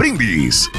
Brindis. 0.00 0.70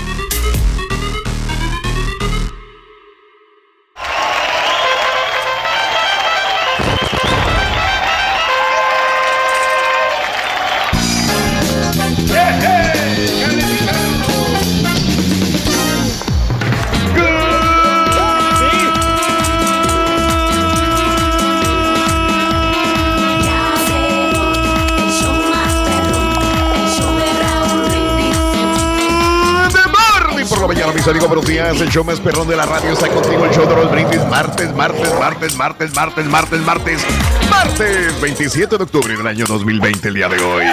Amigos, 31.12 31.28
buenos 31.28 31.46
días. 31.46 31.82
El 31.82 31.90
show 31.90 32.06
más 32.06 32.22
perrón 32.22 32.48
de 32.48 32.56
la 32.56 32.66
radio 32.66 32.94
está 32.94 33.10
contigo. 33.10 33.46
El 33.46 33.52
show 33.52 33.68
de 33.68 33.76
los 33.76 33.92
brindis. 33.92 34.26
Martes, 34.28 34.74
martes, 34.74 35.14
martes, 35.20 35.56
martes, 35.56 35.94
martes, 35.94 36.26
martes, 36.26 36.62
martes, 36.62 37.02
martes, 37.50 38.22
27 38.22 38.78
de 38.78 38.84
octubre 38.84 39.18
del 39.18 39.28
año 39.28 39.46
2020, 39.46 40.08
el 40.08 40.14
día 40.14 40.30
de 40.30 40.42
hoy. 40.42 40.64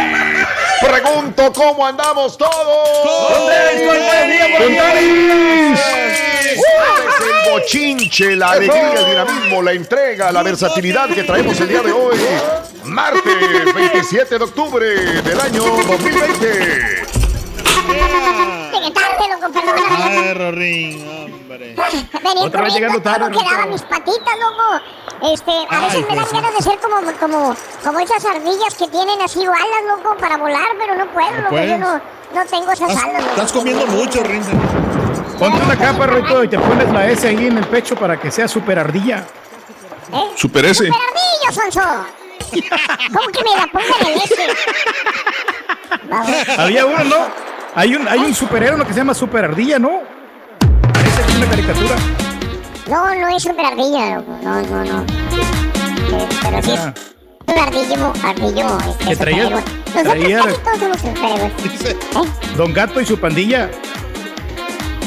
Pregunto, 0.80 1.52
¿cómo 1.52 1.84
andamos 1.84 2.38
todos? 2.38 2.54
¡Con 3.02 3.52
el 7.26 7.52
bochinche, 7.52 8.36
la 8.36 8.50
alegría, 8.52 8.92
el 8.92 9.06
dinamismo, 9.06 9.60
la 9.60 9.72
entrega, 9.72 10.30
la 10.30 10.44
versatilidad 10.44 11.08
que 11.08 11.24
traemos 11.24 11.60
el 11.60 11.68
día 11.68 11.82
de 11.82 11.90
hoy. 11.90 12.16
Martes 12.84 13.74
27 13.74 14.38
de 14.38 14.44
octubre 14.44 14.86
del 15.20 15.40
año 15.40 15.64
2020. 15.64 17.08
Llegué 18.78 18.90
tarde, 18.92 19.28
loco, 19.28 19.52
perdón. 19.52 19.74
Ay, 19.90 20.34
Rorín, 20.34 21.08
hombre. 21.08 21.74
Venía 22.22 22.44
Otra 22.44 22.62
vez 22.62 22.74
llegando 22.74 23.02
tarde, 23.02 23.30
¿cómo 23.32 23.44
quedaban 23.44 23.70
mis 23.70 23.82
patitas, 23.82 24.34
loco? 24.38 25.32
Este, 25.32 25.50
a 25.50 25.66
Ay, 25.70 25.84
veces 25.84 26.08
me 26.08 26.16
dan 26.16 26.26
ganas 26.32 26.54
de 26.56 26.62
ser 26.62 26.78
como, 26.78 26.96
como, 27.18 27.56
como 27.82 28.00
esas 28.00 28.24
ardillas 28.24 28.74
que 28.78 28.86
tienen 28.88 29.20
así 29.20 29.40
alas, 29.44 29.96
loco, 29.96 30.16
para 30.16 30.36
volar, 30.36 30.68
pero 30.78 30.94
no 30.94 31.06
puedo, 31.12 31.40
loco. 31.42 31.56
Yo 31.56 31.78
no, 31.78 32.00
no 32.34 32.46
tengo 32.48 32.70
esas 32.70 32.90
alas, 32.90 33.22
loco. 33.22 33.30
estás 33.30 33.52
comiendo 33.52 33.86
mucho, 33.88 34.22
Rince. 34.22 34.52
Ponte 35.38 35.62
una 35.64 35.76
capa, 35.76 36.06
Rito, 36.06 36.44
y 36.44 36.48
te 36.48 36.58
pones 36.58 36.92
la 36.92 37.08
S 37.08 37.26
ahí 37.26 37.46
en 37.46 37.58
el 37.58 37.66
pecho 37.66 37.96
para 37.96 38.20
que 38.20 38.30
sea 38.30 38.46
super 38.46 38.78
ardilla. 38.78 39.24
¿Eh? 40.12 40.30
Super 40.36 40.64
S. 40.66 40.84
¡Super 40.86 41.00
ardillo, 41.00 41.52
Sonso! 41.62 42.06
¿Cómo 43.12 43.28
que 43.28 43.44
me 43.44 43.56
la 43.56 43.66
pongan 43.66 44.06
en 44.12 44.18
ese? 44.18 44.46
Vamos. 46.08 46.48
Había 46.58 46.86
uno, 46.86 47.04
¿no? 47.04 47.57
Hay 47.78 47.94
un, 47.94 48.08
hay 48.08 48.18
un 48.18 48.34
superhéroe 48.34 48.84
que 48.84 48.92
se 48.92 48.98
llama 48.98 49.14
super 49.14 49.44
ardilla, 49.44 49.78
¿no? 49.78 50.00
Parece 50.92 51.22
que 51.22 51.30
es 51.30 51.36
una 51.36 51.46
caricatura. 51.46 51.96
No, 52.88 53.14
no 53.14 53.28
es 53.36 53.40
super 53.44 53.64
ardilla, 53.66 54.16
loco. 54.16 54.36
No, 54.42 54.62
no, 54.62 54.84
no. 54.84 55.02
Eh, 55.02 56.26
Pero 56.42 56.62
sí 56.64 56.70
es 56.72 56.80
Ah. 56.80 56.94
un 57.46 57.58
ardillo, 57.60 58.12
ardillo, 58.24 58.78
este, 58.90 59.04
Que 59.04 59.16
traía-. 59.16 59.50
Nosotros 59.50 60.02
traía- 60.02 60.38
casi 60.42 60.58
todos 60.60 60.78
somos 60.80 60.98
superhéroes. 60.98 61.52
Dice, 61.62 61.90
¿Eh? 61.90 62.56
Don 62.56 62.72
Gato 62.72 63.00
y 63.00 63.06
su 63.06 63.16
pandilla. 63.16 63.70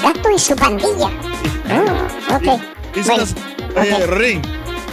Gato 0.01 0.29
y 0.33 0.39
su 0.39 0.55
pandilla. 0.55 1.09
Ah, 1.69 2.35
ok. 2.37 2.61
dice, 2.95 3.11
Bueno, 3.11 3.23
una- 3.73 3.81
oye, 3.81 3.93
ok. 3.95 4.09
Rorín, 4.09 4.41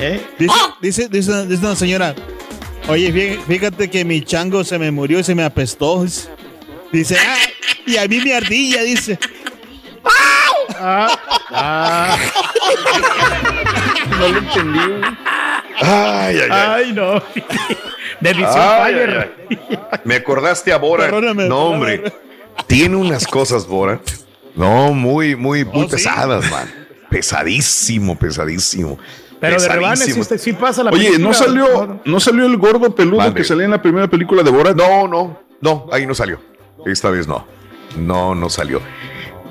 ¿eh? 0.01 0.27
dice, 0.37 0.55
dice, 0.81 1.09
dice, 1.09 1.47
dice 1.47 1.65
una 1.65 1.77
señora, 1.77 2.15
oye, 2.89 3.13
fí- 3.13 3.41
fíjate 3.47 3.89
que 3.89 4.05
mi 4.05 4.21
chango 4.25 4.65
se 4.65 4.79
me 4.81 4.91
murió 4.91 5.21
y 5.21 5.25
se 5.25 5.35
me 5.37 5.45
apestó. 5.45 6.03
Dice, 6.03 6.29
Dice, 6.93 7.17
ah, 7.19 7.37
y 7.87 7.97
a 7.97 8.07
mí 8.09 8.21
mi 8.21 8.33
ardilla, 8.33 8.83
dice. 8.83 9.19
Ah, 10.81 11.09
ah, 11.51 12.19
No 14.19 14.29
lo 14.29 14.39
entendí. 14.39 14.79
Ay, 15.81 16.37
ay, 16.37 16.49
ay. 16.51 16.51
ay, 16.51 16.93
no. 16.93 17.23
De 18.21 18.31
Edición 18.31 18.53
Ay, 18.57 18.95
Fire. 18.95 19.19
ay, 19.51 19.59
ay. 19.93 19.99
Me 20.05 20.17
acordaste 20.17 20.73
a 20.73 20.79
Bora. 20.79 21.05
Perdóname, 21.05 21.49
no, 21.49 21.59
hombre. 21.67 22.13
Tiene 22.67 22.97
unas 22.97 23.27
cosas, 23.27 23.67
Bora. 23.67 24.01
No, 24.55 24.93
muy, 24.93 25.37
muy, 25.37 25.65
muy 25.65 25.85
Oh, 25.85 25.89
¿sí? 25.89 25.97
pesadas, 25.97 26.51
man. 26.51 26.69
Pesadísimo, 27.11 28.19
pesadísimo. 28.19 28.99
Pero 29.41 29.61
de 29.61 29.69
rebanes 29.69 30.01
sí, 30.01 30.21
sí 30.39 30.53
pasa 30.53 30.83
la 30.83 30.91
Oye, 30.91 31.17
¿no 31.19 31.33
salió, 31.33 32.01
¿no 32.05 32.19
salió 32.19 32.45
el 32.45 32.57
gordo 32.57 32.93
peludo 32.95 33.33
que 33.33 33.45
salía 33.45 33.67
en 33.67 33.71
la 33.71 33.81
primera 33.81 34.09
película 34.09 34.43
de 34.43 34.51
Borat? 34.51 34.77
No, 34.77 35.07
no, 35.07 35.41
no, 35.61 35.87
ahí 35.93 36.07
no 36.07 36.15
salió. 36.15 36.41
Esta 36.87 37.11
vez 37.11 37.27
no. 37.27 37.47
No, 37.97 38.35
no 38.35 38.49
salió. 38.51 38.81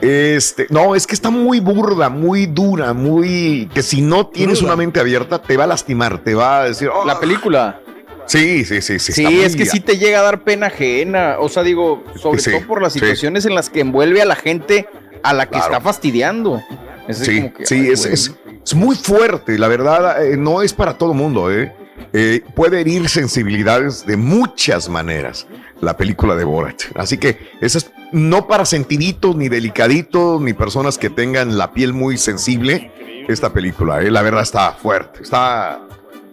Este, 0.02 0.68
no, 0.70 0.94
es 0.96 1.08
que 1.08 1.16
está 1.16 1.32
muy 1.32 1.60
burda, 1.60 2.10
muy 2.10 2.46
dura, 2.46 2.94
muy 2.94 3.68
que 3.74 3.82
si 3.82 4.02
no 4.02 4.28
tienes 4.28 4.62
una 4.62 4.76
mente 4.76 5.00
abierta 5.00 5.42
te 5.42 5.58
va 5.58 5.64
a 5.64 5.68
lastimar, 5.68 6.20
te 6.24 6.36
va 6.36 6.60
a 6.62 6.64
decir, 6.66 6.90
"Oh". 6.94 7.04
La 7.06 7.20
película. 7.20 7.82
Sí, 8.28 8.64
sí, 8.66 8.82
sí, 8.82 9.00
sí. 9.00 9.14
Sí, 9.14 9.42
es 9.42 9.56
que 9.56 9.66
sí 9.66 9.80
te 9.80 9.98
llega 9.98 10.20
a 10.20 10.24
dar 10.24 10.44
pena 10.44 10.68
ajena. 10.68 11.38
O 11.40 11.50
sea, 11.50 11.64
digo, 11.64 12.04
sobre 12.22 12.40
Sí, 12.42 12.52
todo 12.52 12.68
por 12.68 12.82
las 12.82 12.94
sí. 12.94 13.00
situaciones 13.00 13.46
en 13.46 13.56
las 13.56 13.70
que 13.70 13.80
envuelve 13.80 14.22
a 14.22 14.26
la 14.26 14.36
gente 14.36 14.88
a 15.24 15.34
la 15.34 15.46
que 15.46 15.52
Claro. 15.54 15.66
está 15.66 15.82
fastidiando. 15.82 16.62
Es 17.08 17.20
Sí, 17.20 17.38
como 17.42 17.54
que, 17.54 17.66
sí, 17.66 17.76
ay, 17.76 17.88
es, 17.88 18.02
güey. 18.02 18.14
es, 18.14 18.36
es 18.66 18.76
muy 18.76 18.96
fuerte, 18.98 19.58
la 19.58 19.70
verdad, 19.70 20.26
eh, 20.26 20.36
no 20.38 20.62
es 20.62 20.74
para 20.74 20.98
todo 20.98 21.14
mundo, 21.14 21.50
¿eh? 21.52 21.74
Eh, 22.14 22.42
puede 22.54 22.82
herir 22.82 23.08
sensibilidades 23.10 24.06
de 24.06 24.18
muchas 24.18 24.90
maneras 24.90 25.48
la 25.82 25.96
película 25.98 26.36
de 26.36 26.44
Borat. 26.44 26.82
Así 26.96 27.18
que 27.18 27.38
esa 27.62 27.78
es 27.80 27.92
no 28.12 28.48
para 28.48 28.66
sentiditos, 28.66 29.36
ni 29.36 29.50
delicaditos, 29.50 30.42
ni 30.42 30.54
personas 30.54 30.98
que 30.98 31.10
tengan 31.10 31.58
la 31.58 31.72
piel 31.74 31.94
muy 31.94 32.18
sensible. 32.18 32.92
Esta 33.28 33.52
película, 33.52 34.02
¿eh? 34.02 34.10
la 34.10 34.22
verdad 34.22 34.42
está 34.44 34.72
fuerte, 34.72 35.22
está... 35.24 35.82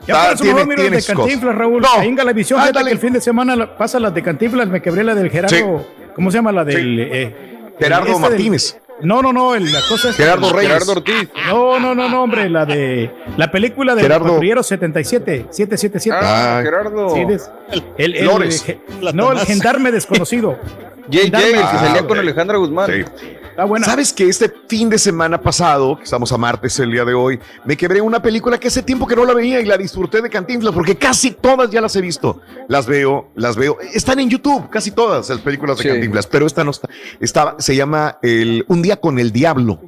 Ya 0.06 0.30
está- 0.30 0.32
eso 0.34 0.44
mejor 0.44 0.66
miro 0.68 0.82
de 0.84 1.02
Cantinflas. 1.02 1.54
Raúl. 1.56 1.82
No, 1.82 1.88
Ahí 1.98 2.08
en 2.08 2.14
Galavisión, 2.14 2.60
ándale. 2.60 2.86
que 2.86 2.92
el 2.92 2.98
fin 2.98 3.12
de 3.14 3.20
semana 3.20 3.56
la- 3.56 3.76
pasa 3.76 3.98
las 3.98 4.14
de 4.14 4.22
Cantinflas, 4.22 4.68
me 4.68 4.80
quebré 4.82 5.02
la 5.02 5.14
del 5.14 5.30
Gerardo. 5.30 5.84
¿Cómo 6.14 6.30
se 6.30 6.36
llama 6.38 6.52
la 6.52 6.62
del. 6.64 7.00
eh, 7.00 7.34
Gerardo 7.80 8.08
este 8.08 8.20
del- 8.20 8.30
Martínez. 8.30 8.78
no, 9.00 9.22
no, 9.22 9.32
no, 9.32 9.54
el- 9.56 9.72
la 9.72 9.80
cosa 9.88 10.10
es. 10.10 10.16
Gerardo 10.16 10.52
Reyes. 10.52 10.72
Gerardo 10.72 10.92
Ortiz. 10.92 11.28
No, 11.48 11.80
no, 11.80 11.94
no, 11.94 12.08
no, 12.08 12.22
hombre, 12.22 12.48
la 12.50 12.64
de. 12.66 13.10
La 13.38 13.50
película 13.50 13.94
del 13.94 14.04
Gerardo- 14.04 14.34
patrullero 14.34 14.62
77, 14.62 15.46
777. 15.50 16.16
Ah, 16.22 16.58
Ah, 16.58 16.62
Gerardo. 16.62 17.08
Sí, 17.14 17.24
des- 17.24 17.50
el, 17.72 18.14
el- 18.16 18.24
Flores. 18.24 18.64
el- 18.68 19.14
no, 19.16 19.32
el 19.32 19.38
gendarme 19.40 19.90
desconocido. 19.92 20.58
JJ, 21.08 21.22
el 21.24 21.30
que 21.32 21.56
Ah, 21.58 21.78
salía 21.84 22.06
con 22.06 22.18
Alejandra 22.18 22.56
Guzmán. 22.56 22.90
Sí. 22.90 23.04
Está 23.50 23.64
buena. 23.66 23.84
¿Sabes 23.86 24.12
que 24.12 24.26
este 24.28 24.52
fin 24.66 24.88
de 24.90 24.98
semana 24.98 25.40
pasado, 25.40 25.96
que 25.98 26.02
estamos 26.04 26.32
a 26.32 26.38
martes 26.38 26.76
el 26.80 26.90
día 26.90 27.04
de 27.04 27.14
hoy, 27.14 27.38
me 27.64 27.76
quebré 27.76 28.00
una 28.00 28.20
película 28.20 28.58
que 28.58 28.66
hace 28.68 28.82
tiempo 28.82 29.06
que 29.06 29.14
no 29.14 29.24
la 29.24 29.32
veía 29.34 29.60
y 29.60 29.64
la 29.64 29.76
disfruté 29.76 30.20
de 30.22 30.28
Cantinflas 30.30 30.72
porque 30.74 30.96
casi 30.96 31.30
todas 31.30 31.70
ya 31.70 31.80
las 31.80 31.94
he 31.94 32.00
visto. 32.00 32.40
Las 32.68 32.86
veo, 32.86 33.28
las 33.36 33.54
veo. 33.54 33.76
Están 33.92 34.18
en 34.18 34.28
YouTube, 34.30 34.68
casi 34.70 34.90
todas 34.90 35.28
las 35.28 35.38
películas 35.38 35.76
de 35.76 35.82
Sí. 35.84 35.88
Cantinflas, 35.90 36.26
pero 36.26 36.46
esta 36.46 36.64
no 36.64 36.70
está. 36.72 36.88
Estaba, 37.20 37.54
se 37.60 37.76
llama 37.76 38.18
el 38.22 38.64
Un 38.68 38.82
día 38.82 38.96
con 38.96 39.18
el 39.20 39.30
diablo. 39.30 39.80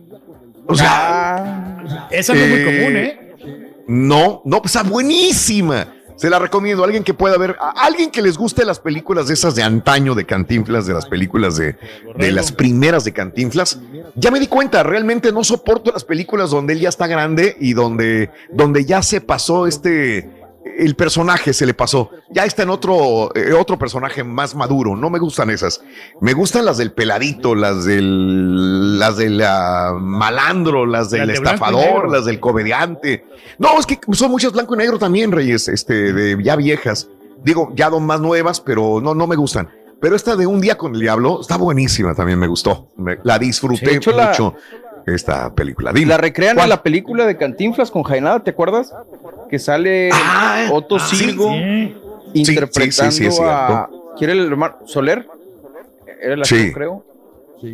O 0.66 0.74
sea, 0.76 2.06
Esa 2.10 2.34
no 2.34 2.40
es 2.40 2.48
muy 2.50 2.58
eh, 2.60 2.64
común, 2.64 2.96
¿eh? 2.96 3.82
no, 3.88 4.42
no, 4.44 4.60
pues 4.62 4.76
está 4.76 4.88
buenísima. 4.88 5.88
Se 6.16 6.30
la 6.30 6.38
recomiendo. 6.38 6.82
Alguien 6.82 7.04
que 7.04 7.14
pueda 7.14 7.36
ver, 7.38 7.56
a 7.60 7.70
alguien 7.84 8.10
que 8.10 8.22
les 8.22 8.36
guste 8.36 8.64
las 8.64 8.80
películas 8.80 9.28
de 9.28 9.34
esas 9.34 9.54
de 9.54 9.62
antaño 9.62 10.14
de 10.14 10.24
Cantinflas, 10.24 10.86
de 10.86 10.94
las 10.94 11.06
películas 11.06 11.56
de, 11.56 11.76
de 12.16 12.32
las 12.32 12.52
primeras 12.52 13.04
de 13.04 13.12
Cantinflas. 13.12 13.78
Ya 14.14 14.30
me 14.30 14.40
di 14.40 14.46
cuenta, 14.46 14.82
realmente 14.82 15.30
no 15.32 15.44
soporto 15.44 15.92
las 15.92 16.04
películas 16.04 16.50
donde 16.50 16.72
él 16.72 16.80
ya 16.80 16.88
está 16.88 17.06
grande 17.06 17.56
y 17.60 17.74
donde, 17.74 18.30
donde 18.50 18.84
ya 18.84 19.02
se 19.02 19.20
pasó 19.20 19.66
este, 19.66 20.30
el 20.78 20.94
personaje 20.96 21.52
se 21.52 21.66
le 21.66 21.74
pasó. 21.74 22.10
Ya 22.30 22.44
está 22.44 22.62
en 22.64 22.70
otro, 22.70 23.34
eh, 23.34 23.52
otro 23.52 23.78
personaje 23.78 24.24
más 24.24 24.54
maduro. 24.54 24.96
No 24.96 25.10
me 25.10 25.18
gustan 25.18 25.50
esas. 25.50 25.80
Me 26.20 26.32
gustan 26.32 26.64
las 26.64 26.78
del 26.78 26.92
peladito, 26.92 27.54
las 27.54 27.84
del, 27.84 28.98
las 28.98 29.16
del 29.16 29.42
ah, 29.42 29.96
malandro, 30.00 30.86
las 30.86 31.10
del 31.10 31.30
estafador, 31.30 32.10
las 32.10 32.24
del 32.24 32.40
comediante. 32.40 33.24
No, 33.58 33.78
es 33.78 33.86
que 33.86 33.98
son 34.12 34.30
muchas 34.30 34.52
blanco 34.52 34.74
y 34.74 34.78
negro 34.78 34.98
también, 34.98 35.32
Reyes, 35.32 35.68
este, 35.68 36.12
de 36.12 36.42
ya 36.42 36.56
viejas. 36.56 37.08
Digo, 37.42 37.72
ya 37.74 37.90
dos 37.90 38.00
más 38.02 38.20
nuevas, 38.20 38.60
pero 38.60 39.00
no, 39.00 39.14
no 39.14 39.26
me 39.26 39.36
gustan. 39.36 39.68
Pero 40.00 40.14
esta 40.14 40.36
de 40.36 40.46
Un 40.46 40.60
Día 40.60 40.76
con 40.76 40.94
el 40.94 41.00
Diablo 41.00 41.40
está 41.40 41.56
buenísima, 41.56 42.14
también 42.14 42.38
me 42.38 42.46
gustó. 42.46 42.90
Me- 42.96 43.18
la 43.22 43.38
disfruté 43.38 43.98
la- 44.12 44.26
mucho, 44.28 44.54
esta 45.06 45.54
película. 45.54 45.92
Dime. 45.92 46.08
La 46.08 46.16
recrean 46.18 46.56
¿Cuál? 46.56 46.66
en 46.66 46.70
la 46.70 46.82
película 46.82 47.26
de 47.26 47.36
Cantinflas 47.36 47.90
con 47.90 48.02
Jaenada, 48.02 48.42
¿te 48.42 48.50
acuerdas? 48.50 48.92
Que 49.48 49.58
sale 49.58 50.10
Ah, 50.12 50.68
Otto 50.72 50.96
ah, 50.96 51.06
sí, 51.08 51.16
Sirgo 51.16 51.50
Sí. 51.52 51.94
interpretando 52.34 53.12
sí, 53.12 53.18
sí, 53.22 53.26
es 53.26 53.40
a. 53.40 53.88
¿Quiere 54.18 54.32
el 54.32 54.46
hermano? 54.46 54.76
¿Soler? 54.86 55.26
Era 56.20 56.34
el 56.34 56.44
Sí. 56.44 56.56
actor, 56.56 56.72
creo. 56.72 57.04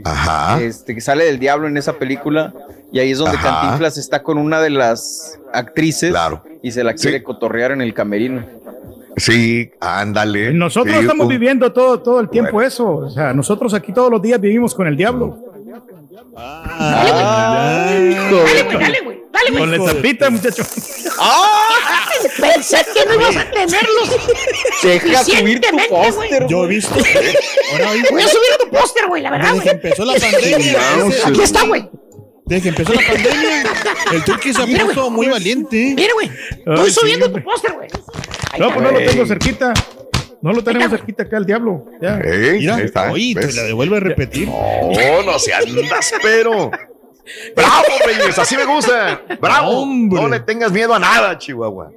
Ajá. 0.04 0.60
Este, 0.60 0.94
que 0.94 1.00
sale 1.00 1.24
del 1.24 1.38
diablo 1.38 1.66
en 1.68 1.76
esa 1.76 1.94
película. 1.94 2.52
Y 2.92 2.98
ahí 2.98 3.10
es 3.12 3.18
donde 3.18 3.36
Ajá. 3.36 3.60
Cantinflas 3.62 3.96
está 3.96 4.22
con 4.22 4.36
una 4.38 4.60
de 4.60 4.70
las 4.70 5.40
actrices. 5.52 6.10
Claro. 6.10 6.42
Y 6.62 6.70
se 6.72 6.84
la 6.84 6.94
quiere 6.94 7.18
Sí. 7.18 7.24
cotorrear 7.24 7.72
en 7.72 7.80
el 7.80 7.94
camerino. 7.94 8.44
Sí, 9.16 9.70
ándale. 9.80 10.52
Nosotros 10.52 10.94
Sí, 10.94 11.00
estamos 11.02 11.24
un- 11.26 11.30
viviendo 11.30 11.72
todo, 11.72 12.00
todo 12.00 12.20
el 12.20 12.28
tiempo 12.28 12.52
Bueno. 12.52 12.68
eso. 12.68 12.96
O 12.96 13.10
sea, 13.10 13.32
nosotros 13.34 13.74
aquí 13.74 13.92
todos 13.92 14.10
los 14.10 14.22
días 14.22 14.40
vivimos 14.40 14.74
con 14.74 14.86
el 14.86 14.96
diablo. 14.96 15.51
De- 16.32 16.38
Dale, 16.38 18.14
güey, 18.62 18.78
dale, 18.78 19.00
güey. 19.00 19.18
Dale, 19.32 19.50
güey. 19.50 19.58
Con 19.60 19.70
la 19.70 19.76
estampita, 19.76 20.30
muchacho. 20.30 20.62
Pensé 22.40 22.84
que 22.94 23.04
no 23.06 23.14
ibas 23.14 23.36
a 23.36 23.50
tenerlos. 23.50 24.10
Deja 24.82 25.24
subir 25.24 25.60
tu 25.60 25.76
póster. 25.88 26.46
Yo 26.48 26.64
he 26.64 26.68
visto. 26.68 26.94
Ahora, 27.72 27.86
Voy 28.10 28.22
a 28.22 28.28
subir 28.28 28.50
tu 28.60 28.68
póster, 28.70 29.06
güey, 29.08 29.22
la 29.22 29.30
verdad, 29.30 29.52
desde 29.52 29.64
que 29.64 29.70
empezó 29.70 30.04
la 30.04 30.14
pandemia. 30.14 30.78
Aquí 31.26 31.42
está, 31.42 31.62
güey. 31.66 31.88
Desde 32.44 32.62
que 32.62 32.68
empezó 32.70 32.92
la 32.92 33.00
pandemia, 33.06 33.64
el 34.12 34.24
turqui 34.24 34.52
se 34.52 34.62
ha 34.62 34.66
Mira, 34.66 34.84
puesto 34.84 35.02
güey. 35.04 35.14
muy 35.16 35.28
valiente. 35.28 35.94
Mira, 35.96 36.12
güey. 36.14 36.30
Estoy 36.66 36.90
subiendo 36.90 37.30
tu 37.32 37.42
póster, 37.42 37.72
güey. 37.72 37.88
No, 38.58 38.68
pues 38.72 38.82
no 38.82 38.90
lo 38.90 38.98
tengo 38.98 39.26
cerquita. 39.26 39.72
No 40.42 40.52
lo 40.52 40.62
tenemos 40.64 40.90
cerquita 40.90 41.22
acá 41.22 41.36
el 41.38 41.46
diablo. 41.46 41.86
Ya. 42.00 42.16
Mira, 42.16 42.74
ahí 42.76 42.84
está, 42.84 43.10
oye, 43.12 43.34
te 43.34 43.52
la 43.52 43.62
devuelve 43.62 43.96
a 43.96 44.00
repetir. 44.00 44.48
No, 44.48 45.22
no 45.24 45.38
se 45.38 45.54
andas, 45.54 46.12
pero. 46.22 46.70
¡Bravo, 47.54 47.84
Reyes! 48.04 48.36
Así 48.36 48.56
me 48.56 48.64
gusta. 48.64 49.22
¡Bravo! 49.40 49.82
Hombre. 49.82 50.20
No 50.20 50.28
le 50.28 50.40
tengas 50.40 50.72
miedo 50.72 50.92
a 50.92 50.98
nada, 50.98 51.38
Chihuahua. 51.38 51.92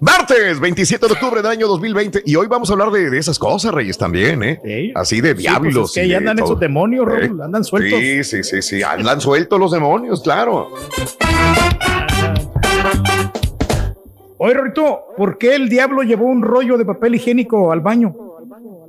Martes, 0.00 0.58
27 0.58 1.06
de 1.06 1.12
octubre 1.12 1.42
del 1.42 1.50
año 1.52 1.68
2020. 1.68 2.22
Y 2.24 2.34
hoy 2.34 2.46
vamos 2.46 2.70
a 2.70 2.72
hablar 2.72 2.90
de, 2.90 3.10
de 3.10 3.18
esas 3.18 3.38
cosas, 3.38 3.74
Reyes, 3.74 3.98
también, 3.98 4.42
¿eh? 4.42 4.58
Sí. 4.64 4.92
Así 4.94 5.20
de 5.20 5.28
Sí, 5.28 5.34
pues 5.34 5.42
diablos. 5.42 5.90
es 5.90 6.00
que 6.02 6.06
y 6.06 6.08
ya 6.08 6.14
de 6.14 6.16
andan 6.20 6.36
todo. 6.36 6.46
esos 6.46 6.60
demonios, 6.60 7.06
¿Eh? 7.06 7.26
Raúl. 7.26 7.42
Andan 7.42 7.62
sueltos. 7.62 8.00
Sí, 8.00 8.24
sí, 8.24 8.42
sí, 8.42 8.62
sí. 8.62 8.82
Andan 8.82 9.20
sueltos 9.20 9.60
los 9.60 9.70
demonios, 9.70 10.22
claro. 10.22 10.70
Oye, 14.42 14.54
Rorito, 14.54 15.00
¿por 15.18 15.36
qué 15.36 15.54
el 15.54 15.68
diablo 15.68 16.00
llevó 16.02 16.24
un 16.24 16.40
rollo 16.40 16.78
de 16.78 16.86
papel 16.86 17.14
higiénico 17.14 17.70
al 17.72 17.80
baño? 17.80 18.14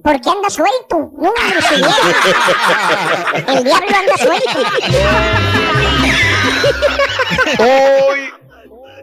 Porque 0.02 0.30
anda 0.30 0.50
suelto. 0.50 1.12
No, 1.20 1.30
hombre. 1.30 1.60
El 3.58 3.64
diablo 3.66 3.88
anda 4.00 4.18
suelto. 4.18 4.60
Hoy 7.60 8.20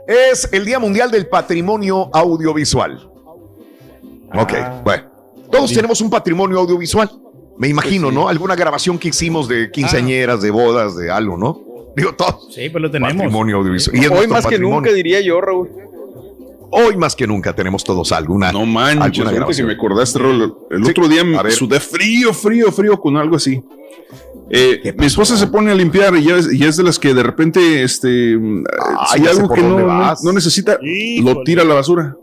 es 0.07 0.49
el 0.51 0.65
Día 0.65 0.79
Mundial 0.79 1.11
del 1.11 1.29
Patrimonio 1.29 2.09
Audiovisual. 2.15 3.11
Ok, 4.35 4.53
bueno. 4.85 5.05
Todos 5.53 5.71
tenemos 5.75 6.01
un 6.01 6.09
patrimonio 6.09 6.61
audiovisual. 6.61 7.11
Me 7.59 7.69
imagino, 7.69 8.11
¿no? 8.11 8.27
Alguna 8.27 8.57
grabación 8.57 8.99
que 8.99 9.09
hicimos 9.09 9.49
de 9.49 9.71
quinceañeras, 9.71 10.41
de 10.41 10.51
bodas, 10.51 10.97
de 10.97 11.11
algo, 11.11 11.37
¿no? 11.37 11.61
Digo, 11.95 12.15
todos. 12.15 12.55
Sí, 12.55 12.71
pues 12.71 12.81
lo 12.81 12.91
tenemos. 12.91 13.13
Patrimonio 13.15 13.59
audiovisual. 13.59 13.97
Y 13.97 14.01
es 14.01 14.11
Hoy 14.11 14.27
más 14.27 14.47
que 14.47 14.53
patrimonio. 14.53 14.81
nunca, 14.81 14.93
diría 14.93 15.21
yo, 15.21 15.41
Raúl. 15.43 15.69
Hoy 16.71 16.97
más 16.97 17.17
que 17.17 17.27
nunca 17.27 17.55
tenemos 17.55 17.83
todos 17.83 18.13
alguna. 18.13 18.53
No 18.53 18.67
manches, 18.67 19.25
alguna 19.27 19.47
que 19.47 19.63
me 19.65 19.73
acordaste, 19.73 20.19
Raúl, 20.19 20.55
el 20.71 20.85
Sí, 20.85 20.91
otro 20.91 21.09
día 21.09 21.25
me 21.25 21.51
sudé 21.51 21.81
frío, 21.81 22.33
frío, 22.35 22.71
frío 22.71 22.99
con 23.01 23.17
algo 23.17 23.37
así. 23.37 23.63
Eh, 24.51 24.95
mi 24.99 25.07
esposa 25.07 25.37
se 25.37 25.47
pone 25.47 25.71
a 25.71 25.75
limpiar 25.75 26.17
y 26.17 26.25
ya, 26.25 26.37
es- 26.37 26.53
y 26.53 26.65
es 26.65 26.77
de 26.77 26.83
las 26.83 26.99
que 26.99 27.13
de 27.13 27.23
repente, 27.23 27.83
este, 27.83 28.39
ya 29.19 29.25
sé 29.25 29.29
algo 29.31 29.53
que 29.53 29.61
no, 29.63 30.33
necesita, 30.33 30.79
Híjole. 30.83 31.35
lo 31.35 31.43
tira 31.43 31.63
a 31.63 31.65
la 31.67 31.75
basura. 31.75 32.17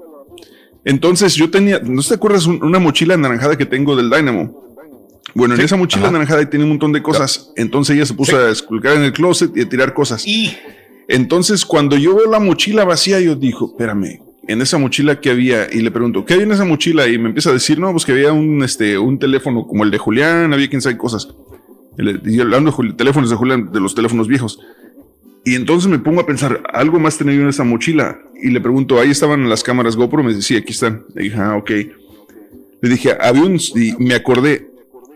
Entonces 0.83 1.33
yo 1.35 1.49
tenía, 1.49 1.79
¿no 1.79 2.01
te 2.01 2.13
acuerdas 2.13 2.45
un- 2.45 2.63
una 2.63 2.79
mochila 2.79 3.15
anaranjada 3.15 3.57
que 3.57 3.65
tengo 3.65 3.95
del 3.95 4.09
Dynamo? 4.09 4.63
Bueno, 5.33 5.55
en 5.55 5.61
esa 5.61 5.75
mochila 5.75 6.03
ajá. 6.03 6.09
anaranjada 6.09 6.39
ahí 6.41 6.45
tiene 6.45 6.63
un 6.65 6.69
montón 6.69 6.93
de 6.93 7.01
cosas. 7.01 7.51
Entonces 7.55 7.95
ella 7.95 8.05
se 8.05 8.13
puso 8.13 8.37
a 8.37 8.49
esculcar 8.49 8.95
en 8.95 9.03
el 9.03 9.11
closet 9.13 9.55
y 9.57 9.61
a 9.61 9.69
tirar 9.69 9.93
cosas. 9.93 10.23
Entonces, 11.07 11.65
cuando 11.65 11.97
yo 11.97 12.15
veo 12.15 12.29
la 12.31 12.39
mochila 12.39 12.83
vacía, 12.85 13.19
yo 13.19 13.35
digo, 13.35 13.67
espérame, 13.71 14.19
en 14.47 14.61
esa 14.61 14.77
mochila 14.77 15.19
que 15.19 15.31
había, 15.31 15.67
y 15.71 15.81
le 15.81 15.91
pregunto, 15.91 16.25
¿qué 16.25 16.33
había 16.33 16.45
en 16.45 16.51
esa 16.51 16.65
mochila? 16.65 17.07
Y 17.07 17.17
me 17.17 17.29
empieza 17.29 17.49
a 17.49 17.53
decir, 17.53 17.79
no, 17.79 17.91
pues 17.91 18.05
que 18.05 18.11
había 18.11 18.31
un, 18.31 18.63
este, 18.63 18.97
un 18.97 19.17
teléfono 19.17 19.65
como 19.65 19.83
el 19.83 19.91
de 19.91 19.97
Julián, 19.97 20.53
había 20.53 20.69
quién 20.69 20.81
sabe 20.81 20.97
cosas. 20.97 21.29
Y 21.97 22.39
hablando 22.39 22.71
de 22.71 22.93
teléfonos 22.93 23.29
de 23.29 23.35
Julián, 23.35 23.71
de 23.71 23.79
los 23.79 23.95
teléfonos 23.95 24.27
viejos. 24.27 24.59
Y 25.45 25.55
entonces 25.55 25.89
me 25.89 25.99
pongo 25.99 26.21
a 26.21 26.25
pensar, 26.25 26.61
algo 26.73 26.99
más 26.99 27.17
tenía 27.17 27.35
yo 27.35 27.41
en 27.41 27.49
esa 27.49 27.63
mochila. 27.63 28.19
Y 28.41 28.49
le 28.49 28.59
pregunto, 28.59 28.99
ahí 28.99 29.11
estaban 29.11 29.47
las 29.47 29.63
cámaras 29.63 29.95
GoPro, 29.95 30.23
me 30.23 30.33
dice, 30.33 30.41
sí, 30.41 30.55
aquí 30.55 30.73
están. 30.73 31.05
Le 31.13 31.23
dije, 31.23 31.37
ah, 31.37 31.55
ok. 31.55 31.69
Le 32.81 32.89
dije, 32.89 33.15
había 33.19 33.43
un, 33.43 33.59
y 33.75 33.93
me 33.99 34.15
acordé, 34.15 34.69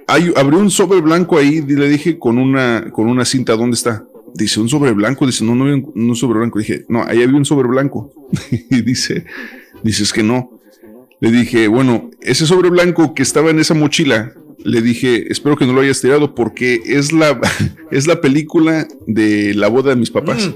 hay, 0.08 0.32
abrió 0.36 0.60
un 0.60 0.72
sobre 0.72 1.02
blanco 1.02 1.38
ahí, 1.38 1.64
y 1.68 1.76
le 1.76 1.90
dije 1.90 2.18
con 2.18 2.38
una, 2.38 2.90
con 2.92 3.08
una 3.08 3.26
cinta, 3.26 3.56
¿dónde 3.56 3.76
está? 3.76 4.06
Dice, 4.36 4.60
un 4.60 4.70
sobre 4.70 4.92
blanco, 4.92 5.26
dice, 5.26 5.44
no, 5.44 5.56
no 5.56 5.66
había 5.66 5.76
un, 5.76 6.10
un 6.10 6.16
sobre 6.16 6.40
blanco. 6.40 6.60
Dije, 6.60 6.86
no, 6.88 7.04
ahí 7.04 7.22
había 7.22 7.36
un 7.36 7.46
sobre 7.46 7.68
blanco. 7.68 8.12
y 8.52 8.82
dice, 8.82 9.26
dice, 9.84 10.04
es 10.04 10.14
que 10.14 10.24
no. 10.24 10.52
Le 11.20 11.32
dije, 11.32 11.68
bueno, 11.68 12.10
ese 12.22 12.46
sobre 12.46 12.70
blanco 12.70 13.14
que 13.14 13.24
estaba 13.24 13.50
en 13.50 13.60
esa 13.60 13.74
mochila, 13.74 14.34
le 14.64 14.82
dije, 14.82 15.32
espero 15.32 15.58
que 15.58 15.66
no 15.66 15.74
lo 15.74 15.82
hayas 15.82 16.02
tirado 16.02 16.36
porque 16.36 16.82
es 16.86 17.12
la, 17.12 17.40
es 17.92 18.08
la 18.08 18.22
película 18.22 18.88
de 19.08 19.54
la 19.54 19.68
boda 19.68 19.92
de 19.92 19.96
mis 19.96 20.12
papás. 20.12 20.52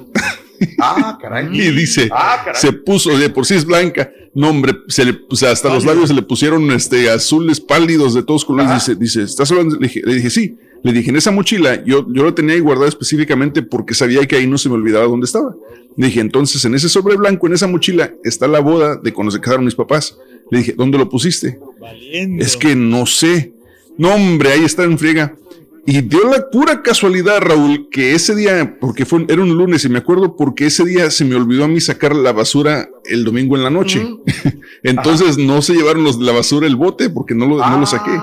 Ah, 0.80 1.18
caray. 1.21 1.48
Y 1.51 1.71
dice, 1.71 2.10
Ah, 2.12 2.42
caray. 2.44 2.60
se 2.62 2.71
puso, 2.74 3.18
de 3.18 3.30
por 3.30 3.45
sí 3.45 3.56
es 3.56 3.65
blanca. 3.65 4.12
No, 4.36 4.50
hombre, 4.50 4.74
se 4.88 5.06
le, 5.06 5.19
o 5.30 5.36
sea, 5.36 5.51
hasta 5.51 5.71
los 5.71 5.86
labios 5.86 6.10
se 6.10 6.15
le 6.15 6.24
pusieron 6.24 6.71
este, 6.71 7.10
azules 7.10 7.60
pálidos 7.62 8.13
de 8.15 8.24
todos 8.24 8.44
colores. 8.45 8.74
Dice, 8.74 8.95
dice, 8.95 9.21
¿estás 9.24 9.51
hablando? 9.51 9.75
Le 9.75 9.88
dije, 9.88 10.01
le 10.04 10.15
dije, 10.15 10.30
sí. 10.30 10.57
Le 10.81 10.92
dije, 10.92 11.12
en 11.12 11.15
esa 11.15 11.31
mochila, 11.31 11.83
yo, 11.86 12.06
yo 12.12 12.25
la 12.25 12.33
tenía 12.36 12.56
ahí 12.56 12.60
guardada 12.60 12.89
específicamente 12.89 13.62
porque 13.62 13.94
sabía 13.94 14.25
que 14.27 14.36
ahí 14.36 14.48
no 14.48 14.57
se 14.57 14.68
me 14.69 14.75
olvidaba 14.75 15.06
dónde 15.06 15.25
estaba. 15.25 15.56
Le 15.95 16.07
dije, 16.07 16.19
entonces, 16.19 16.66
en 16.66 16.74
ese 16.75 16.89
sobre 16.89 17.16
blanco, 17.16 17.48
en 17.48 17.54
esa 17.54 17.68
mochila, 17.68 18.12
está 18.24 18.48
la 18.48 18.59
boda 18.59 18.95
de 18.98 19.13
cuando 19.13 19.31
se 19.31 19.39
casaron 19.39 19.63
mis 19.66 19.75
papás. 19.75 20.18
Le 20.51 20.57
dije, 20.57 20.74
¿dónde 20.75 20.98
lo 20.98 21.07
pusiste? 21.07 21.57
Valiendo. 21.80 22.44
Es 22.44 22.57
que 22.57 22.75
no 22.75 23.06
sé. 23.06 23.54
No, 23.98 24.13
hombre, 24.13 24.51
ahí 24.51 24.66
está 24.66 24.83
en 24.83 24.98
friega. 24.98 25.36
Y 25.85 26.02
dio 26.02 26.30
la 26.30 26.49
pura 26.49 26.81
casualidad, 26.81 27.42
Raúl, 27.42 27.90
que 27.90 28.16
ese 28.16 28.35
día, 28.35 28.78
porque 28.80 29.06
fue, 29.06 29.25
era 29.28 29.42
un 29.42 29.57
lunes, 29.57 29.83
y 29.83 29.90
me 29.90 29.99
acuerdo 29.99 30.37
porque 30.37 30.68
ese 30.68 30.85
día 30.85 31.11
se 31.11 31.25
me 31.25 31.35
olvidó 31.35 31.66
a 31.66 31.68
mí 31.68 31.81
sacar 31.81 32.16
la 32.16 32.31
basura 32.31 32.90
el 33.04 33.25
domingo 33.25 33.57
en 33.57 33.63
la 33.63 33.69
noche. 33.69 34.07
Entonces 34.83 35.37
no 35.37 35.61
se 35.61 35.73
llevaron 35.73 36.06
los 36.06 36.19
de 36.19 36.25
la 36.25 36.31
basura 36.31 36.68
el 36.68 36.78
bote 36.78 37.09
porque 37.09 37.35
no 37.35 37.47
lo, 37.47 37.57
no 37.57 37.80
lo 37.80 37.85
saqué. 37.85 38.18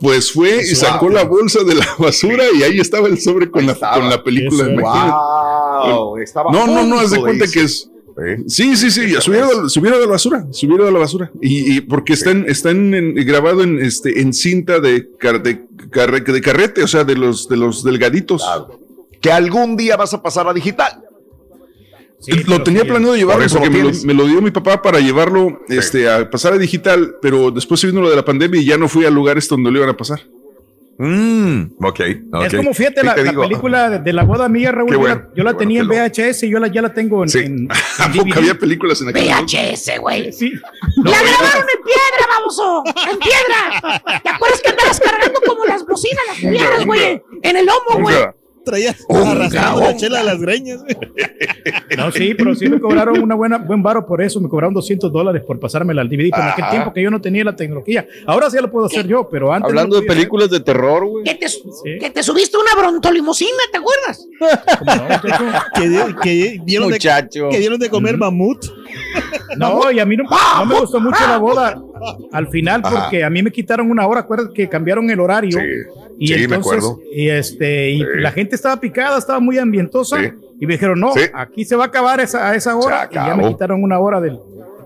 Pues 0.00 0.32
fue 0.32 0.62
y 0.62 0.74
sacó 0.74 1.10
la 1.10 1.24
bolsa 1.24 1.62
de 1.62 1.74
la 1.74 1.86
basura 1.98 2.44
y 2.54 2.62
ahí 2.62 2.80
estaba 2.80 3.08
el 3.08 3.20
sobre 3.20 3.50
con, 3.50 3.66
la, 3.66 3.74
con 3.74 4.08
la 4.08 4.22
película. 4.22 4.64
Wow, 4.64 6.16
estaba 6.18 6.50
No, 6.50 6.66
no, 6.66 6.84
no, 6.84 7.00
haz 7.00 7.10
de 7.10 7.20
cuenta 7.20 7.46
que 7.48 7.62
es. 7.62 7.90
¿Eh? 8.26 8.38
Sí, 8.46 8.76
sí, 8.76 8.90
sí, 8.90 9.12
subieron, 9.20 9.64
de- 9.64 9.68
subieron 9.70 9.98
de 10.00 10.06
la 10.06 10.12
basura, 10.12 10.46
subieron 10.50 10.86
de 10.86 10.92
la 10.92 10.98
basura. 10.98 11.30
Y, 11.40 11.76
y 11.76 11.80
porque 11.80 12.12
están, 12.12 12.44
están 12.48 12.92
en- 12.94 13.14
grabado 13.14 13.62
en, 13.62 13.78
este, 13.80 14.20
en 14.20 14.32
cinta 14.32 14.78
de, 14.80 15.08
car- 15.18 15.42
de, 15.42 15.62
carre- 15.90 16.20
de 16.20 16.40
carrete, 16.40 16.82
o 16.82 16.88
sea, 16.88 17.04
de 17.04 17.14
los, 17.14 17.48
de 17.48 17.56
los 17.56 17.82
delgaditos. 17.84 18.42
Que 19.20 19.30
algún 19.32 19.76
día 19.76 19.96
vas 19.96 20.12
a 20.14 20.22
pasar 20.22 20.48
a 20.48 20.52
digital. 20.54 21.02
Sí, 22.18 22.32
lo 22.46 22.62
tenía 22.62 22.82
sí, 22.82 22.88
planeado 22.88 23.16
llevarlo 23.16 23.46
Por 23.48 23.58
porque 23.60 23.78
lo 23.78 23.88
me 23.88 23.92
lo, 23.94 24.04
me 24.06 24.14
lo 24.14 24.26
dio 24.26 24.42
mi 24.42 24.50
papá 24.50 24.82
para 24.82 25.00
llevarlo 25.00 25.62
este, 25.70 26.06
a 26.10 26.28
pasar 26.28 26.52
a 26.52 26.58
digital, 26.58 27.14
pero 27.22 27.50
después 27.50 27.80
se 27.80 27.86
vino 27.86 28.02
lo 28.02 28.10
de 28.10 28.16
la 28.16 28.24
pandemia 28.26 28.60
y 28.60 28.66
ya 28.66 28.76
no 28.76 28.88
fui 28.88 29.06
a 29.06 29.10
lugares 29.10 29.48
donde 29.48 29.70
lo 29.70 29.78
iban 29.78 29.88
a 29.90 29.96
pasar. 29.96 30.20
Mm, 31.02 31.62
ok, 31.82 32.00
ok. 32.30 32.44
Es 32.44 32.54
como 32.54 32.74
fíjate 32.74 33.00
Sí 33.00 33.06
la, 33.06 33.14
película 33.14 33.88
de, 33.88 33.98
de 34.00 34.12
la 34.12 34.22
boda 34.22 34.50
mía, 34.50 34.70
Raúl. 34.70 34.88
Qué 34.88 34.92
yo 34.94 34.98
bueno, 35.00 35.14
la, 35.14 35.28
yo 35.34 35.44
la 35.44 35.56
tenía 35.56 35.82
bueno 35.82 36.04
en 36.04 36.10
VHS 36.10 36.42
y 36.42 36.50
yo 36.50 36.58
la, 36.58 36.66
ya 36.68 36.82
la 36.82 36.92
tengo 36.92 37.22
en, 37.22 37.30
Sí. 37.30 37.38
en- 37.38 37.68
¿A 37.98 38.04
en 38.04 38.12
poco 38.12 38.24
DVD. 38.26 38.36
había 38.38 38.54
películas 38.56 39.00
en 39.00 39.08
aquel? 39.08 39.24
VHS, 39.26 39.98
güey. 39.98 40.30
Sí. 40.30 40.52
¡La 41.02 41.10
grabaron 41.10 41.64
en 41.74 41.82
piedra, 41.84 42.26
baboso! 42.38 42.82
¡En 43.10 43.18
piedra! 43.18 44.20
¿Te 44.22 44.28
acuerdas 44.28 44.60
que 44.60 44.68
andabas 44.68 45.00
cargando 45.00 45.40
como 45.46 45.64
las 45.64 45.86
bocinas, 45.86 46.22
las 46.28 46.36
piedras, 46.36 46.84
güey? 46.84 47.22
En 47.44 47.56
el 47.56 47.64
lomo, 47.64 48.02
güey. 48.02 48.16
Traía 48.70 48.94
arrastrando 49.08 49.80
la 49.80 49.96
chela 49.96 50.20
a 50.20 50.22
las 50.22 50.40
greñas. 50.40 50.80
No, 51.96 52.12
sí, 52.12 52.34
pero 52.34 52.54
sí 52.54 52.68
me 52.68 52.78
cobraron 52.80 53.20
una 53.22 53.34
buena, 53.34 53.58
buen 53.58 53.82
varo 53.82 54.06
por 54.06 54.22
eso. 54.22 54.40
Me 54.40 54.48
cobraron 54.48 54.72
200 54.74 55.12
dólares 55.12 55.42
por 55.46 55.58
pasármela 55.58 56.02
al 56.02 56.08
DVD. 56.08 56.30
Pero 56.30 56.42
en 56.42 56.48
aquel 56.50 56.70
tiempo 56.70 56.92
que 56.92 57.02
yo 57.02 57.10
no 57.10 57.20
tenía 57.20 57.44
la 57.44 57.56
tecnología. 57.56 58.06
Ahora 58.26 58.48
sí 58.50 58.56
lo 58.60 58.70
puedo 58.70 58.86
hacer 58.86 59.06
yo, 59.06 59.28
pero 59.28 59.52
antes. 59.52 59.68
Hablando 59.68 59.96
no 59.96 60.00
de 60.00 60.06
podía. 60.06 60.18
películas 60.18 60.50
de 60.50 60.60
terror, 60.60 61.06
güey. 61.06 61.24
Que 61.24 61.34
te, 61.34 61.46
que 61.98 62.10
te 62.10 62.22
subiste 62.22 62.56
una 62.56 62.80
brontolimusina, 62.80 63.50
¿te 63.72 63.78
acuerdas? 63.78 64.26
¿Cómo 64.78 64.94
no, 64.96 65.02
muchacho? 65.04 65.44
Que, 65.74 65.88
di- 65.88 66.14
que 66.22 66.60
dieron 66.64 66.88
de, 66.88 66.94
Muchacho. 66.94 67.48
que 67.50 67.58
dieron 67.58 67.78
de 67.78 67.88
comer 67.90 68.16
mamut. 68.16 68.64
No, 69.56 69.90
y 69.90 69.98
a 69.98 70.06
mí 70.06 70.16
no, 70.16 70.24
no 70.24 70.66
me 70.66 70.80
gustó 70.80 71.00
mucho 71.00 71.26
la 71.26 71.38
boda. 71.38 71.80
al 72.32 72.48
final 72.48 72.80
Ajá. 72.84 73.00
porque 73.02 73.24
a 73.24 73.30
mí 73.30 73.42
me 73.42 73.50
quitaron 73.50 73.90
una 73.90 74.06
hora, 74.06 74.20
acuerdas 74.20 74.48
que 74.54 74.68
cambiaron 74.68 75.10
el 75.10 75.18
horario. 75.20 75.58
Sí. 75.58 75.66
Y 76.18 76.26
Sí, 76.28 76.34
me 76.34 76.42
entonces, 76.56 76.72
acuerdo. 76.84 77.00
y 77.12 77.28
este, 77.28 77.90
y 77.90 77.98
Sí. 77.98 78.04
la 78.16 78.30
gente 78.32 78.54
estaba 78.54 78.78
picada, 78.80 79.18
estaba 79.18 79.40
muy 79.40 79.58
ambientosa. 79.58 80.18
Y 80.60 80.66
me 80.66 80.74
dijeron, 80.74 81.00
no, 81.00 81.12
aquí 81.34 81.64
se 81.64 81.74
va 81.76 81.84
a 81.84 81.86
acabar 81.88 82.20
esa, 82.20 82.50
a 82.50 82.54
esa 82.54 82.76
hora. 82.76 83.08
Y 83.10 83.14
ya 83.14 83.34
me 83.34 83.48
quitaron 83.48 83.82
una 83.82 83.98
hora 83.98 84.20
del. 84.20 84.38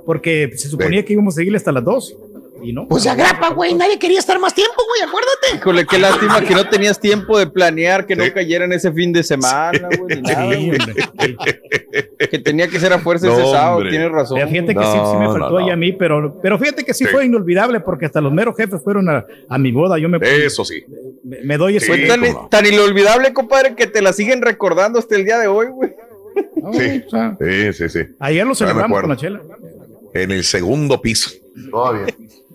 Porque 0.06 0.50
se 0.56 0.68
suponía 0.68 1.04
que 1.04 1.12
íbamos 1.14 1.34
a 1.34 1.36
seguir 1.36 1.54
hasta 1.56 1.72
las 1.72 1.82
dos. 1.84 2.16
Y 2.64 2.72
no. 2.72 2.88
Pues 2.88 3.02
se 3.02 3.10
agrapa, 3.10 3.50
güey. 3.50 3.74
Nadie 3.74 3.98
quería 3.98 4.18
estar 4.18 4.38
más 4.40 4.54
tiempo, 4.54 4.74
güey. 4.88 5.08
Acuérdate. 5.08 5.56
Híjole, 5.56 5.86
qué 5.86 5.98
lástima 5.98 6.40
que 6.40 6.54
no 6.54 6.66
tenías 6.70 6.98
tiempo 6.98 7.38
de 7.38 7.46
planear, 7.46 8.06
que 8.06 8.16
no 8.16 8.24
cayera 8.32 8.64
en 8.64 8.72
ese 8.72 8.90
fin 8.92 9.12
de 9.12 9.22
semana, 9.22 9.88
güey, 9.98 10.22
Sí. 11.20 11.36
Que 12.30 12.38
tenía 12.38 12.68
que 12.68 12.80
ser 12.80 12.92
a 12.92 12.98
fuerza 12.98 13.26
No, 13.26 13.34
ese 13.34 13.42
sábado, 13.50 13.76
hombre. 13.76 13.90
tienes 13.90 14.10
razón. 14.10 14.36
Pero 14.38 14.48
fíjate 14.50 14.68
que 14.74 14.80
No, 14.80 14.92
sí, 14.92 14.98
sí 15.12 15.16
me 15.18 15.26
faltó 15.26 15.50
no. 15.50 15.58
ahí 15.58 15.70
a 15.70 15.76
mí, 15.76 15.92
pero, 15.92 16.40
pero 16.42 16.58
fíjate 16.58 16.84
que 16.84 16.94
sí, 16.94 17.04
Sí. 17.04 17.10
fue 17.10 17.26
inolvidable 17.26 17.80
porque 17.80 18.06
hasta 18.06 18.20
los 18.20 18.32
meros 18.32 18.56
jefes 18.56 18.80
fueron 18.82 19.08
a, 19.10 19.24
a 19.48 19.58
mi 19.58 19.70
boda. 19.72 19.98
Yo 19.98 20.08
me, 20.08 20.18
Eso 20.22 20.64
sí. 20.64 20.84
me, 21.22 21.40
me 21.42 21.56
doy 21.56 21.76
ese. 21.76 21.86
Sí. 21.86 21.92
Fue 21.92 22.06
tan, 22.08 22.20
cómo 22.20 22.42
no. 22.42 22.48
tan 22.48 22.66
inolvidable, 22.66 23.32
compadre, 23.32 23.74
que 23.74 23.86
te 23.86 24.00
la 24.02 24.12
siguen 24.12 24.42
recordando 24.42 24.98
hasta 24.98 25.14
el 25.16 25.24
día 25.24 25.38
de 25.38 25.46
hoy, 25.48 25.66
güey. 25.68 25.92
No, 26.56 26.72
Sí. 26.72 27.02
o 27.06 27.10
sea, 27.10 27.36
Sí, 27.40 27.72
sí, 27.74 27.88
sí. 27.90 28.00
ayer 28.18 28.46
lo 28.46 28.54
celebramos 28.54 29.00
con 29.00 29.10
la 29.10 29.16
chela. 29.16 29.40
En 30.14 30.30
el 30.30 30.44
segundo 30.44 31.00
piso. 31.02 31.30
Todavía. 31.70 32.06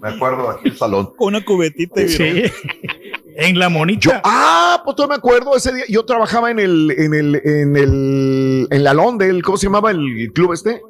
Me 0.01 0.09
acuerdo 0.09 0.49
aquí 0.49 0.69
el 0.69 0.77
salón. 0.77 1.11
Con 1.17 1.35
una 1.35 1.43
cubetita 1.43 2.01
y 2.01 2.07
Sí. 2.09 2.43
en 3.35 3.59
la 3.59 3.67
monita. 3.69 3.99
Yo, 3.99 4.11
ah, 4.23 4.81
pues 4.85 4.95
todavía 4.95 5.15
me 5.15 5.19
acuerdo 5.19 5.55
ese 5.55 5.73
día. 5.73 5.83
Yo 5.89 6.05
trabajaba 6.05 6.51
en 6.51 6.59
el, 6.59 6.91
en 6.97 7.13
el, 7.13 7.35
en 7.43 7.75
el, 7.75 8.67
en 8.71 8.83
la 8.83 8.93
Londel, 8.93 9.43
¿cómo 9.43 9.57
se 9.57 9.67
llamaba 9.67 9.91
el 9.91 10.31
club 10.33 10.53
este? 10.53 10.81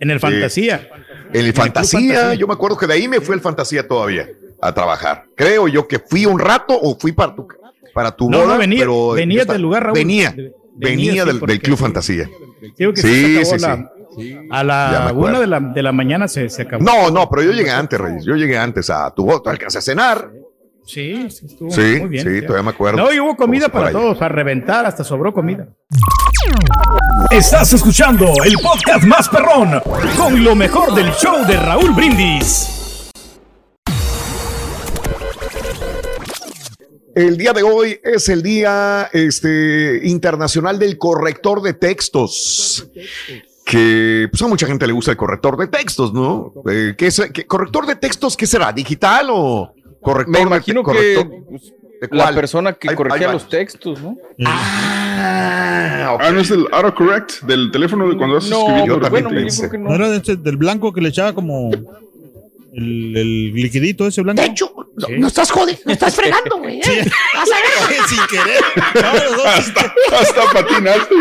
en 0.00 0.10
el 0.10 0.18
Fantasía. 0.20 0.88
En 1.32 1.44
el 1.46 1.52
Fantasía. 1.52 2.00
Fantasía. 2.00 2.34
Yo 2.34 2.46
me 2.48 2.54
acuerdo 2.54 2.76
que 2.76 2.86
de 2.86 2.94
ahí 2.94 3.06
me 3.08 3.20
fui 3.20 3.34
al 3.34 3.40
Fantasía 3.40 3.86
todavía 3.86 4.28
a 4.60 4.72
trabajar. 4.74 5.24
Creo 5.36 5.66
yo 5.68 5.86
que 5.88 5.98
fui 6.00 6.26
un 6.26 6.38
rato 6.38 6.76
o 6.80 6.96
fui 6.98 7.12
para 7.12 7.34
tu, 7.34 7.46
para 7.94 8.14
tu 8.14 8.28
No, 8.30 8.38
boda. 8.42 8.54
no, 8.54 8.58
venía, 8.58 8.80
pero 8.80 9.10
venías 9.12 9.42
esta- 9.42 9.52
del 9.54 9.62
lugar, 9.62 9.84
Raúl. 9.84 9.94
Venía. 9.98 10.34
Venía 10.74 11.24
sí, 11.24 11.28
del, 11.28 11.40
del 11.40 11.60
Club 11.60 11.76
Fantasía. 11.78 12.28
Digo 12.76 12.92
que 12.92 13.02
Sí, 13.02 13.08
sí, 13.08 13.44
se 13.44 13.54
acabó 13.54 13.58
sí, 13.58 13.60
la- 13.66 13.92
A 14.50 14.62
la 14.64 15.12
una 15.14 15.40
de 15.40 15.46
la, 15.46 15.60
de 15.60 15.82
la 15.82 15.92
mañana 15.92 16.28
se, 16.28 16.48
se 16.48 16.62
acabó. 16.62 16.82
No, 16.84 17.10
no, 17.10 17.28
pero 17.28 17.42
yo 17.42 17.52
llegué 17.52 17.70
antes, 17.70 17.98
Reyes. 17.98 18.24
Yo 18.24 18.34
llegué 18.36 18.58
antes 18.58 18.90
a 18.90 19.12
tu 19.14 19.24
boda. 19.24 19.50
Alcancé 19.50 19.78
a 19.78 19.82
cenar. 19.82 20.30
Sí, 20.84 21.30
sí, 21.30 21.46
estuvo 21.46 21.70
Sí, 21.70 21.98
muy 22.00 22.08
bien. 22.08 22.26
sí, 22.26 22.40
todavía 22.42 22.64
me 22.64 22.70
acuerdo. 22.70 22.98
No, 22.98 23.12
y 23.12 23.20
hubo 23.20 23.36
comida 23.36 23.68
para 23.68 23.86
allá. 23.88 23.98
todos, 23.98 24.18
para 24.18 24.34
reventar, 24.34 24.84
hasta 24.84 25.04
sobró 25.04 25.32
comida. 25.32 25.68
Estás 27.30 27.72
escuchando 27.72 28.26
el 28.44 28.54
podcast 28.54 29.04
más 29.04 29.28
perrón 29.28 29.80
con 30.16 30.42
lo 30.42 30.56
mejor 30.56 30.92
del 30.94 31.12
show 31.12 31.46
de 31.46 31.56
Raúl 31.56 31.92
Brindis. 31.92 33.10
El 37.14 37.36
día 37.36 37.52
de 37.52 37.62
hoy 37.62 38.00
es 38.02 38.28
el 38.30 38.42
día 38.42 39.08
este, 39.12 40.00
internacional 40.04 40.78
del 40.78 40.96
corrector 40.98 41.60
de 41.62 41.74
textos. 41.74 42.88
Que 43.72 44.28
pues 44.30 44.42
a 44.42 44.46
mucha 44.48 44.66
gente 44.66 44.86
le 44.86 44.92
gusta 44.92 45.12
el 45.12 45.16
corrector 45.16 45.56
de 45.56 45.66
textos, 45.66 46.12
¿no? 46.12 46.52
Eh, 46.70 46.94
¿qué 46.96 47.06
es, 47.06 47.22
qué- 47.32 47.46
¿Corrector 47.46 47.86
de 47.86 47.96
textos 47.96 48.36
qué 48.36 48.46
será? 48.46 48.70
¿Digital 48.70 49.28
o 49.30 49.72
corrector 50.02 50.30
Me 50.30 50.38
de- 50.40 50.44
imagino 50.44 50.84
que 50.84 51.26
pues, 51.48 51.72
de 52.02 52.08
la 52.10 52.24
cuál? 52.24 52.34
persona 52.34 52.72
que 52.74 52.90
Hay- 52.90 52.94
corregía 52.96 53.28
hay 53.28 53.32
los 53.32 53.48
textos, 53.48 54.02
¿no? 54.02 54.18
Ah, 54.44 56.10
ok. 56.14 56.20
Ah, 56.22 56.30
no 56.32 56.40
es 56.40 56.50
el 56.50 56.66
autocorrect 56.70 57.42
del 57.44 57.70
teléfono 57.70 58.08
de 58.10 58.16
cuando 58.18 58.36
haces 58.36 58.50
No, 58.50 58.58
escribir. 58.60 58.84
yo 58.84 58.94
pero 58.96 59.00
también 59.06 59.24
bueno, 59.24 59.38
yo 59.38 59.44
pensé. 59.46 59.60
creo 59.60 59.70
que 59.70 59.78
¿No 59.78 59.88
no. 59.88 59.94
era 59.94 60.10
de 60.10 60.16
ese- 60.18 60.36
del 60.36 60.56
blanco 60.58 60.92
que 60.92 61.00
le 61.00 61.08
echaba 61.08 61.32
como 61.32 61.70
el, 62.72 63.16
el 63.16 63.52
liquidito 63.54 64.06
ese 64.06 64.22
blanco? 64.22 64.40
De 64.42 64.48
hecho, 64.48 64.72
no, 64.96 65.06
Sí. 65.06 65.12
no 65.18 65.26
estás 65.26 65.50
jodiendo, 65.50 65.82
no 65.86 65.92
estás 65.92 66.14
fregando, 66.14 66.58
güey. 66.58 66.78
¿eh? 66.80 67.04
Vas 67.34 67.48
a 67.50 67.88
ver. 67.88 67.98
Sin 68.08 68.26
querer. 68.28 68.62
No, 69.36 69.44
Hasta, 69.44 69.94
hasta 70.18 70.52
patinaste. 70.52 71.14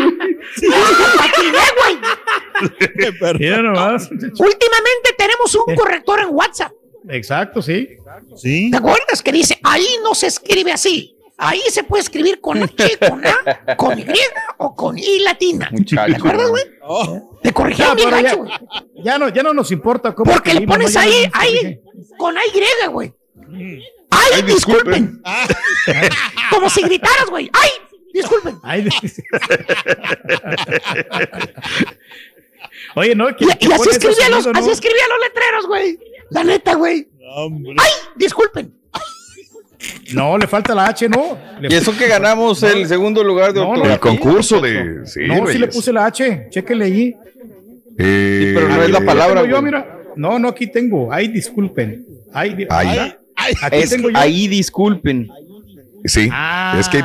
Patiné, 1.17 1.59
güey. 1.77 3.39
Mira 3.39 3.61
nomás. 3.61 4.09
Últimamente 4.11 5.15
tenemos 5.17 5.55
un 5.55 5.75
corrector 5.75 6.19
en 6.21 6.27
WhatsApp. 6.31 6.71
Exacto, 7.09 7.61
sí. 7.61 7.97
Sí. 8.35 8.69
¿Te 8.71 8.77
acuerdas 8.77 9.21
que 9.23 9.31
dice, 9.31 9.59
ahí 9.63 9.87
no 10.03 10.13
se 10.13 10.27
escribe 10.27 10.71
así? 10.71 11.15
Ahí 11.43 11.61
se 11.71 11.83
puede 11.83 12.03
escribir 12.03 12.39
con 12.39 12.61
H, 12.61 12.97
con 13.09 13.23
A, 13.25 13.75
con 13.75 13.97
Y 13.97 14.05
o 14.57 14.75
con 14.75 14.95
I 14.97 15.19
latina. 15.19 15.71
¿Te 15.87 16.15
acuerdas, 16.15 16.49
güey? 16.49 16.63
Oh, 16.83 17.39
Te 17.41 17.51
corrigieron 17.51 17.97
Ya, 17.97 18.03
bien 18.09 18.23
gacho, 18.23 18.23
ya- 18.23 18.35
güey. 18.35 18.51
Ya 19.03 19.17
no, 19.17 19.29
ya 19.29 19.41
no 19.41 19.51
nos 19.51 19.71
importa 19.71 20.13
cómo. 20.13 20.31
Porque 20.31 20.53
le 20.53 20.67
pones 20.67 20.93
¿no? 20.93 20.99
Ahí, 21.01 21.23
no 21.25 21.31
ahí, 21.39 21.81
con 22.19 22.37
Y, 22.37 22.87
güey. 22.89 23.11
Ay, 24.11 24.29
Ay, 24.35 24.41
disculpen. 24.43 25.23
Como 26.51 26.69
si 26.69 26.83
gritaras, 26.83 27.25
güey. 27.31 27.49
Ay, 27.53 27.69
disculpen. 28.13 28.59
Ay, 28.61 28.87
Oye, 32.95 33.15
no, 33.15 33.35
que 33.35 33.45
Y, 33.45 33.47
y 33.47 33.71
así 33.71 33.89
escribía 33.89 34.29
los, 34.29 34.45
escribía 34.45 35.07
los 35.07 35.19
letreros, 35.21 35.65
güey. 35.67 35.97
La 36.29 36.43
neta, 36.43 36.75
güey. 36.75 37.07
Ay, 37.77 37.91
disculpen. 38.15 38.79
No, 40.13 40.37
le 40.37 40.47
falta 40.47 40.75
la 40.75 40.85
H, 40.87 41.07
no. 41.09 41.37
Le- 41.59 41.69
Y 41.71 41.75
eso 41.75 41.95
que 41.97 42.07
ganamos 42.07 42.61
el 42.63 42.87
segundo 42.87 43.23
lugar 43.23 43.53
de 43.53 43.61
No, 43.61 43.75
no, 43.75 43.85
El 43.85 43.99
concurso 43.99 44.59
de. 44.61 45.05
Sí, 45.05 45.21
no, 45.27 45.47
sí 45.47 45.57
le 45.57 45.67
puse 45.67 45.91
la 45.93 46.05
H. 46.05 46.47
Chéquele 46.49 46.85
ahí. 46.85 47.15
Eh, 47.97 48.43
Sí, 48.47 48.51
pero 48.53 48.67
no 48.69 48.83
es 48.83 48.89
la 48.89 48.99
eh, 48.99 49.01
palabra. 49.05 49.45
Yo, 49.45 49.61
mira. 49.61 49.99
No, 50.15 50.37
no, 50.39 50.49
aquí 50.49 50.67
tengo. 50.67 51.11
Ay, 51.11 51.27
disculpen. 51.29 52.05
Ay, 52.33 52.67
Ahí. 52.69 53.13
Ay, 53.35 53.53
Aquí 53.61 53.77
Es 53.77 53.89
tengo 53.89 54.09
yo. 54.09 54.17
ahí 54.17 54.47
disculpen. 54.47 55.27
Sí. 56.05 56.29
Ah, 56.31 56.77
es 56.79 56.87
que. 56.89 56.99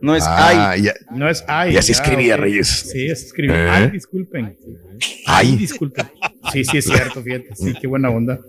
No 0.00 0.16
es 0.16 0.24
Ah, 0.26 0.70
ay. 0.70 0.82
ya- 0.82 0.94
No 1.10 1.28
es 1.28 1.44
ay. 1.46 1.74
Y 1.74 1.76
así 1.76 1.92
ya, 1.92 2.00
escribía. 2.02 2.36
Reyes. 2.36 2.68
Sí, 2.90 3.10
así 3.10 3.26
escribía. 3.26 3.54
¿Eh? 3.54 3.70
Ay, 3.70 3.90
disculpen. 3.90 4.56
Ay, 5.26 5.48
Ay. 5.50 5.56
disculpen. 5.56 6.06
Sí, 6.52 6.64
sí, 6.64 6.78
es 6.78 6.84
cierto, 6.86 7.22
fíjate. 7.22 7.54
Sí, 7.54 7.72
qué 7.80 7.86
buena 7.86 8.10
onda. 8.10 8.40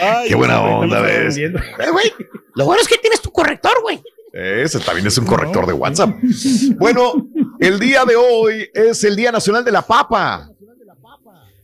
Ay, 0.00 0.28
Qué 0.28 0.34
buena 0.34 0.60
onda, 0.62 1.00
¿ves? 1.00 1.36
Eh, 1.38 1.50
güey, 1.92 2.12
lo 2.54 2.64
bueno 2.66 2.82
es 2.82 2.88
que 2.88 2.96
tienes 2.98 3.20
tu 3.20 3.30
corrector, 3.30 3.72
güey. 3.82 4.02
Ese 4.32 4.80
también 4.80 5.06
es 5.06 5.16
un 5.18 5.24
corrector 5.24 5.66
de 5.66 5.72
WhatsApp. 5.72 6.10
Bueno, 6.76 7.14
el 7.58 7.78
día 7.78 8.04
de 8.04 8.16
hoy 8.16 8.68
es 8.74 9.02
el 9.04 9.16
Día 9.16 9.32
Nacional 9.32 9.64
de 9.64 9.72
la 9.72 9.82
Papa. 9.82 10.50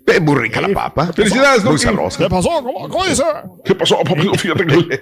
Es 0.06 0.20
muy 0.20 0.34
rica 0.34 0.60
la 0.60 0.68
papa. 0.68 1.12
Felicidades, 1.12 1.62
Muy 1.64 1.78
sabrosa. 1.78 2.18
¿Qué 2.24 2.28
pasó? 2.28 2.48
¿Cómo, 2.62 2.88
cómo 2.88 3.04
dice? 3.06 3.22
¿Qué 3.64 3.74
pasó, 3.74 3.98
papito? 4.02 4.34
Fíjate 4.34 4.66
que. 4.66 4.98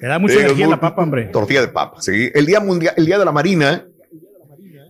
Te 0.00 0.06
da 0.06 0.18
mucha 0.18 0.34
energía 0.34 0.64
muy- 0.66 0.74
la 0.74 0.80
papa, 0.80 1.02
hombre. 1.02 1.26
Tortilla 1.26 1.60
de 1.60 1.68
papa, 1.68 2.00
sí. 2.00 2.30
El 2.34 2.46
día 2.46 2.60
mundial, 2.60 2.94
el 2.96 3.04
día 3.06 3.18
de 3.18 3.24
la 3.24 3.30
marina, 3.32 3.84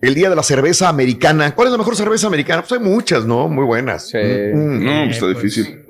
el 0.00 0.14
día 0.14 0.31
de 0.31 0.37
la 0.37 0.43
cerveza 0.45 0.88
americana. 0.88 1.55
¿Cuál 1.55 1.69
es 1.69 1.73
la 1.73 1.78
mejor 1.78 1.97
cerveza 1.97 2.28
americana? 2.28 2.62
Pues 2.62 2.81
hay 2.81 2.87
muchas, 2.87 3.25
¿no? 3.26 3.49
Muy 3.49 3.64
buenas. 3.64 4.09
Sí. 4.09 4.17
Mm. 4.19 4.85
No, 4.85 5.05
pues 5.05 5.17
está 5.17 5.26
Eh, 5.26 5.33
pues, 5.33 5.43
difícil. 5.43 5.85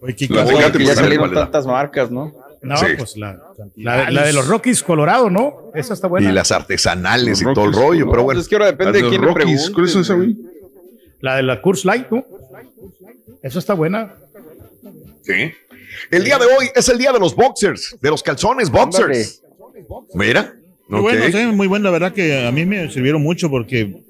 Oye, 0.00 0.14
¿qué 0.16 0.26
La 0.28 0.42
cosa? 0.44 0.56
Tecate, 0.56 0.78
Que 0.78 0.84
ya 0.84 0.94
salieron 0.94 1.32
tantas 1.32 1.66
marcas, 1.66 2.10
¿no? 2.10 2.34
No, 2.62 2.76
Sí. 2.76 2.86
pues 2.98 3.16
la, 3.16 3.38
la, 3.76 4.06
de- 4.06 4.12
la 4.12 4.24
de 4.26 4.32
los 4.32 4.48
Rockies 4.48 4.82
Colorado, 4.82 5.30
¿no? 5.30 5.70
Esa 5.74 5.94
está 5.94 6.08
buena. 6.08 6.28
Y 6.28 6.32
las 6.32 6.50
artesanales 6.52 7.40
y 7.40 7.44
todo 7.54 7.64
el 7.66 7.72
rollo, 7.72 8.10
pero 8.10 8.22
bueno. 8.24 8.40
es 8.40 8.48
que 8.48 8.56
ahora 8.56 8.66
depende 8.66 8.92
de 8.98 9.02
Las 9.02 9.10
quién 9.10 9.22
Rockies. 9.22 9.44
pregunte. 9.44 9.72
¿Cuál 9.72 9.86
es 9.86 9.96
esa, 9.96 10.14
güey? 10.14 10.36
La 11.20 11.36
de 11.36 11.42
la 11.42 11.62
Curse 11.62 11.86
Light, 11.86 12.10
¿no? 12.10 12.24
Esa 13.42 13.58
está 13.58 13.74
buena. 13.74 14.14
Sí. 15.22 15.52
El 16.10 16.24
día 16.24 16.38
de 16.38 16.46
hoy 16.46 16.70
es 16.74 16.88
el 16.88 16.98
día 16.98 17.12
de 17.12 17.18
los 17.18 17.34
boxers, 17.34 17.96
de 18.00 18.10
los 18.10 18.22
calzones 18.22 18.70
boxers. 18.70 19.42
Mira. 20.14 20.54
Muy 20.88 21.00
bueno, 21.00 21.24
sí, 21.36 21.46
muy 21.46 21.66
bueno. 21.66 21.84
La 21.84 21.90
verdad 21.90 22.12
que 22.12 22.46
a 22.46 22.52
mí 22.52 22.64
me 22.64 22.90
sirvieron 22.90 23.22
mucho 23.22 23.50
porque 23.50 24.02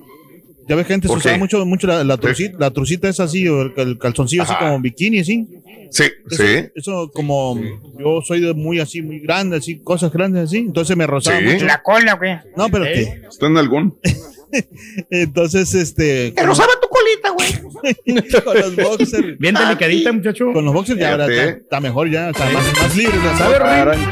ya 0.69 0.75
ves 0.77 0.87
que 0.87 0.95
antes 0.95 1.09
¿Por 1.09 1.19
usaba 1.19 1.35
qué? 1.35 1.39
mucho, 1.39 1.65
mucho 1.67 1.87
la, 1.87 2.03
la, 2.05 2.17
trucita, 2.17 2.57
la 2.59 2.71
trucita 2.71 3.09
es 3.09 3.21
así, 3.21 3.47
o 3.49 3.63
el, 3.63 3.73
el 3.77 3.99
calzoncillo 3.99 4.43
así 4.43 4.53
Ajá. 4.53 4.67
como 4.67 4.81
bikini, 4.81 5.21
así. 5.21 5.47
Sí, 5.91 6.05
Eso, 6.31 6.43
sí. 6.43 6.65
eso 6.75 7.11
como 7.15 7.57
yo 7.99 8.21
soy 8.21 8.41
de 8.41 8.53
muy 8.55 8.81
así, 8.81 9.03
muy 9.03 9.21
grande, 9.21 9.59
así, 9.59 9.79
cosas 9.79 10.13
grandes 10.13 10.45
así. 10.45 10.59
Entonces 10.59 10.97
me 10.97 11.07
rozaba 11.07 11.39
Sí. 11.39 11.45
mucho. 11.45 11.65
La 11.67 11.81
cola, 11.83 12.15
güey. 12.15 12.37
No, 12.57 12.69
pero 12.69 12.85
¿Eh? 12.87 13.23
Está 13.29 13.47
en 13.47 13.57
algún. 13.57 13.97
entonces, 15.11 15.73
este. 15.75 16.33
Te 16.33 16.43
rozaba 16.43 16.73
tu 16.81 16.89
colita, 16.89 17.31
güey. 17.31 18.27
con 18.45 18.61
los 18.61 18.77
boxers. 18.77 19.39
Bien 19.39 19.55
delicadita, 19.55 20.13
muchacho. 20.13 20.53
Con 20.53 20.65
los 20.65 20.75
boxers 20.75 20.99
ya 20.99 21.13
ahora 21.13 21.27
está, 21.29 21.51
está 21.51 21.81
mejor, 21.81 22.11
ya 22.11 22.31
está 22.31 22.51
más, 22.51 22.65
más 22.83 22.97
libre. 22.97 23.15
ya 23.23 23.37
¿Sabe, 23.37 23.57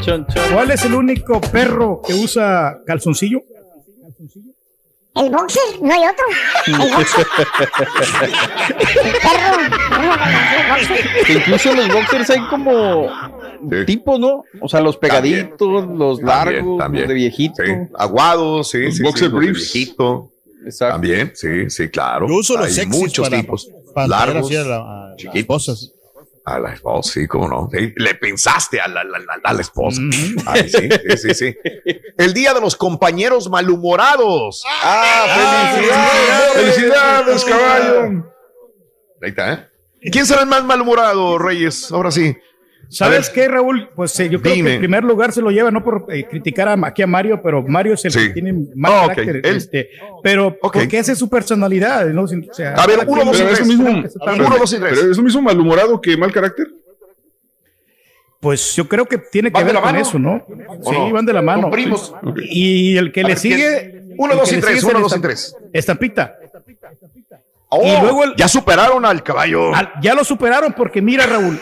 sabes. 0.03 0.51
¿Cuál 0.53 0.71
es 0.71 0.85
el 0.85 0.93
único 0.93 1.41
perro 1.41 2.01
que 2.07 2.13
usa 2.13 2.79
calzoncillo? 2.85 3.41
El 5.15 5.29
boxer, 5.29 5.61
no 5.81 5.93
hay 5.93 6.01
otro. 6.05 6.25
El 6.67 6.91
boxer. 6.93 7.25
El 8.79 9.11
perro. 9.21 9.61
El 10.59 10.69
boxer. 10.69 11.25
Que 11.25 11.33
incluso 11.33 11.69
en 11.71 11.77
los 11.77 11.93
boxers 11.93 12.29
hay 12.31 12.39
como 12.49 13.07
Sí. 13.69 13.85
tipos, 13.85 14.19
¿no? 14.19 14.43
O 14.61 14.67
sea, 14.67 14.81
los 14.81 14.97
pegaditos, 14.97 15.87
los 15.87 16.21
largos, 16.21 16.77
También, 16.77 17.03
los 17.03 17.09
de 17.09 17.13
viejito. 17.15 17.63
Sí. 17.65 17.71
Aguados, 17.97 18.69
sí. 18.69 18.79
Los 18.83 18.95
sí, 18.97 19.03
boxer 19.03 19.27
sí, 19.29 19.33
los 19.33 19.41
de 19.41 19.47
briefs. 19.51 19.73
viejito. 19.73 20.31
Exacto. 20.65 20.93
También, 20.95 21.31
sí, 21.35 21.69
sí, 21.69 21.89
claro. 21.89 22.27
Yo 22.27 22.35
uso 22.35 22.57
los 22.57 22.77
Hay 22.77 22.85
muchos 22.87 23.29
para, 23.29 23.41
tipos. 23.41 23.69
para 23.93 24.07
largos. 24.07 24.45
así 24.47 24.55
a 24.57 24.63
la- 24.63 24.75
a 24.77 25.07
las 25.09 25.17
chiquitos. 25.17 25.47
cosas. 25.47 25.91
A 26.47 26.59
la 26.59 26.73
esposa, 26.73 27.11
sí, 27.13 27.27
cómo 27.27 27.47
no. 27.47 27.69
Sí, 27.71 27.91
le 27.95 28.13
pensaste 28.15 28.79
a 28.79 28.87
la, 28.87 29.03
la- 29.03 29.17
la- 29.17 29.39
a 29.43 29.53
la 29.53 29.61
esposa. 29.61 29.99
Ay, 30.45 30.69
sí, 30.69 30.89
sí, 31.09 31.17
sí, 31.17 31.33
sí. 31.33 31.57
El 32.17 32.33
día 32.35 32.53
de 32.53 32.61
los 32.61 32.75
compañeros 32.75 33.49
malhumorados. 33.49 34.63
¡Ah, 34.83 35.71
felicidades! 35.73 36.53
¡Felicidades, 36.53 37.45
caballo! 37.45 38.01
Ahí 39.23 39.29
está, 39.29 39.53
¿eh? 39.53 39.67
¿Quién 40.11 40.25
será 40.27 40.41
el 40.41 40.47
más 40.47 40.63
malhumorado, 40.63 41.39
Reyes? 41.39 41.91
Ahora 41.91 42.11
sí. 42.11 42.37
¿Sabes 42.89 43.29
qué, 43.29 43.47
Raúl? 43.47 43.89
Pues 43.95 44.17
eh, 44.19 44.29
yo 44.29 44.41
creo 44.41 44.53
Dime. 44.55 44.69
que 44.69 44.73
en 44.75 44.79
primer 44.81 45.03
lugar 45.03 45.31
se 45.31 45.41
lo 45.41 45.49
lleva, 45.51 45.71
no 45.71 45.83
por 45.83 46.05
eh, 46.09 46.25
criticar 46.29 46.67
a, 46.67 46.77
aquí 46.85 47.01
a 47.01 47.07
Mario, 47.07 47.41
pero 47.41 47.61
Mario 47.63 47.93
es 47.93 48.05
el 48.05 48.11
Sí. 48.11 48.19
que 48.27 48.29
tiene 48.33 48.53
más 48.75 48.91
Ah, 48.91 49.01
ok. 49.05 49.07
carácter. 49.15 49.35
Él- 49.43 49.55
este, 49.57 49.89
pero 50.23 50.47
Ok. 50.61 50.73
porque 50.73 50.97
esa 50.99 51.11
es 51.11 51.17
su 51.17 51.29
personalidad, 51.29 52.05
¿no? 52.07 52.23
O 52.23 52.27
sea, 52.27 52.73
A 52.75 52.85
ver, 52.87 52.99
uno, 53.07 53.25
dos 53.25 53.39
y 53.39 53.43
tres. 53.43 53.65
mismo, 53.67 53.89
Uno, 53.89 54.01
dos 54.57 54.73
y 54.73 54.79
tres. 54.79 54.93
pero 54.99 55.11
es 55.11 55.17
lo 55.17 55.23
mismo 55.23 55.41
malhumorado 55.41 55.99
que 55.99 56.15
mal 56.15 56.31
carácter. 56.31 56.67
Pues 58.39 58.75
yo 58.75 58.87
creo 58.87 59.05
que 59.05 59.17
tiene 59.17 59.49
que 59.49 59.53
¿Van 59.53 59.65
de 59.65 59.73
ver 59.73 59.81
con 59.81 59.91
mano? 59.91 59.99
eso, 60.01 60.19
¿no? 60.19 60.45
¿O 60.83 60.91
Sí, 60.91 60.97
no? 60.97 61.11
van 61.11 61.25
de 61.25 61.33
la 61.33 61.41
mano. 61.41 61.71
Primos. 61.71 62.13
Y 62.49 62.95
el 62.97 63.11
que 63.11 63.21
A 63.21 63.23
le 63.23 63.29
ver, 63.29 63.37
sigue. 63.39 64.01
Uno, 64.17 64.35
dos 64.35 64.51
y 64.53 64.57
tres, 64.61 64.83
uno, 64.83 64.99
dos 64.99 65.17
y 65.17 65.21
tres. 65.21 65.55
Estampita. 65.73 66.37
Oh, 67.69 67.81
Y 67.83 68.01
luego 68.01 68.23
el- 68.25 68.35
ya 68.35 68.47
superaron 68.47 69.03
al 69.05 69.23
caballo. 69.23 69.73
Al- 69.73 69.91
ya 70.01 70.13
lo 70.13 70.23
superaron 70.23 70.73
porque 70.73 71.01
mira, 71.01 71.25
Raúl. 71.25 71.59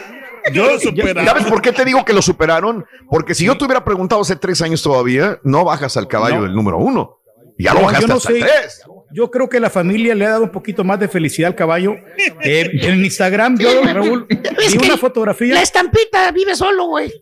Yo 0.52 0.66
lo 0.72 0.80
superaron. 0.80 1.26
¿Sabes 1.26 1.46
por 1.46 1.62
qué 1.62 1.72
te 1.72 1.86
digo 1.86 2.04
que 2.04 2.14
lo 2.14 2.22
superaron? 2.22 2.86
Porque 3.10 3.34
si 3.34 3.46
yo 3.46 3.58
te 3.58 3.64
hubiera 3.66 3.84
preguntado 3.86 4.22
hace 4.22 4.36
tres 4.36 4.62
años 4.62 4.82
todavía, 4.82 5.40
no 5.44 5.64
bajas 5.64 5.96
al 5.98 6.08
caballo 6.08 6.38
No. 6.38 6.44
del 6.44 6.54
número 6.56 6.78
uno. 6.78 7.20
Ya 7.58 7.74
lo 7.74 7.82
No, 7.82 7.86
bajaste 7.86 8.02
yo 8.04 8.08
no 8.08 8.18
hasta 8.18 8.32
sé. 8.34 8.40
tres. 8.40 8.82
Yo 9.14 9.30
creo 9.30 9.48
que 9.48 9.60
la 9.60 9.70
familia 9.70 10.16
le 10.16 10.26
ha 10.26 10.30
dado 10.32 10.44
un 10.44 10.50
poquito 10.52 10.84
más 10.84 11.00
de 11.00 11.08
felicidad 11.08 11.50
al 11.50 11.56
caballo. 11.56 11.96
Eh, 12.44 12.70
en 12.82 13.06
Instagram, 13.06 13.58
yo, 13.60 13.70
Raúl, 13.84 14.26
vi 14.28 14.78
una 14.86 14.98
fotografía. 14.98 15.54
La 15.54 15.62
estampita 15.62 16.32
vive 16.32 16.56
solo, 16.56 16.88
güey. 16.88 17.14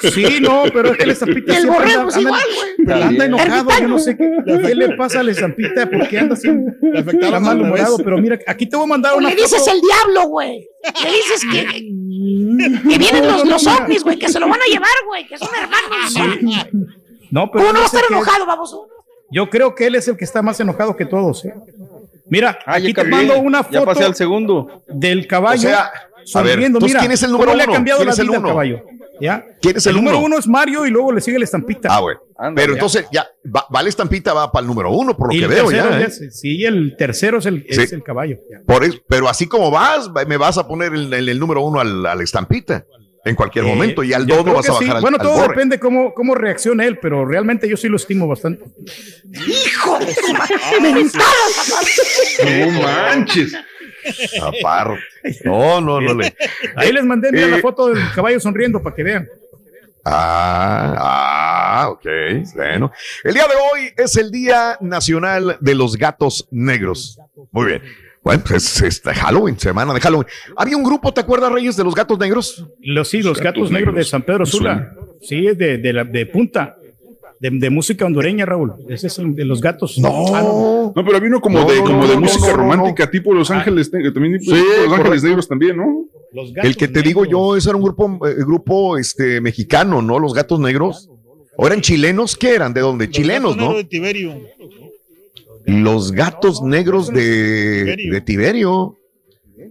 Sí, 0.00 0.38
no, 0.40 0.62
pero 0.72 0.92
es 0.92 0.98
que 0.98 1.06
la 1.06 1.12
estampita 1.12 1.52
el 1.52 1.62
siempre 1.62 1.78
borrego 1.78 2.00
anda, 2.00 2.08
es 2.10 2.16
anda- 2.16 2.28
igual, 2.28 2.42
güey. 2.86 3.02
anda 3.02 3.24
enojado. 3.24 3.70
Yo 3.80 3.88
no 3.88 3.98
sé 3.98 4.16
qué, 4.16 4.30
qué 4.44 4.74
le 4.74 4.96
pasa 4.96 5.20
a 5.20 5.22
la 5.22 5.30
estampita, 5.32 5.88
porque 5.90 6.18
anda 6.18 6.34
así. 6.34 6.48
Está 6.94 7.36
al 7.36 7.42
malhumorado, 7.42 7.98
pero 7.98 8.18
mira, 8.18 8.38
aquí 8.46 8.66
te 8.66 8.76
voy 8.76 8.84
a 8.84 8.88
mandar 8.88 9.14
una 9.16 9.28
le 9.30 9.36
dices 9.36 9.58
foto. 9.58 9.72
el 9.72 9.80
diablo, 9.80 10.28
güey. 10.28 10.68
Le 11.04 11.10
dices 11.12 11.42
que, 11.52 11.66
que 12.90 12.98
vienen 12.98 13.26
los, 13.26 13.44
los 13.46 13.66
ovnis, 13.66 14.02
güey, 14.02 14.18
que 14.18 14.28
se 14.28 14.40
lo 14.40 14.48
van 14.48 14.60
a 14.60 14.66
llevar, 14.70 14.88
güey, 15.06 15.26
que 15.26 15.38
son 15.38 15.48
hermanos. 15.54 16.14
No, 17.30 17.50
pero 17.50 17.64
¿Cómo 17.64 17.72
no 17.72 17.78
va 17.80 17.84
a 17.84 17.86
estar 17.86 18.02
enojado, 18.10 18.46
baboso? 18.46 18.88
Yo 19.30 19.48
creo 19.48 19.74
que 19.74 19.86
él 19.86 19.94
es 19.94 20.06
el 20.08 20.16
que 20.16 20.24
está 20.24 20.42
más 20.42 20.60
enojado 20.60 20.94
que 20.96 21.06
todos. 21.06 21.44
¿eh? 21.46 21.54
Mira, 22.28 22.58
Ah, 22.66 22.74
aquí 22.74 22.92
te 22.92 23.04
mando 23.04 23.38
una 23.40 23.60
Ya 23.70 23.82
pasé 23.84 24.00
foto 24.00 24.06
al 24.06 24.14
segundo. 24.14 24.82
del 24.88 25.26
caballo. 25.26 25.68
O 25.68 25.72
sea, 25.72 25.90
a 26.34 26.42
ver, 26.42 26.58
Mira, 26.58 27.00
¿quién 27.00 27.12
es 27.12 27.22
el 27.22 27.30
número 27.32 27.50
cómo 27.52 27.56
le 27.58 27.64
uno? 27.64 27.72
ha 27.72 27.76
cambiado 27.76 27.98
¿Quién 27.98 28.06
la 28.06 28.12
es 28.12 28.18
el 28.18 28.26
vida 28.26 28.36
al 28.36 28.40
uno? 28.40 28.48
caballo. 28.48 28.82
¿Ya? 29.20 29.44
¿Quién 29.60 29.76
es 29.76 29.86
el 29.86 29.94
número 29.94 30.18
uno? 30.18 30.26
uno 30.26 30.38
es 30.38 30.48
Mario 30.48 30.84
y 30.86 30.90
luego 30.90 31.12
le 31.12 31.20
sigue 31.20 31.38
la 31.38 31.44
estampita. 31.44 31.88
Ah, 31.94 32.00
bueno. 32.00 32.20
Ándale, 32.36 32.54
Pero 32.56 32.72
ya. 32.72 32.78
entonces 32.78 33.06
ya, 33.12 33.26
va, 33.54 33.66
va 33.72 33.82
la 33.82 33.88
estampita, 33.88 34.32
va 34.32 34.50
para 34.50 34.62
el 34.62 34.66
número 34.66 34.90
uno, 34.90 35.16
por 35.16 35.28
lo 35.28 35.34
y 35.34 35.38
que 35.38 35.44
el 35.44 35.50
veo 35.50 35.70
ya. 35.70 36.00
¿eh? 36.00 36.04
es- 36.08 36.40
Sí, 36.40 36.64
el 36.64 36.96
tercero 36.98 37.38
es 37.38 37.46
el, 37.46 37.64
es 37.68 37.88
Sí. 37.88 37.94
el 37.94 38.02
caballo. 38.02 38.36
ya. 38.50 38.60
Por 38.66 38.82
eso- 38.82 38.98
pero 39.08 39.28
así 39.28 39.46
como 39.46 39.70
vas, 39.70 40.10
va- 40.10 40.24
me 40.24 40.36
vas 40.36 40.58
a 40.58 40.66
poner 40.66 40.92
el, 40.92 41.12
el- 41.12 41.28
el 41.28 41.38
número 41.38 41.60
uno 41.62 41.78
al- 41.78 42.04
a 42.06 42.14
la 42.16 42.22
estampita 42.24 42.84
en 43.24 43.36
cualquier 43.36 43.64
Eh, 43.66 43.68
momento 43.68 44.02
y 44.02 44.12
al 44.12 44.26
dos 44.26 44.38
lo 44.38 44.42
creo 44.44 44.56
vas 44.56 44.68
a 44.68 44.72
sí. 44.72 44.78
bajar 44.80 44.96
al 44.96 45.02
Bueno, 45.02 45.18
al 45.20 45.22
todo 45.22 45.34
borre. 45.36 45.48
depende 45.54 45.78
cómo, 45.78 46.12
cómo 46.14 46.34
reaccione 46.34 46.84
él, 46.88 46.98
pero 47.00 47.24
realmente 47.24 47.68
yo 47.68 47.76
sí 47.76 47.88
lo 47.88 47.96
estimo 47.96 48.26
bastante. 48.26 48.64
Hijo 49.46 49.98
de 50.00 50.12
su 50.14 50.32
madre. 50.32 50.56
No 52.44 52.82
manches. 52.82 53.52
Aparte. 54.40 55.00
No, 55.44 55.80
no, 55.80 56.00
no 56.00 56.14
le. 56.14 56.34
Ahí 56.74 56.92
les 56.92 57.04
mandé 57.04 57.30
mira, 57.30 57.46
Eh, 57.46 57.50
la 57.50 57.58
foto 57.58 57.88
del 57.88 58.02
caballo 58.14 58.40
sonriendo 58.40 58.82
para 58.82 58.94
que 58.96 59.02
vean. 59.04 59.28
Ah, 60.04 60.94
ah, 60.98 61.88
ok. 61.90 62.06
Bueno. 62.56 62.90
El 63.22 63.34
día 63.34 63.46
de 63.46 63.54
hoy 63.54 63.92
es 63.96 64.16
el 64.16 64.30
Día 64.32 64.76
Nacional 64.80 65.56
de 65.60 65.74
los 65.76 65.96
Gatos 65.96 66.48
Negros. 66.50 67.18
Muy 67.52 67.66
bien. 67.66 67.82
Bueno, 68.22 68.42
pues 68.46 68.64
es, 68.64 68.82
es 68.82 69.02
de 69.02 69.14
Halloween, 69.14 69.58
semana 69.58 69.92
de 69.94 70.00
Halloween. 70.00 70.26
Había 70.56 70.76
un 70.76 70.84
grupo, 70.84 71.12
¿te 71.12 71.20
acuerdas, 71.20 71.52
Reyes, 71.52 71.76
de 71.76 71.84
los 71.84 71.94
gatos 71.94 72.18
negros? 72.18 72.66
Los, 72.80 73.08
sí, 73.08 73.22
los 73.22 73.38
gatos, 73.38 73.62
gatos 73.62 73.70
negros 73.72 73.94
de. 73.94 74.04
San 74.04 74.22
Pedro 74.22 74.46
Sula. 74.46 74.94
Sí, 75.20 75.46
es 75.46 75.58
de, 75.58 75.78
de, 75.78 75.92
la, 75.92 76.04
de 76.04 76.26
punta. 76.26 76.76
De, 77.42 77.50
de 77.50 77.70
música 77.70 78.06
hondureña, 78.06 78.46
Raúl. 78.46 78.74
Ese 78.88 79.08
es 79.08 79.18
el 79.18 79.34
de 79.34 79.44
los 79.44 79.60
gatos. 79.60 79.96
Ah, 79.98 80.42
No. 80.42 80.92
No, 80.94 81.04
pero 81.04 81.16
había 81.16 81.28
uno 81.28 81.40
como 81.40 81.58
No, 81.58 81.68
de, 81.68 81.76
no, 81.78 81.82
como 81.84 81.98
no, 82.02 82.06
de 82.06 82.14
no, 82.14 82.20
música 82.20 82.46
no, 82.46 82.46
no, 82.52 82.56
no. 82.56 82.62
romántica, 82.70 83.10
tipo 83.10 83.34
Los 83.34 83.50
Ángeles 83.50 83.92
Negros, 83.92 84.14
también 84.14 84.38
tipo 84.38 84.54
Sí, 84.54 84.62
Los 84.84 84.92
Ángeles. 84.98 85.22
Negros 85.24 85.48
también, 85.48 85.76
¿no? 85.76 86.06
Los 86.32 86.52
gatos 86.52 86.70
El 86.70 86.76
que 86.76 86.86
te 86.86 87.02
digo 87.02 87.24
yo, 87.24 87.56
ese 87.56 87.68
era 87.68 87.76
un 87.76 87.82
grupo, 87.82 88.26
eh, 88.28 88.36
grupo 88.38 88.96
este, 88.96 89.40
mexicano, 89.40 90.00
¿no? 90.00 90.20
Los 90.20 90.32
gatos 90.34 90.60
negros. 90.60 91.10
¿O 91.56 91.66
eran 91.66 91.80
chilenos? 91.80 92.36
¿Qué 92.36 92.54
eran? 92.54 92.72
¿De 92.72 92.80
dónde? 92.80 93.10
Chilenos, 93.10 93.56
Los 93.56 93.68
¿no? 93.70 93.76
de 93.76 93.84
Tiberio. 93.84 94.40
Los 95.66 96.12
gatos 96.12 96.62
negros 96.62 97.08
de, 97.08 97.82
Tiberio. 97.96 98.12
de 98.14 98.20
Tiberio. 98.20 98.98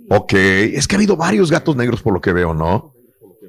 Ok, 0.10 0.34
es 0.34 0.88
que 0.88 0.96
ha 0.96 0.98
habido 0.98 1.16
varios 1.16 1.50
gatos 1.50 1.76
negros 1.76 2.02
por 2.02 2.14
lo 2.14 2.22
que 2.22 2.34
veo, 2.34 2.54
¿no? 2.54 2.94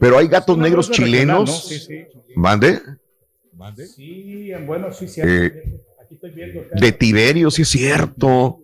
Pero 0.00 0.16
hay 0.18 0.28
gatos 0.28 0.56
negros 0.58 0.88
¿no? 0.88 0.94
chilenos. 0.94 1.68
Sí, 1.68 2.04
sí. 3.62 3.76
¿Mande? 3.76 3.86
Sí, 3.86 4.50
bueno, 4.66 4.92
sí, 4.92 5.08
sí. 5.08 5.20
Eh, 5.24 5.52
Aquí 6.04 6.14
estoy 6.14 6.30
viendo. 6.30 6.64
De 6.74 6.92
Tiberio, 6.92 7.50
sí 7.50 7.62
es 7.62 7.68
cierto. 7.68 8.58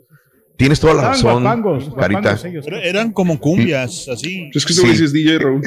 Tienes 0.56 0.80
toda 0.80 0.94
la 0.94 1.02
razón, 1.10 1.42
guapangos, 1.44 1.84
Carita. 1.94 2.20
guapangos 2.20 2.44
ellos. 2.44 2.64
Pero 2.64 2.78
eran 2.78 3.12
como 3.12 3.38
cumbias, 3.38 4.08
así. 4.08 4.50
Es 4.52 4.66
que 4.66 4.72
Sí. 4.72 4.86
dices 4.88 5.12
DJ, 5.12 5.38
Raúl. 5.38 5.62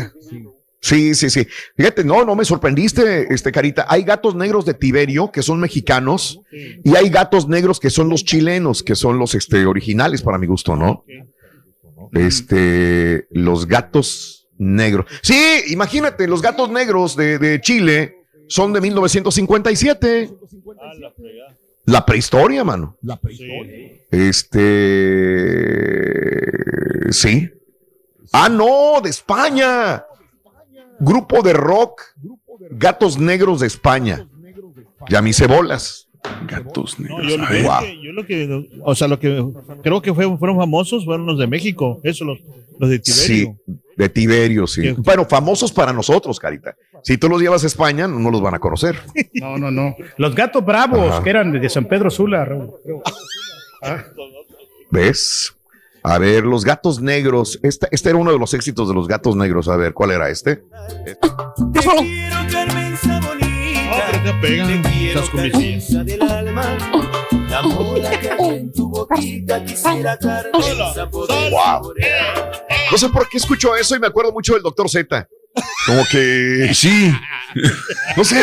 Sí, 0.84 1.14
sí, 1.14 1.30
sí. 1.30 1.48
Fíjate, 1.78 2.04
no, 2.04 2.26
no 2.26 2.36
me 2.36 2.44
sorprendiste, 2.44 3.32
este 3.34 3.52
Carita. 3.52 3.86
Hay 3.88 4.04
gatos 4.04 4.34
negros 4.36 4.66
de 4.66 4.74
Tiberio 4.74 5.32
que 5.32 5.44
son 5.44 5.60
mexicanos 5.60 6.42
y 6.84 6.96
hay 6.96 7.10
gatos 7.10 7.48
negros 7.48 7.80
que 7.80 7.90
son 7.92 8.10
los 8.10 8.26
chilenos, 8.26 8.82
que 8.84 8.96
son 8.96 9.18
los 9.20 9.36
este, 9.36 9.66
originales 9.66 10.24
para 10.24 10.40
mi 10.40 10.48
gusto, 10.48 10.76
¿no? 10.76 11.06
Este, 12.14 13.28
los 13.32 13.68
gatos 13.68 14.50
negros. 14.58 15.06
Sí, 15.22 15.40
imagínate, 15.70 16.28
los 16.28 16.42
gatos 16.42 16.70
negros 16.70 17.16
de, 17.16 17.38
de 17.40 17.62
Chile 17.62 18.21
son 18.52 18.74
de 18.74 18.82
1957. 18.82 20.30
Ah, 20.80 20.92
la. 21.00 21.14
La 21.86 22.06
prehistoria, 22.06 22.64
mano. 22.64 22.98
Sí. 23.36 23.48
Este, 26.12 27.12
sí. 27.12 27.50
Ah, 28.32 28.50
no, 28.50 29.02
de 29.02 29.10
España. 29.10 30.06
Grupo 31.00 31.42
de 31.42 31.54
rock, 31.54 32.02
Gatos 32.72 33.18
Negros 33.18 33.62
de 33.62 33.68
España. 33.68 34.28
Ya 35.10 35.22
me 35.22 35.32
hice 35.32 35.48
bolas. 35.48 36.08
Gatos 36.48 37.00
No, 37.00 37.18
negros. 37.18 37.28
yo, 37.32 37.38
lo 37.38 37.48
que- 37.48 37.64
Wow. 37.64 37.82
yo 38.04 38.12
lo 38.12 38.26
que, 38.28 38.68
o 38.84 38.94
sea, 38.96 39.08
lo 39.08 39.20
que 39.20 39.44
creo 39.82 40.02
que 40.04 40.14
fue- 40.14 40.38
fueron 40.38 40.58
famosos 40.58 41.04
fueron 41.04 41.26
los 41.26 41.40
de 41.40 41.48
México, 41.48 42.00
eso, 42.04 42.26
los, 42.26 42.38
los 42.78 42.90
de 42.92 43.02
Sí, 43.04 43.12
Tiberio. 43.48 43.58
De 44.02 44.10
Tiberio, 44.10 44.66
sí. 44.66 44.82
¿Qué? 44.82 44.94
Bueno, 44.98 45.26
famosos 45.26 45.72
para 45.72 45.94
nosotros, 45.94 46.40
Carita. 46.40 46.76
Si 47.04 47.18
tú 47.18 47.30
los 47.30 47.40
llevas 47.40 47.64
a 47.64 47.68
España, 47.68 48.08
no 48.08 48.32
los 48.32 48.42
van 48.42 48.56
a 48.56 48.60
conocer. 48.60 48.96
No, 49.34 49.58
no, 49.60 49.70
no. 49.70 49.96
Los 50.18 50.34
gatos 50.34 50.66
bravos, 50.66 51.12
Ajá. 51.12 51.24
que 51.24 51.30
eran 51.30 51.52
de 51.52 51.70
San 51.70 51.86
Pedro 51.86 52.10
Sula, 52.10 52.44
Raúl. 52.44 52.72
¿Ves? 54.90 55.54
A 56.04 56.18
ver, 56.18 56.44
los 56.46 56.66
gatos 56.66 57.00
negros. 57.00 57.60
Este, 57.62 57.88
este 57.92 58.10
era 58.10 58.18
uno 58.18 58.32
de 58.32 58.40
los 58.40 58.54
éxitos 58.56 58.88
de 58.88 58.96
los 58.96 59.08
gatos 59.08 59.36
negros. 59.36 59.68
A 59.68 59.76
ver, 59.76 59.94
¿cuál 59.94 60.12
era 60.12 60.30
este? 60.30 60.64
Pásale. 61.74 62.30
No, 62.32 63.98
pero 64.10 64.24
te 64.24 64.34
pegan 64.42 64.82
Wow. 71.52 71.94
No 72.92 72.98
sé 72.98 73.10
por 73.10 73.28
qué 73.30 73.38
escucho 73.38 73.76
eso 73.76 73.96
y 73.96 74.00
me 74.00 74.08
acuerdo 74.08 74.32
mucho 74.32 74.54
del 74.54 74.64
doctor 74.64 74.90
Z. 74.90 75.28
Como 75.86 76.04
que. 76.12 76.72
Sí, 76.74 77.14
No 78.16 78.24
sé. 78.24 78.40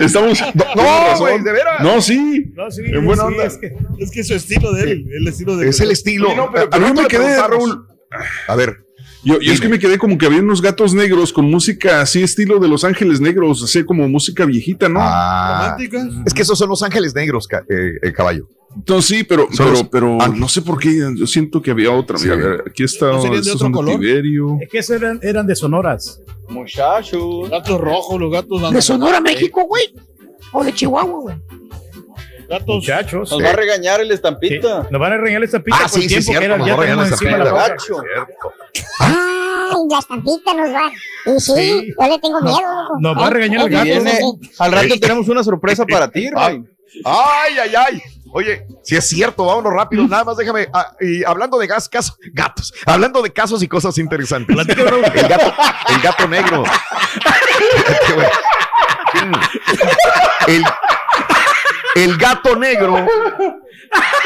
estamos. 0.00 0.40
No, 0.54 1.18
güey, 1.18 1.42
de 1.42 1.52
veras. 1.52 1.80
No, 1.82 2.00
sí. 2.00 2.46
No, 2.54 2.70
sí, 2.70 2.82
En 2.86 3.04
buena 3.04 3.22
sí, 3.24 3.28
onda. 3.28 3.44
es 3.44 3.58
que- 3.58 3.76
Es 3.98 4.10
que 4.10 4.24
su 4.24 4.34
estilo 4.34 4.72
de 4.72 4.90
él, 4.92 5.06
el 5.20 5.28
estilo 5.28 5.56
de 5.56 5.68
Es 5.68 5.80
el 5.80 5.90
estilo. 5.90 6.30
Sí, 6.30 6.36
no, 6.36 6.50
pero- 6.50 6.68
A 6.72 6.78
mí 6.78 6.92
me 6.92 7.06
quedé. 7.06 7.36
Raúl. 7.36 7.86
A 8.48 8.54
ver, 8.56 8.85
Yo, 9.24 9.40
yo 9.40 9.52
es 9.52 9.60
que 9.60 9.68
me 9.68 9.78
quedé 9.78 9.98
como 9.98 10.16
que 10.18 10.26
había 10.26 10.40
unos 10.40 10.62
gatos 10.62 10.94
negros 10.94 11.32
con 11.32 11.50
música 11.50 12.00
así, 12.02 12.22
estilo 12.22 12.58
de 12.60 12.68
Los 12.68 12.84
Ángeles 12.84 13.20
Negros, 13.20 13.62
así 13.64 13.84
como 13.84 14.08
música 14.08 14.44
viejita, 14.44 14.88
¿no? 14.88 15.00
ah, 15.02 15.62
románticas. 15.76 16.08
es 16.26 16.32
que 16.34 16.42
esos 16.42 16.58
son 16.58 16.68
los 16.68 16.82
ángeles 16.82 17.14
negros, 17.14 17.48
ca- 17.48 17.64
eh, 17.68 17.92
el 18.02 18.12
caballo. 18.12 18.48
Entonces 18.76 19.06
sí, 19.18 19.24
pero, 19.24 19.48
pero, 19.56 19.70
los 19.70 19.82
pero 19.84 20.12
ángeles. 20.20 20.38
no 20.40 20.48
sé 20.48 20.60
por 20.62 20.78
qué, 20.78 20.98
yo 21.16 21.26
siento 21.26 21.62
que 21.62 21.70
había 21.70 21.90
otra. 21.90 22.18
Mira, 22.18 22.34
Sí. 22.36 22.40
a 22.42 22.46
ver, 22.46 22.64
aquí 22.68 22.84
está. 22.84 23.06
¿No 23.06 23.22
de 23.22 23.28
estos 23.38 23.46
otro 23.54 23.58
son 23.58 23.72
de 23.72 23.76
color? 23.76 24.00
Tiberio. 24.00 24.58
es 24.60 24.68
que 24.68 24.78
esos 24.78 24.96
eran, 24.96 25.18
eran 25.22 25.46
de 25.46 25.56
Sonoras. 25.56 26.20
Muchachos. 26.48 27.48
Gatos 27.50 27.80
rojos, 27.80 28.20
los 28.20 28.30
gatos 28.30 28.70
¿De 28.72 28.82
Sonora, 28.82 29.20
México, 29.20 29.64
güey? 29.66 29.94
¿O 30.52 30.62
de 30.62 30.72
Chihuahua, 30.74 31.20
güey? 31.20 31.36
Gatos. 32.48 32.66
Muchachos. 32.76 33.30
Nos 33.30 33.42
va 33.42 33.50
a 33.50 33.52
regañar 33.52 34.00
el 34.00 34.10
estampita. 34.12 34.86
Nos 34.90 35.00
van 35.00 35.12
a 35.12 35.16
regañar 35.16 35.38
el 35.38 35.44
estampita 35.44 35.76
Ah, 35.78 35.82
por 35.82 35.90
sí, 36.00 36.06
tiempo 36.06 36.24
cierto, 36.24 36.40
que 36.40 36.44
era, 36.46 36.56
nos 36.58 36.66
ya 36.66 36.76
va 36.76 36.82
a 36.82 36.86
regañar 36.86 37.06
tenemos 37.08 37.22
el 37.22 37.28
encima 37.28 37.44
la. 37.44 37.68
Gacho. 37.68 38.02
Ay, 39.00 39.76
la 39.90 39.98
estampita 39.98 40.54
nos 40.54 40.70
va. 40.74 40.90
Y 41.26 41.40
sí, 41.40 41.52
Sí. 41.54 41.94
yo 42.00 42.06
le 42.08 42.18
tengo 42.20 42.40
miedo, 42.40 42.88
nos 43.00 43.16
va 43.18 43.26
a 43.26 43.30
regañar 43.30 43.60
el 43.62 43.70
gato. 43.70 43.84
Viene, 43.84 44.20
al 44.58 44.72
rato 44.72 44.94
tenemos 45.00 45.28
una 45.28 45.42
sorpresa 45.42 45.84
para 45.86 46.08
ti, 46.08 46.30
Ray. 46.30 46.62
Ay, 47.04 47.58
ay, 47.62 47.74
ay. 47.76 48.02
Oye, 48.32 48.66
si 48.82 48.96
es 48.96 49.08
cierto, 49.08 49.44
vámonos 49.46 49.72
rápido. 49.72 50.06
Nada 50.06 50.24
más 50.24 50.36
déjame. 50.36 50.68
ah, 50.72 50.92
y 51.00 51.24
hablando 51.24 51.58
de 51.58 51.66
gas, 51.66 51.88
casos, 51.88 52.16
gatos, 52.32 52.72
hablando 52.84 53.22
de 53.22 53.32
casos 53.32 53.62
y 53.62 53.68
cosas 53.68 53.96
interesantes. 53.98 54.56
El 54.56 55.28
gato, 55.28 55.54
el 55.88 56.00
gato 56.02 56.28
negro. 56.28 56.64
El, 60.46 60.62
el 61.96 62.16
gato 62.18 62.54
negro 62.56 63.06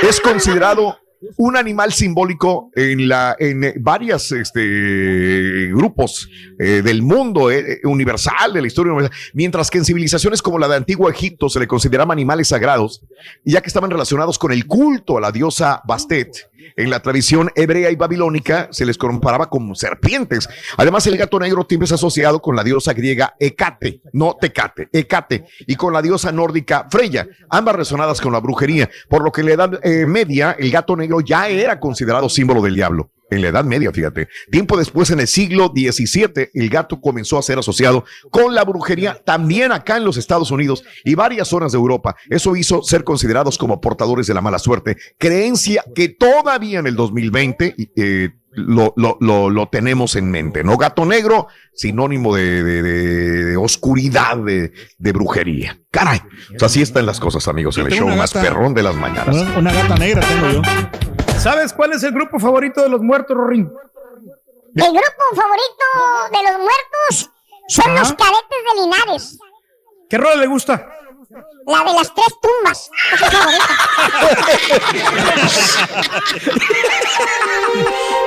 es 0.02 0.20
considerado 0.20 0.98
un 1.36 1.56
animal 1.56 1.92
simbólico 1.92 2.70
en 2.74 3.08
la 3.08 3.36
en 3.38 3.62
eh, 3.62 3.74
varias 3.78 4.32
este 4.32 5.68
grupos 5.68 6.28
eh, 6.58 6.82
del 6.82 7.02
mundo 7.02 7.50
eh, 7.50 7.80
universal 7.84 8.52
de 8.54 8.62
la 8.62 8.66
historia 8.66 8.92
universal, 8.92 9.18
mientras 9.34 9.70
que 9.70 9.78
en 9.78 9.84
civilizaciones 9.84 10.40
como 10.42 10.58
la 10.58 10.66
de 10.66 10.76
antiguo 10.76 11.10
Egipto 11.10 11.48
se 11.48 11.60
le 11.60 11.66
consideraban 11.66 12.16
animales 12.16 12.48
sagrados 12.48 13.02
ya 13.44 13.60
que 13.60 13.68
estaban 13.68 13.90
relacionados 13.90 14.38
con 14.38 14.50
el 14.50 14.66
culto 14.66 15.18
a 15.18 15.20
la 15.20 15.30
diosa 15.30 15.82
Bastet 15.86 16.49
en 16.76 16.90
la 16.90 17.00
tradición 17.00 17.50
hebrea 17.54 17.90
y 17.90 17.96
babilónica 17.96 18.68
se 18.70 18.86
les 18.86 18.98
comparaba 18.98 19.48
como 19.48 19.74
serpientes. 19.74 20.48
Además, 20.76 21.06
el 21.06 21.16
gato 21.16 21.38
negro 21.38 21.66
siempre 21.68 21.86
es 21.86 21.92
asociado 21.92 22.40
con 22.40 22.56
la 22.56 22.64
diosa 22.64 22.92
griega 22.92 23.34
Hecate, 23.38 24.02
no 24.12 24.36
Tecate, 24.40 24.88
Hecate, 24.92 25.44
y 25.66 25.76
con 25.76 25.92
la 25.92 26.02
diosa 26.02 26.32
nórdica 26.32 26.86
Freya, 26.90 27.26
ambas 27.48 27.74
relacionadas 27.74 28.20
con 28.20 28.32
la 28.32 28.40
brujería, 28.40 28.88
por 29.08 29.22
lo 29.22 29.32
que 29.32 29.40
en 29.40 29.46
la 29.46 29.52
Edad 29.52 29.80
eh, 29.82 30.06
Media 30.06 30.56
el 30.58 30.70
gato 30.70 30.96
negro 30.96 31.20
ya 31.20 31.48
era 31.48 31.78
considerado 31.78 32.28
símbolo 32.28 32.62
del 32.62 32.74
diablo. 32.74 33.10
En 33.30 33.42
la 33.42 33.48
Edad 33.48 33.64
Media, 33.64 33.92
fíjate. 33.92 34.28
Tiempo 34.50 34.76
después, 34.76 35.10
en 35.10 35.20
el 35.20 35.26
siglo 35.28 35.72
XVII, 35.74 36.50
el 36.54 36.68
gato 36.68 37.00
comenzó 37.00 37.38
a 37.38 37.42
ser 37.42 37.58
asociado 37.58 38.04
con 38.30 38.54
la 38.54 38.64
brujería 38.64 39.20
también 39.24 39.72
acá 39.72 39.96
en 39.96 40.04
los 40.04 40.16
Estados 40.16 40.50
Unidos 40.50 40.84
y 41.04 41.14
varias 41.14 41.48
zonas 41.48 41.72
de 41.72 41.78
Europa. 41.78 42.16
Eso 42.28 42.56
hizo 42.56 42.82
ser 42.82 43.04
considerados 43.04 43.56
como 43.58 43.80
portadores 43.80 44.26
de 44.26 44.34
la 44.34 44.40
mala 44.40 44.58
suerte. 44.58 44.96
Creencia 45.18 45.84
que 45.94 46.08
todavía 46.08 46.78
en 46.80 46.86
el 46.86 46.96
2020 46.96 47.74
eh, 47.96 48.30
lo, 48.52 48.92
lo, 48.96 49.16
lo, 49.20 49.48
lo 49.48 49.68
tenemos 49.68 50.16
en 50.16 50.28
mente, 50.30 50.64
¿no? 50.64 50.76
Gato 50.76 51.04
negro, 51.06 51.46
sinónimo 51.72 52.34
de, 52.34 52.64
de- 52.64 53.56
oscuridad, 53.56 54.38
de, 54.38 54.72
de 54.98 55.12
brujería. 55.12 55.78
Caray. 55.92 56.20
Pues 56.48 56.62
así 56.64 56.82
están 56.82 57.06
las 57.06 57.20
cosas, 57.20 57.46
amigos, 57.46 57.78
en 57.78 57.86
el 57.86 57.92
show 57.92 58.08
más 58.08 58.32
perrón 58.32 58.74
de 58.74 58.82
las 58.82 58.96
mañanas. 58.96 59.36
Una, 59.36 59.58
una 59.58 59.72
gata 59.72 59.96
negra 59.96 60.20
tengo 60.26 60.50
yo. 60.50 60.62
¿Sabes 61.40 61.72
cuál 61.72 61.92
es 61.92 62.02
el 62.02 62.12
grupo 62.12 62.38
favorito 62.38 62.82
de 62.82 62.90
los 62.90 63.00
muertos, 63.00 63.34
Rorín? 63.34 63.72
El 64.74 64.92
grupo 64.92 65.24
favorito 65.34 65.84
de 66.32 66.52
los 66.52 66.60
muertos 66.60 67.30
son 67.68 67.94
los 67.94 68.12
cadetes 68.12 68.58
de 68.74 68.82
Linares. 68.82 69.38
¿Qué 70.10 70.18
rola 70.18 70.36
le 70.36 70.46
gusta? 70.46 70.86
La 71.66 71.78
de 71.84 71.92
las 71.96 72.12
tres 72.14 72.26
tumbas. 72.42 72.90
Esa 73.14 73.26
es 73.26 73.32
favorita. 73.32 73.64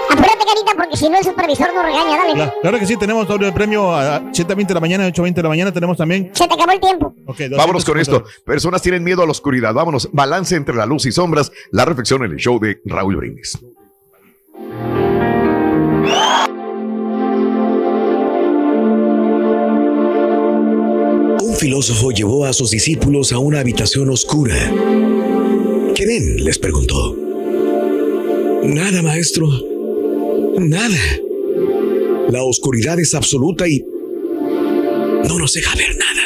Apúrate, 0.09 0.45
carita, 0.45 0.71
porque 0.77 0.97
si 0.97 1.09
no 1.09 1.17
el 1.17 1.23
supervisor 1.23 1.73
nos 1.73 1.83
regaña, 1.85 2.17
dale. 2.17 2.35
La- 2.35 2.53
Claro 2.61 2.79
que 2.79 2.85
sí, 2.85 2.95
tenemos 2.97 3.27
doble 3.27 3.51
premio 3.51 3.93
a 3.93 4.21
7.20 4.21 4.67
de 4.67 4.73
la 4.73 4.79
mañana, 4.79 5.07
8.20 5.07 5.33
de 5.33 5.43
la 5.43 5.49
mañana. 5.49 5.71
Tenemos 5.73 5.97
también. 5.97 6.31
Se 6.33 6.47
te 6.47 6.53
acabó 6.53 6.71
el 6.71 6.79
tiempo. 6.79 7.13
Ok, 7.27 7.39
Vámonos 7.57 7.83
con 7.85 7.97
250. 7.97 8.01
esto. 8.29 8.43
Personas 8.45 8.81
tienen 8.81 9.03
miedo 9.03 9.21
a 9.23 9.25
la 9.25 9.31
oscuridad. 9.31 9.73
Vámonos. 9.73 10.09
Balance 10.13 10.55
entre 10.55 10.75
la 10.75 10.85
luz 10.85 11.05
y 11.05 11.11
sombras. 11.11 11.51
La 11.71 11.85
reflexión 11.85 12.23
en 12.23 12.31
el 12.31 12.37
show 12.37 12.59
de 12.59 12.79
Raúl 12.85 13.15
Brindis. 13.17 13.57
Filósofo 21.63 22.11
llevó 22.11 22.45
a 22.45 22.51
sus 22.51 22.71
discípulos 22.71 23.31
a 23.31 23.39
una 23.39 23.61
habitación 23.61 24.09
oscura. 24.09 24.53
¿Qué 25.95 26.05
ven? 26.05 26.43
les 26.43 26.59
preguntó. 26.59 27.15
Nada, 28.65 29.01
maestro. 29.01 29.47
Nada. 30.59 30.99
La 32.29 32.43
oscuridad 32.43 32.99
es 32.99 33.15
absoluta 33.15 33.65
y 33.65 33.81
no 35.25 35.39
nos 35.39 35.53
deja 35.53 35.73
ver 35.77 35.95
nada. 35.95 36.23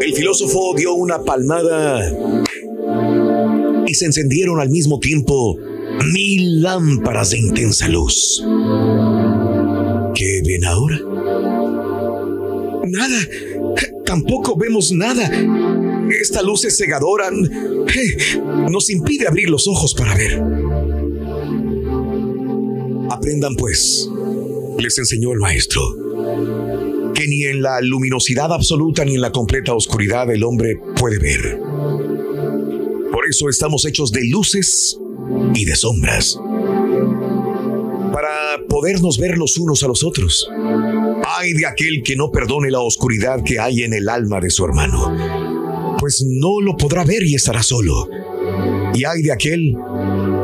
El 0.00 0.12
filósofo 0.12 0.74
dio 0.76 0.94
una 0.94 1.22
palmada 1.22 2.12
y 3.86 3.94
se 3.94 4.06
encendieron 4.06 4.58
al 4.58 4.70
mismo 4.70 4.98
tiempo 4.98 5.56
mil 6.12 6.60
lámparas 6.60 7.30
de 7.30 7.38
intensa 7.38 7.88
luz. 7.88 8.44
¿Qué 10.16 10.42
ven 10.44 10.64
ahora? 10.64 11.17
Nada. 12.88 13.18
Tampoco 14.04 14.56
vemos 14.56 14.92
nada. 14.92 15.30
Esta 16.20 16.42
luz 16.42 16.64
es 16.64 16.76
cegadora. 16.78 17.28
Eh, 17.28 18.40
Nos 18.70 18.90
impide 18.90 19.26
abrir 19.28 19.50
los 19.50 19.68
ojos 19.68 19.94
para 19.94 20.14
ver. 20.16 20.42
Aprendan 23.10 23.56
pues, 23.56 24.08
les 24.78 24.98
enseñó 24.98 25.32
el 25.32 25.38
maestro, 25.38 25.82
que 27.14 27.26
ni 27.26 27.44
en 27.44 27.62
la 27.62 27.80
luminosidad 27.80 28.52
absoluta 28.52 29.04
ni 29.04 29.14
en 29.14 29.20
la 29.20 29.32
completa 29.32 29.74
oscuridad 29.74 30.30
el 30.30 30.44
hombre 30.44 30.78
puede 30.96 31.18
ver. 31.18 31.58
Por 33.10 33.26
eso 33.28 33.48
estamos 33.48 33.84
hechos 33.86 34.12
de 34.12 34.24
luces 34.26 34.98
y 35.54 35.64
de 35.64 35.74
sombras. 35.74 36.38
Para 38.12 38.64
podernos 38.68 39.18
ver 39.18 39.36
los 39.36 39.58
unos 39.58 39.82
a 39.82 39.88
los 39.88 40.04
otros. 40.04 40.48
Ay 41.26 41.52
de 41.52 41.66
aquel 41.66 42.02
que 42.02 42.16
no 42.16 42.30
perdone 42.30 42.70
la 42.70 42.80
oscuridad 42.80 43.42
que 43.44 43.58
hay 43.58 43.82
en 43.82 43.92
el 43.92 44.08
alma 44.08 44.40
de 44.40 44.50
su 44.50 44.64
hermano, 44.64 45.96
pues 45.98 46.24
no 46.26 46.60
lo 46.60 46.76
podrá 46.76 47.04
ver 47.04 47.22
y 47.24 47.34
estará 47.34 47.62
solo. 47.62 48.08
Y 48.94 49.04
ay 49.04 49.22
de 49.22 49.32
aquel 49.32 49.76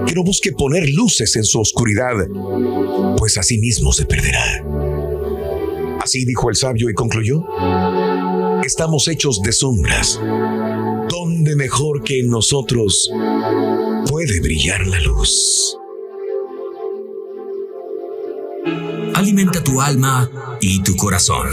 que 0.07 0.15
no 0.15 0.23
busque 0.23 0.53
poner 0.53 0.91
luces 0.91 1.37
en 1.37 1.45
su 1.45 1.61
oscuridad, 1.61 2.15
pues 3.17 3.39
así 3.39 3.59
mismo 3.59 3.93
se 3.93 4.05
perderá. 4.05 4.65
Así 6.01 6.25
dijo 6.25 6.51
el 6.51 6.57
sabio 6.57 6.91
y 6.91 6.95
concluyó, 6.95 7.45
estamos 8.65 9.09
hechos 9.09 9.41
de 9.43 9.53
sombras. 9.53 10.21
¿Dónde 11.09 11.57
mejor 11.57 12.03
que 12.03 12.21
en 12.21 12.29
nosotros 12.29 13.11
puede 14.11 14.41
brillar 14.41 14.87
la 14.87 15.01
luz? 15.01 15.79
Alimenta 19.15 19.63
tu 19.63 19.81
alma 19.81 20.54
y 20.67 20.79
tu 20.83 20.97
corazón 20.97 21.47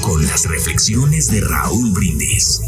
con 0.00 0.26
las 0.26 0.46
reflexiones 0.46 1.30
de 1.30 1.42
Raúl 1.42 1.92
Brindis. 1.92 2.62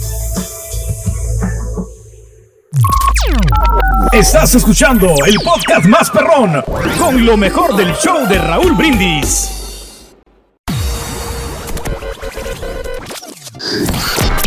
Estás 4.13 4.55
escuchando 4.55 5.15
el 5.25 5.37
podcast 5.37 5.87
más 5.87 6.11
perrón 6.11 6.63
con 6.99 7.25
lo 7.25 7.39
mejor 7.39 7.75
del 7.77 7.95
show 7.95 8.29
de 8.29 8.37
Raúl 8.37 8.75
Brindis. 8.75 9.49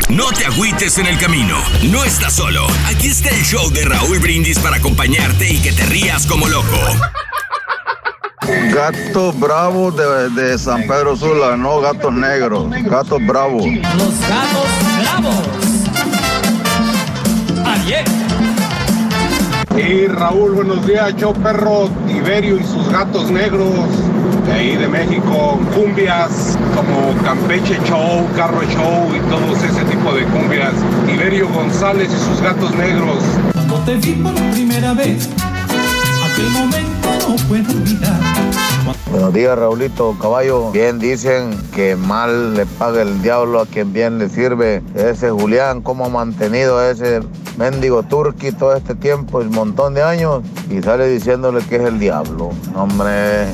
No 0.10 0.30
te 0.38 0.46
agüites 0.46 1.00
en 1.00 1.08
el 1.08 1.18
camino, 1.18 1.58
no 1.90 2.04
estás 2.04 2.34
solo. 2.34 2.68
Aquí 2.86 3.08
está 3.08 3.30
el 3.30 3.44
show 3.44 3.72
de 3.72 3.86
Raúl 3.86 4.20
Brindis 4.20 4.60
para 4.60 4.76
acompañarte 4.76 5.52
y 5.52 5.58
que 5.58 5.72
te 5.72 5.84
rías 5.88 6.28
como 6.28 6.48
loco. 6.48 6.78
Gato 8.46 9.34
bravo 9.34 9.92
de, 9.92 10.30
de 10.30 10.58
San 10.60 10.84
Pedro 10.84 11.16
Sula, 11.16 11.58
no 11.58 11.82
gatos 11.82 12.14
negros, 12.14 12.70
gatos 12.84 13.26
bravos. 13.26 13.66
Los 13.66 14.20
gatos 14.22 14.68
bravos. 15.02 15.42
Ayer. 17.66 18.06
Y 19.76 20.08
Raúl, 20.08 20.52
buenos 20.52 20.86
días, 20.86 21.16
show 21.16 21.34
perro, 21.34 21.90
Tiberio 22.08 22.58
y 22.58 22.64
sus 22.64 22.88
gatos 22.90 23.32
negros, 23.32 23.90
de 24.46 24.54
ahí 24.54 24.76
de 24.76 24.88
México, 24.88 25.60
cumbias 25.74 26.56
como 26.76 27.16
Campeche 27.24 27.80
Show, 27.86 28.28
Carro 28.36 28.62
Show 28.64 29.10
y 29.16 29.20
todos 29.30 29.64
ese 29.64 29.84
tipo 29.86 30.14
de 30.14 30.24
cumbias. 30.26 30.74
Tiberio 31.08 31.50
González 31.50 32.10
y 32.14 32.30
sus 32.30 32.42
gatos 32.42 32.74
negros. 32.76 33.24
Cuando 33.54 33.80
te 33.80 33.96
vi 33.96 34.14
por 34.14 34.36
primera 34.52 34.94
vez, 34.94 35.30
aquel 36.32 36.50
momento 36.52 36.95
puedo. 37.48 37.66
Buenos 39.10 39.34
días, 39.34 39.58
Raulito 39.58 40.16
Caballo. 40.22 40.72
Bien 40.72 41.00
dicen 41.00 41.58
que 41.74 41.96
mal 41.96 42.54
le 42.54 42.66
paga 42.66 43.02
el 43.02 43.22
diablo 43.22 43.62
a 43.62 43.66
quien 43.66 43.94
bien 43.94 44.20
le 44.20 44.30
sirve. 44.30 44.84
Ese 44.94 45.32
Julián, 45.32 45.82
cómo 45.82 46.06
ha 46.06 46.10
mantenido 46.10 46.78
a 46.78 46.92
ese 46.92 47.22
mendigo 47.58 48.04
turqui 48.04 48.52
todo 48.52 48.76
este 48.76 48.96
tiempo, 48.96 49.40
un 49.40 49.52
montón 49.52 49.94
de 49.94 50.04
años, 50.04 50.44
y 50.70 50.82
sale 50.82 51.08
diciéndole 51.08 51.64
que 51.66 51.78
es 51.78 51.84
el 51.84 52.00
diablo. 52.00 52.52
Hombre. 52.76 53.54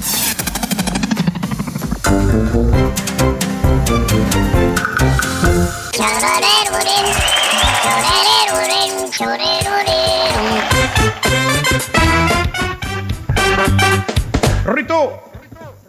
Rorrito, 14.65 15.19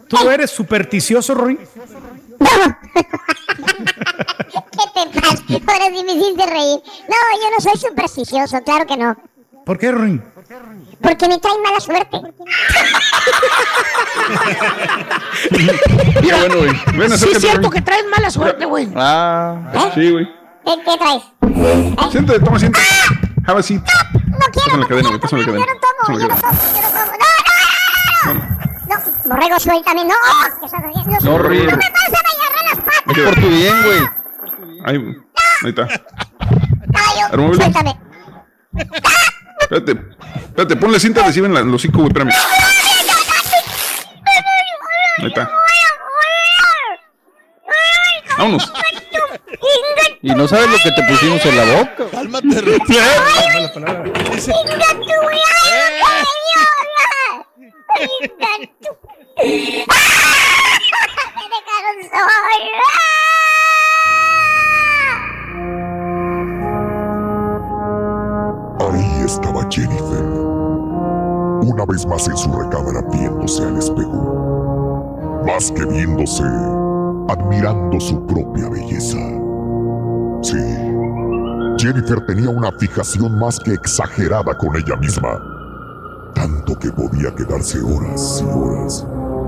¿tú 0.07 0.29
eres 0.29 0.51
supersticioso, 0.51 1.33
Rory? 1.35 1.57
¿Qué 1.57 1.65
te 4.93 5.05
pasa? 5.19 5.43
Ahora 5.67 5.85
sí 5.95 6.03
me 6.05 6.13
hiciste 6.13 6.45
reír. 6.45 6.79
No, 7.07 7.15
yo 7.41 7.47
no 7.55 7.59
soy 7.61 7.77
supersticioso, 7.79 8.61
claro 8.63 8.85
que 8.85 8.97
no. 8.97 9.15
¿Por 9.65 9.77
qué, 9.77 9.91
Rory? 9.91 10.21
Porque 11.01 11.27
me 11.27 11.37
trae 11.39 11.57
mala 11.63 11.79
suerte. 11.79 12.17
Qué 16.21 16.33
bueno, 16.33 16.57
güey. 16.57 16.71
Ven, 16.97 17.17
Sí, 17.17 17.29
es 17.31 17.41
cierto 17.41 17.69
que 17.69 17.81
traes 17.81 18.05
mala 18.07 18.29
suerte, 18.29 18.65
güey. 18.65 18.89
Ah, 18.95 19.89
sí, 19.93 20.11
güey. 20.11 20.25
¿Qué, 20.65 20.71
qué 20.85 20.97
traes? 20.97 21.23
Siéntate, 22.11 22.39
toma, 22.39 22.59
siéntate. 22.59 22.85
Have 23.47 23.59
a 23.59 23.63
seat. 23.63 23.81
Pásame 24.53 24.77
la 24.83 24.87
cadena, 24.87 25.09
güey, 25.09 25.19
pásame 25.21 25.41
la 25.41 25.47
cadena. 25.47 25.65
Pásame 25.99 26.19
la 26.19 26.25
cadena. 26.25 26.41
Borrego, 29.25 29.59
suéltame. 29.59 30.05
No, 30.05 30.13
¿qué 30.59 30.65
estás 30.65 30.81
haciendo? 30.83 31.19
No, 31.21 31.37
Rory. 31.37 31.59
No 31.59 31.77
me 31.77 31.89
vas 31.89 32.13
a 32.13 32.19
agarrar 32.19 32.65
las 32.65 32.77
patas. 32.83 33.17
Es 33.17 33.23
por 33.23 33.35
tu 33.35 33.49
bien, 33.49 33.83
güey. 33.83 33.99
Ahí, 34.85 35.15
ahí 35.63 35.69
está. 35.69 35.87
Caballo, 36.93 37.53
suéltame. 37.55 37.99
Espérate, 39.61 39.91
espérate, 40.35 40.75
ponle 40.75 40.99
cinta 40.99 41.23
adhesiva 41.23 41.47
en 41.47 41.53
la- 41.53 41.61
los 41.61 41.75
hocico, 41.75 41.99
güey, 41.99 42.07
espérame. 42.09 42.31
Ahí 45.19 45.27
está. 45.27 45.49
Vámonos. 48.37 48.73
Y 50.21 50.33
no 50.33 50.47
sabes 50.47 50.69
lo 50.69 50.77
que 50.77 50.91
te 50.91 51.03
pusimos 51.03 51.45
en 51.45 51.55
la 51.57 51.65
boca. 51.77 52.03
Cálmate, 52.11 52.61
Rory. 52.61 52.79
Dice, 54.33 54.53
Ahí 68.79 69.23
estaba 69.23 69.65
Jennifer, 69.69 70.23
una 71.61 71.85
vez 71.85 72.05
más 72.07 72.27
en 72.27 72.37
su 72.37 72.51
recámara 72.51 73.01
viéndose 73.11 73.63
al 73.63 73.77
espejo. 73.77 75.43
Más 75.45 75.71
que 75.71 75.85
viéndose, 75.85 76.43
admirando 77.29 77.99
su 77.99 78.25
propia 78.25 78.69
belleza. 78.69 79.19
Sí, 80.41 80.57
Jennifer 81.77 82.25
tenía 82.25 82.49
una 82.49 82.71
fijación 82.73 83.37
más 83.39 83.59
que 83.59 83.73
exagerada 83.73 84.57
con 84.57 84.75
ella 84.75 84.95
misma. 84.95 85.52
Tanto 86.35 86.77
que 86.79 86.91
podía 86.91 87.33
quedarse 87.35 87.79
horas 87.81 88.43
y 88.43 88.57
horas 88.57 89.05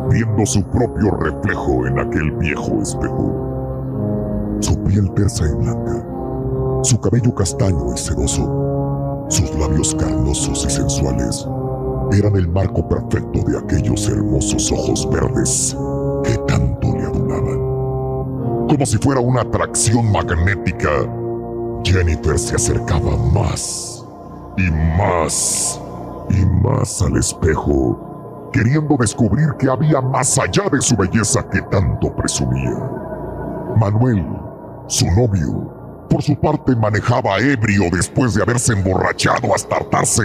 viendo 0.09 0.45
su 0.45 0.63
propio 0.63 1.11
reflejo 1.11 1.87
en 1.87 1.99
aquel 1.99 2.31
viejo 2.33 2.81
espejo. 2.81 4.57
Su 4.61 4.83
piel 4.83 5.11
tersa 5.13 5.45
y 5.45 5.55
blanca, 5.55 6.05
su 6.83 6.99
cabello 6.99 7.33
castaño 7.33 7.93
y 7.93 7.97
sedoso, 7.97 9.25
sus 9.29 9.53
labios 9.55 9.95
carnosos 9.95 10.65
y 10.65 10.69
sensuales 10.69 11.47
eran 12.11 12.35
el 12.35 12.47
marco 12.47 12.87
perfecto 12.87 13.41
de 13.47 13.57
aquellos 13.57 14.07
hermosos 14.07 14.71
ojos 14.71 15.09
verdes 15.09 15.75
que 16.23 16.37
tanto 16.47 16.95
le 16.95 17.03
adoraban. 17.03 18.67
Como 18.67 18.85
si 18.85 18.97
fuera 18.97 19.19
una 19.19 19.41
atracción 19.41 20.11
magnética, 20.11 20.89
Jennifer 21.83 22.37
se 22.37 22.55
acercaba 22.55 23.17
más 23.33 24.05
y 24.57 24.71
más 24.97 25.81
y 26.35 26.45
más 26.45 27.01
al 27.01 27.17
espejo, 27.17 28.49
queriendo 28.51 28.95
descubrir 28.97 29.53
que 29.59 29.69
había 29.69 30.01
más 30.01 30.37
allá 30.37 30.63
de 30.71 30.81
su 30.81 30.95
belleza 30.95 31.47
que 31.49 31.61
tanto 31.63 32.15
presumía. 32.15 32.77
Manuel, 33.77 34.25
su 34.87 35.05
novio, 35.07 36.07
por 36.09 36.21
su 36.21 36.39
parte 36.39 36.75
manejaba 36.75 37.39
ebrio 37.39 37.85
después 37.91 38.33
de 38.33 38.43
haberse 38.43 38.73
emborrachado 38.73 39.53
hasta 39.53 39.77
hartarse 39.77 40.23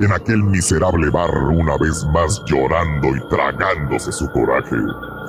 en 0.00 0.12
aquel 0.12 0.42
miserable 0.42 1.10
bar 1.10 1.36
una 1.36 1.76
vez 1.76 2.04
más 2.14 2.40
llorando 2.46 3.08
y 3.08 3.28
tragándose 3.28 4.12
su 4.12 4.30
coraje. 4.30 4.76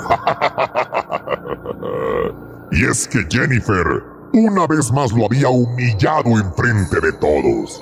y 2.72 2.86
es 2.86 3.08
que 3.08 3.26
Jennifer 3.30 4.12
una 4.34 4.66
vez 4.66 4.92
más 4.94 5.12
lo 5.12 5.26
había 5.26 5.50
humillado 5.50 6.40
enfrente 6.40 7.02
de 7.02 7.12
todos. 7.14 7.82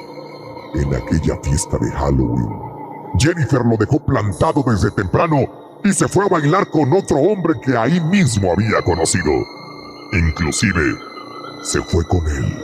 En 0.76 0.94
aquella 0.94 1.38
fiesta 1.42 1.78
de 1.78 1.92
Halloween, 1.92 2.48
Jennifer 3.18 3.66
lo 3.66 3.76
dejó 3.78 4.00
plantado 4.00 4.64
desde 4.68 4.92
temprano 4.92 5.38
y 5.84 5.92
se 5.94 6.08
fue 6.08 6.26
a 6.26 6.30
bailar 6.30 6.70
con 6.70 6.92
otro 6.94 7.18
hombre 7.18 7.54
que 7.62 7.76
ahí 7.76 8.00
mismo 8.02 8.52
había 8.52 8.82
conocido. 8.84 9.32
Inclusive, 10.14 10.96
se 11.64 11.82
fue 11.82 12.06
con 12.06 12.26
él. 12.28 12.58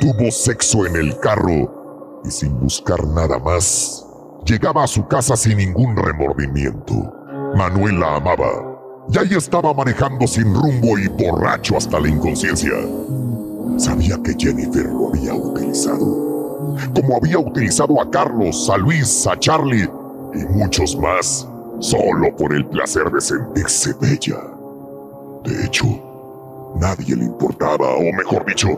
Tuvo 0.00 0.30
sexo 0.30 0.86
en 0.86 0.96
el 0.96 1.18
carro 1.20 2.20
y 2.24 2.30
sin 2.30 2.58
buscar 2.58 3.06
nada 3.06 3.38
más, 3.38 4.06
llegaba 4.44 4.84
a 4.84 4.88
su 4.88 5.06
casa 5.06 5.36
sin 5.36 5.58
ningún 5.58 5.96
remordimiento. 5.96 6.94
Manuel 7.56 8.00
la 8.00 8.16
amaba 8.16 8.70
y 9.12 9.18
ahí 9.18 9.34
estaba 9.36 9.74
manejando 9.74 10.26
sin 10.26 10.54
rumbo 10.54 10.98
y 10.98 11.08
borracho 11.08 11.76
hasta 11.76 11.98
la 11.98 12.08
inconsciencia. 12.08 12.72
Sabía 13.76 14.20
que 14.22 14.34
Jennifer 14.38 14.86
lo 14.86 15.08
había 15.08 15.34
utilizado, 15.34 16.29
como 16.94 17.16
había 17.16 17.38
utilizado 17.38 18.00
a 18.00 18.10
Carlos, 18.10 18.68
a 18.70 18.76
Luis, 18.76 19.26
a 19.26 19.38
Charlie 19.38 19.88
y 20.34 20.44
muchos 20.52 20.96
más, 20.96 21.48
solo 21.80 22.34
por 22.36 22.52
el 22.52 22.66
placer 22.66 23.10
de 23.10 23.20
sentirse 23.20 23.94
bella. 24.00 24.38
De 25.44 25.64
hecho, 25.64 25.86
nadie 26.76 27.16
le 27.16 27.24
importaba, 27.24 27.96
o 27.96 28.12
mejor 28.12 28.44
dicho, 28.46 28.68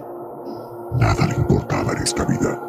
nada 0.99 1.27
le 1.27 1.35
importaba 1.35 1.93
en 1.93 2.03
esta 2.03 2.25
vida, 2.25 2.61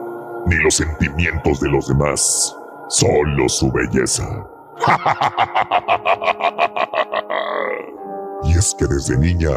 ni 0.48 0.56
los 0.58 0.76
sentimientos 0.76 1.60
de 1.60 1.70
los 1.70 1.88
demás, 1.88 2.56
solo 2.90 3.48
su 3.48 3.72
belleza. 3.72 4.48
y 8.44 8.58
es 8.58 8.76
que 8.78 8.88
desde 8.88 9.18
niña, 9.18 9.52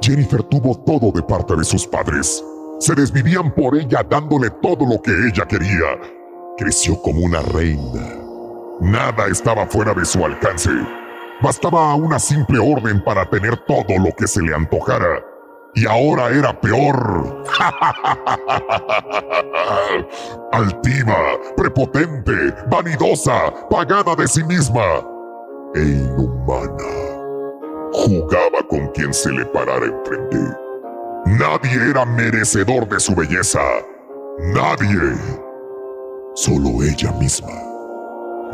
Jennifer 0.00 0.42
tuvo 0.44 0.74
todo 0.78 1.12
de 1.12 1.22
parte 1.22 1.54
de 1.56 1.64
sus 1.64 1.86
padres. 1.86 2.42
Se 2.78 2.94
desvivían 2.94 3.54
por 3.54 3.76
ella 3.76 4.02
dándole 4.08 4.50
todo 4.62 4.86
lo 4.86 5.00
que 5.00 5.10
ella 5.10 5.46
quería. 5.46 5.98
Creció 6.58 7.00
como 7.00 7.20
una 7.20 7.40
reina. 7.40 8.18
Nada 8.80 9.26
estaba 9.28 9.66
fuera 9.66 9.94
de 9.94 10.04
su 10.04 10.22
alcance. 10.24 10.70
Bastaba 11.42 11.94
una 11.94 12.18
simple 12.18 12.58
orden 12.58 13.02
para 13.02 13.28
tener 13.30 13.56
todo 13.66 13.98
lo 13.98 14.12
que 14.16 14.26
se 14.26 14.42
le 14.42 14.54
antojara. 14.54 15.24
Y 15.74 15.86
ahora 15.86 16.28
era 16.28 16.58
peor. 16.60 17.44
Altiva, 20.52 21.16
prepotente, 21.56 22.32
vanidosa, 22.70 23.52
pagada 23.70 24.14
de 24.16 24.28
sí 24.28 24.44
misma 24.44 24.84
e 25.74 25.80
inhumana. 25.80 26.84
Jugaba 27.92 28.62
con 28.68 28.88
quien 28.88 29.12
se 29.12 29.30
le 29.32 29.44
parara 29.46 29.86
enfrente. 29.86 30.65
Nadie 31.26 31.90
era 31.90 32.04
merecedor 32.04 32.88
de 32.88 33.00
su 33.00 33.12
belleza. 33.12 33.60
Nadie. 34.38 35.16
Solo 36.36 36.84
ella 36.84 37.10
misma. 37.12 37.50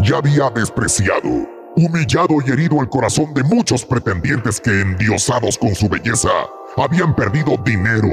Ya 0.00 0.16
había 0.16 0.48
despreciado, 0.48 1.46
humillado 1.76 2.37
y 2.46 2.50
herido 2.50 2.80
el 2.80 2.88
corazón 2.88 3.35
de 3.35 3.42
muchos 3.42 3.85
pretendientes 3.85 4.58
que, 4.58 4.80
endiosados 4.80 5.58
con 5.58 5.74
su 5.74 5.87
belleza, 5.87 6.30
habían 6.78 7.14
perdido 7.14 7.58
dinero, 7.62 8.08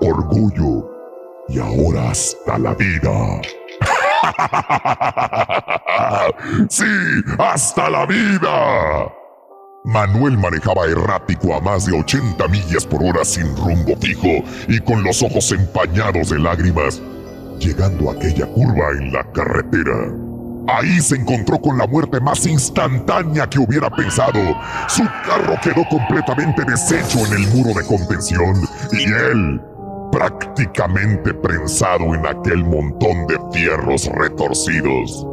orgullo 0.00 0.90
y 1.48 1.60
ahora 1.60 2.10
hasta 2.10 2.58
la 2.58 2.74
vida. 2.74 3.40
sí, 6.68 6.84
hasta 7.38 7.90
la 7.90 8.06
vida. 8.06 9.19
Manuel 9.84 10.36
manejaba 10.36 10.84
errático 10.86 11.54
a 11.54 11.60
más 11.60 11.86
de 11.86 11.98
80 11.98 12.46
millas 12.48 12.84
por 12.84 13.02
hora 13.02 13.24
sin 13.24 13.56
rumbo 13.56 13.96
fijo 13.96 14.44
y 14.68 14.78
con 14.80 15.02
los 15.02 15.22
ojos 15.22 15.50
empañados 15.52 16.28
de 16.28 16.38
lágrimas, 16.38 17.00
llegando 17.58 18.10
a 18.10 18.14
aquella 18.14 18.46
curva 18.46 18.90
en 18.98 19.10
la 19.12 19.24
carretera. 19.32 20.12
Ahí 20.68 21.00
se 21.00 21.16
encontró 21.16 21.58
con 21.58 21.78
la 21.78 21.86
muerte 21.86 22.20
más 22.20 22.46
instantánea 22.46 23.48
que 23.48 23.58
hubiera 23.58 23.88
pensado. 23.90 24.38
Su 24.86 25.04
carro 25.26 25.56
quedó 25.62 25.82
completamente 25.88 26.62
deshecho 26.64 27.26
en 27.26 27.32
el 27.32 27.48
muro 27.48 27.72
de 27.72 27.86
contención 27.86 28.62
y 28.92 29.04
él 29.04 29.62
prácticamente 30.12 31.32
prensado 31.32 32.14
en 32.14 32.26
aquel 32.26 32.64
montón 32.64 33.26
de 33.26 33.38
fierros 33.52 34.06
retorcidos. 34.06 35.26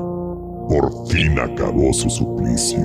Por 0.68 0.90
fin 1.08 1.38
acabó 1.38 1.92
su 1.92 2.10
suplicio. 2.10 2.80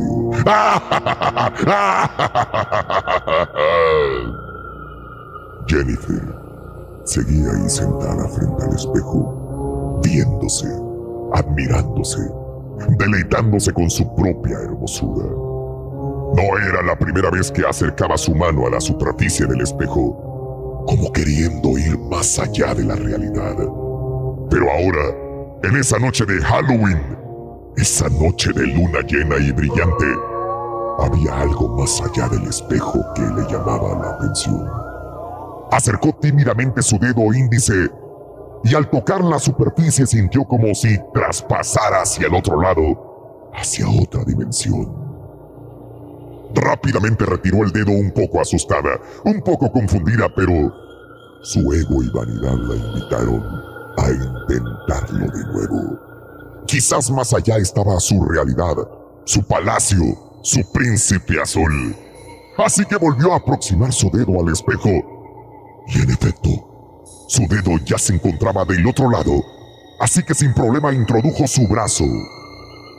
Jennifer 5.68 6.22
seguía 7.06 7.52
ahí 7.52 7.70
sentada 7.70 8.28
frente 8.28 8.64
al 8.64 8.76
espejo, 8.76 10.00
viéndose, 10.04 10.68
admirándose, 11.34 12.20
deleitándose 12.98 13.72
con 13.74 13.90
su 13.90 14.14
propia 14.16 14.60
hermosura. 14.60 15.26
No 16.36 16.58
era 16.70 16.82
la 16.84 16.98
primera 16.98 17.30
vez 17.30 17.52
que 17.52 17.66
acercaba 17.66 18.18
su 18.18 18.34
mano 18.36 18.68
a 18.68 18.70
la 18.70 18.82
superficie 18.82 19.46
del 19.46 19.62
espejo, 19.62 20.86
como 20.88 21.12
queriendo 21.12 21.78
ir 21.78 21.98
más 22.00 22.40
allá 22.40 22.74
de 22.74 22.86
la 22.86 22.96
realidad. 22.96 23.56
Pero 24.50 24.72
ahora, 24.72 25.16
en 25.64 25.76
esa 25.76 26.00
noche 26.00 26.26
de 26.26 26.40
Halloween, 26.42 27.21
esa 27.78 28.10
noche 28.10 28.52
de 28.54 28.68
luna 28.68 29.00
llena 29.08 29.38
y 29.38 29.52
brillante, 29.52 30.06
había 31.00 31.42
algo 31.42 31.70
más 31.78 32.02
allá 32.02 32.28
del 32.30 32.48
espejo 32.48 33.00
que 33.16 33.22
le 33.22 33.48
llamaba 33.50 33.98
la 34.00 34.10
atención. 34.12 34.70
Acercó 35.72 36.14
tímidamente 36.22 36.82
su 36.82 36.98
dedo 37.00 37.34
índice 37.34 37.90
y 38.64 38.76
al 38.76 38.90
tocar 38.90 39.24
la 39.24 39.40
superficie 39.40 40.06
sintió 40.06 40.44
como 40.44 40.76
si 40.76 41.00
traspasara 41.14 42.02
hacia 42.02 42.28
el 42.28 42.36
otro 42.36 42.62
lado, 42.62 43.50
hacia 43.54 43.88
otra 43.88 44.24
dimensión. 44.24 44.94
Rápidamente 46.54 47.26
retiró 47.26 47.64
el 47.64 47.72
dedo 47.72 47.92
un 47.92 48.12
poco 48.12 48.42
asustada, 48.42 49.00
un 49.24 49.42
poco 49.42 49.72
confundida, 49.72 50.28
pero 50.36 50.74
su 51.42 51.60
ego 51.74 52.04
y 52.04 52.10
vanidad 52.10 52.56
la 52.56 52.76
invitaron 52.76 53.44
a 53.98 54.10
intentarlo 54.12 55.26
de 55.32 55.46
nuevo. 55.54 56.11
Quizás 56.68 57.10
más 57.12 57.34
allá 57.34 57.58
estaba 57.58 58.00
su 58.00 58.24
realidad, 58.24 58.76
su 59.26 59.44
palacio, 59.44 60.40
su 60.42 60.60
príncipe 60.72 61.42
azul. 61.42 61.96
Así 62.58 62.86
que 62.86 62.96
volvió 62.98 63.34
a 63.34 63.38
aproximar 63.38 63.92
su 63.92 64.10
dedo 64.12 64.40
al 64.40 64.52
espejo. 64.52 64.90
Y 65.88 66.02
en 66.02 66.12
efecto, 66.12 66.50
su 67.28 67.48
dedo 67.48 67.78
ya 67.86 67.98
se 67.98 68.14
encontraba 68.14 68.66
del 68.66 68.86
otro 68.88 69.10
lado, 69.10 69.42
así 70.00 70.24
que 70.24 70.34
sin 70.34 70.54
problema 70.54 70.94
introdujo 70.94 71.48
su 71.48 71.68
brazo. 71.68 72.06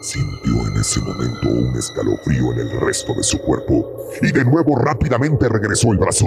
Sintió 0.03 0.67
en 0.67 0.81
ese 0.81 1.01
momento 1.01 1.49
un 1.49 1.77
escalofrío 1.77 2.53
en 2.53 2.59
el 2.59 2.81
resto 2.81 3.15
de 3.15 3.23
su 3.23 3.39
cuerpo 3.39 3.87
y 4.21 4.33
de 4.33 4.45
nuevo 4.45 4.77
rápidamente 4.77 5.49
regresó 5.49 5.93
el 5.93 5.99
brazo. 5.99 6.27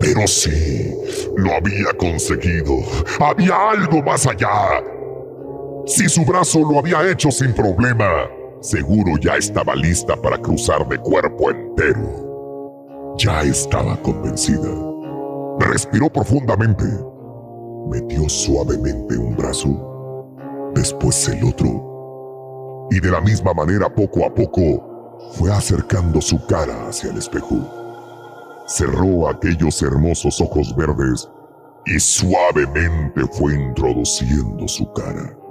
Pero 0.00 0.26
sí, 0.26 0.92
lo 1.36 1.52
había 1.54 1.92
conseguido. 1.96 2.76
Había 3.20 3.70
algo 3.70 4.02
más 4.02 4.26
allá. 4.26 4.82
Si 5.86 6.08
su 6.08 6.24
brazo 6.24 6.60
lo 6.60 6.78
había 6.78 7.10
hecho 7.10 7.30
sin 7.30 7.52
problema, 7.52 8.26
seguro 8.60 9.18
ya 9.20 9.36
estaba 9.36 9.74
lista 9.74 10.16
para 10.16 10.38
cruzar 10.38 10.88
de 10.88 10.96
cuerpo 10.98 11.50
entero. 11.50 13.14
Ya 13.18 13.42
estaba 13.42 14.00
convencida. 14.00 14.70
Respiró 15.60 16.10
profundamente. 16.10 16.84
Metió 17.90 18.26
suavemente 18.30 19.18
un 19.18 19.36
brazo, 19.36 20.32
después 20.74 21.28
el 21.28 21.44
otro. 21.44 22.88
Y 22.90 22.98
de 23.00 23.10
la 23.10 23.20
misma 23.20 23.52
manera, 23.52 23.94
poco 23.94 24.24
a 24.24 24.32
poco, 24.32 25.18
fue 25.32 25.52
acercando 25.52 26.22
su 26.22 26.44
cara 26.46 26.88
hacia 26.88 27.10
el 27.10 27.18
espejo. 27.18 27.58
Cerró 28.66 29.28
aquellos 29.28 29.82
hermosos 29.82 30.40
ojos 30.40 30.74
verdes 30.74 31.28
y 31.84 32.00
suavemente 32.00 33.20
fue 33.32 33.54
introduciendo 33.54 34.66
su 34.66 34.90
cara. 34.94 35.43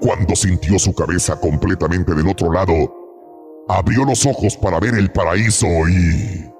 Cuando 0.00 0.34
sintió 0.34 0.78
su 0.78 0.94
cabeza 0.94 1.38
completamente 1.38 2.14
del 2.14 2.28
otro 2.28 2.52
lado, 2.52 2.74
abrió 3.68 4.04
los 4.04 4.26
ojos 4.26 4.56
para 4.56 4.80
ver 4.80 4.94
el 4.94 5.10
paraíso 5.10 5.66
y... 5.88 6.50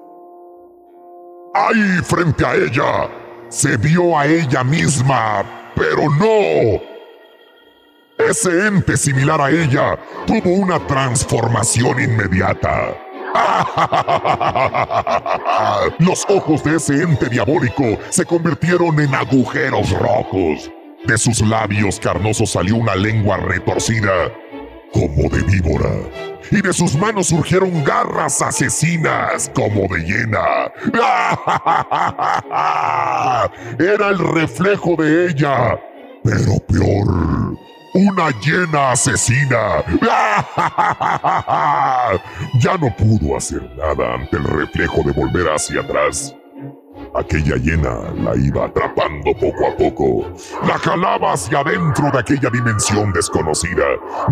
Ahí 1.53 2.01
frente 2.03 2.45
a 2.45 2.55
ella, 2.55 3.09
se 3.49 3.77
vio 3.77 4.17
a 4.17 4.25
ella 4.25 4.63
misma, 4.63 5.71
pero 5.75 6.09
no. 6.09 6.81
Ese 8.17 8.67
ente 8.67 8.97
similar 8.97 9.41
a 9.41 9.49
ella 9.49 9.97
tuvo 10.25 10.49
una 10.49 10.85
transformación 10.87 12.01
inmediata. 12.01 12.97
Los 15.99 16.25
ojos 16.29 16.63
de 16.63 16.77
ese 16.77 17.03
ente 17.03 17.27
diabólico 17.27 17.99
se 18.09 18.25
convirtieron 18.25 18.97
en 18.99 19.13
agujeros 19.13 19.91
rojos. 19.91 20.71
De 21.07 21.17
sus 21.19 21.41
labios 21.41 21.99
carnosos 21.99 22.51
salió 22.51 22.77
una 22.77 22.95
lengua 22.95 23.37
retorcida, 23.37 24.31
como 24.91 25.29
de 25.29 25.43
víbora. 25.43 25.91
Y 26.51 26.61
de 26.61 26.73
sus 26.73 26.95
manos 26.95 27.27
surgieron 27.27 27.83
garras 27.83 28.41
asesinas, 28.41 29.51
como 29.53 29.87
de 29.93 30.03
hiena. 30.03 30.71
Era 33.79 34.09
el 34.09 34.17
reflejo 34.17 34.95
de 34.97 35.27
ella, 35.29 35.79
pero 36.23 36.57
peor. 36.67 37.55
Una 37.93 38.31
hiena 38.41 38.91
asesina. 38.91 39.83
Ya 42.59 42.77
no 42.77 42.95
pudo 42.95 43.37
hacer 43.37 43.61
nada 43.75 44.15
ante 44.15 44.37
el 44.37 44.43
reflejo 44.43 45.01
de 45.03 45.11
volver 45.11 45.47
hacia 45.47 45.81
atrás. 45.81 46.35
Aquella 47.13 47.55
hiena 47.57 48.11
la 48.15 48.35
iba 48.35 48.65
atrapando 48.65 49.33
poco 49.33 49.67
a 49.67 49.75
poco. 49.77 50.27
La 50.67 50.77
jalaba 50.77 51.33
hacia 51.33 51.59
adentro 51.59 52.11
de 52.11 52.19
aquella 52.19 52.49
dimensión 52.49 53.13
desconocida, 53.13 53.85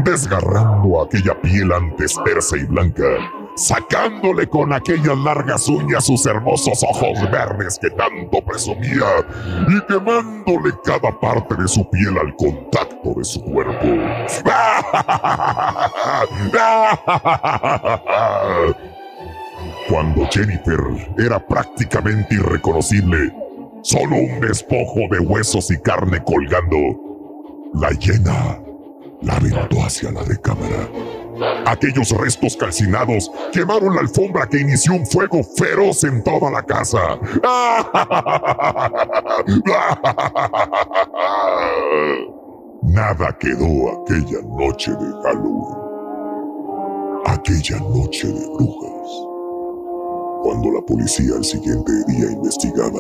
desgarrando 0.04 1.02
aquella 1.02 1.40
piel 1.42 1.72
antes 1.72 2.20
tersa 2.26 2.58
y 2.58 2.66
blanca, 2.66 3.04
sacándole 3.56 4.48
con 4.48 4.74
aquellas 4.74 5.18
largas 5.18 5.68
uñas 5.68 6.06
sus 6.06 6.26
hermosos 6.26 6.84
ojos 6.84 7.32
verdes 7.32 7.80
que 7.80 7.90
tanto 7.92 8.44
presumía 8.46 9.26
y 9.70 9.80
quemándole 9.88 10.74
cada 10.84 11.18
parte 11.20 11.56
de 11.56 11.68
su 11.68 11.90
piel 11.90 12.18
al 12.18 12.36
contacto 12.36 13.14
de 13.16 13.24
su 13.24 13.42
cuerpo. 13.44 13.88
Cuando 19.90 20.28
Jennifer 20.32 20.80
era 21.18 21.46
prácticamente 21.46 22.36
irreconocible, 22.36 23.34
solo 23.82 24.16
un 24.16 24.40
despojo 24.40 25.02
de 25.12 25.20
huesos 25.20 25.70
y 25.72 25.78
carne 25.80 26.24
colgando, 26.24 26.78
la 27.74 27.90
hiena 27.92 28.60
la 29.24 29.36
aventó 29.36 29.84
hacia 29.84 30.12
la 30.12 30.22
recámara. 30.24 30.90
Aquellos 31.66 32.12
restos 32.12 32.56
calcinados 32.56 33.32
quemaron 33.52 33.96
la 33.96 34.02
alfombra 34.02 34.48
que 34.48 34.60
inició 34.60 34.94
un 34.94 35.06
fuego 35.06 35.42
feroz 35.44 36.04
en 36.04 36.24
toda 36.24 36.52
la 36.52 36.62
casa. 36.64 37.20
Nada 42.84 43.38
quedó 43.40 44.04
aquella 44.04 44.42
noche 44.44 44.92
de 44.92 45.12
Halloween. 45.24 45.78
Aquella 47.26 47.80
noche 47.80 48.28
de 48.28 48.46
brujas. 48.48 48.93
Cuando 50.44 50.72
la 50.72 50.82
policía 50.82 51.36
al 51.38 51.44
siguiente 51.46 51.92
día 52.08 52.32
investigaba, 52.32 53.00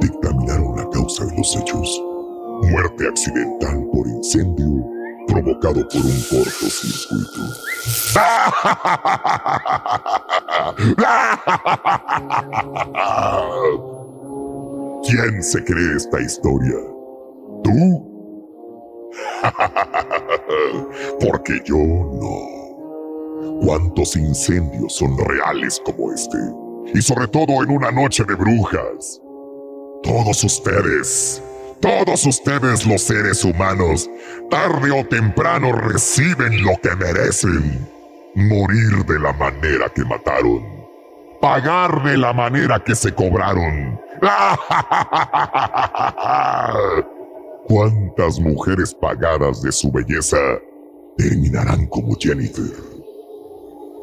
dictaminaron 0.00 0.76
la 0.76 0.88
causa 0.90 1.26
de 1.26 1.36
los 1.36 1.54
hechos. 1.54 2.02
Muerte 2.62 3.06
accidental 3.08 3.86
por 3.92 4.06
incendio 4.08 4.96
provocado 5.26 5.86
por 5.88 6.00
un 6.00 6.22
cortocircuito. 6.30 7.40
¿Quién 15.04 15.42
se 15.42 15.64
cree 15.64 15.96
esta 15.96 16.20
historia? 16.20 16.76
¿Tú? 17.62 18.12
Porque 21.20 21.60
yo 21.64 21.76
no. 21.76 22.55
¿Cuántos 23.60 24.16
incendios 24.16 24.96
son 24.96 25.18
reales 25.18 25.80
como 25.84 26.12
este? 26.12 26.38
Y 26.94 27.02
sobre 27.02 27.28
todo 27.28 27.62
en 27.62 27.70
una 27.70 27.90
noche 27.90 28.24
de 28.24 28.34
brujas. 28.34 29.20
Todos 30.02 30.44
ustedes 30.44 31.42
todos 31.80 32.26
ustedes 32.26 32.86
los 32.86 33.02
seres 33.02 33.44
humanos, 33.44 34.08
tarde 34.50 34.90
o 34.90 35.04
temprano 35.04 35.72
reciben 35.72 36.64
lo 36.64 36.72
que 36.82 36.96
merecen. 36.96 37.86
Morir 38.34 39.04
de 39.06 39.18
la 39.18 39.34
manera 39.34 39.90
que 39.94 40.02
mataron. 40.04 40.64
Pagar 41.40 42.02
de 42.02 42.16
la 42.16 42.32
manera 42.32 42.82
que 42.82 42.94
se 42.94 43.14
cobraron. 43.14 44.00
¿Cuántas 47.68 48.40
mujeres 48.40 48.94
pagadas 48.94 49.60
de 49.60 49.70
su 49.70 49.92
belleza 49.92 50.38
terminarán 51.18 51.86
como 51.86 52.16
Jennifer? 52.18 52.95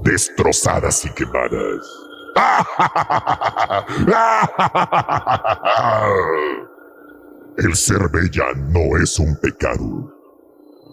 Destrozadas 0.04 1.06
y 1.06 1.14
quemadas. 1.14 1.88
El 7.58 7.76
ser 7.76 8.10
bella 8.10 8.46
no 8.56 8.98
es 9.02 9.18
un 9.20 9.40
pecado. 9.40 10.12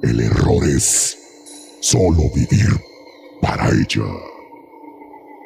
El 0.02 0.20
error 0.20 0.62
es 0.64 1.16
Solo 1.80 2.30
vivir 2.34 2.78
para 3.40 3.70
ella. 3.70 4.04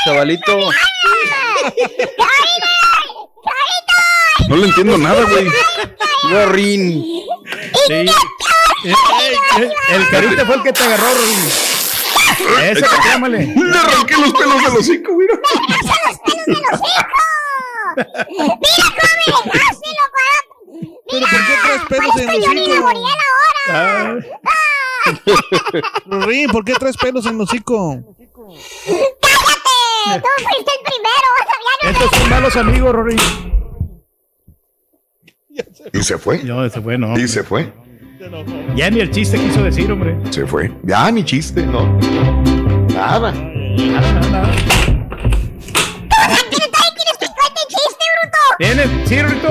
Chavalito. 0.05 0.69
No 4.47 4.55
le 4.57 4.67
entiendo 4.67 4.97
nada, 4.97 5.23
güey. 5.23 5.47
Gorrín. 6.29 7.03
Sí. 7.87 7.93
Eh, 7.93 8.05
eh, 8.85 8.93
eh, 9.59 9.71
El 9.89 10.09
carita 10.09 10.45
fue 10.45 10.55
el 10.55 10.63
que 10.63 10.73
te 10.73 10.83
agarró, 10.83 11.07
Rorín. 11.13 11.39
Ese 12.63 12.81
que 12.81 13.07
llámale. 13.07 13.45
Le 13.55 13.77
arranqué 13.77 14.17
los 14.17 14.33
pelos 14.33 14.63
del 14.63 14.77
hocico, 14.77 15.13
güey. 15.13 15.27
¿Pero 21.09 21.25
por 21.25 21.45
qué 21.45 21.55
traes 21.63 21.81
pelos 21.89 22.15
en 22.17 22.29
el 22.29 22.43
hocico? 22.43 22.89
Ah, 23.69 24.15
Rorín, 26.05 26.49
¿por 26.51 26.65
qué 26.65 26.73
traes 26.73 26.97
pelos 26.97 27.25
en 27.25 27.35
el 27.35 27.41
hocico? 27.41 28.03
¡Cállate! 28.35 30.21
Tú 30.21 30.27
fuiste 30.43 30.71
el 30.71 30.81
primero. 30.83 31.29
No 31.83 31.89
Estos 31.89 32.11
son 32.19 32.29
malos 32.29 32.55
amigos, 32.57 32.93
Rorín. 32.93 33.19
Y 35.93 36.03
se 36.03 36.17
fue. 36.17 36.43
No, 36.43 36.69
se 36.69 36.81
fue, 36.81 36.97
no. 36.97 37.17
Y 37.17 37.27
se 37.29 37.43
fue. 37.43 37.71
Ya 38.75 38.89
ni 38.89 38.99
el 38.99 39.11
chiste 39.11 39.37
quiso 39.37 39.63
decir, 39.63 39.89
hombre. 39.89 40.17
Se 40.31 40.45
fue. 40.45 40.71
Ya, 40.83 41.09
ni 41.11 41.23
chiste, 41.23 41.65
no. 41.65 41.97
Nada. 42.93 43.31
¿Quieres 43.31 44.03
que 46.49 47.27
cuente 47.27 47.61
el 47.61 47.67
chiste, 47.67 48.05
bruto? 48.11 48.37
Tiene, 48.57 48.83
sí, 49.05 49.21
Rorito. 49.21 49.49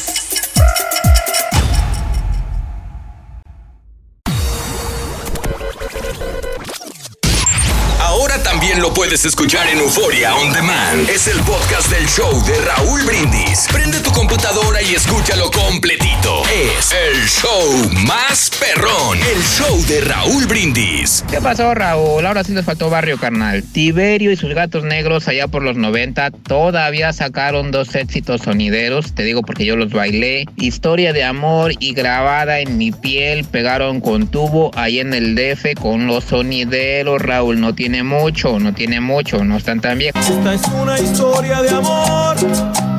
Lo 8.79 8.93
puedes 8.93 9.25
escuchar 9.25 9.67
en 9.67 9.79
Euforia 9.79 10.33
On 10.35 10.53
Demand. 10.53 11.09
Es 11.09 11.27
el 11.27 11.39
podcast 11.41 11.89
del 11.91 12.07
show 12.07 12.31
de 12.45 12.53
Raúl 12.61 13.01
Brindis. 13.03 13.67
Prende 13.71 13.99
tu 13.99 14.11
computadora 14.11 14.81
y 14.81 14.95
escúchalo 14.95 15.51
completito. 15.51 16.43
Es 16.45 16.91
el 16.93 17.27
show 17.27 17.89
más 18.05 18.51
perrón. 18.59 19.17
El 19.17 19.41
show 19.43 19.83
de 19.87 20.01
Raúl 20.01 20.45
Brindis. 20.45 21.25
¿Qué 21.29 21.41
pasó, 21.41 21.73
Raúl? 21.73 22.25
Ahora 22.25 22.43
sí 22.43 22.53
les 22.53 22.63
faltó 22.63 22.89
barrio, 22.89 23.17
carnal. 23.17 23.63
Tiberio 23.63 24.31
y 24.31 24.37
sus 24.37 24.53
gatos 24.53 24.83
negros 24.83 25.27
allá 25.27 25.47
por 25.47 25.63
los 25.63 25.75
90 25.75 26.31
todavía 26.31 27.11
sacaron 27.11 27.71
dos 27.71 27.93
éxitos 27.95 28.41
sonideros. 28.41 29.13
Te 29.13 29.23
digo 29.23 29.41
porque 29.41 29.65
yo 29.65 29.75
los 29.75 29.91
bailé. 29.91 30.45
Historia 30.55 31.13
de 31.13 31.23
amor 31.23 31.73
y 31.79 31.93
grabada 31.93 32.59
en 32.59 32.77
mi 32.77 32.91
piel 32.91 33.43
pegaron 33.43 33.99
con 33.99 34.27
tubo 34.27 34.71
ahí 34.75 34.99
en 34.99 35.13
el 35.13 35.35
DF 35.35 35.73
con 35.81 36.07
los 36.07 36.23
sonideros, 36.25 37.21
Raúl. 37.21 37.59
No 37.59 37.75
tiene 37.75 38.03
mucho, 38.03 38.60
no 38.61 38.73
tiene 38.73 39.01
mucho, 39.01 39.43
no 39.43 39.57
están 39.57 39.81
tan 39.81 39.97
viejos. 39.97 40.29
Esta 40.29 40.53
es 40.53 40.67
una 40.67 40.99
historia 40.99 41.61
de 41.61 41.69
amor 41.69 42.35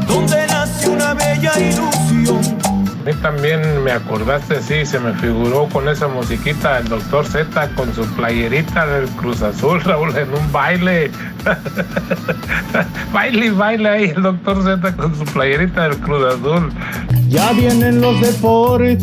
donde 0.07 0.47
nace 0.47 0.89
una 0.89 1.15
bella 1.15 1.53
ilusión. 1.59 2.63
A 3.03 3.05
mí 3.05 3.13
también 3.21 3.83
me 3.83 3.91
acordaste, 3.91 4.63
sí, 4.63 4.87
se 4.87 5.01
me 5.01 5.13
figuró 5.15 5.69
con 5.69 5.89
esa 5.89 6.07
musiquita 6.07 6.79
el 6.79 6.89
doctor 6.89 7.27
Z 7.27 7.69
con 7.75 7.93
su 7.95 8.05
playerita 8.15 8.87
del 8.87 9.09
Cruz 9.11 9.43
Azul, 9.43 9.81
Raúl, 9.85 10.17
en 10.17 10.33
un 10.33 10.53
baile. 10.53 11.11
baile 13.13 13.47
y 13.47 13.51
baile 13.51 13.89
ahí 13.89 14.05
el 14.05 14.23
doctor 14.23 14.63
Z 14.63 14.97
con 14.97 15.17
su 15.17 15.25
playerita 15.25 15.89
del 15.89 15.99
Cruz 15.99 16.35
Azul. 16.35 16.73
Ya 17.29 17.53
vienen 17.53 18.01
los 18.01 18.21
deportes. 18.21 19.03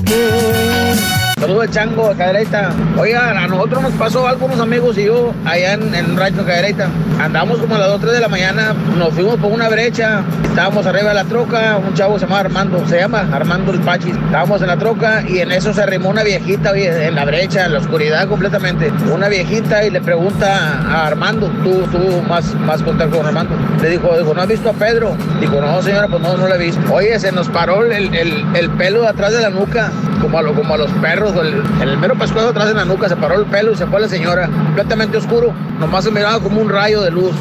Saludos 1.40 1.64
al 1.64 1.70
chango 1.72 2.10
de 2.10 2.16
Cadereyta. 2.16 2.72
Oigan, 2.98 3.38
a 3.38 3.48
nosotros 3.48 3.82
nos 3.82 3.94
pasó 3.94 4.28
algo, 4.28 4.46
unos 4.48 4.60
amigos 4.60 4.98
y 4.98 5.06
yo, 5.06 5.34
allá 5.46 5.74
en, 5.74 5.96
en 5.96 6.06
el 6.06 6.18
rancho 6.18 6.46
Cadereyta. 6.46 6.90
Andamos 7.20 7.60
como 7.60 7.76
a 7.76 7.80
las 7.80 7.88
2, 7.90 8.02
3 8.02 8.14
de 8.14 8.20
la 8.20 8.28
mañana, 8.28 8.74
nos 8.98 9.14
fuimos 9.14 9.38
por 9.38 9.52
una 9.52 9.70
brecha, 9.70 10.22
estábamos 10.44 10.86
arriba 10.86 11.10
de 11.10 11.16
la 11.16 11.24
troca, 11.24 11.78
un 11.78 11.94
chavo 11.94 12.20
se 12.20 12.26
llama 12.26 12.40
Armando, 12.40 12.86
se 12.88 13.00
llama 13.00 13.28
Armando 13.32 13.72
el 13.72 13.80
Pachis. 13.80 14.16
Estábamos 14.16 14.62
en 14.62 14.68
la 14.68 14.78
troca 14.78 15.24
y 15.28 15.40
en 15.40 15.52
eso 15.52 15.74
se 15.74 15.82
arrimó 15.82 16.10
una 16.10 16.24
viejita, 16.24 16.72
oye, 16.72 17.08
en 17.08 17.16
la 17.16 17.24
brecha, 17.26 17.66
en 17.66 17.74
la 17.74 17.80
oscuridad 17.80 18.28
completamente. 18.28 18.92
Una 19.14 19.30
viejita 19.30 19.86
y 19.86 19.90
le 19.92 20.02
pregunta 20.02 20.82
a 20.90 21.08
Armando, 21.08 21.48
tú, 21.64 21.84
tú 21.92 22.22
más, 22.28 22.54
más 22.56 22.82
contacto 22.84 23.18
con 23.18 23.26
Armando. 23.26 23.56
Le 23.82 23.90
dijo, 23.90 24.18
dijo, 24.18 24.34
¿no 24.34 24.42
has 24.42 24.48
visto 24.48 24.70
a 24.70 24.74
Pedro? 24.74 25.16
Dijo, 25.40 25.62
no, 25.62 25.82
señora, 25.82 26.08
pues 26.10 26.22
no, 26.22 26.36
no 26.36 26.48
lo 26.48 26.56
he 26.56 26.58
visto. 26.58 26.82
Oye, 26.94 27.18
se 27.18 27.32
nos 27.32 27.48
paró 27.50 27.86
el, 27.86 28.14
el, 28.14 28.46
el 28.56 28.70
pelo 28.72 29.02
de 29.02 29.08
atrás 29.08 29.32
de 29.32 29.42
la 29.42 29.50
nuca, 29.50 29.92
como 30.22 30.38
a, 30.38 30.42
lo, 30.42 30.54
como 30.54 30.74
a 30.74 30.78
los 30.78 30.92
perros, 30.92 31.34
el, 31.36 31.64
el 31.82 31.98
mero 31.98 32.16
pescuezo 32.16 32.50
atrás 32.50 32.68
de 32.68 32.74
la 32.74 32.86
nuca, 32.86 33.10
se 33.10 33.16
paró 33.16 33.36
el 33.36 33.46
pelo 33.46 33.72
y 33.72 33.76
se 33.76 33.86
fue 33.88 34.00
la 34.00 34.08
señora, 34.08 34.48
completamente 34.48 35.18
oscuro. 35.18 35.54
Nomás 35.80 36.04
se 36.04 36.12
miraba 36.12 36.40
como 36.40 36.62
un 36.62 36.70
rayo 36.70 37.02
de 37.02 37.12
luz. 37.12 37.34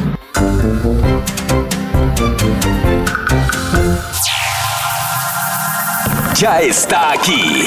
Ya 6.35 6.61
está 6.61 7.13
aquí. 7.13 7.67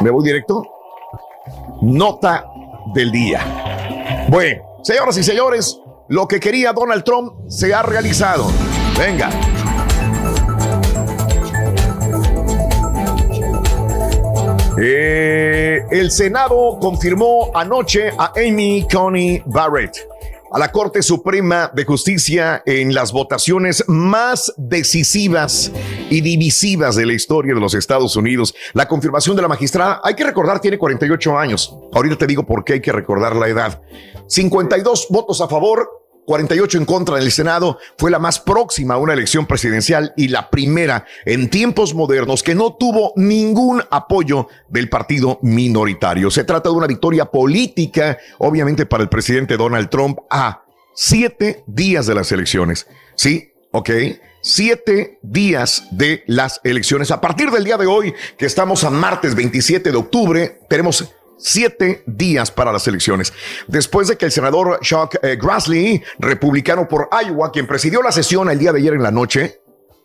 Me 0.00 0.10
voy 0.10 0.24
directo. 0.24 0.62
Nota 1.82 2.46
del 2.94 3.10
día. 3.10 4.26
Bueno, 4.28 4.62
señoras 4.82 5.16
y 5.18 5.22
señores, 5.22 5.80
lo 6.08 6.28
que 6.28 6.40
quería 6.40 6.72
Donald 6.72 7.04
Trump 7.04 7.48
se 7.48 7.72
ha 7.74 7.82
realizado. 7.82 8.50
Venga. 8.98 9.30
Eh, 14.76 15.84
el 15.90 16.10
Senado 16.10 16.78
confirmó 16.80 17.52
anoche 17.54 18.10
a 18.18 18.32
Amy 18.36 18.86
Coney 18.92 19.42
Barrett 19.46 20.13
a 20.54 20.58
la 20.60 20.70
Corte 20.70 21.02
Suprema 21.02 21.68
de 21.74 21.84
Justicia 21.84 22.62
en 22.64 22.94
las 22.94 23.10
votaciones 23.10 23.82
más 23.88 24.54
decisivas 24.56 25.72
y 26.08 26.20
divisivas 26.20 26.94
de 26.94 27.06
la 27.06 27.12
historia 27.12 27.54
de 27.54 27.60
los 27.60 27.74
Estados 27.74 28.14
Unidos. 28.14 28.54
La 28.72 28.86
confirmación 28.86 29.34
de 29.34 29.42
la 29.42 29.48
magistrada, 29.48 30.00
hay 30.04 30.14
que 30.14 30.22
recordar, 30.22 30.60
tiene 30.60 30.78
48 30.78 31.36
años. 31.36 31.76
Ahorita 31.92 32.16
te 32.18 32.28
digo 32.28 32.46
por 32.46 32.62
qué 32.62 32.74
hay 32.74 32.80
que 32.80 32.92
recordar 32.92 33.34
la 33.34 33.48
edad. 33.48 33.82
52 34.28 35.08
votos 35.10 35.40
a 35.40 35.48
favor, 35.48 36.03
48 36.26 36.78
en 36.78 36.84
contra 36.84 37.16
del 37.16 37.30
Senado, 37.30 37.78
fue 37.98 38.10
la 38.10 38.18
más 38.18 38.40
próxima 38.40 38.94
a 38.94 38.98
una 38.98 39.12
elección 39.12 39.46
presidencial 39.46 40.12
y 40.16 40.28
la 40.28 40.50
primera 40.50 41.04
en 41.24 41.50
tiempos 41.50 41.94
modernos 41.94 42.42
que 42.42 42.54
no 42.54 42.74
tuvo 42.74 43.12
ningún 43.16 43.82
apoyo 43.90 44.48
del 44.68 44.88
partido 44.88 45.38
minoritario. 45.42 46.30
Se 46.30 46.44
trata 46.44 46.68
de 46.68 46.76
una 46.76 46.86
victoria 46.86 47.26
política, 47.26 48.18
obviamente 48.38 48.86
para 48.86 49.02
el 49.02 49.08
presidente 49.08 49.56
Donald 49.56 49.90
Trump, 49.90 50.18
a 50.30 50.64
siete 50.94 51.64
días 51.66 52.06
de 52.06 52.14
las 52.14 52.32
elecciones. 52.32 52.86
Sí, 53.14 53.52
ok 53.72 53.90
siete 54.44 55.18
días 55.22 55.88
de 55.90 56.22
las 56.26 56.60
elecciones. 56.64 57.10
A 57.10 57.20
partir 57.20 57.50
del 57.50 57.64
día 57.64 57.78
de 57.78 57.86
hoy, 57.86 58.14
que 58.36 58.44
estamos 58.44 58.84
a 58.84 58.90
martes 58.90 59.34
27 59.34 59.90
de 59.90 59.96
octubre, 59.96 60.60
tenemos 60.68 61.14
siete 61.38 62.02
días 62.06 62.50
para 62.50 62.72
las 62.72 62.86
elecciones. 62.86 63.32
Después 63.66 64.08
de 64.08 64.16
que 64.16 64.26
el 64.26 64.32
senador 64.32 64.80
Chuck 64.80 65.16
eh, 65.22 65.36
Grassley, 65.40 66.02
republicano 66.18 66.88
por 66.88 67.08
Iowa, 67.10 67.52
quien 67.52 67.66
presidió 67.66 68.02
la 68.02 68.12
sesión 68.12 68.50
el 68.50 68.58
día 68.58 68.72
de 68.72 68.80
ayer 68.80 68.94
en 68.94 69.02
la 69.02 69.10
noche, 69.10 69.60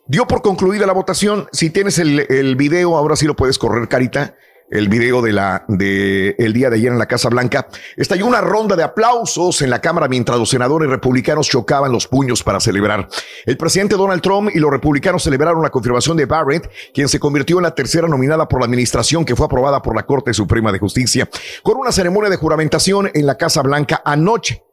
dio 0.08 0.28
por 0.28 0.42
concluida 0.42 0.86
la 0.86 0.94
votación. 0.94 1.48
Si 1.52 1.70
tienes 1.70 2.00
el, 2.00 2.26
el 2.30 2.56
video, 2.56 2.98
ahora 2.98 3.16
sí 3.16 3.26
lo 3.26 3.36
puedes 3.36 3.58
correr, 3.58 3.88
Carita 3.88 4.36
el 4.72 4.90
video 4.90 5.22
de 5.22 5.34
la 5.34 5.66
de 5.68 6.36
el 6.38 6.54
día 6.54 6.70
de 6.70 6.78
ayer 6.78 6.92
en 6.92 7.00
la 7.00 7.08
Casa 7.08 7.30
Blanca, 7.30 7.68
estalló 7.96 8.26
una 8.26 8.42
ronda 8.42 8.76
de 8.76 8.84
aplausos 8.84 9.62
en 9.62 9.70
la 9.70 9.82
Cámara 9.82 10.08
mientras 10.08 10.38
los 10.38 10.50
senadores 10.50 10.90
republicanos 10.90 11.48
chocaban 11.48 11.92
los 11.92 12.08
puños 12.08 12.44
para 12.44 12.60
celebrar. 12.60 13.08
El 13.46 13.58
presidente 13.58 13.96
Donald 13.96 14.22
Trump 14.22 14.50
y 14.54 14.60
los 14.60 14.72
republicanos 14.72 15.24
celebraron 15.24 15.62
la 15.62 15.70
confirmación 15.70 16.18
de 16.18 16.26
Barrett, 16.26 16.70
quien 16.94 17.10
se 17.10 17.20
convirtió 17.20 17.58
en 17.58 17.64
la 17.64 17.76
tercera 17.76 18.08
nominada 18.08 18.48
por 18.48 18.60
la 18.60 18.66
administración 18.66 19.26
que 19.26 19.36
fue 19.36 19.46
aprobada 19.46 19.82
por 19.82 19.96
la 19.96 20.06
Corte 20.06 20.34
Suprema 20.34 20.72
de 20.72 20.80
Justicia, 20.80 21.30
con 21.64 21.78
una 21.78 21.92
ceremonia 21.92 22.30
de 22.30 22.38
juramentación 22.38 23.10
en 23.14 23.26
la 23.26 23.38
Casa 23.38 23.62
Blanca 23.62 24.02
anoche. 24.06 24.64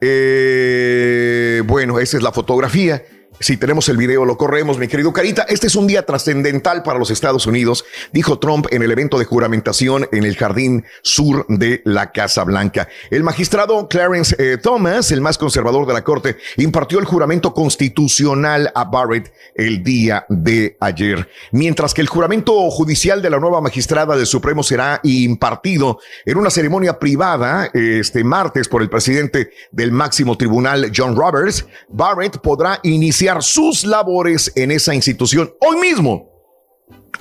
Eh, 0.00 1.62
bueno, 1.66 1.98
esa 1.98 2.16
es 2.16 2.22
la 2.22 2.32
fotografía. 2.32 3.02
Si 3.38 3.58
tenemos 3.58 3.86
el 3.90 3.98
video, 3.98 4.24
lo 4.24 4.38
corremos, 4.38 4.78
mi 4.78 4.88
querido 4.88 5.12
Carita. 5.12 5.42
Este 5.42 5.66
es 5.66 5.76
un 5.76 5.86
día 5.86 6.06
trascendental 6.06 6.82
para 6.82 6.98
los 6.98 7.10
Estados 7.10 7.46
Unidos, 7.46 7.84
dijo 8.10 8.38
Trump 8.38 8.66
en 8.70 8.82
el 8.82 8.90
evento 8.90 9.18
de 9.18 9.26
juramentación 9.26 10.08
en 10.10 10.24
el 10.24 10.36
jardín 10.36 10.86
sur 11.02 11.44
de 11.50 11.82
la 11.84 12.12
Casa 12.12 12.44
Blanca. 12.44 12.88
El 13.10 13.24
magistrado 13.24 13.88
Clarence 13.88 14.34
eh, 14.38 14.56
Thomas, 14.56 15.12
el 15.12 15.20
más 15.20 15.36
conservador 15.36 15.86
de 15.86 15.92
la 15.92 16.02
corte, 16.02 16.38
impartió 16.56 16.98
el 16.98 17.04
juramento 17.04 17.52
constitucional 17.52 18.72
a 18.74 18.84
Barrett 18.84 19.30
el 19.54 19.84
día 19.84 20.24
de 20.30 20.78
ayer, 20.80 21.28
mientras 21.52 21.92
que 21.92 22.00
el 22.00 22.08
juramento 22.08 22.70
judicial 22.70 23.20
de 23.20 23.28
la 23.28 23.38
nueva 23.38 23.60
magistrada 23.60 24.16
del 24.16 24.26
Supremo 24.26 24.62
será 24.62 25.00
impartido 25.02 25.98
en 26.24 26.38
una 26.38 26.48
ceremonia 26.48 26.98
privada 26.98 27.68
este 27.74 28.24
martes 28.24 28.66
por 28.66 28.80
el 28.80 28.88
presidente 28.88 29.50
del 29.70 29.92
máximo 29.92 30.38
tribunal, 30.38 30.90
John 30.96 31.14
Roberts. 31.14 31.66
Barrett 31.90 32.38
podrá 32.38 32.80
iniciar 32.82 33.25
sus 33.42 33.84
labores 33.84 34.52
en 34.54 34.70
esa 34.70 34.94
institución 34.94 35.52
hoy 35.60 35.78
mismo. 35.78 36.30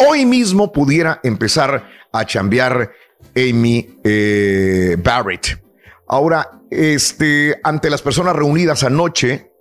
Hoy 0.08 0.26
mismo 0.26 0.72
pudiera 0.72 1.20
empezar 1.24 1.88
a 2.12 2.26
chambear 2.26 2.92
Amy 3.36 4.00
eh, 4.04 4.98
Barrett. 5.00 5.62
Ahora, 6.08 6.62
este, 6.70 7.60
ante 7.64 7.90
las 7.90 8.02
personas 8.02 8.36
reunidas 8.36 8.84
anoche, 8.84 9.52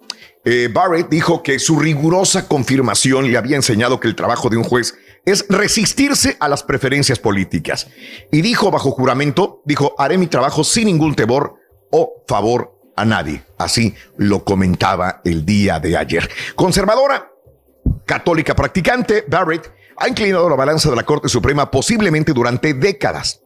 eh, 0.44 0.68
Barrett 0.72 1.08
dijo 1.08 1.42
que 1.42 1.58
su 1.58 1.78
rigurosa 1.78 2.46
confirmación 2.46 3.30
le 3.30 3.38
había 3.38 3.56
enseñado 3.56 3.98
que 3.98 4.08
el 4.08 4.14
trabajo 4.14 4.50
de 4.50 4.58
un 4.58 4.64
juez 4.64 4.94
es 5.24 5.46
resistirse 5.48 6.36
a 6.38 6.48
las 6.48 6.62
preferencias 6.62 7.18
políticas. 7.18 7.88
Y 8.30 8.42
dijo 8.42 8.70
bajo 8.70 8.90
juramento, 8.90 9.62
dijo, 9.64 9.94
haré 9.96 10.18
mi 10.18 10.26
trabajo 10.26 10.62
sin 10.62 10.86
ningún 10.86 11.14
temor 11.14 11.54
o 11.90 12.24
favor 12.28 12.73
a 12.96 13.04
nadie. 13.04 13.42
Así 13.58 13.94
lo 14.16 14.44
comentaba 14.44 15.20
el 15.24 15.44
día 15.44 15.80
de 15.80 15.96
ayer. 15.96 16.28
Conservadora, 16.54 17.30
católica 18.04 18.54
practicante, 18.54 19.24
Barrett 19.28 19.72
ha 19.96 20.08
inclinado 20.08 20.48
la 20.48 20.56
balanza 20.56 20.90
de 20.90 20.96
la 20.96 21.04
Corte 21.04 21.28
Suprema 21.28 21.70
posiblemente 21.70 22.32
durante 22.32 22.74
décadas. 22.74 23.42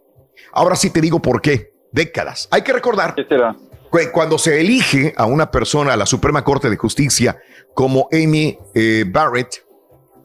Ahora 0.53 0.77
sí 0.77 0.91
te 0.91 1.01
digo 1.01 1.21
por 1.21 1.41
qué. 1.41 1.73
Décadas. 1.91 2.49
Hay 2.51 2.63
que 2.63 2.73
recordar 2.73 3.15
que 3.15 4.11
cuando 4.13 4.37
se 4.37 4.61
elige 4.61 5.15
a 5.17 5.25
una 5.25 5.51
persona 5.51 5.95
a 5.95 5.97
la 5.97 6.05
Suprema 6.05 6.45
Corte 6.45 6.69
de 6.69 6.77
Justicia 6.77 7.39
como 7.75 8.09
Amy 8.13 8.59
eh, 8.75 9.05
Barrett, 9.07 9.65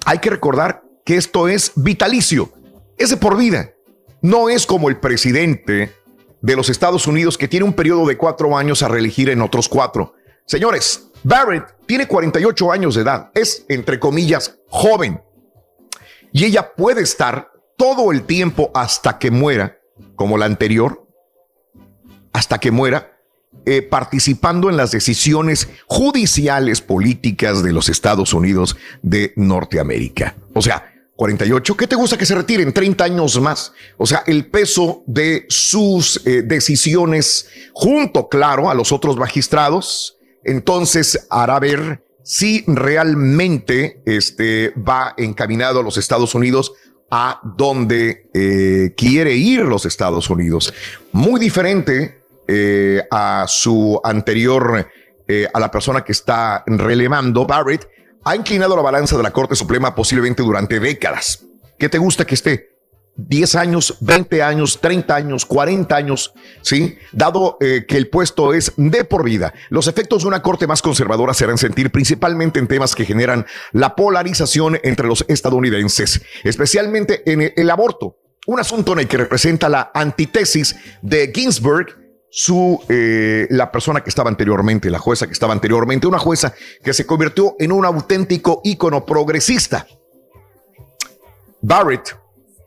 hay 0.05 0.17
que 0.17 0.29
recordar 0.29 0.83
que 1.05 1.15
esto 1.15 1.47
es 1.47 1.71
vitalicio. 1.75 2.51
Es 2.97 3.09
de 3.09 3.17
por 3.17 3.37
vida. 3.37 3.71
No 4.21 4.49
es 4.49 4.65
como 4.65 4.89
el 4.89 4.97
presidente 4.97 5.93
de 6.43 6.57
los 6.57 6.69
Estados 6.69 7.07
Unidos 7.07 7.37
que 7.37 7.47
tiene 7.47 7.65
un 7.65 7.73
periodo 7.73 8.05
de 8.05 8.17
cuatro 8.17 8.55
años 8.57 8.83
a 8.83 8.89
reelegir 8.89 9.29
en 9.29 9.41
otros 9.41 9.69
cuatro. 9.69 10.13
Señores, 10.45 11.07
Barrett 11.23 11.73
tiene 11.87 12.05
48 12.05 12.71
años 12.71 12.95
de 12.95 13.01
edad, 13.01 13.31
es, 13.33 13.65
entre 13.69 13.97
comillas, 13.97 14.59
joven. 14.67 15.23
Y 16.33 16.43
ella 16.43 16.73
puede 16.75 17.01
estar 17.01 17.51
todo 17.77 18.11
el 18.11 18.23
tiempo 18.23 18.71
hasta 18.75 19.17
que 19.19 19.31
muera, 19.31 19.79
como 20.15 20.37
la 20.37 20.45
anterior, 20.45 21.07
hasta 22.33 22.59
que 22.59 22.71
muera, 22.71 23.17
eh, 23.65 23.81
participando 23.81 24.69
en 24.69 24.75
las 24.75 24.91
decisiones 24.91 25.69
judiciales 25.87 26.81
políticas 26.81 27.63
de 27.63 27.71
los 27.71 27.87
Estados 27.87 28.33
Unidos 28.33 28.75
de 29.01 29.31
Norteamérica. 29.37 30.35
O 30.53 30.61
sea, 30.61 30.92
48. 31.15 31.77
¿Qué 31.77 31.87
te 31.87 31.95
gusta 31.95 32.17
que 32.17 32.25
se 32.25 32.35
retiren? 32.35 32.73
30 32.73 33.03
años 33.03 33.39
más. 33.39 33.73
O 33.97 34.05
sea, 34.05 34.23
el 34.25 34.47
peso 34.47 35.03
de 35.05 35.45
sus 35.47 36.25
eh, 36.25 36.41
decisiones 36.41 37.47
junto, 37.73 38.29
claro, 38.29 38.69
a 38.69 38.73
los 38.73 38.91
otros 38.91 39.17
magistrados, 39.17 40.17
entonces 40.43 41.27
hará 41.29 41.59
ver 41.59 42.03
si 42.23 42.63
realmente 42.67 44.01
este, 44.05 44.73
va 44.75 45.13
encaminado 45.17 45.79
a 45.79 45.83
los 45.83 45.97
Estados 45.97 46.33
Unidos 46.35 46.73
a 47.11 47.41
donde 47.43 48.29
eh, 48.33 48.93
quiere 48.97 49.35
ir 49.35 49.61
los 49.61 49.85
Estados 49.85 50.29
Unidos. 50.29 50.73
Muy 51.11 51.39
diferente 51.39 52.23
eh, 52.47 53.03
a 53.11 53.45
su 53.47 53.99
anterior, 54.03 54.89
a 55.53 55.59
la 55.59 55.71
persona 55.71 56.03
que 56.03 56.11
está 56.11 56.63
relevando, 56.67 57.45
Barrett, 57.45 57.87
ha 58.23 58.35
inclinado 58.35 58.75
la 58.75 58.81
balanza 58.81 59.17
de 59.17 59.23
la 59.23 59.31
Corte 59.31 59.55
Suprema 59.55 59.95
posiblemente 59.95 60.43
durante 60.43 60.79
décadas. 60.79 61.45
¿Qué 61.77 61.89
te 61.89 61.97
gusta 61.97 62.25
que 62.25 62.35
esté? 62.35 62.73
10 63.15 63.55
años, 63.55 63.97
20 64.01 64.41
años, 64.41 64.79
30 64.81 65.15
años, 65.15 65.45
40 65.45 65.95
años, 65.95 66.33
¿sí? 66.61 66.97
Dado 67.11 67.57
eh, 67.61 67.85
que 67.87 67.97
el 67.97 68.09
puesto 68.09 68.53
es 68.53 68.73
de 68.75 69.03
por 69.03 69.23
vida. 69.23 69.53
Los 69.69 69.87
efectos 69.87 70.23
de 70.23 70.29
una 70.29 70.41
corte 70.41 70.65
más 70.65 70.81
conservadora 70.81 71.35
se 71.35 71.43
harán 71.43 71.59
sentir 71.59 71.91
principalmente 71.91 72.59
en 72.59 72.67
temas 72.67 72.95
que 72.95 73.05
generan 73.05 73.45
la 73.71 73.95
polarización 73.95 74.79
entre 74.83 75.07
los 75.07 75.25
estadounidenses, 75.27 76.23
especialmente 76.43 77.31
en 77.31 77.43
el, 77.43 77.53
el 77.55 77.69
aborto, 77.69 78.17
un 78.47 78.59
asunto 78.59 78.93
en 78.93 78.99
el 78.99 79.07
que 79.07 79.17
representa 79.17 79.69
la 79.69 79.91
antítesis 79.93 80.75
de 81.03 81.31
Ginsburg, 81.33 82.02
su, 82.35 82.83
eh, 82.89 83.45
la 83.51 83.71
persona 83.71 84.01
que 84.01 84.09
estaba 84.09 84.27
anteriormente, 84.27 84.89
la 84.89 84.97
jueza 84.97 85.27
que 85.27 85.33
estaba 85.33 85.53
anteriormente, 85.53 86.07
una 86.07 86.17
jueza 86.17 86.51
que 86.83 86.91
se 86.91 87.05
convirtió 87.05 87.55
en 87.59 87.71
un 87.71 87.85
auténtico 87.85 88.59
ícono 88.63 89.05
progresista. 89.05 89.85
Barrett 91.61 92.17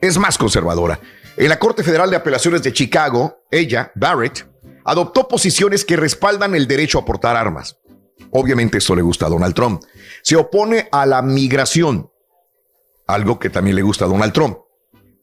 es 0.00 0.18
más 0.18 0.38
conservadora. 0.38 1.00
En 1.36 1.48
la 1.48 1.58
Corte 1.58 1.82
Federal 1.82 2.08
de 2.10 2.16
Apelaciones 2.16 2.62
de 2.62 2.72
Chicago, 2.72 3.40
ella, 3.50 3.90
Barrett, 3.96 4.48
adoptó 4.84 5.26
posiciones 5.26 5.84
que 5.84 5.96
respaldan 5.96 6.54
el 6.54 6.68
derecho 6.68 7.00
a 7.00 7.04
portar 7.04 7.34
armas. 7.34 7.76
Obviamente 8.30 8.78
esto 8.78 8.94
le 8.94 9.02
gusta 9.02 9.26
a 9.26 9.30
Donald 9.30 9.54
Trump. 9.54 9.82
Se 10.22 10.36
opone 10.36 10.88
a 10.92 11.06
la 11.06 11.22
migración, 11.22 12.08
algo 13.08 13.40
que 13.40 13.50
también 13.50 13.74
le 13.74 13.82
gusta 13.82 14.04
a 14.04 14.08
Donald 14.08 14.32
Trump. 14.32 14.58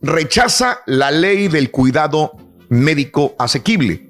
Rechaza 0.01 0.81
la 0.85 1.11
ley 1.11 1.47
del 1.47 1.71
cuidado 1.71 2.33
médico 2.67 3.35
asequible. 3.39 4.09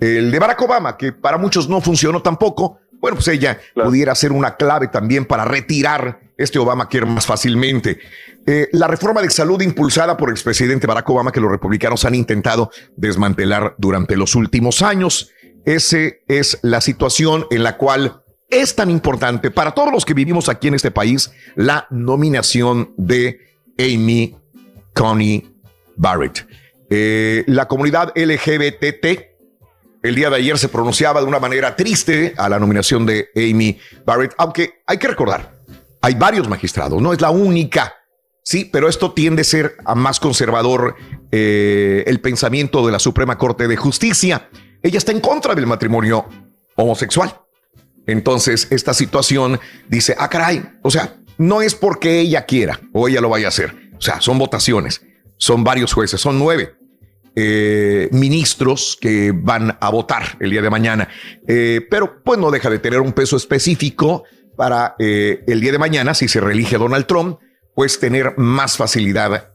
El 0.00 0.30
de 0.30 0.38
Barack 0.38 0.62
Obama, 0.62 0.96
que 0.96 1.12
para 1.12 1.38
muchos 1.38 1.68
no 1.68 1.80
funcionó 1.80 2.22
tampoco, 2.22 2.78
bueno, 3.00 3.16
pues 3.16 3.28
ella 3.28 3.60
pudiera 3.74 4.14
ser 4.14 4.32
una 4.32 4.56
clave 4.56 4.88
también 4.88 5.24
para 5.24 5.44
retirar 5.44 6.20
este 6.36 6.58
Obamacare 6.58 7.06
más 7.06 7.26
fácilmente. 7.26 7.98
Eh, 8.46 8.68
la 8.72 8.86
reforma 8.86 9.22
de 9.22 9.30
salud 9.30 9.60
impulsada 9.60 10.16
por 10.16 10.30
el 10.30 10.34
expresidente 10.34 10.86
Barack 10.86 11.08
Obama, 11.10 11.32
que 11.32 11.40
los 11.40 11.50
republicanos 11.50 12.04
han 12.04 12.14
intentado 12.14 12.70
desmantelar 12.96 13.74
durante 13.78 14.16
los 14.16 14.34
últimos 14.34 14.82
años. 14.82 15.30
Esa 15.64 15.98
es 16.26 16.58
la 16.62 16.80
situación 16.80 17.46
en 17.50 17.62
la 17.62 17.76
cual 17.76 18.22
es 18.48 18.74
tan 18.74 18.90
importante 18.90 19.50
para 19.50 19.72
todos 19.72 19.92
los 19.92 20.04
que 20.04 20.14
vivimos 20.14 20.48
aquí 20.48 20.68
en 20.68 20.74
este 20.74 20.90
país 20.90 21.30
la 21.54 21.86
nominación 21.90 22.94
de 22.96 23.38
Amy 23.78 24.34
Coney 24.94 25.54
Barrett. 25.96 26.46
Eh, 26.88 27.44
la 27.46 27.68
comunidad 27.68 28.12
LGBTT 28.16 29.37
el 30.02 30.14
día 30.14 30.30
de 30.30 30.36
ayer 30.36 30.58
se 30.58 30.68
pronunciaba 30.68 31.20
de 31.20 31.26
una 31.26 31.40
manera 31.40 31.76
triste 31.76 32.34
a 32.36 32.48
la 32.48 32.58
nominación 32.58 33.06
de 33.06 33.28
Amy 33.34 33.78
Barrett, 34.04 34.34
aunque 34.38 34.82
hay 34.86 34.98
que 34.98 35.08
recordar, 35.08 35.52
hay 36.00 36.14
varios 36.14 36.48
magistrados, 36.48 37.00
no 37.02 37.12
es 37.12 37.20
la 37.20 37.30
única, 37.30 37.94
sí, 38.42 38.68
pero 38.72 38.88
esto 38.88 39.12
tiende 39.12 39.42
a 39.42 39.44
ser 39.44 39.76
a 39.84 39.94
más 39.94 40.20
conservador 40.20 40.94
eh, 41.32 42.04
el 42.06 42.20
pensamiento 42.20 42.84
de 42.86 42.92
la 42.92 42.98
Suprema 42.98 43.36
Corte 43.36 43.68
de 43.68 43.76
Justicia. 43.76 44.48
Ella 44.82 44.98
está 44.98 45.12
en 45.12 45.20
contra 45.20 45.54
del 45.54 45.66
matrimonio 45.66 46.26
homosexual. 46.76 47.40
Entonces, 48.06 48.68
esta 48.70 48.94
situación 48.94 49.60
dice, 49.88 50.14
ah, 50.18 50.30
caray, 50.30 50.62
o 50.82 50.90
sea, 50.90 51.16
no 51.36 51.60
es 51.60 51.74
porque 51.74 52.20
ella 52.20 52.46
quiera 52.46 52.80
o 52.94 53.08
ella 53.08 53.20
lo 53.20 53.28
vaya 53.28 53.46
a 53.46 53.48
hacer. 53.48 53.90
O 53.98 54.00
sea, 54.00 54.20
son 54.20 54.38
votaciones, 54.38 55.02
son 55.36 55.64
varios 55.64 55.92
jueces, 55.92 56.20
son 56.20 56.38
nueve. 56.38 56.77
Eh, 57.40 58.08
ministros 58.10 58.98
que 59.00 59.30
van 59.32 59.78
a 59.80 59.90
votar 59.90 60.36
el 60.40 60.50
día 60.50 60.60
de 60.60 60.70
mañana. 60.70 61.08
Eh, 61.46 61.86
pero 61.88 62.20
pues 62.24 62.36
no 62.36 62.50
deja 62.50 62.68
de 62.68 62.80
tener 62.80 63.00
un 63.00 63.12
peso 63.12 63.36
específico 63.36 64.24
para 64.56 64.96
eh, 64.98 65.44
el 65.46 65.60
día 65.60 65.70
de 65.70 65.78
mañana, 65.78 66.14
si 66.14 66.26
se 66.26 66.40
reelige 66.40 66.78
Donald 66.78 67.06
Trump, 67.06 67.38
pues 67.76 68.00
tener 68.00 68.36
más 68.38 68.76
facilidad 68.76 69.52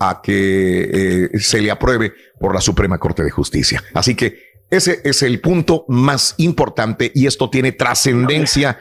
a 0.00 0.20
que 0.24 1.30
se 1.38 1.60
le 1.60 1.70
apruebe 1.70 2.14
por 2.40 2.52
la 2.52 2.60
Suprema 2.60 2.98
Corte 2.98 3.22
de 3.22 3.30
Justicia. 3.30 3.80
Así 3.94 4.16
que 4.16 4.56
ese 4.68 5.00
es 5.04 5.22
el 5.22 5.40
punto 5.40 5.84
más 5.86 6.34
importante 6.38 7.12
y 7.14 7.28
esto 7.28 7.48
tiene 7.48 7.70
trascendencia 7.70 8.76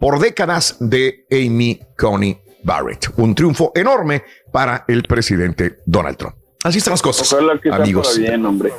por 0.00 0.18
décadas 0.18 0.78
de 0.80 1.26
Amy 1.30 1.80
Coney 1.96 2.40
Barrett. 2.64 3.12
Un 3.18 3.36
triunfo 3.36 3.70
enorme 3.72 4.24
para 4.50 4.84
el 4.88 5.04
presidente 5.04 5.76
Donald 5.86 6.16
Trump. 6.16 6.43
Así 6.64 6.78
están 6.78 6.92
las 6.92 7.02
cosas. 7.02 7.30
Ojalá 7.30 7.60
que 7.60 7.68
amigos. 7.68 8.08
Sea 8.08 8.16
para 8.16 8.30
bien, 8.30 8.46
hombre. 8.46 8.72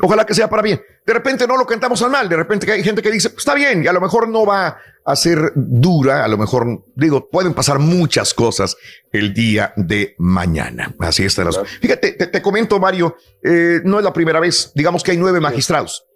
Ojalá 0.00 0.24
que 0.24 0.34
sea 0.34 0.48
para 0.48 0.62
bien. 0.62 0.80
De 1.04 1.12
repente 1.12 1.46
no 1.46 1.56
lo 1.56 1.66
cantamos 1.66 2.00
al 2.02 2.10
mal. 2.10 2.28
De 2.30 2.36
repente 2.36 2.70
hay 2.72 2.82
gente 2.82 3.02
que 3.02 3.10
dice, 3.10 3.28
pues, 3.28 3.40
está 3.40 3.54
bien, 3.54 3.84
y 3.84 3.86
a 3.88 3.92
lo 3.92 4.00
mejor 4.00 4.26
no 4.26 4.46
va 4.46 4.78
a 5.04 5.16
ser 5.16 5.52
dura. 5.54 6.24
A 6.24 6.28
lo 6.28 6.38
mejor, 6.38 6.84
digo, 6.94 7.28
pueden 7.28 7.52
pasar 7.52 7.78
muchas 7.78 8.32
cosas 8.32 8.78
el 9.12 9.34
día 9.34 9.74
de 9.76 10.14
mañana. 10.16 10.94
Así 11.00 11.24
están 11.24 11.44
las 11.44 11.58
cosas. 11.58 11.76
Fíjate, 11.78 12.12
te, 12.12 12.42
comento, 12.42 12.80
Mario, 12.80 13.16
eh, 13.42 13.80
no 13.84 13.98
es 13.98 14.04
la 14.04 14.12
primera 14.14 14.40
vez. 14.40 14.72
Digamos 14.74 15.02
que 15.02 15.10
hay 15.10 15.18
nueve 15.18 15.40
magistrados. 15.40 16.06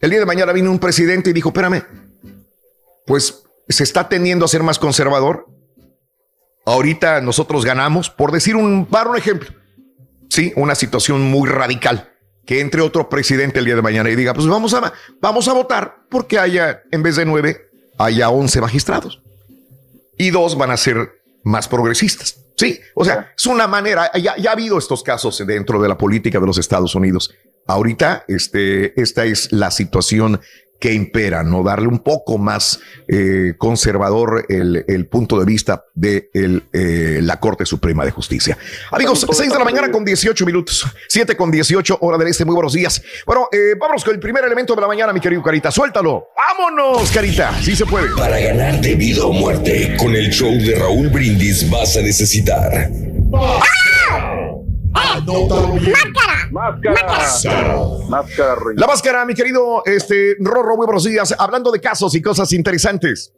El 0.00 0.08
día 0.08 0.20
de 0.20 0.26
mañana 0.26 0.52
vino 0.52 0.70
un 0.70 0.78
presidente 0.78 1.30
y 1.30 1.32
dijo, 1.34 1.50
espérame, 1.50 1.82
pues 3.06 3.42
se 3.68 3.84
está 3.84 4.08
tendiendo 4.08 4.46
a 4.46 4.48
ser 4.48 4.62
más 4.62 4.78
conservador. 4.78 5.48
Ahorita 6.64 7.20
nosotros 7.20 7.66
ganamos, 7.66 8.08
por 8.08 8.32
decir 8.32 8.56
un, 8.56 8.88
dar 8.90 9.06
un 9.06 9.18
ejemplo 9.18 9.63
sí, 10.28 10.52
una 10.56 10.74
situación 10.74 11.22
muy 11.22 11.48
radical. 11.48 12.10
Que 12.46 12.60
entre 12.60 12.82
otro 12.82 13.08
presidente 13.08 13.58
el 13.58 13.64
día 13.64 13.74
de 13.74 13.80
mañana 13.80 14.10
y 14.10 14.16
diga, 14.16 14.34
pues 14.34 14.46
vamos 14.46 14.74
a, 14.74 14.92
vamos 15.20 15.48
a 15.48 15.54
votar 15.54 16.04
porque 16.10 16.38
haya, 16.38 16.82
en 16.90 17.02
vez 17.02 17.16
de 17.16 17.24
nueve, 17.24 17.70
haya 17.98 18.28
once 18.28 18.60
magistrados. 18.60 19.22
Y 20.18 20.30
dos 20.30 20.56
van 20.56 20.70
a 20.70 20.76
ser 20.76 21.22
más 21.42 21.68
progresistas. 21.68 22.36
Sí, 22.56 22.78
o 22.94 23.04
sea, 23.04 23.32
es 23.36 23.46
una 23.46 23.66
manera, 23.66 24.12
ya, 24.16 24.36
ha 24.48 24.52
habido 24.52 24.78
estos 24.78 25.02
casos 25.02 25.42
dentro 25.46 25.80
de 25.80 25.88
la 25.88 25.98
política 25.98 26.38
de 26.38 26.46
los 26.46 26.58
Estados 26.58 26.94
Unidos. 26.94 27.34
Ahorita, 27.66 28.24
este, 28.28 29.00
esta 29.00 29.24
es 29.24 29.50
la 29.50 29.70
situación 29.70 30.40
que 30.84 30.92
impera, 30.92 31.42
¿no? 31.42 31.62
Darle 31.62 31.88
un 31.88 32.00
poco 32.00 32.36
más 32.36 32.78
eh, 33.08 33.54
conservador 33.56 34.44
el, 34.50 35.06
punto 35.06 35.38
de 35.38 35.46
vista 35.46 35.86
de 35.94 36.28
eh, 36.34 37.20
la 37.22 37.40
Corte 37.40 37.64
Suprema 37.64 38.04
de 38.04 38.10
Justicia. 38.10 38.58
Amigos, 38.90 39.26
6 39.30 39.50
de 39.50 39.58
la 39.58 39.64
mañana 39.64 39.90
con 39.90 40.04
18 40.04 40.44
minutos, 40.44 40.86
7 41.08 41.38
con 41.38 41.50
18, 41.50 41.96
hora 42.02 42.18
del 42.18 42.28
este, 42.28 42.44
muy 42.44 42.54
buenos 42.54 42.74
días. 42.74 43.02
Bueno, 43.24 43.48
eh, 43.50 43.76
vámonos 43.80 44.04
con 44.04 44.12
el 44.12 44.20
primer 44.20 44.44
elemento 44.44 44.74
de 44.74 44.82
la 44.82 44.86
mañana, 44.86 45.14
mi 45.14 45.20
querido 45.20 45.42
Carita, 45.42 45.70
suéltalo. 45.70 46.28
Vámonos, 46.36 47.10
Carita, 47.10 47.58
sí 47.62 47.74
se 47.74 47.86
puede. 47.86 48.14
Para 48.14 48.38
ganar 48.38 48.78
de 48.82 48.94
vida 48.94 49.24
o 49.24 49.32
muerte, 49.32 49.96
con 49.98 50.14
el 50.14 50.30
show 50.30 50.52
de 50.52 50.74
Raúl 50.74 51.08
Brindis 51.08 51.70
vas 51.70 51.96
a 51.96 52.02
necesitar... 52.02 52.90
Máscara. 56.54 57.06
Máscara. 57.08 57.76
Máscara. 58.08 58.60
La 58.76 58.86
máscara, 58.86 59.24
mi 59.24 59.34
querido 59.34 59.82
este, 59.84 60.36
Rorro, 60.38 60.76
muy 60.76 60.86
buenos 60.86 61.02
días. 61.02 61.34
Hablando 61.36 61.72
de 61.72 61.80
casos 61.80 62.14
y 62.14 62.22
cosas 62.22 62.52
interesantes. 62.52 63.32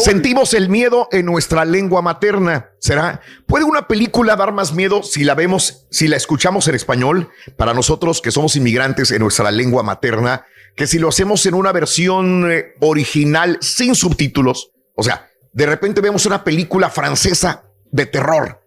Sentimos 0.00 0.54
el 0.54 0.68
miedo 0.68 1.06
en 1.12 1.26
nuestra 1.26 1.64
lengua 1.64 2.02
materna. 2.02 2.70
¿Será? 2.80 3.20
¿Puede 3.46 3.64
una 3.64 3.86
película 3.86 4.34
dar 4.34 4.52
más 4.52 4.74
miedo 4.74 5.04
si 5.04 5.22
la 5.22 5.36
vemos, 5.36 5.86
si 5.88 6.08
la 6.08 6.16
escuchamos 6.16 6.66
en 6.66 6.74
español? 6.74 7.30
Para 7.56 7.74
nosotros 7.74 8.20
que 8.20 8.32
somos 8.32 8.56
inmigrantes 8.56 9.12
en 9.12 9.20
nuestra 9.20 9.52
lengua 9.52 9.84
materna, 9.84 10.44
que 10.74 10.88
si 10.88 10.98
lo 10.98 11.10
hacemos 11.10 11.46
en 11.46 11.54
una 11.54 11.70
versión 11.70 12.50
eh, 12.50 12.72
original 12.80 13.58
sin 13.60 13.94
subtítulos. 13.94 14.72
O 14.96 15.04
sea, 15.04 15.28
de 15.52 15.66
repente 15.66 16.00
vemos 16.00 16.26
una 16.26 16.42
película 16.42 16.90
francesa 16.90 17.66
de 17.92 18.06
terror 18.06 18.61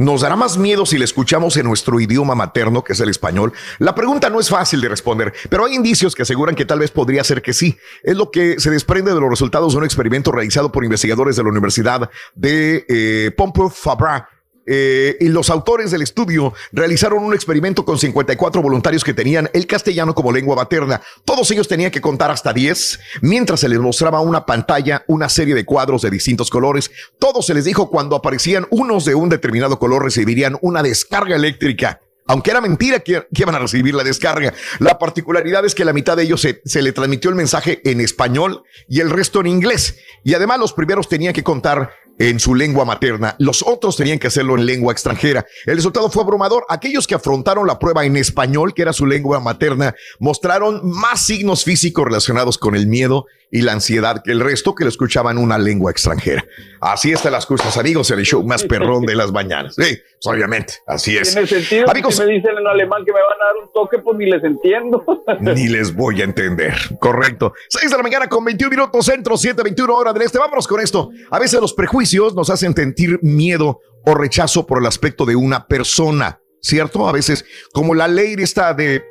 ¿Nos 0.00 0.22
dará 0.22 0.34
más 0.34 0.56
miedo 0.56 0.86
si 0.86 0.96
la 0.96 1.04
escuchamos 1.04 1.58
en 1.58 1.66
nuestro 1.66 2.00
idioma 2.00 2.34
materno, 2.34 2.82
que 2.82 2.94
es 2.94 3.00
el 3.00 3.10
español? 3.10 3.52
La 3.78 3.94
pregunta 3.94 4.30
no 4.30 4.40
es 4.40 4.48
fácil 4.48 4.80
de 4.80 4.88
responder, 4.88 5.34
pero 5.50 5.66
hay 5.66 5.74
indicios 5.74 6.14
que 6.14 6.22
aseguran 6.22 6.54
que 6.54 6.64
tal 6.64 6.78
vez 6.78 6.90
podría 6.90 7.22
ser 7.22 7.42
que 7.42 7.52
sí. 7.52 7.76
Es 8.02 8.16
lo 8.16 8.30
que 8.30 8.58
se 8.58 8.70
desprende 8.70 9.12
de 9.12 9.20
los 9.20 9.28
resultados 9.28 9.74
de 9.74 9.78
un 9.80 9.84
experimento 9.84 10.32
realizado 10.32 10.72
por 10.72 10.84
investigadores 10.84 11.36
de 11.36 11.42
la 11.42 11.50
Universidad 11.50 12.08
de 12.34 12.86
eh, 12.88 13.30
Pompeu 13.36 13.68
Fabra 13.68 14.26
eh, 14.72 15.16
y 15.18 15.26
los 15.30 15.50
autores 15.50 15.90
del 15.90 16.02
estudio 16.02 16.54
realizaron 16.70 17.24
un 17.24 17.34
experimento 17.34 17.84
con 17.84 17.98
54 17.98 18.62
voluntarios 18.62 19.02
que 19.02 19.12
tenían 19.12 19.50
el 19.52 19.66
castellano 19.66 20.14
como 20.14 20.30
lengua 20.30 20.54
materna. 20.54 21.02
Todos 21.24 21.50
ellos 21.50 21.66
tenían 21.66 21.90
que 21.90 22.00
contar 22.00 22.30
hasta 22.30 22.52
10 22.52 23.00
mientras 23.22 23.58
se 23.58 23.68
les 23.68 23.80
mostraba 23.80 24.20
una 24.20 24.46
pantalla, 24.46 25.04
una 25.08 25.28
serie 25.28 25.56
de 25.56 25.64
cuadros 25.64 26.02
de 26.02 26.10
distintos 26.10 26.50
colores. 26.50 26.92
Todos 27.18 27.46
se 27.46 27.54
les 27.54 27.64
dijo 27.64 27.90
cuando 27.90 28.14
aparecían 28.14 28.68
unos 28.70 29.04
de 29.04 29.16
un 29.16 29.28
determinado 29.28 29.80
color 29.80 30.04
recibirían 30.04 30.56
una 30.60 30.84
descarga 30.84 31.34
eléctrica 31.34 32.00
aunque 32.26 32.52
era 32.52 32.60
mentira 32.60 33.00
que, 33.00 33.26
iban 33.32 33.56
a 33.56 33.58
recibir 33.58 33.92
la 33.92 34.04
descarga. 34.04 34.54
La 34.78 35.00
particularidad 35.00 35.64
es 35.64 35.74
que 35.74 35.84
la 35.84 35.92
mitad 35.92 36.16
de 36.16 36.22
ellos 36.22 36.40
se, 36.40 36.62
se 36.64 36.80
le 36.80 36.92
transmitió 36.92 37.28
el 37.28 37.34
mensaje 37.34 37.80
en 37.90 38.00
español 38.00 38.62
y 38.88 39.00
el 39.00 39.10
resto 39.10 39.40
en 39.40 39.48
inglés. 39.48 39.98
Y 40.22 40.34
además 40.34 40.60
los 40.60 40.72
primeros 40.72 41.08
tenían 41.08 41.32
que 41.32 41.42
contar 41.42 41.90
en 42.20 42.38
su 42.38 42.54
lengua 42.54 42.84
materna. 42.84 43.34
Los 43.38 43.64
otros 43.66 43.96
tenían 43.96 44.18
que 44.18 44.26
hacerlo 44.26 44.54
en 44.54 44.66
lengua 44.66 44.92
extranjera. 44.92 45.46
El 45.64 45.76
resultado 45.76 46.10
fue 46.10 46.22
abrumador. 46.22 46.66
Aquellos 46.68 47.06
que 47.06 47.14
afrontaron 47.14 47.66
la 47.66 47.78
prueba 47.78 48.04
en 48.04 48.14
español, 48.16 48.74
que 48.74 48.82
era 48.82 48.92
su 48.92 49.06
lengua 49.06 49.40
materna, 49.40 49.94
mostraron 50.18 50.82
más 50.84 51.24
signos 51.24 51.64
físicos 51.64 52.04
relacionados 52.04 52.58
con 52.58 52.76
el 52.76 52.86
miedo 52.86 53.24
y 53.50 53.62
la 53.62 53.72
ansiedad 53.72 54.22
que 54.22 54.32
el 54.32 54.40
resto 54.40 54.74
que 54.74 54.84
lo 54.84 54.90
escuchaban 54.90 55.38
una 55.38 55.58
lengua 55.58 55.90
extranjera. 55.90 56.44
Así 56.80 57.10
están 57.10 57.32
las 57.32 57.46
cosas, 57.46 57.76
amigos, 57.78 58.10
en 58.10 58.18
el 58.20 58.24
show 58.24 58.44
más 58.44 58.64
perrón 58.64 59.06
de 59.06 59.16
las 59.16 59.32
mañanas. 59.32 59.74
Sí, 59.74 59.82
pues, 60.22 60.26
obviamente, 60.34 60.74
así 60.86 61.16
es. 61.16 61.32
Tiene 61.32 61.46
sentido. 61.46 61.90
Amigos, 61.90 62.14
si 62.14 62.22
me 62.22 62.32
dicen 62.34 62.52
en 62.56 62.66
alemán 62.66 63.02
que 63.04 63.12
me 63.12 63.20
van 63.20 63.40
a 63.40 63.44
dar 63.46 63.56
un 63.64 63.72
toque, 63.72 63.98
pues 63.98 64.18
ni 64.18 64.26
les 64.26 64.44
entiendo. 64.44 65.04
ni 65.40 65.68
les 65.68 65.94
voy 65.94 66.20
a 66.20 66.24
entender. 66.24 66.74
Correcto. 67.00 67.54
6 67.70 67.90
de 67.90 67.96
la 67.96 68.02
mañana 68.02 68.28
con 68.28 68.44
21 68.44 68.70
minutos 68.70 69.06
centro, 69.06 69.36
7, 69.36 69.62
21 69.62 69.94
horas 69.94 70.14
del 70.14 70.22
este. 70.22 70.38
Vámonos 70.38 70.68
con 70.68 70.80
esto. 70.80 71.10
A 71.30 71.38
veces 71.38 71.60
los 71.60 71.72
prejuicios 71.72 72.09
nos 72.34 72.50
hacen 72.50 72.74
sentir 72.74 73.18
miedo 73.22 73.80
o 74.04 74.14
rechazo 74.14 74.66
por 74.66 74.78
el 74.78 74.86
aspecto 74.86 75.24
de 75.24 75.36
una 75.36 75.66
persona, 75.66 76.40
¿cierto? 76.60 77.08
A 77.08 77.12
veces, 77.12 77.44
como 77.72 77.94
la 77.94 78.08
ley 78.08 78.34
está 78.38 78.74
de 78.74 79.04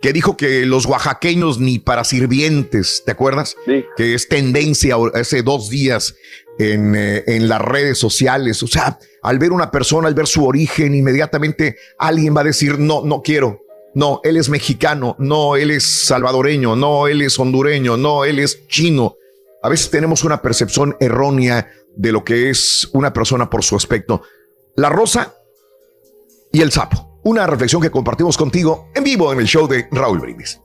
que 0.00 0.12
dijo 0.12 0.36
que 0.36 0.64
los 0.64 0.86
oaxaqueños 0.86 1.58
ni 1.58 1.78
para 1.78 2.04
sirvientes, 2.04 3.02
¿te 3.04 3.12
acuerdas? 3.12 3.56
Sí. 3.66 3.84
Que 3.96 4.14
es 4.14 4.28
tendencia 4.28 4.96
hace 5.14 5.42
dos 5.42 5.70
días 5.70 6.14
en, 6.58 6.94
eh, 6.94 7.24
en, 7.26 7.48
las 7.48 7.60
redes 7.60 7.98
sociales. 7.98 8.62
O 8.62 8.68
sea, 8.68 8.98
al 9.22 9.38
ver 9.38 9.50
una 9.50 9.70
persona, 9.70 10.06
al 10.06 10.14
ver 10.14 10.26
su 10.26 10.46
origen, 10.46 10.94
inmediatamente 10.94 11.76
alguien 11.98 12.36
va 12.36 12.42
a 12.42 12.44
decir, 12.44 12.78
no, 12.78 13.02
no 13.04 13.22
quiero. 13.22 13.62
No, 13.94 14.20
él 14.22 14.36
es 14.36 14.48
mexicano, 14.48 15.16
no, 15.18 15.56
él 15.56 15.70
es 15.72 15.84
salvadoreño, 16.06 16.76
no, 16.76 17.08
él 17.08 17.22
es 17.22 17.38
hondureño, 17.38 17.96
no, 17.96 18.24
él 18.24 18.38
es 18.38 18.66
chino. 18.68 19.16
A 19.62 19.68
veces 19.68 19.90
tenemos 19.90 20.22
una 20.22 20.40
percepción 20.40 20.96
errónea 21.00 21.68
de 21.98 22.12
lo 22.12 22.24
que 22.24 22.48
es 22.48 22.88
una 22.94 23.12
persona 23.12 23.50
por 23.50 23.62
su 23.62 23.76
aspecto. 23.76 24.22
La 24.76 24.88
rosa 24.88 25.34
y 26.50 26.62
el 26.62 26.72
sapo 26.72 27.08
una 27.28 27.46
reflexión 27.46 27.82
que 27.82 27.90
compartimos 27.90 28.38
contigo 28.38 28.88
en 28.94 29.04
vivo 29.04 29.30
en 29.32 29.40
el 29.40 29.46
show 29.46 29.68
de 29.68 29.86
Raúl 29.90 30.18
Brindis. 30.18 30.60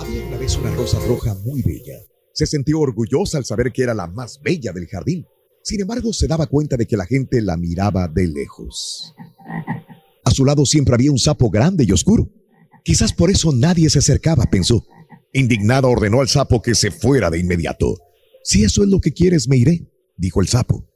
Había 0.00 0.26
una 0.26 0.36
vez 0.36 0.56
una 0.56 0.74
rosa 0.74 0.98
roja 1.06 1.34
muy 1.44 1.62
bella. 1.62 1.94
Se 2.32 2.44
sintió 2.44 2.80
orgullosa 2.80 3.38
al 3.38 3.44
saber 3.44 3.70
que 3.72 3.84
era 3.84 3.94
la 3.94 4.08
más 4.08 4.40
bella 4.42 4.72
del 4.72 4.88
jardín. 4.88 5.26
Sin 5.62 5.80
embargo, 5.80 6.12
se 6.12 6.26
daba 6.26 6.48
cuenta 6.48 6.76
de 6.76 6.86
que 6.86 6.96
la 6.96 7.06
gente 7.06 7.40
la 7.40 7.56
miraba 7.56 8.08
de 8.08 8.26
lejos. 8.26 9.14
A 10.24 10.32
su 10.32 10.44
lado 10.44 10.66
siempre 10.66 10.94
había 10.94 11.12
un 11.12 11.20
sapo 11.20 11.50
grande 11.50 11.84
y 11.86 11.92
oscuro. 11.92 12.28
Quizás 12.82 13.12
por 13.12 13.30
eso 13.30 13.52
nadie 13.52 13.90
se 13.90 14.00
acercaba, 14.00 14.44
pensó. 14.46 14.84
Indignada 15.32 15.86
ordenó 15.86 16.20
al 16.20 16.28
sapo 16.28 16.62
que 16.62 16.74
se 16.74 16.90
fuera 16.90 17.30
de 17.30 17.38
inmediato. 17.38 17.96
Si 18.44 18.64
eso 18.64 18.82
es 18.82 18.88
lo 18.88 19.00
que 19.00 19.12
quieres, 19.12 19.48
me 19.48 19.56
iré, 19.56 19.90
dijo 20.16 20.40
el 20.40 20.48
sapo. 20.48 20.88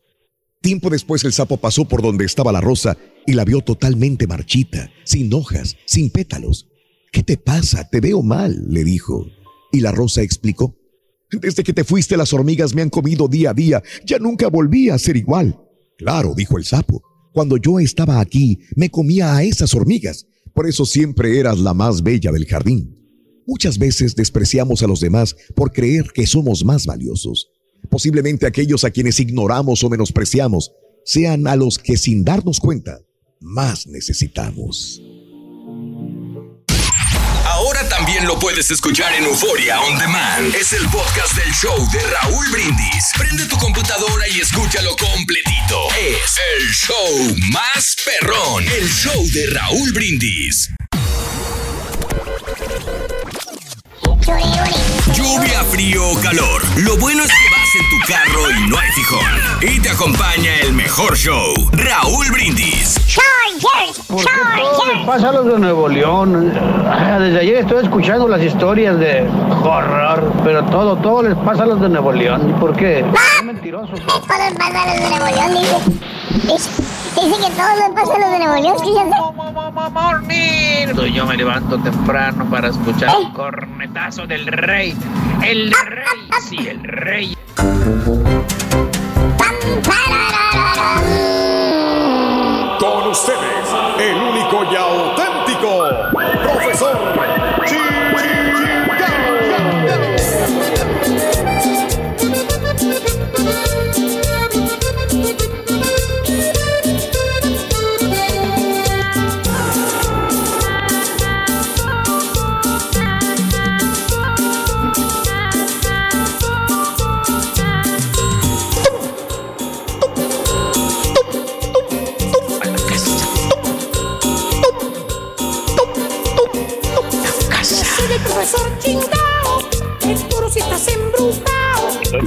Tiempo 0.61 0.91
después 0.91 1.23
el 1.25 1.33
sapo 1.33 1.59
pasó 1.59 1.87
por 1.87 2.03
donde 2.03 2.25
estaba 2.25 2.53
la 2.53 2.61
rosa 2.61 2.97
y 3.27 3.33
la 3.35 3.45
vio 3.45 3.61
totalmente 3.61 4.27
marchita, 4.27 4.91
sin 5.05 5.33
hojas, 5.33 5.77
sin 5.87 6.11
pétalos. 6.11 6.69
¿Qué 7.13 7.23
te 7.23 7.37
pasa? 7.37 7.89
Te 7.89 8.01
veo 8.01 8.23
mal, 8.23 8.67
le 8.69 8.85
dijo. 8.85 9.27
Y 9.73 9.81
la 9.81 9.93
rosa 9.93 10.23
explicó. 10.23 10.77
Desde 11.31 11.63
que 11.63 11.73
te 11.73 11.85
fuiste 11.85 12.17
las 12.17 12.33
hormigas 12.33 12.75
me 12.75 12.83
han 12.83 12.91
comido 12.91 13.29
día 13.29 13.51
a 13.51 13.55
día, 13.55 13.83
ya 14.05 14.19
nunca 14.19 14.49
volví 14.49 14.91
a 14.91 14.99
ser 14.99 15.17
igual. 15.17 15.61
Claro, 15.99 16.35
dijo 16.37 16.59
el 16.59 16.65
sapo. 16.65 17.03
Cuando 17.33 17.57
yo 17.57 17.79
estaba 17.79 18.21
aquí, 18.21 18.61
me 18.77 18.91
comía 18.91 19.37
a 19.37 19.43
esas 19.43 19.75
hormigas. 19.75 20.27
Por 20.55 20.67
eso 20.67 20.85
siempre 20.87 21.39
eras 21.39 21.59
la 21.59 21.75
más 21.75 22.03
bella 22.03 22.33
del 22.33 22.47
jardín. 22.47 23.06
Muchas 23.47 23.79
veces 23.79 24.17
despreciamos 24.17 24.83
a 24.83 24.87
los 24.87 25.01
demás 25.01 25.37
por 25.55 25.73
creer 25.73 26.11
que 26.13 26.27
somos 26.27 26.65
más 26.65 26.85
valiosos. 26.85 27.49
Posiblemente 27.89 28.47
aquellos 28.47 28.85
a 28.85 28.91
quienes 28.91 29.21
ignoramos 29.21 29.85
o 29.85 29.89
menospreciamos 29.89 30.73
sean 31.05 31.47
a 31.47 31.55
los 31.55 31.79
que 31.79 31.97
sin 31.97 32.25
darnos 32.25 32.59
cuenta 32.59 32.99
más 33.41 33.87
necesitamos. 33.87 35.01
Ahora 37.45 37.89
también 37.89 38.27
lo 38.27 38.39
puedes 38.39 38.71
escuchar 38.71 39.15
en 39.15 39.25
Euforia 39.25 39.81
On 39.81 39.99
Demand. 39.99 40.55
Es 40.55 40.73
el 40.73 40.85
podcast 40.89 41.37
del 41.37 41.53
show 41.55 41.77
de 41.93 42.01
Raúl 42.01 42.45
Brindis. 42.51 43.13
Prende 43.17 43.47
tu 43.47 43.57
computadora 43.57 44.29
y 44.29 44.41
escúchalo 44.41 44.91
completito. 44.97 45.89
Es 45.99 46.37
el 46.59 46.69
show 46.71 47.37
más 47.53 47.97
perrón. 48.05 48.65
El 48.65 48.89
show 48.89 49.27
de 49.33 49.47
Raúl 49.51 49.93
Brindis. 49.93 50.69
Lluvia, 54.27 55.63
frío 55.71 56.11
o 56.11 56.21
calor. 56.21 56.61
Lo 56.79 56.97
bueno 56.97 57.23
es 57.23 57.31
que 57.31 57.49
vas 57.49 57.69
en 57.79 57.89
tu 57.91 58.13
carro 58.13 58.51
y 58.51 58.69
no 58.69 58.77
hay 58.77 58.91
fijón. 58.91 59.25
Y 59.63 59.79
te 59.79 59.91
acompaña 59.91 60.53
el 60.63 60.73
mejor 60.73 61.17
show, 61.17 61.55
Raúl 61.71 62.27
Brindis. 62.33 62.99
¿Por 64.09 64.25
qué 64.25 64.31
todo 64.63 64.93
les 64.93 65.07
pasa 65.07 65.29
a 65.29 65.33
los 65.33 65.47
de 65.47 65.59
Nuevo 65.61 65.89
León? 65.89 66.53
Ah, 66.89 67.19
Desde 67.21 67.39
ayer 67.39 67.57
estoy 67.59 67.85
escuchando 67.85 68.27
las 68.27 68.43
historias 68.43 68.99
de 68.99 69.29
horror, 69.63 70.33
pero 70.43 70.65
todo, 70.65 70.97
todo 70.97 71.23
les 71.23 71.37
pasa 71.37 71.63
a 71.63 71.67
los 71.67 71.81
de 71.81 71.89
Nuevo 71.89 72.11
León. 72.11 72.57
¿Por 72.59 72.75
qué? 72.75 73.05
Son 73.37 73.47
mentirosos. 73.47 74.01
Todo 74.01 74.19
les 74.39 74.55
pasa 74.59 74.83
a 74.83 74.87
los 74.97 75.09
de 75.09 75.09
Nuevo 75.09 75.37
León, 75.37 75.55
dice. 76.43 76.71
Dice, 77.17 77.35
que 77.41 77.51
todo 77.55 77.75
les 77.79 77.91
pasa 77.95 78.15
a 78.15 78.19
los 78.19 78.31
de 78.31 78.39
Nuevo 78.39 78.63
León, 78.63 78.77
fíjense. 78.79 79.17
Yo 81.15 81.25
me 81.25 81.37
levanto 81.37 81.79
temprano 81.79 82.45
para 82.51 82.69
escuchar 82.69 83.09
el 83.19 83.33
cornetazo 83.33 84.27
del 84.27 84.47
rey. 84.47 84.95
El 85.43 85.73
rey, 85.73 86.31
sí, 86.47 86.69
el 86.69 86.85
rey. 86.85 87.37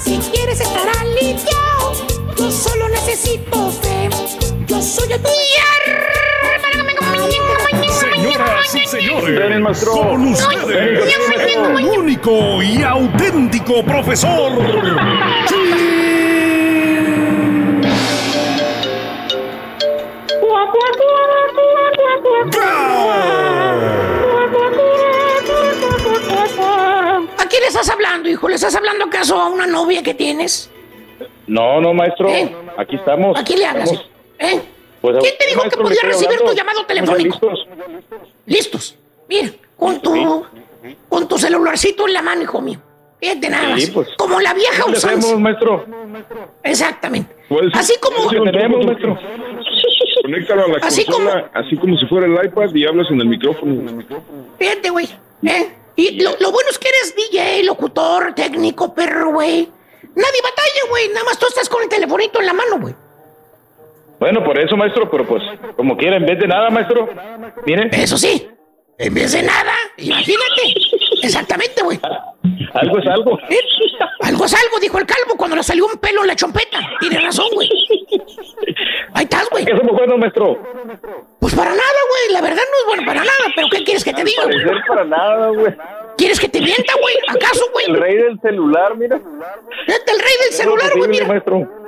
Si 0.10 0.18
quieres 0.32 0.60
estar 0.60 0.90
aliviado, 1.02 1.94
yo 2.36 2.50
solo 2.50 2.90
necesito 2.90 3.70
fe. 3.70 4.10
Yo 4.66 4.82
soy 4.82 5.14
el 5.14 5.22
Señoras 7.92 8.74
y 8.74 8.88
señores, 8.88 9.78
con 9.86 10.30
ustedes, 10.30 11.16
el 11.56 11.86
único 11.86 12.64
y 12.64 12.82
auténtico 12.82 13.86
profesor. 13.86 14.52
¿A 22.60 23.49
estás 27.82 27.90
hablando, 27.96 28.30
hijo? 28.30 28.48
¿Le 28.50 28.56
estás 28.56 28.76
hablando 28.76 29.06
acaso 29.06 29.40
a 29.40 29.48
una 29.50 29.66
novia 29.66 30.04
que 30.04 30.14
tienes? 30.14 30.70
No, 31.48 31.80
no, 31.82 31.94
maestro. 31.94 32.30
¿Eh? 32.30 32.54
Aquí 32.78 32.96
estamos. 32.96 33.38
¿A 33.40 33.44
quién 33.44 33.60
le 33.60 33.66
hablas? 33.66 33.92
¿Eh? 34.40 34.62
Pues, 35.02 35.18
¿Quién 35.22 35.34
te 35.40 35.46
dijo 35.48 35.62
que 35.62 35.66
maestro, 35.68 35.84
podía 35.84 36.02
recibir 36.04 36.40
tu 36.40 36.54
llamado 36.54 36.86
telefónico? 36.86 37.40
listos. 37.50 37.68
Listos. 38.46 38.96
Mira, 39.28 39.50
con 39.78 40.02
tu, 40.02 40.46
con 41.08 41.28
tu 41.28 41.38
celularcito 41.38 42.08
en 42.08 42.14
la 42.14 42.22
mano, 42.22 42.42
hijo 42.44 42.62
mío. 42.62 42.80
Fíjate 43.22 43.50
nada 43.50 43.70
más. 43.70 43.82
Sí, 43.84 43.92
pues. 43.92 44.10
Como 44.18 44.40
la 44.40 44.54
vieja 44.54 44.84
¿Qué 44.86 44.92
le 44.92 44.98
usanza. 44.98 45.18
hacemos, 45.28 45.42
maestro? 45.42 45.86
Exactamente. 46.64 47.36
Pues, 47.48 47.66
Así 47.74 47.94
como- 48.02 48.30
¿qué 48.30 48.40
le 48.40 48.52
tenemos, 48.52 48.86
maestro? 48.86 49.18
Conéctalo 50.22 50.66
a 50.66 50.68
la 50.68 50.78
Así 50.86 51.06
consola, 51.06 51.50
así 51.54 51.76
como 51.78 51.98
si 51.98 52.06
fuera 52.06 52.28
el 52.28 52.46
iPad 52.46 52.74
y 52.76 52.86
hablas 52.86 53.08
en 53.10 53.22
el 53.22 53.28
micrófono. 53.28 54.04
Fíjate, 54.60 54.90
güey. 54.90 55.10
¿eh? 55.44 55.70
Y 56.00 56.18
lo, 56.22 56.32
lo 56.40 56.52
bueno 56.54 56.70
es 56.70 56.80
que 56.80 56.88
eres 56.88 57.14
DJ, 57.14 57.64
locutor, 57.64 58.34
técnico, 58.34 58.94
perro, 58.94 59.34
güey. 59.34 59.70
Nadie 60.16 60.42
batalla, 60.42 60.90
güey. 60.90 61.10
Nada 61.10 61.26
más 61.26 61.38
tú 61.38 61.46
estás 61.46 61.68
con 61.68 61.84
el 61.84 61.90
telefonito 61.90 62.40
en 62.40 62.46
la 62.46 62.54
mano, 62.54 62.80
güey. 62.80 62.96
Bueno, 64.18 64.42
por 64.42 64.58
eso, 64.58 64.78
maestro, 64.78 65.12
pero 65.12 65.28
pues, 65.28 65.44
como 65.76 65.98
quiera, 65.98 66.16
en 66.16 66.26
vez 66.26 66.40
de 66.40 66.48
nada, 66.48 66.70
maestro. 66.70 67.10
Mire. 67.66 67.90
Eso 67.92 68.18
sí, 68.18 68.50
en 68.98 69.14
vez 69.14 69.34
de 69.34 69.44
nada, 69.44 69.74
imagínate. 69.98 70.74
Exactamente, 71.22 71.82
güey. 71.84 72.00
Algo 72.74 73.00
es 73.00 73.08
algo. 73.08 73.40
¿Eh? 73.50 73.60
Algo 74.22 74.46
es 74.46 74.54
algo, 74.54 74.80
dijo 74.80 74.98
el 74.98 75.06
calvo 75.06 75.36
cuando 75.38 75.56
le 75.56 75.64
salió 75.64 75.86
un 75.86 75.98
pelo 75.98 76.22
en 76.22 76.28
la 76.28 76.36
chompeta. 76.36 76.80
Tiene 77.00 77.20
razón, 77.20 77.48
güey. 77.54 77.70
Ahí 79.14 79.24
estás, 79.24 79.50
güey. 79.50 79.66
¿Qué 79.66 79.76
somos 79.76 79.94
buenos, 79.96 80.18
maestro? 80.20 80.58
Pues 81.40 81.56
para 81.56 81.72
nada, 81.72 82.00
güey. 82.10 82.34
La 82.34 82.42
verdad 82.42 82.62
no 82.72 82.80
es 82.80 82.86
bueno 82.88 83.04
para 83.06 83.20
nada. 83.22 83.54
¿Pero 83.56 83.68
qué 83.72 83.84
quieres 83.84 84.04
que 84.04 84.14
te 84.14 84.24
diga, 84.24 84.44
güey? 84.44 84.58
Parecer 84.64 84.84
para 84.88 85.04
nada, 85.06 85.50
güey. 85.50 85.76
¿Quieres 86.18 86.40
que 86.40 86.50
te 86.50 86.60
mienta, 86.60 86.94
güey? 87.02 87.16
¿Acaso, 87.30 87.66
güey? 87.72 87.86
El 87.88 87.96
rey 87.98 88.16
del 88.18 88.40
celular, 88.42 88.96
mira. 88.98 89.16
El 89.16 90.20
rey 90.20 90.34
del 90.44 90.54
celular, 90.54 90.92
güey, 90.96 91.10
mira. 91.10 91.28
maestro. 91.28 91.79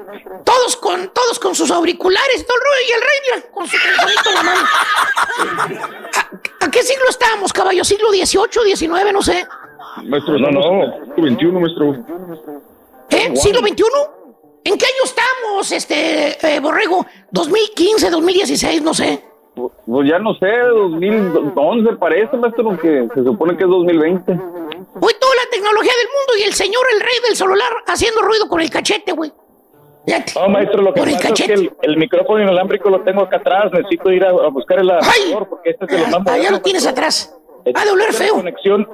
Todos 0.44 0.76
con, 0.78 1.10
todos 1.10 1.40
con 1.40 1.56
sus 1.56 1.72
auriculares, 1.72 2.46
todo 2.46 2.58
el 2.58 2.64
rollo, 2.64 2.82
y 2.88 2.92
el 2.92 3.02
rey, 3.02 3.20
mira, 3.26 3.52
con 3.54 3.68
su 3.68 3.78
telefonito 3.78 4.30
en 4.30 4.36
la 4.36 4.44
mano. 4.44 4.68
¿A, 6.60 6.66
a 6.66 6.72
qué 6.72 6.84
siglo 6.84 7.06
estábamos, 7.10 7.54
caballo? 7.54 7.84
¿Siglo 7.84 8.10
XVIII, 8.10 8.76
XIX, 8.76 9.14
no 9.14 9.22
sé? 9.22 9.46
Maestro, 10.04 10.38
no, 10.40 10.50
no. 10.52 11.16
Siglo 11.16 11.32
XXI, 11.32 11.46
maestro. 11.48 11.96
¿Eh? 13.10 13.36
¿Siglo 13.36 13.60
XXI? 13.60 13.84
¿En 14.64 14.78
qué 14.78 14.86
año 14.86 15.04
estamos, 15.04 15.72
este, 15.72 16.56
eh, 16.56 16.60
Borrego? 16.60 17.06
¿2015, 17.34 18.10
2016, 18.10 18.82
no 18.84 18.94
sé? 18.94 19.26
Pues 19.86 20.08
ya 20.10 20.18
no 20.20 20.34
sé, 20.36 20.48
2011 20.48 21.96
parece, 21.98 22.38
maestro, 22.38 22.78
que 22.78 23.08
se 23.14 23.24
supone 23.24 23.58
que 23.58 23.64
es 23.64 23.70
2020. 23.70 24.32
Hoy 24.32 25.14
toda 25.20 25.36
la 25.36 25.50
tecnología 25.52 25.92
del 25.98 26.08
mundo 26.08 26.38
y 26.40 26.44
el 26.44 26.54
señor, 26.54 26.84
el 26.94 27.02
rey 27.02 27.16
del 27.28 27.36
celular, 27.36 27.70
haciendo 27.88 28.22
ruido 28.22 28.48
con 28.48 28.62
el 28.62 28.70
cachete, 28.70 29.12
güey. 29.12 29.32
Fíjate. 30.06 30.34
No, 30.36 30.50
maestro, 30.50 30.82
lo 30.82 30.94
que 30.94 31.02
pasa 31.02 31.30
es 31.30 31.42
que 31.46 31.54
el, 31.54 31.72
el 31.84 31.98
micrófono 31.98 32.42
inalámbrico 32.44 32.90
lo 32.90 33.02
tengo 33.02 33.22
acá 33.22 33.38
atrás. 33.38 33.72
Necesito 33.72 34.12
ir 34.12 34.24
a, 34.26 34.30
a 34.30 34.50
buscar 34.50 34.80
el 34.80 34.90
adaptador 34.90 35.48
porque 35.50 35.70
este 35.72 35.86
es 35.86 35.92
de 35.92 35.98
los 36.00 36.10
más 36.10 36.22
Ah, 36.28 36.38
ya 36.38 36.52
lo 36.52 36.62
tienes 36.62 36.86
atrás. 36.88 37.36
Este 37.64 37.80
Ha 37.80 37.86
de 37.86 37.92
oler 37.92 38.10
es 38.10 38.18
de 38.20 38.26
feo. 38.26 38.36
conexión 38.36 38.90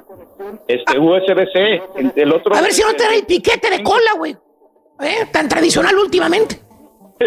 este, 0.66 0.98
USB-C. 0.98 1.82
El- 1.96 2.12
El 2.14 2.32
otro. 2.32 2.54
A 2.54 2.60
ver 2.60 2.72
si 2.72 2.82
no 2.82 2.92
te 2.94 3.04
da 3.04 3.14
el 3.14 3.24
piquete 3.24 3.70
de 3.70 3.82
cola, 3.82 4.12
güey. 4.16 4.36
¿Eh? 5.00 5.26
Tan 5.32 5.48
tradicional 5.48 5.96
últimamente. 5.96 6.60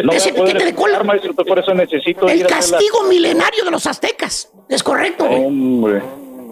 No 0.04 0.12
ese 0.14 0.30
a 0.30 0.34
piquete 0.36 0.64
de 0.66 0.76
cola. 0.76 1.04
maestro, 1.04 1.34
por 1.34 1.58
eso 1.60 1.74
necesito 1.74 2.28
El 2.28 2.44
a 2.46 2.48
castigo 2.48 3.04
milenario 3.10 3.66
de 3.66 3.72
los 3.72 3.86
aztecas. 3.88 4.54
Es 4.70 4.84
correcto, 4.84 5.26
güey. 5.26 5.44
Hombre. 5.46 6.02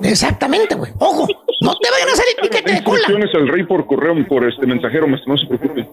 Exactamente, 0.03 0.75
güey. 0.75 0.91
Ojo, 0.99 1.27
no 1.61 1.75
te 1.77 1.91
vayan 1.91 2.09
a 2.09 2.13
hacer 2.13 2.25
el 2.35 2.41
piquete 2.49 2.71
de 2.73 2.83
cola. 2.83 3.01
Al 3.07 3.47
rey 3.47 3.63
por 3.63 3.85
correo, 3.85 4.15
por 4.27 4.47
este 4.47 4.65
mensajero, 4.65 5.07
maestro, 5.07 5.33
no 5.33 5.37
se 5.37 5.45
preocupe. 5.47 5.87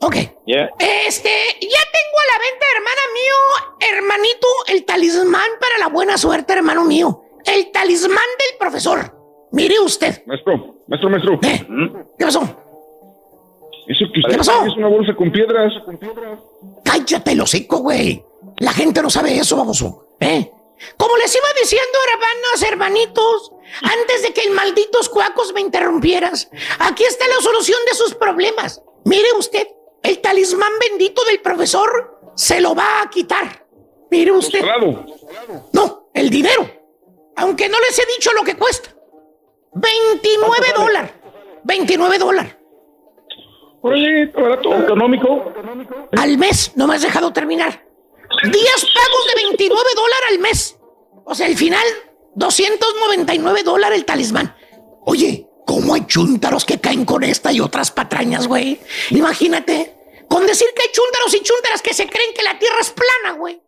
Ok. 0.00 0.16
Ya. 0.46 0.68
Este, 1.06 1.30
ya 1.60 1.82
tengo 1.92 2.16
a 2.20 2.32
la 2.32 2.38
venta, 2.38 2.66
hermana 2.76 3.02
mío, 3.14 3.96
hermanito, 3.96 4.46
el 4.68 4.84
talismán 4.84 5.48
para 5.60 5.78
la 5.78 5.88
buena 5.88 6.16
suerte, 6.18 6.52
hermano 6.52 6.84
mío. 6.84 7.22
El 7.44 7.70
talismán 7.72 8.16
del 8.38 8.58
profesor. 8.58 9.14
Mire 9.52 9.78
usted. 9.80 10.22
Maestro, 10.26 10.76
maestro, 10.88 11.10
maestro. 11.10 11.40
¿Qué 11.40 12.24
pasó? 12.24 12.42
Eso 13.86 14.06
que 14.06 14.12
¿Qué 14.14 14.20
usted 14.20 14.36
pasó? 14.38 14.64
es 14.66 14.76
una 14.76 14.88
bolsa 14.88 15.14
con 15.14 15.30
piedras. 15.30 15.72
Cállate 16.84 17.32
el 17.32 17.40
hocico, 17.42 17.78
güey. 17.78 18.24
La 18.58 18.72
gente 18.72 19.02
no 19.02 19.10
sabe 19.10 19.36
eso, 19.36 19.56
baboso. 19.56 20.06
¿Eh? 20.20 20.50
Como 20.96 21.16
les 21.16 21.34
iba 21.34 21.46
diciendo, 21.60 21.98
hermanos, 22.12 22.62
hermanitos, 22.62 23.52
antes 23.82 24.22
de 24.22 24.32
que 24.32 24.42
el 24.42 24.50
malditos 24.50 25.08
cuacos 25.08 25.52
me 25.52 25.60
interrumpieras, 25.60 26.50
aquí 26.78 27.04
está 27.04 27.26
la 27.28 27.40
solución 27.40 27.78
de 27.90 27.96
sus 27.96 28.14
problemas. 28.14 28.82
Mire 29.04 29.28
usted, 29.38 29.68
el 30.02 30.20
talismán 30.20 30.72
bendito 30.80 31.24
del 31.24 31.40
profesor 31.40 32.32
se 32.36 32.60
lo 32.60 32.74
va 32.74 33.02
a 33.02 33.10
quitar. 33.10 33.66
Mire 34.10 34.32
usted. 34.32 34.60
No, 35.72 36.08
el 36.14 36.30
dinero. 36.30 36.70
Aunque 37.36 37.68
no 37.68 37.78
les 37.80 37.98
he 37.98 38.06
dicho 38.06 38.32
lo 38.32 38.44
que 38.44 38.56
cuesta. 38.56 38.90
29 39.72 40.66
dólares. 40.76 41.12
29 41.64 42.18
dólares. 42.18 42.56
Barato, 43.82 44.74
económico. 44.76 45.52
Al 46.16 46.38
mes, 46.38 46.72
no 46.76 46.86
me 46.86 46.94
has 46.94 47.02
dejado 47.02 47.32
terminar. 47.32 47.84
10 48.42 48.52
pagos 48.52 49.26
de 49.34 49.42
29 49.42 49.90
dólares 49.94 50.28
al 50.30 50.38
mes. 50.38 50.78
O 51.24 51.34
sea, 51.34 51.46
al 51.46 51.56
final, 51.56 51.84
299 52.34 53.62
dólares 53.62 53.98
el 53.98 54.04
talismán. 54.04 54.56
Oye, 55.06 55.48
¿cómo 55.66 55.94
hay 55.94 56.06
chúntaros 56.06 56.64
que 56.64 56.80
caen 56.80 57.04
con 57.04 57.22
esta 57.24 57.52
y 57.52 57.60
otras 57.60 57.90
patrañas, 57.90 58.46
güey? 58.46 58.80
Imagínate, 59.10 59.94
con 60.28 60.46
decir 60.46 60.68
que 60.74 60.82
hay 60.82 60.88
chúntaros 60.92 61.34
y 61.34 61.40
chúntaras 61.40 61.82
que 61.82 61.94
se 61.94 62.08
creen 62.08 62.34
que 62.34 62.42
la 62.42 62.58
tierra 62.58 62.80
es 62.80 62.90
plana, 62.90 63.36
güey. 63.38 63.60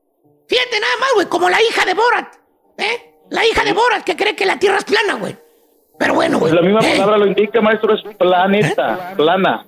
Fíjate 0.48 0.80
nada 0.80 0.96
más, 1.00 1.10
güey, 1.14 1.26
como 1.26 1.50
la 1.50 1.60
hija 1.62 1.84
de 1.84 1.94
Borat, 1.94 2.34
¿eh? 2.78 3.14
La 3.30 3.44
hija 3.44 3.64
de 3.64 3.72
Borat 3.72 4.04
que 4.04 4.16
cree 4.16 4.36
que 4.36 4.46
la 4.46 4.58
tierra 4.58 4.78
es 4.78 4.84
plana, 4.84 5.14
güey. 5.14 5.36
Pero 5.98 6.14
bueno, 6.14 6.38
güey. 6.38 6.52
Pues 6.52 6.62
la 6.62 6.68
misma 6.68 6.80
¿eh? 6.86 6.92
palabra 6.92 7.18
lo 7.18 7.26
indica, 7.26 7.60
maestro, 7.60 7.94
es 7.94 8.02
planeta, 8.16 9.14
plana. 9.16 9.66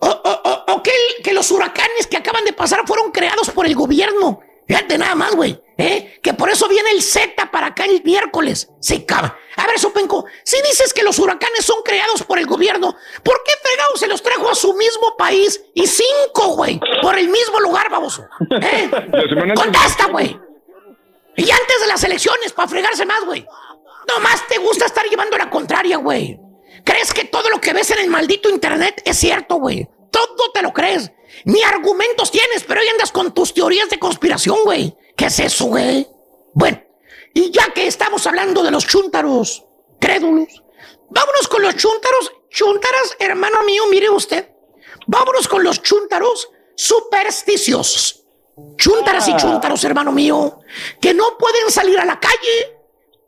O 0.00 0.82
que, 0.82 0.90
el- 0.90 1.22
que 1.22 1.32
los 1.32 1.50
huracanes 1.50 2.06
que 2.06 2.16
acaban 2.16 2.44
de 2.44 2.52
pasar 2.52 2.82
fueron 2.86 3.10
creados 3.12 3.50
por 3.50 3.66
el 3.66 3.74
gobierno. 3.74 4.40
Fíjate 4.66 4.98
nada 4.98 5.14
más, 5.16 5.34
güey. 5.34 5.60
¿eh? 5.78 6.20
Que 6.22 6.32
por 6.32 6.48
eso 6.48 6.68
viene 6.68 6.90
el 6.92 7.02
Z 7.02 7.50
para 7.50 7.68
acá 7.68 7.86
el 7.86 8.02
miércoles. 8.04 8.68
Se 8.80 9.04
cava. 9.04 9.36
A 9.56 9.66
ver, 9.66 9.78
Sopenco, 9.80 10.26
si 10.44 10.62
dices 10.62 10.92
que 10.94 11.02
los 11.02 11.18
huracanes 11.18 11.64
son 11.64 11.82
creados 11.82 12.22
por 12.22 12.38
el 12.38 12.46
gobierno, 12.46 12.94
¿por 13.24 13.42
qué 13.44 13.52
fregado 13.60 13.96
se 13.96 14.06
los 14.06 14.22
trajo 14.22 14.48
a 14.48 14.54
su 14.54 14.72
mismo 14.74 15.16
país? 15.18 15.60
Y 15.74 15.86
cinco, 15.88 16.54
güey, 16.54 16.80
por 17.02 17.18
el 17.18 17.28
mismo 17.28 17.58
lugar, 17.58 17.90
baboso. 17.90 18.24
¿Eh? 18.62 18.88
Contesta, 19.56 20.06
güey. 20.06 20.38
Y 21.36 21.50
antes 21.50 21.80
de 21.80 21.86
las 21.88 22.04
elecciones, 22.04 22.52
para 22.52 22.68
fregarse 22.68 23.04
más, 23.04 23.24
güey. 23.24 23.44
Nomás 24.08 24.46
te 24.46 24.58
gusta 24.58 24.86
estar 24.86 25.04
llevando 25.06 25.36
la 25.36 25.50
contraria, 25.50 25.96
güey. 25.96 26.38
¿Crees 26.84 27.12
que 27.12 27.24
todo 27.24 27.48
lo 27.50 27.60
que 27.60 27.72
ves 27.72 27.90
en 27.90 27.98
el 27.98 28.08
maldito 28.10 28.48
internet 28.48 29.02
es 29.04 29.16
cierto, 29.18 29.56
güey? 29.56 29.88
Todo 30.10 30.50
te 30.52 30.62
lo 30.62 30.72
crees. 30.72 31.10
Ni 31.44 31.62
argumentos 31.62 32.30
tienes, 32.30 32.64
pero 32.66 32.80
hoy 32.80 32.88
andas 32.88 33.12
con 33.12 33.32
tus 33.32 33.54
teorías 33.54 33.88
de 33.88 33.98
conspiración, 33.98 34.58
güey. 34.64 34.96
¿Qué 35.16 35.26
es 35.26 35.38
eso, 35.38 35.66
güey? 35.66 36.06
Bueno, 36.54 36.82
y 37.34 37.50
ya 37.50 37.72
que 37.72 37.86
estamos 37.86 38.26
hablando 38.26 38.62
de 38.62 38.70
los 38.70 38.86
chúntaros 38.86 39.64
crédulos, 40.00 40.62
vámonos 41.10 41.48
con 41.48 41.62
los 41.62 41.76
chúntaros, 41.76 42.32
chúntaras, 42.50 43.16
hermano 43.20 43.62
mío, 43.62 43.84
mire 43.88 44.10
usted. 44.10 44.48
Vámonos 45.06 45.46
con 45.48 45.62
los 45.62 45.82
chúntaros 45.82 46.48
supersticiosos. 46.76 48.24
Chúntaras 48.76 49.28
y 49.28 49.32
Ah. 49.32 49.36
chúntaros, 49.36 49.84
hermano 49.84 50.12
mío, 50.12 50.60
que 51.00 51.14
no 51.14 51.38
pueden 51.38 51.70
salir 51.70 51.98
a 51.98 52.04
la 52.04 52.18
calle, 52.20 52.76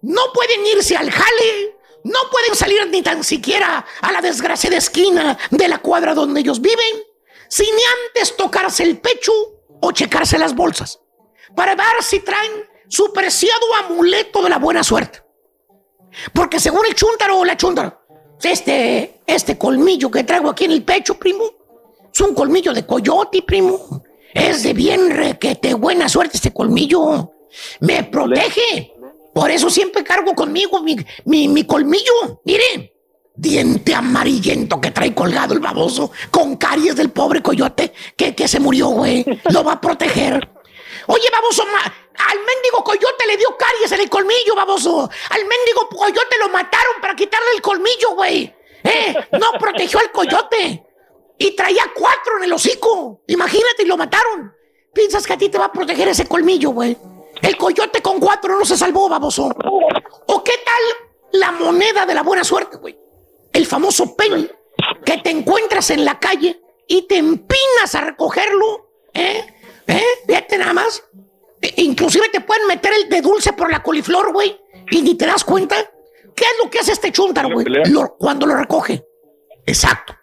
no 0.03 0.33
pueden 0.35 0.67
irse 0.67 0.97
al 0.97 1.11
jale, 1.11 1.77
no 2.05 2.19
pueden 2.31 2.55
salir 2.55 2.87
ni 2.91 3.03
tan 3.03 3.23
siquiera 3.23 3.85
a 4.01 4.13
la 4.13 4.21
desgraciada 4.21 4.77
esquina 4.77 5.39
de 5.51 5.69
la 5.69 5.79
cuadra 5.79 6.15
donde 6.15 6.41
ellos 6.41 6.61
viven, 6.61 7.03
sin 7.49 7.75
antes 8.07 8.37
tocarse 8.37 8.83
el 8.83 8.99
pecho 8.99 9.33
o 9.81 9.93
checarse 9.93 10.39
las 10.39 10.55
bolsas, 10.55 11.01
para 11.55 11.75
ver 11.75 12.03
si 12.03 12.21
traen 12.21 12.53
su 12.89 13.13
preciado 13.13 13.75
amuleto 13.85 14.43
de 14.43 14.51
la 14.51 14.59
buena 14.59 14.83
suerte. 14.83 15.23
Porque 16.33 16.61
según 16.61 16.87
el 16.87 16.95
chúntaro 16.95 17.39
o 17.39 17.45
la 17.45 17.57
chúntara, 17.57 17.99
este, 18.43 19.23
este 19.27 19.57
colmillo 19.57 20.11
que 20.11 20.25
traigo 20.25 20.51
aquí 20.51 20.65
en 20.65 20.73
el 20.73 20.83
pecho, 20.83 21.19
primo, 21.19 21.45
es 22.13 22.21
un 22.21 22.35
colmillo 22.35 22.73
de 22.73 22.85
coyote, 22.85 23.43
primo. 23.43 24.03
Es 24.35 24.63
de 24.63 24.73
bien 24.73 25.11
requete 25.11 25.75
buena 25.75 26.09
suerte 26.09 26.37
este 26.37 26.53
colmillo. 26.53 27.33
Me 27.81 28.05
protege. 28.05 28.92
Por 29.35 29.51
eso 29.51 29.71
siempre 29.71 30.05
cargo 30.05 30.35
conmigo 30.35 30.83
mi, 30.83 30.97
mi, 31.25 31.49
mi 31.49 31.65
colmillo. 31.65 32.41
Mire, 32.45 32.95
diente 33.35 33.95
amarillento 33.95 34.81
que 34.81 34.91
trae 34.91 35.15
colgado 35.15 35.55
el 35.55 35.61
baboso, 35.61 36.11
con 36.31 36.57
caries 36.57 36.97
del 36.97 37.11
pobre 37.11 37.43
coyote 37.43 37.93
que, 38.17 38.35
que 38.35 38.49
se 38.49 38.61
murió, 38.61 38.89
güey. 38.89 39.25
Lo 39.51 39.65
va 39.65 39.73
a 39.73 39.81
proteger. 39.81 40.49
Oye, 41.07 41.29
baboso, 41.33 41.65
al 41.65 42.39
mendigo 42.39 42.85
coyote 42.85 43.27
le 43.27 43.37
dio 43.37 43.57
caries 43.57 43.93
en 43.93 44.01
el 44.01 44.11
colmillo, 44.11 44.55
baboso. 44.55 45.11
Al 45.31 45.41
mendigo 45.41 45.89
coyote 45.89 46.37
lo 46.39 46.49
mataron 46.51 47.01
para 47.01 47.17
quitarle 47.17 47.49
el 47.57 47.63
colmillo, 47.63 48.15
güey. 48.15 48.55
¿Eh? 48.85 49.15
No 49.33 49.53
protegió 49.59 49.99
al 49.99 50.13
coyote. 50.13 50.85
Y 51.39 51.57
traía 51.57 51.91
cuatro 51.95 52.39
en 52.39 52.45
el 52.45 52.53
hocico. 52.53 53.23
Imagínate, 53.27 53.83
y 53.83 53.87
lo 53.87 53.97
mataron. 53.97 54.55
¿Piensas 54.93 55.27
que 55.27 55.33
a 55.33 55.39
ti 55.39 55.49
te 55.49 55.59
va 55.59 55.67
a 55.67 55.73
proteger 55.73 56.09
ese 56.09 56.27
colmillo, 56.27 56.71
güey? 56.71 56.97
El 57.43 57.57
coyote 57.57 58.01
con 58.01 58.19
cuatro 58.21 58.59
no 58.59 58.65
se 58.65 58.77
salvó, 58.77 59.09
baboso. 59.09 59.51
¿O 60.27 60.45
qué 60.45 60.53
tal 60.65 61.41
la 61.41 61.53
moneda 61.53 62.07
de 62.07 62.15
la 62.15 62.23
buena 62.23 62.45
suerte, 62.45 62.77
güey? 62.79 62.97
El 63.53 63.67
famoso 63.67 64.15
penny 64.17 64.49
que 65.05 65.19
te 65.19 65.31
encuentras 65.31 65.91
en 65.91 66.05
la 66.05 66.19
calle 66.19 66.61
y 66.87 67.03
te 67.07 67.17
empinas 67.19 67.95
a 67.95 68.01
recogerlo, 68.03 68.91
¿eh? 69.13 69.45
¿Eh? 69.87 70.03
Fíjate 70.27 70.59
nada 70.59 70.73
más. 70.73 71.03
E- 71.61 71.75
inclusive 71.83 72.29
te 72.31 72.41
pueden 72.41 72.67
meter 72.67 72.93
el 72.95 73.09
de 73.09 73.21
dulce 73.21 73.53
por 73.53 73.71
la 73.71 73.83
coliflor, 73.83 74.33
güey, 74.33 74.59
y 74.91 75.03
ni 75.03 75.15
te 75.17 75.27
das 75.27 75.45
cuenta. 75.45 75.77
¿Qué 76.35 76.45
es 76.45 76.65
lo 76.65 76.71
que 76.71 76.79
hace 76.79 76.93
este 76.93 77.13
chúntaro, 77.13 77.51
güey? 77.53 77.67
Cuando 78.19 78.47
lo 78.47 78.55
recoge. 78.55 79.05
Exacto. 79.67 80.15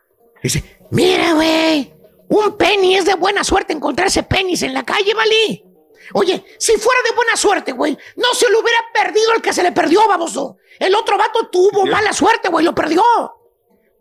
Dice, 0.42 0.64
mira, 0.92 1.34
güey, 1.34 1.94
Un 2.30 2.58
penny 2.58 2.96
es 2.96 3.06
de 3.06 3.16
buena 3.16 3.44
suerte 3.44 3.74
encontrarse 3.74 4.24
pennies 4.24 4.62
en 4.64 4.74
la 4.74 4.84
calle, 4.84 5.14
¿vale? 5.14 5.64
Oye, 6.14 6.44
si 6.58 6.78
fuera 6.78 7.02
de 7.08 7.16
buena 7.16 7.36
suerte, 7.36 7.72
güey, 7.72 7.98
no 8.16 8.34
se 8.34 8.50
lo 8.50 8.60
hubiera 8.60 8.80
perdido 8.94 9.34
el 9.34 9.42
que 9.42 9.54
se 9.54 9.64
le 9.64 9.72
perdió, 9.72 10.08
baboso. 10.08 10.58
El 10.80 10.96
otro 10.96 11.18
vato 11.18 11.50
tuvo 11.50 11.86
mala 11.86 12.14
suerte, 12.14 12.50
güey, 12.50 12.66
lo 12.66 12.74
perdió. 12.74 13.04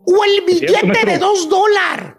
O 0.05 0.23
el 0.23 0.41
billete 0.41 1.05
de 1.05 1.17
dos 1.17 1.47
dólares. 1.49 2.13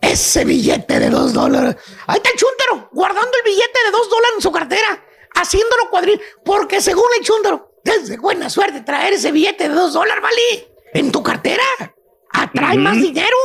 Ese 0.00 0.44
billete 0.44 0.98
de 0.98 1.10
dos 1.10 1.32
dólares. 1.32 1.76
Ahí 2.06 2.16
está 2.16 2.30
el 2.30 2.36
chúntaro, 2.36 2.88
guardando 2.92 3.30
el 3.38 3.44
billete 3.44 3.84
de 3.84 3.90
dos 3.90 4.08
dólares 4.10 4.34
en 4.36 4.42
su 4.42 4.52
cartera, 4.52 5.04
haciéndolo 5.34 5.90
cuadril. 5.90 6.20
Porque 6.44 6.80
según 6.80 7.06
el 7.18 7.24
chúntaro, 7.24 7.72
es 7.84 8.08
de 8.08 8.18
buena 8.18 8.50
suerte 8.50 8.82
traer 8.82 9.14
ese 9.14 9.32
billete 9.32 9.68
de 9.68 9.74
dos 9.74 9.92
dólares, 9.94 10.22
¿vale? 10.22 10.76
En 10.92 11.10
tu 11.10 11.22
cartera. 11.22 11.64
Atrae 12.32 12.76
más 12.76 12.96
dinero. 12.96 13.36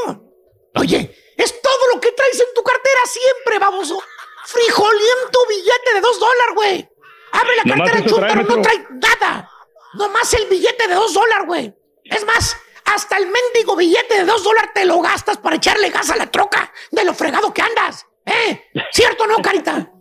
Oye, 0.76 1.16
es 1.38 1.62
todo 1.62 1.94
lo 1.94 2.02
que 2.02 2.12
traes 2.12 2.40
en 2.40 2.54
tu 2.54 2.64
cartera 2.64 3.00
siempre, 3.06 3.60
baboso. 3.60 4.02
Frijoliento 4.46 5.40
billete 5.50 5.94
de 5.94 6.02
dos 6.02 6.20
dólares, 6.20 6.56
güey. 6.56 6.90
Abre 7.32 7.56
la 7.58 7.64
Nomás 7.64 7.92
cartera, 7.92 8.10
chúntaro, 8.10 8.44
no 8.44 8.62
trae 8.62 8.88
nada. 8.90 9.50
Nomás 9.94 10.34
el 10.34 10.48
billete 10.48 10.88
de 10.88 10.96
dos 10.96 11.14
dólares, 11.14 11.46
güey. 11.48 11.74
Es 12.04 12.26
más, 12.26 12.58
hasta 12.86 13.18
el 13.18 13.28
mendigo 13.28 13.76
billete 13.76 14.16
de 14.16 14.26
dos 14.26 14.44
dólares 14.44 14.72
te 14.74 14.86
lo 14.86 15.00
gastas 15.00 15.38
para 15.38 15.56
echarle 15.56 15.90
gas 15.90 16.10
a 16.10 16.16
la 16.16 16.30
troca 16.30 16.72
de 16.92 17.04
lo 17.06 17.14
fregado 17.14 17.54
que 17.54 17.62
andas. 17.62 18.06
¿Eh? 18.26 18.70
¿Cierto 18.92 19.24
o 19.24 19.28
no, 19.28 19.42
carita? 19.42 19.92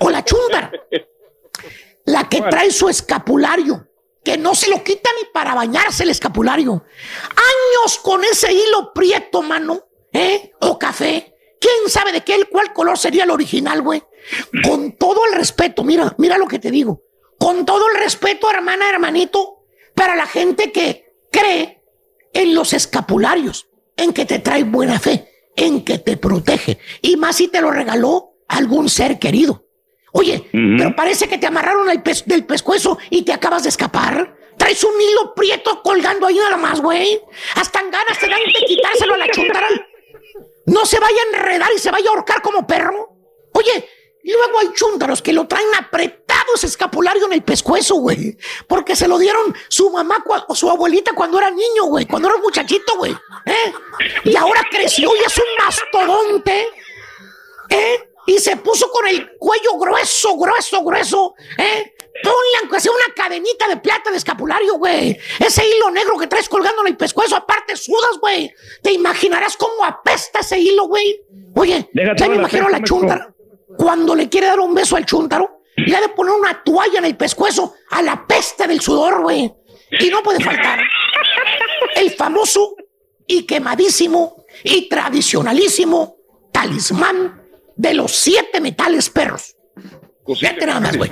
O 0.00 0.10
la 0.10 0.24
chunda. 0.24 0.70
La 2.04 2.28
que 2.28 2.42
trae 2.42 2.70
su 2.70 2.88
escapulario. 2.88 3.88
Que 4.24 4.36
no 4.36 4.54
se 4.54 4.70
lo 4.70 4.82
quita 4.82 5.10
ni 5.16 5.28
para 5.32 5.54
bañarse 5.54 6.02
el 6.02 6.10
escapulario. 6.10 6.72
Años 6.72 7.98
con 7.98 8.24
ese 8.24 8.52
hilo 8.52 8.92
prieto, 8.92 9.42
mano. 9.42 9.86
¿Eh? 10.12 10.52
O 10.60 10.78
café. 10.78 11.35
¿Quién 11.66 11.90
sabe 11.90 12.12
de 12.12 12.20
qué, 12.22 12.44
cuál 12.50 12.72
color 12.72 12.96
sería 12.96 13.24
el 13.24 13.30
original, 13.30 13.82
güey? 13.82 14.02
Con 14.62 14.92
todo 14.96 15.24
el 15.26 15.36
respeto, 15.36 15.82
mira, 15.82 16.14
mira 16.18 16.38
lo 16.38 16.46
que 16.46 16.58
te 16.60 16.70
digo. 16.70 17.02
Con 17.38 17.66
todo 17.66 17.88
el 17.92 17.98
respeto, 17.98 18.48
hermana, 18.50 18.88
hermanito, 18.88 19.64
para 19.94 20.14
la 20.14 20.26
gente 20.26 20.70
que 20.70 21.06
cree 21.32 21.82
en 22.32 22.54
los 22.54 22.72
escapularios, 22.72 23.66
en 23.96 24.12
que 24.12 24.24
te 24.26 24.38
trae 24.38 24.62
buena 24.62 25.00
fe, 25.00 25.28
en 25.56 25.84
que 25.84 25.98
te 25.98 26.16
protege. 26.16 26.78
Y 27.02 27.16
más 27.16 27.36
si 27.36 27.48
te 27.48 27.60
lo 27.60 27.70
regaló 27.72 28.34
algún 28.46 28.88
ser 28.88 29.18
querido. 29.18 29.64
Oye, 30.12 30.48
pero 30.78 30.94
parece 30.94 31.28
que 31.28 31.36
te 31.38 31.46
amarraron 31.46 31.90
el 31.90 32.00
pes- 32.02 32.26
del 32.26 32.44
pescuezo 32.46 32.96
y 33.10 33.22
te 33.22 33.32
acabas 33.32 33.64
de 33.64 33.70
escapar. 33.70 34.36
Traes 34.56 34.82
un 34.84 34.92
hilo 35.00 35.34
prieto 35.34 35.82
colgando 35.82 36.26
ahí 36.28 36.36
nada 36.36 36.56
más, 36.56 36.80
güey. 36.80 37.20
Hasta 37.56 37.80
en 37.80 37.90
ganas 37.90 38.18
te 38.18 38.28
dan 38.28 38.38
de 38.46 38.66
quitárselo 38.66 39.14
a 39.14 39.18
la 39.18 39.28
chuntara. 39.30 39.66
No 40.66 40.84
se 40.84 40.98
vaya 40.98 41.16
a 41.16 41.36
enredar 41.36 41.70
y 41.74 41.78
se 41.78 41.90
vaya 41.90 42.10
a 42.10 42.12
ahorcar 42.12 42.42
como 42.42 42.66
perro. 42.66 43.10
Oye, 43.52 43.88
luego 44.22 44.58
hay 44.58 44.72
chúntaros 44.74 45.22
que 45.22 45.32
lo 45.32 45.46
traen 45.46 45.68
apretado 45.78 46.54
ese 46.54 46.66
escapulario 46.66 47.26
en 47.26 47.32
el 47.34 47.42
pescuezo, 47.42 47.96
güey. 47.96 48.36
Porque 48.66 48.96
se 48.96 49.08
lo 49.08 49.18
dieron 49.18 49.54
su 49.68 49.90
mamá 49.90 50.22
o 50.48 50.54
su 50.54 50.68
abuelita 50.68 51.12
cuando 51.14 51.38
era 51.38 51.50
niño, 51.50 51.84
güey. 51.84 52.06
Cuando 52.06 52.28
era 52.28 52.36
un 52.36 52.42
muchachito, 52.42 52.96
güey. 52.96 53.16
¿Eh? 53.46 53.72
Y 54.24 54.36
ahora 54.36 54.66
creció 54.70 55.10
y 55.14 55.24
es 55.24 55.36
un 55.36 55.64
mastodonte. 55.64 56.68
¿Eh? 57.68 58.10
Y 58.26 58.38
se 58.38 58.56
puso 58.56 58.90
con 58.90 59.06
el 59.06 59.36
cuello 59.38 59.78
grueso, 59.78 60.36
grueso, 60.36 60.82
grueso. 60.82 61.34
¿Eh? 61.58 61.95
Ponle 62.22 62.58
aunque 62.60 62.80
sea 62.80 62.92
una 62.92 63.14
cadenita 63.14 63.68
de 63.68 63.76
plata 63.76 64.10
de 64.10 64.16
escapulario, 64.16 64.74
güey. 64.74 65.18
Ese 65.38 65.62
hilo 65.66 65.90
negro 65.90 66.16
que 66.18 66.26
traes 66.26 66.48
colgando 66.48 66.82
en 66.82 66.88
el 66.88 66.96
pescuezo, 66.96 67.36
aparte 67.36 67.76
sudas, 67.76 68.18
güey. 68.20 68.52
Te 68.82 68.92
imaginarás 68.92 69.56
cómo 69.56 69.84
apesta 69.84 70.40
ese 70.40 70.58
hilo, 70.58 70.86
güey. 70.86 71.20
Oye, 71.54 71.88
Deja 71.92 72.14
ya 72.16 72.28
me 72.28 72.34
la 72.34 72.40
imagino 72.40 72.66
a 72.66 72.70
la 72.70 72.82
chúntara. 72.82 73.34
Cuando 73.76 74.14
le 74.14 74.28
quiere 74.28 74.46
dar 74.46 74.60
un 74.60 74.74
beso 74.74 74.96
al 74.96 75.04
chúntaro, 75.04 75.62
le 75.76 75.94
ha 75.94 76.00
de 76.00 76.08
poner 76.08 76.32
una 76.32 76.62
toalla 76.62 76.98
en 76.98 77.04
el 77.04 77.16
pescuezo 77.16 77.74
a 77.90 78.02
la 78.02 78.26
peste 78.26 78.66
del 78.66 78.80
sudor, 78.80 79.22
güey. 79.22 79.52
Y 80.00 80.08
no 80.08 80.22
puede 80.22 80.42
faltar 80.42 80.80
el 81.96 82.10
famoso 82.12 82.76
y 83.26 83.44
quemadísimo 83.44 84.44
y 84.64 84.88
tradicionalísimo 84.88 86.16
talismán 86.52 87.42
de 87.76 87.94
los 87.94 88.12
siete 88.12 88.60
metales 88.60 89.10
perros. 89.10 89.56
Fíjate 90.26 90.66
nada 90.66 90.80
más, 90.80 90.96
güey. 90.96 91.10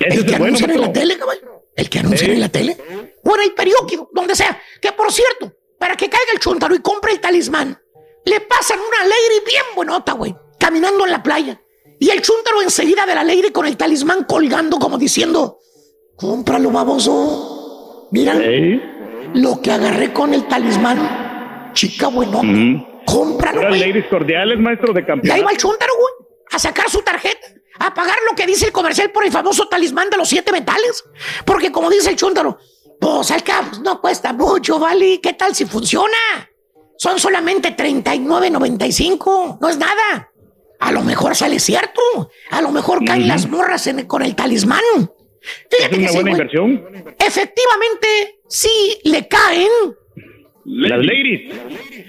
El 0.00 0.26
que 0.26 0.34
anuncian 0.34 0.70
en 0.70 0.80
la 0.80 0.92
tele, 0.92 1.18
caballo. 1.18 1.62
El 1.76 1.88
que 1.90 1.98
anuncian 1.98 2.30
en 2.32 2.40
la 2.40 2.48
tele. 2.48 2.76
O 3.22 3.34
en 3.36 3.42
el 3.42 3.54
periódico, 3.54 4.08
donde 4.12 4.34
sea. 4.34 4.60
Que 4.80 4.92
por 4.92 5.12
cierto, 5.12 5.52
para 5.78 5.96
que 5.96 6.08
caiga 6.08 6.32
el 6.32 6.40
chuntaro 6.40 6.74
y 6.74 6.80
compre 6.80 7.12
el 7.12 7.20
talismán, 7.20 7.78
le 8.24 8.40
pasan 8.40 8.78
una 8.78 9.04
lady 9.04 9.44
bien 9.46 9.64
buenota, 9.74 10.12
güey. 10.12 10.34
Caminando 10.58 11.04
en 11.04 11.10
la 11.12 11.22
playa. 11.22 11.60
Y 11.98 12.10
el 12.10 12.22
chúntaro 12.22 12.62
enseguida 12.62 13.04
de 13.06 13.14
la 13.14 13.24
lady 13.24 13.50
con 13.50 13.66
el 13.66 13.76
talismán 13.76 14.24
colgando 14.24 14.78
como 14.78 14.96
diciendo, 14.96 15.58
cómpralo, 16.16 16.70
baboso. 16.70 18.08
Mira, 18.10 18.34
lo 19.34 19.60
que 19.60 19.70
agarré 19.70 20.12
con 20.12 20.32
el 20.34 20.46
talismán. 20.48 21.70
Chica 21.74 22.08
buenota. 22.08 22.46
Cómpralo, 23.06 23.60
Puras 23.60 23.68
güey. 23.70 23.80
ladies 23.80 24.06
cordiales, 24.06 24.58
maestro 24.58 24.92
de 24.92 25.04
Y 25.22 25.30
ahí 25.30 25.42
va 25.42 25.50
el 25.50 25.56
chúntaro, 25.56 25.92
güey, 25.94 26.28
a 26.50 26.58
sacar 26.58 26.88
su 26.90 27.02
tarjeta, 27.02 27.46
a 27.80 27.92
pagar 27.94 28.16
lo 28.30 28.36
que 28.36 28.46
dice 28.46 28.66
el 28.66 28.72
comercial 28.72 29.10
por 29.10 29.24
el 29.24 29.32
famoso 29.32 29.66
talismán 29.68 30.08
de 30.10 30.16
los 30.18 30.28
siete 30.28 30.52
metales. 30.52 31.02
Porque 31.44 31.72
como 31.72 31.90
dice 31.90 32.10
el 32.10 32.16
chúntaro, 32.16 32.58
pues 33.00 33.30
al 33.32 33.42
cabo 33.42 33.68
no 33.82 34.00
cuesta 34.00 34.32
mucho, 34.32 34.78
¿vale? 34.78 35.20
¿Qué 35.20 35.32
tal 35.32 35.54
si 35.54 35.64
funciona? 35.66 36.16
Son 36.98 37.18
solamente 37.18 37.74
39.95, 37.76 39.58
no 39.60 39.68
es 39.68 39.78
nada. 39.78 40.30
A 40.78 40.92
lo 40.92 41.02
mejor 41.02 41.34
sale 41.36 41.58
cierto, 41.60 42.00
a 42.50 42.62
lo 42.62 42.70
mejor 42.72 43.04
caen 43.04 43.28
las 43.28 43.46
morras 43.48 43.86
en- 43.86 44.06
con 44.06 44.22
el 44.22 44.34
talismán. 44.34 44.80
Fíjate 45.70 45.84
Es 45.84 45.88
que 45.88 45.96
una 45.96 46.08
sí, 46.08 46.14
buena 46.14 46.30
güey. 46.30 46.32
inversión. 46.32 47.14
Efectivamente, 47.18 48.40
sí 48.48 48.98
le 49.04 49.26
caen. 49.28 49.68
Las 50.64 50.98
ladies. 51.04 51.54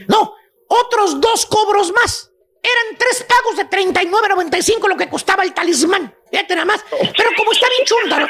No, 0.07 0.33
otros 0.67 1.19
dos 1.21 1.45
cobros 1.45 1.91
más. 1.93 2.30
Eran 2.63 2.97
tres 2.97 3.25
pagos 3.27 3.57
de 3.57 3.67
39.95 3.69 4.87
lo 4.87 4.97
que 4.97 5.09
costaba 5.09 5.43
el 5.43 5.53
talismán. 5.53 6.15
Fíjate 6.29 6.55
nada 6.55 6.65
más. 6.65 6.83
Pero 6.89 7.29
como 7.35 7.51
está 7.51 7.67
bien 7.69 7.85
chúndaro, 7.85 8.27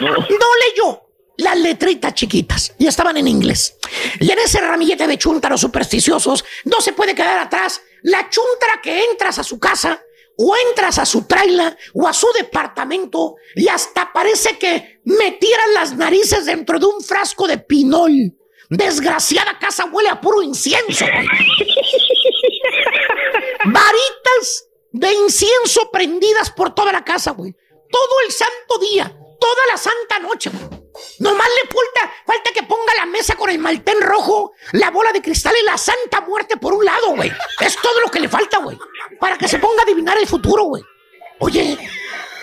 no 0.00 0.46
leyó 0.68 1.00
las 1.36 1.58
letritas 1.58 2.14
chiquitas 2.14 2.74
y 2.78 2.86
estaban 2.86 3.16
en 3.16 3.28
inglés. 3.28 3.76
Y 4.20 4.30
en 4.30 4.38
ese 4.38 4.60
ramillete 4.60 5.06
de 5.06 5.18
chúntaros 5.18 5.60
supersticiosos 5.60 6.44
no 6.64 6.80
se 6.80 6.92
puede 6.92 7.14
quedar 7.14 7.38
atrás 7.38 7.82
la 8.02 8.28
chúntara 8.30 8.80
que 8.82 9.04
entras 9.10 9.38
a 9.38 9.44
su 9.44 9.58
casa 9.58 10.00
o 10.36 10.54
entras 10.68 10.98
a 10.98 11.06
su 11.06 11.26
traila 11.26 11.76
o 11.94 12.06
a 12.06 12.12
su 12.12 12.26
departamento 12.32 13.36
y 13.54 13.68
hasta 13.68 14.12
parece 14.12 14.58
que 14.58 15.00
metieran 15.04 15.74
las 15.74 15.96
narices 15.96 16.46
dentro 16.46 16.78
de 16.78 16.86
un 16.86 17.00
frasco 17.02 17.46
de 17.46 17.58
pinol. 17.58 18.34
Desgraciada 18.70 19.58
casa 19.58 19.84
huele 19.86 20.08
a 20.08 20.20
puro 20.20 20.42
incienso. 20.42 21.04
Varitas 23.74 24.68
de 24.92 25.12
incienso 25.12 25.90
prendidas 25.90 26.50
por 26.50 26.72
toda 26.76 26.92
la 26.92 27.04
casa, 27.04 27.32
güey. 27.32 27.52
Todo 27.90 28.20
el 28.24 28.32
santo 28.32 28.78
día, 28.78 29.12
toda 29.40 29.66
la 29.68 29.76
santa 29.76 30.20
noche, 30.20 30.50
güey. 30.50 30.84
Nomás 31.18 31.48
le 31.48 31.68
falta, 31.68 32.14
falta 32.24 32.50
que 32.54 32.62
ponga 32.62 32.94
la 32.96 33.06
mesa 33.06 33.34
con 33.34 33.50
el 33.50 33.58
maltén 33.58 34.00
rojo, 34.00 34.52
la 34.74 34.92
bola 34.92 35.12
de 35.12 35.20
cristal 35.20 35.54
y 35.60 35.64
la 35.64 35.76
santa 35.76 36.20
muerte 36.20 36.56
por 36.56 36.72
un 36.72 36.84
lado, 36.84 37.16
güey. 37.16 37.32
Es 37.60 37.76
todo 37.82 38.00
lo 38.00 38.12
que 38.12 38.20
le 38.20 38.28
falta, 38.28 38.58
güey. 38.58 38.78
Para 39.18 39.36
que 39.36 39.48
se 39.48 39.58
ponga 39.58 39.80
a 39.80 39.82
adivinar 39.82 40.16
el 40.18 40.28
futuro, 40.28 40.62
güey. 40.64 40.84
Oye, 41.40 41.76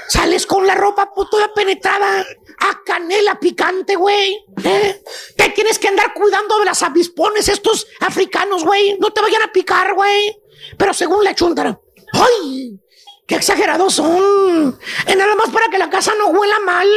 sales 0.09 0.45
con 0.45 0.67
la 0.67 0.75
ropa 0.75 1.13
pues, 1.15 1.29
toda 1.29 1.53
penetrada 1.53 2.25
a 2.59 2.83
canela 2.85 3.39
picante, 3.39 3.95
güey. 3.95 4.37
¿Eh? 4.65 5.01
Te 5.37 5.49
tienes 5.51 5.79
que 5.79 5.87
andar 5.87 6.13
cuidando 6.13 6.59
de 6.59 6.65
las 6.65 6.83
avispones 6.83 7.47
estos 7.47 7.87
africanos, 8.01 8.65
güey. 8.65 8.97
No 8.99 9.13
te 9.13 9.21
vayan 9.21 9.43
a 9.43 9.51
picar, 9.53 9.93
güey. 9.93 10.40
Pero 10.77 10.93
según 10.93 11.23
la 11.23 11.35
chuntara, 11.35 11.79
¡ay! 12.13 12.79
¡Qué 13.27 13.35
exagerados 13.35 13.93
son! 13.93 14.79
Es 15.07 15.15
nada 15.15 15.35
más 15.35 15.49
para 15.49 15.67
que 15.69 15.77
la 15.77 15.89
casa 15.89 16.13
no 16.17 16.27
huela 16.27 16.59
mal. 16.59 16.87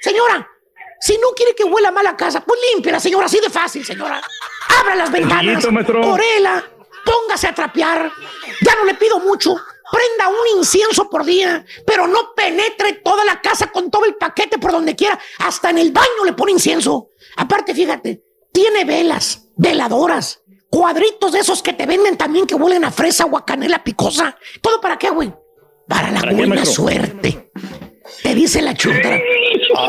Señora, 0.00 0.48
si 1.00 1.16
no 1.18 1.30
quiere 1.34 1.54
que 1.54 1.64
huela 1.64 1.90
mal 1.90 2.04
la 2.04 2.16
casa, 2.16 2.42
pues 2.44 2.60
límpiala, 2.72 3.00
señora, 3.00 3.26
así 3.26 3.40
de 3.40 3.50
fácil, 3.50 3.84
señora. 3.84 4.22
Abra 4.80 4.94
las 4.94 5.10
ventanas, 5.10 5.64
orela, 5.64 6.70
póngase 7.04 7.48
a 7.48 7.54
trapear. 7.54 8.12
Ya 8.60 8.74
no 8.76 8.84
le 8.84 8.94
pido 8.94 9.18
mucho. 9.18 9.56
Prenda 9.90 10.28
un 10.28 10.58
incienso 10.58 11.10
por 11.10 11.24
día, 11.24 11.64
pero 11.84 12.06
no 12.06 12.32
penetre 12.34 12.92
toda 13.04 13.24
la 13.24 13.40
casa 13.40 13.72
con 13.72 13.90
todo 13.90 14.04
el 14.04 14.14
paquete 14.14 14.58
por 14.58 14.70
donde 14.70 14.94
quiera. 14.94 15.18
Hasta 15.38 15.70
en 15.70 15.78
el 15.78 15.90
baño 15.90 16.24
le 16.24 16.32
pone 16.32 16.52
incienso. 16.52 17.10
Aparte, 17.36 17.74
fíjate, 17.74 18.22
tiene 18.52 18.84
velas, 18.84 19.48
veladoras, 19.56 20.39
cuadritos 20.70 21.32
de 21.32 21.40
esos 21.40 21.62
que 21.62 21.72
te 21.72 21.84
venden 21.84 22.16
también 22.16 22.46
que 22.46 22.54
huelen 22.54 22.84
a 22.84 22.90
fresa 22.90 23.26
o 23.26 23.36
a 23.36 23.44
canela 23.44 23.82
picosa. 23.84 24.38
¿Todo 24.62 24.80
para 24.80 24.96
qué, 24.96 25.10
güey? 25.10 25.32
Para 25.88 26.10
la 26.10 26.20
¿Para 26.20 26.30
qué, 26.30 26.36
buena 26.36 26.64
suerte. 26.64 27.50
Te 28.22 28.34
dice 28.34 28.62
la 28.62 28.74
chuntara. 28.74 29.20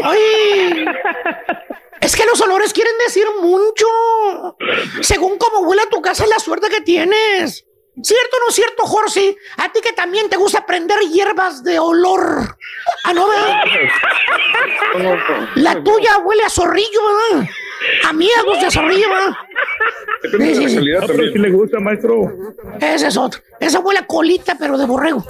¡Ay! 0.03 0.85
Es 2.01 2.15
que 2.15 2.25
los 2.25 2.41
olores 2.41 2.73
quieren 2.73 2.93
decir 3.05 3.25
mucho. 3.41 3.85
Según 5.01 5.37
cómo 5.37 5.59
huele 5.67 5.83
a 5.83 5.89
tu 5.89 6.01
casa, 6.01 6.23
es 6.23 6.29
la 6.29 6.39
suerte 6.39 6.69
que 6.69 6.81
tienes. 6.81 7.65
¿Cierto 8.01 8.37
o 8.37 8.39
no 8.39 8.49
es 8.49 8.55
cierto, 8.55 8.83
Jorge? 8.85 9.35
A 9.57 9.71
ti 9.71 9.81
que 9.81 9.93
también 9.93 10.29
te 10.29 10.37
gusta 10.37 10.65
prender 10.65 10.97
hierbas 10.99 11.63
de 11.63 11.77
olor. 11.77 12.57
Ah, 13.03 13.13
no, 13.13 13.27
¿verdad? 13.27 13.61
La 15.55 15.83
tuya 15.83 16.17
huele 16.19 16.43
a 16.43 16.49
zorrillo, 16.49 16.99
¿verdad? 17.31 17.49
A 18.07 18.13
miegos 18.13 18.59
de. 18.61 18.67
Depende 20.23 20.53
de 20.53 20.59
la 20.59 20.75
calidad 20.75 20.99
Ah, 21.03 21.05
pero 21.07 21.17
también. 21.17 21.33
si 21.33 21.39
le 21.39 21.49
gusta, 21.51 21.79
maestro. 21.79 22.31
Ese 22.79 23.07
es 23.07 23.17
otro. 23.17 23.41
Esa 23.59 23.79
huele 23.79 23.99
a 23.99 24.05
colita, 24.07 24.55
pero 24.59 24.77
de 24.77 24.85
borrego. 24.85 25.23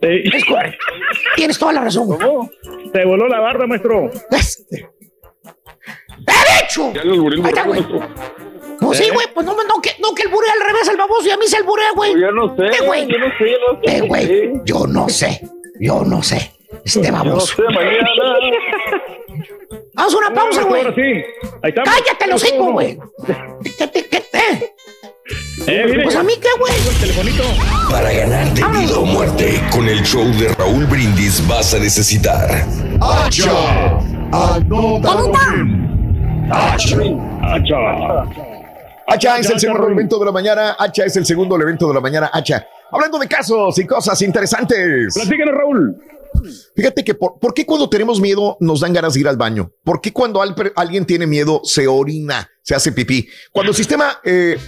Es. 0.00 0.26
Tienes 1.36 1.58
toda 1.58 1.72
la 1.74 1.82
razón. 1.82 2.06
güey. 2.06 2.50
Se 2.92 3.04
voló 3.04 3.28
la 3.28 3.40
barda, 3.40 3.66
maestro. 3.66 4.10
Este. 4.30 4.88
¡Derecho! 6.18 6.92
Ya 6.92 7.02
buril 7.04 7.40
Ahí 7.44 7.48
está, 7.50 7.62
güey. 7.64 7.84
Pues 8.80 8.98
sí, 8.98 9.08
güey, 9.12 9.26
pues 9.32 9.46
no, 9.46 9.54
no, 9.54 9.80
que, 9.80 9.90
no 10.00 10.14
que 10.14 10.22
el 10.24 10.28
buré 10.28 10.48
al 10.50 10.66
revés, 10.66 10.88
el 10.88 10.96
baboso, 10.96 11.26
y 11.26 11.30
a 11.30 11.36
mí 11.36 11.46
se 11.46 11.56
el 11.58 11.64
buré, 11.64 11.82
güey. 11.94 12.12
Yo 12.20 12.30
no 12.30 12.54
sé, 12.56 12.62
¿Qué, 12.78 12.84
güey? 12.84 13.06
yo 13.06 13.18
no 13.18 13.26
sé, 13.38 13.50
yo 13.50 13.58
no 13.58 13.80
sé. 13.80 13.86
¿Qué, 13.86 14.00
güey? 14.02 14.52
Yo 14.64 14.86
no 14.86 15.08
sé, 15.08 15.40
yo 15.80 16.04
no 16.04 16.22
sé. 16.22 16.52
Este 16.84 17.02
Yo 17.06 17.12
no 17.12 17.24
baboso. 17.24 17.56
sé, 17.56 17.62
mañana. 17.62 18.06
Vamos 19.94 20.14
a 20.14 20.18
una 20.18 20.34
pausa, 20.34 20.62
güey. 20.64 20.82
Ahora 20.82 20.94
sí. 20.94 21.24
Ahí 21.62 21.70
está. 21.70 21.82
Cállate 21.82 22.26
los 22.28 22.42
hocico, 22.42 22.72
güey. 22.72 22.98
¿Qué, 23.78 23.90
qué, 23.90 24.08
qué, 24.08 24.16
eh? 24.16 24.72
Eh, 25.66 25.84
mire. 25.86 26.02
Pues 26.04 26.16
a 26.16 26.22
mí 26.22 26.34
qué, 26.40 26.48
güey. 26.58 26.72
Para 27.90 28.12
ganar 28.12 28.46
de 28.54 28.62
vida 28.78 28.98
o 28.98 29.04
muerte, 29.04 29.60
con 29.72 29.88
el 29.88 30.02
show 30.02 30.24
de 30.38 30.48
Raúl 30.54 30.86
Brindis 30.86 31.46
vas 31.48 31.74
a 31.74 31.78
necesitar. 31.78 32.48
¡Hacha! 33.00 33.98
Hacha 39.08 39.38
es 39.38 39.50
el 39.50 39.60
segundo 39.60 39.86
elemento 39.86 40.18
de 40.18 40.24
la 40.24 40.32
mañana. 40.32 40.76
Hacha 40.78 41.04
es 41.04 41.16
el 41.16 41.26
segundo 41.26 41.56
elemento 41.56 41.88
de 41.88 41.94
la 41.94 42.00
mañana. 42.00 42.30
Hacha. 42.32 42.66
Hablando 42.90 43.18
de 43.18 43.26
casos 43.26 43.78
y 43.78 43.86
cosas 43.86 44.20
interesantes. 44.22 45.14
Platícanos, 45.14 45.54
Raúl. 45.54 45.96
Fíjate 46.74 47.04
que 47.04 47.14
por, 47.14 47.38
¿por 47.38 47.54
qué 47.54 47.64
cuando 47.66 47.88
tenemos 47.88 48.20
miedo 48.20 48.56
nos 48.60 48.80
dan 48.80 48.92
ganas 48.92 49.14
de 49.14 49.20
ir 49.20 49.28
al 49.28 49.36
baño? 49.36 49.72
¿Por 49.84 50.00
qué 50.00 50.12
cuando 50.12 50.42
al- 50.42 50.54
alguien 50.76 51.04
tiene 51.06 51.26
miedo 51.26 51.60
se 51.64 51.86
orina, 51.88 52.50
se 52.62 52.74
hace 52.74 52.92
pipí? 52.92 53.28
Cuando 53.52 53.70
el 53.72 53.76
sistema 53.76 54.18
eh, 54.24 54.58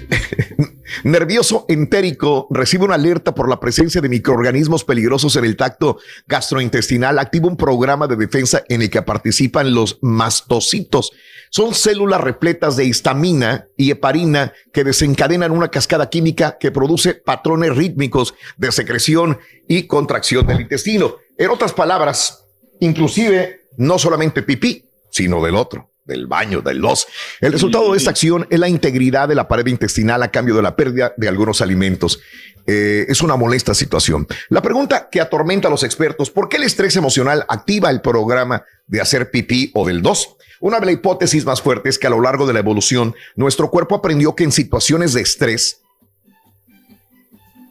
nervioso 1.04 1.64
entérico 1.68 2.46
recibe 2.50 2.84
una 2.84 2.94
alerta 2.94 3.34
por 3.34 3.48
la 3.48 3.60
presencia 3.60 4.00
de 4.00 4.08
microorganismos 4.08 4.84
peligrosos 4.84 5.36
en 5.36 5.44
el 5.44 5.56
tacto 5.56 5.98
gastrointestinal, 6.26 7.18
activa 7.18 7.48
un 7.48 7.56
programa 7.56 8.06
de 8.06 8.16
defensa 8.16 8.62
en 8.68 8.82
el 8.82 8.90
que 8.90 9.02
participan 9.02 9.74
los 9.74 9.98
mastocitos. 10.02 11.12
Son 11.50 11.74
células 11.74 12.20
repletas 12.20 12.76
de 12.76 12.84
histamina 12.84 13.66
y 13.76 13.90
heparina 13.90 14.52
que 14.72 14.84
desencadenan 14.84 15.52
una 15.52 15.68
cascada 15.68 16.10
química 16.10 16.58
que 16.58 16.70
produce 16.70 17.14
patrones 17.14 17.74
rítmicos 17.76 18.34
de 18.56 18.72
secreción 18.72 19.38
y 19.66 19.84
contracción 19.84 20.46
del 20.46 20.60
intestino. 20.60 21.16
En 21.36 21.50
otras 21.50 21.72
palabras, 21.72 22.44
inclusive 22.80 23.68
no 23.76 23.98
solamente 23.98 24.42
pipí, 24.42 24.84
sino 25.10 25.42
del 25.42 25.56
otro, 25.56 25.92
del 26.04 26.26
baño, 26.26 26.60
del 26.60 26.78
los. 26.78 27.06
El 27.40 27.52
resultado 27.52 27.92
de 27.92 27.98
esta 27.98 28.10
acción 28.10 28.46
es 28.50 28.58
la 28.58 28.68
integridad 28.68 29.28
de 29.28 29.34
la 29.34 29.48
pared 29.48 29.66
intestinal 29.66 30.22
a 30.22 30.30
cambio 30.30 30.54
de 30.56 30.62
la 30.62 30.76
pérdida 30.76 31.12
de 31.16 31.28
algunos 31.28 31.60
alimentos. 31.60 32.20
Eh, 32.66 33.06
es 33.08 33.22
una 33.22 33.36
molesta 33.36 33.72
situación. 33.74 34.26
La 34.50 34.60
pregunta 34.60 35.08
que 35.10 35.20
atormenta 35.20 35.68
a 35.68 35.70
los 35.70 35.84
expertos, 35.84 36.30
¿por 36.30 36.48
qué 36.48 36.58
el 36.58 36.64
estrés 36.64 36.96
emocional 36.96 37.44
activa 37.48 37.90
el 37.90 38.00
programa 38.00 38.64
de 38.86 39.00
hacer 39.00 39.30
pipí 39.30 39.70
o 39.74 39.86
del 39.86 40.02
dos? 40.02 40.36
Una 40.60 40.80
de 40.80 40.86
las 40.86 40.94
hipótesis 40.94 41.44
más 41.44 41.62
fuertes 41.62 41.94
es 41.94 41.98
que 41.98 42.06
a 42.06 42.10
lo 42.10 42.20
largo 42.20 42.46
de 42.46 42.52
la 42.52 42.58
evolución, 42.58 43.14
nuestro 43.36 43.70
cuerpo 43.70 43.94
aprendió 43.94 44.34
que 44.34 44.44
en 44.44 44.52
situaciones 44.52 45.12
de 45.12 45.20
estrés 45.20 45.82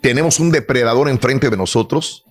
tenemos 0.01 0.39
un 0.39 0.51
depredador 0.51 1.09
enfrente 1.09 1.49
de 1.49 1.57
nosotros, 1.57 2.23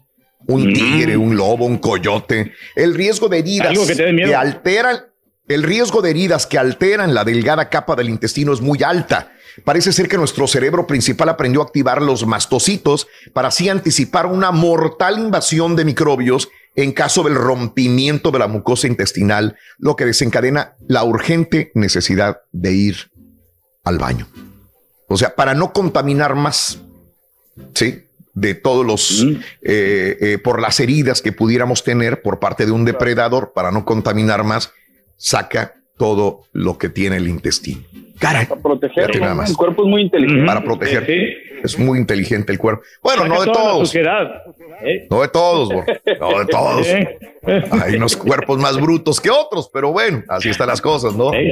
un 0.47 0.73
tigre, 0.73 1.17
un 1.17 1.37
lobo, 1.37 1.67
un 1.67 1.79
coyote. 1.79 2.53
El 2.75 2.95
riesgo 2.95 3.29
de 3.29 3.39
heridas 3.39 3.79
que 3.79 4.17
que 4.17 4.35
alteran, 4.35 5.07
el 5.49 5.63
riesgo 5.63 6.01
de 6.01 6.11
heridas 6.11 6.47
que 6.47 6.59
alteran 6.59 7.13
la 7.13 7.25
delgada 7.25 7.69
capa 7.69 7.95
del 7.97 8.09
intestino 8.09 8.53
es 8.53 8.61
muy 8.61 8.83
alta. 8.83 9.33
Parece 9.65 9.93
ser 9.93 10.09
que 10.09 10.19
nuestro 10.19 10.47
cerebro 10.47 10.87
principal 10.87 11.29
aprendió 11.29 11.63
a 11.63 11.65
activar 11.65 12.03
los 12.03 12.27
mastocitos 12.27 13.09
para 13.33 13.49
así 13.49 13.69
anticipar 13.69 14.27
una 14.27 14.51
mortal 14.51 15.19
invasión 15.19 15.77
de 15.77 15.85
microbios 15.85 16.49
en 16.77 16.93
caso 16.93 17.23
del 17.23 17.35
rompimiento 17.35 18.31
de 18.31 18.39
la 18.39 18.49
mucosa 18.49 18.87
intestinal, 18.87 19.57
lo 19.79 19.97
que 19.97 20.05
desencadena 20.05 20.77
la 20.87 21.05
urgente 21.05 21.73
necesidad 21.75 22.43
de 22.53 22.73
ir 22.73 23.11
al 23.83 23.99
baño. 23.99 24.29
O 25.09 25.17
sea, 25.17 25.35
para 25.35 25.55
no 25.55 25.73
contaminar 25.73 26.35
más, 26.35 26.79
¿sí? 27.75 28.03
De 28.35 28.55
todos 28.55 28.85
los, 28.85 29.25
eh, 29.63 30.19
eh, 30.21 30.39
por 30.39 30.61
las 30.61 30.79
heridas 30.79 31.23
que 31.23 31.33
pudiéramos 31.33 31.83
tener 31.83 32.21
por 32.21 32.39
parte 32.39 32.67
de 32.67 32.73
un 32.73 32.85
depredador, 32.85 33.53
para 33.55 33.71
no 33.71 33.87
contaminar 33.87 34.45
más, 34.45 34.71
saca 35.17 35.76
todo 35.97 36.43
lo 36.53 36.79
que 36.79 36.89
tiene 36.89 37.17
el 37.17 37.29
intestino. 37.29 37.83
Caray. 38.19 38.47
Para 38.47 38.63
proteger, 38.63 39.21
nada 39.21 39.35
más. 39.35 39.51
el 39.51 39.57
cuerpo 39.57 39.83
es 39.85 39.89
muy 39.91 40.03
inteligente. 40.03 40.47
Para 40.47 40.65
proteger. 40.65 41.05
Sí. 41.07 41.35
Es 41.63 41.79
muy 41.79 41.99
inteligente 41.99 42.51
el 42.53 42.59
cuerpo. 42.59 42.83
Bueno, 43.03 43.23
Saca 43.23 43.35
no 43.35 43.41
de 43.43 43.47
todos. 43.53 43.95
¿eh? 43.95 45.07
No 45.11 45.21
de 45.23 45.29
todos, 45.29 45.69
bro. 45.69 45.85
no 46.21 46.39
de 46.39 46.47
todos. 46.47 46.87
Eh, 46.87 47.19
Hay 47.83 47.97
unos 47.97 48.17
cuerpos 48.17 48.59
más 48.59 48.81
brutos 48.81 49.21
que 49.21 49.31
otros, 49.31 49.69
pero 49.73 49.93
bueno, 49.93 50.23
así 50.29 50.49
están 50.49 50.69
las 50.69 50.81
cosas, 50.81 51.15
¿no? 51.15 51.33
eh. 51.35 51.51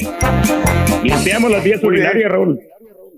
Limpiamos 1.02 1.50
las 1.50 1.62
vías 1.62 1.82
urinarias, 1.82 2.30
Raúl. 2.30 2.60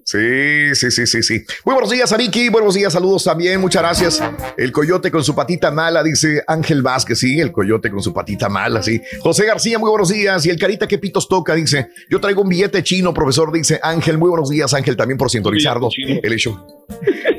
Sí, 0.08 0.72
sí, 0.76 0.92
sí, 0.92 1.04
sí, 1.04 1.20
sí. 1.20 1.44
Muy 1.64 1.74
buenos 1.74 1.90
días, 1.90 2.12
Ariki. 2.12 2.48
Buenos 2.48 2.74
días, 2.74 2.92
saludos 2.92 3.24
también. 3.24 3.60
Muchas 3.60 3.82
gracias. 3.82 4.22
El 4.56 4.70
coyote 4.70 5.10
con 5.10 5.24
su 5.24 5.34
patita 5.34 5.72
mala, 5.72 6.00
dice 6.04 6.44
Ángel 6.46 6.80
Vázquez. 6.80 7.18
Sí, 7.18 7.40
el 7.40 7.50
coyote 7.50 7.90
con 7.90 8.00
su 8.00 8.14
patita 8.14 8.48
mala, 8.48 8.84
sí. 8.84 9.02
José 9.18 9.46
García, 9.46 9.80
muy 9.80 9.90
buenos 9.90 10.10
días. 10.10 10.46
Y 10.46 10.50
el 10.50 10.60
carita 10.60 10.86
que 10.86 10.98
pitos 10.98 11.28
toca, 11.28 11.56
dice. 11.56 11.88
Yo 12.08 12.20
traigo 12.20 12.42
un 12.42 12.48
billete 12.48 12.84
chino, 12.84 13.12
profesor, 13.12 13.50
dice 13.50 13.80
Ángel. 13.82 14.16
Muy 14.16 14.28
buenos 14.28 14.48
días, 14.48 14.72
Ángel, 14.74 14.96
también 14.96 15.18
por 15.18 15.28
sintonizarnos. 15.28 15.92
El 15.98 16.32
hecho. 16.32 16.64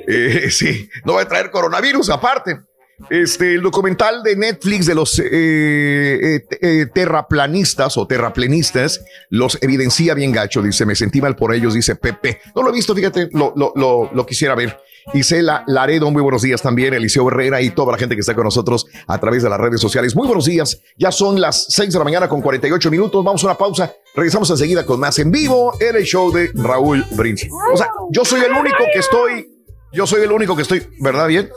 Eh, 0.09 0.49
sí, 0.51 0.89
no 1.03 1.15
va 1.15 1.23
a 1.23 1.27
traer 1.27 1.51
coronavirus 1.51 2.11
aparte. 2.11 2.61
Este, 3.09 3.53
el 3.53 3.61
documental 3.61 4.23
de 4.23 4.35
Netflix 4.35 4.87
de 4.87 4.95
los 4.95 5.19
eh, 5.19 5.25
eh, 5.31 6.45
eh, 6.61 6.85
terraplanistas 6.91 7.95
o 7.97 8.07
terraplenistas 8.07 9.01
los 9.29 9.59
evidencia 9.61 10.15
bien 10.15 10.31
gacho, 10.31 10.63
dice, 10.63 10.85
me 10.85 10.95
sentí 10.95 11.21
mal 11.21 11.35
por 11.35 11.53
ellos, 11.53 11.75
dice 11.75 11.95
Pepe. 11.95 12.41
No 12.55 12.63
lo 12.63 12.69
he 12.69 12.73
visto, 12.73 12.95
fíjate, 12.95 13.29
lo, 13.33 13.53
lo, 13.55 13.71
lo, 13.75 14.09
lo 14.11 14.25
quisiera 14.25 14.55
ver. 14.55 14.79
Isela 15.13 15.63
Laredo, 15.67 16.11
muy 16.11 16.21
buenos 16.21 16.41
días 16.41 16.61
también, 16.61 16.93
Eliseo 16.93 17.29
Herrera 17.29 17.61
y 17.61 17.69
toda 17.69 17.93
la 17.93 17.97
gente 17.97 18.15
que 18.15 18.21
está 18.21 18.35
con 18.35 18.43
nosotros 18.43 18.87
a 19.07 19.19
través 19.19 19.43
de 19.43 19.49
las 19.49 19.59
redes 19.59 19.79
sociales. 19.79 20.15
Muy 20.15 20.27
buenos 20.27 20.45
días, 20.45 20.81
ya 20.97 21.11
son 21.11 21.39
las 21.39 21.67
6 21.69 21.93
de 21.93 21.99
la 21.99 22.03
mañana 22.03 22.27
con 22.27 22.41
48 22.41 22.91
minutos, 22.91 23.23
vamos 23.23 23.43
a 23.43 23.47
una 23.47 23.57
pausa, 23.57 23.93
regresamos 24.15 24.49
enseguida 24.49 24.85
con 24.85 24.99
más 24.99 25.17
en 25.19 25.31
vivo 25.31 25.73
en 25.79 25.95
el 25.95 26.03
show 26.03 26.31
de 26.31 26.51
Raúl 26.55 27.05
Brindis. 27.11 27.47
O 27.73 27.77
sea, 27.77 27.89
yo 28.11 28.25
soy 28.25 28.41
el 28.41 28.51
único 28.51 28.83
que 28.91 28.99
estoy, 28.99 29.47
yo 29.93 30.05
soy 30.05 30.23
el 30.23 30.31
único 30.31 30.55
que 30.55 30.63
estoy, 30.63 30.85
¿verdad? 30.99 31.27
Bien. 31.27 31.49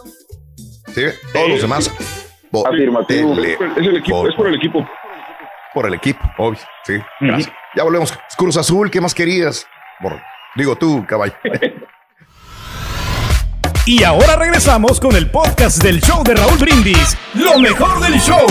¿Sí? 0.94 1.02
Todos 1.32 1.48
los 1.50 1.62
demás. 1.62 1.90
Afirmativo. 2.66 3.34
Es 3.42 3.58
el 3.76 3.96
equipo, 3.96 4.28
es 4.28 4.34
por 4.34 4.46
el 4.48 4.54
equipo. 4.56 4.88
por 5.72 5.86
el 5.86 5.94
equipo, 5.94 6.20
obvio. 6.38 6.58
Sí, 6.84 6.94
gracias. 7.20 7.52
Ya 7.76 7.84
volvemos. 7.84 8.12
Cruz 8.36 8.56
Azul, 8.56 8.90
¿qué 8.90 9.00
más 9.00 9.14
querías? 9.14 9.66
Por- 10.00 10.20
digo 10.56 10.76
tú, 10.76 11.04
caballo. 11.06 11.34
Y 13.86 14.04
ahora 14.04 14.36
regresamos 14.36 15.00
con 15.00 15.16
el 15.16 15.30
podcast 15.30 15.82
del 15.82 16.00
show 16.00 16.22
de 16.22 16.34
Raúl 16.34 16.58
Brindis. 16.58 17.16
Lo 17.34 17.58
mejor 17.58 17.98
del 18.00 18.20
show. 18.20 18.46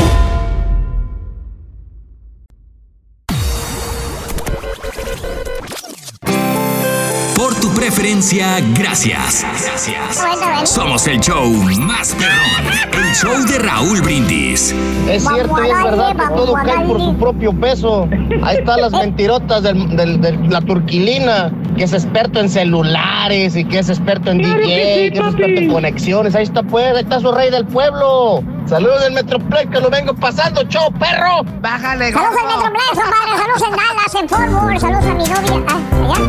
Preferencia, 7.94 8.60
gracias. 8.78 9.44
Gracias. 9.64 10.70
Somos 10.70 11.08
el 11.08 11.20
show 11.22 11.50
más 11.80 12.14
perrón. 12.14 13.04
El 13.04 13.16
show 13.16 13.44
de 13.48 13.58
Raúl 13.58 14.00
Brindis. 14.02 14.76
Es 15.10 15.24
cierto 15.28 15.58
es 15.64 15.84
verdad 15.84 16.12
que 16.16 16.28
todo 16.36 16.54
cae 16.54 16.86
por 16.86 17.00
su 17.02 17.18
propio 17.18 17.52
peso. 17.52 18.08
Ahí 18.44 18.58
están 18.58 18.82
las 18.82 18.92
mentirotas 18.92 19.64
del- 19.64 19.96
del- 19.98 20.22
de 20.22 20.34
la 20.50 20.62
turquilina, 20.62 21.52
que 21.78 21.86
es 21.86 21.94
experto 21.94 22.40
en 22.40 22.50
celulares 22.50 23.56
y 23.56 23.66
que 23.66 23.80
es 23.80 23.90
experto 23.90 24.30
en 24.30 24.38
DJ, 24.38 24.62
que, 24.62 25.08
es 25.08 25.14
experto 25.20 25.60
en 25.60 25.72
conexiones. 25.74 26.36
Ahí 26.36 26.44
está 26.44 26.62
pues, 26.62 26.96
ahí 26.96 27.02
está 27.02 27.20
su 27.20 27.32
rey 27.32 27.50
del 27.50 27.66
pueblo. 27.66 28.44
Saludos 28.70 29.02
del 29.02 29.14
Metroplex 29.14 29.72
que 29.72 29.80
lo 29.82 29.90
vengo 29.90 30.14
pasando, 30.14 30.62
show 30.66 30.92
perro. 31.00 31.42
Bájale, 31.60 32.12
Saludos 32.14 32.36
en 32.40 32.46
Metroplex, 32.48 32.90
compadre. 32.94 33.38
Saludos 33.40 33.64
en 33.64 33.72
Dallas, 33.76 34.16
en 34.16 34.30
Fort 34.30 34.52
Worth. 34.64 34.80
Saludos 34.80 35.06
a 35.06 35.14
mi 35.14 35.24
novia. 35.24 35.66
Ah, 35.68 35.80
allá. 36.04 36.20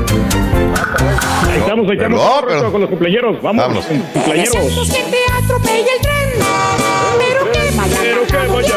Ahí 1.51 1.59
estamos, 1.59 1.87
ahí 1.91 1.97
estamos 1.97 2.21
correcto, 2.21 2.49
pero- 2.59 2.73
con 2.73 2.81
los 2.81 2.91
cumpleaños. 2.91 3.43
Vamos, 3.43 3.63
Vámonos. 3.63 3.85
cumpleaños. 3.85 4.53
que 4.53 5.03
te 5.03 5.19
atropella 5.45 5.93
el 5.97 6.01
tren, 6.01 6.29
pero 7.19 7.53
que 7.53 7.77
vaya 7.77 7.97
Pero 8.01 8.27
que 8.27 8.37
vaya. 8.49 8.75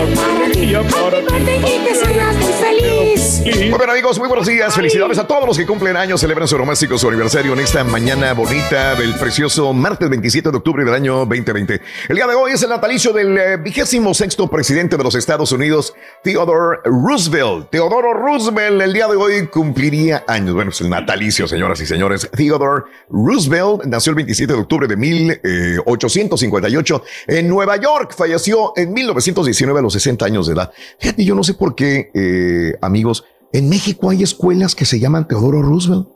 Alegría. 0.00 0.34
para 0.34 0.50
ti. 0.50 0.74
Happy 0.74 1.20
birthday 1.30 1.58
y 1.58 1.84
que 1.84 1.94
seas 1.94 2.36
muy 2.36 2.52
feliz. 2.52 3.42
Muy 3.44 3.78
bien 3.78 3.90
amigos, 3.90 4.18
muy 4.18 4.28
buenos 4.28 4.46
días. 4.46 4.74
Felicidades 4.74 5.18
a 5.18 5.26
todos 5.26 5.46
los 5.46 5.56
que 5.56 5.66
cumplen 5.66 5.96
años, 5.96 6.20
celebran 6.20 6.48
su 6.48 6.56
doméstico, 6.56 6.98
su 6.98 7.08
aniversario 7.08 7.52
en 7.52 7.60
esta 7.60 7.84
mañana 7.84 8.32
bonita 8.32 8.94
del 8.94 9.14
precioso 9.14 9.72
martes 9.72 10.08
27 10.08 10.50
de 10.50 10.56
octubre 10.56 10.84
del 10.84 10.94
año 10.94 11.26
2020. 11.26 11.80
El 12.08 12.16
día 12.16 12.26
de 12.26 12.34
hoy 12.34 12.52
es 12.52 12.62
el 12.62 12.70
natalicio 12.70 13.12
del 13.12 13.38
eh, 13.38 13.56
vigésimo 13.58 14.14
sexto 14.14 14.48
presidente 14.48 14.96
de 14.96 15.04
los 15.04 15.14
Estados 15.14 15.52
Unidos, 15.52 15.94
Theodore 16.22 16.78
Roosevelt. 16.84 17.70
Teodoro 17.70 18.14
Roosevelt 18.14 18.80
el 18.80 18.92
día 18.92 19.06
de 19.06 19.16
hoy 19.16 19.46
cumpliría 19.46 20.24
años. 20.26 20.54
Bueno, 20.54 20.70
es 20.70 20.80
el 20.80 20.90
natalicio, 20.90 21.46
señoras 21.46 21.80
y 21.80 21.86
señores. 21.86 22.28
Theodore 22.34 22.84
Roosevelt 23.10 23.84
nació 23.84 24.10
el 24.10 24.16
27 24.16 24.52
de 24.52 24.58
octubre 24.58 24.88
de 24.88 24.96
1858 24.96 27.04
en 27.28 27.48
Nueva 27.48 27.76
York. 27.76 28.14
Falleció 28.16 28.72
en 28.76 28.92
1919 28.92 29.78
a 29.78 29.82
los 29.84 29.92
60 29.92 30.24
años 30.24 30.46
de 30.46 30.54
edad. 30.54 30.72
Fíjate, 30.98 31.24
yo 31.24 31.34
no 31.34 31.44
sé 31.44 31.54
por 31.54 31.74
qué, 31.74 32.10
eh, 32.14 32.74
amigos, 32.80 33.24
en 33.52 33.68
México 33.68 34.10
hay 34.10 34.22
escuelas 34.22 34.74
que 34.74 34.84
se 34.84 34.98
llaman 34.98 35.28
Teodoro 35.28 35.62
Roosevelt. 35.62 36.08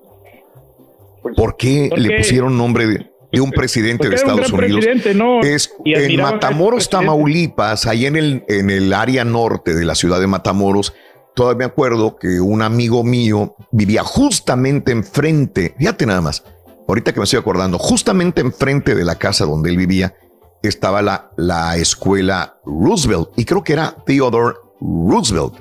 ¿Por 1.36 1.56
qué 1.56 1.88
¿Por 1.90 1.98
le 1.98 2.18
pusieron 2.18 2.56
nombre 2.56 2.86
de, 2.86 3.10
de 3.30 3.40
un 3.40 3.50
presidente 3.50 4.04
de 4.08 4.10
un 4.10 4.14
Estados 4.14 4.52
Unidos? 4.52 4.84
presidente, 4.84 5.14
¿no? 5.14 5.40
Es 5.40 5.72
en 5.84 6.20
Matamoros. 6.20 6.88
Tamaulipas, 6.90 7.86
ahí 7.86 8.06
en 8.06 8.16
el, 8.16 8.44
en 8.48 8.70
el 8.70 8.92
área 8.92 9.24
norte 9.24 9.74
de 9.74 9.84
la 9.84 9.94
ciudad 9.94 10.20
de 10.20 10.26
Matamoros. 10.26 10.94
Todavía 11.34 11.58
me 11.58 11.64
acuerdo 11.66 12.16
que 12.16 12.40
un 12.40 12.62
amigo 12.62 13.04
mío 13.04 13.54
vivía 13.70 14.02
justamente 14.02 14.90
enfrente, 14.90 15.74
fíjate 15.78 16.06
nada 16.06 16.20
más, 16.20 16.42
ahorita 16.88 17.12
que 17.12 17.20
me 17.20 17.24
estoy 17.24 17.38
acordando, 17.38 17.78
justamente 17.78 18.40
enfrente 18.40 18.96
de 18.96 19.04
la 19.04 19.14
casa 19.14 19.44
donde 19.44 19.70
él 19.70 19.76
vivía 19.76 20.14
estaba 20.62 21.02
la, 21.02 21.30
la 21.36 21.76
escuela 21.76 22.58
Roosevelt 22.64 23.30
y 23.36 23.44
creo 23.44 23.62
que 23.62 23.72
era 23.74 23.96
Theodore 24.06 24.56
Roosevelt. 24.80 25.54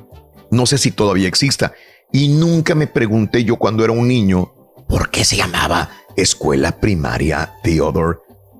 No 0.52 0.65
sé 0.65 0.78
si 0.78 0.91
todavía 0.91 1.28
exista. 1.28 1.74
Y 2.11 2.30
nunca 2.30 2.74
me 2.76 2.88
pregunté 2.88 3.44
yo 3.44 3.57
cuando 3.57 3.84
era 3.84 3.94
un 3.94 4.07
niño 4.07 4.53
por 4.88 5.10
qué 5.10 5.26
se 5.26 5.36
llamaba 5.36 5.90
Escuela 6.15 6.80
Primaria 6.80 7.53
Theodore 7.64 8.18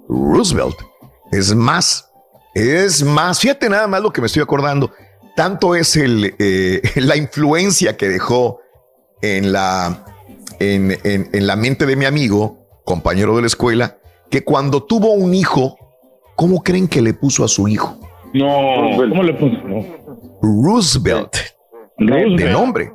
Roosevelt. 0.10 0.76
Es 1.32 1.56
más, 1.56 2.10
es 2.54 3.04
más, 3.04 3.40
fíjate 3.40 3.70
nada 3.70 3.88
más 3.88 4.02
lo 4.02 4.12
que 4.12 4.22
me 4.22 4.28
estoy 4.28 4.42
acordando. 4.44 4.92
Tanto 5.36 5.76
es 5.76 5.96
el, 5.96 6.36
eh, 6.40 6.82
la 6.96 7.16
influencia 7.16 7.96
que 7.98 8.10
dejó 8.10 8.60
en 9.22 9.52
la, 9.52 10.06
en, 10.60 10.98
en- 11.04 11.30
en 11.32 11.48
la 11.48 11.56
mente 11.56 11.86
de 11.86 11.96
mi 11.96 12.06
amigo, 12.06 12.68
compañero 12.86 13.36
de 13.36 13.42
la 13.42 13.48
escuela, 13.48 13.98
que 14.30 14.44
cuando 14.44 14.84
tuvo 14.84 15.14
un 15.14 15.34
hijo, 15.34 15.78
¿cómo 16.38 16.64
creen 16.64 16.88
que 16.88 17.02
le 17.02 17.14
puso 17.14 17.44
a 17.44 17.50
su 17.50 17.68
hijo? 17.68 18.00
No, 18.34 18.96
¿cómo 18.96 19.24
le 19.24 19.34
puso? 19.34 19.58
Roosevelt. 20.42 21.36
Roosevelt. 21.98 22.40
De 22.40 22.50
nombre. 22.52 22.92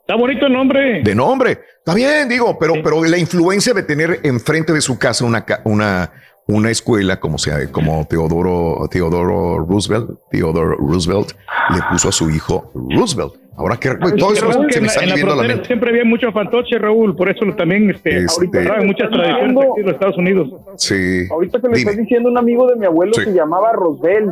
Está 0.00 0.16
bonito 0.16 0.46
el 0.46 0.52
nombre. 0.52 1.02
De 1.02 1.14
nombre. 1.14 1.60
Está 1.78 1.94
bien, 1.94 2.28
digo, 2.28 2.58
pero, 2.58 2.74
pero 2.82 3.04
la 3.04 3.18
influencia 3.18 3.74
de 3.74 3.82
tener 3.82 4.20
enfrente 4.24 4.72
de 4.72 4.80
su 4.80 4.98
casa 4.98 5.24
una, 5.24 5.44
una, 5.64 6.10
una 6.46 6.70
escuela 6.70 7.20
como 7.20 7.36
sea, 7.36 7.70
como 7.70 8.06
Teodoro, 8.06 8.88
Teodoro 8.90 9.58
Roosevelt, 9.58 10.10
Theodore 10.30 10.76
Roosevelt, 10.78 11.32
le 11.74 11.82
puso 11.90 12.08
a 12.08 12.12
su 12.12 12.30
hijo 12.30 12.72
Roosevelt. 12.74 13.34
Ahora 13.58 13.76
que 13.76 13.90
todo 14.16 14.32
eso 14.32 14.48
Raúl, 14.50 14.66
que 14.68 14.74
se 14.74 14.80
me 14.80 14.86
está 14.86 15.02
en 15.02 15.08
la 15.08 15.14
viendo 15.16 15.34
la 15.34 15.42
mente. 15.42 15.64
siempre 15.66 15.90
había 15.90 16.04
mucho 16.04 16.30
fantoche, 16.30 16.78
Raúl, 16.78 17.16
por 17.16 17.28
eso 17.28 17.44
también 17.56 17.90
este, 17.90 18.18
Este- 18.18 18.32
ahorita 18.32 18.62
traen 18.62 18.86
muchas 18.86 19.10
tradiciones 19.10 19.56
aquí 19.56 19.80
en 19.80 19.84
los 19.86 19.94
Estados 19.94 20.16
Unidos. 20.18 20.48
Sí. 20.76 21.26
Ahorita 21.30 21.60
que 21.60 21.68
le 21.68 21.76
estás 21.78 21.96
diciendo 21.96 22.28
un 22.30 22.38
amigo 22.38 22.68
de 22.68 22.76
mi 22.76 22.86
abuelo 22.86 23.12
Sí. 23.14 23.24
se 23.24 23.32
llamaba 23.34 23.72
Roswell, 23.72 24.30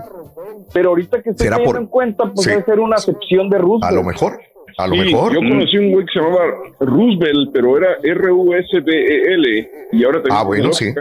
pero 0.73 0.90
ahorita 0.90 1.23
que 1.23 1.31
estoy 1.31 1.44
¿Será 1.47 1.57
teniendo 1.57 1.73
por- 1.74 1.82
en 1.82 1.89
cuenta, 1.89 2.24
pues 2.32 2.44
Sí. 2.44 2.51
debe 2.51 2.62
ser 2.65 2.78
una 2.78 2.94
acepción 2.97 3.51
de 3.51 3.59
Roosevelt. 3.59 3.85
A 3.85 3.90
lo 3.93 4.05
mejor, 4.05 4.39
a 4.78 4.86
lo 4.86 4.94
Sí, 4.94 5.01
mejor. 5.01 5.32
Yo 5.35 5.39
conocí 5.40 5.77
un 5.78 5.90
güey 5.90 6.07
que 6.07 6.12
se 6.12 6.20
llamaba 6.20 6.44
Roosevelt, 6.78 7.51
pero 7.53 7.77
era 7.78 7.89
R-U-S-B-E-L. 8.05 9.59
E 9.59 9.70
Y 9.93 10.05
ahora 10.05 10.19
también. 10.23 10.36
Ah, 10.39 10.44
bueno, 10.44 10.73
sí. 10.73 10.93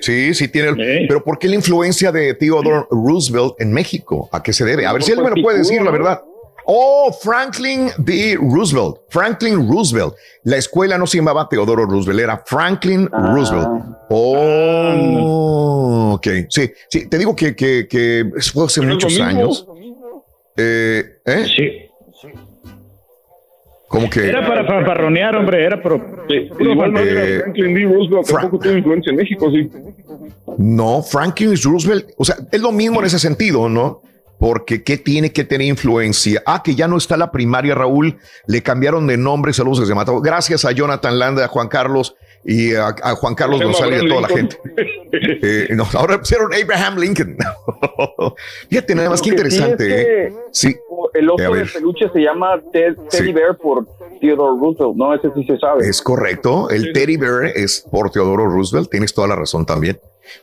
Sí, 0.00 0.34
sí 0.34 0.48
tiene. 0.48 0.68
el- 0.68 0.76
Pero 1.08 1.24
¿por 1.24 1.38
qué 1.38 1.48
la 1.48 1.54
influencia 1.56 2.12
de 2.12 2.34
Theodore 2.34 2.84
Roosevelt 2.90 3.54
en 3.58 3.72
México? 3.72 4.28
¿A 4.32 4.42
qué 4.42 4.52
se 4.52 4.64
debe? 4.64 4.86
A 4.86 4.92
ver 4.92 5.02
si 5.02 5.12
él 5.12 5.18
me 5.22 5.30
lo 5.30 5.42
puede 5.42 5.58
decir, 5.58 5.80
la 5.82 5.90
verdad. 5.90 6.20
Oh, 6.66 7.12
Franklin 7.22 7.90
D. 7.98 8.36
Roosevelt. 8.40 9.00
Franklin 9.10 9.68
Roosevelt. 9.70 10.14
La 10.44 10.56
escuela 10.56 10.96
no 10.96 11.06
se 11.06 11.18
llamaba 11.18 11.46
Teodoro 11.48 11.84
Roosevelt, 11.86 12.20
era 12.20 12.42
Franklin 12.46 13.08
Roosevelt. 13.12 13.68
Oh, 14.10 16.12
ok. 16.14 16.26
Sí, 16.48 16.70
sí, 16.88 17.08
te 17.08 17.18
digo 17.18 17.36
que, 17.36 17.54
que, 17.54 17.86
que 17.88 18.30
fue 18.52 18.64
hace 18.66 18.80
muchos 18.80 19.12
mismo. 19.12 19.26
años. 19.26 19.66
Eh, 20.56 21.04
¿eh? 21.26 21.46
Sí. 21.54 21.70
¿Cómo 23.88 24.10
que? 24.10 24.28
Era 24.28 24.44
para 24.46 24.66
fanfarronear, 24.66 25.36
hombre, 25.36 25.64
era 25.64 25.80
pro, 25.80 26.04
puro 26.04 26.26
Igual 26.72 26.92
no 26.92 26.98
fantasía. 26.98 27.24
era 27.24 27.40
Franklin 27.42 27.74
D. 27.74 27.82
Roosevelt, 27.84 28.26
tampoco 28.26 28.58
tuvo 28.58 28.72
influencia 28.76 29.10
en 29.10 29.16
México, 29.16 29.50
sí. 29.52 29.70
No, 30.58 31.02
Franklin 31.02 31.54
Roosevelt, 31.62 32.10
o 32.16 32.24
sea, 32.24 32.36
es 32.50 32.60
lo 32.60 32.72
mismo 32.72 32.98
en 33.00 33.06
ese 33.06 33.18
sentido, 33.20 33.68
¿no? 33.68 34.02
Porque 34.44 34.82
¿qué 34.82 34.98
tiene 34.98 35.32
que 35.32 35.44
tener 35.44 35.66
influencia? 35.68 36.42
Ah, 36.44 36.62
que 36.62 36.74
ya 36.74 36.86
no 36.86 36.98
está 36.98 37.16
la 37.16 37.32
primaria, 37.32 37.74
Raúl, 37.74 38.18
le 38.46 38.62
cambiaron 38.62 39.06
de 39.06 39.16
nombre, 39.16 39.54
saludos 39.54 39.80
desde 39.80 39.94
Matado. 39.94 40.20
Gracias 40.20 40.66
a 40.66 40.72
Jonathan 40.72 41.18
Landa, 41.18 41.46
a 41.46 41.48
Juan 41.48 41.66
Carlos 41.68 42.14
y 42.44 42.74
a, 42.74 42.88
a 43.02 43.14
Juan 43.14 43.34
Carlos 43.34 43.62
González 43.62 44.02
y 44.02 44.04
a 44.04 44.08
toda 44.10 44.20
la 44.20 44.28
gente. 44.28 44.58
Eh, 45.16 45.68
no, 45.70 45.86
ahora 45.94 46.18
pusieron 46.18 46.50
Abraham 46.52 46.98
Lincoln. 46.98 47.36
Fíjate 48.68 48.94
nada 48.96 49.08
más, 49.10 49.22
que 49.22 49.30
sí 49.30 49.34
interesante, 49.34 49.86
es 49.86 50.04
que 50.04 50.24
¿eh? 50.24 50.32
Sí. 50.52 50.76
El 51.14 51.30
oso 51.30 51.42
de 51.42 51.48
ver. 51.50 51.72
peluche 51.72 52.10
se 52.12 52.18
llama 52.18 52.60
Ted- 52.72 52.96
Teddy 53.10 53.26
Sí. 53.28 53.32
Bear 53.32 53.56
por 53.56 53.86
Theodore 54.20 54.60
Roosevelt, 54.60 54.96
¿no? 54.96 55.14
Ese 55.14 55.30
sí 55.34 55.44
se 55.44 55.56
sabe. 55.58 55.88
Es 55.88 56.02
correcto. 56.02 56.68
El 56.68 56.92
teddy 56.92 57.16
bear 57.16 57.44
es 57.44 57.86
por 57.90 58.10
Teodoro 58.10 58.46
Roosevelt. 58.46 58.90
Tienes 58.90 59.14
toda 59.14 59.28
la 59.28 59.36
razón 59.36 59.64
también. 59.64 59.98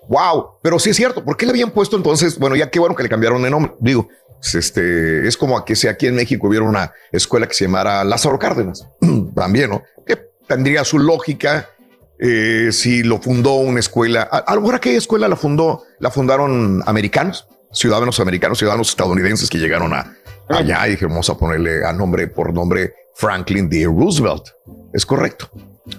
Wow. 0.07 0.59
Pero 0.61 0.79
sí 0.79 0.89
es 0.91 0.95
cierto. 0.97 1.23
¿Por 1.23 1.37
qué 1.37 1.45
le 1.45 1.51
habían 1.51 1.71
puesto 1.71 1.95
entonces? 1.97 2.37
Bueno, 2.39 2.55
ya 2.55 2.69
qué 2.69 2.79
bueno 2.79 2.95
que 2.95 3.03
le 3.03 3.09
cambiaron 3.09 3.41
de 3.41 3.49
nombre. 3.49 3.73
Digo, 3.79 4.07
pues, 4.39 4.55
este 4.55 5.27
es 5.27 5.37
como 5.37 5.57
a 5.57 5.65
que 5.65 5.75
si 5.75 5.87
aquí 5.87 6.07
en 6.07 6.15
México 6.15 6.47
hubiera 6.47 6.65
una 6.65 6.93
escuela 7.11 7.47
que 7.47 7.53
se 7.53 7.65
llamara 7.65 8.03
Lázaro 8.03 8.39
Cárdenas. 8.39 8.87
también, 9.35 9.69
¿no? 9.69 9.83
Que 10.05 10.17
tendría 10.47 10.83
su 10.83 10.99
lógica. 10.99 11.69
eh, 12.19 12.69
si 12.71 13.01
lo 13.03 13.19
fundó 13.19 13.53
una 13.55 13.79
escuela, 13.79 14.27
a, 14.31 14.37
a 14.37 14.55
lo 14.55 14.61
mejor 14.61 14.75
aquella 14.75 14.97
escuela 14.99 15.27
la 15.27 15.35
fundó, 15.35 15.83
la 15.99 16.11
fundaron 16.11 16.83
americanos, 16.85 17.47
ciudadanos 17.71 18.19
americanos, 18.19 18.59
ciudadanos 18.59 18.89
estadounidenses 18.89 19.49
que 19.49 19.57
llegaron 19.57 19.93
a 19.93 20.15
allá 20.47 20.85
y 20.87 20.91
dijeron, 20.91 21.13
vamos 21.13 21.29
a 21.29 21.37
ponerle 21.37 21.83
a 21.85 21.93
nombre 21.93 22.27
por 22.27 22.53
nombre 22.53 22.93
Franklin 23.15 23.69
D. 23.69 23.85
Roosevelt. 23.85 24.49
Es 24.93 25.05
correcto. 25.05 25.49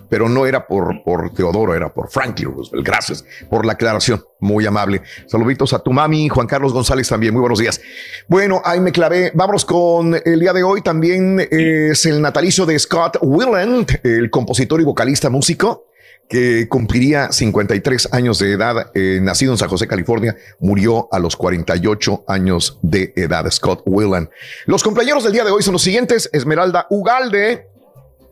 Pero 0.09 0.29
no 0.29 0.47
era 0.47 0.67
por, 0.67 1.03
Teodoro, 1.35 1.75
era 1.75 1.93
por 1.93 2.09
Franklin 2.11 2.53
Roosevelt. 2.55 2.87
Gracias 2.87 3.25
por 3.51 3.67
la 3.67 3.73
aclaración. 3.73 4.23
Muy 4.41 4.65
amable. 4.67 5.03
Saluditos 5.27 5.73
a 5.73 5.81
tu 5.81 5.93
mami, 5.93 6.29
Juan 6.29 6.47
Carlos 6.47 6.73
González 6.73 7.09
también. 7.09 7.33
Muy 7.35 7.41
buenos 7.41 7.59
días. 7.59 7.81
Bueno, 8.29 8.63
ahí 8.65 8.81
me 8.81 8.93
clavé. 8.93 9.33
Vámonos 9.35 9.65
con 9.65 10.15
el 10.25 10.41
día 10.41 10.53
de 10.53 10.63
hoy. 10.63 10.83
También 10.83 11.47
es 11.51 12.07
el 12.07 12.23
natalicio 12.23 12.65
de 12.67 12.79
Scott 12.79 13.19
Weiland, 13.21 14.01
el 14.05 14.31
compositor 14.31 14.81
y 14.81 14.85
vocalista 14.85 15.31
músico 15.31 15.87
que 16.29 16.67
cumpliría 16.67 17.31
53 17.31 18.09
años 18.13 18.39
de 18.39 18.53
edad, 18.53 18.91
eh, 18.95 19.21
nacido 19.21 19.53
en 19.53 19.59
San 19.59 19.69
José, 19.69 19.87
California, 19.87 20.35
murió 20.61 21.07
a 21.13 21.19
los 21.19 21.37
48 21.37 22.25
años 22.27 22.79
de 22.81 23.13
edad, 23.17 23.51
Scott 23.51 23.83
Weiland. 23.85 24.31
Los 24.65 24.83
compañeros 24.83 25.25
del 25.25 25.35
día 25.35 25.45
de 25.45 25.51
hoy 25.51 25.63
son 25.63 25.75
los 25.75 25.83
siguientes, 25.83 26.31
Esmeralda 26.33 26.87
Ugalde, 26.89 27.69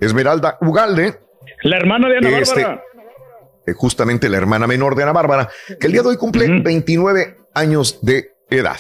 Esmeralda 0.00 0.56
Ugalde, 0.62 1.20
La 1.62 1.76
hermana 1.76 2.08
de 2.08 2.18
Ana 2.18 2.38
Este, 2.38 2.62
Bárbara. 2.62 2.82
eh, 3.66 3.72
justamente 3.72 4.28
la 4.28 4.36
hermana 4.38 4.66
menor 4.66 4.94
de 4.96 5.02
Ana 5.02 5.12
Bárbara, 5.12 5.48
que 5.78 5.86
el 5.86 5.92
día 5.92 6.02
de 6.02 6.08
hoy 6.08 6.16
cumple 6.16 6.48
29 6.60 7.36
años 7.54 7.98
de 8.02 8.32
edad. 8.50 8.76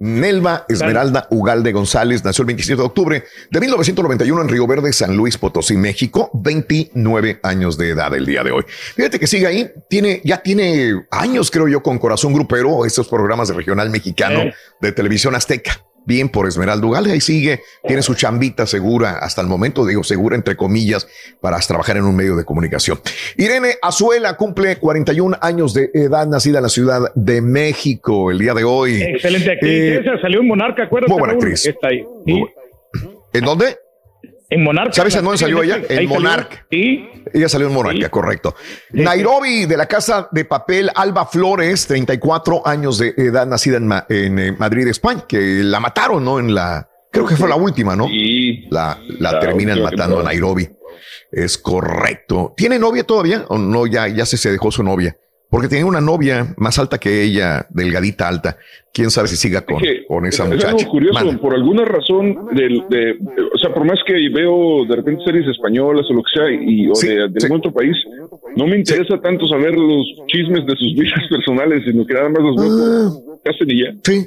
Nelva 0.00 0.64
Esmeralda 0.68 1.26
Ugalde 1.30 1.72
González 1.72 2.24
nació 2.24 2.42
el 2.42 2.46
27 2.46 2.80
de 2.80 2.86
octubre 2.86 3.24
de 3.50 3.60
1991 3.60 4.42
en 4.42 4.48
Río 4.48 4.64
Verde, 4.68 4.92
San 4.92 5.16
Luis 5.16 5.36
Potosí, 5.38 5.76
México. 5.76 6.30
29 6.34 7.40
años 7.42 7.76
de 7.76 7.90
edad 7.90 8.14
el 8.14 8.24
día 8.24 8.44
de 8.44 8.52
hoy. 8.52 8.64
Fíjate 8.68 9.18
que 9.18 9.26
sigue 9.26 9.48
ahí. 9.48 9.68
Tiene, 9.88 10.20
ya 10.22 10.38
tiene 10.40 11.04
años, 11.10 11.50
creo 11.50 11.66
yo, 11.66 11.82
con 11.82 11.98
Corazón 11.98 12.32
Grupero, 12.32 12.84
estos 12.84 13.08
programas 13.08 13.48
de 13.48 13.54
regional 13.54 13.90
mexicano 13.90 14.44
de 14.80 14.92
televisión 14.92 15.34
azteca. 15.34 15.80
Bien 16.08 16.30
por 16.30 16.48
Esmeralda 16.48 16.86
Ugalde, 16.86 17.12
ahí 17.12 17.20
sigue, 17.20 17.60
tiene 17.86 18.00
su 18.00 18.14
chambita 18.14 18.66
segura 18.66 19.18
hasta 19.18 19.42
el 19.42 19.46
momento, 19.46 19.84
digo 19.84 20.02
segura 20.02 20.36
entre 20.36 20.56
comillas, 20.56 21.06
para 21.42 21.58
trabajar 21.58 21.98
en 21.98 22.04
un 22.04 22.16
medio 22.16 22.34
de 22.34 22.46
comunicación. 22.46 22.98
Irene 23.36 23.74
Azuela 23.82 24.34
cumple 24.38 24.76
41 24.78 25.36
años 25.42 25.74
de 25.74 25.90
edad, 25.92 26.26
nacida 26.26 26.58
en 26.58 26.62
la 26.62 26.70
Ciudad 26.70 27.12
de 27.14 27.42
México 27.42 28.30
el 28.30 28.38
día 28.38 28.54
de 28.54 28.64
hoy. 28.64 29.02
Excelente 29.02 29.52
actriz. 29.52 29.72
Eh, 29.72 30.04
salió 30.22 30.40
en 30.40 30.46
Monarca, 30.48 30.84
acuérdate. 30.84 31.12
muy 31.12 31.18
buena 31.20 31.34
Raúl? 31.34 31.44
actriz. 31.44 31.66
Está 31.66 31.88
ahí. 31.88 32.02
Muy 32.24 32.40
bu- 32.40 32.50
¿En 33.34 33.44
dónde? 33.44 33.76
En 34.50 34.62
Monarca. 34.64 34.92
¿Sabes 34.94 35.14
en 35.16 35.24
dónde 35.24 35.38
salió 35.38 35.62
ella? 35.62 35.80
En. 35.88 36.08
Monarca. 36.08 36.66
Sí. 36.70 37.06
Ella 37.34 37.48
salió 37.48 37.66
en 37.66 37.74
Monarca, 37.74 38.08
correcto. 38.08 38.54
Nairobi, 38.92 39.66
de 39.66 39.76
la 39.76 39.86
casa 39.86 40.28
de 40.32 40.44
papel 40.46 40.90
Alba 40.94 41.26
Flores, 41.26 41.86
34 41.86 42.66
años 42.66 42.96
de 42.98 43.12
edad, 43.18 43.46
nacida 43.46 43.76
en, 43.76 43.86
Ma- 43.86 44.06
en, 44.08 44.38
eh, 44.38 44.52
Madrid, 44.52 44.86
España, 44.88 45.24
que 45.28 45.38
la 45.62 45.80
mataron, 45.80 46.24
¿no? 46.24 46.38
En 46.38 46.54
la, 46.54 46.88
creo 47.12 47.26
que 47.26 47.36
fue 47.36 47.48
la 47.48 47.56
última, 47.56 47.94
¿no? 47.94 48.06
La, 48.70 48.98
la 49.18 49.32
La 49.32 49.40
terminan 49.40 49.82
matando 49.82 50.20
a. 50.20 50.22
Nairobi. 50.22 50.66
Es 51.30 51.58
correcto. 51.58 52.54
¿Tiene 52.56 52.78
novia 52.78 53.04
todavía? 53.04 53.44
¿O 53.48 53.58
no? 53.58 53.86
Ya, 53.86 54.08
ya 54.08 54.24
se, 54.24 54.38
se 54.38 54.50
dejó 54.50 54.70
su 54.72 54.82
novia. 54.82 55.14
Porque 55.50 55.68
tenía 55.68 55.86
una 55.86 56.00
novia 56.02 56.54
más 56.58 56.78
alta 56.78 56.98
que 56.98 57.22
ella, 57.22 57.66
delgadita 57.70 58.28
alta. 58.28 58.58
Quién 58.92 59.10
sabe 59.10 59.28
si 59.28 59.36
siga 59.36 59.62
con, 59.64 59.78
que 59.78 60.04
con 60.06 60.26
esa 60.26 60.42
es 60.44 60.50
muchacha. 60.50 60.68
algo 60.76 60.90
curioso, 60.90 61.24
Manda. 61.24 61.40
por 61.40 61.54
alguna 61.54 61.84
razón, 61.86 62.48
del, 62.54 62.84
de, 62.90 63.12
o 63.54 63.58
sea, 63.58 63.72
por 63.72 63.84
más 63.86 63.98
que 64.06 64.12
veo 64.28 64.84
de 64.86 64.96
repente 64.96 65.24
series 65.24 65.46
españolas 65.48 66.04
o 66.10 66.12
lo 66.12 66.22
que 66.22 66.30
sea, 66.34 66.50
y, 66.50 66.88
o 66.90 66.94
Sí, 66.94 67.08
de, 67.08 67.28
de 67.30 67.40
sí. 67.40 67.46
otro 67.50 67.72
país, 67.72 67.96
no 68.56 68.66
me 68.66 68.76
interesa 68.76 69.18
tanto 69.22 69.46
saber 69.48 69.72
los 69.74 70.04
chismes 70.26 70.66
de 70.66 70.76
sus 70.76 70.94
vidas 70.98 71.20
personales, 71.30 71.82
sino 71.84 72.04
que 72.04 72.12
nada 72.12 72.28
más 72.28 72.42
los 72.42 72.56
veo 72.56 73.38
hacen 73.46 73.70
y 73.70 73.82
ya. 73.84 73.94
Sí. 74.04 74.26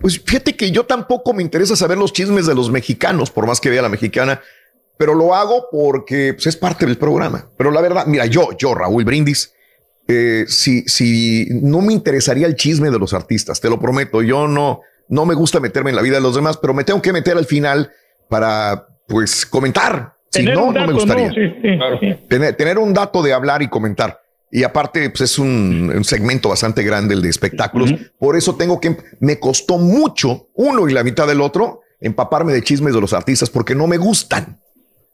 Pues 0.00 0.20
fíjate 0.20 0.54
que 0.54 0.70
yo 0.70 0.84
tampoco 0.84 1.32
me 1.32 1.42
interesa 1.42 1.74
saber 1.76 1.98
los 1.98 2.12
chismes 2.12 2.46
de 2.46 2.54
los 2.54 2.70
mexicanos, 2.70 3.30
por 3.32 3.46
más 3.46 3.60
que 3.60 3.70
vea 3.70 3.82
la 3.82 3.88
mexicana, 3.88 4.40
pero 4.98 5.14
lo 5.14 5.34
hago 5.34 5.66
porque 5.70 6.32
pues, 6.34 6.46
es 6.46 6.56
parte 6.56 6.86
del 6.86 6.96
programa. 6.96 7.46
Pero 7.56 7.70
la 7.72 7.80
verdad, 7.80 8.06
mira, 8.06 8.26
yo, 8.26 8.50
yo, 8.58 8.74
Raúl 8.74 9.04
Brindis, 9.04 9.52
eh, 10.08 10.44
si, 10.48 10.82
si 10.82 11.48
no 11.50 11.80
me 11.80 11.92
interesaría 11.92 12.46
el 12.46 12.54
chisme 12.56 12.90
de 12.90 12.98
los 12.98 13.12
artistas, 13.14 13.60
te 13.60 13.68
lo 13.70 13.78
prometo, 13.80 14.22
yo 14.22 14.46
no, 14.48 14.80
no 15.08 15.26
me 15.26 15.34
gusta 15.34 15.60
meterme 15.60 15.90
en 15.90 15.96
la 15.96 16.02
vida 16.02 16.16
de 16.16 16.22
los 16.22 16.34
demás, 16.34 16.56
pero 16.56 16.74
me 16.74 16.84
tengo 16.84 17.02
que 17.02 17.12
meter 17.12 17.36
al 17.36 17.46
final 17.46 17.90
para, 18.28 18.86
pues, 19.08 19.46
comentar. 19.46 20.14
Si 20.30 20.40
Tener 20.40 20.54
no, 20.56 20.64
un 20.66 20.74
no 20.74 20.80
dato, 20.80 20.86
me 20.88 20.92
gustaría. 20.94 21.28
¿no? 21.28 21.34
Sí, 21.34 21.40
sí, 21.62 21.78
sí. 22.00 22.16
Tener, 22.28 22.54
tener 22.56 22.78
un 22.78 22.92
dato 22.92 23.22
de 23.22 23.32
hablar 23.32 23.62
y 23.62 23.68
comentar. 23.68 24.20
Y 24.50 24.62
aparte, 24.62 25.10
pues 25.10 25.22
es 25.22 25.38
un, 25.38 25.92
un 25.94 26.04
segmento 26.04 26.48
bastante 26.48 26.82
grande 26.82 27.14
el 27.14 27.22
de 27.22 27.28
espectáculos. 27.28 27.92
Por 28.18 28.36
eso 28.36 28.54
tengo 28.56 28.80
que, 28.80 28.96
me 29.20 29.38
costó 29.40 29.76
mucho, 29.78 30.48
uno 30.54 30.88
y 30.88 30.92
la 30.92 31.02
mitad 31.02 31.26
del 31.26 31.40
otro, 31.40 31.80
empaparme 32.00 32.52
de 32.52 32.62
chismes 32.62 32.94
de 32.94 33.00
los 33.00 33.12
artistas 33.12 33.50
porque 33.50 33.74
no 33.74 33.86
me 33.86 33.96
gustan, 33.96 34.60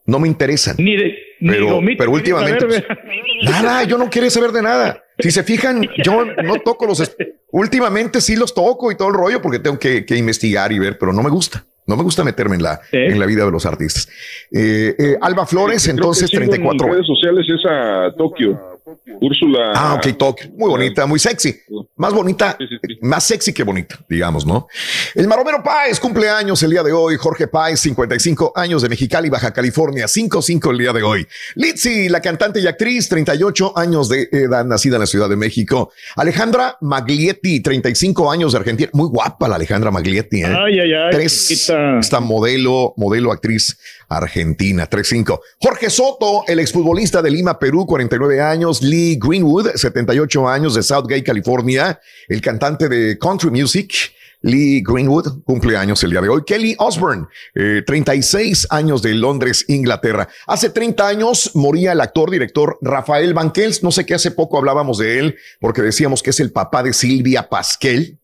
no 0.07 0.19
me 0.19 0.29
interesan. 0.29 0.77
Ni 0.79 0.97
de, 0.97 1.15
ni 1.41 1.49
Pero- 1.51 1.77
omito, 1.79 1.99
pero 1.99 2.11
ni 2.11 2.17
últimamente, 2.17 2.61
saber, 2.61 2.87
pues, 2.87 2.99
Nada, 3.43 3.85
yo 3.85 3.99
no 3.99 4.09
quiero 4.09 4.31
saber 4.31 4.53
de 4.53 4.63
nada. 4.63 5.03
Si 5.19 5.31
se 5.31 5.43
fijan, 5.43 5.83
yo 6.05 6.25
no 6.25 6.57
toco 6.57 6.87
los. 6.87 7.15
Últimamente 7.51 8.21
sí 8.21 8.37
los 8.37 8.55
toco 8.55 8.91
y 8.91 8.97
todo 8.97 9.09
el 9.09 9.15
rollo 9.15 9.43
porque 9.43 9.59
tengo 9.59 9.79
que, 9.79 10.05
que 10.07 10.17
investigar 10.17 10.73
y 10.73 10.79
ver, 10.79 10.99
pero 10.99 11.13
no 11.13 11.23
me 11.23 11.31
gusta. 11.31 11.65
No 11.87 11.97
me 11.97 12.05
gusta 12.05 12.23
meterme 12.23 12.55
en 12.57 12.63
la, 12.63 12.81
en 12.93 13.19
la 13.19 13.27
vida 13.27 13.45
de 13.45 13.51
los 13.51 13.67
artistas. 13.67 14.09
Eh, 14.53 14.95
eh, 14.97 15.17
Alba 15.21 15.47
Flores, 15.47 15.83
Creo 15.83 15.97
que 15.97 16.01
entonces 16.01 16.31
sigo 16.31 16.41
34 16.41 16.87
En 16.87 16.93
redes 16.93 17.07
sociales 17.07 17.47
es 17.49 17.67
a 17.69 18.13
Tokio. 18.17 18.72
Úrsula. 19.21 19.73
Ah, 19.75 19.95
ok, 19.95 20.17
Tokio. 20.17 20.51
Muy 20.57 20.71
bonita, 20.71 21.07
muy 21.07 21.19
sexy. 21.19 21.61
Más 21.97 22.13
bonita, 22.13 22.57
más 23.01 23.25
sexy 23.25 23.53
que 23.53 23.63
bonita, 23.63 23.99
digamos, 24.09 24.45
¿no? 24.47 24.67
El 25.15 25.29
Maromero 25.29 25.63
Páez 25.63 26.01
cumpleaños 26.01 26.63
el 26.63 26.71
día 26.71 26.83
de 26.83 26.93
hoy. 26.93 27.17
Jorge 27.17 27.47
Páez, 27.47 27.81
55 27.81 28.53
años 28.57 28.83
de 28.83 28.89
Mexicali, 28.89 29.29
Baja 29.29 29.53
California, 29.53 30.07
5-5 30.07 30.71
el 30.71 30.79
día 30.79 30.93
de 30.93 31.03
hoy. 31.03 31.27
Litzy, 31.55 32.09
la 32.09 32.21
cantante 32.21 32.61
y 32.61 32.67
actriz, 32.67 33.09
38 33.09 33.73
años 33.77 34.09
de 34.09 34.29
edad, 34.33 34.65
nacida 34.65 34.97
en 34.97 35.01
la 35.01 35.07
Ciudad 35.07 35.29
de 35.29 35.37
México. 35.37 35.93
Alejandra 36.17 36.77
Maglietti, 36.81 37.61
35 37.61 38.31
años 38.31 38.53
de 38.53 38.59
Argentina. 38.59 38.91
Muy 38.93 39.09
guapa 39.09 39.49
la 39.49 39.57
Alejandra 39.57 39.91
Maglietti, 39.91 40.43
¿eh? 40.43 40.47
Ay, 40.47 40.81
ay, 40.81 40.93
ay, 40.93 41.11
Tres, 41.11 41.51
esta 41.51 42.21
modelo, 42.21 42.95
modelo 42.97 43.33
actriz 43.33 43.77
argentina, 44.17 44.89
3-5. 44.89 45.41
Jorge 45.61 45.91
Soto, 45.91 46.45
el 46.47 46.61
exfutbolista 46.61 47.23
de 47.23 47.31
Lima, 47.31 47.59
Perú, 47.59 47.87
49 47.87 48.41
años. 48.41 48.72
Lee 48.81 49.19
Greenwood, 49.21 49.73
78 49.75 50.49
años 50.49 50.75
de 50.75 50.83
Southgate, 50.83 51.25
California. 51.25 52.01
El 52.29 52.41
cantante 52.41 52.89
de 52.89 53.19
country 53.19 53.51
music. 53.51 54.15
Lee 54.43 54.83
Greenwood, 54.85 55.43
cumpleaños 55.45 56.03
el 56.03 56.11
día 56.11 56.21
de 56.21 56.29
hoy. 56.29 56.43
Kelly 56.45 56.75
Osbourne, 56.79 57.27
eh, 57.55 57.83
36 57.87 58.67
años 58.71 59.03
de 59.03 59.15
Londres, 59.15 59.65
Inglaterra. 59.69 60.29
Hace 60.47 60.71
30 60.71 61.07
años 61.07 61.51
moría 61.55 61.93
el 61.93 62.01
actor, 62.01 62.31
director 62.31 62.79
Rafael 62.81 63.35
Banquels. 63.35 63.83
No 63.83 63.93
sé 63.93 64.07
qué 64.07 64.15
hace 64.15 64.31
poco 64.31 64.59
hablábamos 64.59 64.99
de 64.99 65.19
él, 65.19 65.37
porque 65.61 65.83
decíamos 65.83 66.23
que 66.23 66.31
es 66.31 66.41
el 66.41 66.53
papá 66.53 66.83
de 66.83 66.93
Silvia 66.93 67.49
Pasquel 67.49 68.22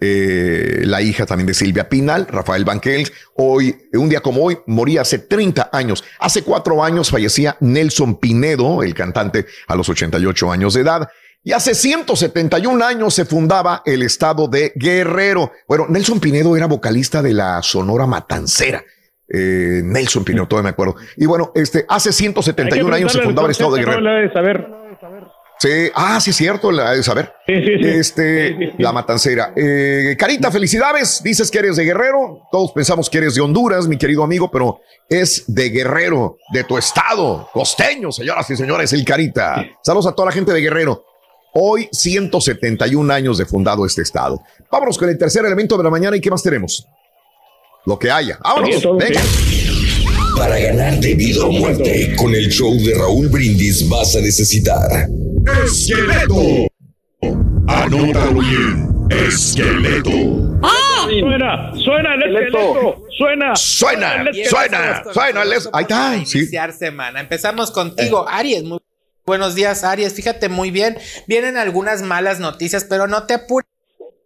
eh, 0.00 0.82
la 0.84 1.02
hija 1.02 1.26
también 1.26 1.46
de 1.46 1.54
Silvia 1.54 1.88
Pinal, 1.88 2.26
Rafael 2.26 2.64
Banquel. 2.64 3.08
Hoy, 3.36 3.88
un 3.92 4.08
día 4.08 4.20
como 4.20 4.42
hoy, 4.42 4.58
moría 4.66 5.02
hace 5.02 5.18
30 5.18 5.70
años. 5.72 6.02
Hace 6.18 6.42
cuatro 6.42 6.82
años 6.82 7.10
fallecía 7.10 7.56
Nelson 7.60 8.18
Pinedo, 8.18 8.82
el 8.82 8.94
cantante, 8.94 9.46
a 9.68 9.76
los 9.76 9.88
88 9.88 10.50
años 10.50 10.74
de 10.74 10.80
edad. 10.80 11.08
Y 11.44 11.52
hace 11.52 11.74
171 11.74 12.84
años 12.84 13.14
se 13.14 13.24
fundaba 13.24 13.82
el 13.84 14.02
estado 14.02 14.46
de 14.46 14.72
Guerrero. 14.76 15.52
Bueno, 15.66 15.86
Nelson 15.88 16.20
Pinedo 16.20 16.56
era 16.56 16.66
vocalista 16.66 17.20
de 17.20 17.34
la 17.34 17.60
Sonora 17.62 18.06
Matancera. 18.06 18.84
Eh, 19.28 19.82
Nelson 19.84 20.24
Pinedo, 20.24 20.46
todavía 20.46 20.70
me 20.70 20.70
acuerdo. 20.70 20.96
Y 21.16 21.26
bueno, 21.26 21.50
este, 21.54 21.84
hace 21.88 22.12
171 22.12 22.94
años 22.94 23.12
se 23.12 23.22
fundaba 23.22 23.48
el 23.48 23.52
estado 23.52 23.74
de 23.74 23.84
Guerrero. 23.84 24.32
saber. 24.32 24.66
Sí, 25.62 25.68
ah, 25.94 26.20
sí, 26.20 26.30
es 26.30 26.36
cierto, 26.36 26.72
la 26.72 26.90
de 26.90 27.04
saber. 27.04 27.32
Este, 27.46 28.72
la 28.78 28.90
matancera. 28.90 29.52
Eh, 29.54 30.16
Carita, 30.18 30.50
felicidades. 30.50 31.22
Dices 31.22 31.52
que 31.52 31.60
eres 31.60 31.76
de 31.76 31.84
Guerrero. 31.84 32.48
Todos 32.50 32.72
pensamos 32.72 33.08
que 33.08 33.18
eres 33.18 33.36
de 33.36 33.42
Honduras, 33.42 33.86
mi 33.86 33.96
querido 33.96 34.24
amigo, 34.24 34.50
pero 34.50 34.80
es 35.08 35.44
de 35.46 35.70
Guerrero, 35.70 36.38
de 36.52 36.64
tu 36.64 36.76
estado, 36.76 37.48
costeño, 37.52 38.10
señoras 38.10 38.50
y 38.50 38.56
señores, 38.56 38.92
el 38.92 39.04
Carita. 39.04 39.64
Saludos 39.84 40.08
a 40.08 40.12
toda 40.16 40.26
la 40.26 40.32
gente 40.32 40.52
de 40.52 40.60
Guerrero. 40.60 41.04
Hoy, 41.54 41.88
171 41.92 43.12
años 43.12 43.38
de 43.38 43.46
fundado 43.46 43.86
este 43.86 44.02
estado. 44.02 44.42
Vámonos 44.68 44.98
con 44.98 45.10
el 45.10 45.16
tercer 45.16 45.44
elemento 45.44 45.76
de 45.76 45.84
la 45.84 45.90
mañana 45.90 46.16
y 46.16 46.20
¿qué 46.20 46.30
más 46.30 46.42
tenemos? 46.42 46.88
Lo 47.86 47.96
que 47.96 48.10
haya. 48.10 48.36
Vámonos. 48.42 48.82
Venga. 48.98 49.20
Para 50.36 50.58
ganar 50.58 50.98
de 50.98 51.14
vida 51.14 51.44
o 51.44 51.52
muerte, 51.52 52.16
con 52.16 52.34
el 52.34 52.48
show 52.48 52.74
de 52.82 52.94
Raúl 52.94 53.28
Brindis 53.28 53.88
vas 53.88 54.16
a 54.16 54.20
necesitar. 54.20 55.08
¡Esqueleto! 55.46 56.68
Anótalo 57.68 58.40
bien. 58.40 58.88
Esqueleto. 59.10 60.10
Suena, 61.20 61.72
suena 61.74 62.14
el 62.14 62.22
esqueleto. 62.22 63.02
Suena. 63.16 63.56
Suena, 63.56 64.24
suena, 64.48 65.04
suena. 65.12 65.42
el 65.42 65.52
Ahí 65.72 65.82
está. 65.82 66.24
Sí. 66.24 66.38
iniciar 66.38 66.72
semana. 66.72 67.20
Empezamos 67.20 67.70
contigo, 67.70 68.26
Aries. 68.28 68.62
Muy 68.62 68.78
buenos 69.26 69.54
días, 69.54 69.84
Aries. 69.84 70.14
Fíjate 70.14 70.48
muy 70.48 70.70
bien. 70.70 70.96
Vienen 71.26 71.56
algunas 71.56 72.02
malas 72.02 72.38
noticias, 72.38 72.84
pero 72.84 73.06
no 73.08 73.24
te 73.26 73.34
apures. 73.34 73.71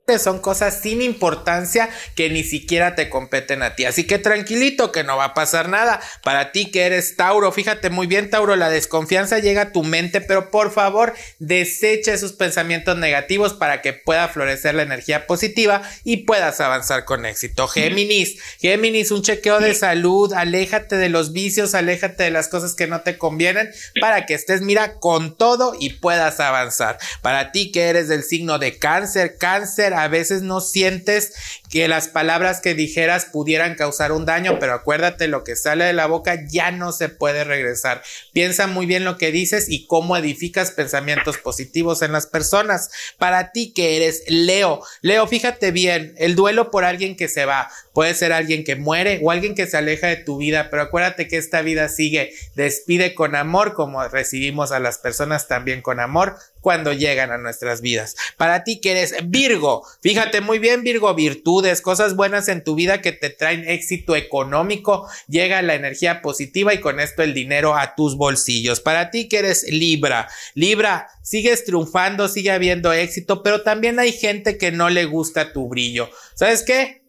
Son 0.07 0.39
cosas 0.39 0.83
sin 0.83 1.03
importancia 1.03 1.91
que 2.15 2.31
ni 2.31 2.45
siquiera 2.45 2.95
te 2.95 3.11
competen 3.11 3.65
a 3.65 3.75
ti. 3.75 3.87
Así 3.87 4.05
que 4.05 4.21
tranquilito 4.21 4.93
que 4.93 5.03
no 5.03 5.17
va 5.17 5.25
a 5.25 5.35
pasar 5.35 5.69
nada. 5.69 6.01
Para 6.23 6.53
ti 6.53 6.71
que 6.71 6.83
eres 6.83 7.17
Tauro, 7.17 7.51
fíjate 7.51 7.91
muy 7.91 8.07
bien, 8.07 8.31
Tauro, 8.31 8.55
la 8.55 8.71
desconfianza 8.71 9.41
llega 9.41 9.63
a 9.63 9.73
tu 9.73 9.83
mente, 9.83 10.21
pero 10.21 10.53
por 10.53 10.71
favor 10.71 11.13
desecha 11.41 12.13
esos 12.13 12.35
pensamientos 12.35 12.97
negativos 12.97 13.53
para 13.53 13.83
que 13.83 13.95
pueda 13.95 14.29
florecer 14.29 14.77
la 14.77 14.85
energía 14.85 15.27
positiva 15.27 15.83
y 16.05 16.19
puedas 16.19 16.61
avanzar 16.61 17.05
con 17.05 17.27
éxito. 17.27 17.67
Géminis, 17.67 18.39
Géminis, 18.61 19.11
un 19.11 19.23
chequeo 19.23 19.59
de 19.59 19.75
salud, 19.75 20.33
aléjate 20.35 20.99
de 20.99 21.09
los 21.09 21.33
vicios, 21.33 21.75
aléjate 21.75 22.23
de 22.23 22.31
las 22.31 22.47
cosas 22.47 22.77
que 22.77 22.87
no 22.87 23.01
te 23.01 23.19
convienen 23.19 23.73
para 24.01 24.25
que 24.25 24.35
estés, 24.35 24.61
mira, 24.61 25.01
con 25.01 25.37
todo 25.37 25.75
y 25.77 25.95
puedas 25.95 26.39
avanzar. 26.39 26.97
Para 27.23 27.51
ti 27.51 27.73
que 27.73 27.89
eres 27.89 28.07
del 28.07 28.23
signo 28.23 28.61
de 28.61 28.79
cáncer, 28.79 29.37
cáncer, 29.37 29.96
a 29.97 30.09
veces 30.09 30.43
no 30.43 30.61
sientes 30.61 31.33
que 31.71 31.89
las 31.89 32.09
palabras 32.09 32.61
que 32.61 32.75
dijeras 32.75 33.27
pudieran 33.27 33.75
causar 33.75 34.13
un 34.13 34.25
daño, 34.27 34.59
pero 34.59 34.75
acuérdate, 34.75 35.29
lo 35.29 35.45
que 35.45 35.57
sale 35.57 35.85
de 35.85 35.93
la 35.93 36.07
boca 36.07 36.45
ya 36.49 36.71
no 36.71 36.93
se 36.93 37.09
puede 37.09 37.45
regresar. 37.45 38.03
Piensa 38.33 38.67
muy 38.67 38.87
bien 38.87 39.05
lo 39.05 39.19
que 39.19 39.33
dices 39.33 39.67
y 39.69 39.87
cómo 39.87 40.17
edificas 40.17 40.71
pensamientos 40.71 41.39
positivos 41.39 42.03
en 42.03 42.13
las 42.13 42.27
personas. 42.27 42.91
Para 43.19 43.53
ti 43.53 43.73
que 43.73 43.97
eres 43.97 44.23
Leo, 44.29 44.81
Leo, 45.03 45.27
fíjate 45.27 45.71
bien, 45.71 46.15
el 46.19 46.35
duelo 46.35 46.71
por 46.71 46.85
alguien 46.85 47.17
que 47.17 47.29
se 47.29 47.45
va 47.45 47.69
puede 47.93 48.15
ser 48.15 48.33
alguien 48.33 48.63
que 48.63 48.77
muere 48.77 49.21
o 49.23 49.31
alguien 49.31 49.55
que 49.55 49.67
se 49.67 49.77
aleja 49.77 50.09
de 50.09 50.17
tu 50.17 50.37
vida, 50.37 50.69
pero 50.71 50.83
acuérdate 50.83 51.29
que 51.29 51.39
esta 51.39 51.63
vida 51.63 51.89
sigue. 51.89 52.35
Despide 52.55 53.15
con 53.15 53.35
amor 53.35 53.75
como 53.75 54.07
recibimos 54.09 54.73
a 54.73 54.81
las 54.81 54.99
personas 54.99 55.49
también 55.49 55.83
con 55.83 56.01
amor 56.01 56.37
cuando 56.67 56.93
llegan 56.93 57.31
a 57.31 57.39
nuestras 57.39 57.81
vidas. 57.81 58.17
Para 58.37 58.65
ti 58.65 58.81
que 58.81 58.91
eres 58.91 59.15
Virgo, 59.27 59.87
fíjate 60.03 60.41
muy 60.41 60.59
bien 60.59 60.83
Virgo, 60.83 61.15
virtudes, 61.15 61.81
cosas 61.81 62.17
buenas 62.17 62.49
en 62.49 62.65
tu 62.65 62.75
vida 62.75 63.01
que 63.01 63.13
te 63.13 63.31
traen 63.31 63.69
éxito 63.69 64.17
económico, 64.17 65.09
llega 65.29 65.63
la 65.63 65.77
energía 65.77 66.23
positiva 66.23 66.75
y 66.75 66.81
con 66.81 66.99
esto 66.99 67.23
el 67.23 67.35
dinero 67.35 67.77
a 67.77 67.95
tus 67.95 68.17
bolsillos. 68.17 68.81
Para 68.81 69.13
ti 69.13 69.29
que 69.29 69.39
eres 69.39 69.63
Libra, 69.71 70.27
Libra, 70.55 71.07
sigues 71.23 71.65
triunfando, 71.65 72.27
sigue 72.27 72.51
habiendo 72.51 72.93
éxito, 72.93 73.45
pero 73.45 73.63
también 73.63 74.01
hay 74.01 74.11
gente 74.11 74.59
que 74.59 74.73
no 74.73 74.91
le 74.91 75.05
gusta 75.05 75.53
tu 75.53 75.69
brillo. 75.69 76.11
¿Sabes 76.35 76.65
qué? 76.65 77.06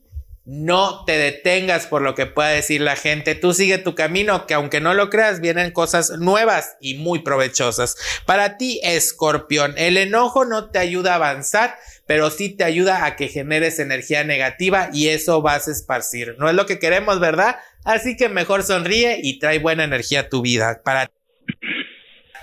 No 0.49 1.03
te 1.03 1.17
detengas 1.17 1.87
por 1.87 2.01
lo 2.01 2.15
que 2.15 2.25
pueda 2.25 2.47
decir 2.47 2.79
la 2.79 2.95
gente. 2.95 3.35
Tú 3.35 3.53
sigue 3.53 3.79
tu 3.79 3.95
camino, 3.95 4.47
que 4.47 4.53
aunque 4.53 4.79
no 4.79 4.93
lo 4.93 5.09
creas, 5.09 5.41
vienen 5.41 5.71
cosas 5.71 6.11
nuevas 6.19 6.77
y 6.79 6.93
muy 6.93 7.19
provechosas. 7.19 7.97
Para 8.25 8.55
ti, 8.55 8.79
escorpión, 8.81 9.73
el 9.75 9.97
enojo 9.97 10.45
no 10.45 10.69
te 10.69 10.79
ayuda 10.79 11.11
a 11.11 11.15
avanzar, 11.15 11.75
pero 12.05 12.29
sí 12.29 12.47
te 12.47 12.63
ayuda 12.63 13.03
a 13.03 13.17
que 13.17 13.27
generes 13.27 13.77
energía 13.79 14.23
negativa 14.23 14.89
y 14.93 15.09
eso 15.09 15.41
vas 15.41 15.67
a 15.67 15.71
esparcir. 15.71 16.37
No 16.39 16.47
es 16.47 16.55
lo 16.55 16.65
que 16.65 16.79
queremos, 16.79 17.19
¿verdad? 17.19 17.57
Así 17.83 18.15
que 18.15 18.29
mejor 18.29 18.63
sonríe 18.63 19.19
y 19.21 19.39
trae 19.39 19.59
buena 19.59 19.83
energía 19.83 20.21
a 20.21 20.29
tu 20.29 20.41
vida. 20.41 20.81
Para 20.81 21.11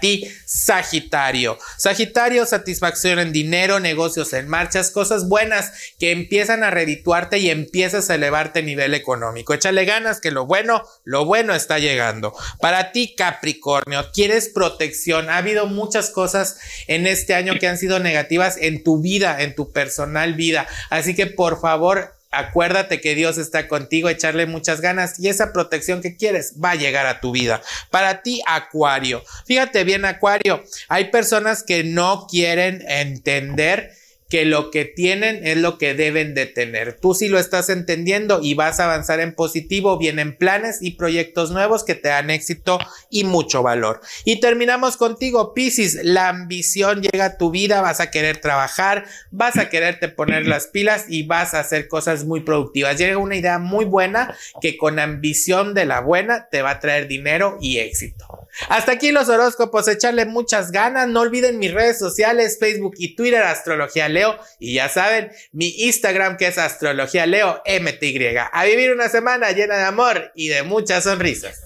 ti, 0.00 0.28
Sagitario. 0.46 1.58
Sagitario, 1.78 2.46
satisfacción 2.46 3.18
en 3.18 3.32
dinero, 3.32 3.80
negocios 3.80 4.32
en 4.32 4.48
marchas, 4.48 4.90
cosas 4.90 5.28
buenas 5.28 5.72
que 5.98 6.12
empiezan 6.12 6.64
a 6.64 6.70
redituarte 6.70 7.38
y 7.38 7.50
empiezas 7.50 8.10
a 8.10 8.14
elevarte 8.14 8.60
a 8.60 8.62
nivel 8.62 8.94
económico. 8.94 9.54
Échale 9.54 9.84
ganas 9.84 10.20
que 10.20 10.30
lo 10.30 10.46
bueno, 10.46 10.82
lo 11.04 11.24
bueno 11.24 11.54
está 11.54 11.78
llegando. 11.78 12.34
Para 12.60 12.92
ti, 12.92 13.14
Capricornio, 13.16 14.10
quieres 14.12 14.48
protección. 14.48 15.30
Ha 15.30 15.38
habido 15.38 15.66
muchas 15.66 16.10
cosas 16.10 16.56
en 16.86 17.06
este 17.06 17.34
año 17.34 17.54
que 17.58 17.68
han 17.68 17.78
sido 17.78 17.98
negativas 17.98 18.56
en 18.58 18.82
tu 18.82 19.00
vida, 19.00 19.42
en 19.42 19.54
tu 19.54 19.72
personal 19.72 20.34
vida. 20.34 20.66
Así 20.90 21.14
que 21.14 21.26
por 21.26 21.60
favor, 21.60 22.14
Acuérdate 22.34 23.00
que 23.00 23.14
Dios 23.14 23.38
está 23.38 23.68
contigo, 23.68 24.08
echarle 24.08 24.46
muchas 24.46 24.80
ganas 24.80 25.18
y 25.18 25.28
esa 25.28 25.52
protección 25.52 26.02
que 26.02 26.16
quieres 26.16 26.54
va 26.62 26.72
a 26.72 26.76
llegar 26.76 27.06
a 27.06 27.20
tu 27.20 27.32
vida. 27.32 27.62
Para 27.90 28.22
ti, 28.22 28.42
Acuario. 28.46 29.22
Fíjate 29.46 29.84
bien, 29.84 30.04
Acuario, 30.04 30.62
hay 30.88 31.10
personas 31.10 31.62
que 31.62 31.84
no 31.84 32.26
quieren 32.28 32.84
entender 32.88 33.92
que 34.34 34.44
lo 34.44 34.72
que 34.72 34.84
tienen 34.84 35.46
es 35.46 35.58
lo 35.58 35.78
que 35.78 35.94
deben 35.94 36.34
de 36.34 36.46
tener. 36.46 36.98
Tú 36.98 37.14
sí 37.14 37.28
lo 37.28 37.38
estás 37.38 37.70
entendiendo 37.70 38.40
y 38.42 38.54
vas 38.54 38.80
a 38.80 38.86
avanzar 38.86 39.20
en 39.20 39.32
positivo, 39.32 39.96
vienen 39.96 40.36
planes 40.36 40.78
y 40.80 40.96
proyectos 40.96 41.52
nuevos 41.52 41.84
que 41.84 41.94
te 41.94 42.08
dan 42.08 42.30
éxito 42.30 42.80
y 43.10 43.22
mucho 43.22 43.62
valor. 43.62 44.00
Y 44.24 44.40
terminamos 44.40 44.96
contigo, 44.96 45.54
Piscis, 45.54 46.02
la 46.02 46.30
ambición 46.30 47.00
llega 47.00 47.26
a 47.26 47.38
tu 47.38 47.52
vida, 47.52 47.80
vas 47.80 48.00
a 48.00 48.10
querer 48.10 48.38
trabajar, 48.38 49.04
vas 49.30 49.56
a 49.56 49.68
quererte 49.68 50.08
poner 50.08 50.48
las 50.48 50.66
pilas 50.66 51.04
y 51.08 51.22
vas 51.22 51.54
a 51.54 51.60
hacer 51.60 51.86
cosas 51.86 52.24
muy 52.24 52.40
productivas. 52.40 52.98
Llega 52.98 53.18
una 53.18 53.36
idea 53.36 53.60
muy 53.60 53.84
buena 53.84 54.36
que 54.60 54.76
con 54.76 54.98
ambición 54.98 55.74
de 55.74 55.84
la 55.84 56.00
buena 56.00 56.48
te 56.50 56.60
va 56.60 56.70
a 56.70 56.80
traer 56.80 57.06
dinero 57.06 57.56
y 57.60 57.78
éxito. 57.78 58.43
Hasta 58.68 58.92
aquí 58.92 59.10
los 59.10 59.28
horóscopos, 59.28 59.88
echarle 59.88 60.24
muchas 60.26 60.70
ganas. 60.70 61.08
No 61.08 61.20
olviden 61.20 61.58
mis 61.58 61.72
redes 61.72 61.98
sociales, 61.98 62.58
Facebook 62.58 62.94
y 62.98 63.16
Twitter, 63.16 63.42
Astrología 63.42 64.08
Leo. 64.08 64.36
Y 64.58 64.74
ya 64.74 64.88
saben, 64.88 65.30
mi 65.52 65.68
Instagram 65.68 66.36
que 66.36 66.46
es 66.48 66.58
Astrología 66.58 67.26
Leo 67.26 67.62
MTY. 67.66 68.36
A 68.52 68.64
vivir 68.64 68.92
una 68.92 69.08
semana 69.08 69.50
llena 69.50 69.76
de 69.76 69.84
amor 69.84 70.32
y 70.34 70.48
de 70.48 70.62
muchas 70.62 71.04
sonrisas. 71.04 71.60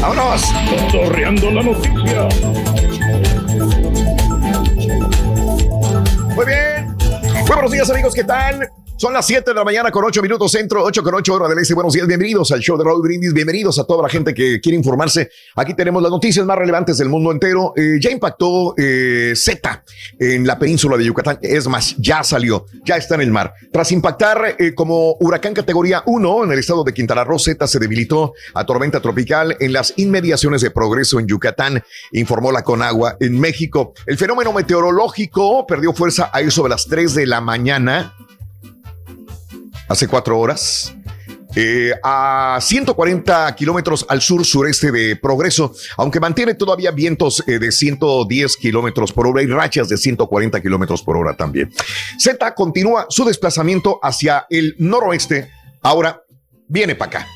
¡Vámonos! 0.00 0.42
Torreando 0.92 1.50
la 1.50 1.62
noticia. 1.62 2.28
Muy 6.34 6.46
bien. 6.46 6.96
Muy 7.32 7.46
buenos 7.46 7.72
días, 7.72 7.90
amigos. 7.90 8.14
¿Qué 8.14 8.24
tal? 8.24 8.70
Son 8.98 9.12
las 9.12 9.26
7 9.26 9.50
de 9.50 9.54
la 9.54 9.62
mañana 9.62 9.90
con 9.90 10.02
8 10.06 10.22
minutos 10.22 10.50
centro, 10.50 10.82
8 10.82 11.02
con 11.02 11.14
8 11.14 11.34
hora 11.34 11.48
del 11.48 11.58
este. 11.58 11.74
Buenos 11.74 11.92
días, 11.92 12.06
bienvenidos 12.06 12.50
al 12.50 12.60
show 12.60 12.78
de 12.78 12.84
Raúl 12.84 13.02
Brindis, 13.02 13.34
bienvenidos 13.34 13.78
a 13.78 13.84
toda 13.84 14.02
la 14.02 14.08
gente 14.08 14.32
que 14.32 14.58
quiere 14.58 14.78
informarse. 14.78 15.28
Aquí 15.54 15.74
tenemos 15.74 16.02
las 16.02 16.10
noticias 16.10 16.46
más 16.46 16.56
relevantes 16.56 16.96
del 16.96 17.10
mundo 17.10 17.30
entero. 17.30 17.74
Eh, 17.76 17.98
ya 18.00 18.10
impactó 18.10 18.74
eh, 18.78 19.34
Z 19.36 19.84
en 20.18 20.46
la 20.46 20.58
península 20.58 20.96
de 20.96 21.04
Yucatán, 21.04 21.38
es 21.42 21.68
más, 21.68 21.94
ya 21.98 22.24
salió, 22.24 22.64
ya 22.86 22.96
está 22.96 23.16
en 23.16 23.20
el 23.20 23.30
mar. 23.30 23.52
Tras 23.70 23.92
impactar 23.92 24.56
eh, 24.58 24.74
como 24.74 25.18
huracán 25.20 25.52
categoría 25.52 26.02
1 26.06 26.44
en 26.44 26.52
el 26.52 26.58
estado 26.58 26.82
de 26.82 26.94
Quintana 26.94 27.22
Roo, 27.22 27.38
Z 27.38 27.66
se 27.66 27.78
debilitó 27.78 28.32
a 28.54 28.64
tormenta 28.64 29.00
tropical 29.00 29.58
en 29.60 29.74
las 29.74 29.92
inmediaciones 29.96 30.62
de 30.62 30.70
Progreso 30.70 31.20
en 31.20 31.26
Yucatán, 31.26 31.82
informó 32.12 32.50
la 32.50 32.64
Conagua 32.64 33.18
en 33.20 33.38
México. 33.38 33.92
El 34.06 34.16
fenómeno 34.16 34.54
meteorológico 34.54 35.66
perdió 35.66 35.92
fuerza 35.92 36.30
a 36.32 36.40
eso 36.40 36.62
de 36.62 36.70
las 36.70 36.86
3 36.86 37.14
de 37.14 37.26
la 37.26 37.42
mañana 37.42 38.14
hace 39.88 40.08
cuatro 40.08 40.38
horas. 40.38 40.94
eh, 41.54 41.92
a 42.02 42.58
140 42.60 43.54
kilómetros 43.56 44.04
al 44.08 44.20
sur 44.20 44.44
sureste 44.44 44.92
de 44.92 45.16
Progreso, 45.16 45.74
aunque 45.96 46.20
mantiene 46.20 46.54
todavía 46.54 46.90
vientos 46.90 47.42
eh, 47.46 47.58
de 47.58 47.72
110 47.72 48.56
kilómetros 48.58 49.12
por 49.12 49.26
hora 49.26 49.42
y 49.42 49.46
rachas 49.46 49.88
de 49.88 49.96
140 49.96 50.60
kilómetros 50.60 51.02
por 51.02 51.16
hora 51.16 51.34
también. 51.34 51.72
Z 52.18 52.54
continúa 52.54 53.06
su 53.08 53.24
desplazamiento 53.24 53.98
hacia 54.02 54.46
el 54.50 54.74
noroeste. 54.78 55.50
Ahora 55.82 56.22
viene 56.68 56.94
para 56.94 57.20
acá. 57.20 57.26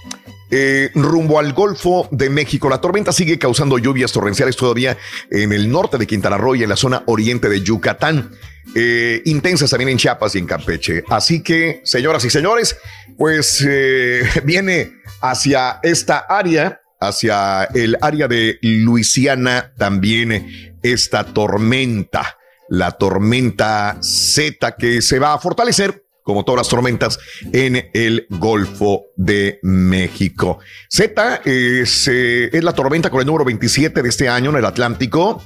Eh, 0.53 0.91
rumbo 0.95 1.39
al 1.39 1.53
Golfo 1.53 2.09
de 2.11 2.29
México. 2.29 2.69
La 2.69 2.81
tormenta 2.81 3.13
sigue 3.13 3.39
causando 3.39 3.79
lluvias 3.79 4.11
torrenciales 4.11 4.57
todavía 4.57 4.99
en 5.31 5.53
el 5.53 5.71
norte 5.71 5.97
de 5.97 6.09
Quintana 6.09 6.39
Roo 6.39 6.57
y 6.57 6.65
en 6.65 6.69
la 6.69 6.77
zona 6.77 7.05
oriente 7.07 7.49
de 7.49 7.61
Yucatán. 7.61 8.33
Eh, 8.75 9.23
intensas 9.27 9.71
también 9.71 9.91
en 9.91 9.99
Chiapas 9.99 10.35
y 10.35 10.39
en 10.39 10.47
Campeche. 10.47 11.05
Así 11.09 11.43
que, 11.43 11.81
señoras 11.85 12.25
y 12.25 12.31
señores, 12.31 12.77
pues 13.17 13.65
eh, 13.67 14.23
viene 14.45 14.93
hacia 15.21 15.79
esta 15.85 16.19
área, 16.19 16.81
hacia 17.01 17.65
el 17.75 17.97
área 18.01 18.27
de 18.27 18.59
Luisiana 18.63 19.73
también 19.79 20.77
esta 20.83 21.25
tormenta, 21.25 22.39
la 22.69 22.93
tormenta 22.93 23.99
Z 24.01 24.77
que 24.77 25.01
se 25.01 25.19
va 25.19 25.35
a 25.35 25.39
fortalecer 25.39 26.05
como 26.31 26.45
todas 26.45 26.61
las 26.61 26.69
tormentas, 26.69 27.19
en 27.53 27.91
el 27.93 28.27
Golfo 28.31 29.07
de 29.17 29.59
México. 29.63 30.61
Z 30.89 31.43
es, 31.45 32.09
eh, 32.09 32.51
la 32.63 32.73
tormenta 32.73 33.11
con 33.11 33.21
el 33.21 33.27
número 33.27 33.45
27 33.45 34.01
de 34.01 34.09
este 34.09 34.29
año 34.29 34.51
en 34.51 34.57
el 34.57 34.65
Atlántico. 34.65 35.43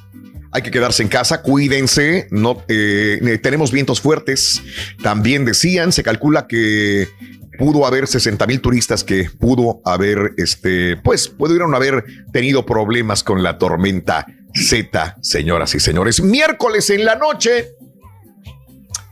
Hay 0.52 0.60
que 0.60 0.70
quedarse 0.70 1.02
en 1.02 1.08
casa, 1.08 1.40
cuídense. 1.40 2.28
No, 2.30 2.62
eh, 2.68 3.40
tenemos 3.42 3.72
vientos 3.72 4.00
fuertes. 4.00 4.62
También 5.02 5.46
decían, 5.46 5.90
se 5.90 6.02
calcula 6.02 6.46
que 6.46 7.08
pudo 7.58 7.86
haber 7.86 8.06
60 8.06 8.46
mil 8.46 8.60
turistas 8.60 9.04
que 9.04 9.30
pudo 9.38 9.80
haber, 9.86 10.32
este, 10.36 10.96
pues 10.98 11.28
pudieron 11.28 11.74
haber 11.74 12.04
tenido 12.30 12.66
problemas 12.66 13.24
con 13.24 13.42
la 13.42 13.56
tormenta 13.56 14.26
Z, 14.54 15.16
señoras 15.22 15.74
y 15.74 15.80
señores. 15.80 16.20
Miércoles 16.20 16.90
en 16.90 17.06
la 17.06 17.16
noche 17.16 17.70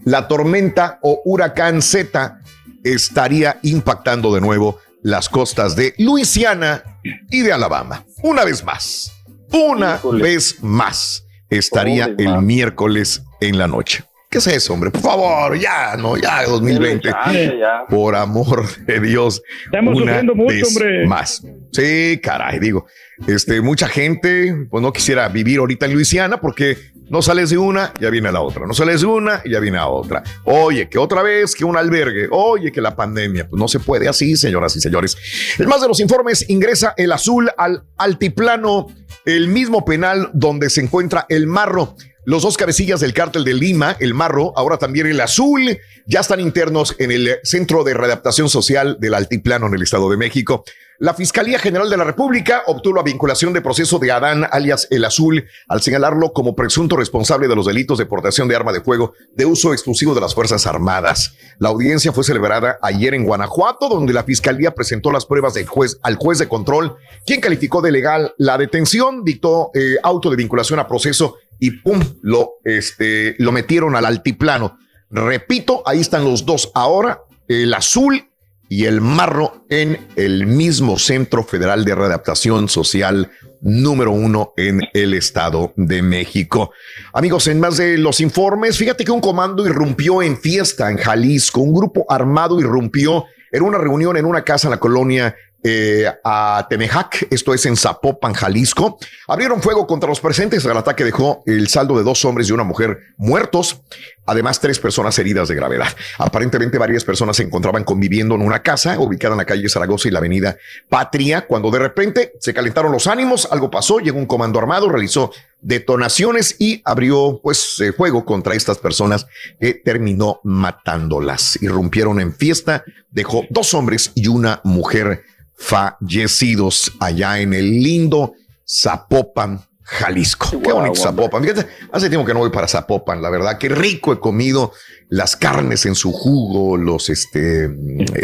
la 0.05 0.29
tormenta 0.29 0.99
o 1.03 1.21
huracán 1.25 1.83
Z 1.83 2.41
estaría 2.85 3.59
impactando 3.63 4.35
de 4.35 4.41
nuevo 4.41 4.79
las 5.03 5.29
costas 5.29 5.77
de 5.77 5.95
Luisiana 5.99 7.01
y 7.31 7.43
de 7.43 7.53
Alabama. 7.53 8.05
Una 8.23 8.45
vez 8.45 8.65
más, 8.65 9.13
una 9.53 9.97
Híjole. 9.97 10.23
vez 10.23 10.63
más, 10.63 11.25
estaría 11.51 12.15
el 12.19 12.43
miércoles 12.43 13.23
en 13.41 13.59
la 13.59 13.67
noche. 13.67 14.05
¿Qué 14.33 14.39
es 14.39 14.47
eso, 14.47 14.73
hombre? 14.73 14.91
Por 14.91 15.03
favor, 15.03 15.59
ya, 15.59 15.95
no, 15.99 16.17
ya 16.17 16.47
2020. 16.47 17.07
Chance, 17.07 17.59
ya. 17.59 17.85
Por 17.87 18.17
amor 18.17 18.67
de 18.87 18.99
Dios. 18.99 19.43
Estamos 19.67 19.95
una 19.95 20.07
sufriendo 20.07 20.35
mucho, 20.35 20.55
vez 20.55 20.69
hombre. 20.69 21.07
Más. 21.07 21.43
Sí, 21.71 22.19
caray, 22.23 22.59
digo. 22.59 22.87
Este, 23.27 23.61
mucha 23.61 23.89
gente, 23.89 24.69
pues 24.71 24.83
no 24.83 24.91
quisiera 24.91 25.29
vivir 25.29 25.59
ahorita 25.59 25.85
en 25.85 25.93
Luisiana 25.93 26.41
porque 26.41 26.79
no 27.11 27.21
sales 27.21 27.51
de 27.51 27.59
una, 27.59 27.93
ya 28.01 28.09
viene 28.09 28.33
la 28.33 28.41
otra. 28.41 28.67
No 28.67 28.73
sales 28.73 29.03
de 29.03 29.07
una, 29.07 29.43
ya 29.45 29.61
viene 29.61 29.77
la 29.77 29.89
otra. 29.89 30.23
Oye, 30.45 30.89
que 30.89 30.97
otra 30.97 31.21
vez, 31.21 31.55
que 31.55 31.67
un 31.67 31.77
albergue. 31.77 32.29
Oye, 32.31 32.73
que 32.73 32.81
la 32.81 32.97
pandemia. 32.97 33.47
Pues 33.47 33.61
no 33.61 33.69
se 33.69 33.81
puede 33.81 34.09
así, 34.09 34.35
señoras 34.37 34.75
y 34.77 34.81
señores. 34.81 35.15
El 35.59 35.69
más 35.69 35.83
de 35.83 35.89
los 35.89 36.01
informes, 36.01 36.49
ingresa 36.49 36.95
el 36.97 37.13
azul 37.13 37.51
al 37.59 37.85
altiplano, 37.99 38.87
el 39.27 39.49
mismo 39.49 39.85
penal 39.85 40.31
donde 40.33 40.71
se 40.71 40.81
encuentra 40.81 41.27
el 41.29 41.47
marro. 41.47 41.97
Los 42.25 42.45
dos 42.45 42.57
cabecillas 42.57 43.01
del 43.01 43.15
cártel 43.15 43.45
de 43.45 43.53
Lima, 43.53 43.97
el 43.99 44.15
Marro, 44.15 44.53
ahora 44.57 44.79
también 44.79 45.09
el 45.09 45.21
Azul, 45.21 45.81
ya 46.07 46.21
están 46.21 46.39
internos 46.39 46.95
en 47.01 47.11
el 47.11 47.41
Centro 47.43 47.83
de 47.83 47.95
Readaptación 47.95 48.49
Social 48.49 48.97
del 49.01 49.15
Altiplano 49.15 49.67
en 49.67 49.75
el 49.75 49.83
Estado 49.83 50.09
de 50.09 50.17
México. 50.17 50.63
La 51.01 51.15
Fiscalía 51.15 51.59
General 51.59 51.91
de 51.91 51.97
la 51.97 52.05
República 52.05 52.63
obtuvo 52.67 52.95
la 52.95 53.03
vinculación 53.03 53.53
de 53.53 53.61
proceso 53.61 53.99
de 53.99 54.13
Adán, 54.13 54.47
alias 54.53 54.87
el 54.93 55.05
Azul, 55.05 55.45
al 55.67 55.83
señalarlo 55.83 56.33
como 56.33 56.55
presunto 56.55 56.97
responsable 56.97 57.49
de 57.49 57.57
los 57.57 57.67
delitos 57.67 57.99
de 57.99 58.07
portación 58.07 58.47
de 58.47 58.55
arma 58.55 58.73
de 58.73 58.83
fuego 58.83 59.15
de 59.35 59.45
uso 59.45 59.73
exclusivo 59.73 60.15
de 60.15 60.21
las 60.21 60.33
Fuerzas 60.33 60.65
Armadas. 60.69 61.35
La 61.59 61.71
audiencia 61.71 62.13
fue 62.13 62.23
celebrada 62.23 62.79
ayer 62.83 63.15
en 63.15 63.25
Guanajuato, 63.25 63.89
donde 63.89 64.13
la 64.13 64.23
Fiscalía 64.23 64.77
presentó 64.77 65.11
las 65.11 65.27
pruebas 65.27 65.55
del 65.55 65.67
juez 65.67 65.99
al 66.05 66.15
juez 66.15 66.39
de 66.39 66.47
control, 66.47 66.95
quien 67.27 67.41
calificó 67.41 67.83
de 67.83 67.91
legal 67.91 68.33
la 68.39 68.57
detención, 68.57 69.25
dictó 69.25 69.73
eh, 69.75 69.97
auto 70.05 70.31
de 70.31 70.37
vinculación 70.37 70.79
a 70.79 70.87
proceso 70.87 71.37
y 71.63 71.71
pum, 71.71 72.03
lo, 72.23 72.55
este, 72.65 73.37
lo 73.39 73.53
metieron 73.53 73.95
al 73.95 74.05
altiplano. 74.05 74.79
Repito, 75.11 75.85
ahí 75.87 76.01
están 76.01 76.25
los 76.25 76.45
dos 76.45 76.73
ahora, 76.75 77.21
el 77.47 77.73
azul 77.73 78.33
y 78.69 78.87
el 78.87 79.01
marro 79.01 79.65
en 79.71 80.09
el 80.17 80.49
mismo 80.49 80.99
Centro 80.99 81.45
Federal 81.45 81.85
de 81.85 81.95
Readaptación 81.95 82.69
Social 82.69 83.31
número 83.61 84.11
uno 84.11 84.55
en 84.57 84.81
el 84.93 85.15
Estado 85.15 85.73
de 85.77 86.03
México. 86.03 86.73
Amigos, 87.13 87.47
en 87.47 87.61
más 87.61 87.77
de 87.77 87.97
los 87.97 88.21
informes, 88.21 88.77
fíjate 88.77 89.05
que 89.05 89.13
un 89.13 89.21
comando 89.21 89.65
irrumpió 89.65 90.21
en 90.21 90.37
fiesta 90.37 90.91
en 90.91 90.97
Jalisco. 90.97 91.61
Un 91.61 91.75
grupo 91.75 92.07
armado 92.09 92.59
irrumpió 92.59 93.27
en 93.53 93.63
una 93.63 93.79
reunión 93.79 94.17
en 94.17 94.25
una 94.25 94.43
casa 94.43 94.67
en 94.67 94.73
la 94.73 94.81
colonia 94.81 95.37
eh, 95.65 96.11
a 96.25 96.67
Temejac, 96.69 97.29
esto 97.31 97.55
es 97.55 97.67
en 97.67 97.77
Zapopan, 97.77 98.33
Jalisco. 98.33 98.99
Abrieron 99.29 99.63
fuego 99.63 99.87
contra 99.87 100.09
los 100.09 100.21
presentes. 100.21 100.65
El 100.65 100.77
ataque 100.77 101.05
dejó 101.05 101.43
el 101.47 101.69
saldo 101.69 101.97
de 101.97 102.03
dos 102.03 102.25
hombres 102.25 102.49
y 102.49 102.53
una 102.53 102.65
mujer 102.65 102.99
muertos, 103.17 103.83
además 104.27 104.59
tres 104.61 104.81
personas 104.81 105.17
heridas 105.19 105.49
de 105.49 105.55
gravedad. 105.55 105.89
Aparentemente 106.19 106.79
varias 106.79 107.05
personas 107.05 107.37
se 107.37 107.45
encontraban 107.45 107.85
conviviendo 107.85 108.35
en 108.35 108.43
una 108.43 108.63
casa 108.63 108.99
ubicada 108.99 109.35
en 109.35 109.39
la 109.39 109.45
calle 109.45 109.69
Zaragoza 109.69 110.09
y 110.09 110.11
la 110.11 110.19
avenida 110.19 110.57
Patria, 110.89 111.47
cuando 111.47 111.71
de 111.71 111.79
repente 111.79 112.33
se 112.41 112.53
calentaron 112.53 112.91
los 112.91 113.07
ánimos, 113.07 113.49
algo 113.51 113.71
pasó, 113.71 114.01
llegó 114.01 114.19
un 114.19 114.27
comando 114.27 114.59
armado, 114.59 114.89
realizó 114.89 115.31
detonaciones 115.61 116.57
y 116.59 116.83
abrió 116.85 117.41
pues 117.41 117.81
eh, 117.81 117.93
fuego 117.93 118.25
contra 118.25 118.55
estas 118.55 118.79
personas 118.79 119.27
que 119.61 119.75
terminó 119.75 120.41
matándolas. 120.43 121.63
Irrumpieron 121.63 122.21
en 122.21 122.35
fiesta, 122.35 122.85
dejó 123.11 123.45
dos 123.49 123.75
hombres 123.75 124.11
y 124.15 124.27
una 124.27 124.61
mujer 124.65 125.23
fallecidos 125.57 126.93
allá 127.01 127.41
en 127.41 127.55
el 127.55 127.83
lindo 127.83 128.35
Zapopan, 128.67 129.61
Jalisco. 129.83 130.61
Qué 130.63 130.73
bonito 130.73 130.95
Zapopan. 130.95 131.43
Fíjate, 131.43 131.67
hace 131.93 132.09
tiempo 132.09 132.27
que 132.27 132.33
no 132.33 132.41
voy 132.41 132.51
para 132.51 132.69
Zapopan, 132.69 133.21
la 133.21 133.31
verdad. 133.31 133.59
Qué 133.59 133.69
rico 133.69 134.13
he 134.13 134.19
comido 134.19 134.73
las 135.09 135.37
carnes 135.37 135.85
en 135.85 135.95
su 135.95 136.13
jugo, 136.13 136.77
los 136.77 137.11
este, 137.11 137.65
eh, 137.65 137.69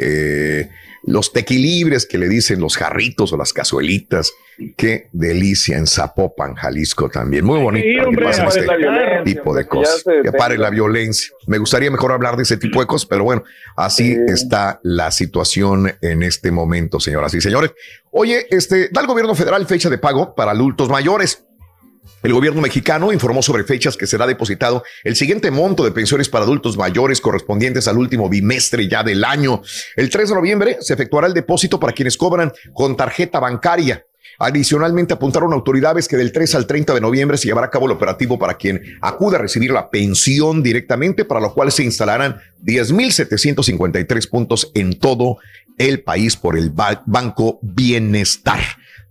los 1.09 1.33
tequilibres 1.33 2.07
que 2.07 2.19
le 2.19 2.29
dicen 2.29 2.61
los 2.61 2.77
jarritos 2.77 3.33
o 3.33 3.37
las 3.37 3.53
cazuelitas. 3.53 4.33
Qué 4.77 5.09
delicia 5.13 5.77
en 5.77 5.87
Zapopan, 5.87 6.55
Jalisco 6.55 7.09
también. 7.09 7.45
Muy 7.45 7.61
bonito. 7.61 7.87
Sí, 7.87 7.99
hombre, 8.05 8.27
que 8.27 8.31
este 8.31 9.23
tipo 9.25 9.55
de 9.55 9.67
cosas. 9.67 10.05
Que 10.05 10.33
pare 10.33 10.59
la 10.59 10.71
violencia. 10.71 11.33
Me 11.47 11.59
gustaría 11.59 11.91
mejor 11.91 12.13
hablar 12.13 12.37
de 12.37 12.43
ese 12.43 12.57
tipo 12.57 12.81
de 12.81 12.87
cosas, 12.87 13.07
pero 13.07 13.25
bueno, 13.25 13.45
así 13.77 14.17
está 14.27 14.81
la 14.83 15.11
situación 15.13 15.93
en 16.01 16.23
este 16.23 16.51
momento, 16.51 16.99
señoras 16.99 17.33
y 17.35 17.41
señores. 17.41 17.73
Oye, 18.11 18.47
este, 18.51 18.89
da 18.91 19.01
el 19.01 19.07
gobierno 19.07 19.35
federal 19.35 19.65
fecha 19.67 19.89
de 19.89 19.99
pago 19.99 20.35
para 20.35 20.51
adultos 20.51 20.89
mayores. 20.89 21.45
El 22.23 22.33
gobierno 22.33 22.61
mexicano 22.61 23.13
informó 23.13 23.43
sobre 23.43 23.63
fechas 23.65 23.97
que 23.97 24.07
será 24.07 24.27
depositado 24.27 24.83
el 25.05 25.15
siguiente 25.15 25.51
monto 25.53 25.85
de 25.85 25.93
pensiones 25.93 26.29
para 26.29 26.45
adultos 26.45 26.77
mayores 26.77 27.21
correspondientes 27.21 27.87
al 27.87 27.97
último 27.97 28.29
bimestre 28.29 28.89
ya 28.89 29.05
del 29.05 29.25
año. 29.25 29.63
El 29.95 30.11
3 30.11 30.31
de 30.31 30.35
noviembre 30.35 30.79
se 30.81 30.95
efectuará 30.95 31.29
el 31.29 31.35
depósito 31.35 31.79
para 31.79 31.93
quienes 31.93 32.17
cobran 32.17 32.53
con 32.73 32.97
tarjeta 32.97 33.39
bancaria. 33.39 34.05
Adicionalmente 34.41 35.15
apuntaron 35.15 35.53
autoridades 35.53 36.07
que 36.07 36.17
del 36.17 36.31
3 36.33 36.55
al 36.57 36.67
30 36.67 36.95
de 36.95 37.01
noviembre 37.01 37.37
se 37.39 37.47
llevará 37.47 37.69
a 37.69 37.71
cabo 37.71 37.87
el 37.87 37.93
operativo 37.93 38.39
para 38.39 38.55
quien 38.55 38.81
acuda 39.01 39.37
a 39.39 39.41
recibir 39.41 39.71
la 39.73 39.91
pensión 39.91 40.63
directamente, 40.63 41.25
para 41.25 41.41
lo 41.41 41.53
cual 41.55 41.73
se 41.73 41.83
instalarán 41.85 42.41
10.753 42.65 44.29
puntos 44.29 44.71
en 44.75 44.99
todo 44.99 45.39
el 45.77 46.03
país 46.03 46.37
por 46.37 46.57
el 46.57 46.71
Ba- 46.71 47.03
Banco 47.07 47.59
Bienestar 47.63 48.61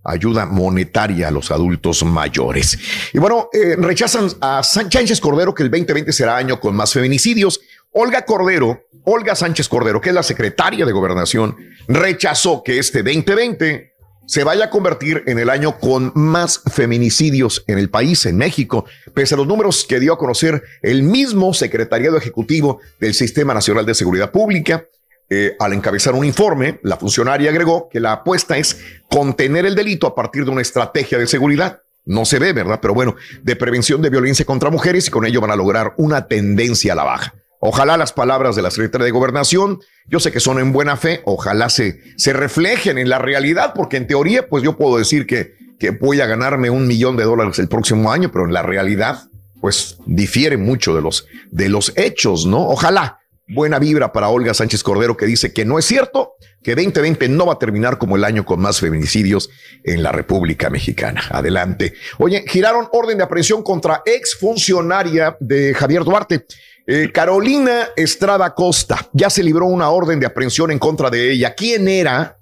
ayuda 0.07 0.45
monetaria 0.45 1.27
a 1.27 1.31
los 1.31 1.51
adultos 1.51 2.03
mayores. 2.03 2.77
Y 3.13 3.19
bueno, 3.19 3.49
eh, 3.53 3.75
rechazan 3.77 4.29
a 4.41 4.63
Sánchez 4.63 5.19
Cordero 5.19 5.53
que 5.53 5.63
el 5.63 5.69
2020 5.69 6.11
será 6.11 6.37
año 6.37 6.59
con 6.59 6.75
más 6.75 6.93
feminicidios. 6.93 7.59
Olga 7.91 8.25
Cordero, 8.25 8.87
Olga 9.03 9.35
Sánchez 9.35 9.67
Cordero, 9.69 10.01
que 10.01 10.09
es 10.09 10.15
la 10.15 10.23
secretaria 10.23 10.85
de 10.85 10.91
Gobernación, 10.91 11.55
rechazó 11.87 12.63
que 12.63 12.79
este 12.79 13.03
2020 13.03 13.93
se 14.27 14.43
vaya 14.43 14.65
a 14.65 14.69
convertir 14.69 15.23
en 15.25 15.39
el 15.39 15.49
año 15.49 15.79
con 15.79 16.11
más 16.13 16.61
feminicidios 16.71 17.63
en 17.67 17.79
el 17.79 17.89
país, 17.89 18.25
en 18.25 18.37
México, 18.37 18.85
pese 19.13 19.35
a 19.35 19.37
los 19.37 19.47
números 19.47 19.85
que 19.87 20.01
dio 20.01 20.13
a 20.13 20.17
conocer 20.17 20.61
el 20.81 21.03
mismo 21.03 21.53
secretariado 21.53 22.17
ejecutivo 22.17 22.81
del 22.99 23.13
Sistema 23.13 23.53
Nacional 23.53 23.85
de 23.85 23.95
Seguridad 23.95 24.31
Pública. 24.31 24.85
Eh, 25.29 25.55
al 25.59 25.73
encabezar 25.73 26.13
un 26.13 26.23
informe, 26.23 26.79
la 26.83 26.95
funcionaria 26.95 27.49
agregó 27.49 27.89
que 27.89 27.99
la 27.99 28.13
apuesta 28.13 28.57
es 28.57 28.79
contener 29.09 29.65
el 29.65 29.75
delito 29.75 30.07
a 30.07 30.15
partir 30.15 30.45
de 30.45 30.51
una 30.51 30.61
estrategia 30.61 31.17
de 31.17 31.27
seguridad. 31.27 31.81
No 32.05 32.23
se 32.23 32.39
ve, 32.39 32.53
¿verdad? 32.53 32.79
Pero 32.81 32.93
bueno, 32.93 33.15
de 33.43 33.55
prevención 33.57 34.01
de 34.01 34.09
violencia 34.09 34.45
contra 34.45 34.69
mujeres 34.69 35.07
y 35.07 35.11
con 35.11 35.25
ello 35.25 35.41
van 35.41 35.51
a 35.51 35.57
lograr 35.57 35.93
una 35.97 36.27
tendencia 36.27 36.93
a 36.93 36.95
la 36.95 37.03
baja. 37.03 37.33
Ojalá 37.59 37.97
las 37.97 38.13
palabras 38.13 38.55
de 38.55 38.61
la 38.61 38.71
secretaria 38.71 39.05
de 39.05 39.11
Gobernación, 39.11 39.79
yo 40.07 40.19
sé 40.19 40.31
que 40.31 40.39
son 40.39 40.59
en 40.59 40.71
buena 40.71 40.95
fe, 40.95 41.21
ojalá 41.25 41.69
se, 41.69 41.99
se 42.15 42.31
reflejen 42.31 42.97
en 42.97 43.09
la 43.09 43.17
realidad, 43.17 43.73
porque 43.75 43.97
en 43.97 44.07
teoría, 44.07 44.47
pues 44.47 44.63
yo 44.63 44.77
puedo 44.77 44.97
decir 44.97 45.25
que, 45.25 45.55
que 45.79 45.89
voy 45.89 46.21
a 46.21 46.27
ganarme 46.27 46.69
un 46.69 46.87
millón 46.87 47.17
de 47.17 47.23
dólares 47.23 47.59
el 47.59 47.67
próximo 47.67 48.11
año, 48.11 48.31
pero 48.31 48.45
en 48.45 48.53
la 48.53 48.61
realidad, 48.61 49.23
pues 49.59 49.97
difiere 50.05 50.55
mucho 50.55 50.95
de 50.95 51.01
los, 51.01 51.25
de 51.51 51.67
los 51.67 51.91
hechos, 51.97 52.45
¿no? 52.45 52.69
Ojalá 52.69 53.19
buena 53.47 53.79
vibra 53.79 54.11
para 54.11 54.27
Olga 54.27 54.53
Sánchez 54.53 54.83
Cordero 54.83 55.15
que 55.15 55.25
dice 55.25 55.53
que 55.53 55.63
no 55.63 55.79
es 55.79 55.85
cierto, 55.85 56.35
que 56.61 56.75
2020 56.75 57.29
no 57.29 57.45
va 57.45 57.53
a 57.53 57.59
terminar 57.59 57.97
como 57.97 58.17
el 58.17 58.23
año 58.23 58.45
con 58.45 58.59
más 58.59 58.79
feminicidios 58.79 59.49
en 59.83 60.03
la 60.03 60.11
República 60.11 60.69
Mexicana. 60.69 61.23
Adelante. 61.29 61.93
Oye, 62.17 62.43
giraron 62.47 62.87
orden 62.91 63.17
de 63.17 63.23
aprehensión 63.23 63.63
contra 63.63 64.01
ex 64.05 64.35
funcionaria 64.37 65.37
de 65.39 65.73
Javier 65.73 66.03
Duarte. 66.03 66.45
Eh, 66.85 67.11
Carolina 67.13 67.89
Estrada 67.95 68.53
Costa, 68.53 69.09
ya 69.13 69.29
se 69.29 69.43
libró 69.43 69.65
una 69.65 69.89
orden 69.89 70.19
de 70.19 70.25
aprehensión 70.25 70.71
en 70.71 70.79
contra 70.79 71.09
de 71.09 71.31
ella. 71.31 71.53
¿Quién 71.55 71.87
era? 71.87 72.37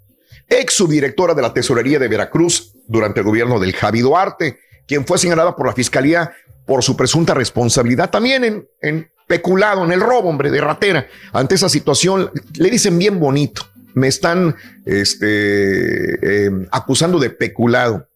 Ex 0.47 0.73
subdirectora 0.73 1.33
de 1.33 1.41
la 1.41 1.53
Tesorería 1.53 1.97
de 1.99 2.07
Veracruz 2.07 2.73
durante 2.87 3.21
el 3.21 3.25
gobierno 3.25 3.59
del 3.59 3.73
Javi 3.73 4.01
Duarte, 4.01 4.59
quien 4.87 5.05
fue 5.05 5.17
señalada 5.17 5.55
por 5.55 5.67
la 5.67 5.73
Fiscalía 5.73 6.31
por 6.65 6.83
su 6.83 6.95
presunta 6.95 7.33
responsabilidad 7.33 8.09
también 8.09 8.43
en, 8.43 8.67
en 8.81 9.11
peculado, 9.27 9.83
en 9.85 9.91
el 9.91 10.01
robo, 10.01 10.29
hombre, 10.29 10.51
de 10.51 10.61
ratera. 10.61 11.07
Ante 11.33 11.55
esa 11.55 11.69
situación, 11.69 12.31
le 12.57 12.69
dicen 12.69 12.97
bien 12.97 13.19
bonito. 13.19 13.67
Me 13.93 14.07
están 14.07 14.55
este, 14.85 16.47
eh, 16.47 16.51
acusando 16.71 17.19
de 17.19 17.29
peculado. 17.29 18.07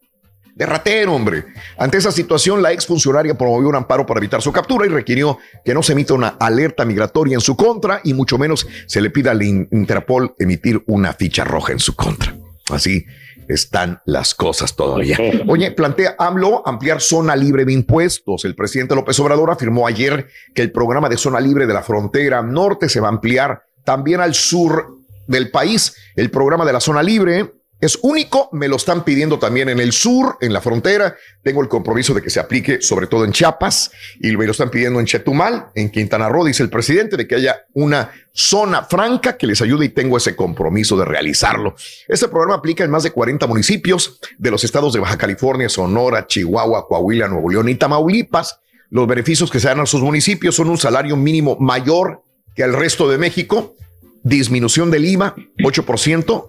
De 0.56 0.66
ratero, 0.66 1.14
hombre. 1.14 1.46
Ante 1.78 1.98
esa 1.98 2.12
situación, 2.12 2.62
la 2.62 2.74
exfuncionaria 2.74 3.38
promovió 3.38 3.70
un 3.70 3.76
amparo 3.76 4.06
para 4.06 4.20
evitar 4.20 4.42
su 4.42 4.52
captura 4.52 4.86
y 4.86 4.90
requirió 4.90 5.38
que 5.64 5.74
no 5.74 5.82
se 5.82 5.94
emita 5.94 6.14
una 6.14 6.36
alerta 6.40 6.84
migratoria 6.84 7.36
en 7.36 7.40
su 7.42 7.56
contra 7.56 8.02
y 8.04 8.14
mucho 8.14 8.38
menos 8.38 8.68
se 8.86 9.00
le 9.00 9.10
pida 9.10 9.32
al 9.32 9.42
In- 9.42 9.70
Interpol 9.72 10.36
emitir 10.38 10.84
una 10.88 11.14
ficha 11.14 11.46
roja 11.46 11.72
en 11.72 11.80
su 11.80 11.96
contra. 11.96 12.36
Así 12.72 13.06
están 13.50 14.00
las 14.06 14.36
cosas 14.36 14.76
todavía. 14.76 15.18
Oye, 15.48 15.72
plantea 15.72 16.16
AMLO 16.18 16.66
ampliar 16.66 17.02
zona 17.02 17.36
libre 17.36 17.66
de 17.66 17.74
impuestos. 17.74 18.46
El 18.46 18.56
presidente 18.56 18.96
López 18.96 19.20
Obrador 19.20 19.52
afirmó 19.52 19.88
ayer 19.88 20.28
que 20.54 20.62
el 20.62 20.72
programa 20.72 21.10
de 21.10 21.18
zona 21.18 21.42
libre 21.42 21.68
de 21.68 21.74
la 21.74 21.82
frontera 21.82 22.42
norte 22.44 22.88
se 22.88 23.02
va 23.02 23.08
a 23.08 23.12
ampliar 23.12 23.64
también 23.84 24.22
al 24.22 24.36
sur 24.36 25.00
del 25.28 25.50
país. 25.50 25.96
El 26.16 26.30
programa 26.30 26.64
de 26.64 26.74
la 26.74 26.80
zona 26.80 27.04
libre 27.04 27.59
es 27.82 27.98
único, 28.02 28.50
me 28.52 28.68
lo 28.68 28.76
están 28.76 29.06
pidiendo 29.06 29.40
también 29.40 29.70
en 29.70 29.80
el 29.80 29.94
sur, 29.94 30.38
en 30.42 30.52
la 30.52 30.60
frontera. 30.60 31.16
Tengo 31.42 31.62
el 31.62 31.70
compromiso 31.70 32.14
de 32.14 32.22
que 32.22 32.30
se 32.30 32.42
aplique 32.42 32.82
sobre 32.82 33.08
todo 33.08 33.24
en 33.24 33.32
Chiapas 33.32 33.92
y 34.20 34.36
me 34.36 34.46
lo 34.46 34.52
están 34.52 34.70
pidiendo 34.70 35.00
en 35.00 35.06
Chetumal, 35.06 35.68
en 35.76 35.90
Quintana 35.90 36.28
Roo, 36.28 36.44
dice 36.44 36.62
el 36.62 36.70
presidente, 36.70 37.16
de 37.16 37.26
que 37.26 37.36
haya 37.36 37.66
una 37.74 38.12
zona 38.34 38.84
franca 38.84 39.38
que 39.38 39.48
les 39.48 39.62
ayude 39.62 39.86
y 39.86 39.90
tengo 39.90 40.18
ese 40.18 40.36
compromiso 40.36 40.98
de 40.98 41.06
realizarlo. 41.06 41.76
Este 42.08 42.28
programa 42.28 42.56
aplica 42.56 42.84
en 42.84 42.92
más 42.92 43.04
de 43.04 43.12
40 43.12 43.48
municipios 43.48 44.20
de 44.38 44.52
los 44.52 44.64
estados 44.66 44.92
de 44.92 45.00
Baja 45.00 45.18
California, 45.18 45.70
Sonora, 45.70 46.28
Chihuahua, 46.28 46.86
Coahuila, 46.86 47.30
Nuevo 47.30 47.50
León 47.50 47.70
y 47.70 47.76
Tamaulipas. 47.76 48.60
Los 48.90 49.08
beneficios 49.08 49.50
que 49.50 49.60
se 49.62 49.70
dan 49.70 49.80
a 49.80 49.86
sus 49.86 50.02
municipios 50.02 50.56
son 50.56 50.70
un 50.70 50.78
salario 50.78 51.16
mínimo 51.16 51.56
mayor 51.60 52.24
que 52.56 52.64
al 52.64 52.74
resto 52.74 53.10
de 53.10 53.18
México, 53.18 53.76
disminución 54.24 54.92
del 54.92 55.06
IVA, 55.06 55.36
8%, 55.60 56.48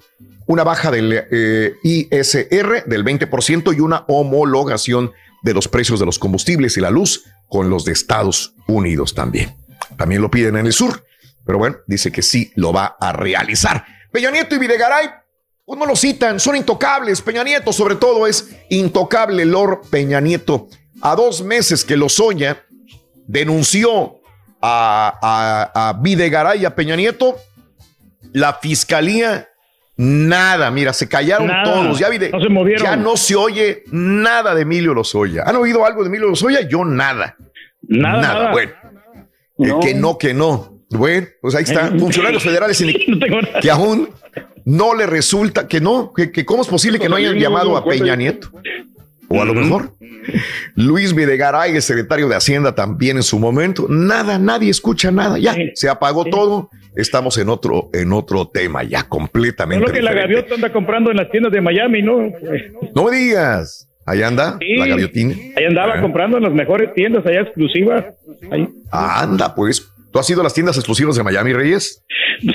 una 0.50 0.64
baja 0.64 0.90
del 0.90 1.26
eh, 1.30 1.76
ISR 1.84 2.82
del 2.84 3.04
20% 3.04 3.72
y 3.76 3.78
una 3.78 4.04
homologación 4.08 5.12
de 5.42 5.54
los 5.54 5.68
precios 5.68 6.00
de 6.00 6.06
los 6.06 6.18
combustibles 6.18 6.76
y 6.76 6.80
la 6.80 6.90
luz 6.90 7.24
con 7.48 7.70
los 7.70 7.84
de 7.84 7.92
Estados 7.92 8.56
Unidos 8.66 9.14
también. 9.14 9.54
También 9.96 10.20
lo 10.20 10.28
piden 10.28 10.56
en 10.56 10.66
el 10.66 10.72
sur, 10.72 11.04
pero 11.46 11.58
bueno, 11.58 11.76
dice 11.86 12.10
que 12.10 12.22
sí 12.22 12.50
lo 12.56 12.72
va 12.72 12.96
a 12.98 13.12
realizar. 13.12 13.86
Peña 14.10 14.32
Nieto 14.32 14.56
y 14.56 14.58
Videgaray, 14.58 15.10
pues 15.64 15.78
no 15.78 15.86
lo 15.86 15.94
citan, 15.94 16.40
son 16.40 16.56
intocables. 16.56 17.22
Peña 17.22 17.44
Nieto, 17.44 17.72
sobre 17.72 17.94
todo, 17.94 18.26
es 18.26 18.50
intocable 18.70 19.44
Lord 19.44 19.82
Peña 19.88 20.20
Nieto. 20.20 20.68
A 21.00 21.14
dos 21.14 21.44
meses 21.44 21.84
que 21.84 21.96
Lozoya 21.96 22.66
denunció 23.28 24.20
a, 24.60 25.16
a, 25.22 25.90
a 25.90 25.92
Videgaray 25.92 26.62
y 26.62 26.64
a 26.64 26.74
Peña 26.74 26.96
Nieto, 26.96 27.36
la 28.32 28.54
fiscalía 28.54 29.49
Nada, 30.02 30.70
mira, 30.70 30.94
se 30.94 31.06
callaron 31.08 31.46
Nada. 31.48 31.62
todos. 31.64 31.98
Ya, 31.98 32.08
vi 32.08 32.16
de- 32.16 32.30
No 32.30 32.40
se 32.40 32.48
movieron. 32.48 32.82
ya 32.82 32.96
no 32.96 33.16
se 33.18 33.36
oye 33.36 33.84
nada 33.92 34.54
de 34.54 34.62
Emilio 34.62 34.94
Lozoya. 34.94 35.44
¿Han 35.46 35.56
oído 35.56 35.84
algo 35.84 36.02
de 36.02 36.08
Emilio 36.08 36.28
Lozoya? 36.28 36.66
Yo 36.66 36.86
nada. 36.86 37.36
Nada, 37.86 38.20
nada. 38.22 38.50
Bueno, 38.52 38.72
Eh, 39.58 39.74
que 39.82 39.94
no, 39.94 40.16
que 40.16 40.32
no. 40.32 40.78
Bueno, 40.88 41.26
pues 41.42 41.54
ahí 41.54 41.64
está. 41.64 41.88
Funcionarios 41.98 42.42
federales 42.42 42.82
que 43.60 43.70
aún 43.70 44.08
no 44.64 44.94
le 44.94 45.06
resulta, 45.06 45.68
que 45.68 45.82
no, 45.82 46.14
que, 46.14 46.32
que 46.32 46.46
cómo 46.46 46.62
es 46.62 46.68
posible 46.68 46.98
que 46.98 47.08
no 47.10 47.16
hayan 47.16 47.36
llamado 47.36 47.76
a 47.76 47.84
Peña 47.84 48.16
Nieto. 48.16 48.50
O 49.28 49.40
a 49.42 49.44
lo 49.44 49.52
mejor 49.54 49.94
Luis 50.76 51.14
Videgaray, 51.14 51.76
el 51.76 51.82
secretario 51.82 52.26
de 52.28 52.36
Hacienda, 52.36 52.74
también 52.74 53.18
en 53.18 53.22
su 53.22 53.38
momento. 53.38 53.86
Nada, 53.88 54.38
nadie 54.38 54.70
escucha 54.70 55.10
nada. 55.10 55.38
Ya 55.38 55.54
se 55.74 55.88
apagó 55.90 56.24
todo. 56.24 56.70
Estamos 56.96 57.38
en 57.38 57.48
otro, 57.48 57.88
en 57.92 58.12
otro 58.12 58.48
tema 58.48 58.82
ya 58.82 59.04
completamente. 59.08 59.84
Es 59.84 59.88
lo 59.90 59.94
que 59.94 60.02
la 60.02 60.10
diferente. 60.10 60.34
gaviota 60.34 60.54
anda 60.56 60.72
comprando 60.72 61.10
en 61.10 61.16
las 61.16 61.30
tiendas 61.30 61.52
de 61.52 61.60
Miami, 61.60 62.02
¿no? 62.02 62.32
No 62.94 63.04
me 63.04 63.16
digas. 63.16 63.86
Ahí 64.06 64.22
anda 64.22 64.56
Sí. 64.58 64.76
la 64.76 64.86
gaviotina. 64.86 65.34
Ahí 65.56 65.64
andaba 65.66 65.94
Ah. 65.96 66.00
comprando 66.00 66.38
en 66.38 66.42
las 66.42 66.52
mejores 66.52 66.92
tiendas 66.94 67.24
allá 67.26 67.42
exclusivas. 67.42 68.04
Ahí. 68.50 68.68
Anda, 68.90 69.54
pues. 69.54 69.86
¿Tú 70.12 70.18
has 70.18 70.28
ido 70.28 70.40
a 70.40 70.44
las 70.44 70.54
tiendas 70.54 70.76
exclusivas 70.76 71.16
de 71.16 71.22
Miami, 71.22 71.52
Reyes? 71.52 72.04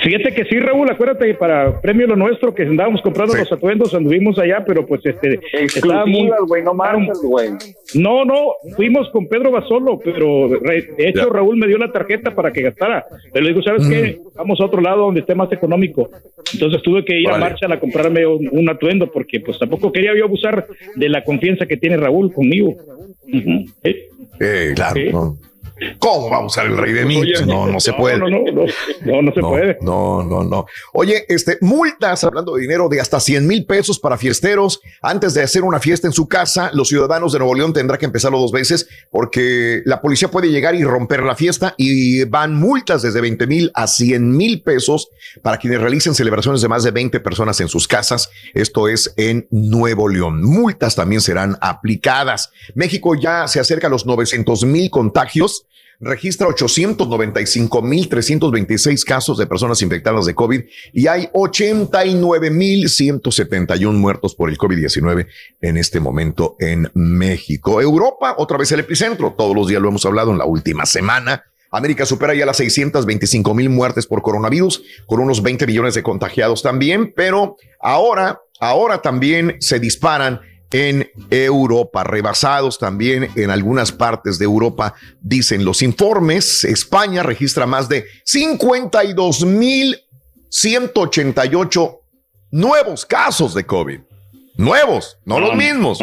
Fíjate 0.02 0.34
que 0.34 0.44
sí, 0.46 0.58
Raúl, 0.58 0.90
acuérdate 0.90 1.26
que 1.26 1.34
para 1.34 1.80
premio 1.80 2.06
lo 2.08 2.16
nuestro 2.16 2.52
que 2.54 2.64
andábamos 2.64 3.00
comprando 3.02 3.34
Sí. 3.34 3.40
los 3.40 3.52
atuendos, 3.52 3.94
anduvimos 3.94 4.36
allá, 4.38 4.64
pero 4.66 4.84
pues 4.84 5.00
este 5.06 5.38
Exclusivas, 5.52 6.40
güey, 6.48 6.62
no 6.64 6.74
marcas, 6.74 7.20
güey. 7.22 7.50
No, 7.94 8.24
no, 8.24 8.34
fuimos 8.76 9.08
con 9.10 9.28
Pedro 9.28 9.52
Basolo, 9.52 9.98
pero 10.04 10.48
de 10.48 11.08
hecho 11.08 11.26
Ya. 11.28 11.32
Raúl 11.32 11.56
me 11.56 11.66
dio 11.68 11.78
la 11.78 11.92
tarjeta 11.92 12.34
para 12.34 12.52
que 12.52 12.62
gastara. 12.62 13.06
Pero 13.32 13.44
le 13.44 13.52
digo, 13.52 13.62
¿sabes 13.62 13.86
qué? 13.88 14.18
Vamos 14.34 14.60
a 14.60 14.64
otro 14.64 14.80
lado 14.80 15.04
donde 15.04 15.20
esté 15.20 15.34
más 15.34 15.52
económico. 15.52 16.10
Entonces 16.52 16.82
tuve 16.82 17.04
que 17.04 17.20
ir 17.20 17.28
a 17.30 17.38
marcha 17.38 17.66
a 17.72 17.78
comprarme 17.80 18.26
un, 18.26 18.48
un 18.50 18.68
atuendo 18.68 19.10
porque 19.10 19.40
pues 19.40 19.58
tampoco 19.58 19.92
quería 19.92 20.16
yo 20.16 20.24
abusar 20.24 20.66
de 20.96 21.08
la 21.08 21.22
confianza 21.22 21.64
que 21.66 21.76
tiene 21.76 21.96
Raúl 21.96 22.32
conmigo. 22.32 22.74
¿Eh? 23.84 24.08
Eh, 24.40 24.72
claro. 24.74 25.00
No. 25.12 25.36
¿Cómo 25.98 26.30
va 26.30 26.38
a 26.38 26.44
usar 26.44 26.66
el 26.66 26.76
rey 26.76 26.92
de 26.94 27.04
mí? 27.04 27.16
Oye, 27.18 27.32
Pues 27.34 27.46
no, 27.46 27.66
no 27.66 27.80
se 27.80 27.92
puede. 27.92 28.18
No, 28.18 28.30
no, 28.30 28.38
no, 28.50 28.64
no, 29.04 29.22
no 29.22 29.32
se 29.32 29.40
puede. 29.40 29.76
No, 29.82 30.22
no, 30.22 30.42
no. 30.42 30.66
Oye, 30.94 31.26
este, 31.28 31.58
multas, 31.60 32.24
hablando 32.24 32.54
de 32.54 32.62
dinero, 32.62 32.88
de 32.88 32.98
hasta 33.00 33.20
100 33.20 33.46
mil 33.46 33.66
pesos 33.66 33.98
para 33.98 34.16
fiesteros. 34.16 34.80
Antes 35.02 35.34
de 35.34 35.42
hacer 35.42 35.64
una 35.64 35.78
fiesta 35.78 36.06
en 36.06 36.14
su 36.14 36.28
casa, 36.28 36.70
los 36.72 36.88
ciudadanos 36.88 37.32
de 37.32 37.40
Nuevo 37.40 37.54
León 37.54 37.74
tendrán 37.74 37.98
que 37.98 38.06
empezarlo 38.06 38.38
dos 38.38 38.52
veces 38.52 38.88
porque 39.10 39.82
la 39.84 40.00
policía 40.00 40.30
puede 40.30 40.50
llegar 40.50 40.74
y 40.74 40.82
romper 40.82 41.22
la 41.22 41.36
fiesta 41.36 41.74
y 41.76 42.24
van 42.24 42.54
multas 42.54 43.02
desde 43.02 43.20
20 43.20 43.46
mil 43.46 43.70
a 43.74 43.86
100 43.86 44.34
mil 44.34 44.62
pesos 44.62 45.08
para 45.42 45.58
quienes 45.58 45.80
realicen 45.80 46.14
celebraciones 46.14 46.62
de 46.62 46.68
más 46.68 46.84
de 46.84 46.90
20 46.90 47.20
personas 47.20 47.60
en 47.60 47.68
sus 47.68 47.86
casas. 47.86 48.30
Esto 48.54 48.88
es 48.88 49.12
en 49.18 49.46
Nuevo 49.50 50.08
León. 50.08 50.42
Multas 50.42 50.96
también 50.96 51.20
serán 51.20 51.58
aplicadas. 51.60 52.50
México 52.74 53.14
ya 53.14 53.46
se 53.46 53.60
acerca 53.60 53.88
a 53.88 53.90
los 53.90 54.06
900 54.06 54.64
mil 54.64 54.90
contagios 54.90 55.65
registra 56.00 56.48
895.326 56.48 59.04
casos 59.04 59.38
de 59.38 59.46
personas 59.46 59.80
infectadas 59.82 60.26
de 60.26 60.34
COVID 60.34 60.62
y 60.92 61.06
hay 61.06 61.28
89.171 61.32 63.92
muertos 63.92 64.34
por 64.34 64.50
el 64.50 64.58
COVID-19 64.58 65.28
en 65.60 65.76
este 65.76 66.00
momento 66.00 66.56
en 66.58 66.90
México. 66.94 67.80
Europa, 67.80 68.34
otra 68.38 68.58
vez 68.58 68.72
el 68.72 68.80
epicentro, 68.80 69.36
todos 69.36 69.54
los 69.54 69.68
días 69.68 69.80
lo 69.80 69.86
hemos 69.88 70.04
hablado 70.04 70.32
en 70.32 70.38
la 70.38 70.44
última 70.44 70.84
semana. 70.86 71.44
América 71.70 72.04
supera 72.06 72.34
ya 72.34 72.46
las 72.46 72.56
625 72.58 73.54
mil 73.54 73.70
muertes 73.70 74.06
por 74.06 74.22
coronavirus, 74.22 74.84
con 75.06 75.18
unos 75.20 75.42
20 75.42 75.66
millones 75.66 75.94
de 75.94 76.02
contagiados 76.02 76.62
también, 76.62 77.12
pero 77.14 77.56
ahora, 77.80 78.40
ahora 78.60 79.02
también 79.02 79.56
se 79.60 79.80
disparan 79.80 80.40
en 80.72 81.08
Europa, 81.30 82.04
rebasados 82.04 82.78
también 82.78 83.28
en 83.36 83.50
algunas 83.50 83.92
partes 83.92 84.38
de 84.38 84.44
Europa, 84.44 84.94
dicen 85.20 85.64
los 85.64 85.82
informes. 85.82 86.64
España 86.64 87.22
registra 87.22 87.66
más 87.66 87.88
de 87.88 88.04
52 88.24 89.44
mil 89.46 89.96
188 90.50 92.00
nuevos 92.50 93.06
casos 93.06 93.54
de 93.54 93.64
COVID. 93.64 94.00
Nuevos, 94.56 95.18
no, 95.24 95.38
los 95.38 95.54
mismos. 95.54 95.98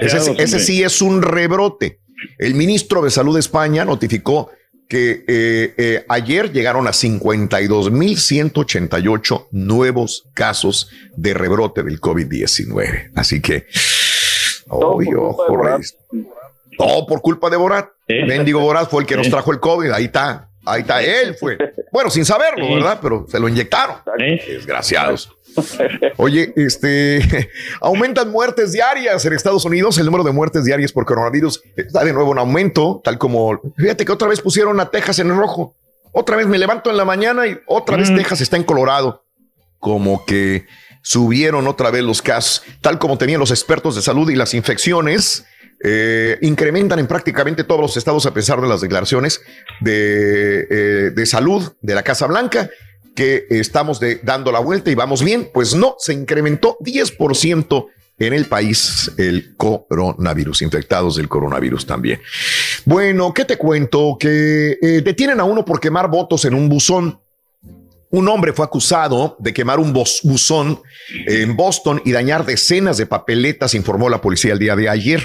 Ese, 0.00 0.60
sí 0.60 0.82
es 0.82 1.02
un 1.02 1.22
rebrote. 1.22 1.98
El 2.38 2.54
ministro 2.54 3.02
de 3.02 3.10
Salud 3.10 3.34
de 3.34 3.40
España 3.40 3.84
notificó 3.84 4.50
que 4.90 5.24
eh, 5.28 5.72
eh, 5.78 6.04
ayer 6.08 6.52
llegaron 6.52 6.88
a 6.88 6.90
52.188 6.90 9.46
nuevos 9.52 10.24
casos 10.34 10.90
de 11.16 11.32
rebrote 11.32 11.84
del 11.84 12.00
COVID-19. 12.00 13.12
Así 13.14 13.40
que, 13.40 13.68
Reyes. 15.62 15.96
Todo 16.76 17.06
por 17.06 17.22
culpa 17.22 17.48
de 17.48 17.56
Borat. 17.56 17.90
Mendigo 18.08 18.58
Borat 18.58 18.90
fue 18.90 19.02
el 19.02 19.06
que 19.06 19.16
nos 19.16 19.30
trajo 19.30 19.52
el 19.52 19.60
COVID. 19.60 19.92
Ahí 19.92 20.06
está. 20.06 20.48
Ahí 20.66 20.80
está. 20.80 21.00
Él 21.02 21.36
fue. 21.38 21.56
Bueno, 21.92 22.10
sin 22.10 22.24
saberlo. 22.24 22.74
¿verdad? 22.74 22.98
Pero 23.00 23.26
se 23.28 23.38
lo 23.38 23.48
inyectaron. 23.48 23.98
Desgraciados. 24.18 25.30
Oye, 26.16 26.52
este 26.56 27.48
aumentan 27.80 28.30
muertes 28.30 28.72
diarias 28.72 29.24
en 29.24 29.32
Estados 29.32 29.64
Unidos. 29.64 29.98
El 29.98 30.06
número 30.06 30.24
de 30.24 30.32
muertes 30.32 30.64
diarias 30.64 30.92
por 30.92 31.04
coronavirus 31.04 31.62
está 31.76 32.04
de 32.04 32.12
nuevo 32.12 32.32
en 32.32 32.38
aumento, 32.38 33.00
tal 33.04 33.18
como 33.18 33.60
fíjate 33.76 34.04
que 34.04 34.12
otra 34.12 34.28
vez 34.28 34.40
pusieron 34.40 34.78
a 34.80 34.90
Texas 34.90 35.18
en 35.18 35.30
el 35.30 35.36
rojo. 35.36 35.74
Otra 36.12 36.36
vez 36.36 36.46
me 36.46 36.58
levanto 36.58 36.90
en 36.90 36.96
la 36.96 37.04
mañana 37.04 37.46
y 37.46 37.58
otra 37.66 37.96
vez 37.96 38.14
Texas 38.14 38.40
está 38.40 38.56
en 38.56 38.64
Colorado. 38.64 39.24
Como 39.78 40.24
que 40.24 40.66
subieron 41.02 41.66
otra 41.66 41.90
vez 41.90 42.02
los 42.02 42.20
casos, 42.20 42.62
tal 42.80 42.98
como 42.98 43.16
tenían 43.16 43.40
los 43.40 43.50
expertos 43.50 43.96
de 43.96 44.02
salud 44.02 44.28
y 44.30 44.36
las 44.36 44.54
infecciones. 44.54 45.44
eh, 45.82 46.36
incrementan 46.42 46.98
en 46.98 47.06
prácticamente 47.06 47.64
todos 47.64 47.80
los 47.80 47.96
estados 47.96 48.26
a 48.26 48.34
pesar 48.34 48.60
de 48.60 48.68
las 48.68 48.82
declaraciones 48.82 49.40
de, 49.80 50.66
eh, 50.68 51.10
de 51.10 51.24
salud 51.24 51.72
de 51.80 51.94
la 51.94 52.02
Casa 52.02 52.26
Blanca 52.26 52.68
que 53.14 53.46
estamos 53.50 54.00
de- 54.00 54.20
dando 54.22 54.52
la 54.52 54.60
vuelta 54.60 54.90
y 54.90 54.94
vamos 54.94 55.22
bien. 55.22 55.50
Pues 55.52 55.74
no, 55.74 55.96
se 55.98 56.12
incrementó 56.12 56.76
10% 56.80 57.86
en 58.18 58.34
el 58.34 58.46
país 58.46 59.10
el 59.16 59.56
coronavirus, 59.56 60.62
infectados 60.62 61.16
del 61.16 61.28
coronavirus 61.28 61.86
también. 61.86 62.20
Bueno, 62.84 63.32
¿qué 63.32 63.44
te 63.44 63.56
cuento? 63.56 64.16
Que 64.20 64.72
eh, 64.80 65.00
detienen 65.02 65.40
a 65.40 65.44
uno 65.44 65.64
por 65.64 65.80
quemar 65.80 66.10
votos 66.10 66.44
en 66.44 66.54
un 66.54 66.68
buzón. 66.68 67.18
Un 68.12 68.28
hombre 68.28 68.52
fue 68.52 68.64
acusado 68.64 69.36
de 69.38 69.54
quemar 69.54 69.78
un 69.78 69.92
buzón 69.92 70.80
en 71.26 71.56
Boston 71.56 72.02
y 72.04 72.10
dañar 72.12 72.44
decenas 72.44 72.96
de 72.96 73.06
papeletas, 73.06 73.72
informó 73.74 74.08
la 74.08 74.20
policía 74.20 74.52
el 74.52 74.58
día 74.58 74.74
de 74.76 74.88
ayer. 74.88 75.22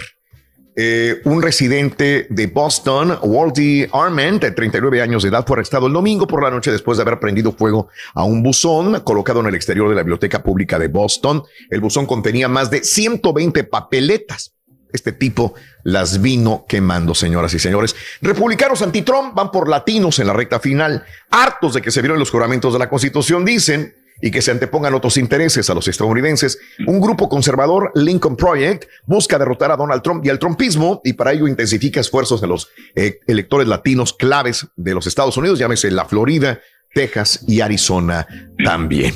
Eh, 0.78 1.22
un 1.24 1.42
residente 1.42 2.28
de 2.30 2.48
Boston, 2.48 3.18
Waldy 3.22 3.88
Armand, 3.94 4.42
de 4.42 4.52
39 4.52 5.02
años 5.02 5.24
de 5.24 5.30
edad, 5.30 5.46
fue 5.48 5.56
arrestado 5.56 5.88
el 5.88 5.94
domingo 5.94 6.28
por 6.28 6.44
la 6.44 6.52
noche 6.52 6.70
después 6.70 6.98
de 6.98 7.04
haber 7.04 7.20
prendido 7.20 7.54
fuego 7.54 7.88
a 8.14 8.26
un 8.26 8.44
buzón 8.44 9.00
colocado 9.02 9.40
en 9.40 9.46
el 9.46 9.56
exterior 9.56 9.88
de 9.88 9.96
la 9.96 10.02
Biblioteca 10.02 10.44
Pública 10.44 10.78
de 10.78 10.90
Boston. 10.90 11.44
El 11.70 11.80
buzón 11.80 12.06
contenía 12.06 12.50
más 12.50 12.70
de 12.70 12.84
120 12.84 13.64
papeletas. 13.64 14.54
Este 14.92 15.14
tipo 15.14 15.54
las 15.84 16.22
vino 16.22 16.66
quemando, 16.68 17.16
señoras 17.16 17.54
y 17.54 17.60
señores. 17.60 17.96
Republicanos 18.22 18.82
anti-Trump 18.82 19.34
van 19.34 19.52
por 19.52 19.70
latinos 19.70 20.20
en 20.20 20.28
la 20.28 20.34
recta 20.34 20.60
final, 20.60 21.06
hartos 21.30 21.74
de 21.74 21.82
que 21.82 21.92
se 21.92 22.02
vieron 22.02 22.20
los 22.20 22.32
juramentos 22.32 22.74
de 22.74 22.80
la 22.80 22.90
Constitución, 22.90 23.46
dicen, 23.46 23.94
y 24.22 24.32
que 24.32 24.42
se 24.42 24.52
antepongan 24.52 24.94
otros 24.94 25.18
intereses 25.18 25.70
a 25.70 25.74
los 25.74 25.88
estadounidenses. 25.88 26.58
Un 26.88 27.00
grupo 27.02 27.28
conservador, 27.30 27.92
Lincoln 27.96 28.36
Project, 28.36 28.86
busca 29.06 29.38
derrotar 29.38 29.72
a 29.72 29.78
Donald 29.78 30.02
Trump 30.02 30.26
y 30.26 30.30
al 30.30 30.40
trumpismo 30.40 31.02
y 31.04 31.14
para 31.14 31.34
ello 31.34 31.48
intensifica 31.48 32.00
esfuerzos 32.00 32.42
de 32.42 32.48
los 32.48 32.70
eh, 32.96 33.20
electores 33.28 33.68
latinos 33.68 34.14
claves 34.14 34.68
de 34.76 34.94
los 34.94 35.06
Estados 35.08 35.36
Unidos, 35.38 35.60
llámese 35.60 35.92
la 35.92 36.06
Florida, 36.06 36.60
Texas 36.94 37.44
y 37.46 37.60
Arizona 37.60 38.26
también. 38.64 39.14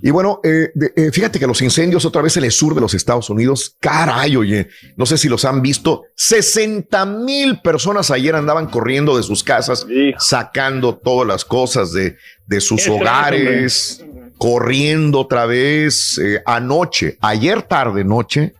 Y 0.00 0.08
bueno, 0.10 0.40
eh, 0.42 0.70
de- 0.74 0.92
eh, 0.96 1.10
fíjate 1.12 1.38
que 1.38 1.46
los 1.46 1.60
incendios 1.60 2.06
otra 2.06 2.22
vez 2.22 2.34
en 2.38 2.44
el 2.44 2.52
sur 2.52 2.74
de 2.74 2.80
los 2.80 2.94
Estados 2.94 3.28
Unidos, 3.28 3.76
caray, 3.80 4.34
oye, 4.34 4.68
no 4.96 5.04
sé 5.04 5.18
si 5.18 5.28
los 5.28 5.44
han 5.44 5.60
visto, 5.60 6.04
60 6.14 7.04
mil 7.04 7.60
personas 7.60 8.10
ayer 8.10 8.34
andaban 8.34 8.68
corriendo 8.70 9.14
de 9.14 9.22
sus 9.22 9.44
casas, 9.44 9.86
sacando 10.18 10.96
todas 10.96 11.28
las 11.28 11.44
cosas 11.44 11.92
de, 11.92 12.16
de 12.46 12.60
sus 12.62 12.80
hogares, 12.88 14.02
corriendo 14.38 15.20
otra 15.20 15.46
vez. 15.46 16.18
eh, 16.18 16.42
anoche, 16.46 17.18
ayer 17.20 17.62
tarde, 17.62 18.04
noche, 18.04 18.54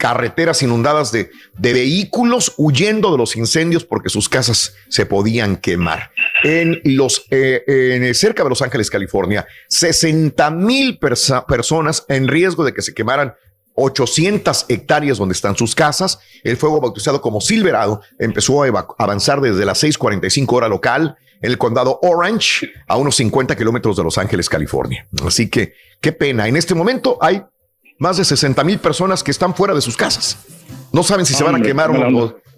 carreteras 0.00 0.62
inundadas 0.62 1.12
de, 1.12 1.30
de 1.58 1.72
vehículos 1.74 2.54
huyendo 2.56 3.12
de 3.12 3.18
los 3.18 3.36
incendios 3.36 3.84
porque 3.84 4.08
sus 4.08 4.30
casas 4.30 4.74
se 4.88 5.04
podían 5.04 5.56
quemar. 5.56 6.10
En 6.42 6.80
los, 6.84 7.26
eh, 7.30 7.62
en, 7.66 8.14
cerca 8.14 8.42
de 8.42 8.48
Los 8.48 8.62
Ángeles, 8.62 8.88
California, 8.88 9.46
60 9.68 10.50
mil 10.52 10.98
personas 10.98 12.06
en 12.08 12.28
riesgo 12.28 12.64
de 12.64 12.72
que 12.72 12.80
se 12.80 12.94
quemaran 12.94 13.34
800 13.74 14.66
hectáreas 14.70 15.18
donde 15.18 15.34
están 15.34 15.54
sus 15.54 15.74
casas. 15.74 16.18
El 16.44 16.56
fuego 16.56 16.80
bautizado 16.80 17.20
como 17.20 17.42
Silverado 17.42 18.00
empezó 18.18 18.64
a 18.64 18.86
avanzar 18.98 19.42
desde 19.42 19.66
las 19.66 19.82
6:45 19.82 20.56
hora 20.56 20.68
local 20.68 21.16
en 21.42 21.50
el 21.50 21.58
condado 21.58 21.98
Orange 22.02 22.70
a 22.86 22.96
unos 22.96 23.16
50 23.16 23.56
kilómetros 23.56 23.96
de 23.96 24.04
Los 24.04 24.18
Ángeles, 24.18 24.48
California. 24.48 25.06
Así 25.26 25.48
que 25.48 25.72
qué 26.00 26.12
pena. 26.12 26.48
En 26.48 26.56
este 26.56 26.74
momento 26.74 27.18
hay 27.20 27.42
más 27.98 28.16
de 28.16 28.24
60 28.24 28.62
mil 28.64 28.78
personas 28.78 29.22
que 29.22 29.30
están 29.30 29.54
fuera 29.54 29.74
de 29.74 29.80
sus 29.80 29.96
casas. 29.96 30.38
No 30.92 31.02
saben 31.02 31.26
si 31.26 31.34
se 31.34 31.44
van 31.44 31.56
a 31.56 31.60
quemar 31.62 31.90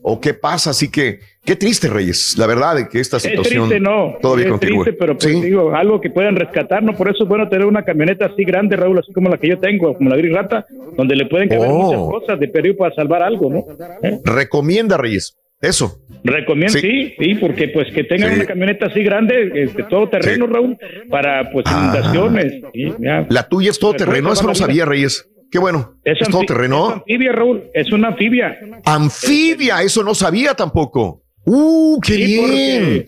o, 0.04 0.20
qué 0.20 0.34
pasa. 0.34 0.70
Así 0.70 0.90
que 0.90 1.20
qué 1.44 1.54
triste, 1.56 1.88
Reyes, 1.88 2.36
la 2.38 2.46
verdad, 2.46 2.74
de 2.76 2.88
que 2.88 2.98
esta 3.00 3.20
situación 3.20 3.64
es 3.64 3.68
triste, 3.70 3.80
no. 3.80 4.14
todavía 4.20 4.46
es 4.46 4.50
continúe. 4.52 4.82
triste, 4.84 4.98
pero 4.98 5.16
pues, 5.16 5.32
Sí. 5.32 5.40
digo, 5.40 5.74
algo 5.74 6.00
que 6.00 6.10
puedan 6.10 6.34
rescatar, 6.36 6.82
¿no? 6.82 6.94
Por 6.96 7.09
eso 7.09 7.22
es 7.24 7.28
bueno 7.28 7.48
tener 7.48 7.66
una 7.66 7.84
camioneta 7.84 8.26
así 8.26 8.42
grande, 8.44 8.76
Raúl, 8.76 8.98
así 8.98 9.12
como 9.12 9.28
la 9.28 9.36
que 9.38 9.48
yo 9.48 9.59
tengo, 9.59 9.94
como 9.94 10.10
la 10.10 10.16
Gris 10.16 10.32
Rata, 10.32 10.66
donde 10.96 11.14
le 11.16 11.26
pueden 11.26 11.48
caber 11.48 11.68
Oh. 11.70 11.78
muchas 11.82 12.00
cosas 12.22 12.40
de 12.40 12.48
perdido 12.48 12.76
para 12.76 12.94
salvar 12.94 13.22
algo, 13.22 13.50
¿no? 13.50 13.64
¿Eh? 14.02 14.20
Recomienda, 14.24 14.96
Reyes, 14.96 15.36
eso. 15.62 16.01
Recomiendo, 16.24 16.78
Sí. 16.78 16.80
sí. 16.80 17.14
sí, 17.18 17.34
porque 17.36 17.68
pues 17.68 17.90
que 17.93 18.05
tengan 18.05 18.30
Sí. 18.30 18.36
una 18.36 18.47
camioneta 18.47 18.86
así 18.86 19.02
grande, 19.02 19.51
este, 19.55 19.82
todo 19.84 20.09
terreno, 20.09 20.47
Raúl, 20.47 20.76
para 21.10 21.51
pues 21.51 21.64
inundaciones. 21.70 22.62
Ah. 23.09 23.26
La 23.28 23.48
tuya 23.48 23.70
es 23.70 23.78
todo 23.78 23.94
terreno, 23.94 24.32
eso 24.32 24.47
no 24.47 24.55
sabía, 24.55 24.84
Reyes. 24.84 25.28
Qué 25.51 25.59
bueno. 25.59 25.97
Es, 26.05 26.18
Es, 26.20 26.28
todo 26.28 26.43
terreno. 26.44 26.89
es 26.89 26.94
anfibia, 26.94 27.32
Raúl, 27.32 27.64
es 27.74 27.93
una 27.93 28.09
anfibia. 28.09 28.59
Anfibia, 28.84 29.82
eso 29.82 30.02
no 30.02 30.14
sabía 30.14 30.55
tampoco. 30.55 31.22
¡Uh, 31.44 32.01
qué 32.01 32.16
bien! 32.16 33.06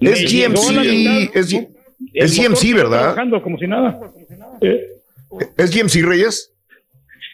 Es 0.00 0.32
GMC, 0.32 1.30
es, 1.34 2.36
GMC, 2.36 2.74
¿verdad? 2.74 3.16
Como 3.42 3.58
si 3.58 3.66
nada. 3.66 3.98
Eh, 4.60 4.86
¿Es 5.56 5.70
GMC, 5.74 6.02
Reyes? 6.04 6.51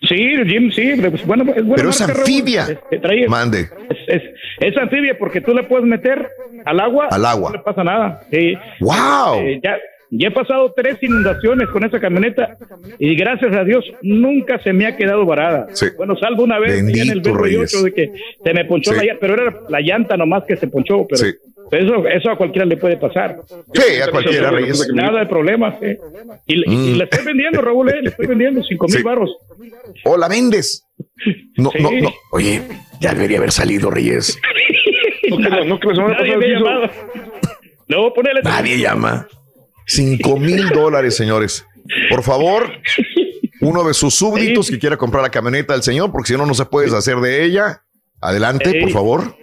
Sí, 0.03 0.17
Jim, 0.47 0.71
sí, 0.71 0.93
pues, 1.11 1.27
bueno, 1.27 1.43
es 1.57 1.65
buena 1.65 1.75
Pero 1.77 1.91
es 1.91 2.01
marca, 2.01 2.15
Raúl. 2.15 2.27
anfibia. 2.29 2.67
Trae- 3.03 3.29
Mande. 3.29 3.69
Es, 3.91 3.99
es, 4.07 4.23
es 4.61 4.77
anfibia 4.77 5.19
porque 5.19 5.41
tú 5.41 5.53
le 5.55 5.65
puedes 5.65 5.85
meter 5.87 6.29
al 6.65 6.79
agua. 6.81 7.09
Al 7.11 7.25
agua. 7.25 7.51
No 7.51 7.57
le 7.57 7.63
pasa 7.65 7.83
nada. 7.83 8.23
Sí. 8.31 8.55
¡Wow! 8.81 9.41
Eh, 9.41 9.61
ya, 9.63 9.77
ya 10.11 10.29
he 10.29 10.31
pasado 10.31 10.73
tres 10.77 10.97
inundaciones 11.03 11.69
con 11.71 11.85
esa 11.85 11.99
camioneta 12.01 12.57
y 12.99 13.17
gracias 13.17 13.53
a 13.55 13.65
Dios 13.65 13.85
nunca 14.03 14.59
se 14.63 14.73
me 14.73 14.87
ha 14.87 14.97
quedado 14.97 15.27
varada. 15.27 15.67
Sí. 15.73 15.87
Bueno, 15.97 16.17
salvo 16.17 16.45
una 16.45 16.59
vez 16.61 16.79
en 16.79 16.89
el 16.91 16.93
Bendito, 17.21 17.31
B8 17.35 17.43
Reyes. 17.43 17.83
de 17.85 17.93
que 17.93 18.13
se 18.45 18.55
me 18.55 18.65
ponchó 18.67 18.93
Sí. 18.93 18.97
la 18.99 19.03
llanta, 19.05 19.21
pero 19.21 19.35
era 19.35 19.55
la 19.69 19.81
llanta 19.81 20.17
nomás 20.17 20.45
que 20.45 20.57
se 20.57 20.69
ponchó, 20.69 21.07
pero 21.09 21.17
Sí. 21.19 21.35
Eso, 21.71 22.07
eso 22.07 22.31
a 22.31 22.37
cualquiera 22.37 22.65
le 22.67 22.77
puede 22.77 22.97
pasar. 22.97 23.39
Sí, 23.75 24.01
a 24.01 24.11
cualquiera, 24.11 24.51
Reyes. 24.51 24.89
Nada 24.95 25.21
de 25.21 25.27
problemas. 25.27 25.75
eh. 25.83 25.99
Y, 26.47 26.57
le- 26.57 26.73
y 26.73 26.77
Mm. 26.77 26.97
le 26.99 27.05
estoy 27.05 27.25
vendiendo, 27.25 27.61
Raúl, 27.61 27.91
eh, 27.91 28.03
le 28.03 28.09
estoy 28.11 28.27
vendiendo 28.27 28.63
cinco 28.63 28.87
mil 28.87 28.97
Sí. 28.99 29.03
baros. 29.03 29.31
¿O 30.05 30.17
la 30.17 30.29
vendes? 30.29 30.87
No, 31.57 31.71
Sí. 31.71 31.79
no, 31.83 31.91
no. 31.91 32.13
Oye, 32.33 32.63
ya 33.01 33.13
debería 33.15 33.39
haber 33.39 33.53
salido, 33.53 33.91
Reyes. 33.91 34.39
No 35.31 35.37
que, 35.37 35.43
la- 35.51 35.65
no 35.65 35.79
que 35.79 35.89
la 35.89 35.95
semana 35.95 36.17
Nadie 36.19 36.37
me 36.39 36.47
llamaba. 36.49 36.91
No, 37.89 38.13
ponele. 38.15 38.41
Nadie 38.43 38.79
llama. 38.79 39.29
Cinco 39.87 40.39
mil 40.39 40.69
dólares, 40.71 41.17
señores. 41.17 41.67
Por 42.09 42.23
favor, 42.23 42.71
uno 43.61 43.85
de 43.85 43.93
sus 43.95 44.15
súbditos 44.15 44.71
que 44.71 44.79
quiera 44.79 44.97
comprar 44.97 45.23
la 45.23 45.31
camioneta 45.31 45.75
del 45.75 45.83
señor, 45.83 46.11
porque 46.13 46.33
si 46.33 46.39
no, 46.39 46.47
no 46.47 46.55
se 46.55 46.65
puede 46.65 46.87
deshacer 46.87 47.17
de 47.17 47.45
ella. 47.45 47.83
Adelante, 48.23 48.81
por 48.81 48.91
favor. 48.91 49.37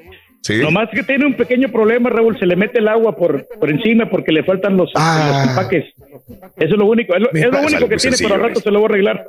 Sí. 0.45 0.57
Nomás 0.61 0.89
que 0.93 1.01
tiene 1.01 1.25
un 1.25 1.33
pequeño 1.35 1.71
problema, 1.71 2.07
Raúl, 2.11 2.37
se 2.37 2.45
le 2.45 2.55
mete 2.55 2.77
el 2.77 2.87
agua 2.87 3.15
por, 3.15 3.47
por 3.59 3.67
encima 3.71 4.07
porque 4.11 4.31
le 4.31 4.43
faltan 4.43 4.77
los, 4.77 4.91
Ah. 4.93 5.41
los 5.43 5.49
empaques. 5.49 5.85
Eso 6.57 6.73
es 6.75 6.77
lo 6.77 6.85
único, 6.85 7.15
es 7.15 7.21
lo, 7.21 7.31
es 7.31 7.65
único 7.65 7.89
que 7.89 7.97
tiene, 7.97 8.15
pero 8.15 8.35
al 8.35 8.41
rato 8.41 8.49
Reyes. 8.49 8.63
se 8.63 8.69
lo 8.71 8.79
voy 8.79 8.85
a 8.85 8.89
arreglar. 8.91 9.25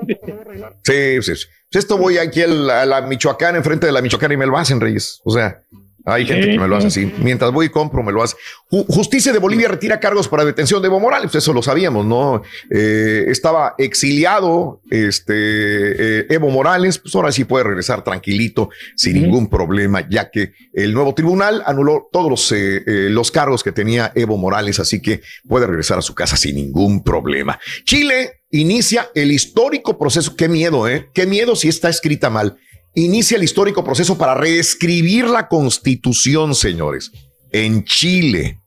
Sí, 0.85 1.23
sí, 1.23 1.37
sí. 1.37 1.47
Pues 1.73 1.85
Esto 1.85 1.97
voy 1.97 2.19
aquí 2.19 2.43
a 2.43 2.47
la, 2.49 2.83
a 2.83 2.87
la 2.87 3.01
Michoacán, 3.01 3.57
enfrente 3.57 3.87
de 3.87 3.93
la 3.93 4.03
Michoacán 4.03 4.31
y 4.33 4.37
me 4.37 4.47
lo 4.47 4.59
hacen, 4.59 4.79
Reyes. 4.79 5.23
O 5.25 5.31
sea, 5.31 5.61
hay 6.07 6.25
gente 6.25 6.51
que 6.51 6.59
me 6.59 6.69
lo 6.69 6.77
hace 6.77 6.91
sí. 6.91 7.05
así. 7.05 7.15
Mientras 7.23 7.51
voy 7.53 7.67
y 7.67 7.69
compro, 7.69 8.03
me 8.03 8.13
lo 8.13 8.23
hace. 8.23 8.37
Ju- 8.71 8.87
Justicia 8.89 9.33
de 9.33 9.39
Bolivia 9.39 9.69
retira 9.69 10.01
cargos 10.01 10.29
para 10.29 10.45
detención 10.45 10.81
de 10.81 10.87
Evo 10.87 11.01
Morales. 11.01 11.35
Eso 11.35 11.53
lo 11.53 11.63
sabíamos, 11.63 12.07
¿no? 12.07 12.43
Eh, 12.71 13.25
estaba 13.29 13.75
exiliado 13.77 14.81
este 14.91 16.21
eh, 16.21 16.27
Evo 16.31 16.49
Morales. 16.51 16.99
Pues 16.99 17.15
ahora 17.15 17.33
sí 17.33 17.45
puede 17.45 17.65
regresar 17.65 18.05
tranquilito, 18.05 18.71
sin 18.95 19.21
ningún 19.21 19.49
problema, 19.51 20.09
ya 20.09 20.31
que 20.31 20.53
el 20.73 20.95
nuevo 20.95 21.13
tribunal 21.15 21.63
anuló 21.67 22.09
todos 22.13 22.31
los, 22.31 22.53
eh, 22.53 22.83
eh, 22.87 23.09
los 23.11 23.31
cargos 23.31 23.63
que 23.63 23.73
tenía 23.73 24.13
Evo 24.15 24.37
Morales. 24.37 24.79
Así 24.81 25.03
que 25.03 25.21
puede 25.49 25.67
regresar 25.67 25.99
a 25.99 26.03
su 26.03 26.15
casa 26.15 26.37
sin 26.37 26.57
ningún 26.57 27.03
problema. 27.03 27.59
Chile 27.85 28.43
inicia 28.51 29.11
el 29.15 29.33
histórico 29.33 29.99
proceso. 29.99 30.37
Qué 30.37 30.49
miedo, 30.49 30.89
¿eh? 30.89 31.09
Qué 31.13 31.27
miedo 31.27 31.57
si 31.57 31.69
está 31.69 31.89
escrita 31.89 32.31
mal. 32.31 32.57
Inicia 32.99 33.37
el 33.37 33.45
histórico 33.45 33.85
proceso 33.85 34.17
para 34.17 34.35
reescribir 34.35 35.27
la 35.27 35.49
constitución, 35.49 36.55
señores. 36.55 37.13
En 37.53 37.85
Chile, 37.85 38.59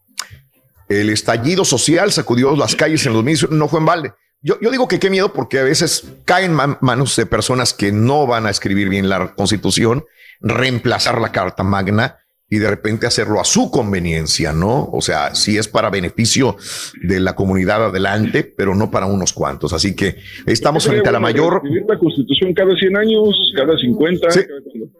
el 0.87 1.09
estallido 1.09 1.65
social 1.65 2.11
sacudió 2.11 2.55
las 2.55 2.75
calles 2.75 3.03
en 3.07 3.13
los 3.13 3.23
meses, 3.23 3.49
no 3.49 3.67
fue 3.67 3.79
en 3.79 3.87
balde. 3.87 4.13
Yo, 4.43 4.59
yo 4.61 4.69
digo 4.69 4.87
que 4.87 4.99
qué 4.99 5.09
miedo 5.09 5.33
porque 5.33 5.57
a 5.57 5.63
veces 5.63 6.03
caen 6.25 6.53
man- 6.53 6.77
manos 6.79 7.15
de 7.15 7.25
personas 7.25 7.73
que 7.73 7.91
no 7.91 8.27
van 8.27 8.45
a 8.45 8.51
escribir 8.51 8.87
bien 8.87 9.09
la 9.09 9.33
constitución, 9.33 10.05
reemplazar 10.41 11.19
la 11.19 11.31
carta 11.31 11.63
magna 11.63 12.19
y 12.49 12.57
de 12.57 12.69
repente 12.69 13.05
hacerlo 13.05 13.39
a 13.39 13.45
su 13.45 13.69
conveniencia, 13.69 14.53
¿no? 14.53 14.89
O 14.91 15.01
sea, 15.01 15.35
si 15.35 15.57
es 15.57 15.67
para 15.67 15.89
beneficio 15.89 16.57
de 17.03 17.19
la 17.19 17.35
comunidad 17.35 17.85
adelante, 17.85 18.43
pero 18.43 18.73
no 18.73 18.89
para 18.89 19.05
unos 19.05 19.33
cuantos. 19.33 19.71
Así 19.73 19.95
que 19.95 20.15
estamos 20.47 20.87
frente 20.87 21.09
a 21.09 21.11
la 21.11 21.19
mayor 21.19 21.61
reescribir 21.61 21.85
la 21.87 21.99
constitución 21.99 22.53
cada 22.53 22.75
100 22.75 22.97
años, 22.97 23.53
cada 23.55 23.77
50. 23.77 24.31
Sí. 24.31 24.39
cada- 24.41 24.99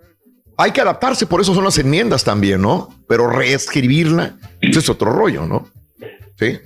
hay 0.61 0.71
que 0.71 0.81
adaptarse, 0.81 1.25
por 1.25 1.39
eso 1.39 1.55
son 1.55 1.63
las 1.63 1.77
enmiendas 1.77 2.23
también, 2.25 2.61
¿no? 2.61 2.89
Pero 3.07 3.29
reescribirla 3.29 4.35
pues 4.61 4.75
es 4.75 4.89
otro 4.89 5.11
rollo, 5.13 5.45
¿no? 5.45 5.69
Sí. 6.37 6.57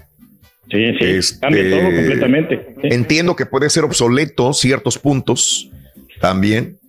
Sí, 0.72 0.86
sí, 1.00 1.06
Este, 1.06 1.40
cambia 1.40 1.70
todo 1.70 1.84
completamente. 1.84 2.76
Sí. 2.82 2.88
Entiendo 2.92 3.36
que 3.36 3.46
puede 3.46 3.70
ser 3.70 3.84
obsoleto 3.84 4.52
ciertos 4.54 4.98
puntos 4.98 5.70
también. 6.20 6.80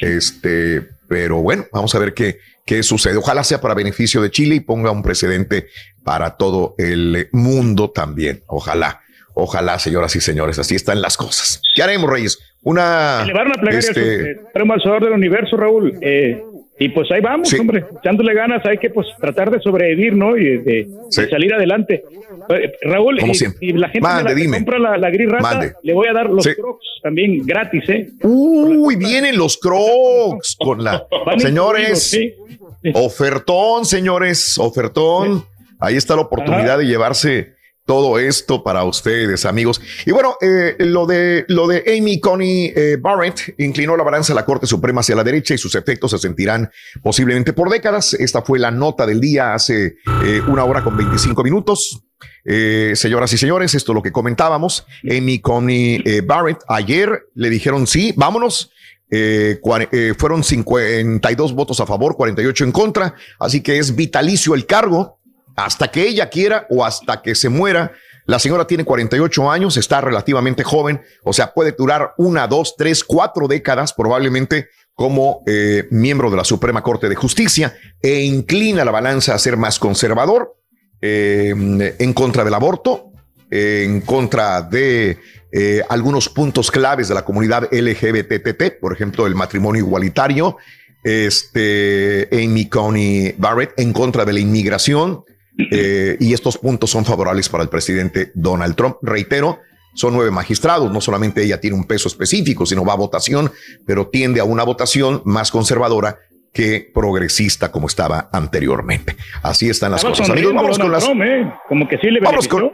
Este, 0.00 0.86
pero 1.08 1.42
bueno, 1.42 1.66
vamos 1.72 1.94
a 1.94 1.98
ver 1.98 2.14
qué, 2.14 2.38
qué 2.66 2.82
sucede. 2.82 3.16
Ojalá 3.16 3.44
sea 3.44 3.60
para 3.60 3.72
beneficio 3.74 4.20
de 4.20 4.30
Chile 4.30 4.56
y 4.56 4.60
ponga 4.60 4.90
un 4.90 5.02
precedente 5.02 5.68
para 6.04 6.36
todo 6.36 6.74
el 6.76 7.28
mundo 7.32 7.90
también. 7.90 8.42
Ojalá, 8.46 9.00
ojalá, 9.32 9.78
señoras 9.78 10.14
y 10.16 10.20
señores, 10.20 10.58
así 10.58 10.74
están 10.74 11.00
las 11.00 11.16
cosas. 11.16 11.62
¿Qué 11.74 11.82
haremos, 11.82 12.10
Reyes? 12.10 12.38
Una. 12.62 13.22
Elevar 13.22 13.46
una 13.46 13.54
plegaria 13.54 13.78
este, 13.78 14.30
al 14.30 14.46
Supremo 14.46 14.74
Salvador 14.80 15.04
del 15.04 15.12
universo, 15.12 15.56
Raúl. 15.56 15.96
Eh, 16.02 16.42
y 16.78 16.88
pues 16.90 17.10
ahí 17.10 17.20
vamos, 17.20 17.48
Sí. 17.48 17.58
hombre, 17.58 17.84
echándole 18.00 18.34
ganas, 18.34 18.64
hay 18.66 18.78
que 18.78 18.90
pues 18.90 19.06
tratar 19.20 19.50
de 19.50 19.60
sobrevivir, 19.60 20.14
¿no? 20.14 20.36
Y 20.36 20.58
de, 20.58 20.88
salir 21.10 21.52
adelante. 21.54 22.02
Eh, 22.50 22.72
Raúl, 22.82 23.18
Como 23.18 23.32
y, 23.32 23.34
siempre. 23.34 23.66
y 23.66 23.72
la 23.72 23.88
gente 23.88 24.00
Mande, 24.06 24.24
la 24.24 24.34
dime. 24.34 24.56
compra 24.58 24.78
la, 24.78 24.96
la 24.98 25.10
gris 25.10 25.28
rata, 25.30 25.42
Mande. 25.42 25.72
le 25.82 25.94
voy 25.94 26.06
a 26.08 26.12
dar 26.12 26.28
los 26.30 26.44
Sí. 26.44 26.54
crocs 26.54 26.84
también 27.02 27.44
gratis, 27.46 27.88
¿eh? 27.88 28.08
Uy, 28.22 28.96
vienen 28.96 29.36
los 29.36 29.56
crocs 29.58 30.56
con 30.58 30.84
la. 30.84 31.06
Señores, 31.38 32.12
incluidos, 32.14 33.02
ofertón, 33.04 33.84
señores, 33.84 34.58
ofertón. 34.58 35.44
Ahí 35.80 35.96
está 35.96 36.14
la 36.14 36.22
oportunidad 36.22 36.68
Ajá. 36.70 36.78
de 36.78 36.86
llevarse 36.86 37.55
todo 37.86 38.18
esto 38.18 38.62
para 38.62 38.84
ustedes, 38.84 39.46
amigos. 39.46 39.80
Y 40.04 40.10
bueno, 40.10 40.36
eh, 40.40 40.76
lo 40.80 41.06
de 41.06 41.44
lo 41.48 41.66
de 41.66 41.84
Amy 41.96 42.20
Coney 42.20 42.72
eh, 42.74 42.98
Barrett 43.00 43.54
inclinó 43.58 43.96
la 43.96 44.04
balanza 44.04 44.32
de 44.32 44.40
la 44.40 44.44
Corte 44.44 44.66
Suprema 44.66 45.00
hacia 45.00 45.16
la 45.16 45.24
derecha 45.24 45.54
y 45.54 45.58
sus 45.58 45.74
efectos 45.74 46.10
se 46.10 46.18
sentirán 46.18 46.70
posiblemente 47.02 47.52
por 47.52 47.70
décadas. 47.70 48.12
Esta 48.14 48.42
fue 48.42 48.58
la 48.58 48.70
nota 48.70 49.06
del 49.06 49.20
día 49.20 49.54
hace 49.54 49.96
eh, 50.24 50.42
una 50.48 50.64
hora 50.64 50.82
con 50.82 50.96
25 50.96 51.42
minutos. 51.42 52.02
Eh, 52.44 52.92
señoras 52.94 53.32
y 53.32 53.38
señores, 53.38 53.74
esto 53.74 53.92
es 53.92 53.94
lo 53.96 54.02
que 54.02 54.12
comentábamos. 54.12 54.86
Amy 55.08 55.38
Coney 55.40 56.02
Barrett 56.24 56.58
ayer 56.68 57.28
le 57.34 57.50
dijeron 57.50 57.86
sí, 57.86 58.12
vámonos. 58.16 58.72
Eh, 59.08 59.60
eh, 59.92 60.14
fueron 60.18 60.42
52 60.42 61.54
votos 61.54 61.78
a 61.80 61.86
favor, 61.86 62.16
48 62.16 62.64
en 62.64 62.72
contra, 62.72 63.14
así 63.38 63.62
que 63.62 63.78
es 63.78 63.94
vitalicio 63.94 64.54
el 64.54 64.66
cargo 64.66 65.20
hasta 65.56 65.88
que 65.88 66.06
ella 66.06 66.28
quiera 66.28 66.66
o 66.70 66.84
hasta 66.84 67.22
que 67.22 67.34
se 67.34 67.48
muera. 67.48 67.92
La 68.26 68.38
señora 68.38 68.66
tiene 68.66 68.84
48 68.84 69.50
años, 69.50 69.76
está 69.76 70.00
relativamente 70.00 70.64
joven, 70.64 71.00
o 71.24 71.32
sea, 71.32 71.52
puede 71.52 71.72
durar 71.72 72.14
una, 72.18 72.46
dos, 72.46 72.74
tres, 72.76 73.04
cuatro 73.04 73.48
décadas 73.48 73.92
probablemente 73.92 74.68
como 74.94 75.42
eh, 75.46 75.86
miembro 75.90 76.30
de 76.30 76.36
la 76.36 76.44
Suprema 76.44 76.82
Corte 76.82 77.08
de 77.08 77.14
Justicia 77.14 77.76
e 78.02 78.22
inclina 78.22 78.84
la 78.84 78.90
balanza 78.90 79.34
a 79.34 79.38
ser 79.38 79.56
más 79.56 79.78
conservador 79.78 80.56
eh, 81.00 81.94
en 81.98 82.12
contra 82.14 82.44
del 82.44 82.54
aborto, 82.54 83.12
en 83.50 84.00
contra 84.00 84.62
de 84.62 85.18
eh, 85.52 85.82
algunos 85.88 86.28
puntos 86.28 86.70
claves 86.70 87.08
de 87.08 87.14
la 87.14 87.24
comunidad 87.24 87.68
LGBTT, 87.72 88.80
por 88.80 88.92
ejemplo, 88.92 89.26
el 89.26 89.34
matrimonio 89.34 89.84
igualitario, 89.84 90.56
este, 91.04 92.28
Amy 92.32 92.68
Coney 92.68 93.34
Barrett, 93.38 93.72
en 93.78 93.92
contra 93.92 94.24
de 94.24 94.32
la 94.32 94.40
inmigración, 94.40 95.24
eh, 95.70 96.16
y 96.20 96.32
estos 96.34 96.58
puntos 96.58 96.90
son 96.90 97.04
favorables 97.04 97.48
para 97.48 97.62
el 97.62 97.68
presidente 97.68 98.30
Donald 98.34 98.74
Trump. 98.76 98.96
Reitero, 99.02 99.60
son 99.94 100.12
nueve 100.14 100.30
magistrados, 100.30 100.92
no 100.92 101.00
solamente 101.00 101.42
ella 101.42 101.60
tiene 101.60 101.76
un 101.76 101.84
peso 101.84 102.08
específico, 102.08 102.66
sino 102.66 102.84
va 102.84 102.92
a 102.92 102.96
votación, 102.96 103.50
pero 103.86 104.08
tiende 104.08 104.40
a 104.40 104.44
una 104.44 104.62
votación 104.64 105.22
más 105.24 105.50
conservadora 105.50 106.18
que 106.52 106.90
progresista 106.94 107.70
como 107.72 107.86
estaba 107.86 108.28
anteriormente. 108.32 109.16
Así 109.42 109.68
están 109.68 109.90
las 109.92 110.00
Estaba 110.00 110.12
cosas. 110.14 110.30
Amigos, 110.30 110.54
vámonos 110.54 110.78
con 110.78 110.92
las, 110.92 111.04
Trump, 111.04 111.22
¿eh? 111.22 111.52
Como 111.68 111.88
que 111.88 111.98
sí 111.98 112.10
le 112.10 112.20
Vámonos 112.20 112.48
con- 112.48 112.72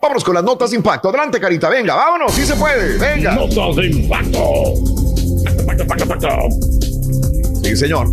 vámonos 0.00 0.24
con 0.24 0.34
las 0.34 0.44
notas 0.44 0.70
de 0.70 0.76
impacto. 0.76 1.08
Adelante, 1.08 1.38
Carita, 1.40 1.68
venga, 1.68 1.94
vámonos, 1.94 2.32
sí 2.32 2.44
se 2.46 2.54
puede, 2.56 2.96
venga. 2.98 3.34
Notas 3.34 3.76
de 3.76 3.86
impacto. 3.86 4.38
Impacto, 5.60 5.82
impacto, 5.82 6.04
impacto. 6.04 6.28
Sí, 7.62 7.76
señor. 7.76 8.06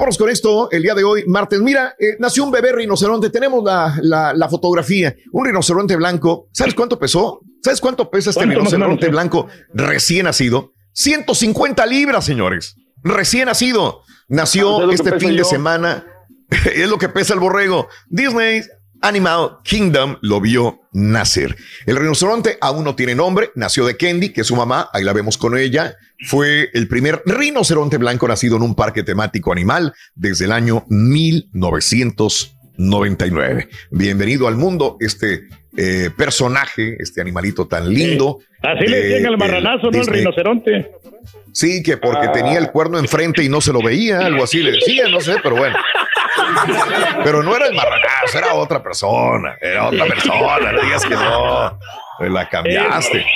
Vamos 0.00 0.16
con 0.16 0.30
esto 0.30 0.70
el 0.70 0.82
día 0.82 0.94
de 0.94 1.04
hoy, 1.04 1.24
martes. 1.26 1.60
Mira, 1.60 1.94
eh, 1.98 2.16
nació 2.18 2.44
un 2.44 2.50
bebé 2.50 2.72
rinoceronte. 2.72 3.28
Tenemos 3.28 3.62
la, 3.62 3.98
la, 4.00 4.32
la, 4.32 4.48
fotografía. 4.48 5.14
Un 5.30 5.44
rinoceronte 5.44 5.94
blanco. 5.94 6.48
¿Sabes 6.52 6.72
cuánto 6.72 6.98
pesó? 6.98 7.42
¿Sabes 7.62 7.82
cuánto 7.82 8.10
pesa 8.10 8.30
este 8.30 8.46
rinoceronte 8.46 9.08
blanco 9.08 9.48
recién 9.74 10.24
nacido? 10.24 10.72
150 10.94 11.84
libras, 11.84 12.24
señores. 12.24 12.76
Recién 13.02 13.44
nacido. 13.44 14.00
Nació 14.26 14.88
ah, 14.88 14.90
este 14.90 15.18
fin 15.18 15.36
de 15.36 15.44
semana. 15.44 16.06
es 16.74 16.88
lo 16.88 16.96
que 16.96 17.10
pesa 17.10 17.34
el 17.34 17.40
borrego. 17.40 17.86
Disney 18.08 18.62
Animal 19.02 19.58
Kingdom 19.64 20.18
lo 20.20 20.40
vio 20.40 20.82
nacer. 20.92 21.56
El 21.86 21.96
rinoceronte 21.96 22.58
aún 22.60 22.84
no 22.84 22.94
tiene 22.94 23.14
nombre, 23.14 23.50
nació 23.54 23.86
de 23.86 23.96
Kendi, 23.96 24.28
que 24.30 24.42
es 24.42 24.46
su 24.46 24.56
mamá, 24.56 24.90
ahí 24.92 25.04
la 25.04 25.12
vemos 25.12 25.38
con 25.38 25.56
ella. 25.56 25.96
Fue 26.26 26.68
el 26.74 26.88
primer 26.88 27.22
rinoceronte 27.24 27.96
blanco 27.96 28.28
nacido 28.28 28.56
en 28.56 28.62
un 28.62 28.74
parque 28.74 29.02
temático 29.02 29.52
animal 29.52 29.94
desde 30.14 30.44
el 30.44 30.52
año 30.52 30.84
1999. 30.88 33.68
Bienvenido 33.90 34.46
al 34.48 34.56
mundo 34.56 34.98
este 35.00 35.48
eh, 35.76 36.10
personaje, 36.16 36.96
este 36.98 37.22
animalito 37.22 37.66
tan 37.66 37.88
lindo. 37.88 38.40
Así 38.62 38.86
le 38.86 39.02
decían 39.02 39.26
al 39.26 39.38
marranazo, 39.38 39.90
¿no? 39.90 40.00
El 40.00 40.06
rinoceronte. 40.06 40.92
Sí, 41.52 41.82
que 41.82 41.96
porque 41.96 42.26
ah. 42.26 42.32
tenía 42.32 42.58
el 42.58 42.70
cuerno 42.70 42.98
enfrente 42.98 43.42
y 43.42 43.48
no 43.48 43.60
se 43.60 43.72
lo 43.72 43.82
veía, 43.82 44.20
algo 44.20 44.44
así 44.44 44.62
le 44.62 44.70
decía, 44.72 45.08
no 45.08 45.20
sé, 45.20 45.36
pero 45.42 45.56
bueno. 45.56 45.76
Pero 47.24 47.42
no 47.42 47.54
era 47.56 47.66
el 47.66 47.74
marranazo, 47.74 48.38
era 48.38 48.54
otra 48.54 48.82
persona, 48.82 49.56
era 49.60 49.88
otra 49.88 50.06
persona, 50.06 50.72
no 50.72 50.82
digas 50.82 51.04
que 51.04 51.14
no, 51.14 51.78
la 52.28 52.48
cambiaste. 52.48 53.26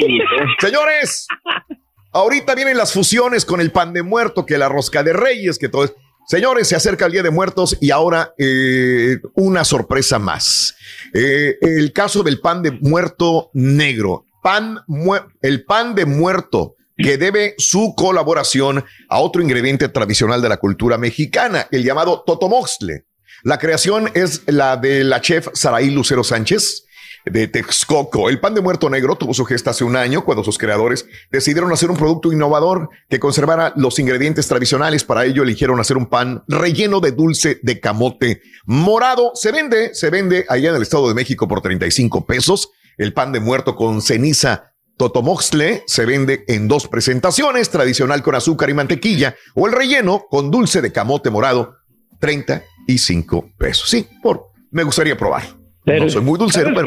Señores, 0.58 1.26
ahorita 2.12 2.54
vienen 2.54 2.76
las 2.76 2.92
fusiones 2.92 3.44
con 3.44 3.60
el 3.60 3.70
pan 3.70 3.92
de 3.92 4.02
muerto, 4.02 4.46
que 4.46 4.58
la 4.58 4.68
rosca 4.68 5.02
de 5.02 5.12
reyes, 5.12 5.58
que 5.58 5.68
todo 5.68 5.84
es... 5.84 5.94
Señores, 6.26 6.68
se 6.68 6.76
acerca 6.76 7.04
el 7.04 7.12
Día 7.12 7.22
de 7.22 7.30
Muertos 7.30 7.76
y 7.82 7.90
ahora 7.90 8.32
eh, 8.38 9.18
una 9.34 9.62
sorpresa 9.62 10.18
más. 10.18 10.74
Eh, 11.12 11.58
el 11.60 11.92
caso 11.92 12.22
del 12.22 12.40
pan 12.40 12.62
de 12.62 12.70
muerto 12.70 13.50
negro. 13.52 14.24
Pan 14.42 14.80
el 15.42 15.64
pan 15.64 15.94
de 15.94 16.06
muerto 16.06 16.76
que 16.96 17.18
debe 17.18 17.54
su 17.58 17.94
colaboración 17.96 18.84
a 19.08 19.20
otro 19.20 19.42
ingrediente 19.42 19.88
tradicional 19.88 20.40
de 20.42 20.48
la 20.48 20.58
cultura 20.58 20.98
mexicana, 20.98 21.66
el 21.70 21.84
llamado 21.84 22.22
totomoxle. 22.26 23.06
La 23.42 23.58
creación 23.58 24.10
es 24.14 24.42
la 24.46 24.76
de 24.76 25.04
la 25.04 25.20
chef 25.20 25.48
Saraí 25.52 25.90
Lucero 25.90 26.24
Sánchez 26.24 26.84
de 27.26 27.48
Texcoco. 27.48 28.28
El 28.28 28.40
pan 28.40 28.54
de 28.54 28.60
muerto 28.60 28.90
negro 28.90 29.16
tuvo 29.16 29.34
su 29.34 29.44
gesta 29.44 29.70
hace 29.70 29.84
un 29.84 29.96
año 29.96 30.24
cuando 30.24 30.44
sus 30.44 30.58
creadores 30.58 31.06
decidieron 31.30 31.72
hacer 31.72 31.90
un 31.90 31.96
producto 31.96 32.32
innovador 32.32 32.90
que 33.08 33.18
conservara 33.18 33.72
los 33.76 33.98
ingredientes 33.98 34.46
tradicionales. 34.46 35.04
Para 35.04 35.24
ello 35.24 35.42
eligieron 35.42 35.80
hacer 35.80 35.96
un 35.96 36.06
pan 36.06 36.44
relleno 36.48 37.00
de 37.00 37.12
dulce 37.12 37.58
de 37.62 37.80
camote 37.80 38.42
morado. 38.66 39.32
Se 39.34 39.52
vende, 39.52 39.94
se 39.94 40.10
vende 40.10 40.44
allá 40.48 40.70
en 40.70 40.76
el 40.76 40.82
Estado 40.82 41.08
de 41.08 41.14
México 41.14 41.48
por 41.48 41.60
35 41.60 42.26
pesos. 42.26 42.70
El 42.96 43.12
pan 43.12 43.32
de 43.32 43.40
muerto 43.40 43.74
con 43.74 44.02
ceniza 44.02 44.73
Totomoxle 44.96 45.82
se 45.86 46.06
vende 46.06 46.44
en 46.46 46.68
dos 46.68 46.86
presentaciones, 46.88 47.70
tradicional 47.70 48.22
con 48.22 48.34
azúcar 48.34 48.70
y 48.70 48.74
mantequilla 48.74 49.34
o 49.54 49.66
el 49.66 49.72
relleno 49.72 50.26
con 50.30 50.50
dulce 50.50 50.80
de 50.80 50.92
camote 50.92 51.30
morado, 51.30 51.76
35 52.20 53.50
pesos. 53.58 53.88
Sí, 53.88 54.06
por, 54.22 54.46
me 54.70 54.84
gustaría 54.84 55.16
probar. 55.16 55.42
no 55.84 56.08
soy 56.08 56.22
muy 56.22 56.38
dulcero, 56.38 56.70
pero... 56.74 56.86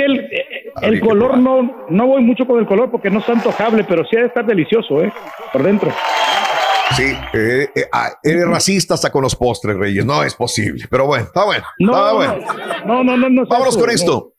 El, 0.81 0.99
color 0.99 1.39
no, 1.39 1.87
no 1.89 2.07
voy 2.07 2.21
mucho 2.21 2.45
con 2.45 2.59
el 2.59 2.67
color 2.67 2.91
porque 2.91 3.09
no 3.09 3.19
es 3.19 3.27
antojable, 3.27 3.83
pero 3.83 4.05
sí 4.05 4.15
ha 4.15 4.19
de 4.19 4.27
estar 4.27 4.45
delicioso, 4.45 5.01
¿eh? 5.01 5.11
Por 5.51 5.63
dentro. 5.63 5.91
Sí, 6.95 7.17
eh, 7.33 7.67
eh, 7.75 7.89
ah, 7.91 8.11
eres 8.23 8.47
racista 8.47 8.93
hasta 8.93 9.11
con 9.11 9.21
los 9.21 9.35
postres, 9.35 9.75
Reyes. 9.75 10.05
No 10.05 10.23
es 10.23 10.35
posible, 10.35 10.85
pero 10.89 11.07
bueno, 11.07 11.25
está 11.25 11.45
bueno. 11.45 11.63
No, 11.79 12.15
bueno. 12.15 12.37
no, 12.85 13.03
no, 13.03 13.17
no, 13.17 13.29
no. 13.29 13.45
Vámonos 13.47 13.77
con 13.77 13.89
esto. 13.89 14.33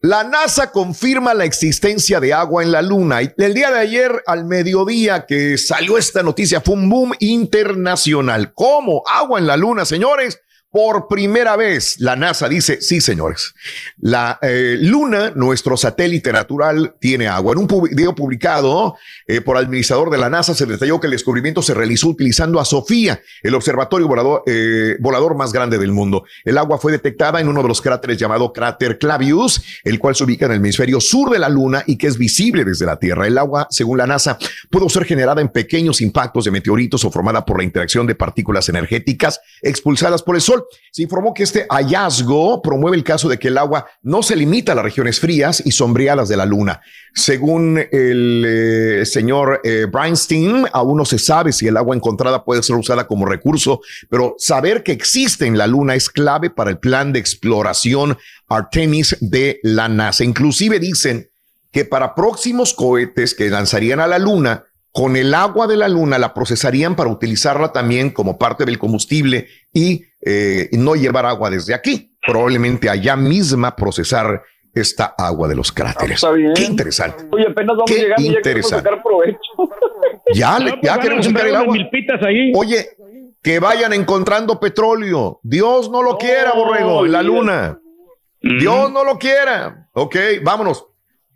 La 0.00 0.22
NASA 0.22 0.70
confirma 0.70 1.34
la 1.34 1.44
existencia 1.44 2.20
de 2.20 2.32
agua 2.32 2.62
en 2.62 2.70
la 2.70 2.82
Luna. 2.82 3.20
Y 3.20 3.32
el 3.36 3.52
día 3.52 3.72
de 3.72 3.80
ayer, 3.80 4.22
al 4.28 4.44
mediodía 4.44 5.26
que 5.26 5.58
salió 5.58 5.98
esta 5.98 6.22
noticia, 6.22 6.60
fue 6.60 6.76
un 6.76 6.88
boom 6.88 7.14
internacional. 7.18 8.54
¿Cómo? 8.54 9.02
Agua 9.08 9.40
en 9.40 9.48
la 9.48 9.56
Luna, 9.56 9.84
señores. 9.84 10.40
Por 10.70 11.08
primera 11.08 11.56
vez, 11.56 11.98
la 11.98 12.14
NASA 12.14 12.46
dice, 12.46 12.82
sí, 12.82 13.00
señores, 13.00 13.54
la 13.96 14.38
eh, 14.42 14.76
Luna, 14.78 15.32
nuestro 15.34 15.78
satélite 15.78 16.30
natural, 16.30 16.94
tiene 17.00 17.26
agua. 17.26 17.54
En 17.54 17.58
un 17.60 17.88
video 17.88 18.14
publicado 18.14 18.94
eh, 19.26 19.40
por 19.40 19.56
el 19.56 19.64
administrador 19.64 20.10
de 20.10 20.18
la 20.18 20.28
NASA 20.28 20.54
se 20.54 20.66
detalló 20.66 21.00
que 21.00 21.06
el 21.06 21.12
descubrimiento 21.12 21.62
se 21.62 21.72
realizó 21.72 22.08
utilizando 22.08 22.60
a 22.60 22.66
Sofía, 22.66 23.22
el 23.42 23.54
observatorio 23.54 24.06
volador, 24.08 24.42
eh, 24.46 24.96
volador 25.00 25.36
más 25.36 25.54
grande 25.54 25.78
del 25.78 25.92
mundo. 25.92 26.24
El 26.44 26.58
agua 26.58 26.76
fue 26.76 26.92
detectada 26.92 27.40
en 27.40 27.48
uno 27.48 27.62
de 27.62 27.68
los 27.68 27.80
cráteres 27.80 28.18
llamado 28.18 28.52
cráter 28.52 28.98
Clavius, 28.98 29.62
el 29.84 29.98
cual 29.98 30.16
se 30.16 30.24
ubica 30.24 30.44
en 30.44 30.52
el 30.52 30.58
hemisferio 30.58 31.00
sur 31.00 31.30
de 31.30 31.38
la 31.38 31.48
Luna 31.48 31.82
y 31.86 31.96
que 31.96 32.08
es 32.08 32.18
visible 32.18 32.66
desde 32.66 32.84
la 32.84 32.98
Tierra. 32.98 33.26
El 33.26 33.38
agua, 33.38 33.68
según 33.70 33.96
la 33.96 34.06
NASA, 34.06 34.36
pudo 34.68 34.90
ser 34.90 35.06
generada 35.06 35.40
en 35.40 35.48
pequeños 35.48 36.02
impactos 36.02 36.44
de 36.44 36.50
meteoritos 36.50 37.06
o 37.06 37.10
formada 37.10 37.46
por 37.46 37.56
la 37.56 37.64
interacción 37.64 38.06
de 38.06 38.14
partículas 38.14 38.68
energéticas 38.68 39.40
expulsadas 39.62 40.22
por 40.22 40.34
el 40.34 40.42
Sol. 40.42 40.57
Se 40.92 41.02
informó 41.02 41.34
que 41.34 41.42
este 41.42 41.66
hallazgo 41.68 42.60
promueve 42.62 42.96
el 42.96 43.04
caso 43.04 43.28
de 43.28 43.38
que 43.38 43.48
el 43.48 43.58
agua 43.58 43.86
no 44.02 44.22
se 44.22 44.36
limita 44.36 44.72
a 44.72 44.74
las 44.74 44.84
regiones 44.84 45.20
frías 45.20 45.62
y 45.64 45.72
sombreadas 45.72 46.28
de 46.28 46.36
la 46.36 46.46
Luna. 46.46 46.80
Según 47.14 47.78
el 47.78 48.44
eh, 48.46 49.06
señor 49.06 49.60
eh, 49.64 49.86
aún 50.72 50.96
no 50.96 51.04
se 51.04 51.18
sabe 51.18 51.52
si 51.52 51.66
el 51.66 51.76
agua 51.76 51.96
encontrada 51.96 52.44
puede 52.44 52.62
ser 52.62 52.76
usada 52.76 53.06
como 53.06 53.26
recurso, 53.26 53.80
pero 54.08 54.34
saber 54.38 54.82
que 54.82 54.92
existe 54.92 55.46
en 55.46 55.58
la 55.58 55.66
Luna 55.66 55.94
es 55.94 56.08
clave 56.10 56.50
para 56.50 56.70
el 56.70 56.78
plan 56.78 57.12
de 57.12 57.20
exploración 57.20 58.16
Artemis 58.48 59.16
de 59.20 59.60
la 59.62 59.88
NASA. 59.88 60.24
Inclusive 60.24 60.78
dicen 60.78 61.28
que 61.70 61.84
para 61.84 62.14
próximos 62.14 62.72
cohetes 62.72 63.34
que 63.34 63.50
lanzarían 63.50 64.00
a 64.00 64.06
la 64.06 64.18
Luna, 64.18 64.64
con 64.92 65.16
el 65.16 65.34
agua 65.34 65.66
de 65.66 65.76
la 65.76 65.88
luna 65.88 66.18
la 66.18 66.34
procesarían 66.34 66.96
para 66.96 67.10
utilizarla 67.10 67.72
también 67.72 68.10
como 68.10 68.38
parte 68.38 68.64
del 68.64 68.78
combustible 68.78 69.46
y 69.72 70.06
eh, 70.20 70.68
no 70.72 70.94
llevar 70.94 71.26
agua 71.26 71.50
desde 71.50 71.74
aquí, 71.74 72.16
probablemente 72.26 72.88
allá 72.90 73.16
misma 73.16 73.74
procesar 73.76 74.42
esta 74.74 75.14
agua 75.16 75.48
de 75.48 75.56
los 75.56 75.72
cráteres. 75.72 76.24
Qué 76.54 76.64
interesante. 76.64 77.24
Oye, 77.30 77.46
apenas 77.48 77.76
vamos 77.76 77.90
Qué 77.90 78.00
llegando 78.00 78.22
interesante. 78.22 78.36
ya 78.36 78.42
queremos 78.42 78.70
sacar 78.70 79.02
provecho. 79.02 79.40
Ya, 80.34 80.58
le, 80.58 80.78
ya 80.82 80.98
queremos 80.98 81.24
sacar 81.24 81.46
el 81.46 81.56
agua. 81.56 81.74
Ahí. 82.26 82.52
Oye, 82.54 82.90
que 83.42 83.58
vayan 83.58 83.94
encontrando 83.94 84.60
petróleo. 84.60 85.40
Dios 85.42 85.90
no 85.90 86.02
lo 86.02 86.18
quiera, 86.18 86.52
borrego, 86.52 87.06
en 87.06 87.12
la 87.12 87.22
luna. 87.22 87.80
Dios 88.40 88.92
no 88.92 89.04
lo 89.04 89.18
quiera. 89.18 89.88
Ok, 89.92 90.16
vámonos. 90.42 90.87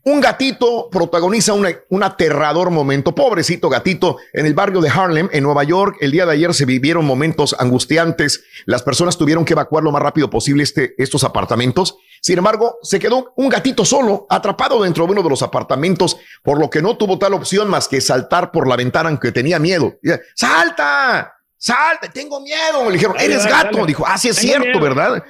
Un 0.05 0.21
gatito 0.21 0.89
protagoniza 0.91 1.53
un 1.53 2.03
aterrador 2.03 2.71
momento. 2.71 3.15
Pobrecito 3.15 3.69
gatito. 3.69 4.17
En 4.33 4.47
el 4.47 4.55
barrio 4.55 4.81
de 4.81 4.89
Harlem, 4.89 5.29
en 5.33 5.45
Nueva 5.45 5.63
York, 5.63 5.97
el 6.01 6.11
día 6.11 6.27
de 6.27 6.33
ayer 6.33 6.53
se 6.55 6.65
vivieron 6.65 7.05
momentos 7.05 7.55
angustiantes. 7.57 8.43
Las 8.67 8.83
personas 8.83 9.17
tuvieron 9.17 9.45
que 9.45 9.53
evacuar 9.53 9.85
lo 9.85 9.93
más 9.93 10.03
rápido 10.03 10.29
posible 10.29 10.65
este, 10.65 10.95
estos 10.99 11.23
apartamentos. 11.23 11.97
Sin 12.21 12.37
embargo, 12.37 12.79
se 12.83 12.99
quedó 12.99 13.33
un 13.37 13.49
gatito 13.49 13.85
solo, 13.85 14.27
atrapado 14.29 14.83
dentro 14.83 15.07
de 15.07 15.13
uno 15.13 15.23
de 15.23 15.31
los 15.31 15.43
apartamentos, 15.43 16.17
por 16.43 16.59
lo 16.59 16.69
que 16.69 16.83
no 16.83 16.97
tuvo 16.97 17.19
tal 17.19 17.35
opción 17.35 17.69
más 17.69 17.87
que 17.87 18.01
saltar 18.01 18.51
por 18.51 18.67
la 18.67 18.77
ventana, 18.77 19.09
aunque 19.09 19.31
tenía 19.31 19.61
miedo. 19.61 20.01
¡Salta! 20.35 21.33
¡Salta! 21.57 22.11
Tengo 22.11 22.41
miedo. 22.41 22.87
Le 22.87 22.95
dijeron, 22.95 23.17
eres 23.21 23.47
gato. 23.47 23.87
Dijo, 23.87 24.05
ah, 24.05 24.19
sí 24.19 24.31
es 24.31 24.37
cierto, 24.37 24.81
¿verdad? 24.81 25.23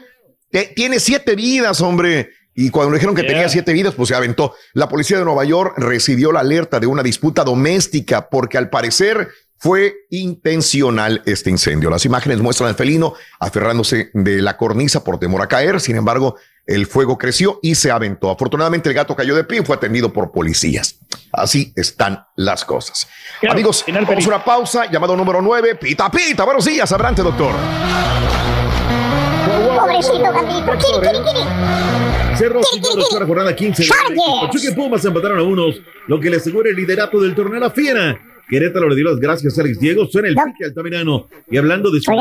Tiene 0.74 0.98
siete 0.98 1.34
vidas, 1.34 1.82
hombre. 1.82 2.30
Y 2.54 2.70
cuando 2.70 2.90
le 2.90 2.98
dijeron 2.98 3.14
que 3.14 3.22
tenía 3.22 3.48
siete 3.48 3.72
vidas, 3.72 3.94
pues 3.94 4.08
se 4.08 4.14
aventó. 4.14 4.54
La 4.74 4.88
policía 4.88 5.18
de 5.18 5.24
Nueva 5.24 5.44
York 5.44 5.74
recibió 5.78 6.32
la 6.32 6.40
alerta 6.40 6.80
de 6.80 6.86
una 6.86 7.02
disputa 7.02 7.44
doméstica 7.44 8.28
porque 8.28 8.58
al 8.58 8.68
parecer 8.68 9.28
fue 9.62 10.06
intencional 10.10 11.22
este 11.24 11.48
incendio. 11.48 11.88
Las 11.88 12.04
imágenes 12.04 12.40
muestran 12.40 12.68
al 12.68 12.74
felino 12.74 13.14
aferrándose 13.38 14.10
de 14.12 14.42
la 14.42 14.56
cornisa 14.56 15.04
por 15.04 15.20
temor 15.20 15.40
a 15.40 15.46
caer. 15.46 15.80
Sin 15.80 15.94
embargo, 15.96 16.36
el 16.66 16.86
fuego 16.86 17.16
creció 17.16 17.60
y 17.62 17.76
se 17.76 17.90
aventó. 17.90 18.30
Afortunadamente, 18.30 18.88
el 18.88 18.94
gato 18.96 19.14
cayó 19.14 19.36
de 19.36 19.44
pie 19.44 19.60
y 19.60 19.64
fue 19.64 19.76
atendido 19.76 20.12
por 20.12 20.32
policías. 20.32 20.96
Así 21.32 21.72
están 21.76 22.26
las 22.36 22.64
cosas. 22.64 23.06
Amigos, 23.48 23.84
vamos 23.86 24.24
a 24.24 24.28
una 24.28 24.44
pausa. 24.44 24.90
Llamado 24.90 25.16
número 25.16 25.40
nueve. 25.40 25.76
Pita, 25.76 26.10
pita. 26.10 26.44
Buenos 26.44 26.64
días. 26.64 26.90
Adelante, 26.90 27.22
doctor. 27.22 27.54
Pobrecito 29.78 30.18
gatito. 30.18 30.72
Kiri, 30.78 31.00
kiri, 31.00 31.18
kiri. 31.24 32.36
Cerró 32.36 32.60
la 33.18 33.26
jornada 33.26 33.54
15. 33.54 33.84
Pachuca 33.88 34.70
y 34.70 34.74
Pumas 34.74 35.04
empataron 35.04 35.38
a 35.38 35.42
unos, 35.42 35.80
lo 36.06 36.18
que 36.18 36.30
le 36.30 36.36
asegura 36.36 36.70
el 36.70 36.76
liderato 36.76 37.20
del 37.20 37.34
torneo 37.34 37.58
a 37.58 37.60
la 37.60 37.70
fiera. 37.70 38.18
Querétaro 38.48 38.88
le 38.88 38.96
dio 38.96 39.04
las 39.04 39.18
gracias 39.18 39.56
a 39.58 39.62
Alex 39.62 39.78
Diego. 39.78 40.06
Suena 40.06 40.28
el 40.28 40.34
pique 40.34 40.64
altamirano. 40.64 41.28
Y 41.50 41.56
hablando 41.56 41.90
de 41.90 42.00
su. 42.00 42.12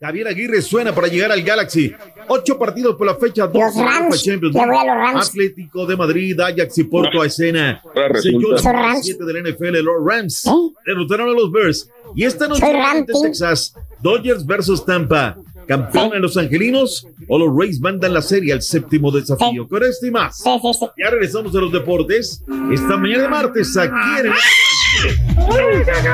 Javier 0.00 0.28
Aguirre 0.28 0.62
suena 0.62 0.94
para 0.94 1.08
llegar 1.08 1.32
al 1.32 1.42
Galaxy. 1.42 1.92
Ocho 2.28 2.56
partidos 2.56 2.94
por 2.94 3.06
la 3.06 3.16
fecha. 3.16 3.48
Dos 3.48 3.74
Rams. 3.74 4.22
Champions. 4.22 4.54
Le 4.54 4.64
voy 4.64 4.76
a 4.76 4.84
los 4.84 4.94
Rams. 4.94 5.28
Atlético 5.28 5.86
de 5.86 5.96
Madrid, 5.96 6.38
Ajax 6.38 6.78
y 6.78 6.84
Porto 6.84 7.20
a 7.20 7.26
escena. 7.26 7.82
Señor 8.22 8.62
Rams. 8.62 9.00
7 9.04 9.24
del 9.24 9.54
NFL, 9.54 9.82
los 9.82 10.04
Rams. 10.04 10.48
Derrotaron 10.86 11.30
a 11.30 11.32
los 11.32 11.50
Bears. 11.50 11.90
Y 12.14 12.24
esta 12.24 12.46
noche 12.46 12.64
Texas, 13.22 13.74
Dodgers 14.00 14.46
versus 14.46 14.84
Tampa. 14.84 15.36
¿Campeón 15.68 16.12
en 16.14 16.22
los 16.22 16.36
angelinos 16.38 17.06
o 17.28 17.38
los 17.38 17.54
Rays 17.54 17.78
mandan 17.78 18.14
la 18.14 18.22
serie 18.22 18.54
al 18.54 18.62
séptimo 18.62 19.10
desafío? 19.10 19.68
Con 19.68 19.84
esto 19.84 20.06
y 20.06 20.10
más. 20.10 20.42
Ya 20.96 21.10
regresamos 21.10 21.54
a 21.54 21.58
los 21.58 21.70
deportes. 21.70 22.42
Esta 22.72 22.96
mañana 22.96 23.24
de 23.24 23.28
martes 23.28 23.76
aquí 23.76 23.92
en 24.20 24.26
el... 24.26 24.32
¿De 25.76 25.84
qué 25.84 25.90
ahorita? 25.92 26.08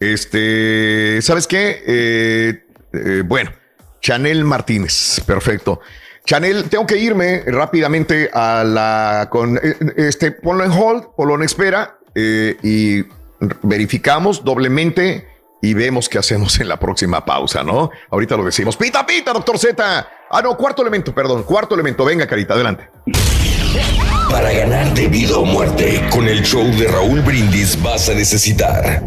Este. 0.00 1.20
¿Sabes 1.22 1.46
qué? 1.46 1.82
Eh, 1.86 2.64
eh, 2.92 3.22
bueno, 3.24 3.50
Chanel 4.00 4.44
Martínez. 4.44 5.20
Perfecto. 5.26 5.80
Chanel, 6.24 6.70
tengo 6.70 6.86
que 6.86 6.96
irme 6.96 7.42
rápidamente 7.46 8.30
a 8.32 8.64
la. 8.64 9.28
con 9.30 9.58
eh, 9.58 9.76
Este, 9.96 10.32
ponlo 10.32 10.64
en 10.64 10.70
hold, 10.70 11.08
ponlo 11.16 11.34
en 11.34 11.42
espera 11.42 11.98
eh, 12.14 12.56
y 12.62 13.04
verificamos 13.62 14.42
doblemente 14.42 15.28
y 15.60 15.74
vemos 15.74 16.08
qué 16.08 16.18
hacemos 16.18 16.58
en 16.60 16.68
la 16.68 16.78
próxima 16.78 17.24
pausa, 17.24 17.62
¿no? 17.62 17.90
Ahorita 18.10 18.36
lo 18.36 18.44
decimos. 18.44 18.76
Pita, 18.76 19.04
pita, 19.04 19.32
doctor 19.32 19.58
Z. 19.58 20.08
Ah, 20.30 20.42
no, 20.42 20.56
cuarto 20.56 20.82
elemento, 20.82 21.14
perdón. 21.14 21.42
Cuarto 21.42 21.74
elemento. 21.74 22.04
Venga, 22.04 22.26
carita, 22.26 22.54
adelante. 22.54 22.88
Para 24.30 24.52
ganar 24.52 24.92
de 24.94 25.08
vida 25.08 25.36
o 25.36 25.44
muerte, 25.44 26.02
con 26.10 26.26
el 26.26 26.42
show 26.42 26.64
de 26.78 26.88
Raúl 26.88 27.20
Brindis 27.20 27.80
vas 27.82 28.08
a 28.08 28.14
necesitar. 28.14 29.02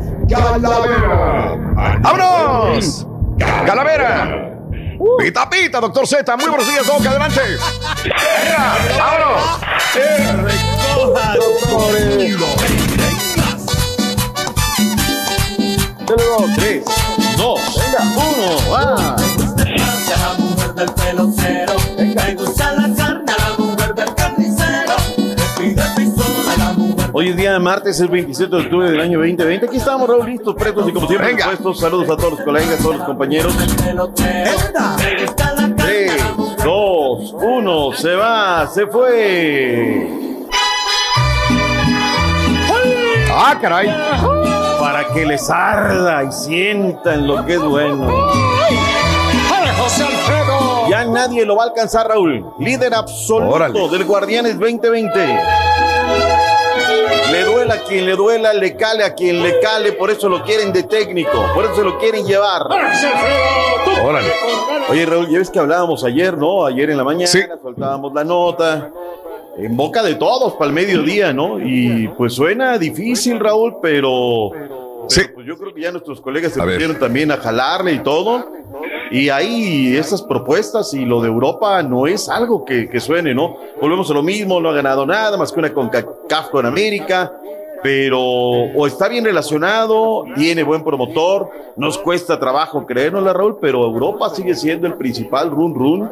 ¡Vámonos! 2.02 3.08
¡Calavera! 3.66 4.57
Pita, 5.18 5.50
pita, 5.50 5.80
doctor 5.80 6.08
Z. 6.08 6.38
Muy 6.38 6.50
buenos 6.50 6.68
días, 6.68 6.86
Doc. 6.86 7.06
Adelante. 7.06 7.42
Venga, 8.04 8.78
vámonos. 8.98 9.60
Tres, 16.56 16.84
dos, 17.36 17.62
uno, 18.16 18.72
va. 18.72 19.16
Hoy 27.20 27.30
es 27.30 27.36
día 27.36 27.54
de 27.54 27.58
martes, 27.58 28.00
el 28.00 28.10
27 28.10 28.56
de 28.56 28.62
octubre 28.62 28.92
del 28.92 29.02
año 29.02 29.18
2020. 29.18 29.66
Aquí 29.66 29.78
estamos, 29.78 30.08
Raúl, 30.08 30.28
listos, 30.28 30.54
pretos 30.54 30.88
y 30.88 30.94
como 30.94 31.08
siempre, 31.08 31.34
dispuestos. 31.34 31.80
Saludos 31.80 32.08
a 32.12 32.16
todos 32.16 32.34
los 32.34 32.42
colegas, 32.42 32.80
a 32.80 32.84
todos 32.84 32.98
los 32.98 33.06
compañeros. 33.08 33.56
Tres, 35.78 36.14
dos, 36.64 37.34
uno, 37.34 37.92
se 37.94 38.14
va, 38.14 38.68
se 38.68 38.86
fue. 38.86 40.08
Ah, 43.32 43.58
caray. 43.60 43.88
Para 44.80 45.08
que 45.12 45.26
les 45.26 45.50
arda 45.50 46.24
y 46.24 46.32
sientan 46.32 47.26
lo 47.26 47.44
que 47.48 47.54
es 47.54 47.64
bueno. 47.64 48.12
José 49.80 50.04
Alfredo. 50.04 50.88
Ya 50.88 51.06
nadie 51.06 51.48
lo 51.48 51.56
va 51.56 51.64
a 51.64 51.68
alcanzar, 51.70 52.10
Raúl. 52.10 52.46
Líder 52.60 52.94
absoluto 52.94 53.56
Órale. 53.56 53.90
del 53.90 54.04
Guardianes 54.06 54.60
2020. 54.60 55.40
Le 57.32 57.44
duela 57.44 57.74
a 57.76 57.84
quien 57.84 58.06
le 58.06 58.16
duela, 58.16 58.54
le 58.54 58.76
cale 58.76 59.04
a 59.04 59.14
quien 59.14 59.44
le 59.44 59.60
cale, 59.60 59.94
por 59.94 60.10
eso 60.10 60.30
lo 60.30 60.44
quieren 60.44 60.72
de 60.72 60.84
técnico, 60.84 61.46
por 61.54 61.66
eso 61.66 61.76
se 61.76 61.84
lo 61.84 61.98
quieren 61.98 62.26
llevar. 62.26 62.64
Órale. 64.04 64.32
Oye, 64.90 65.06
Raúl, 65.06 65.30
ya 65.30 65.40
ves 65.40 65.50
que 65.50 65.60
hablábamos 65.60 66.04
ayer, 66.04 66.38
¿no? 66.38 66.66
Ayer 66.66 66.90
en 66.90 66.98
la 66.98 67.04
mañana 67.04 67.30
soltábamos 67.62 68.14
la 68.14 68.24
nota. 68.24 68.92
En 69.58 69.76
boca 69.76 70.04
de 70.04 70.16
todos 70.16 70.54
para 70.54 70.68
el 70.68 70.74
mediodía, 70.74 71.34
¿no? 71.34 71.60
Y 71.60 72.08
pues 72.10 72.34
suena 72.34 72.78
difícil, 72.78 73.40
Raúl, 73.40 73.78
pero, 73.82 74.52
pero, 74.54 75.08
pues 75.34 75.48
yo 75.48 75.58
creo 75.58 75.74
que 75.74 75.82
ya 75.82 75.92
nuestros 75.92 76.22
colegas 76.22 76.54
se 76.54 76.62
pusieron 76.62 77.00
también 77.00 77.32
a 77.32 77.38
jalarle 77.38 77.94
y 77.94 78.00
todo. 78.00 78.46
Y 79.12 79.30
ahí 79.30 79.96
esas 79.96 80.22
propuestas 80.22 80.94
y 80.94 81.06
lo 81.06 81.22
de 81.22 81.28
Europa 81.28 81.82
no 81.84 82.08
es 82.08 82.30
algo 82.30 82.66
que, 82.66 82.90
que 82.90 83.00
suene, 83.00 83.34
¿no? 83.34 83.56
Volvemos 83.82 84.10
a 84.12 84.14
lo 84.14 84.24
mismo, 84.24 84.60
no 84.60 84.70
ha 84.70 84.74
ganado 84.74 85.06
nada 85.06 85.38
más 85.38 85.52
que 85.52 85.60
una 85.60 85.74
con 85.74 85.90
CAF 85.90 86.50
con 86.50 86.66
América, 86.66 87.32
pero 87.84 88.20
o 88.20 88.88
está 88.88 89.08
bien 89.08 89.24
relacionado, 89.24 90.26
tiene 90.36 90.64
buen 90.64 90.84
promotor, 90.84 91.50
nos 91.76 91.98
cuesta 91.98 92.40
trabajo 92.40 92.86
creérnosla, 92.86 93.34
Raúl, 93.34 93.58
pero 93.62 93.84
Europa 93.86 94.30
sigue 94.30 94.56
siendo 94.56 94.88
el 94.88 94.96
principal 94.96 95.52
run 95.52 95.74
run 95.76 96.10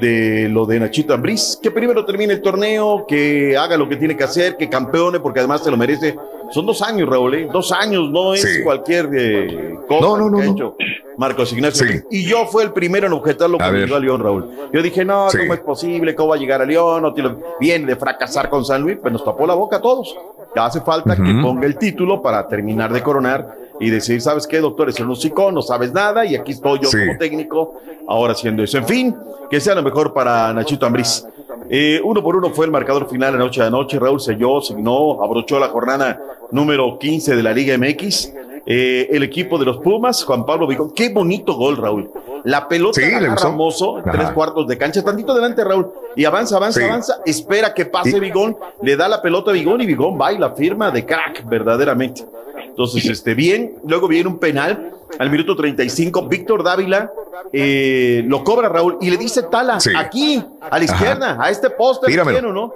de 0.00 0.48
lo 0.50 0.66
de 0.66 0.78
Nachito 0.78 1.14
Ambriz, 1.14 1.58
que 1.62 1.70
primero 1.70 2.04
termine 2.04 2.34
el 2.34 2.42
torneo, 2.42 3.06
que 3.06 3.56
haga 3.56 3.78
lo 3.78 3.88
que 3.88 3.96
tiene 3.96 4.14
que 4.16 4.24
hacer, 4.24 4.56
que 4.58 4.68
campeone, 4.68 5.20
porque 5.20 5.38
además 5.38 5.64
se 5.64 5.70
lo 5.70 5.76
merece. 5.78 6.14
Son 6.50 6.66
dos 6.66 6.82
años, 6.82 7.08
Raúl, 7.08 7.34
¿eh? 7.34 7.48
dos 7.50 7.72
años, 7.72 8.10
no 8.10 8.34
es 8.34 8.42
Sí. 8.42 8.62
cualquier 8.62 9.08
eh, 9.16 9.75
cosa 9.86 10.30
que 10.36 10.42
ha 10.42 10.44
hecho 10.50 10.76
Marcos 11.16 11.52
Ignacio. 11.52 11.86
Y 12.10 12.24
yo 12.24 12.46
fue 12.46 12.64
el 12.64 12.72
primero 12.72 13.06
en 13.06 13.12
objetarlo 13.12 13.58
cuando 13.58 13.78
llegó 13.78 13.96
a 13.96 14.00
León, 14.00 14.20
Raúl. 14.22 14.50
Yo 14.72 14.82
dije, 14.82 15.04
no, 15.04 15.30
Sí. 15.30 15.38
¿cómo 15.38 15.54
es 15.54 15.60
posible? 15.60 16.14
¿Cómo 16.14 16.30
va 16.30 16.36
a 16.36 16.38
llegar 16.38 16.60
a 16.62 16.66
León? 16.66 17.02
No 17.02 17.12
tiene- 17.12 17.34
viene 17.60 17.86
de 17.86 17.96
fracasar 17.96 18.48
con 18.50 18.64
San 18.64 18.82
Luis, 18.82 18.98
pues 19.00 19.12
nos 19.12 19.24
tapó 19.24 19.46
la 19.46 19.54
boca 19.54 19.76
a 19.76 19.80
todos. 19.80 20.14
Ya 20.54 20.64
hace 20.66 20.80
falta 20.80 21.14
que 21.16 21.34
ponga 21.42 21.66
el 21.66 21.76
título 21.76 22.22
para 22.22 22.46
terminar 22.48 22.92
de 22.92 23.02
coronar 23.02 23.54
y 23.78 23.90
decir, 23.90 24.22
¿sabes 24.22 24.46
qué, 24.46 24.58
doctor? 24.60 24.88
Es 24.88 24.98
un 25.00 25.10
hocico, 25.10 25.52
no 25.52 25.60
sabes 25.60 25.92
nada 25.92 26.24
y 26.24 26.34
aquí 26.34 26.52
estoy 26.52 26.78
yo 26.80 26.88
Sí. 26.88 26.96
como 27.06 27.18
técnico 27.18 27.74
ahora 28.08 28.32
haciendo 28.32 28.62
eso. 28.62 28.78
En 28.78 28.86
fin, 28.86 29.14
que 29.50 29.60
sea 29.60 29.74
lo 29.74 29.82
mejor 29.82 30.14
para 30.14 30.52
Nachito 30.54 30.86
Ambriz. 30.86 31.26
Eh, 31.68 32.00
uno 32.04 32.22
por 32.22 32.36
uno 32.36 32.50
fue 32.50 32.64
el 32.66 32.70
marcador 32.70 33.08
final 33.08 33.32
la 33.34 33.38
noche 33.40 33.60
de 33.60 33.66
anoche. 33.66 33.98
Raúl 33.98 34.20
selló, 34.20 34.60
signó, 34.60 35.22
abrochó 35.22 35.58
la 35.58 35.68
jornada 35.68 36.20
número 36.52 36.96
15 36.98 37.34
de 37.36 37.42
la 37.42 37.52
Liga 37.52 37.74
MX. 37.76 38.32
Eh, 38.66 39.08
el 39.12 39.22
equipo 39.22 39.58
de 39.58 39.64
los 39.64 39.78
Pumas, 39.78 40.24
Juan 40.24 40.44
Pablo 40.44 40.66
Vigón. 40.66 40.90
Qué 40.92 41.08
bonito 41.10 41.54
gol, 41.54 41.76
Raúl. 41.76 42.10
La 42.44 42.66
pelota 42.68 43.00
Sí, 43.00 43.10
la 43.10 43.36
tres 44.12 44.30
cuartos 44.30 44.66
de 44.66 44.76
cancha, 44.76 45.02
tantito 45.04 45.34
delante, 45.34 45.62
Raúl. 45.64 45.92
Y 46.16 46.24
avanza, 46.24 46.56
avanza, 46.56 46.80
Sí. 46.80 46.86
avanza. 46.86 47.20
Espera 47.24 47.72
que 47.74 47.86
pase 47.86 48.16
Y- 48.16 48.20
Vigón, 48.20 48.56
le 48.82 48.96
da 48.96 49.08
la 49.08 49.22
pelota 49.22 49.50
a 49.50 49.54
Vigón 49.54 49.80
y 49.82 49.86
Vigón 49.86 50.18
va 50.20 50.32
y 50.32 50.38
la 50.38 50.50
firma 50.50 50.90
de 50.90 51.06
crack, 51.06 51.48
verdaderamente. 51.48 52.24
Entonces, 52.64 53.06
este, 53.06 53.34
bien. 53.34 53.76
Luego 53.86 54.08
viene 54.08 54.28
un 54.28 54.38
penal 54.38 54.92
al 55.18 55.30
minuto 55.30 55.54
35. 55.56 56.26
Víctor 56.28 56.62
Dávila 56.62 57.10
eh, 57.52 58.24
lo 58.26 58.42
cobra 58.42 58.68
Raúl 58.68 58.98
y 59.00 59.10
le 59.10 59.16
dice 59.16 59.44
Tala, 59.44 59.78
aquí, 59.96 60.42
a 60.60 60.78
la 60.78 60.84
izquierda, 60.84 61.36
a 61.40 61.50
este 61.50 61.70
poste 61.70 62.08
Tíramelo. 62.08 62.36
lleno, 62.38 62.52
¿no? 62.52 62.72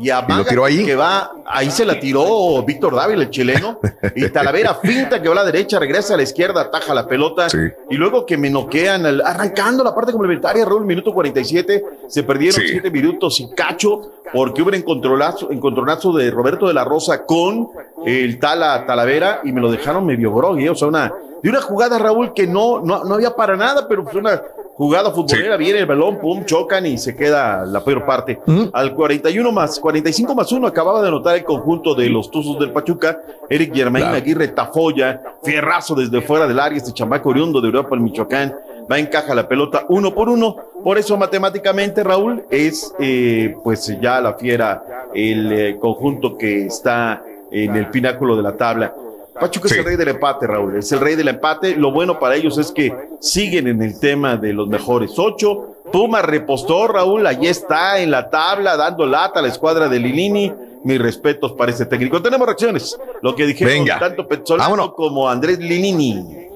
Y 0.00 0.10
a 0.10 0.24
¿Y 0.28 0.32
lo 0.32 0.44
tiró 0.44 0.64
ahí? 0.64 0.84
que 0.84 0.94
va, 0.94 1.32
ahí 1.46 1.70
se 1.70 1.84
la 1.84 1.98
tiró 1.98 2.62
Víctor 2.64 2.94
Dávila, 2.94 3.22
el 3.24 3.30
chileno, 3.30 3.80
y 4.14 4.28
Talavera 4.28 4.74
finta 4.76 5.20
que 5.20 5.28
va 5.28 5.32
a 5.34 5.38
la 5.38 5.44
derecha, 5.44 5.78
regresa 5.78 6.14
a 6.14 6.16
la 6.16 6.22
izquierda, 6.22 6.60
ataja 6.62 6.94
la 6.94 7.06
pelota, 7.06 7.46
y 7.90 7.96
luego 7.96 8.24
que 8.24 8.36
me 8.36 8.48
noquean, 8.50 9.04
al- 9.06 9.20
arrancando 9.22 9.82
la 9.82 9.94
parte 9.94 10.12
complementaria, 10.12 10.64
Raúl, 10.64 10.84
minuto 10.84 11.12
47, 11.12 11.84
se 12.08 12.22
perdieron 12.22 12.60
Sí. 12.60 12.68
siete 12.68 12.90
minutos 12.90 13.40
y 13.40 13.50
cacho, 13.54 14.12
porque 14.32 14.62
hubo 14.62 14.68
un 14.68 14.74
encontronazo, 14.74 15.50
encontronazo 15.50 16.12
de 16.12 16.30
Roberto 16.30 16.68
de 16.68 16.74
la 16.74 16.84
Rosa 16.84 17.24
con 17.24 17.68
el 18.06 18.38
Tala 18.38 18.84
Talavera, 18.86 19.40
y 19.44 19.52
me 19.52 19.60
lo 19.60 19.70
dejaron 19.70 20.06
medio 20.06 20.32
groggy, 20.32 20.68
o 20.68 20.74
sea, 20.74 20.88
una, 20.88 21.12
de 21.42 21.50
una 21.50 21.60
jugada, 21.60 21.98
Raúl, 21.98 22.32
que 22.34 22.46
no, 22.46 22.80
no, 22.80 23.04
no 23.04 23.14
había 23.14 23.34
para 23.34 23.56
nada, 23.56 23.86
pero 23.88 24.04
fue 24.04 24.20
una 24.20 24.42
jugada 24.78 25.10
futbolera, 25.10 25.56
viene 25.56 25.80
el 25.80 25.86
balón, 25.86 26.18
pum, 26.18 26.44
chocan 26.44 26.86
y 26.86 26.98
se 26.98 27.16
queda 27.16 27.66
la 27.66 27.82
peor 27.82 28.06
parte. 28.06 28.38
Al 28.72 28.94
41 28.94 29.50
más, 29.50 29.80
45 29.80 30.34
más 30.36 30.52
1 30.52 30.66
acababa 30.66 31.02
de 31.02 31.08
anotar 31.08 31.36
el 31.36 31.44
conjunto 31.44 31.96
de 31.96 32.08
los 32.08 32.30
Tuzos 32.30 32.60
del 32.60 32.70
Pachuca, 32.70 33.20
Eric 33.50 33.74
Germain 33.74 34.06
Aguirre 34.06 34.48
Tafoya, 34.48 35.20
fierrazo 35.42 35.96
desde 35.96 36.22
fuera 36.22 36.46
del 36.46 36.60
área, 36.60 36.78
este 36.78 36.92
chamaco 36.92 37.30
oriundo 37.30 37.60
de 37.60 37.66
Europa, 37.66 37.96
el 37.96 38.02
Michoacán, 38.02 38.54
va 38.90 38.98
encaja 39.00 39.34
la 39.34 39.48
pelota 39.48 39.84
uno 39.88 40.14
por 40.14 40.28
uno, 40.28 40.54
por 40.84 40.96
eso 40.96 41.16
matemáticamente 41.16 42.04
Raúl 42.04 42.44
es 42.48 42.94
eh, 43.00 43.56
pues 43.64 43.92
ya 44.00 44.20
la 44.20 44.34
fiera, 44.34 45.08
el 45.12 45.52
eh, 45.52 45.76
conjunto 45.80 46.38
que 46.38 46.66
está 46.66 47.22
en 47.50 47.74
el 47.74 47.88
pináculo 47.88 48.36
de 48.36 48.42
la 48.42 48.56
tabla. 48.56 48.94
Pachuca 49.38 49.68
es 49.68 49.76
el 49.76 49.84
rey 49.84 49.96
del 49.96 50.08
empate, 50.08 50.46
Raúl. 50.46 50.76
Es 50.76 50.90
el 50.92 51.00
rey 51.00 51.14
del 51.14 51.28
empate. 51.28 51.76
Lo 51.76 51.92
bueno 51.92 52.18
para 52.18 52.34
ellos 52.36 52.58
es 52.58 52.72
que 52.72 52.94
siguen 53.20 53.66
en 53.68 53.82
el 53.82 53.98
tema 53.98 54.36
de 54.36 54.52
los 54.52 54.68
mejores 54.68 55.18
ocho. 55.18 55.76
Puma 55.92 56.22
repostó, 56.22 56.88
Raúl. 56.88 57.26
Allí 57.26 57.46
está 57.46 58.00
en 58.00 58.10
la 58.10 58.28
tabla, 58.30 58.76
dando 58.76 59.06
lata 59.06 59.40
a 59.40 59.42
la 59.42 59.48
escuadra 59.48 59.88
de 59.88 59.98
Lilini. 59.98 60.52
Mis 60.84 61.00
respetos 61.00 61.52
para 61.52 61.72
este 61.72 61.86
técnico. 61.86 62.22
Tenemos 62.22 62.46
reacciones. 62.46 62.98
Lo 63.20 63.34
que 63.34 63.46
dijeron 63.46 63.74
Venga. 63.74 63.98
tanto 63.98 64.28
Pezzolano 64.28 64.94
como 64.94 65.28
Andrés 65.28 65.58
Lilini. 65.58 66.46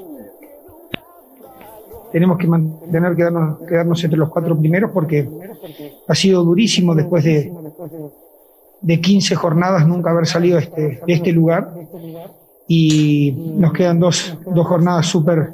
tenemos 2.12 2.36
que 2.38 2.46
mantener, 2.46 3.16
quedarnos, 3.16 3.58
quedarnos 3.66 4.04
entre 4.04 4.18
los 4.18 4.28
cuatro 4.28 4.56
primeros 4.56 4.90
porque 4.92 5.26
ha 6.06 6.14
sido 6.14 6.44
durísimo 6.44 6.94
después 6.94 7.24
de, 7.24 7.50
de 8.82 9.00
15 9.00 9.34
jornadas 9.34 9.86
nunca 9.86 10.10
haber 10.10 10.26
salido 10.26 10.58
este, 10.58 11.00
de 11.06 11.12
este 11.12 11.32
lugar 11.32 11.72
y 12.74 13.32
nos 13.58 13.70
quedan 13.74 14.00
dos, 14.00 14.34
dos 14.46 14.66
jornadas 14.66 15.06
súper 15.06 15.50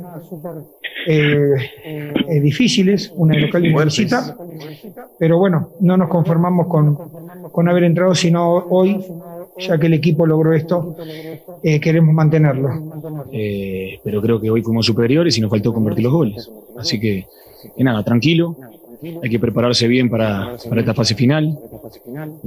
eh, 1.05 1.57
eh, 1.85 2.41
difíciles, 2.41 3.13
una 3.17 3.35
de 3.35 3.41
local 3.41 3.67
y 3.67 3.75
una 3.75 3.87
visita, 3.87 4.37
pero 5.19 5.37
bueno, 5.37 5.71
no 5.81 5.97
nos 5.97 6.09
conformamos 6.09 6.69
con, 6.69 6.95
con 7.51 7.69
haber 7.69 7.83
entrado, 7.83 8.15
sino 8.15 8.67
hoy, 8.71 9.05
ya 9.59 9.77
que 9.79 9.87
el 9.87 9.95
equipo 9.95 10.27
logró 10.27 10.53
esto, 10.53 10.95
eh, 11.65 11.81
queremos 11.81 12.15
mantenerlo. 12.15 12.69
Eh, 13.33 13.99
pero 14.05 14.23
creo 14.23 14.41
que 14.41 14.49
hoy 14.49 14.63
fuimos 14.63 14.87
superiores 14.87 15.37
y 15.37 15.41
nos 15.41 15.51
faltó 15.51 15.75
convertir 15.75 16.05
los 16.05 16.13
goles. 16.13 16.49
Así 16.77 17.01
que, 17.01 17.27
que 17.77 17.83
nada, 17.83 18.05
tranquilo. 18.05 18.55
Hay 19.23 19.31
que 19.31 19.41
prepararse 19.41 19.89
bien 19.89 20.09
para, 20.09 20.57
para 20.69 20.81
esta 20.81 20.95
fase 20.95 21.17
final, 21.17 21.59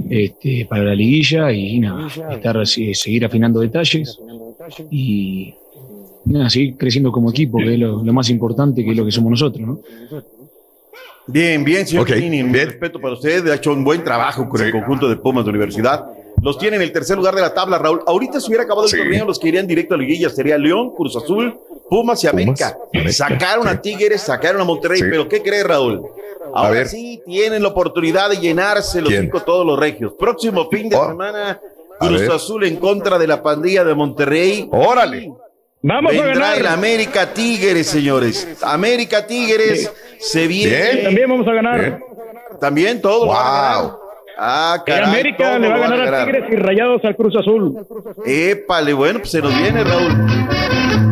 este, 0.08 0.66
para 0.66 0.82
la 0.82 0.94
liguilla 0.94 1.52
y, 1.52 1.78
nada, 1.78 2.06
estar, 2.30 2.66
seguir 2.66 3.24
afinando 3.26 3.60
detalles 3.60 4.18
y 4.90 5.54
nada, 6.24 6.50
seguir 6.50 6.76
creciendo 6.76 7.10
como 7.12 7.30
equipo, 7.30 7.58
que 7.58 7.74
es 7.74 7.78
lo, 7.80 8.02
lo 8.02 8.12
más 8.12 8.28
importante, 8.30 8.84
que 8.84 8.90
es 8.90 8.96
lo 8.96 9.04
que 9.04 9.12
somos 9.12 9.30
nosotros. 9.30 9.66
¿no? 9.66 9.80
Bien, 11.26 11.62
bien, 11.64 11.86
señor 11.86 12.02
Ok, 12.02 12.10
Lilini, 12.16 12.42
un 12.42 12.52
respeto 12.52 13.00
para 13.00 13.14
usted. 13.14 13.46
Ha 13.48 13.54
hecho 13.54 13.72
un 13.72 13.84
buen 13.84 14.02
trabajo 14.02 14.48
con 14.48 14.60
el 14.60 14.72
conjunto 14.72 15.08
de 15.08 15.16
Pumas 15.16 15.44
de 15.44 15.50
Universidad. 15.50 16.04
Los 16.42 16.58
tiene 16.58 16.76
en 16.76 16.82
el 16.82 16.90
tercer 16.92 17.16
lugar 17.16 17.34
de 17.36 17.40
la 17.42 17.54
tabla, 17.54 17.78
Raúl. 17.78 18.00
Ahorita 18.06 18.40
si 18.40 18.48
hubiera 18.48 18.64
acabado 18.64 18.86
el 18.86 18.90
Sí. 18.90 18.96
torneo, 18.96 19.24
los 19.24 19.38
que 19.38 19.48
irían 19.48 19.66
directo 19.66 19.94
a 19.94 19.96
la 19.98 20.02
liguilla 20.02 20.28
sería 20.30 20.58
León, 20.58 20.92
Cruz 20.96 21.14
Azul, 21.16 21.56
Pumas 21.88 22.22
y 22.24 22.26
América. 22.26 22.76
Sacaron 23.10 23.68
a 23.68 23.80
Tigres, 23.80 24.22
sacaron 24.22 24.60
a 24.60 24.64
Monterrey, 24.64 24.98
Sí. 24.98 25.06
pero 25.08 25.28
¿qué 25.28 25.40
cree 25.42 25.62
Raúl? 25.62 26.02
Ahora 26.54 26.70
ver. 26.70 26.88
sí 26.88 27.20
tienen 27.24 27.62
la 27.62 27.68
oportunidad 27.68 28.28
de 28.30 28.36
llenarse 28.38 29.00
los 29.00 29.08
¿Quién? 29.10 29.22
cinco 29.22 29.40
todos 29.42 29.64
los 29.64 29.78
regios. 29.78 30.12
Próximo 30.18 30.68
fin 30.68 30.88
de 30.88 30.96
Oh. 30.96 31.06
semana, 31.08 31.52
A 31.52 31.60
Cruz. 32.08 32.28
Azul 32.30 32.64
en 32.64 32.76
contra 32.76 33.18
de 33.18 33.26
la 33.26 33.42
pandilla 33.42 33.84
de 33.84 33.94
Monterrey. 33.94 34.68
Órale. 34.70 35.32
Vamos 35.82 36.12
a 36.12 36.22
Vendrá 36.22 36.54
el 36.56 36.62
ganar. 36.62 36.78
América 36.78 37.34
Tigres, 37.34 37.88
señores. 37.88 38.56
América 38.62 39.26
Tigres 39.26 39.92
se 40.20 40.46
viene. 40.46 40.76
Bien. 40.92 41.04
También 41.04 41.30
vamos 41.30 41.48
a 41.48 41.52
ganar. 41.52 41.80
Bien. 41.80 42.04
También 42.60 43.00
a 43.04 43.08
ganar. 43.08 43.82
Wow. 43.82 43.98
Ah, 44.38 44.76
El 44.78 44.84
caray, 44.84 45.10
América 45.10 45.58
le 45.58 45.68
va 45.68 45.74
a 45.74 45.78
ganar 45.78 46.14
a 46.14 46.24
Tigres 46.24 46.44
y 46.50 46.56
Rayados 46.56 47.04
al 47.04 47.16
Cruz 47.16 47.36
Azul. 47.36 47.86
Épale, 48.24 48.92
bueno, 48.92 49.18
pues 49.18 49.30
se 49.30 49.42
nos 49.42 49.54
viene, 49.56 49.84
Raúl. 49.84 51.11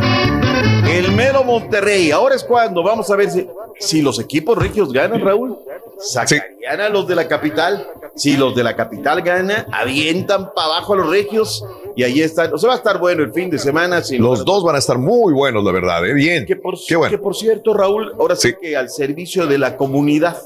El 1.10 1.16
mero 1.16 1.42
Monterrey. 1.42 2.12
Ahora 2.12 2.36
es 2.36 2.44
cuando 2.44 2.84
vamos 2.84 3.10
a 3.10 3.16
ver 3.16 3.28
si, 3.30 3.44
si 3.80 4.00
los 4.00 4.20
equipos 4.20 4.56
regios 4.56 4.92
ganan, 4.92 5.20
Raúl. 5.20 5.58
Sacarían 5.98 6.80
a 6.80 6.88
los 6.88 7.08
de 7.08 7.16
la 7.16 7.26
capital. 7.26 7.84
Si 8.14 8.36
los 8.36 8.54
de 8.54 8.62
la 8.62 8.76
capital 8.76 9.20
ganan, 9.22 9.66
avientan 9.72 10.54
para 10.54 10.68
abajo 10.68 10.94
a 10.94 10.98
los 10.98 11.10
regios. 11.10 11.64
Y 11.96 12.04
ahí 12.04 12.20
están. 12.20 12.54
O 12.54 12.58
sea, 12.58 12.68
va 12.68 12.74
a 12.74 12.76
estar 12.76 13.00
bueno 13.00 13.24
el 13.24 13.32
fin 13.32 13.50
de 13.50 13.58
semana. 13.58 14.00
Los 14.18 14.44
dos 14.44 14.62
van 14.62 14.76
a 14.76 14.78
estar 14.78 14.98
muy 14.98 15.32
buenos, 15.32 15.64
la 15.64 15.72
verdad. 15.72 16.06
¿eh? 16.06 16.14
Bien. 16.14 16.46
que 16.46 16.54
por, 16.54 16.76
Qué 16.86 16.94
bueno. 16.94 17.10
que 17.10 17.18
por 17.18 17.34
cierto, 17.34 17.74
Raúl, 17.74 18.14
ahora 18.16 18.36
sí 18.36 18.54
que 18.60 18.76
al 18.76 18.88
servicio 18.88 19.48
de 19.48 19.58
la 19.58 19.76
comunidad, 19.76 20.40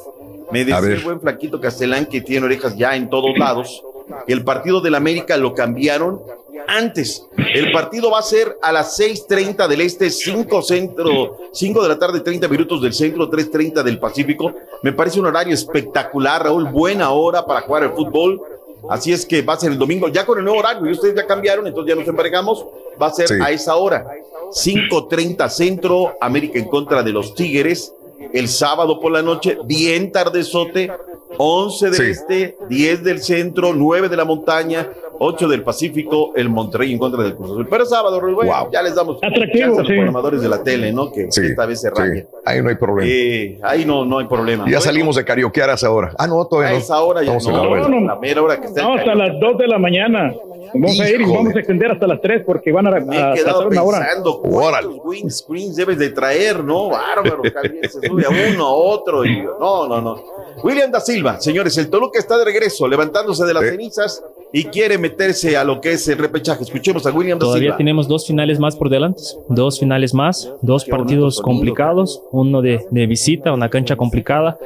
me 0.51 0.65
decía 0.65 0.79
el 0.79 1.05
buen 1.05 1.21
flaquito 1.21 1.61
Castellán 1.61 2.07
que 2.07 2.23
tiene 2.23 2.47
orejas 2.47 2.75
ya 2.75 2.97
en 2.97 3.11
todos 3.11 3.37
lados, 3.37 3.83
el 4.27 4.45
partido 4.45 4.81
del 4.81 4.95
América 4.95 5.37
lo 5.37 5.55
cambiaron 5.55 6.21
antes. 6.67 7.27
El 7.55 7.73
partido 7.73 8.11
va 8.11 8.21
a 8.21 8.23
ser 8.23 8.57
a 8.63 8.73
las 8.73 8.99
6:30 8.99 9.69
del 9.69 9.81
este, 9.83 10.09
5 10.11 10.63
centro, 10.63 11.39
5 11.53 11.83
de 11.83 11.89
la 11.89 11.99
tarde, 11.99 12.21
30 12.21 12.49
minutos 12.49 12.81
del 12.81 12.95
centro, 12.95 13.29
3:30 13.29 13.83
del 13.83 13.99
Pacífico. 13.99 14.53
Me 14.83 14.93
parece 14.93 15.21
un 15.21 15.27
horario 15.27 15.53
espectacular, 15.55 16.43
Raúl, 16.45 16.65
buena 16.71 17.11
hora 17.11 17.45
para 17.45 17.61
jugar 17.63 17.83
al 17.85 17.93
fútbol. 17.95 18.41
Así 18.89 19.13
es 19.13 19.25
que 19.25 19.41
va 19.43 19.55
a 19.55 19.57
ser 19.59 19.73
el 19.73 19.79
domingo, 19.79 20.09
ya 20.09 20.27
con 20.27 20.39
el 20.39 20.45
nuevo 20.45 20.61
horario, 20.61 20.87
y 20.87 20.93
ustedes 20.93 21.15
ya 21.15 21.27
cambiaron, 21.27 21.67
entonces 21.67 21.95
ya 21.95 21.99
nos 21.99 22.07
embargamos, 22.09 22.67
va 23.01 23.07
a 23.07 23.13
ser 23.15 23.29
Sí. 23.29 23.35
a 23.43 23.51
esa 23.51 23.77
hora. 23.77 24.07
5.30 24.53 25.49
centro, 25.49 26.17
América 26.21 26.59
en 26.59 26.69
contra 26.69 27.03
de 27.03 27.13
los 27.13 27.35
Tigres. 27.35 27.93
El 28.33 28.49
sábado 28.49 29.01
por 29.01 29.11
la 29.13 29.23
noche, 29.23 29.59
bien 29.65 30.13
tardezote, 30.13 30.91
11 31.37 31.87
del 31.91 31.95
Sí. 31.95 32.03
este, 32.11 32.57
10 32.69 33.03
del 33.03 33.21
centro, 33.21 33.73
9 33.75 34.09
de 34.09 34.17
la 34.17 34.25
montaña, 34.25 34.89
8 35.19 35.49
del 35.49 35.63
Pacífico, 35.63 36.33
el 36.37 36.49
Monterrey 36.49 36.93
en 36.93 36.99
contra 36.99 37.23
del 37.23 37.35
Cruz 37.35 37.51
Azul. 37.51 37.67
Pero 37.69 37.85
sábado, 37.87 38.21
bueno, 38.21 38.53
Wow. 38.53 38.71
ya 38.73 38.83
les 38.83 38.95
damos 38.95 39.19
Atractivo, 39.23 39.65
a 39.75 39.79
los 39.79 39.87
sí. 39.87 39.93
programadores 39.95 40.43
de 40.43 40.49
la 40.49 40.63
tele, 40.63 40.93
¿no? 40.93 41.11
Que 41.13 41.31
Sí, 41.31 41.41
esta 41.47 41.67
vez 41.67 41.81
se 41.81 41.89
sí. 41.89 41.95
rayen. 41.97 42.27
Ahí 42.45 42.63
no 42.63 42.69
hay 42.69 42.75
problema. 42.77 43.11
Eh, 43.13 43.59
ahí 43.63 43.85
no, 43.85 44.05
no 44.05 44.19
hay 44.19 44.27
problema. 44.27 44.65
ya 44.65 44.71
Bueno, 44.71 44.81
salimos 44.81 45.17
de 45.17 45.25
carioquearas 45.25 45.83
ahora. 45.85 46.13
Ah, 46.19 46.27
no, 46.27 46.41
A 46.43 46.49
todavía 46.49 46.73
no. 46.73 46.79
esa 46.79 47.01
hora 47.03 47.23
ya 47.23 47.33
no, 47.37 47.39
no, 47.51 47.89
no. 47.89 48.01
la 48.07 48.17
mera 48.17 48.43
hora 48.43 48.61
que 48.61 48.67
está 48.69 48.83
No, 48.83 48.95
hasta 48.95 49.15
las 49.15 49.39
2 49.41 49.59
de 49.59 49.67
la 49.69 49.79
mañana. 49.79 50.33
Vamos 50.73 51.01
a 51.01 51.11
ir 51.11 51.21
y 51.21 51.25
vamos 51.25 51.55
a 51.55 51.59
extender 51.59 51.91
hasta 51.91 52.07
las 52.07 52.21
3 52.21 52.43
porque 52.47 52.73
van 52.73 52.87
a, 52.87 52.91
Me 53.01 53.17
he 53.17 53.23
a 53.23 53.33
quedado 53.35 53.69
una 53.69 53.83
pensando 53.83 54.41
Órale. 54.43 54.87
cuántos 54.89 55.07
windscreens 55.07 55.77
debes 55.77 55.99
de 55.99 56.11
traer, 56.11 56.63
¿no? 56.65 56.89
Bárbaro, 56.91 57.43
Javier, 57.55 57.91
se 57.91 58.07
sube 58.07 58.25
a 58.25 58.31
uno, 58.53 58.67
a 58.67 58.73
otro. 58.73 59.25
Y, 59.25 59.43
no, 59.43 59.87
no, 59.89 60.01
no. 60.01 60.25
William 60.63 60.91
da 60.91 61.01
Silva, 61.01 61.41
señores, 61.41 61.77
el 61.79 61.91
Toluca 61.91 62.19
está 62.19 62.39
de 62.39 62.45
regreso, 62.45 62.87
levantándose 62.89 63.45
de 63.45 63.55
las 63.55 63.65
Sí. 63.65 63.71
cenizas 63.71 64.23
y 64.57 64.63
quiere 64.67 64.99
meterse 64.99 65.57
a 65.57 65.65
lo 65.65 65.81
que 65.81 65.95
es 65.95 66.07
el 66.07 66.17
repechaje. 66.17 66.63
Escuchemos 66.63 67.05
a 67.07 67.11
William 67.11 67.41
da 67.41 67.47
Todavía 67.47 67.71
Silva. 67.71 67.77
tenemos 67.77 68.07
dos 68.07 68.25
finales 68.25 68.61
más 68.61 68.77
por 68.77 68.89
delante, 68.89 69.21
dos 69.49 69.81
finales 69.81 70.15
más, 70.15 70.49
dos 70.63 70.85
Qué 70.85 70.93
partidos 70.93 71.41
complicados, 71.43 72.23
uno 72.31 72.63
de, 72.63 72.87
de 72.89 73.07
visita, 73.09 73.53
una 73.53 73.69
cancha 73.69 73.97
complicada 73.97 74.57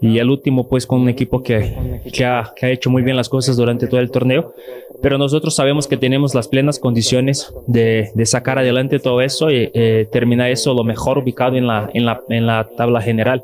y 0.00 0.18
el 0.18 0.30
último 0.30 0.68
pues 0.68 0.86
con 0.86 1.00
un 1.00 1.08
equipo 1.08 1.42
que, 1.42 2.00
que, 2.12 2.24
ha, 2.24 2.52
que 2.54 2.66
ha 2.66 2.70
hecho 2.70 2.88
muy 2.88 3.02
bien 3.02 3.16
las 3.16 3.28
cosas 3.28 3.56
durante 3.56 3.88
todo 3.88 3.98
el 3.98 4.12
torneo, 4.12 4.54
pero 5.02 5.18
nosotros 5.18 5.56
sabemos 5.56 5.88
que 5.88 5.96
tenemos 5.96 6.36
las 6.36 6.46
plenas 6.46 6.78
condiciones 6.78 7.52
de, 7.66 8.12
de 8.14 8.26
sacar 8.26 8.60
adelante 8.60 9.00
todo 9.00 9.22
eso 9.22 9.50
y 9.50 9.72
eh, 9.74 10.06
terminar 10.12 10.52
eso 10.52 10.72
lo 10.72 10.84
mejor 10.84 11.18
ubicado 11.18 11.56
en 11.56 11.66
la, 11.66 11.90
en 11.92 12.06
la, 12.06 12.22
en 12.28 12.46
la 12.46 12.68
tabla 12.76 13.00
general. 13.00 13.42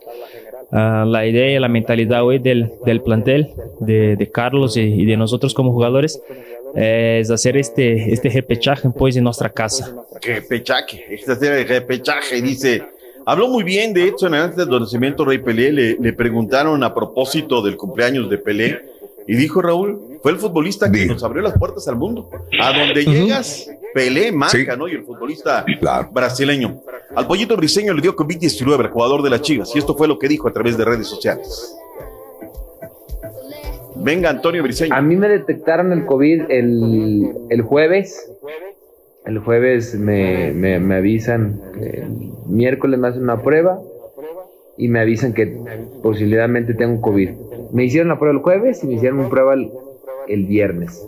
Ah, 0.70 1.04
la 1.06 1.26
idea 1.26 1.58
la 1.60 1.68
mentalidad 1.68 2.24
hoy 2.24 2.38
del, 2.38 2.72
del 2.84 3.00
plantel, 3.00 3.48
de, 3.80 4.16
de 4.16 4.30
Carlos 4.30 4.76
y, 4.76 4.80
y 4.80 5.06
de 5.06 5.16
nosotros 5.16 5.54
como 5.54 5.72
jugadores, 5.72 6.20
eh, 6.74 7.18
es 7.22 7.30
hacer 7.30 7.56
este, 7.56 8.12
este 8.12 8.28
repechaje 8.28 8.88
pues 8.90 9.16
en 9.16 9.24
nuestra 9.24 9.48
casa. 9.48 9.94
Repechaje, 10.20 11.06
esta 11.10 11.36
serie 11.36 11.58
de 11.58 11.64
repechaje, 11.64 12.42
dice. 12.42 12.82
Habló 13.24 13.48
muy 13.48 13.62
bien, 13.62 13.92
de 13.92 14.10
en 14.20 14.34
antes 14.34 14.56
del 14.66 14.80
nacimiento 14.80 15.24
Rey 15.24 15.38
Pelé, 15.38 15.70
le, 15.70 15.96
le 15.98 16.12
preguntaron 16.14 16.82
a 16.82 16.94
propósito 16.94 17.60
del 17.60 17.76
cumpleaños 17.76 18.30
de 18.30 18.38
Pelé, 18.38 18.80
Y 19.28 19.36
dijo 19.36 19.60
Raúl, 19.60 20.18
fue 20.22 20.32
el 20.32 20.38
futbolista 20.38 20.90
que 20.90 21.04
nos 21.04 21.22
abrió 21.22 21.42
las 21.42 21.56
puertas 21.58 21.86
al 21.86 21.96
mundo. 21.96 22.30
A 22.58 22.72
donde 22.72 23.04
llegas, 23.04 23.70
Pelé, 23.92 24.32
marca, 24.32 24.74
¿no? 24.74 24.88
Y 24.88 24.92
el 24.92 25.04
futbolista 25.04 25.66
brasileño. 26.10 26.80
Al 27.14 27.26
pollito 27.26 27.54
briseño 27.54 27.92
le 27.92 28.00
dio 28.00 28.16
COVID-19 28.16 28.86
al 28.86 28.90
jugador 28.90 29.22
de 29.22 29.28
las 29.28 29.42
Chivas. 29.42 29.70
Y 29.76 29.78
esto 29.78 29.94
fue 29.94 30.08
lo 30.08 30.18
que 30.18 30.28
dijo 30.28 30.48
a 30.48 30.52
través 30.52 30.78
de 30.78 30.84
redes 30.86 31.06
sociales. 31.06 31.76
Venga, 33.96 34.30
Antonio 34.30 34.62
Briseño. 34.62 34.94
A 34.94 35.02
mí 35.02 35.14
me 35.16 35.28
detectaron 35.28 35.92
el 35.92 36.06
COVID 36.06 36.44
el, 36.48 37.30
el 37.50 37.62
jueves. 37.62 38.32
El 39.26 39.40
jueves 39.40 39.94
me, 39.94 40.52
me, 40.52 40.80
me 40.80 40.94
avisan, 40.96 41.60
que 41.74 42.00
el 42.00 42.30
miércoles 42.46 42.98
me 42.98 43.08
hacen 43.08 43.24
una 43.24 43.42
prueba 43.42 43.78
y 44.78 44.88
me 44.88 45.00
avisan 45.00 45.34
que 45.34 45.54
posiblemente 46.02 46.72
tengo 46.72 47.02
COVID. 47.02 47.47
Me 47.72 47.84
hicieron 47.84 48.08
la 48.08 48.18
prueba 48.18 48.36
el 48.36 48.42
jueves 48.42 48.82
y 48.82 48.86
me 48.86 48.94
hicieron 48.94 49.20
una 49.20 49.28
prueba 49.28 49.54
el, 49.54 49.70
el 50.28 50.44
viernes. 50.46 51.06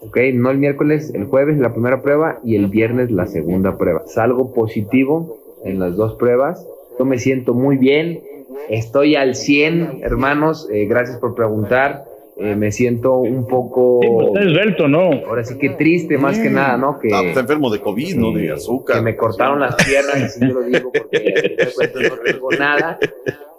Ok, 0.00 0.18
no 0.34 0.50
el 0.50 0.58
miércoles, 0.58 1.10
el 1.14 1.24
jueves 1.24 1.58
la 1.58 1.72
primera 1.72 2.00
prueba 2.02 2.38
y 2.44 2.56
el 2.56 2.66
viernes 2.68 3.10
la 3.10 3.26
segunda 3.26 3.76
prueba. 3.78 4.02
Salgo 4.06 4.52
positivo 4.52 5.38
en 5.64 5.78
las 5.78 5.96
dos 5.96 6.14
pruebas. 6.16 6.66
Yo 6.98 7.04
me 7.04 7.18
siento 7.18 7.54
muy 7.54 7.76
bien, 7.76 8.20
estoy 8.68 9.16
al 9.16 9.34
100, 9.34 10.00
hermanos. 10.02 10.68
eh, 10.72 10.86
gracias 10.86 11.18
por 11.18 11.34
preguntar. 11.34 12.04
Eh, 12.38 12.54
me 12.54 12.70
siento 12.70 13.14
un 13.14 13.46
poco. 13.46 14.00
Está 14.26 14.42
esbelto, 14.42 14.88
¿no? 14.88 15.10
Ahora 15.26 15.42
sí 15.42 15.56
que 15.56 15.70
triste, 15.70 16.18
más 16.18 16.38
que 16.38 16.50
nada, 16.50 16.76
¿no? 16.76 16.98
Que, 16.98 17.08
Ah, 17.10 17.22
está 17.24 17.40
enfermo 17.40 17.70
de 17.70 17.80
COVID, 17.80 18.14
no 18.16 18.32
de 18.32 18.52
azúcar. 18.52 18.96
que 18.96 19.02
me 19.02 19.16
cortaron 19.16 19.58
las 19.60 19.74
piernas, 19.76 20.16
así 20.22 20.40
yo 20.46 20.52
lo 20.60 20.62
digo, 20.64 20.92
porque 20.92 21.56
no 22.10 22.16
tengo 22.22 22.50
nada. 22.52 22.98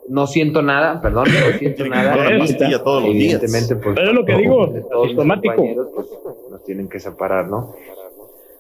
No 0.10 0.26
siento 0.28 0.62
nada, 0.62 1.02
perdón, 1.02 1.28
no 1.32 1.58
siento 1.60 1.86
nada. 1.86 2.16
La 2.16 2.40
pastilla 2.40 2.84
todos 2.84 3.04
los 3.04 3.14
días. 3.14 3.42
Evidentemente, 3.42 3.76
pues. 3.76 3.96
Pero 3.96 4.10
es 4.10 4.16
lo 4.16 4.26
que 4.26 4.36
digo, 4.36 4.74
todos 4.90 5.14
compañeros, 5.14 5.88
pues, 5.94 6.08
nos 6.50 6.64
tienen 6.64 6.88
que 6.88 7.00
separar, 7.00 7.48
¿no? 7.48 7.76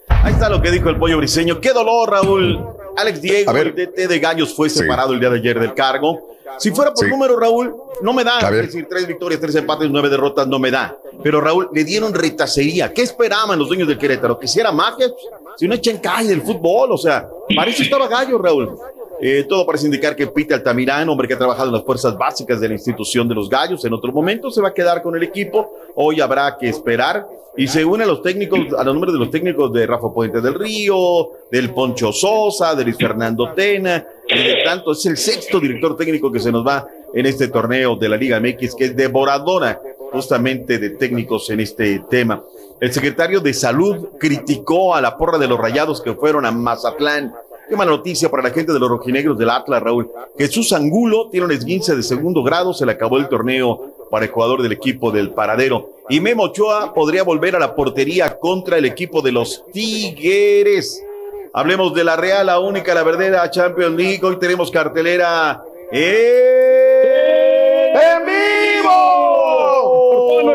Ahí 0.10 0.34
está 0.34 0.50
lo 0.50 0.62
que 0.62 0.72
dijo 0.72 0.90
el 0.90 0.98
pollo 0.98 1.18
briseño. 1.18 1.60
¡Qué 1.62 1.72
dolor, 1.72 2.10
Raúl! 2.10 2.60
Alex 2.98 3.22
Diego, 3.22 3.56
el 3.56 3.76
DT 3.76 4.08
de 4.08 4.20
Gallos, 4.20 4.54
fue 4.56 4.70
separado 4.70 5.14
el 5.14 5.20
día 5.20 5.30
de 5.30 5.38
ayer 5.38 5.60
del 5.60 5.74
cargo. 5.74 6.36
Si 6.58 6.72
fuera 6.72 6.92
por 6.92 7.06
Sí. 7.06 7.12
número, 7.12 7.38
Raúl, 7.38 7.76
no 8.02 8.14
me 8.14 8.24
da. 8.24 8.40
Es 8.40 8.52
decir, 8.68 8.88
tres 8.90 9.06
victorias, 9.06 9.40
tres 9.40 9.56
empates, 9.56 9.90
nueve 9.92 10.10
derrotas, 10.10 10.48
no 10.48 10.58
me 10.60 10.72
da. 10.72 10.98
Pero 11.22 11.40
Raúl, 11.40 11.70
le 11.74 11.84
dieron 11.84 12.14
retacería. 12.14 12.92
¿Qué 12.94 13.04
esperaban 13.04 13.60
los 13.60 13.68
dueños 13.68 13.88
del 13.88 13.98
Querétaro? 13.98 14.40
¿Que 14.40 14.48
si 14.48 14.60
era 14.60 14.72
magia? 14.72 15.08
Si 15.58 15.66
una 15.66 15.78
calle 16.02 16.30
del 16.30 16.42
fútbol, 16.42 16.92
o 16.92 16.98
sea, 16.98 17.28
para 17.56 17.70
eso 17.70 17.84
estaba 17.84 18.08
Gallo, 18.08 18.38
Raúl. 18.38 18.78
Eh, 19.20 19.46
todo 19.48 19.66
parece 19.66 19.86
indicar 19.86 20.16
que 20.16 20.28
Pete 20.28 20.54
Altamirán, 20.54 21.10
hombre 21.10 21.28
que 21.28 21.34
ha 21.34 21.38
trabajado 21.38 21.70
en 21.70 21.74
las 21.74 21.84
fuerzas 21.84 22.18
básicas 22.18 22.60
de 22.60 22.68
la 22.68 22.76
institución 22.76 23.28
de 23.28 23.36
los 23.36 23.50
Gallos, 23.50 23.84
en 23.86 23.94
otro 23.94 24.12
momento 24.12 24.52
se 24.52 24.62
va 24.62 24.70
a 24.70 24.74
quedar 24.74 25.02
con 25.02 25.16
el 25.16 25.24
equipo. 25.24 25.74
Hoy 25.96 26.22
habrá 26.22 26.58
que 26.58 26.70
esperar. 26.70 27.26
Y 27.60 27.68
se 27.68 27.84
une 27.84 28.04
a 28.04 28.08
los 28.08 28.22
técnicos, 28.22 28.60
a 28.78 28.84
los 28.84 28.94
números 28.94 29.14
de 29.14 29.20
los 29.20 29.32
técnicos 29.32 29.74
de 29.74 29.88
Rafa 29.88 30.14
Puente 30.14 30.42
del 30.42 30.54
Río, 30.54 31.30
del 31.52 31.72
Poncho 31.72 32.14
Sosa, 32.14 32.76
de 32.76 32.94
Fernando 32.94 33.52
Tena, 33.56 34.06
y 34.28 34.38
de 34.38 34.58
tanto, 34.64 34.92
es 34.92 35.04
el 35.08 35.18
sexto 35.18 35.60
director 35.60 35.98
técnico 35.98 36.32
que 36.32 36.40
se 36.40 36.52
nos 36.52 36.66
va 36.66 36.88
en 37.12 37.26
este 37.26 37.48
torneo 37.48 37.96
de 37.96 38.10
la 38.10 38.18
Liga 38.18 38.40
MX, 38.40 38.76
que 38.76 38.86
es 38.86 38.96
devoradora 38.96 39.82
justamente 40.12 40.78
de 40.78 40.92
técnicos 40.92 41.50
en 41.50 41.60
este 41.60 42.04
tema. 42.10 42.44
El 42.80 42.94
secretario 42.94 43.40
de 43.40 43.54
Salud 43.54 44.10
criticó 44.20 44.94
a 44.94 45.02
la 45.02 45.18
porra 45.18 45.40
de 45.40 45.48
los 45.48 45.58
rayados 45.58 46.02
que 46.02 46.14
fueron 46.14 46.46
a 46.46 46.52
Mazatlán. 46.52 47.34
Qué 47.68 47.76
mala 47.76 47.92
noticia 47.92 48.30
para 48.30 48.44
la 48.44 48.52
gente 48.52 48.72
de 48.72 48.80
los 48.80 48.90
rojinegros 48.90 49.38
del 49.38 49.50
Atlas, 49.50 49.84
Raúl. 49.84 50.10
Jesús 50.38 50.72
Angulo 50.72 51.28
tiene 51.30 51.48
un 51.48 51.52
esguince 51.52 51.98
de 51.98 52.04
segundo 52.04 52.42
grado, 52.42 52.74
se 52.74 52.86
le 52.86 52.94
acabó 52.94 53.18
el 53.18 53.28
torneo 53.28 54.08
para 54.10 54.26
el 54.26 54.32
jugador 54.32 54.62
del 54.62 54.72
equipo 54.72 55.12
del 55.12 55.32
Paradero. 55.32 55.90
Y 56.08 56.22
Memo 56.22 56.44
Ochoa 56.44 56.94
podría 56.94 57.24
volver 57.24 57.58
a 57.58 57.60
la 57.60 57.76
portería 57.76 58.40
contra 58.40 58.78
el 58.78 58.86
equipo 58.86 59.22
de 59.22 59.34
los 59.34 59.66
Tigres. 59.74 61.04
Hablemos 61.52 61.94
de 61.94 62.06
la 62.06 62.16
Real, 62.16 62.46
la 62.46 62.60
única, 62.60 62.94
la 62.94 63.04
verdadera 63.04 63.52
Champions 63.52 63.98
League. 63.98 64.22
Hoy 64.24 64.40
tenemos 64.40 64.72
cartelera 64.72 65.62
en. 65.92 67.18
Por 67.92 68.02
todas 68.02 68.22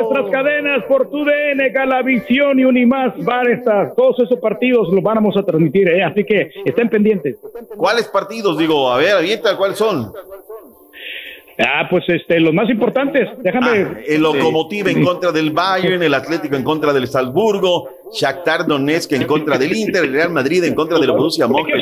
nuestras 0.02 0.30
cadenas, 0.30 0.84
por 0.84 1.10
tu 1.10 1.24
DN, 1.24 1.70
Galavisión 1.70 2.58
y 2.58 2.64
Unimás 2.64 3.12
van 3.24 3.46
a 3.46 3.52
estar. 3.52 3.94
Todos 3.94 4.18
esos 4.20 4.38
partidos 4.38 4.88
los 4.92 5.02
vamos 5.02 5.36
a 5.36 5.42
transmitir, 5.42 5.88
¿eh? 5.88 6.02
así 6.02 6.24
que 6.24 6.50
estén 6.64 6.88
pendientes. 6.88 7.36
¿Cuáles 7.76 8.08
partidos? 8.08 8.58
Digo, 8.58 8.90
a 8.90 8.98
ver, 8.98 9.16
avienta, 9.16 9.56
¿cuáles 9.56 9.78
son? 9.78 10.12
Ah, 11.58 11.86
pues 11.88 12.04
este, 12.08 12.40
los 12.40 12.54
más 12.54 12.68
importantes. 12.70 13.28
Déjame. 13.42 13.70
Ah, 13.70 13.96
el 14.06 14.22
Lokomotiv 14.22 14.88
en 14.88 15.04
contra 15.04 15.30
del 15.30 15.50
Bayern, 15.50 16.02
el 16.02 16.14
Atlético 16.14 16.56
en 16.56 16.64
contra 16.64 16.92
del 16.92 17.06
Salzburgo, 17.06 17.88
Shakhtar 18.12 18.66
Donetsk 18.66 19.12
en 19.12 19.24
contra 19.24 19.58
del 19.58 19.76
Inter, 19.76 20.04
el 20.04 20.12
Real 20.12 20.30
Madrid 20.30 20.64
en 20.64 20.74
contra 20.74 20.98
del 20.98 21.12
Borussia 21.12 21.46
que 21.46 21.80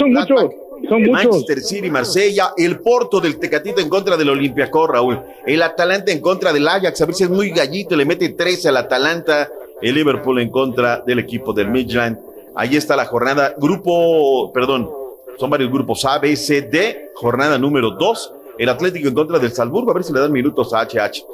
son 0.89 1.02
Mönchengladbach, 1.02 1.24
muchos. 1.24 1.32
Manchester 1.32 1.61
City, 1.61 1.90
Marsella, 1.90 2.52
el 2.57 2.81
Porto 2.81 3.20
del 3.20 3.39
Tecatito 3.39 3.81
en 3.81 3.89
contra 3.89 4.16
del 4.16 4.31
Olympiacos, 4.31 4.89
Raúl, 4.89 5.20
el 5.47 5.62
Atalanta 5.62 6.12
en 6.12 6.20
contra 6.20 6.52
del 6.52 6.66
Ajax, 6.66 7.01
a 7.01 7.07
ver 7.07 7.15
si 7.15 7.24
es 7.24 7.31
muy 7.31 7.51
gallito, 7.51 7.97
le 7.97 8.05
mete 8.05 8.31
13 8.31 8.69
al 8.69 8.77
Atalanta, 8.77 9.48
el 9.81 9.94
Liverpool 9.94 10.40
en 10.40 10.51
contra 10.51 11.01
del 11.01 11.19
equipo 11.19 11.52
del 11.52 11.69
Midland. 11.69 12.19
Ahí 12.55 12.77
está 12.77 12.97
la 12.97 13.07
jornada, 13.07 13.55
grupo, 13.59 14.52
perdón, 14.52 14.90
son 15.39 15.48
varios 15.48 15.70
grupos 15.70 16.05
A, 16.05 16.19
B, 16.19 16.36
C, 16.36 16.62
D, 16.62 17.12
jornada 17.15 17.59
número 17.59 17.93
2. 17.93 18.35
El 18.59 18.69
Atlético 18.69 19.09
en 19.09 19.15
contra 19.15 19.39
del 19.39 19.52
Salzburgo, 19.52 19.90
a 19.90 19.94
ver 19.94 20.05
si 20.05 20.12
le 20.12 20.20
dan 20.20 20.31
minutos 20.31 20.74
a 20.74 20.82
HH. 20.82 21.24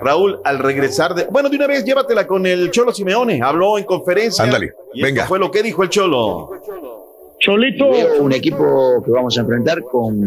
Raúl, 0.00 0.38
al 0.44 0.60
regresar 0.60 1.14
de. 1.16 1.24
Bueno, 1.24 1.48
de 1.48 1.56
una 1.56 1.66
vez 1.66 1.84
llévatela 1.84 2.26
con 2.26 2.46
el 2.46 2.70
Cholo 2.70 2.92
Simeone. 2.92 3.40
Habló 3.42 3.76
en 3.76 3.84
conferencia. 3.84 4.44
Ándale, 4.44 4.72
venga. 4.94 5.22
Esto 5.22 5.28
fue 5.28 5.38
lo 5.40 5.50
que 5.50 5.64
dijo 5.64 5.82
el 5.82 5.88
Cholo. 5.88 6.50
Cholito. 7.38 7.90
Veo 7.90 8.22
un 8.22 8.32
equipo 8.32 9.02
que 9.04 9.10
vamos 9.10 9.36
a 9.36 9.40
enfrentar 9.42 9.82
con, 9.82 10.24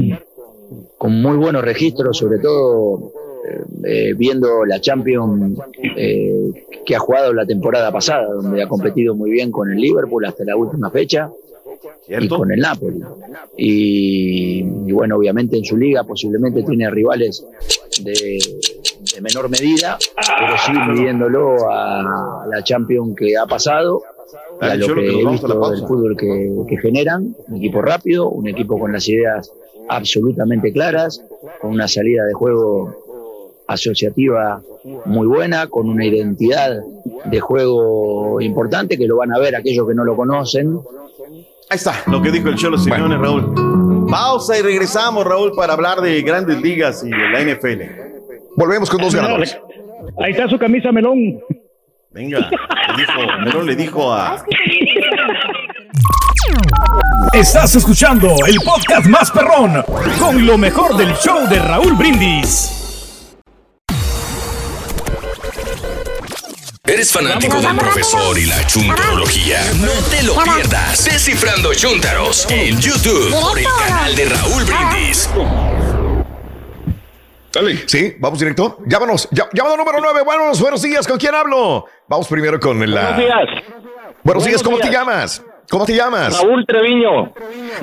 con 0.97 1.21
muy 1.21 1.37
buenos 1.37 1.63
registros, 1.63 2.17
sobre 2.17 2.39
todo 2.39 3.11
eh, 3.45 3.63
eh, 3.83 4.13
viendo 4.15 4.65
la 4.65 4.79
Champions 4.79 5.59
eh, 5.95 6.51
que 6.85 6.95
ha 6.95 6.99
jugado 6.99 7.33
la 7.33 7.45
temporada 7.45 7.91
pasada, 7.91 8.27
donde 8.33 8.61
ha 8.61 8.67
competido 8.67 9.15
muy 9.15 9.31
bien 9.31 9.51
con 9.51 9.71
el 9.71 9.77
Liverpool 9.77 10.25
hasta 10.25 10.43
la 10.43 10.55
última 10.55 10.89
fecha 10.91 11.31
y 12.07 12.27
con 12.27 12.51
el 12.51 12.59
Napoli. 12.59 12.99
Y, 13.57 14.59
y 14.59 14.91
bueno, 14.91 15.17
obviamente 15.17 15.57
en 15.57 15.63
su 15.63 15.77
liga 15.77 16.03
posiblemente 16.03 16.63
tiene 16.63 16.89
rivales 16.89 17.45
de, 18.03 18.39
de 19.13 19.21
menor 19.21 19.49
medida, 19.49 19.97
pero 20.15 20.57
sí 20.65 20.71
midiéndolo 20.91 21.69
a 21.71 22.45
la 22.49 22.63
Champions 22.63 23.15
que 23.15 23.37
ha 23.37 23.45
pasado 23.45 24.01
y 24.61 24.65
a 24.65 24.69
Dale, 24.69 24.87
lo 24.87 24.95
que 24.95 25.07
he 25.07 25.23
la 25.23 25.31
visto 25.31 25.47
del 25.47 25.87
fútbol 25.87 26.17
que, 26.17 26.51
que 26.67 26.77
generan, 26.77 27.35
un 27.47 27.57
equipo 27.57 27.81
rápido, 27.81 28.29
un 28.29 28.47
equipo 28.47 28.77
con 28.79 28.91
las 28.91 29.07
ideas 29.07 29.51
absolutamente 29.87 30.71
claras, 30.71 31.23
con 31.61 31.71
una 31.71 31.87
salida 31.87 32.25
de 32.25 32.33
juego 32.33 32.93
asociativa 33.67 34.61
muy 35.05 35.27
buena, 35.27 35.67
con 35.67 35.87
una 35.89 36.05
identidad 36.05 36.79
de 37.25 37.39
juego 37.39 38.41
importante 38.41 38.97
que 38.97 39.07
lo 39.07 39.17
van 39.17 39.31
a 39.31 39.39
ver 39.39 39.55
aquellos 39.55 39.87
que 39.87 39.93
no 39.93 40.03
lo 40.03 40.15
conocen. 40.15 40.79
Ahí 41.69 41.75
está, 41.75 41.93
lo 42.07 42.21
que 42.21 42.31
dijo 42.31 42.49
el 42.49 42.55
Cholo 42.55 42.77
Simeone, 42.77 43.17
Raúl. 43.17 44.07
Pausa 44.09 44.57
y 44.57 44.63
regresamos, 44.63 45.23
Raúl, 45.23 45.51
para 45.55 45.73
hablar 45.73 46.01
de 46.01 46.19
grandes 46.23 46.59
ligas 46.61 47.03
y 47.03 47.09
de 47.09 47.29
la 47.29 47.43
NFL. 47.43 47.81
Volvemos 48.55 48.89
con 48.89 49.01
dos 49.01 49.13
ganadores. 49.13 49.57
Ahí 50.17 50.31
está 50.31 50.49
su 50.49 50.57
camisa 50.57 50.91
melón. 50.91 51.39
Venga, 52.11 52.39
le 52.39 52.97
dijo, 53.05 53.37
Melón 53.43 53.65
le 53.67 53.75
dijo 53.75 54.11
a. 54.11 54.43
Estás 57.33 57.75
escuchando 57.75 58.35
el 58.47 58.55
podcast 58.65 59.05
más 59.05 59.29
perrón 59.29 59.83
con 60.17 60.43
lo 60.45 60.57
mejor 60.57 60.97
del 60.97 61.13
show 61.17 61.47
de 61.47 61.59
Raúl 61.59 61.93
Brindis. 61.93 62.75
¿Eres 66.85 67.13
fanático 67.13 67.61
del 67.61 67.75
profesor 67.77 68.37
y 68.39 68.45
la 68.47 68.65
chuntarología? 68.65 69.59
No 69.79 69.91
te 70.09 70.23
lo 70.23 70.33
pierdas. 70.41 71.05
Descifrando 71.05 71.71
Chuntaros 71.75 72.49
en 72.49 72.79
YouTube 72.79 73.31
por 73.39 73.59
el 73.59 73.65
canal 73.87 74.15
de 74.15 74.25
Raúl 74.25 74.63
Brindis. 74.63 75.29
Sí, 77.87 78.15
vamos 78.19 78.39
directo. 78.39 78.77
Llámanos, 78.85 79.27
llá- 79.31 79.49
llamado 79.53 79.75
número 79.75 79.99
9. 80.01 80.21
Buenos, 80.23 80.61
buenos 80.61 80.81
días. 80.81 81.05
¿Con 81.07 81.17
quién 81.17 81.33
hablo? 81.35 81.85
Vamos 82.09 82.27
primero 82.27 82.59
con 82.59 82.79
la. 82.79 83.01
Buenos 83.01 83.17
días. 83.17 83.35
Buenos, 83.45 84.23
Buenos 84.23 84.45
días, 84.45 84.63
¿cómo 84.63 84.79
te 84.79 84.89
llamas? 84.89 85.45
¿Cómo 85.69 85.85
te 85.85 85.95
llamas? 85.95 86.41
Raúl 86.41 86.65
Treviño. 86.65 87.31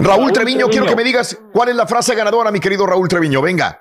Raúl, 0.00 0.32
Treviño, 0.32 0.66
quiero 0.66 0.86
que 0.86 0.96
me 0.96 1.04
digas 1.04 1.40
cuál 1.52 1.68
es 1.68 1.76
la 1.76 1.86
frase 1.86 2.16
ganadora, 2.16 2.50
mi 2.50 2.58
querido 2.58 2.84
Raúl 2.86 3.08
Treviño. 3.08 3.40
Venga. 3.40 3.80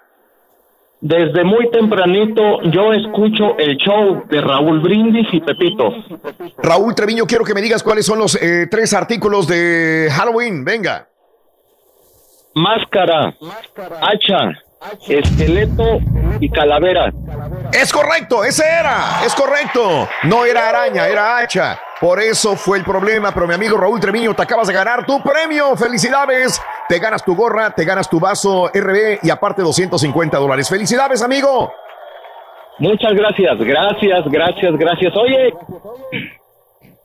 Desde 1.02 1.44
muy 1.44 1.70
tempranito 1.72 2.62
yo 2.72 2.94
escucho 2.94 3.58
el 3.58 3.76
show 3.78 4.24
de 4.30 4.40
Raúl 4.40 4.82
Brindis 4.82 5.28
y 5.34 5.42
Pepito. 5.42 5.90
Raúl 6.60 6.94
Treviño, 6.94 7.26
quiero 7.26 7.44
que 7.44 7.56
me 7.56 7.62
digas 7.62 7.82
cuáles 7.82 8.06
son 8.06 8.20
los 8.20 8.36
eh, 8.40 8.68
tres 8.70 8.94
artículos 8.94 9.48
de 9.48 10.10
Halloween. 10.12 10.64
Venga. 10.64 11.10
Máscara, 12.54 13.36
hacha, 14.02 14.62
esqueleto 15.08 16.00
y 16.40 16.50
calavera. 16.50 17.12
Es 17.72 17.92
correcto, 17.92 18.44
ese 18.44 18.64
era, 18.66 19.22
es 19.26 19.34
correcto. 19.34 20.08
No 20.24 20.46
era 20.46 20.70
araña, 20.70 21.08
era 21.08 21.38
hacha. 21.38 21.80
Por 22.00 22.22
eso 22.22 22.56
fue 22.56 22.78
el 22.78 22.84
problema, 22.84 23.34
pero 23.34 23.48
mi 23.48 23.54
amigo 23.54 23.78
Raúl 23.78 24.00
Treviño, 24.00 24.34
te 24.34 24.44
acabas 24.44 24.68
de 24.68 24.74
ganar 24.74 25.06
tu 25.06 25.22
premio. 25.22 25.76
Felicidades. 25.76 26.62
Te 26.88 27.00
ganas 27.00 27.24
tu 27.24 27.36
gorra, 27.36 27.72
te 27.72 27.84
ganas 27.84 28.10
tu 28.10 28.20
vaso 28.20 28.70
RB 28.74 29.20
y 29.24 29.30
aparte 29.30 29.62
250 29.62 30.38
dólares. 30.38 30.70
Felicidades, 30.70 31.22
amigo. 31.22 31.74
Muchas 32.80 33.14
gracias, 33.14 33.58
gracias, 33.60 34.26
gracias, 34.26 34.74
gracias. 34.78 35.14
Oye. 35.16 35.54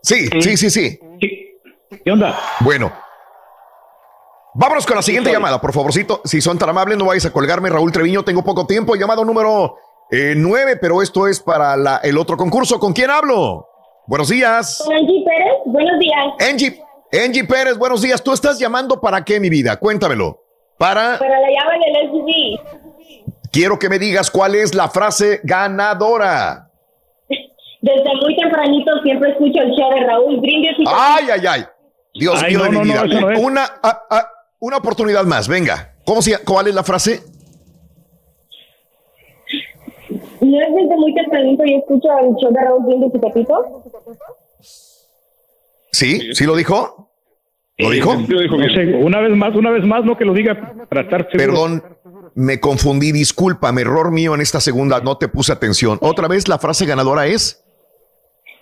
Sí, 0.03 0.27
sí, 0.41 0.57
sí, 0.57 0.70
sí. 0.70 1.01
¿Qué 2.05 2.11
onda? 2.11 2.39
Bueno. 2.61 2.93
Vámonos 4.53 4.85
con 4.85 4.97
la 4.97 5.03
siguiente 5.03 5.31
llamada, 5.31 5.61
por 5.61 5.73
favorcito. 5.73 6.20
Si 6.24 6.41
son 6.41 6.59
tan 6.59 6.69
amables, 6.69 6.99
no 6.99 7.05
vayas 7.05 7.27
a 7.27 7.32
colgarme, 7.32 7.70
Raúl 7.70 7.93
Treviño. 7.93 8.24
Tengo 8.24 8.43
poco 8.43 8.66
tiempo. 8.66 8.97
Llamado 8.97 9.24
número 9.24 9.77
9, 10.11 10.77
pero 10.77 11.03
esto 11.03 11.27
es 11.28 11.41
para 11.41 11.77
la- 11.77 11.99
el 12.03 12.19
otro 12.19 12.37
concurso. 12.37 12.78
¿Con 12.78 12.93
quién 12.93 13.11
hablo? 13.11 13.66
Buenos 14.07 14.28
días. 14.28 14.82
Angie 14.93 15.24
Pérez, 15.24 15.53
buenos 15.66 15.99
días. 16.01 16.51
Angie, 16.51 16.82
Angie 17.24 17.45
Pérez, 17.45 17.77
buenos 17.78 18.03
días. 18.03 18.23
¿Tú 18.23 18.32
estás 18.32 18.59
llamando 18.59 19.01
para 19.01 19.24
qué, 19.24 19.39
mi 19.39 19.49
vida? 19.49 19.77
Cuéntamelo. 19.77 20.43
Para. 20.78 21.19
Para 21.19 21.39
la 21.41 21.47
llave 21.49 21.78
del 21.85 22.11
SUV. 22.11 22.61
Quiero 23.53 23.78
que 23.78 23.89
me 23.89 23.99
digas 23.99 24.31
cuál 24.31 24.55
es 24.55 24.74
la 24.74 24.89
frase 24.89 25.41
ganadora. 25.45 26.69
Desde 27.82 28.15
muy 28.23 28.37
tempranito 28.37 28.91
siempre 29.03 29.31
escucho 29.31 29.61
el 29.61 29.70
show 29.73 29.91
de 29.95 30.01
Raúl 30.07 30.41
Brindis 30.41 30.73
y 30.78 30.85
Ay, 30.87 31.24
ay, 31.32 31.47
ay. 31.49 31.65
Dios 32.15 32.43
Ay, 32.43 32.55
mío 32.57 32.65
de 32.65 32.70
mi 32.70 32.77
no, 32.77 32.82
vida. 32.82 33.05
no 33.05 33.41
una, 33.41 33.65
ah, 33.82 34.03
ah, 34.11 34.28
una 34.59 34.77
oportunidad 34.78 35.24
más, 35.24 35.49
venga. 35.49 35.95
¿Cómo 36.05 36.20
se, 36.20 36.37
¿Cuál 36.45 36.66
es 36.69 36.74
la 36.74 36.82
frase? 36.85 37.23
¿No 40.41 40.61
es 40.61 40.75
desde 40.75 40.97
muy 40.97 41.15
tempranito 41.15 41.65
y 41.65 41.75
escucho 41.75 42.09
el 42.23 42.35
show 42.37 42.53
de 42.53 42.61
Raúl 42.65 42.85
Brindis 42.87 43.15
y 43.15 43.19
Pepito? 43.19 43.83
¿Sí? 45.93 46.33
¿Sí 46.33 46.45
lo 46.45 46.57
dijo? 46.57 47.11
¿Lo 47.79 47.91
dijo? 47.91 48.15
No 48.15 48.27
sé, 48.75 48.95
una 49.03 49.21
vez 49.21 49.37
más, 49.37 49.55
una 49.55 49.71
vez 49.71 49.85
más, 49.85 50.05
no 50.05 50.17
que 50.17 50.25
lo 50.25 50.35
diga 50.35 50.75
para 50.89 51.03
estar 51.03 51.29
seguro. 51.31 51.39
Perdón, 51.39 51.83
me 52.35 52.61
confundí, 52.61 53.12
discúlpame, 53.12 53.83
error 53.83 54.11
mío 54.12 54.35
en 54.35 54.41
esta 54.41 54.61
segunda, 54.61 55.01
no 55.01 55.17
te 55.19 55.29
puse 55.29 55.53
atención. 55.53 55.99
Otra 56.01 56.29
vez 56.29 56.49
la 56.49 56.59
frase 56.59 56.87
ganadora 56.87 57.27
es. 57.27 57.65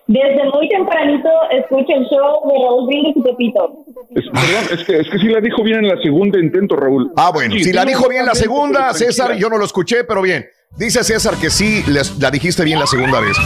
Desde 0.06 0.42
muy 0.54 0.68
tempranito 0.70 1.28
escucho 1.50 1.92
el 1.94 2.04
show 2.06 2.48
de 2.48 2.64
Raúl 2.64 2.86
Brindis 2.86 3.16
y 3.16 3.22
Pepito. 3.22 3.84
Es, 4.10 4.24
perdón, 4.24 4.78
es 4.78 4.84
que, 4.86 5.00
es 5.00 5.10
que 5.10 5.18
sí 5.18 5.28
la 5.28 5.40
dijo 5.40 5.62
bien 5.62 5.80
en 5.80 5.88
la 5.88 6.00
segunda 6.00 6.38
intento, 6.40 6.76
Raúl. 6.76 7.12
Ah, 7.16 7.30
bueno, 7.32 7.54
Sí, 7.54 7.64
si 7.64 7.72
la 7.72 7.82
sí, 7.82 7.88
dijo 7.88 8.08
bien 8.08 8.24
la 8.24 8.34
segunda, 8.34 8.94
César, 8.94 9.36
yo 9.36 9.48
no 9.50 9.58
lo 9.58 9.64
escuché, 9.64 10.04
pero 10.04 10.22
bien. 10.22 10.46
Dice 10.76 11.02
César 11.02 11.34
que 11.36 11.50
sí, 11.50 11.82
les- 11.88 12.16
la 12.18 12.30
dijiste 12.30 12.62
bien 12.62 12.78
la 12.78 12.86
segunda 12.86 13.20
vez. 13.20 13.36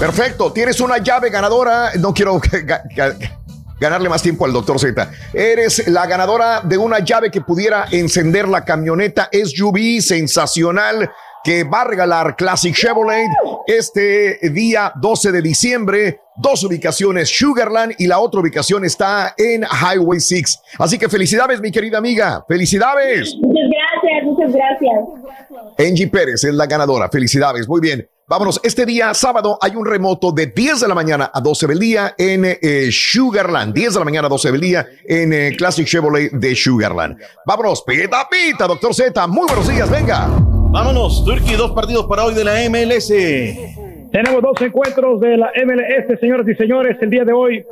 Perfecto, 0.00 0.52
tienes 0.52 0.80
una 0.80 0.98
llave 0.98 1.28
ganadora. 1.30 1.90
No 1.98 2.14
quiero 2.14 2.36
ga- 2.40 2.82
ga- 2.96 3.38
ganarle 3.78 4.08
más 4.08 4.22
tiempo 4.22 4.46
al 4.46 4.52
doctor 4.52 4.78
Z. 4.78 5.10
Eres 5.34 5.86
la 5.88 6.06
ganadora 6.06 6.60
de 6.62 6.78
una 6.78 7.00
llave 7.00 7.30
que 7.30 7.42
pudiera 7.42 7.86
encender 7.90 8.48
la 8.48 8.64
camioneta 8.64 9.28
SUV 9.32 10.00
sensacional 10.00 11.10
que 11.44 11.64
va 11.64 11.82
a 11.82 11.84
regalar 11.84 12.34
Classic 12.36 12.74
Chevrolet 12.74 13.26
este 13.66 14.38
día 14.50 14.92
12 14.96 15.30
de 15.30 15.42
diciembre. 15.42 16.20
Dos 16.40 16.62
ubicaciones, 16.64 17.28
Sugarland 17.36 17.94
y 17.98 18.06
la 18.06 18.20
otra 18.20 18.40
ubicación 18.40 18.84
está 18.84 19.34
en 19.36 19.64
Highway 19.64 20.20
6. 20.20 20.60
Así 20.78 20.96
que 20.96 21.08
felicidades, 21.08 21.60
mi 21.60 21.70
querida 21.72 21.98
amiga. 21.98 22.44
Felicidades. 22.46 23.34
Muchas 23.40 23.97
muchas 24.24 24.52
gracias. 24.52 24.94
Angie 25.78 26.08
Pérez 26.08 26.44
es 26.44 26.54
la 26.54 26.66
ganadora. 26.66 27.08
Felicidades. 27.08 27.68
Muy 27.68 27.80
bien. 27.80 28.08
Vámonos. 28.26 28.60
Este 28.62 28.84
día, 28.84 29.14
sábado, 29.14 29.58
hay 29.60 29.74
un 29.74 29.86
remoto 29.86 30.32
de 30.32 30.48
10 30.48 30.80
de 30.80 30.88
la 30.88 30.94
mañana 30.94 31.30
a 31.32 31.40
12 31.40 31.66
del 31.66 31.78
día 31.78 32.14
en 32.18 32.44
eh, 32.44 32.90
Sugarland. 32.92 33.72
10 33.72 33.94
de 33.94 33.98
la 33.98 34.04
mañana 34.04 34.26
a 34.26 34.28
12 34.28 34.52
del 34.52 34.60
día 34.60 34.86
en 35.06 35.32
eh, 35.32 35.56
Classic 35.56 35.86
Chevrolet 35.86 36.30
de 36.32 36.54
Sugarland. 36.54 37.16
Vámonos. 37.46 37.82
Pita, 37.82 38.28
pita, 38.30 38.66
doctor 38.66 38.94
Z. 38.94 39.26
Muy 39.28 39.46
buenos 39.46 39.66
días. 39.66 39.90
Venga. 39.90 40.28
Vámonos, 40.70 41.24
Turkey, 41.24 41.56
dos 41.56 41.70
partidos 41.70 42.04
para 42.06 42.26
hoy 42.26 42.34
de 42.34 42.44
la 42.44 42.68
MLS. 42.68 43.10
Tenemos 44.10 44.42
dos 44.42 44.60
encuentros 44.62 45.20
de 45.20 45.36
la 45.36 45.50
MLS, 45.64 46.18
señoras 46.20 46.48
y 46.48 46.54
señores, 46.54 46.96
el 47.00 47.10
día 47.10 47.24
de 47.24 47.32
hoy. 47.32 47.64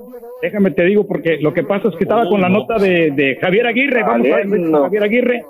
Déjame 0.42 0.70
te 0.70 0.84
digo, 0.84 1.06
porque 1.06 1.38
lo 1.40 1.54
que 1.54 1.62
pasa 1.62 1.88
es 1.88 1.96
que 1.96 2.04
estaba 2.04 2.28
con 2.28 2.40
la 2.40 2.48
nota 2.48 2.78
de, 2.78 3.10
de 3.10 3.36
Javier 3.40 3.66
Aguirre. 3.66 4.02
Vamos 4.02 4.26
a 4.30 4.36
ver, 4.36 4.70
Javier 4.70 5.02
Aguirre. 5.02 5.42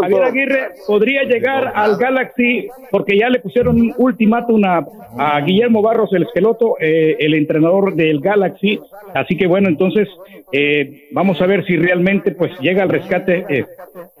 Javier 0.00 0.22
Aguirre 0.24 0.68
podría 0.86 1.22
llegar 1.22 1.72
al 1.74 1.96
Galaxy 1.96 2.68
porque 2.90 3.16
ya 3.16 3.28
le 3.28 3.38
pusieron 3.38 3.80
un 3.80 3.94
ultimátum 3.98 4.64
a, 4.64 4.84
a 5.16 5.40
Guillermo 5.42 5.80
Barros, 5.80 6.12
el 6.12 6.24
esqueloto, 6.24 6.76
eh, 6.80 7.16
el 7.20 7.34
entrenador 7.34 7.94
del 7.94 8.20
Galaxy. 8.20 8.80
Así 9.14 9.36
que 9.36 9.46
bueno, 9.46 9.68
entonces 9.68 10.08
eh, 10.52 11.08
vamos 11.12 11.40
a 11.40 11.46
ver 11.46 11.64
si 11.64 11.76
realmente 11.76 12.32
pues 12.32 12.50
llega 12.60 12.82
al 12.82 12.88
rescate 12.88 13.44
eh, 13.48 13.64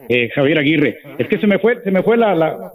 eh, 0.08 0.28
Javier 0.30 0.58
Aguirre. 0.58 0.98
Es 1.18 1.26
que 1.26 1.38
se 1.38 1.46
me 1.46 1.58
fue, 1.58 1.82
se 1.82 1.90
me 1.90 2.02
fue 2.02 2.16
la, 2.16 2.34
la, 2.34 2.70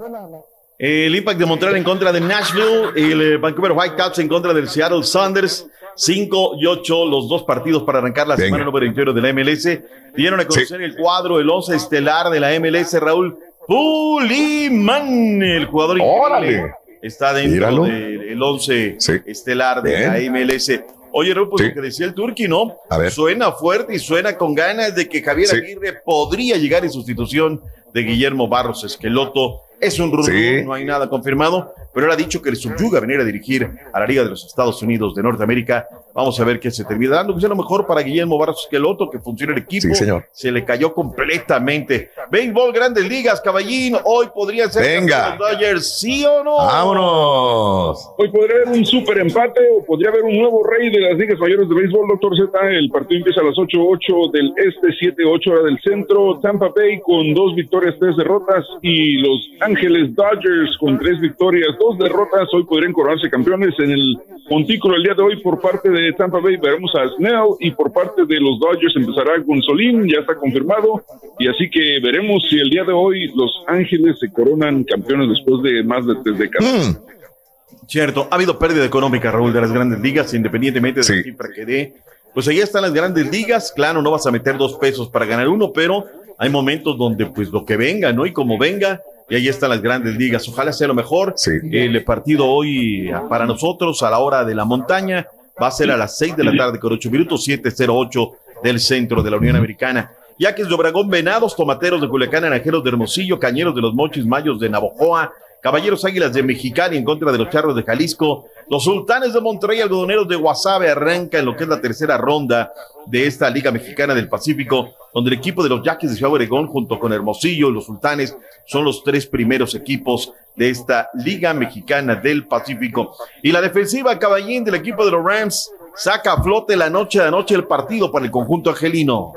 El 0.78 1.16
Impact 1.16 1.40
de 1.40 1.46
Montreal 1.46 1.76
en 1.78 1.84
contra 1.84 2.12
de 2.12 2.20
Nashville, 2.20 2.90
el 2.96 3.22
eh, 3.22 3.38
Vancouver 3.38 3.72
Whitecaps 3.72 4.20
en 4.20 4.28
contra 4.28 4.54
del 4.54 4.68
Seattle 4.68 5.04
Saunders. 5.04 5.68
5 5.98 6.58
y 6.60 6.66
8 6.66 7.06
los 7.06 7.30
dos 7.30 7.44
partidos 7.44 7.84
para 7.84 8.00
arrancar 8.00 8.28
la 8.28 8.36
Venga. 8.36 8.48
semana 8.48 8.66
número 8.66 8.84
21 8.84 9.14
de 9.14 9.22
la 9.22 9.32
MLS. 9.34 9.80
Dieron 10.14 10.42
a 10.42 10.46
conocer 10.46 10.82
el 10.82 10.94
cuadro, 10.98 11.40
el 11.40 11.50
11 11.50 11.74
estelar 11.74 12.30
de 12.30 12.40
la 12.42 12.52
MLS, 12.60 13.00
Raúl 13.00 13.38
Puliman, 13.66 15.42
el 15.42 15.66
jugador 15.68 15.98
Órale. 16.02 16.74
Está 17.02 17.34
dentro 17.34 17.84
del 17.84 18.42
11 18.42 18.98
estelar 19.26 19.82
de 19.82 20.08
la 20.08 20.20
MLS. 20.32 20.82
Oye, 21.14 21.34
Raúl, 21.34 21.50
pues 21.50 21.62
Sí. 21.62 21.68
lo 21.70 21.74
que 21.76 21.82
decía 21.82 22.06
el 22.08 22.14
Turqui, 22.14 22.48
¿no? 22.50 22.76
A 22.90 22.98
ver. 22.98 23.10
Suena 23.12 23.54
fuerte 23.54 23.96
y 23.96 24.00
suena 24.00 24.36
con 24.38 24.54
ganas 24.54 24.94
de 24.96 25.08
que 25.08 25.22
Javier 25.22 25.48
Sí. 25.48 25.56
Aguirre 25.56 25.94
podría 26.04 26.58
llegar 26.58 26.84
en 26.84 26.92
sustitución 26.92 27.62
de 27.94 28.02
Guillermo 28.02 28.50
Barros 28.50 28.84
Esqueloto. 28.84 29.62
Es 29.86 30.00
un 30.00 30.12
rumor, 30.12 30.26
Sí. 30.26 30.64
no 30.64 30.74
hay 30.74 30.86
nada 30.86 31.10
confirmado, 31.10 31.74
pero 31.94 32.06
él 32.08 32.12
ha 32.12 32.16
dicho 32.16 32.42
que 32.42 32.50
le 32.50 32.56
subyuga 32.56 33.00
venir 33.00 33.20
a 33.20 33.24
dirigir 33.24 33.70
a 33.94 34.00
la 34.00 34.06
Liga 34.08 34.24
de 34.24 34.30
los 34.30 34.46
Estados 34.46 34.82
Unidos 34.82 35.14
de 35.16 35.24
Norteamérica. 35.24 35.88
Vamos 36.14 36.40
a 36.40 36.46
ver 36.46 36.60
qué 36.62 36.72
se 36.72 36.86
termina 36.86 37.16
dando. 37.18 37.34
Que 37.36 37.42
sea 37.42 37.50
lo 37.50 37.58
mejor 37.58 37.86
para 37.86 38.02
Guillermo 38.02 38.38
Barros 38.38 38.62
Esqueloto, 38.64 39.10
que 39.10 39.20
funcione 39.20 39.52
el 39.54 39.60
equipo. 39.60 39.88
Sí, 39.88 39.96
señor. 39.96 40.26
Se 40.32 40.50
le 40.52 40.64
cayó 40.64 40.94
completamente. 40.94 42.12
Béisbol, 42.32 42.72
grandes 42.72 43.08
ligas, 43.08 43.42
caballín. 43.42 43.98
Hoy 44.06 44.28
podría 44.34 44.70
ser 44.70 45.02
Venga. 45.02 45.36
los 45.38 45.40
Dodgers, 45.52 46.00
¿sí 46.00 46.26
o 46.26 46.42
no? 46.44 46.56
Vámonos. 46.58 48.10
Hoy 48.18 48.30
podría 48.30 48.56
haber 48.58 48.70
un 48.70 48.86
super 48.86 49.18
empate 49.20 49.60
o 49.78 49.84
podría 49.86 50.10
haber 50.10 50.24
un 50.24 50.38
nuevo 50.38 50.64
rey 50.64 50.90
de 50.90 51.00
las 51.02 51.18
ligas 51.18 51.38
mayores 51.40 51.68
de 51.68 51.76
béisbol, 51.76 52.08
doctor 52.08 52.32
Z. 52.38 52.70
El 52.72 52.90
partido 52.90 53.18
empieza 53.20 53.42
a 53.42 53.44
las 53.44 53.56
8-8 53.56 54.32
del 54.32 54.54
este, 54.58 54.88
7-8 55.24 55.52
hora 55.52 55.64
del 55.64 55.80
centro. 55.82 56.40
Tampa 56.42 56.70
Bay 56.76 57.00
con 57.02 57.34
dos 57.34 57.54
victorias, 57.56 57.96
tres 58.00 58.16
derrotas. 58.16 58.66
Y 58.82 59.18
Los 59.18 59.50
Ángeles 59.60 59.75
Dodgers 59.84 60.78
con 60.80 60.98
tres 60.98 61.20
victorias, 61.20 61.76
dos 61.80 61.98
derrotas. 61.98 62.48
Hoy 62.54 62.64
podrían 62.64 62.94
coronarse 62.94 63.30
campeones 63.30 63.74
en 63.80 63.92
el 63.92 64.18
montículo 64.50 64.96
el 64.96 65.04
día 65.04 65.14
de 65.14 65.22
hoy 65.22 65.42
por 65.42 65.60
parte 65.60 65.90
de 65.90 66.14
Tampa 66.14 66.40
Bay. 66.40 66.58
Veremos 66.58 66.92
a 66.96 67.10
Snell 67.16 67.56
y 67.60 67.72
por 67.72 67.92
parte 67.92 68.26
de 68.26 68.40
los 68.40 68.60
Dodgers 68.60 68.96
empezará 68.96 69.38
Gonzolín, 69.46 70.08
ya 70.08 70.20
está 70.20 70.36
confirmado. 70.36 71.04
Y 71.40 71.48
así 71.48 71.70
que 71.70 72.00
veremos 72.02 72.48
si 72.50 72.58
el 72.58 72.70
día 72.70 72.84
de 72.84 72.94
hoy 72.94 73.32
Los 73.36 73.52
Ángeles 73.68 74.18
se 74.20 74.32
coronan 74.32 74.84
campeones 74.84 75.30
después 75.30 75.62
de 75.64 75.84
más 75.84 76.06
de 76.06 76.16
tres 76.24 76.38
décadas. 76.38 76.90
Mm. 76.90 77.88
Cierto, 77.88 78.28
ha 78.32 78.36
habido 78.36 78.58
pérdida 78.58 78.86
económica, 78.86 79.32
Raúl, 79.32 79.54
de 79.54 79.62
las 79.62 79.72
grandes 79.72 80.00
ligas, 80.00 80.34
independientemente 80.34 81.02
de 81.02 81.16
la 81.18 81.24
cifra 81.24 81.50
que 81.54 81.66
dé. 81.66 81.94
Pues 82.34 82.48
ahí 82.48 82.60
están 82.60 82.82
las 82.82 82.94
grandes 82.94 83.30
ligas. 83.32 83.72
Claro, 83.76 84.02
no 84.02 84.12
vas 84.12 84.26
a 84.26 84.32
meter 84.32 84.58
dos 84.58 84.78
pesos 84.78 85.10
para 85.10 85.26
ganar 85.26 85.48
uno, 85.48 85.72
pero 85.72 86.06
hay 86.38 86.50
momentos 86.50 86.98
donde, 86.98 87.28
pues, 87.28 87.50
lo 87.50 87.64
que 87.66 87.78
venga, 87.78 88.12
¿no? 88.12 88.26
Y 88.26 88.34
como 88.34 88.58
venga, 88.58 89.02
y 89.30 89.36
ahí 89.36 89.48
están 89.48 89.70
las 89.70 89.82
grandes 89.82 90.16
ligas. 90.16 90.48
Ojalá 90.48 90.72
sea 90.72 90.88
lo 90.88 90.94
mejor. 90.94 91.36
El 91.72 92.04
partido 92.04 92.46
hoy 92.48 93.10
ah, 93.12 93.24
para 93.28 93.46
nosotros 93.46 94.02
a 94.04 94.10
la 94.10 94.20
hora 94.20 94.44
de 94.46 94.56
la 94.56 94.66
montaña 94.66 95.28
va 95.62 95.68
a 95.68 95.72
ser 95.72 95.92
a 95.92 95.98
las 95.98 96.18
6 96.18 96.36
de 96.36 96.44
la 96.44 96.56
tarde 96.56 96.80
con 96.80 96.94
8 96.94 97.10
minutos, 97.10 97.44
708 97.44 98.32
del 98.64 98.80
centro 98.80 99.24
de 99.24 99.32
la 99.32 99.38
Unión 99.38 99.56
Americana. 99.56 100.12
Yaques 100.38 100.68
de 100.68 100.74
Obregón, 100.74 101.10
Venados, 101.10 101.56
Tomateros 101.56 102.02
de 102.02 102.10
Culiacán, 102.10 102.44
Naranjeros 102.44 102.84
de 102.84 102.90
Hermosillo, 102.90 103.40
Cañeros 103.40 103.74
de 103.74 103.82
los 103.82 103.94
Mochis, 103.94 104.26
Mayos 104.26 104.60
de 104.60 104.70
Navojoa, 104.70 105.32
Caballeros 105.66 106.06
Águilas 106.06 106.32
de 106.32 106.44
Mexicali 106.44 106.96
en 106.96 107.04
contra 107.04 107.32
de 107.32 107.40
los 107.40 107.50
Charros 107.50 107.76
de 107.76 107.82
Jalisco, 107.82 108.46
los 108.70 108.84
Sultanes 108.84 109.34
de 109.34 109.42
Monterrey, 109.42 109.82
Algodoneros 109.82 110.28
de 110.28 110.36
Guasave 110.36 110.92
arranca 110.92 111.40
en 111.40 111.46
lo 111.46 111.56
que 111.56 111.64
es 111.64 111.70
la 111.72 111.82
tercera 111.82 112.20
ronda 112.20 112.72
de 113.08 113.26
esta 113.26 113.50
Liga 113.50 113.72
Mexicana 113.72 114.14
del 114.14 114.30
Pacífico, 114.30 114.94
donde 115.12 115.32
el 115.32 115.40
equipo 115.40 115.64
de 115.64 115.70
los 115.70 115.84
Yaquis 115.84 116.12
de 116.12 116.18
Ciudad 116.18 116.32
Obregón 116.32 116.68
junto 116.68 117.00
con 117.00 117.12
Hermosillo 117.12 117.70
y 117.70 117.74
los 117.74 117.88
Sultanes 117.88 118.38
son 118.68 118.86
los 118.86 119.04
tres 119.04 119.26
primeros 119.26 119.74
equipos 119.74 120.32
de 120.56 120.70
esta 120.70 121.10
Liga 121.16 121.52
Mexicana 121.56 122.14
del 122.14 122.46
Pacífico. 122.46 123.18
Y 123.42 123.52
la 123.52 123.60
defensiva 123.60 124.20
Caballín 124.20 124.64
del 124.66 124.76
equipo 124.76 125.04
de 125.04 125.10
los 125.10 125.26
Rams 125.26 125.72
saca 125.96 126.34
a 126.34 126.44
flote 126.44 126.76
la 126.76 126.92
noche 126.92 127.18
de 127.18 127.26
anoche 127.26 127.56
el 127.56 127.66
partido 127.66 128.12
para 128.12 128.24
el 128.24 128.30
conjunto 128.30 128.70
angelino. 128.70 129.34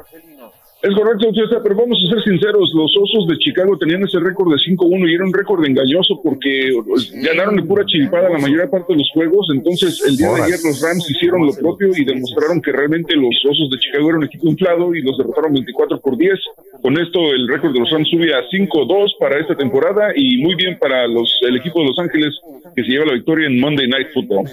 Es 0.81 0.95
correcto, 0.95 1.27
pero 1.61 1.75
vamos 1.75 1.99
a 1.99 2.15
ser 2.15 2.23
sinceros, 2.23 2.71
los 2.73 2.97
Osos 2.97 3.27
de 3.27 3.37
Chicago 3.39 3.77
tenían 3.77 4.05
ese 4.05 4.21
récord 4.21 4.53
de 4.53 4.59
5-1 4.59 5.11
y 5.11 5.15
era 5.15 5.25
un 5.25 5.33
récord 5.33 5.65
engañoso 5.67 6.21
porque 6.23 6.71
pues, 6.87 7.11
ganaron 7.21 7.57
de 7.57 7.65
pura 7.65 7.85
chiripada 7.85 8.31
la 8.31 8.39
mayor 8.39 8.71
parte 8.71 8.93
de 8.93 9.01
los 9.01 9.11
juegos, 9.13 9.49
entonces 9.53 10.01
el 10.07 10.17
día 10.17 10.33
de 10.35 10.43
ayer 10.43 10.59
los 10.63 10.81
Rams 10.81 11.11
hicieron 11.11 11.47
lo 11.47 11.53
propio 11.53 11.91
y 11.97 12.05
demostraron 12.05 12.63
que 12.63 12.71
realmente 12.71 13.17
los 13.17 13.35
Osos 13.45 13.71
de 13.71 13.79
Chicago 13.81 14.09
eran 14.09 14.19
un 14.19 14.27
equipo 14.27 14.47
inflado 14.47 14.95
y 14.95 15.03
los 15.03 15.19
derrotaron 15.19 15.53
24 15.53 16.01
por 16.01 16.17
10. 16.17 16.39
Con 16.81 16.97
esto 16.97 17.33
el 17.33 17.49
récord 17.49 17.73
de 17.73 17.81
los 17.81 17.91
Rams 17.91 18.09
sube 18.09 18.33
a 18.33 18.43
5-2 18.49 19.17
para 19.19 19.41
esta 19.41 19.57
temporada 19.57 20.13
y 20.15 20.39
muy 20.39 20.55
bien 20.55 20.79
para 20.79 21.09
los 21.09 21.41
el 21.43 21.57
equipo 21.57 21.81
de 21.81 21.87
Los 21.87 21.99
Ángeles 21.99 22.39
que 22.77 22.85
se 22.85 22.89
lleva 22.89 23.07
la 23.07 23.15
victoria 23.15 23.49
en 23.49 23.59
Monday 23.59 23.89
Night 23.89 24.09
Football. 24.15 24.47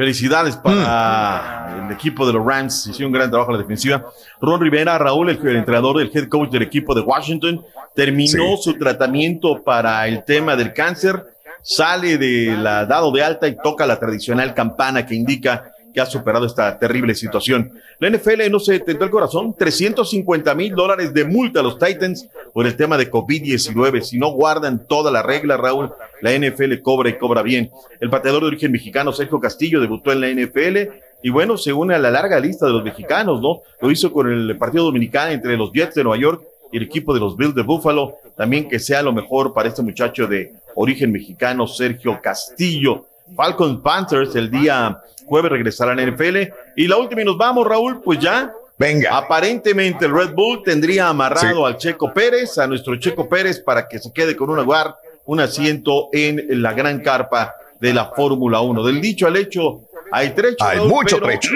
Felicidades 0.00 0.56
para 0.56 1.84
el 1.84 1.92
equipo 1.92 2.26
de 2.26 2.32
los 2.32 2.42
Rams. 2.42 2.86
Hicieron 2.86 3.08
un 3.08 3.18
gran 3.18 3.28
trabajo 3.28 3.50
en 3.50 3.58
la 3.58 3.62
defensiva. 3.64 4.02
Ron 4.40 4.58
Rivera, 4.58 4.96
Raúl, 4.96 5.28
el, 5.28 5.46
el 5.46 5.56
entrenador 5.56 5.98
del 5.98 6.10
head 6.14 6.26
coach 6.26 6.48
del 6.48 6.62
equipo 6.62 6.94
de 6.94 7.02
Washington, 7.02 7.62
terminó 7.94 8.56
su 8.56 8.78
tratamiento 8.78 9.62
para 9.62 10.08
el 10.08 10.24
tema 10.24 10.56
del 10.56 10.72
cáncer. 10.72 11.22
Sale 11.60 12.16
de 12.16 12.56
la 12.56 12.86
dado 12.86 13.12
de 13.12 13.22
alta 13.22 13.46
y 13.46 13.58
toca 13.62 13.86
la 13.86 14.00
tradicional 14.00 14.54
campana 14.54 15.04
que 15.04 15.14
indica 15.14 15.70
que 15.92 16.00
ha 16.00 16.06
superado 16.06 16.46
esta 16.46 16.78
terrible 16.78 17.14
situación. 17.14 17.72
La 17.98 18.10
NFL 18.10 18.50
no 18.50 18.58
se 18.58 18.78
tentó 18.80 19.04
el 19.04 19.10
corazón, 19.10 19.54
350 19.58 20.54
mil 20.54 20.74
dólares 20.74 21.12
de 21.12 21.24
multa 21.24 21.60
a 21.60 21.62
los 21.62 21.78
Titans 21.78 22.28
por 22.52 22.66
el 22.66 22.76
tema 22.76 22.96
de 22.96 23.10
COVID-19. 23.10 24.02
Si 24.02 24.18
no 24.18 24.32
guardan 24.32 24.86
toda 24.86 25.10
la 25.10 25.22
regla, 25.22 25.56
Raúl, 25.56 25.90
la 26.20 26.32
NFL 26.32 26.80
cobra 26.82 27.10
y 27.10 27.18
cobra 27.18 27.42
bien. 27.42 27.70
El 28.00 28.10
pateador 28.10 28.42
de 28.42 28.48
origen 28.48 28.72
mexicano, 28.72 29.12
Sergio 29.12 29.40
Castillo, 29.40 29.80
debutó 29.80 30.12
en 30.12 30.20
la 30.20 30.28
NFL 30.28 30.92
y 31.22 31.30
bueno, 31.30 31.56
se 31.56 31.72
une 31.72 31.94
a 31.94 31.98
la 31.98 32.10
larga 32.10 32.40
lista 32.40 32.66
de 32.66 32.72
los 32.72 32.82
mexicanos, 32.82 33.40
¿no? 33.40 33.60
Lo 33.80 33.90
hizo 33.90 34.12
con 34.12 34.30
el 34.30 34.56
partido 34.56 34.84
dominicano 34.84 35.32
entre 35.32 35.56
los 35.56 35.72
Jets 35.72 35.94
de 35.94 36.04
Nueva 36.04 36.20
York 36.20 36.42
y 36.72 36.78
el 36.78 36.84
equipo 36.84 37.12
de 37.12 37.20
los 37.20 37.36
Bills 37.36 37.54
de 37.54 37.62
Buffalo. 37.62 38.16
También 38.36 38.68
que 38.68 38.78
sea 38.78 39.02
lo 39.02 39.12
mejor 39.12 39.52
para 39.52 39.68
este 39.68 39.82
muchacho 39.82 40.26
de 40.26 40.52
origen 40.74 41.12
mexicano, 41.12 41.66
Sergio 41.66 42.20
Castillo. 42.22 43.06
Falcons 43.36 43.80
Panthers 43.82 44.34
el 44.36 44.50
día 44.50 44.98
jueves 45.26 45.50
regresarán 45.52 45.98
a 45.98 46.02
la 46.04 46.10
NFL. 46.10 46.36
Y 46.76 46.86
la 46.88 46.96
última 46.96 47.22
y 47.22 47.24
nos 47.24 47.36
vamos, 47.38 47.66
Raúl, 47.66 48.00
pues 48.02 48.18
ya. 48.18 48.52
Venga. 48.78 49.16
Aparentemente 49.16 50.06
el 50.06 50.12
Red 50.12 50.32
Bull 50.34 50.62
tendría 50.62 51.08
amarrado 51.08 51.66
al 51.66 51.76
Checo 51.76 52.12
Pérez, 52.12 52.56
a 52.58 52.66
nuestro 52.66 52.96
Checo 52.96 53.28
Pérez, 53.28 53.60
para 53.60 53.86
que 53.86 53.98
se 53.98 54.12
quede 54.12 54.34
con 54.34 54.48
un 54.50 54.56
lugar, 54.56 54.94
un 55.26 55.40
asiento 55.40 56.08
en 56.12 56.62
la 56.62 56.72
gran 56.72 57.00
carpa 57.00 57.54
de 57.78 57.92
la 57.92 58.06
Fórmula 58.06 58.60
1. 58.60 58.82
Del 58.84 59.00
dicho 59.00 59.26
al 59.26 59.36
hecho, 59.36 59.82
hay 60.10 60.30
trecho. 60.30 60.64
Hay 60.64 60.78
Raúl, 60.78 60.88
mucho 60.88 61.18
trecho. 61.20 61.50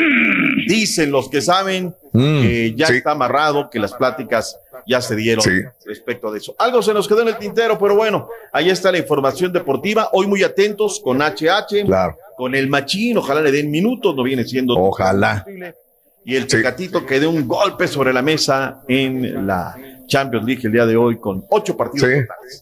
Dicen 0.66 1.10
los 1.10 1.28
que 1.28 1.40
saben 1.40 1.94
Mm, 2.14 2.42
que 2.42 2.74
ya 2.76 2.86
sí. 2.86 2.98
está 2.98 3.10
amarrado, 3.10 3.68
que 3.68 3.80
las 3.80 3.92
pláticas 3.92 4.56
ya 4.86 5.00
se 5.00 5.16
dieron 5.16 5.42
Sí. 5.42 5.50
respecto 5.86 6.30
de 6.30 6.38
eso. 6.38 6.54
Algo 6.58 6.82
se 6.82 6.92
nos 6.94 7.06
quedó 7.08 7.22
en 7.22 7.28
el 7.28 7.38
tintero, 7.38 7.78
pero 7.78 7.96
bueno, 7.96 8.28
ahí 8.52 8.70
está 8.70 8.90
la 8.92 8.98
información 8.98 9.52
deportiva. 9.52 10.10
Hoy 10.12 10.26
muy 10.26 10.42
atentos 10.42 11.00
con 11.02 11.20
HH, 11.22 11.84
Claro. 11.86 12.16
con 12.36 12.54
el 12.54 12.68
Machín, 12.68 13.16
ojalá 13.18 13.40
le 13.40 13.50
den 13.52 13.70
minutos, 13.70 14.14
no 14.14 14.22
viene 14.22 14.44
siendo. 14.44 14.74
Ojalá. 14.76 15.44
Y 16.24 16.36
el 16.36 16.46
Tecatito 16.46 17.04
que 17.04 17.20
dé 17.20 17.26
un 17.26 17.46
golpe 17.46 17.86
sobre 17.86 18.12
la 18.12 18.22
mesa 18.22 18.82
en 18.88 19.46
la 19.46 19.76
Champions 20.06 20.46
League 20.46 20.62
el 20.64 20.72
día 20.72 20.86
de 20.86 20.96
hoy 20.96 21.18
con 21.18 21.44
ocho 21.50 21.76
partidos. 21.76 22.08
Sí. 22.08 22.60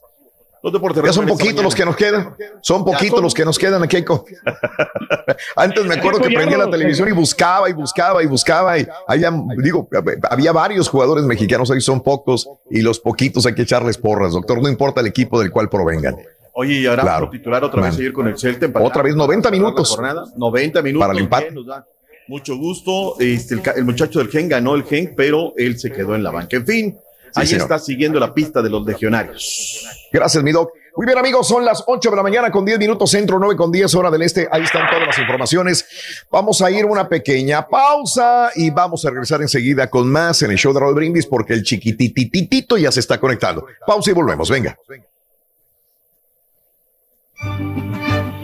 Totales. 0.63 0.65
Los 0.65 0.73
deportes 0.73 1.03
Ya 1.05 1.13
son 1.13 1.27
poquitos 1.27 1.65
los 1.65 1.75
que 1.75 1.85
nos 1.85 1.97
quedan. 1.97 2.37
Son 2.61 2.85
poquitos 2.85 3.17
son. 3.17 3.23
los 3.25 3.35
que 3.35 3.45
nos 3.45 3.59
quedan 3.59 3.83
aquí. 3.83 3.97
Keiko. 3.97 4.25
Antes 5.57 5.85
me 5.85 5.95
acuerdo 5.95 6.21
que 6.21 6.31
prendía 6.31 6.57
la 6.59 6.71
televisión 6.71 7.09
y 7.09 7.13
buscaba 7.13 7.69
y 7.69 7.73
buscaba 7.73 8.23
y 8.23 8.27
buscaba. 8.27 8.79
Y 8.79 8.87
había, 9.07 9.33
digo, 9.59 9.89
había 10.31 10.53
varios 10.53 10.89
jugadores 10.89 11.25
mexicanos, 11.25 11.71
ahí 11.71 11.81
son 11.81 12.01
pocos 12.01 12.49
y 12.71 12.81
los 12.81 13.01
poquitos 13.01 13.45
hay 13.47 13.55
que 13.55 13.63
echarles 13.63 13.99
porras, 13.99 14.33
doctor. 14.33 14.63
No 14.63 14.69
importa 14.69 15.01
el 15.01 15.07
equipo 15.09 15.41
del 15.41 15.51
cual 15.51 15.69
provengan. 15.69 16.17
Oye, 16.55 16.75
y 16.81 16.87
ahora 16.87 17.03
Claro. 17.03 17.27
otro 17.27 17.39
titular 17.39 17.65
otra 17.65 17.83
vez 17.83 17.95
ayer 17.97 18.13
con 18.13 18.29
el 18.29 18.39
Celta. 18.39 18.67
Otra 18.81 19.03
vez 19.03 19.17
90 19.17 19.43
Para 19.43 19.43
cerrar 19.43 19.53
la 19.53 19.59
minutos. 19.71 19.89
jornada, 19.91 20.25
90 20.37 20.83
minutos. 20.83 21.07
Para 21.07 21.19
el 21.19 21.25
empate. 21.25 21.45
bien, 21.45 21.55
nos 21.55 21.67
da 21.67 21.87
mucho 22.29 22.57
gusto. 22.57 23.17
Este, 23.19 23.55
el, 23.55 23.63
el 23.77 23.85
muchacho 23.85 24.19
del 24.19 24.29
Gen 24.29 24.49
ganó 24.49 24.75
el 24.75 24.85
Gen, 24.85 25.15
pero 25.17 25.55
él 25.57 25.79
se 25.79 25.91
quedó 25.91 26.15
en 26.15 26.23
la 26.23 26.31
banca. 26.31 26.57
En 26.57 26.67
fin, 26.67 26.99
ahí 27.35 27.47
señor. 27.47 27.63
está 27.63 27.79
siguiendo 27.79 28.19
la 28.19 28.33
pista 28.33 28.63
de 28.63 28.71
los 28.71 28.85
legionarios. 28.87 29.87
Gracias, 30.13 30.43
mi 30.43 30.53
doc. 30.53 30.73
Muy 30.95 31.07
bien, 31.07 31.19
amigos, 31.19 31.49
son 31.49 31.65
las 31.65 31.83
8 31.87 32.11
de 32.11 32.17
la 32.17 32.23
mañana 32.23 32.51
con 32.51 32.67
10 32.67 32.79
minutos 32.79 33.11
centro, 33.11 33.39
9 33.39 33.57
con 33.57 33.73
10 33.73 33.95
hora 33.95 34.11
del 34.11 34.21
este. 34.21 34.47
Ahí 34.53 34.63
están 34.63 34.87
todas 34.91 35.07
las 35.07 35.19
informaciones. 35.19 35.87
Vamos 36.31 36.61
a 36.61 36.71
ir 36.71 36.85
a 36.85 36.87
una 36.87 37.09
pequeña 37.09 37.67
pausa 37.67 38.51
y 38.55 38.69
vamos 38.69 39.03
a 39.07 39.11
regresar 39.11 39.41
enseguida 39.41 39.89
con 39.89 40.11
más 40.11 40.43
en 40.43 40.51
el 40.51 40.59
show 40.59 40.75
de 40.75 40.81
Raúl 40.81 40.95
Brindis 40.95 41.27
porque 41.27 41.55
el 41.55 41.63
chiquitititito 41.63 42.77
ya 42.77 42.93
se 42.93 43.01
está 43.01 43.19
conectando. 43.19 43.67
Pausa 43.87 44.11
y 44.11 44.15
volvemos. 44.15 44.51
Venga. 44.51 44.77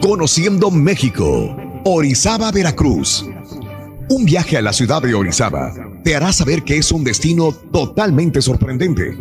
Conociendo 0.01 0.71
México, 0.71 1.55
Orizaba, 1.85 2.51
Veracruz. 2.51 3.27
Un 4.09 4.25
viaje 4.25 4.57
a 4.57 4.63
la 4.63 4.73
ciudad 4.73 5.03
de 5.03 5.13
Orizaba 5.13 5.71
te 6.03 6.15
hará 6.15 6.33
saber 6.33 6.63
que 6.63 6.77
es 6.77 6.91
un 6.91 7.03
destino 7.03 7.51
totalmente 7.51 8.41
sorprendente. 8.41 9.17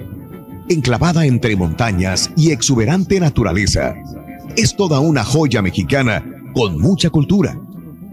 Enclavada 0.69 1.27
entre 1.27 1.57
montañas 1.57 2.31
y 2.37 2.51
exuberante 2.51 3.21
naturaleza, 3.21 3.95
es 4.57 4.75
toda 4.77 5.01
una 5.01 5.25
joya 5.25 5.63
mexicana 5.63 6.25
con 6.55 6.81
mucha 6.81 7.11
cultura, 7.11 7.59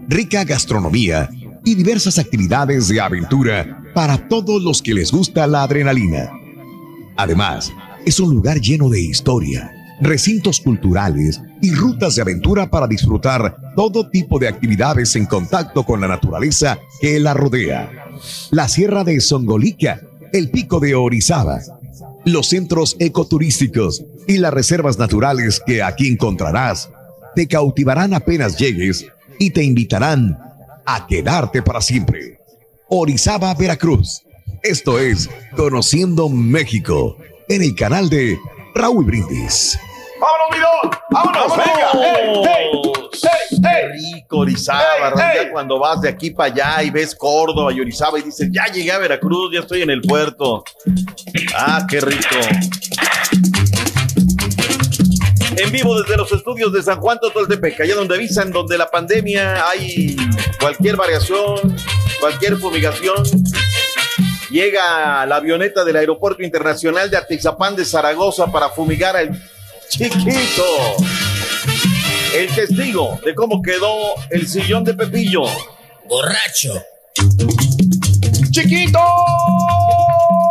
rica 0.08 0.44
gastronomía 0.44 1.28
y 1.64 1.74
diversas 1.74 2.18
actividades 2.18 2.88
de 2.88 3.00
aventura 3.00 3.82
para 3.94 4.28
todos 4.28 4.62
los 4.62 4.80
que 4.82 4.94
les 4.94 5.10
gusta 5.10 5.46
la 5.46 5.64
adrenalina. 5.64 6.30
Además, 7.16 7.72
es 8.04 8.20
un 8.20 8.34
lugar 8.34 8.60
lleno 8.60 8.88
de 8.88 9.00
historia, 9.00 9.72
recintos 10.00 10.60
culturales 10.60 11.40
y 11.60 11.74
rutas 11.74 12.14
de 12.14 12.22
aventura 12.22 12.70
para 12.70 12.86
disfrutar 12.86 13.56
todo 13.74 14.08
tipo 14.08 14.38
de 14.38 14.48
actividades 14.48 15.16
en 15.16 15.26
contacto 15.26 15.82
con 15.82 16.00
la 16.00 16.08
naturaleza 16.08 16.78
que 17.00 17.18
la 17.18 17.34
rodea. 17.34 18.05
La 18.50 18.68
Sierra 18.68 19.04
de 19.04 19.20
Songolica, 19.20 20.00
el 20.32 20.50
Pico 20.50 20.80
de 20.80 20.94
Orizaba, 20.94 21.60
los 22.24 22.48
centros 22.48 22.96
ecoturísticos 22.98 24.04
y 24.26 24.38
las 24.38 24.52
reservas 24.52 24.98
naturales 24.98 25.62
que 25.64 25.82
aquí 25.82 26.08
encontrarás 26.08 26.90
te 27.34 27.46
cautivarán 27.46 28.14
apenas 28.14 28.56
llegues 28.56 29.06
y 29.38 29.50
te 29.50 29.62
invitarán 29.62 30.38
a 30.84 31.06
quedarte 31.06 31.62
para 31.62 31.80
siempre. 31.80 32.38
Orizaba, 32.88 33.52
Veracruz. 33.54 34.22
Esto 34.62 34.98
es 34.98 35.28
Conociendo 35.54 36.28
México 36.28 37.16
en 37.48 37.62
el 37.62 37.74
canal 37.74 38.08
de 38.08 38.38
Raúl 38.74 39.04
Brindis. 39.04 39.78
¡Vámonos, 40.20 40.82
doc! 40.82 40.98
¡Vámonos! 41.10 41.56
¡Venga! 41.56 41.90
¡Hey, 41.94 42.42
hey, 42.44 42.86
Qué 43.50 43.88
rico, 43.88 44.38
Orizaba, 44.38 45.14
ya 45.16 45.50
cuando 45.50 45.78
vas 45.78 46.00
de 46.00 46.08
aquí 46.08 46.30
para 46.30 46.52
allá 46.52 46.82
y 46.82 46.90
ves 46.90 47.14
Córdoba 47.14 47.72
y 47.72 47.80
Orizaba 47.80 48.18
y 48.18 48.22
dices, 48.22 48.48
ya 48.52 48.66
llegué 48.66 48.92
a 48.92 48.98
Veracruz, 48.98 49.52
ya 49.52 49.60
estoy 49.60 49.82
en 49.82 49.90
el 49.90 50.02
puerto. 50.02 50.64
Ah, 51.54 51.86
qué 51.88 52.00
rico. 52.00 52.36
En 55.56 55.72
vivo 55.72 56.00
desde 56.00 56.16
los 56.16 56.30
estudios 56.32 56.72
de 56.72 56.82
San 56.82 57.00
Juan 57.00 57.18
Totoltepec, 57.20 57.80
allá 57.80 57.94
donde 57.94 58.14
avisan, 58.14 58.50
donde 58.50 58.76
la 58.76 58.90
pandemia 58.90 59.68
hay 59.68 60.16
cualquier 60.60 60.96
variación, 60.96 61.76
cualquier 62.20 62.56
fumigación. 62.56 63.24
Llega 64.50 65.24
la 65.26 65.36
avioneta 65.36 65.84
del 65.84 65.96
Aeropuerto 65.96 66.42
Internacional 66.42 67.10
de 67.10 67.16
Atizapán 67.16 67.74
de 67.74 67.84
Zaragoza 67.84 68.46
para 68.52 68.68
fumigar 68.68 69.16
al 69.16 69.30
chiquito. 69.88 70.64
El 72.34 72.54
testigo 72.54 73.18
de 73.24 73.34
cómo 73.34 73.62
quedó 73.62 74.14
el 74.30 74.46
sillón 74.46 74.84
de 74.84 74.94
Pepillo. 74.94 75.42
Borracho. 76.08 76.74
¡Chiquito! 78.50 78.98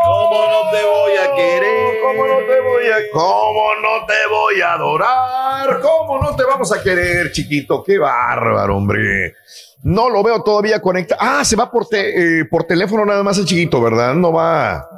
¿Cómo 0.06 0.45
no 0.48 0.70
te 0.72 0.84
voy 0.86 1.14
a 1.18 1.36
querer? 1.36 1.95
¿Cómo 2.02 2.26
no 2.28 2.38
te 2.48 2.62
voy 2.62 2.86
a 2.86 3.12
cómo 3.12 3.76
no 3.82 4.06
te 4.06 4.14
voy 4.30 4.62
a 4.62 4.74
adorar? 4.74 5.82
¿Cómo 5.82 6.22
no 6.22 6.36
te 6.36 6.44
vamos 6.44 6.72
a 6.72 6.82
querer, 6.82 7.32
chiquito? 7.32 7.84
Qué 7.84 7.98
bárbaro, 7.98 8.78
hombre. 8.78 9.36
No 9.84 10.10
lo 10.10 10.24
veo 10.24 10.41
todavía 10.44 10.82
conectado. 10.82 11.20
Ah, 11.24 11.45
se 11.45 11.56
va 11.56 11.70
por, 11.72 11.88
te- 11.88 12.40
eh, 12.41 12.45
por 12.45 12.64
teléfono 12.66 13.06
nada 13.06 13.22
más 13.24 13.38
el 13.38 13.45
chiquito, 13.45 13.82
¿verdad? 13.82 14.14
No 14.16 14.32
va. 14.32 14.94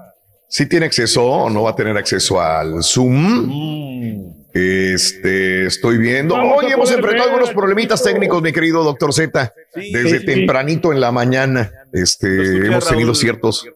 Sí 0.49 0.65
tiene 0.65 0.86
acceso 0.86 1.26
o 1.26 1.49
no 1.49 1.64
va 1.64 1.72
a 1.72 1.76
tener 1.76 1.98
acceso 1.98 2.41
al 2.41 2.84
Zoom. 2.84 4.34
Este, 4.53 5.65
estoy 5.65 5.98
viendo. 5.98 6.36
Vamos 6.36 6.64
Hoy 6.64 6.72
hemos 6.72 6.90
enfrentado 6.90 7.30
ver, 7.30 7.34
algunos 7.34 7.53
problemitas 7.53 8.02
técnicos, 8.02 8.41
mi 8.41 8.52
querido 8.53 8.84
doctor 8.84 9.14
Z. 9.14 9.53
Desde 9.76 10.19
sí, 10.19 10.26
tempranito 10.26 10.91
en 10.91 11.02
la 11.02 11.11
mañana. 11.11 11.72
Este, 11.91 12.65
hemos 12.65 12.88
tenido 12.88 13.07
Raúl. 13.07 13.15
ciertos 13.15 13.68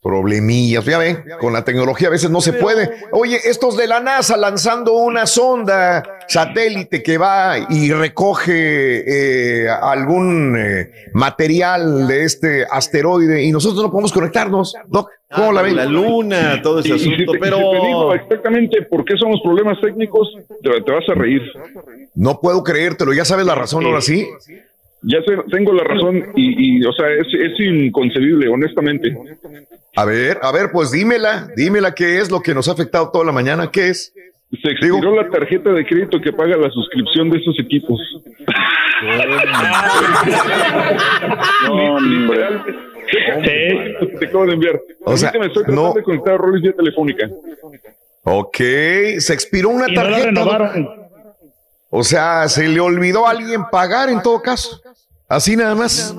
Problemillas, 0.00 0.84
ya 0.84 0.96
ven, 0.96 1.24
con 1.40 1.52
la 1.52 1.64
tecnología 1.64 2.06
a 2.06 2.12
veces 2.12 2.30
no 2.30 2.40
se 2.40 2.52
puede. 2.52 2.88
Oye, 3.10 3.36
estos 3.44 3.76
de 3.76 3.88
la 3.88 3.98
NASA 3.98 4.36
lanzando 4.36 4.92
una 4.92 5.26
sonda 5.26 6.04
satélite 6.28 7.02
que 7.02 7.18
va 7.18 7.58
y 7.68 7.92
recoge 7.92 9.64
eh, 9.64 9.68
algún 9.68 10.56
eh, 10.56 10.92
material 11.14 12.06
de 12.06 12.22
este 12.22 12.64
asteroide 12.70 13.42
y 13.42 13.50
nosotros 13.50 13.82
no 13.82 13.90
podemos 13.90 14.12
conectarnos, 14.12 14.74
Doc. 14.86 15.10
¿Cómo 15.34 15.52
la 15.52 15.62
ven? 15.62 15.76
La 15.76 15.84
luna, 15.84 16.62
todo 16.62 16.78
ese 16.78 16.94
Y 16.94 16.98
si 16.98 17.12
asunto, 17.12 17.32
te, 17.32 17.38
pero... 17.38 17.56
si 17.56 17.80
te 17.80 17.86
digo 17.86 18.14
exactamente 18.14 18.82
por 18.82 19.04
qué 19.04 19.16
son 19.16 19.32
los 19.32 19.40
problemas 19.42 19.80
técnicos, 19.80 20.32
te, 20.62 20.80
te 20.80 20.92
vas 20.92 21.08
a 21.08 21.14
reír. 21.14 21.42
No 22.14 22.40
puedo 22.40 22.62
creértelo, 22.62 23.12
ya 23.12 23.24
sabes 23.24 23.44
la 23.44 23.56
razón 23.56 23.84
ahora 23.84 24.00
sí. 24.00 24.26
Ya 25.02 25.22
sé, 25.22 25.32
tengo 25.50 25.72
la 25.72 25.84
razón 25.84 26.32
y, 26.34 26.78
y, 26.80 26.84
o 26.84 26.92
sea, 26.92 27.08
es, 27.10 27.26
es 27.32 27.60
inconcebible, 27.60 28.48
honestamente. 28.48 29.16
A 29.94 30.04
ver, 30.04 30.38
a 30.42 30.50
ver, 30.50 30.70
pues 30.72 30.90
dímela, 30.90 31.48
dímela 31.56 31.94
qué 31.94 32.18
es 32.18 32.30
lo 32.30 32.40
que 32.40 32.54
nos 32.54 32.68
ha 32.68 32.72
afectado 32.72 33.10
toda 33.12 33.24
la 33.24 33.32
mañana, 33.32 33.70
qué 33.70 33.88
es. 33.88 34.12
Se 34.62 34.70
expiró 34.70 35.14
la 35.14 35.28
tarjeta 35.28 35.70
de 35.72 35.86
crédito 35.86 36.20
que 36.20 36.32
paga 36.32 36.56
la 36.56 36.70
suscripción 36.70 37.30
de 37.30 37.38
esos 37.38 37.58
equipos. 37.60 38.00
no, 41.66 41.96
hombre. 41.96 42.48
Te 44.18 44.26
acabo 44.26 44.46
de 44.46 44.52
enviar. 44.54 44.80
O 45.04 45.16
sea, 45.16 45.32
Permíteme, 45.32 45.46
estoy 45.52 45.64
tratando 45.64 45.88
no. 45.88 45.94
de 45.94 46.02
conectar 46.02 46.34
a 46.34 46.38
Rollins 46.38 46.62
vía 46.62 46.72
telefónica. 46.72 47.28
Ok, 48.24 48.56
se 49.18 49.32
expiró 49.32 49.70
una 49.70 49.88
Y 49.88 49.94
no 49.94 50.02
la 50.02 50.08
tarjeta. 50.08 50.26
renovaron. 50.26 50.88
O 51.90 52.02
sea, 52.02 52.48
se 52.48 52.68
le 52.68 52.80
olvidó 52.80 53.26
a 53.26 53.30
alguien 53.30 53.62
pagar 53.70 54.10
en 54.10 54.22
todo 54.22 54.42
caso. 54.42 54.80
Así 55.28 55.56
nada 55.56 55.74
más. 55.74 56.14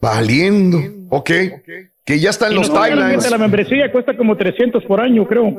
Valiendo. 0.00 0.78
Ok. 1.10 1.30
Que 2.04 2.20
ya 2.20 2.30
está 2.30 2.46
en 2.46 2.52
Y 2.52 2.56
los 2.56 2.70
no, 2.70 2.80
timelines. 2.82 3.28
La 3.30 3.38
membresía 3.38 3.90
cuesta 3.90 4.16
como 4.16 4.36
300 4.36 4.84
por 4.84 5.00
año, 5.00 5.26
creo. 5.26 5.56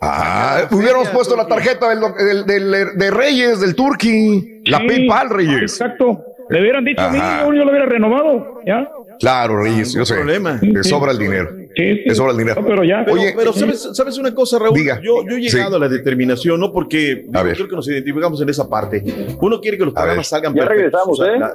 Ah, 0.00 0.68
hubiéramos 0.70 1.08
puesto 1.08 1.34
la 1.36 1.48
tarjeta 1.48 1.88
del, 1.88 2.00
del- 2.46 2.46
del- 2.70 2.96
de 2.98 3.10
Reyes, 3.10 3.60
del 3.60 3.74
Turkey, 3.74 4.62
la 4.66 4.78
PayPal 4.78 5.30
Reyes. 5.30 5.62
Exacto. 5.62 6.22
Le 6.48 6.60
hubieran 6.60 6.84
dicho 6.84 7.00
a 7.02 7.08
mí, 7.10 7.18
yo, 7.18 7.52
yo 7.52 7.64
lo 7.64 7.70
hubiera 7.70 7.86
renovado. 7.86 8.60
¿Ya? 8.64 8.88
Claro, 9.18 9.60
Reyes, 9.60 9.92
yo 9.94 10.04
sé. 10.06 10.14
problema. 10.14 10.60
Le 10.62 10.84
sobra 10.84 11.10
el 11.10 11.18
dinero. 11.18 11.50
Le 11.76 12.14
sobra 12.14 12.32
el 12.32 12.38
dinero. 12.38 12.64
pero 12.66 12.82
ya. 12.84 13.02
Pero, 13.04 13.20
Oye, 13.20 13.34
pero 13.36 13.52
¿sabes, 13.52 13.88
¿sabes 13.92 14.16
una 14.16 14.34
cosa, 14.34 14.58
Raúl? 14.58 14.74
Diga. 14.78 14.98
Yo, 15.02 15.22
yo 15.28 15.36
he 15.36 15.40
llegado 15.40 15.70
Sí. 15.70 15.76
a 15.76 15.78
la 15.78 15.88
determinación, 15.88 16.58
¿no? 16.58 16.72
Porque 16.72 17.26
yo 17.30 17.40
creo 17.42 17.68
que 17.68 17.76
nos 17.76 17.86
identificamos 17.88 18.40
en 18.40 18.48
esa 18.48 18.68
parte. 18.68 19.04
Uno 19.40 19.60
quiere 19.60 19.76
que 19.76 19.84
los 19.84 19.92
programas 19.94 20.26
salgan 20.26 20.54
Ya 20.54 20.66
perfectos. 20.66 21.18
regresamos, 21.18 21.20
¿eh? 21.20 21.38
la- 21.38 21.54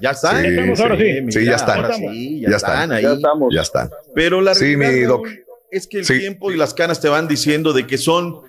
ya 0.00 0.10
están. 0.10 0.42
Sí, 0.42 0.48
Estamos 0.48 0.78
sí, 0.78 0.82
ahora 0.82 0.96
sí. 0.96 1.02
sí, 1.04 1.20
Mira, 1.38 1.42
ya 1.42 1.54
están. 1.56 1.76
ahora 1.84 1.94
sí, 1.94 2.40
ya, 2.40 2.50
Ya 2.50 2.56
están, 2.56 2.72
están. 2.72 2.92
ahí. 2.92 3.02
Ya 3.04 3.12
estamos. 3.12 3.54
Ya 3.54 3.60
están. 3.60 3.90
Pero 4.14 4.40
la 4.40 4.54
Sí, 4.54 4.74
realidad, 4.74 4.90
mi 5.00 5.04
Raúl, 5.06 5.28
doc. 5.30 5.46
es 5.70 5.86
que 5.86 5.98
el 5.98 6.04
Sí. 6.06 6.18
tiempo 6.18 6.50
y 6.50 6.56
las 6.56 6.74
canas 6.74 7.00
te 7.00 7.08
van 7.08 7.28
diciendo 7.28 7.72
de 7.72 7.86
que 7.86 7.98
son, 7.98 8.40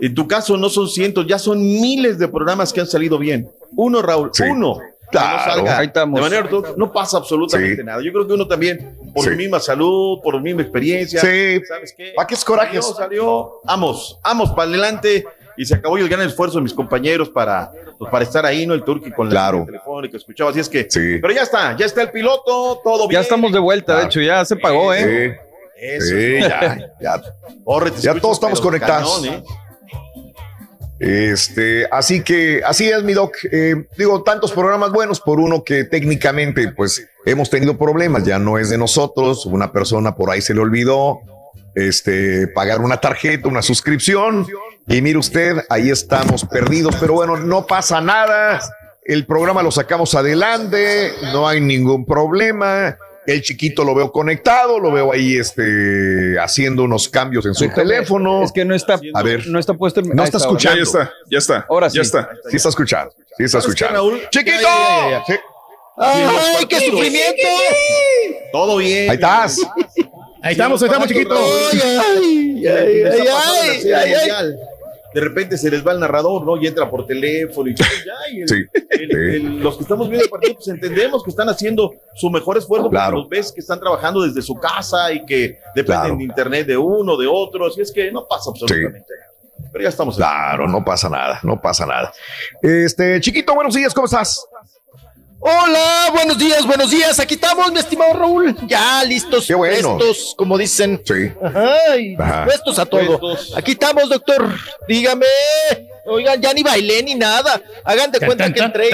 en 0.00 0.14
tu 0.14 0.26
caso 0.26 0.56
no 0.56 0.68
son 0.70 0.88
cientos, 0.88 1.26
ya 1.26 1.38
son 1.38 1.60
miles 1.60 2.18
de 2.18 2.28
programas 2.28 2.72
que 2.72 2.80
han 2.80 2.86
salido 2.86 3.18
bien. 3.18 3.48
Uno, 3.76 4.00
Raúl, 4.00 4.30
uno. 4.50 4.78
No 5.12 5.70
Ahí 5.70 5.86
estamos. 5.86 6.16
De 6.16 6.22
manera 6.22 6.42
ortodoxa, 6.44 6.74
no 6.76 6.92
pasa 6.92 7.16
absolutamente 7.18 7.76
Sí. 7.76 7.84
nada. 7.84 8.02
Yo 8.02 8.12
creo 8.12 8.26
que 8.26 8.32
uno 8.34 8.46
también, 8.48 8.96
por 9.14 9.24
Sí. 9.24 9.30
misma 9.30 9.60
salud, 9.60 10.20
por 10.22 10.40
misma 10.40 10.62
experiencia, 10.62 11.20
Sí. 11.20 11.60
¿sabes 11.66 11.94
qué? 11.96 12.12
¿Para 12.16 12.26
qué 12.26 12.34
es 12.34 12.44
corajes? 12.44 12.84
Salió, 12.84 12.96
salió, 12.96 13.60
vamos, 13.64 14.18
vamos 14.22 14.50
para 14.50 14.68
adelante. 14.68 15.24
Y 15.54 15.66
se 15.66 15.74
acabó 15.74 15.98
el 15.98 16.08
gran 16.08 16.22
esfuerzo 16.26 16.56
de 16.58 16.62
mis 16.62 16.72
compañeros 16.72 17.28
para, 17.28 17.70
pues, 17.98 18.10
para 18.10 18.24
estar 18.24 18.46
ahí, 18.46 18.66
¿no? 18.66 18.72
El 18.72 18.84
turqui 18.84 19.10
con 19.12 19.26
la 19.28 19.32
Claro. 19.32 19.52
línea 19.58 19.66
telefónica, 19.66 20.16
escuchaba. 20.16 20.48
Así 20.50 20.60
es 20.60 20.68
que, 20.68 20.86
Sí. 20.88 21.18
pero 21.20 21.30
ya 21.34 21.42
está, 21.42 21.76
ya 21.76 21.84
está 21.84 22.00
el 22.00 22.10
piloto, 22.10 22.80
todo 22.82 23.06
bien. 23.06 23.18
Ya 23.18 23.20
estamos 23.20 23.52
de 23.52 23.58
vuelta, 23.58 23.98
de 23.98 24.04
hecho, 24.06 24.20
ya 24.22 24.44
se 24.46 24.56
pagó, 24.56 24.94
¿eh? 24.94 25.38
Sí. 25.38 25.48
Eso, 25.84 26.06
Sí, 26.16 26.38
¿no? 26.40 26.48
ya, 26.48 26.78
ya. 27.00 27.22
Corre, 27.64 27.90
Ya 28.00 28.14
todos 28.14 28.36
estamos 28.38 28.60
conectados. 28.62 29.20
cañón, 29.20 29.34
¿eh? 29.34 29.44
Este, 31.02 31.88
así 31.90 32.22
que, 32.22 32.62
así 32.64 32.88
es, 32.88 33.02
mi 33.02 33.12
doc. 33.12 33.34
Eh, 33.50 33.86
digo, 33.98 34.22
tantos 34.22 34.52
programas 34.52 34.92
buenos 34.92 35.20
por 35.20 35.40
uno 35.40 35.64
que 35.64 35.82
técnicamente, 35.82 36.68
pues, 36.68 37.08
hemos 37.26 37.50
tenido 37.50 37.76
problemas. 37.76 38.22
Ya 38.22 38.38
no 38.38 38.56
es 38.56 38.70
de 38.70 38.78
nosotros. 38.78 39.44
Una 39.46 39.72
persona 39.72 40.14
por 40.14 40.30
ahí 40.30 40.40
se 40.40 40.54
le 40.54 40.60
olvidó, 40.60 41.18
este, 41.74 42.46
pagar 42.46 42.80
una 42.80 42.98
tarjeta, 43.00 43.48
una 43.48 43.62
suscripción. 43.62 44.46
Y 44.86 45.02
mire 45.02 45.18
usted, 45.18 45.64
ahí 45.68 45.90
estamos 45.90 46.44
perdidos. 46.44 46.94
Pero 47.00 47.14
bueno, 47.14 47.36
no 47.36 47.66
pasa 47.66 48.00
nada. 48.00 48.60
El 49.04 49.26
programa 49.26 49.64
lo 49.64 49.72
sacamos 49.72 50.14
adelante. 50.14 51.10
No 51.32 51.48
hay 51.48 51.60
ningún 51.60 52.06
problema. 52.06 52.96
El 53.26 53.40
chiquito 53.42 53.84
lo 53.84 53.94
veo 53.94 54.10
conectado, 54.10 54.80
lo 54.80 54.90
veo 54.90 55.12
ahí, 55.12 55.36
este, 55.36 56.36
haciendo 56.40 56.82
unos 56.82 57.08
cambios 57.08 57.46
en 57.46 57.54
su 57.54 57.64
Déjame, 57.64 57.82
teléfono. 57.82 58.42
Es 58.42 58.50
que 58.50 58.64
no 58.64 58.74
está, 58.74 59.00
A 59.14 59.22
ver. 59.22 59.46
no 59.46 59.58
está 59.60 59.74
puesto 59.74 60.00
en 60.00 60.08
No 60.08 60.24
está 60.24 60.38
escuchando. 60.38 60.76
Ya 60.78 60.82
está, 60.82 61.12
ya 61.30 61.38
está. 61.38 61.66
Ahora 61.68 61.88
sí. 61.88 61.96
Ya 61.96 62.02
está. 62.02 62.28
Sí 62.50 62.56
está 62.56 62.68
escuchando. 62.70 63.12
Sí 63.36 63.44
está 63.44 63.60
¿Sabes 63.60 63.76
qué, 63.76 63.84
escuchando. 63.84 64.10
Raúl? 64.10 64.20
¡Chiquito! 64.30 64.60
Ya, 64.60 64.60
ya, 64.60 65.10
ya, 65.10 65.10
ya. 65.10 65.24
Sí. 65.26 65.34
¡Ay, 65.96 66.66
qué 66.66 66.80
sufrimiento! 66.80 67.48
Todo 68.52 68.76
bien. 68.78 69.10
Ahí 69.10 69.14
estás. 69.14 69.58
Ahí 70.42 70.52
estamos, 70.52 70.82
ahí 70.82 70.86
estamos, 70.88 71.08
chiquito. 71.08 71.36
Ay, 71.36 71.80
ay, 72.66 72.66
ay, 72.66 73.02
ay, 73.06 73.92
ay, 73.92 74.12
ay, 74.14 74.30
ay. 74.30 74.46
De 75.14 75.20
repente 75.20 75.58
se 75.58 75.70
les 75.70 75.86
va 75.86 75.92
el 75.92 76.00
narrador, 76.00 76.44
¿no? 76.44 76.56
Y 76.62 76.66
entra 76.66 76.88
por 76.90 77.06
teléfono 77.06 77.68
y, 77.70 77.74
ya, 77.74 77.84
y 78.32 78.40
el- 78.42 78.48
Sí, 78.48 78.56
el- 78.90 79.10
el- 79.16 79.60
los 79.60 79.76
que 79.76 79.82
estamos 79.82 80.08
viendo 80.08 80.24
el 80.24 80.30
partido, 80.30 80.54
pues 80.54 80.68
entendemos 80.68 81.22
que 81.22 81.30
están 81.30 81.48
haciendo 81.48 81.92
su 82.14 82.30
mejor 82.30 82.56
esfuerzo, 82.58 82.84
porque 82.84 82.96
Claro. 82.96 83.18
los 83.18 83.28
ves 83.28 83.52
que 83.52 83.60
están 83.60 83.78
trabajando 83.80 84.22
desde 84.22 84.40
su 84.42 84.54
casa 84.54 85.12
y 85.12 85.24
que 85.26 85.58
dependen 85.74 85.84
Claro. 86.02 86.16
de 86.16 86.24
internet 86.24 86.66
de 86.66 86.76
uno, 86.76 87.16
de 87.16 87.26
otro, 87.26 87.66
así 87.66 87.80
es 87.82 87.92
que 87.92 88.10
no 88.10 88.26
pasa 88.26 88.50
absolutamente 88.50 89.00
nada. 89.00 89.32
Pero 89.70 89.82
ya 89.84 89.88
estamos. 89.90 90.16
Claro, 90.16 90.66
no 90.68 90.84
pasa 90.84 91.08
nada, 91.08 91.38
no 91.42 91.60
pasa 91.60 91.86
nada. 91.86 92.12
Este, 92.60 93.20
chiquito, 93.20 93.54
buenos 93.54 93.74
días, 93.74 93.94
¿cómo 93.94 94.06
estás? 94.06 94.44
Hola, 95.44 96.10
buenos 96.12 96.38
días, 96.38 96.64
buenos 96.64 96.88
días. 96.88 97.18
Aquí 97.18 97.34
estamos, 97.34 97.72
mi 97.72 97.80
estimado 97.80 98.12
Raúl. 98.12 98.56
Ya 98.68 99.02
listos, 99.02 99.44
Qué 99.48 99.56
bueno. 99.56 99.98
prestos, 99.98 100.34
como 100.36 100.56
dicen. 100.56 101.02
Sí. 101.04 101.32
Ay, 101.90 102.14
Ajá. 102.16 102.46
a 102.78 102.86
todo. 102.86 103.36
Aquí 103.56 103.72
estamos, 103.72 104.08
doctor. 104.08 104.54
Dígame. 104.86 105.26
Oigan, 106.06 106.40
ya 106.40 106.54
ni 106.54 106.62
bailé 106.62 107.02
ni 107.02 107.16
nada. 107.16 107.60
Hagan 107.82 108.12
de 108.12 108.20
cuenta 108.20 108.52
que 108.52 108.60
entré. 108.60 108.88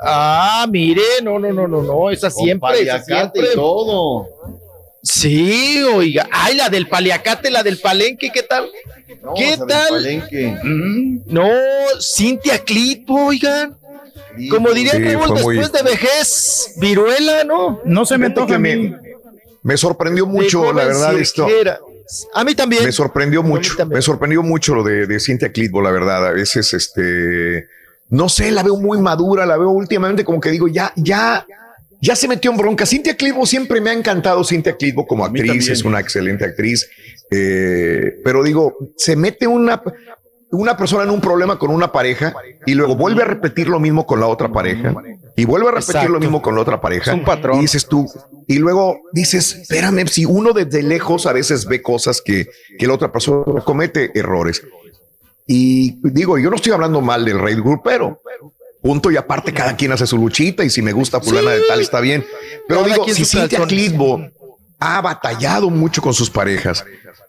Ah, 0.00 0.66
mire, 0.68 1.00
no, 1.22 1.38
no, 1.38 1.52
no, 1.52 1.68
no, 1.68 1.80
no, 1.80 2.10
esa 2.10 2.28
siempre, 2.28 2.82
esa 2.82 3.00
siempre. 3.04 3.50
y 3.52 3.54
todo. 3.54 4.26
Sí, 5.06 5.82
oiga. 5.84 6.28
Ay, 6.32 6.56
la 6.56 6.68
del 6.68 6.88
paliacate, 6.88 7.50
la 7.50 7.62
del 7.62 7.78
palenque, 7.78 8.30
¿qué 8.34 8.42
tal? 8.42 8.68
No, 9.22 9.34
¿Qué 9.34 9.56
tal? 9.68 9.88
Palenque. 9.88 10.58
Mm, 10.64 11.20
no, 11.26 11.48
Cintia 12.00 12.58
Clitbo, 12.64 13.26
oigan. 13.26 13.76
Como 14.50 14.70
diría 14.72 14.92
Sí, 14.92 14.98
Raúl, 15.04 15.28
fue 15.28 15.42
muy- 15.42 15.56
después 15.56 15.72
de 15.84 15.90
vejez, 15.90 16.74
viruela, 16.78 17.44
¿no? 17.44 17.80
No 17.84 18.04
se 18.04 18.18
me 18.18 18.26
Fíjate 18.26 18.40
antoja 18.40 18.46
que 18.48 18.54
a 18.54 18.58
mí. 18.58 18.88
me, 18.90 18.98
me 19.62 19.76
sorprendió 19.76 20.26
mucho, 20.26 20.72
la 20.72 20.84
verdad, 20.84 21.16
esto. 21.18 21.46
A 22.34 22.44
mí 22.44 22.54
también. 22.54 22.84
Me 22.84 22.92
sorprendió 22.92 23.42
mucho, 23.42 23.86
me 23.86 24.02
sorprendió 24.02 24.42
mucho 24.42 24.74
lo 24.74 24.82
de, 24.84 25.06
de 25.06 25.20
Cintia 25.20 25.52
Clitbo, 25.52 25.80
la 25.82 25.90
verdad. 25.90 26.26
A 26.26 26.30
veces, 26.32 26.72
este, 26.74 27.66
no 28.10 28.28
sé, 28.28 28.50
la 28.50 28.62
veo 28.62 28.76
muy 28.76 29.00
madura, 29.00 29.46
la 29.46 29.56
veo 29.56 29.70
últimamente 29.70 30.24
como 30.24 30.40
que 30.40 30.50
digo, 30.50 30.68
ya, 30.68 30.92
ya, 30.96 31.46
ya 32.06 32.14
se 32.14 32.28
metió 32.28 32.52
en 32.52 32.56
bronca. 32.56 32.86
Cintia 32.86 33.16
Clitbo 33.16 33.44
siempre 33.44 33.80
me 33.80 33.90
ha 33.90 33.92
encantado, 33.92 34.44
Cintia 34.44 34.76
Clitbo 34.76 35.06
como 35.06 35.24
actriz, 35.24 35.68
es 35.68 35.82
una 35.82 35.98
excelente 35.98 36.44
actriz. 36.44 36.88
Eh, 37.32 38.20
pero 38.24 38.44
digo, 38.44 38.76
se 38.96 39.16
mete 39.16 39.48
una, 39.48 39.82
una 40.52 40.76
persona 40.76 41.02
en 41.02 41.10
un 41.10 41.20
problema 41.20 41.58
con 41.58 41.72
una 41.72 41.90
pareja 41.90 42.32
y 42.64 42.74
luego 42.74 42.94
vuelve 42.94 43.22
a 43.22 43.26
repetir 43.26 43.68
lo 43.68 43.80
mismo 43.80 44.06
con 44.06 44.20
la 44.20 44.28
otra 44.28 44.52
pareja 44.52 44.94
y 45.34 45.44
vuelve 45.44 45.68
a 45.68 45.72
repetir 45.72 45.96
Exacto. 45.96 46.12
lo 46.12 46.20
mismo 46.20 46.40
con 46.40 46.54
la 46.54 46.60
otra 46.60 46.80
pareja. 46.80 47.10
Es 47.10 47.18
un 47.18 47.24
patrón. 47.24 47.58
Y 47.58 47.62
dices 47.62 47.86
tú, 47.86 48.08
y 48.46 48.58
luego 48.58 49.00
dices, 49.12 49.56
espérame, 49.62 50.06
si 50.06 50.24
uno 50.24 50.52
desde 50.52 50.84
lejos 50.84 51.26
a 51.26 51.32
veces 51.32 51.66
ve 51.66 51.82
cosas 51.82 52.22
que, 52.24 52.46
que 52.78 52.86
la 52.86 52.94
otra 52.94 53.10
persona 53.10 53.62
comete 53.64 54.12
errores. 54.14 54.62
Y 55.48 55.98
digo, 56.08 56.38
yo 56.38 56.50
no 56.50 56.56
estoy 56.56 56.72
hablando 56.72 57.00
mal 57.00 57.24
del 57.24 57.40
rey 57.40 57.56
grupero, 57.56 58.20
Punto 58.86 59.10
y 59.10 59.16
aparte 59.16 59.52
cada 59.52 59.74
quien 59.74 59.90
hace 59.90 60.06
su 60.06 60.16
luchita 60.16 60.62
y 60.62 60.70
si 60.70 60.80
me 60.80 60.92
gusta 60.92 61.20
fulana 61.20 61.50
de 61.50 61.62
tal 61.62 61.80
está 61.80 62.00
bien. 62.00 62.24
Pero 62.68 62.82
Cada 62.82 62.92
digo, 62.94 63.08
si 63.08 63.24
Cintia. 63.24 63.66
Clitbo 63.66 64.28
ha 64.78 65.00
batallado 65.00 65.70
mucho 65.70 66.00
con 66.00 66.14
sus 66.14 66.30
parejas, 66.30 66.84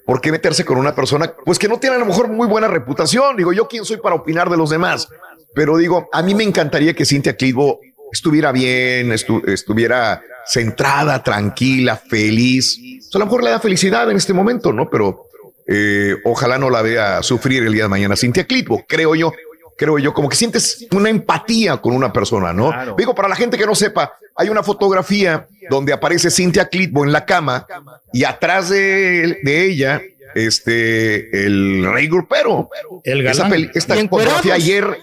¿por 0.06 0.22
qué 0.22 0.32
meterse 0.32 0.64
con 0.66 0.78
una 0.78 0.94
persona 0.94 1.34
pues 1.46 1.58
que 1.58 1.68
no 1.68 1.80
tiene 1.80 1.96
a 1.96 2.00
lo 2.00 2.06
mejor 2.06 2.28
muy 2.28 2.46
buena 2.48 2.68
reputación? 2.68 3.36
Digo, 3.38 3.54
yo 3.54 3.68
quién 3.68 3.86
soy 3.86 3.98
para 3.98 4.14
opinar 4.14 4.52
de 4.52 4.58
los 4.58 4.70
demás, 4.70 5.08
pero 5.56 5.78
digo, 5.78 6.08
a 6.14 6.22
mí 6.22 6.36
me 6.36 6.44
encantaría 6.44 6.94
que 6.94 7.06
Cintia 7.06 7.36
Clitbo 7.36 7.80
estuviera 8.12 8.52
bien, 8.52 9.10
estu- 9.12 9.44
estuviera 9.50 10.22
centrada, 10.46 11.24
tranquila, 11.24 11.98
feliz. 11.98 12.78
O 13.00 13.12
sea, 13.12 13.18
a 13.18 13.20
lo 13.20 13.26
mejor 13.26 13.44
le 13.44 13.50
da 13.50 13.60
felicidad 13.60 14.10
en 14.12 14.18
este 14.18 14.32
momento, 14.34 14.72
¿no? 14.72 14.90
Pero 14.92 15.24
eh, 15.68 16.16
ojalá 16.24 16.58
no 16.60 16.70
la 16.70 16.82
vea 16.84 17.24
sufrir 17.24 17.64
el 17.64 17.74
día 17.74 17.84
de 17.84 17.90
mañana. 17.90 18.16
Cintia 18.16 18.46
Clitbo, 18.46 18.86
creo 18.88 19.16
yo, 19.16 19.34
creo 19.78 19.98
yo, 20.00 20.14
como 20.14 20.28
que 20.28 20.36
sientes 20.36 20.86
una 20.92 21.10
empatía 21.10 21.78
con 21.78 21.94
una 21.94 22.12
persona, 22.12 22.52
¿no? 22.52 22.72
Digo, 22.98 23.14
para 23.16 23.30
la 23.30 23.36
gente 23.36 23.58
que 23.58 23.66
no 23.66 23.76
sepa, 23.76 24.14
hay 24.36 24.50
una 24.50 24.64
fotografía 24.64 25.48
donde 25.70 25.94
aparece 25.94 26.30
Cintia 26.32 26.68
Clitbo 26.68 27.04
en 27.06 27.12
la 27.12 27.26
cama 27.26 27.66
y 28.12 28.24
atrás 28.24 28.70
de, 28.70 29.40
de 29.44 29.66
ella, 29.66 30.02
este, 30.36 31.46
el 31.46 31.86
rey 31.92 32.08
grupero. 32.08 32.70
El 33.04 33.26
Esa 33.26 33.44
galán. 33.44 33.52
peli- 33.52 33.72
esta 33.74 33.96
fotografía 33.96 34.54
ayer, 34.56 34.98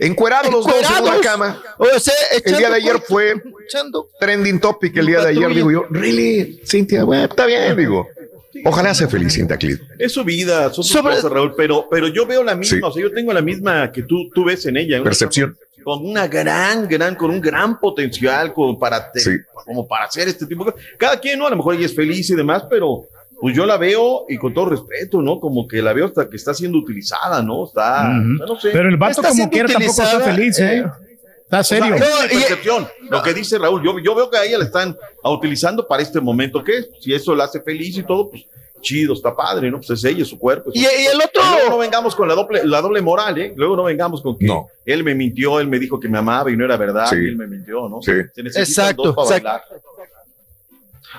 encuerados 0.00 0.52
los 0.52 0.64
dos 0.66 0.74
en 0.98 1.02
una 1.04 1.20
cama. 1.20 1.62
O 1.78 1.86
sea, 1.98 2.14
El 2.44 2.56
día 2.56 2.70
de 2.70 2.76
ayer 2.76 3.00
fue 3.06 3.34
echando- 3.68 4.08
trending 4.18 4.60
topic 4.60 4.96
el 4.96 5.06
día 5.06 5.20
de 5.20 5.28
ayer, 5.30 5.48
digo 5.54 5.70
yo, 5.70 5.86
really, 5.90 6.60
Cintia, 6.66 7.04
bueno, 7.04 7.24
está 7.24 7.46
bien, 7.46 7.76
digo. 7.76 8.08
Ojalá 8.64 8.94
sea 8.94 9.08
feliz 9.08 9.34
Cintia 9.34 9.56
Clitbo. 9.56 9.84
Es 9.98 10.12
su 10.12 10.24
vida, 10.24 10.64
son 10.72 10.84
sus 10.84 10.88
Sobre- 10.88 11.14
cosas, 11.16 11.30
Raúl, 11.30 11.54
pero, 11.56 11.86
pero 11.90 12.08
yo 12.08 12.26
veo 12.26 12.42
la 12.42 12.54
misma, 12.54 12.78
Sí. 12.78 12.82
o 12.84 12.92
sea, 12.92 13.02
yo 13.02 13.12
tengo 13.12 13.32
la 13.32 13.42
misma 13.42 13.90
que 13.92 14.02
tú, 14.02 14.28
tú 14.34 14.44
ves 14.44 14.66
en 14.66 14.76
ella. 14.76 15.02
Percepción. 15.02 15.56
Con 15.84 16.04
una 16.04 16.26
gran, 16.28 16.86
gran, 16.88 17.14
con 17.14 17.30
un 17.30 17.40
gran 17.40 17.78
potencial, 17.80 18.52
como 18.52 18.78
para, 18.78 19.10
te- 19.12 19.20
Sí. 19.20 19.30
como 19.64 19.86
para 19.86 20.04
hacer 20.06 20.28
este 20.28 20.46
tipo 20.46 20.64
de 20.64 20.72
cosas. 20.72 20.86
Cada 20.98 21.18
quien, 21.20 21.38
¿no? 21.38 21.46
A 21.46 21.50
lo 21.50 21.56
mejor 21.56 21.74
ella 21.74 21.86
es 21.86 21.94
feliz 21.94 22.28
y 22.30 22.34
demás, 22.34 22.64
pero 22.68 23.04
pues 23.40 23.56
yo 23.56 23.64
la 23.64 23.78
veo 23.78 24.26
y 24.28 24.36
con 24.36 24.52
todo 24.52 24.66
respeto, 24.68 25.22
¿no? 25.22 25.40
Como 25.40 25.66
que 25.66 25.80
la 25.80 25.94
veo 25.94 26.06
hasta 26.06 26.28
que 26.28 26.36
está 26.36 26.52
siendo 26.52 26.76
utilizada, 26.76 27.42
¿no? 27.42 27.64
Está, 27.66 28.10
Ujú. 28.10 28.46
no 28.52 28.60
sé. 28.60 28.68
Pero 28.72 28.88
el 28.90 28.98
vato 28.98 29.22
Está 29.22 29.28
como 29.30 29.48
quiera 29.48 29.68
tampoco 29.68 30.02
está 30.02 30.20
feliz, 30.20 30.58
¿eh? 30.58 30.78
eh. 30.78 30.84
Está 31.50 31.60
O 31.60 31.64
sea, 31.64 31.78
serio. 31.80 31.96
No. 32.78 32.88
Lo 33.10 33.22
que 33.24 33.34
dice 33.34 33.58
Raúl, 33.58 33.82
yo, 33.84 33.98
yo 33.98 34.14
veo 34.14 34.30
que 34.30 34.36
a 34.36 34.44
ella 34.44 34.58
la 34.58 34.64
están 34.66 34.96
utilizando 35.24 35.86
para 35.86 36.00
este 36.02 36.20
momento, 36.20 36.62
que 36.62 36.84
si 37.00 37.12
eso 37.12 37.34
la 37.34 37.44
hace 37.44 37.60
feliz 37.60 37.96
y 37.98 38.04
todo, 38.04 38.30
pues 38.30 38.44
chido, 38.80 39.12
está 39.14 39.34
padre, 39.34 39.68
¿no? 39.70 39.78
Pues 39.78 39.90
es 39.90 40.04
ella, 40.04 40.24
su 40.24 40.38
cuerpo. 40.38 40.70
es 40.72 40.76
Y, 40.80 40.84
su- 40.84 40.90
y 40.90 41.06
el 41.06 41.16
otro, 41.20 41.42
Y 41.44 41.54
luego 41.56 41.70
no 41.70 41.78
vengamos 41.78 42.14
con 42.14 42.28
la 42.28 42.34
doble, 42.34 42.64
la 42.64 42.80
doble 42.80 43.00
moral, 43.02 43.36
¿eh? 43.38 43.52
Luego 43.56 43.76
no 43.76 43.82
vengamos 43.84 44.22
con 44.22 44.38
que 44.38 44.46
No. 44.46 44.68
él 44.86 45.02
me 45.04 45.14
mintió, 45.14 45.58
él 45.60 45.66
me 45.66 45.78
dijo 45.80 45.98
que 45.98 46.08
me 46.08 46.18
amaba 46.18 46.50
y 46.52 46.56
no 46.56 46.64
era 46.64 46.76
verdad, 46.76 47.06
Sí. 47.10 47.16
y 47.16 47.26
él 47.28 47.36
me 47.36 47.46
mintió, 47.48 47.88
¿no? 47.88 48.00
Sí. 48.00 48.12
Se 48.34 48.42
necesitan 48.44 48.62
Exacto, 48.62 49.02
dos 49.12 49.16
para 49.16 49.36
exacto. 49.38 49.74
bailar. 49.74 49.82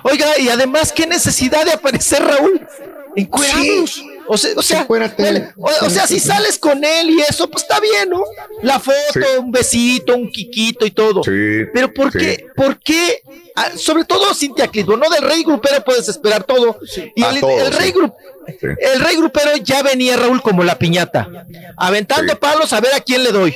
oiga, 0.04 0.38
y 0.40 0.48
además, 0.48 0.90
qué 0.92 1.06
necesidad 1.06 1.64
de 1.66 1.72
aparecer 1.72 2.22
Raúl 2.24 2.66
encuerados. 3.14 4.02
O 4.32 4.38
sea, 4.38 4.50
o 4.56 4.62
sea, 4.62 4.80
Encuérate. 4.82 5.28
él- 5.28 5.48
o, 5.58 5.66
o 5.86 5.90
sea, 5.90 6.06
si 6.06 6.18
sales 6.18 6.56
con 6.58 6.82
él 6.82 7.10
y 7.10 7.20
eso, 7.20 7.50
pues 7.50 7.64
está 7.64 7.78
bien, 7.80 8.08
¿no? 8.08 8.22
La 8.62 8.80
foto, 8.80 8.96
Sí. 9.12 9.20
un 9.38 9.52
besito, 9.52 10.14
un 10.16 10.30
quiquito 10.32 10.86
y 10.86 10.90
todo. 10.90 11.22
Sí. 11.22 11.66
Pero 11.74 11.92
¿por 11.92 12.10
sí. 12.12 12.18
qué? 12.18 12.46
¿Por 12.56 12.78
qué? 12.80 13.22
Ah, 13.54 13.70
sobre 13.76 14.04
todo 14.04 14.32
Cintia 14.34 14.68
Clitbo, 14.68 14.96
¿no? 14.96 15.10
Del 15.10 15.22
rey 15.22 15.42
grupero 15.44 15.84
puedes 15.84 16.08
esperar 16.08 16.44
todo. 16.44 16.78
Y 17.14 17.22
A 17.22 17.30
el, 17.30 17.40
todos, 17.40 17.60
el 17.60 17.72
rey 17.74 17.90
sí. 17.92 17.98
gru- 17.98 18.14
Sí. 18.58 18.66
el 18.94 19.00
rey 19.00 19.16
grupero 19.16 19.56
ya 19.58 19.82
venía 19.82 20.16
Raúl 20.16 20.40
como 20.42 20.64
la 20.64 20.78
piñata, 20.78 21.28
aventando 21.76 22.32
Sí. 22.32 22.38
palos 22.40 22.72
a 22.72 22.80
ver 22.80 22.94
a 22.94 23.00
quién 23.00 23.22
le 23.24 23.30
doy. 23.32 23.54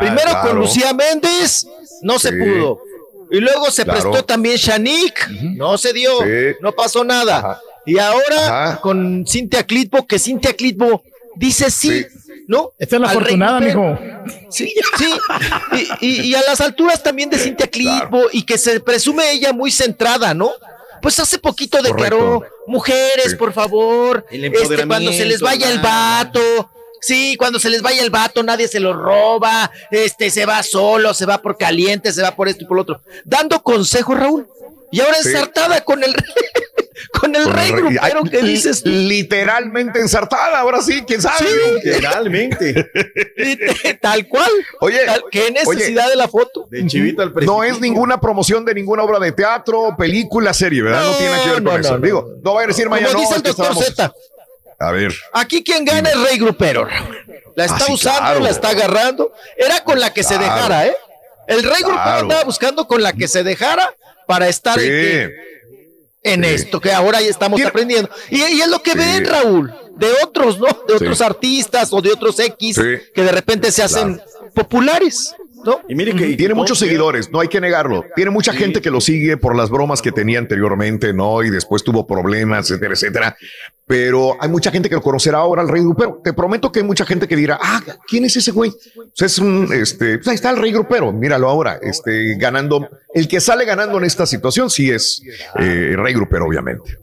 Primero 0.00 0.30
claro. 0.30 0.48
con 0.50 0.58
Lucía 0.58 0.92
Méndez, 0.92 1.66
no 2.02 2.18
se 2.18 2.32
pudo. 2.32 2.80
Y 3.30 3.38
luego 3.38 3.70
se 3.70 3.84
Claro. 3.84 4.00
prestó 4.10 4.24
también 4.24 4.56
Shanik, 4.56 5.28
no 5.56 5.78
se 5.78 5.92
dio, 5.92 6.18
Sí. 6.22 6.56
no 6.60 6.72
pasó 6.72 7.04
nada. 7.04 7.38
Ajá. 7.38 7.60
Y 7.86 7.98
ahora 7.98 8.68
Ajá. 8.70 8.80
con 8.80 9.24
Cintia 9.26 9.64
Clitbo, 9.64 10.06
que 10.06 10.18
Cintia 10.18 10.52
Clitbo 10.54 11.02
dice 11.36 11.70
sí, 11.70 12.02
Sí. 12.02 12.06
¿no? 12.46 12.72
Esta 12.78 12.96
es 12.96 13.02
la 13.02 13.10
Al 13.10 13.16
afortunada, 13.16 13.60
mijo. 13.60 13.98
Sí, 14.50 14.72
sí. 14.98 15.10
Y, 16.00 16.06
y- 16.06 16.20
y 16.30 16.34
a 16.34 16.42
las 16.42 16.60
alturas 16.60 17.02
también 17.02 17.30
de 17.30 17.38
Cintia 17.38 17.68
Clitbo 17.68 18.22
y 18.32 18.42
que 18.42 18.58
se 18.58 18.80
presume 18.80 19.30
ella 19.32 19.52
muy 19.52 19.70
centrada, 19.70 20.34
¿no? 20.34 20.50
Pues 21.00 21.18
hace 21.18 21.38
poquito 21.38 21.80
declaró, 21.82 22.40
Correcto. 22.40 22.56
mujeres, 22.66 23.30
Sí. 23.30 23.36
por 23.36 23.52
favor, 23.54 24.26
este, 24.30 24.86
cuando 24.86 25.12
se 25.12 25.24
les 25.24 25.40
vaya 25.40 25.70
el 25.70 25.78
vato, 25.78 26.40
sí, 27.00 27.36
cuando 27.38 27.58
se 27.58 27.70
les 27.70 27.80
vaya 27.80 28.02
el 28.02 28.10
vato, 28.10 28.42
nadie 28.42 28.68
se 28.68 28.80
lo 28.80 28.92
roba, 28.92 29.70
este, 29.90 30.28
se 30.30 30.44
va 30.44 30.62
solo, 30.62 31.14
se 31.14 31.24
va 31.24 31.40
por 31.40 31.56
caliente, 31.56 32.12
se 32.12 32.20
va 32.20 32.36
por 32.36 32.48
esto 32.48 32.64
y 32.64 32.66
por 32.66 32.76
lo 32.76 32.82
otro, 32.82 33.00
dando 33.24 33.62
consejos, 33.62 34.18
Raúl. 34.18 34.46
Y 34.92 35.00
ahora 35.00 35.16
Sí. 35.22 35.28
ensartada 35.28 35.80
con 35.82 36.02
el, 36.02 36.14
con 37.20 37.34
el 37.34 37.42
Con 37.44 37.52
el 37.52 37.52
rey 37.52 37.70
rey- 37.72 37.80
grupero 37.82 38.22
que 38.24 38.42
dices, 38.42 38.84
Literalmente 38.84 40.00
ensartada, 40.00 40.58
ahora 40.60 40.80
sí, 40.82 41.02
quién 41.06 41.20
sabe. 41.22 41.48
Literalmente. 41.82 42.90
tal 44.00 44.26
cual. 44.28 44.50
Oye, 44.80 45.04
Tal- 45.06 45.24
¿Qué 45.30 45.50
necesidad 45.50 46.04
oye, 46.06 46.10
de 46.10 46.16
la 46.16 46.28
foto? 46.28 46.66
De 46.70 46.86
chivita 46.86 47.22
al 47.22 47.32
No 47.44 47.62
es 47.64 47.80
ninguna 47.80 48.20
promoción 48.20 48.64
de 48.64 48.74
ninguna 48.74 49.02
obra 49.02 49.18
de 49.18 49.32
teatro, 49.32 49.94
película, 49.96 50.52
serie, 50.54 50.82
¿verdad? 50.82 51.02
No, 51.04 51.10
No, 51.12 51.16
tiene 51.16 51.32
nada 51.32 51.44
que 51.44 51.50
ver 51.50 51.62
con 51.62 51.64
no, 51.74 51.78
eso. 51.78 51.98
no. 51.98 52.04
Digo, 52.04 52.28
no 52.42 52.54
va 52.54 52.62
a 52.62 52.66
decir 52.66 52.88
mañana. 52.88 53.08
Como 53.12 53.20
dice 53.22 53.36
el 53.36 53.42
doctor 53.42 53.66
estábamos- 53.66 53.84
Z, 53.86 54.12
A 54.78 54.90
ver. 54.92 55.14
aquí 55.32 55.62
quien 55.64 55.84
gana 55.84 56.10
es 56.10 56.20
Rey 56.20 56.38
Grupero. 56.38 56.86
La 57.56 57.64
está 57.64 57.76
Ah, 57.76 57.84
sí, 57.86 57.92
usando, 57.92 58.20
claro. 58.20 58.40
la 58.40 58.50
está 58.50 58.68
agarrando. 58.70 59.32
Era 59.56 59.82
con 59.84 59.98
la 60.00 60.12
que 60.12 60.22
se 60.22 60.36
Claro. 60.36 60.54
dejara, 60.54 60.86
¿eh? 60.86 60.96
El 61.48 61.62
Rey 61.64 61.78
Grupero 61.80 61.94
Claro. 62.02 62.20
andaba 62.22 62.44
buscando 62.44 62.86
con 62.86 63.02
la 63.02 63.12
que 63.12 63.26
se 63.28 63.42
dejara 63.42 63.92
para 64.30 64.48
estar 64.48 64.78
Sí. 64.78 64.86
en, 64.86 64.90
qué? 64.92 65.30
en 66.22 66.44
Sí. 66.44 66.50
esto 66.50 66.80
que 66.80 66.92
ahora 66.92 67.20
ya 67.20 67.26
estamos 67.28 67.60
aprendiendo. 67.64 68.08
Y, 68.30 68.36
y 68.36 68.60
es 68.60 68.68
lo 68.68 68.80
que 68.80 68.92
Sí. 68.92 68.98
ven, 68.98 69.24
Raúl, 69.24 69.74
de 69.96 70.06
otros, 70.22 70.58
¿no? 70.60 70.66
De 70.86 70.94
otros 70.94 71.20
artistas 71.20 71.92
o 71.92 72.00
de 72.00 72.10
otros 72.12 72.38
X 72.38 72.78
que 73.12 73.22
de 73.22 73.32
repente 73.32 73.72
se 73.72 73.82
hacen 73.82 74.20
populares, 74.54 75.34
¿no? 75.64 75.80
Y 75.88 75.94
mire 75.94 76.14
que 76.14 76.28
y 76.28 76.36
Tiene 76.36 76.54
muchos 76.54 76.78
seguidores, 76.78 77.30
no 77.30 77.40
hay 77.40 77.48
que 77.48 77.60
negarlo. 77.60 78.04
Tiene 78.14 78.30
mucha 78.30 78.52
gente 78.52 78.80
que 78.80 78.90
lo 78.90 79.00
sigue 79.00 79.36
por 79.36 79.56
las 79.56 79.70
bromas 79.70 80.02
que 80.02 80.12
tenía 80.12 80.38
anteriormente, 80.38 81.12
¿no? 81.12 81.42
Y 81.42 81.50
después 81.50 81.84
tuvo 81.84 82.06
problemas, 82.06 82.70
etcétera, 82.70 82.94
etcétera. 82.94 83.36
Pero 83.86 84.36
hay 84.40 84.48
mucha 84.48 84.70
gente 84.70 84.88
que 84.88 84.94
lo 84.94 85.02
conocerá 85.02 85.38
ahora 85.38 85.62
al 85.62 85.68
Rey 85.68 85.82
Grupero. 85.82 86.20
Te 86.22 86.32
prometo 86.32 86.70
que 86.70 86.80
hay 86.80 86.86
mucha 86.86 87.04
gente 87.04 87.26
que 87.26 87.36
dirá, 87.36 87.58
ah, 87.60 87.82
¿quién 88.06 88.24
es 88.24 88.36
ese 88.36 88.52
güey? 88.52 88.72
Pues 88.94 89.32
es 89.32 89.38
un, 89.38 89.68
este, 89.72 90.18
pues 90.18 90.28
ahí 90.28 90.34
está 90.36 90.50
el 90.50 90.58
Rey 90.58 90.72
Grupero, 90.72 91.12
míralo 91.12 91.48
ahora, 91.48 91.78
este, 91.82 92.36
ganando. 92.36 92.88
El 93.12 93.26
que 93.26 93.40
sale 93.40 93.64
ganando 93.64 93.98
en 93.98 94.04
esta 94.04 94.26
situación 94.26 94.70
sí 94.70 94.90
es 94.90 95.22
eh, 95.58 95.94
Rey 95.96 96.14
Grupero, 96.14 96.46
obviamente. 96.46 96.98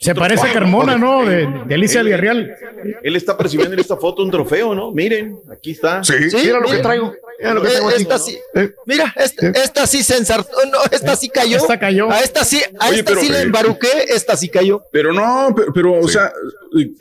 Se 0.00 0.14
parece 0.14 0.46
a 0.48 0.52
Carmona, 0.52 0.96
¿no? 0.96 1.24
De, 1.24 1.48
de 1.66 1.74
Alicia 1.74 2.04
Villarreal. 2.04 2.54
Él 3.02 3.16
está 3.16 3.36
percibiendo 3.36 3.74
en 3.74 3.80
esta 3.80 3.96
foto 3.96 4.22
un 4.22 4.30
trofeo, 4.30 4.72
¿no? 4.72 4.92
Miren, 4.92 5.40
aquí 5.50 5.72
está. 5.72 6.04
Sí, 6.04 6.30
Sí, 6.30 6.36
mira 6.44 6.60
lo 6.60 6.68
que 6.68 6.78
traigo. 6.78 7.12
Mira 7.38 7.54
lo 7.54 7.62
que 7.62 7.68
Eh, 7.68 7.72
tengo 7.74 7.90
esta 7.90 8.18
sí. 8.18 8.38
Eh, 8.54 8.72
Mira, 8.86 9.14
esta, 9.16 9.46
Sí. 9.46 9.60
esta 9.62 9.86
sí 9.86 10.02
se 10.02 10.16
ensartó, 10.16 10.56
no, 10.72 10.78
esta 10.90 11.14
sí 11.16 11.28
cayó. 11.28 11.56
Esta 11.58 11.78
cayó. 11.78 12.10
A 12.10 12.20
esta 12.20 12.44
sí, 12.44 12.60
a 12.80 12.88
Oye, 12.88 12.98
esta 13.00 13.10
pero- 13.10 13.20
sí 13.20 13.28
la 13.28 13.42
embaruqué, 13.42 13.88
esta 14.08 14.36
sí 14.36 14.48
cayó. 14.48 14.82
Pero 14.92 15.12
no, 15.12 15.52
pero, 15.56 15.72
pero, 15.72 15.92
o 16.00 16.08
sea, 16.08 16.32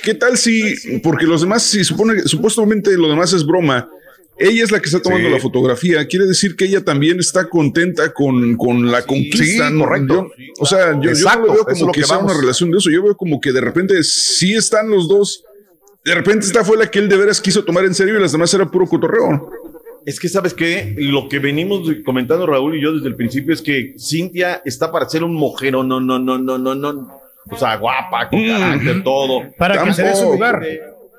¿qué 0.01 0.13
tal 0.13 0.37
si, 0.37 0.99
porque 1.03 1.25
los 1.25 1.41
demás, 1.41 1.63
si 1.63 1.83
supone, 1.83 2.21
supuestamente 2.23 2.91
lo 2.97 3.09
demás 3.09 3.33
es 3.33 3.45
broma, 3.45 3.89
ella 4.39 4.63
es 4.63 4.69
la 4.71 4.79
que 4.79 4.85
está 4.85 5.01
tomando 5.01 5.27
Sí. 5.29 5.33
la 5.33 5.39
fotografía, 5.41 6.05
quiere 6.07 6.27
decir 6.27 6.55
que 6.55 6.65
ella 6.65 6.83
también 6.85 7.19
está 7.19 7.49
contenta 7.49 8.13
con, 8.13 8.55
con 8.57 8.91
la 8.91 9.01
conquista. 9.01 9.67
Sí, 9.67 9.73
¿no? 9.73 9.85
correcto. 9.85 10.31
Yo- 10.37 10.53
o 10.59 10.65
sea, 10.67 10.91
yo, 11.01 11.11
yo 11.13 11.25
no 11.35 11.45
lo 11.47 11.53
veo 11.53 11.65
como 11.65 11.85
lo 11.87 11.91
que, 11.91 12.01
que 12.01 12.05
sea 12.07 12.19
una 12.19 12.35
relación 12.39 12.69
de 12.69 12.77
eso, 12.77 12.91
yo 12.91 13.01
veo 13.01 13.17
como 13.17 13.41
que 13.41 13.51
de 13.51 13.61
repente 13.61 14.03
sí 14.03 14.53
están 14.53 14.91
los 14.91 15.07
dos, 15.07 15.43
de 16.05 16.13
repente 16.13 16.45
esta 16.45 16.63
fue 16.63 16.77
la 16.77 16.89
que 16.91 16.99
él 16.99 17.09
de 17.09 17.17
veras 17.17 17.41
quiso 17.41 17.65
tomar 17.65 17.83
en 17.85 17.95
serio 17.95 18.15
y 18.17 18.21
las 18.21 18.31
demás 18.31 18.53
era 18.53 18.69
puro 18.69 18.85
cotorreo. 18.87 19.49
Es 20.07 20.21
que, 20.21 20.29
¿sabes 20.29 20.53
qué? 20.53 20.95
Lo 20.97 21.27
que 21.27 21.37
venimos 21.39 21.81
comentando 22.05 22.45
Raúl 22.47 22.77
y 22.77 22.81
yo 22.81 22.93
desde 22.93 23.09
el 23.09 23.15
principio 23.17 23.53
es 23.53 23.61
que 23.61 23.93
Cintia 23.99 24.61
está 24.63 24.89
para 24.89 25.09
ser 25.09 25.21
un 25.21 25.35
mojero, 25.35 25.83
no, 25.83 25.99
no, 25.99 26.17
no, 26.17 26.37
no, 26.37 26.57
no, 26.57 26.73
no. 26.73 27.19
O 27.51 27.57
sea, 27.57 27.75
guapa, 27.75 28.29
con 28.29 28.41
carácter, 28.47 29.03
todo. 29.03 29.41
Para 29.57 29.83
que 29.83 29.93
se 29.93 30.03
dé 30.03 30.15
su 30.15 30.23
lugar. 30.23 30.65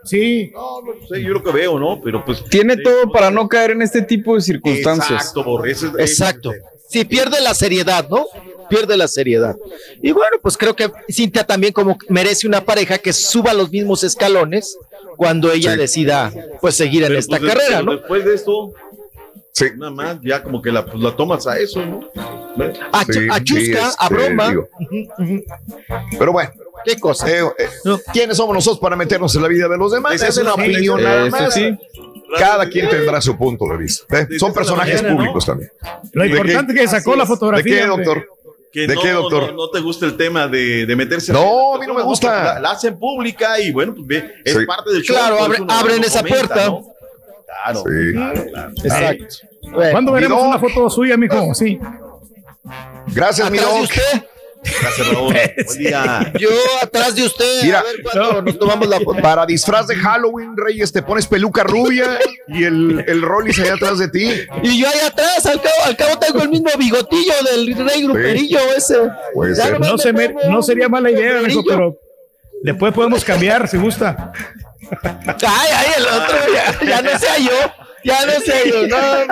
Sí. 0.05 0.51
No, 0.55 0.81
no 0.81 1.07
sé, 1.07 1.23
yo 1.23 1.35
lo 1.35 1.43
que 1.43 1.53
veo, 1.53 1.79
¿no? 1.79 2.01
Pero 2.03 2.25
pues. 2.25 2.43
Tiene 2.45 2.77
sí, 2.77 2.83
todo 2.83 3.13
para 3.13 3.31
no 3.31 3.47
caer 3.47 3.73
en 3.73 3.83
este 3.83 4.01
tipo 4.01 4.35
de 4.35 4.41
circunstancias. 4.41 5.21
Exacto, 5.21 5.45
Borre, 5.45 5.73
es- 5.73 5.83
Exacto. 5.99 6.53
Sí, 6.89 7.05
pierde 7.05 7.43
la 7.43 7.53
seriedad, 7.53 8.09
¿no? 8.09 8.25
Pierde 8.71 8.97
la 8.97 9.07
seriedad. 9.07 9.55
Y 10.03 10.13
bueno, 10.13 10.39
pues 10.41 10.57
creo 10.57 10.75
que 10.75 10.91
Cintia 11.11 11.45
también 11.45 11.75
como 11.75 11.99
merece 12.09 12.47
una 12.47 12.63
pareja 12.63 12.97
que 12.97 13.13
suba 13.13 13.53
los 13.53 13.71
mismos 13.71 14.03
escalones 14.03 14.79
cuando 15.19 15.51
ella 15.53 15.73
Sí. 15.73 15.79
decida 15.79 16.33
pues 16.61 16.77
seguir 16.77 17.03
en 17.03 17.09
Pero, 17.09 17.19
esta 17.19 17.39
pues, 17.39 17.53
carrera, 17.53 17.83
¿no? 17.83 17.93
Después 17.97 18.25
de 18.25 18.35
esto, 18.35 18.73
Sí. 19.53 19.67
nada 19.77 19.91
más, 19.91 20.19
ya 20.23 20.43
como 20.45 20.63
que 20.63 20.71
la, 20.71 20.85
pues, 20.87 21.03
la 21.03 21.17
tomas 21.17 21.45
a 21.49 21.59
eso, 21.59 21.85
¿no? 21.85 22.09
A, 22.93 23.05
Sí, 23.05 23.27
a 23.31 23.43
chusca, 23.43 23.87
a 23.99 24.05
este, 24.05 24.15
broma. 24.15 24.49
digo. 24.51 24.69
Ujú. 25.19 25.43
Pero 26.19 26.33
bueno, 26.33 26.51
¿Qué 26.85 26.97
cosa? 27.01 27.29
eh, 27.29 27.43
eh, 27.59 27.69
¿quiénes 28.13 28.37
somos 28.37 28.55
nosotros 28.55 28.79
para 28.79 28.95
meternos 28.95 29.35
en 29.35 29.43
la 29.43 29.49
vida 29.49 29.67
de 29.69 29.77
los 29.77 29.91
demás? 29.91 30.15
Esa 30.15 30.29
Es 30.29 30.37
una 30.39 30.55
opinión 30.55 31.03
nada 31.03 31.29
más. 31.29 31.53
sí. 31.53 31.77
Cada 32.39 32.69
quien 32.69 32.89
tendrá 32.91 33.21
su 33.23 33.37
punto 33.39 33.65
de 33.71 33.79
vista. 33.79 34.21
¿eh? 34.21 34.29
Son 34.39 34.53
personajes 34.53 34.97
mañana, 34.97 35.09
¿no? 35.11 35.17
públicos 35.17 35.47
también. 35.47 35.73
Lo 36.13 36.23
¿De 36.23 36.29
importante 36.29 36.75
qué? 36.75 36.85
es 36.85 36.91
que 36.91 36.97
sacó 36.99 37.17
la 37.17 37.25
fotografía. 37.27 37.75
¿De 37.75 37.81
qué, 37.83 37.89
hombre. 37.89 38.05
doctor? 38.07 38.29
Que 38.73 38.87
¿De 38.87 38.95
no, 38.95 39.01
qué, 39.01 39.11
doctor? 39.13 39.47
No, 39.53 39.53
no 39.67 39.71
te 39.71 39.81
gusta 39.81 40.05
el 40.07 40.17
tema 40.17 40.47
de, 40.47 40.85
de 40.85 40.97
meterse. 40.97 41.33
No, 41.33 41.75
a 41.75 41.79
mí 41.79 41.87
no 41.87 41.95
me 41.95 42.03
gusta. 42.03 42.55
La, 42.55 42.61
la 42.61 42.71
hacen 42.73 42.99
pública 42.99 43.59
y 43.61 43.71
bueno, 43.73 43.95
pues 43.95 44.25
es 44.45 44.55
Sí. 44.57 44.67
parte 44.67 44.91
del 44.93 45.03
show. 45.03 45.17
Claro, 45.17 45.39
por 45.39 45.47
abre- 45.57 45.65
abren 45.69 46.05
esa 46.05 46.19
comenta, 46.21 46.47
puerta. 46.55 46.67
¿no? 46.67 46.83
Claro, 47.47 47.79
Sí. 47.87 48.13
claro, 48.13 48.45
claro. 48.51 48.71
Exacto. 48.85 49.25
¿Cuándo 49.91 50.13
veremos 50.13 50.39
Doc. 50.39 50.49
una 50.49 50.59
foto 50.59 50.91
suya, 50.91 51.17
mijo? 51.17 51.55
Sí. 51.55 51.79
Gracias, 53.15 53.51
mi 53.51 53.59
¿Atrás 53.59 53.73
de 53.75 53.81
doc. 53.81 53.91
usted? 53.91 54.27
Gracias, 54.63 55.09
Raúl. 55.13 55.33
Buen 55.35 55.79
día. 55.79 56.33
Yo 56.39 56.49
atrás 56.83 57.15
de 57.15 57.25
usted. 57.25 57.63
Mira. 57.65 57.81
a 57.81 57.83
ver 57.83 58.03
cuándo 58.03 58.43
nos 58.43 58.59
tomamos 58.59 58.89
la 58.89 58.99
foto. 59.01 59.21
Para 59.23 59.47
disfraz 59.47 59.87
de 59.87 59.95
Halloween, 59.97 60.55
Reyes, 60.57 60.93
te 60.93 61.03
pones 61.03 61.27
peluca 61.27 61.63
rubia 61.65 62.19
y 62.49 62.65
el, 62.65 63.05
el 63.07 63.23
Rollis 63.23 63.59
allá 63.61 63.75
atrás 63.75 63.99
de 63.99 64.09
ti. 64.09 64.31
Y 64.63 64.81
yo 64.81 64.89
ahí 64.89 65.01
atrás, 65.07 65.47
al 65.47 65.61
cabo, 65.61 65.75
al 65.85 65.97
cabo 65.97 66.19
tengo 66.19 66.43
el 66.43 66.49
mismo 66.51 66.71
bigotillo 66.79 67.33
del 67.53 67.75
rey 67.87 68.03
gruperillo 68.03 68.59
ese. 68.77 68.97
No, 69.79 69.93
me 69.93 69.99
se 69.99 70.13
me- 70.13 70.29
pongo 70.31 70.49
no 70.51 70.63
sería 70.63 70.89
mala 70.89 71.11
idea, 71.11 71.41
pero 71.67 71.99
después 72.63 72.93
podemos 72.93 73.25
cambiar 73.25 73.69
si 73.69 73.77
gusta. 73.77 74.33
Ay, 75.03 75.69
ay, 75.75 75.87
el 75.99 76.07
otro, 76.07 76.37
ya, 76.53 76.87
ya 76.87 77.03
no 77.03 77.19
sea 77.19 77.39
yo. 77.39 77.53
Ya 78.05 78.25
no 78.25 78.33
sé 78.41 78.63
yo, 78.71 78.87
no, 78.87 79.25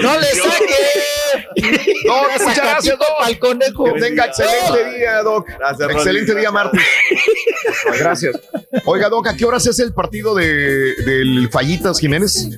no 0.00 0.20
le 0.20 0.26
saque. 0.28 0.74
Una 2.06 2.44
muchas 2.44 2.56
gracias, 2.56 2.98
Doc. 2.98 3.08
pa'l 3.18 3.38
conejo. 3.38 3.84
Que 3.84 4.00
tenga 4.00 4.26
excelente 4.26 4.96
día, 4.98 5.22
Doc. 5.22 5.48
Gracias, 5.48 5.78
Rolly. 5.80 5.94
excelente 5.94 6.34
día, 6.34 6.50
martes. 6.50 6.80
Gracias. 7.98 8.36
Oiga, 8.84 9.08
Doc, 9.08 9.26
¿a 9.28 9.36
qué 9.36 9.44
horas 9.44 9.66
es 9.66 9.78
el 9.78 9.92
partido 9.94 10.34
de, 10.34 10.94
del 11.04 11.48
Fallitas 11.50 11.98
Jiménez? 11.98 12.48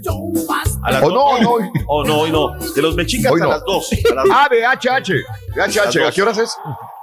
A 0.83 0.93
las 0.93 1.02
¿O 1.02 1.09
no, 1.10 1.15
dos. 1.15 1.41
no? 1.41 1.57
Oh, 1.86 2.05
no, 2.05 2.18
hoy 2.20 2.31
no. 2.33 2.57
De 2.75 2.83
los 2.83 2.94
mexicas 2.94 3.33
Hoy 3.33 3.41
a 3.41 3.44
no. 3.44 3.51
las 3.51 3.65
dos. 3.65 3.91
A 4.10 4.15
las, 4.15 4.25
Ah, 4.31 4.49
de 4.51 4.65
HH. 4.65 5.09
De 5.55 5.62
HH. 5.62 5.78
¿A 6.01 6.05
dos. 6.05 6.15
qué 6.15 6.23
horas 6.23 6.39
es? 6.39 6.57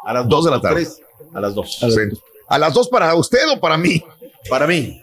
a 0.05 0.13
las 0.13 0.27
dos 0.27 0.45
de 0.45 0.51
la 0.51 0.61
tarde. 0.61 0.75
tres. 0.85 1.01
A 1.33 1.39
las 1.41 1.55
dos. 1.55 1.77
Sí. 1.79 1.87
¿A 2.47 2.59
las 2.59 2.73
dos 2.73 2.87
para 2.89 3.13
usted 3.15 3.49
o 3.49 3.59
para 3.59 3.77
mí? 3.77 4.03
Para 4.49 4.67
mí. 4.67 5.01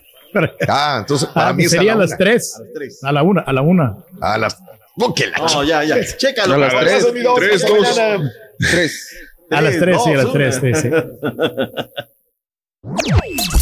Ah, 0.69 0.99
entonces 1.01 1.29
para 1.29 1.49
Ah, 1.49 1.53
mí 1.53 1.65
es 1.65 1.73
a 1.73 1.77
sería 1.77 1.93
la 1.95 1.97
a 1.97 2.01
las 2.03 2.11
una. 2.11 2.19
tres. 2.19 2.55
A 2.57 2.61
las 2.63 2.73
tres. 2.75 3.05
A 3.05 3.13
la 3.13 3.23
una, 3.23 3.41
a 3.43 3.53
la 3.53 3.63
una. 3.63 3.97
A 4.21 4.39
las. 4.39 4.57
No, 4.97 5.15
que 5.15 5.27
la 5.29 5.39
No, 5.39 5.65
ya, 5.65 5.85
ya. 5.85 5.97
Chécalo. 6.17 6.55
A 6.55 6.59
las 6.59 6.75
tres, 6.81 7.03
dos. 7.23 7.39
Tres. 8.71 9.17
A 9.51 9.61
las 9.61 9.79
tres, 9.79 9.97
sí, 10.05 10.11
a 10.11 10.17
las 10.17 10.33
tres, 10.33 10.61
sí, 10.61 10.75
sí. 10.75 10.89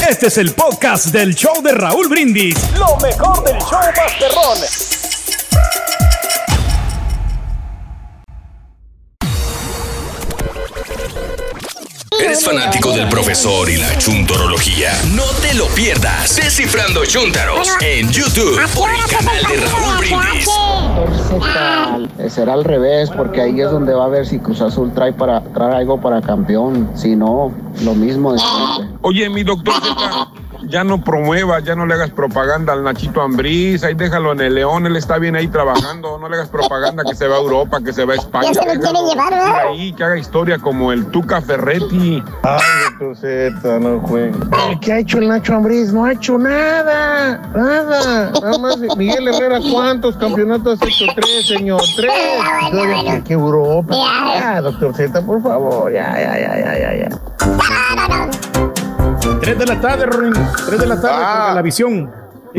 Este 0.09 0.27
es 0.29 0.39
el 0.39 0.53
podcast 0.53 1.07
del 1.07 1.35
show 1.35 1.63
de 1.63 1.73
Raúl 1.73 2.09
Brindis. 2.09 2.57
Lo 2.79 2.97
mejor 2.97 3.45
del 3.45 3.59
show 3.59 3.81
Masterrón. 3.97 5.10
¿Eres 12.21 12.45
fanático 12.45 12.93
del 12.93 13.09
profesor 13.09 13.71
y 13.71 13.79
la 13.79 13.97
chuntorología? 13.97 14.91
No 15.15 15.25
te 15.41 15.55
lo 15.55 15.67
pierdas. 15.69 16.37
Descifrando 16.37 17.07
Chuntaros 17.07 17.67
en 17.81 18.11
YouTube 18.11 18.61
por 18.75 18.91
el 18.91 19.03
canal 19.07 19.43
de 19.45 19.57
Raúl 19.67 19.97
Brindis. 19.99 20.47
Será 22.31 22.53
al 22.53 22.65
revés, 22.65 23.11
porque 23.11 23.41
ahí 23.41 23.59
es 23.61 23.71
donde 23.71 23.95
va 23.95 24.05
a 24.05 24.09
ver 24.09 24.27
si 24.27 24.39
Cruz 24.39 24.61
Azul 24.61 24.93
trae, 24.93 25.15
para, 25.15 25.41
trae 25.41 25.77
algo 25.77 25.99
para 25.99 26.21
campeón. 26.21 26.91
Si 26.95 27.17
no, 27.17 27.53
lo 27.83 27.95
mismo 27.95 28.33
de 28.35 28.39
siempre. 28.39 28.99
Oye, 29.01 29.31
mi 29.31 29.43
doctor 29.43 29.73
Z, 29.75 30.29
ya 30.71 30.85
no 30.85 31.03
promuevas, 31.03 31.65
ya 31.65 31.75
no 31.75 31.85
le 31.85 31.95
hagas 31.95 32.11
propaganda 32.11 32.73
al 32.73 32.85
Nachito 32.85 33.21
Ambriz, 33.21 33.83
ahí 33.83 33.95
déjalo 33.95 34.33
en 34.33 34.41
el 34.41 34.55
León, 34.55 34.87
él 34.87 34.97
está 34.97 35.19
bien 35.19 35.35
ahí 35.35 35.49
trabajando, 35.49 36.19
no 36.19 36.29
le 36.29 36.37
hagas 36.37 36.49
propaganda 36.49 37.03
que 37.05 37.15
se 37.15 37.27
va 37.27 37.37
a 37.37 37.41
Europa, 37.41 37.81
que 37.85 37.93
se 37.93 38.05
va 38.05 38.15
a 38.15 38.17
España. 38.17 38.53
Ya 38.53 38.63
se 38.63 38.75
lo 38.75 38.81
quiere 38.81 38.99
llevar, 39.09 39.31
¿verdad? 39.31 39.67
ahí, 39.69 39.93
que 39.93 40.05
haga 40.05 40.17
historia 40.17 40.59
como 40.59 40.93
el 40.93 41.07
Tuca 41.07 41.43
Ferretti. 41.43 42.23
Ay, 42.43 42.61
doctor 42.99 43.17
Z, 43.17 43.79
no 43.81 44.01
juegue. 44.01 44.33
¿Qué 44.81 44.93
ha 44.93 44.99
hecho 45.01 45.19
el 45.19 45.29
Nacho 45.29 45.55
Ambriz? 45.55 45.93
No 45.93 46.05
ha 46.05 46.13
hecho 46.13 46.39
nada, 46.39 47.39
nada. 47.55 48.31
Nada 48.41 48.59
más, 48.59 48.79
Miguel 48.97 49.27
Herrera, 49.29 49.59
¿cuántos 49.73 50.17
campeonatos 50.17 50.81
ha 50.81 50.87
hecho? 50.87 51.07
Tres, 51.17 51.49
señor, 51.49 51.83
tres. 51.97 52.13
Oiga, 52.73 53.17
¿qué, 53.17 53.25
qué 53.25 53.33
Europa? 53.33 53.95
Ya, 54.39 54.61
doctor 54.61 54.95
Z, 54.95 55.21
por 55.23 55.43
favor, 55.43 55.93
ya, 55.93 56.15
ya, 56.21 56.39
ya, 56.39 56.59
ya, 56.59 56.79
ya, 56.79 57.09
ya. 57.09 58.80
Tres 59.41 59.59
de 59.59 59.67
la 59.67 59.81
tarde, 59.81 60.07
Rorín. 60.07 60.33
Tres 60.67 60.81
de 60.81 60.87
la 60.87 61.01
tarde, 61.01 61.19
Ah. 61.25 61.39
porque 61.43 61.55
la 61.57 61.63
visión. 61.63 62.11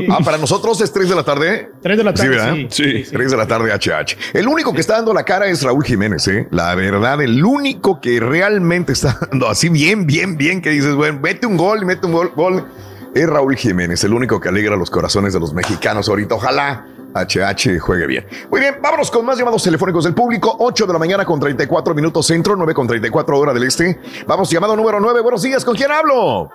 Ah, 0.10 0.20
para 0.24 0.38
nosotros 0.38 0.80
es 0.80 0.94
3 0.94 1.10
de 1.10 1.16
la 1.16 1.24
tarde. 1.24 1.70
Tres 1.82 1.98
de 1.98 2.04
la 2.06 2.14
tarde, 2.14 2.30
¿verdad? 2.30 2.54
sí. 2.70 3.04
Sí, 3.04 3.12
3 3.12 3.30
de 3.32 3.36
la 3.36 3.46
tarde, 3.46 3.74
HH. 3.74 4.16
El 4.34 4.48
único 4.48 4.72
que 4.74 4.80
está 4.80 4.94
dando 4.96 5.14
la 5.14 5.26
cara 5.26 5.48
es 5.48 5.64
Raúl 5.64 5.84
Jiménez, 5.84 6.26
¿eh? 6.30 6.48
La 6.50 6.74
verdad, 6.76 7.22
el 7.22 7.44
único 7.44 8.00
que 8.00 8.22
realmente 8.22 8.94
está 8.94 9.18
dando 9.32 9.50
así 9.50 9.68
bien, 9.68 10.08
bien, 10.08 10.38
bien, 10.38 10.62
que 10.62 10.70
dices, 10.70 10.96
bueno, 10.96 11.20
mete 11.22 11.46
un 11.46 11.58
gol, 11.58 11.86
mete 11.86 12.06
un 12.06 12.14
gol, 12.14 12.32
gol. 12.34 12.66
Es 13.14 13.28
Raúl 13.28 13.58
Jiménez, 13.58 14.02
el 14.06 14.14
único 14.14 14.40
que 14.40 14.48
alegra 14.48 14.78
los 14.78 14.90
corazones 14.90 15.34
de 15.34 15.42
los 15.42 15.54
mexicanos 15.54 16.08
ahorita. 16.08 16.36
Ojalá 16.36 16.86
HH 17.14 17.78
juegue 17.82 18.08
bien. 18.08 18.26
Muy 18.50 18.62
bien, 18.62 18.76
vámonos 18.82 19.12
con 19.12 19.26
más 19.26 19.38
llamados 19.38 19.62
telefónicos 19.62 20.06
del 20.06 20.14
público. 20.14 20.56
8 20.58 20.88
de 20.88 20.94
la 20.94 21.00
mañana 21.00 21.26
con 21.26 21.38
34 21.38 21.94
minutos 21.94 22.26
centro, 22.26 22.56
9 22.56 22.74
con 22.74 22.88
34 22.88 23.38
hora 23.38 23.54
del 23.54 23.64
este. 23.64 24.00
Vamos, 24.26 24.50
llamado 24.50 24.78
número 24.78 25.02
9. 25.02 25.20
Buenos 25.20 25.42
días, 25.42 25.66
¿con 25.66 25.76
quién 25.76 25.92
hablo? 25.92 26.50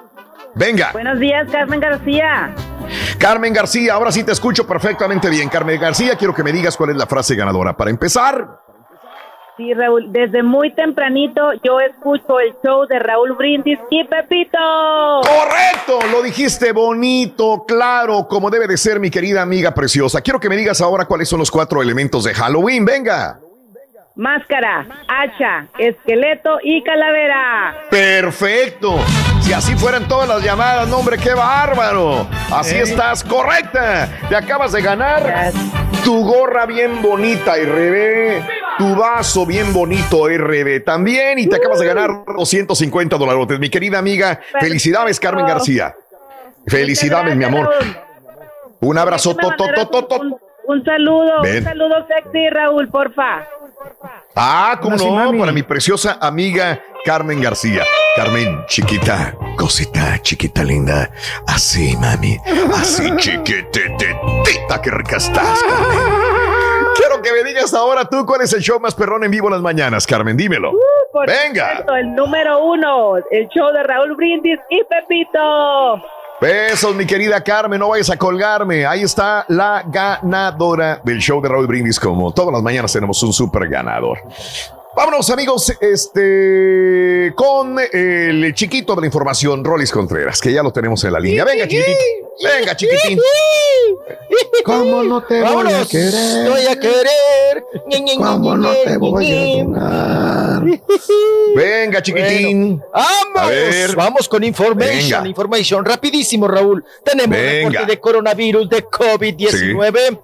Venga. 0.56 0.90
Buenos 0.92 1.20
días, 1.20 1.46
Carmen 1.52 1.80
García. 1.80 2.54
Carmen 3.18 3.52
García, 3.52 3.92
ahora 3.94 4.10
sí 4.10 4.24
te 4.24 4.32
escucho 4.32 4.66
perfectamente 4.66 5.28
bien. 5.28 5.48
Carmen 5.48 5.78
García, 5.78 6.16
quiero 6.16 6.34
que 6.34 6.42
me 6.42 6.50
digas 6.52 6.76
cuál 6.76 6.90
es 6.90 6.96
la 6.96 7.06
frase 7.06 7.34
ganadora. 7.34 7.76
Para 7.76 7.90
empezar, 7.90 8.60
Sí, 9.56 9.72
Raúl, 9.72 10.12
desde 10.12 10.42
muy 10.42 10.74
tempranito 10.74 11.40
yo 11.64 11.80
escucho 11.80 12.38
el 12.40 12.54
show 12.62 12.86
de 12.86 12.98
Raúl 12.98 13.32
Brindis 13.36 13.78
y 13.88 14.04
Pepito. 14.04 14.58
correcto, 15.22 15.98
lo 16.12 16.22
dijiste 16.22 16.72
bonito, 16.72 17.64
claro, 17.66 18.28
como 18.28 18.50
debe 18.50 18.66
de 18.66 18.76
ser 18.76 19.00
mi 19.00 19.08
querida 19.08 19.40
amiga 19.40 19.72
preciosa. 19.72 20.20
Quiero 20.20 20.38
que 20.40 20.50
me 20.50 20.56
digas 20.56 20.82
ahora 20.82 21.06
cuáles 21.06 21.30
son 21.30 21.38
los 21.38 21.50
cuatro 21.50 21.80
elementos 21.80 22.24
de 22.24 22.34
Halloween. 22.34 22.84
Venga. 22.84 23.40
Máscara, 24.16 24.86
hacha, 25.08 25.66
esqueleto 25.78 26.58
y 26.62 26.82
calavera. 26.82 27.74
Perfecto. 27.90 28.96
Si 29.42 29.52
así 29.52 29.74
fueran 29.76 30.08
todas 30.08 30.26
las 30.26 30.42
llamadas, 30.42 30.88
no, 30.88 30.96
hombre, 30.98 31.18
qué 31.18 31.34
bárbaro. 31.34 32.26
Así 32.50 32.76
Eh. 32.76 32.82
estás, 32.82 33.22
correcta. 33.22 34.08
Te 34.30 34.34
acabas 34.36 34.72
de 34.72 34.80
ganar 34.80 35.52
tu 36.02 36.24
gorra 36.24 36.64
bien 36.64 37.02
bonita, 37.02 37.56
RB. 37.58 38.42
Tu 38.78 38.96
vaso 38.96 39.44
bien 39.44 39.72
bonito, 39.74 40.28
RB 40.28 40.80
también. 40.82 41.38
Y 41.38 41.46
te 41.46 41.56
acabas 41.56 41.78
de 41.80 41.86
ganar 41.86 42.10
250 42.38 43.18
dólares. 43.18 43.58
Mi 43.58 43.68
querida 43.68 43.98
amiga, 43.98 44.40
felicidades, 44.60 45.20
Carmen 45.20 45.46
García. 45.46 45.94
Felicidades, 46.66 47.36
mi 47.36 47.44
amor. 47.44 47.70
Un 48.80 48.96
abrazo. 48.98 49.36
Un, 49.36 50.36
un 50.68 50.84
saludo, 50.84 51.42
Ven. 51.42 51.58
un 51.58 51.64
saludo 51.64 52.06
sexy, 52.08 52.48
Raúl, 52.50 52.88
porfa. 52.88 53.46
Ah, 54.34 54.78
cómo 54.82 54.96
no, 54.96 55.38
para 55.38 55.52
mi 55.52 55.62
preciosa 55.62 56.18
amiga 56.20 56.80
Carmen 57.04 57.40
García. 57.40 57.82
Carmen, 58.16 58.64
chiquita, 58.66 59.34
cosita, 59.56 60.18
chiquita 60.22 60.64
linda. 60.64 61.10
Así, 61.46 61.96
mami. 61.96 62.38
Así, 62.74 63.10
chiquititita, 63.16 64.80
qué 64.82 64.90
rica 64.90 65.16
estás, 65.18 65.62
Carmen. 65.62 65.98
Quiero 66.96 67.20
que 67.20 67.30
me 67.32 67.44
digas 67.44 67.74
ahora 67.74 68.06
tú 68.06 68.24
cuál 68.24 68.40
es 68.40 68.52
el 68.54 68.62
show 68.62 68.80
más 68.80 68.94
perrón 68.94 69.24
en 69.24 69.30
vivo 69.30 69.48
en 69.48 69.52
las 69.54 69.62
mañanas, 69.62 70.06
Carmen, 70.06 70.36
dímelo. 70.36 70.72
Por 71.12 71.26
Venga. 71.26 71.84
el 71.98 72.14
número 72.14 72.64
uno, 72.64 73.16
el 73.30 73.48
show 73.48 73.70
de 73.72 73.82
Raúl 73.82 74.16
Brindis 74.16 74.58
y 74.70 74.82
Pepito. 74.84 76.02
Besos, 76.38 76.94
mi 76.94 77.06
querida 77.06 77.40
Carmen, 77.42 77.78
no 77.78 77.88
vayas 77.88 78.10
a 78.10 78.16
colgarme. 78.16 78.84
Ahí 78.84 79.02
está 79.02 79.46
la 79.48 79.82
ganadora 79.86 81.00
del 81.02 81.18
show 81.18 81.40
de 81.40 81.48
Raúl 81.48 81.66
Brindis. 81.66 81.98
Como 81.98 82.30
todas 82.32 82.52
las 82.52 82.62
mañanas 82.62 82.92
tenemos 82.92 83.22
un 83.22 83.32
super 83.32 83.66
ganador. 83.68 84.18
Vámonos, 84.96 85.28
amigos, 85.28 85.72
este, 85.78 87.30
con 87.36 87.76
el 87.92 88.54
chiquito 88.54 88.94
de 88.94 89.02
la 89.02 89.06
información, 89.06 89.62
Rolis 89.62 89.90
Contreras, 89.92 90.40
que 90.40 90.50
ya 90.50 90.62
lo 90.62 90.72
tenemos 90.72 91.04
en 91.04 91.12
la 91.12 91.20
línea. 91.20 91.44
Venga, 91.44 91.68
chiquitín. 91.68 91.94
Venga, 92.42 92.74
chiquitín. 92.76 93.20
¿Cómo 94.64 95.02
no 95.02 95.22
te 95.22 95.34
voy 95.40 95.44
a 95.44 95.48
Vámonos, 95.50 95.88
querer? 95.88 96.48
voy 96.50 96.66
a 96.66 96.80
querer. 96.80 97.64
¿Cómo 98.16 98.56
no 98.56 98.72
te 98.72 98.96
voy 98.96 99.30
a 99.30 99.62
donar? 99.64 100.64
Venga, 101.54 102.02
chiquitín. 102.02 102.82
Vamos, 102.90 103.42
A 103.42 103.46
ver. 103.48 103.94
vamos 103.96 104.26
con 104.30 104.42
information, 104.44 105.20
Venga. 105.24 105.28
information, 105.28 105.84
rapidísimo, 105.84 106.48
Raúl. 106.48 106.82
Tenemos 107.04 107.36
Venga. 107.36 107.50
reporte 107.70 107.86
de 107.92 108.00
coronavirus, 108.00 108.68
de 108.70 108.84
COVID-19. 108.86 110.20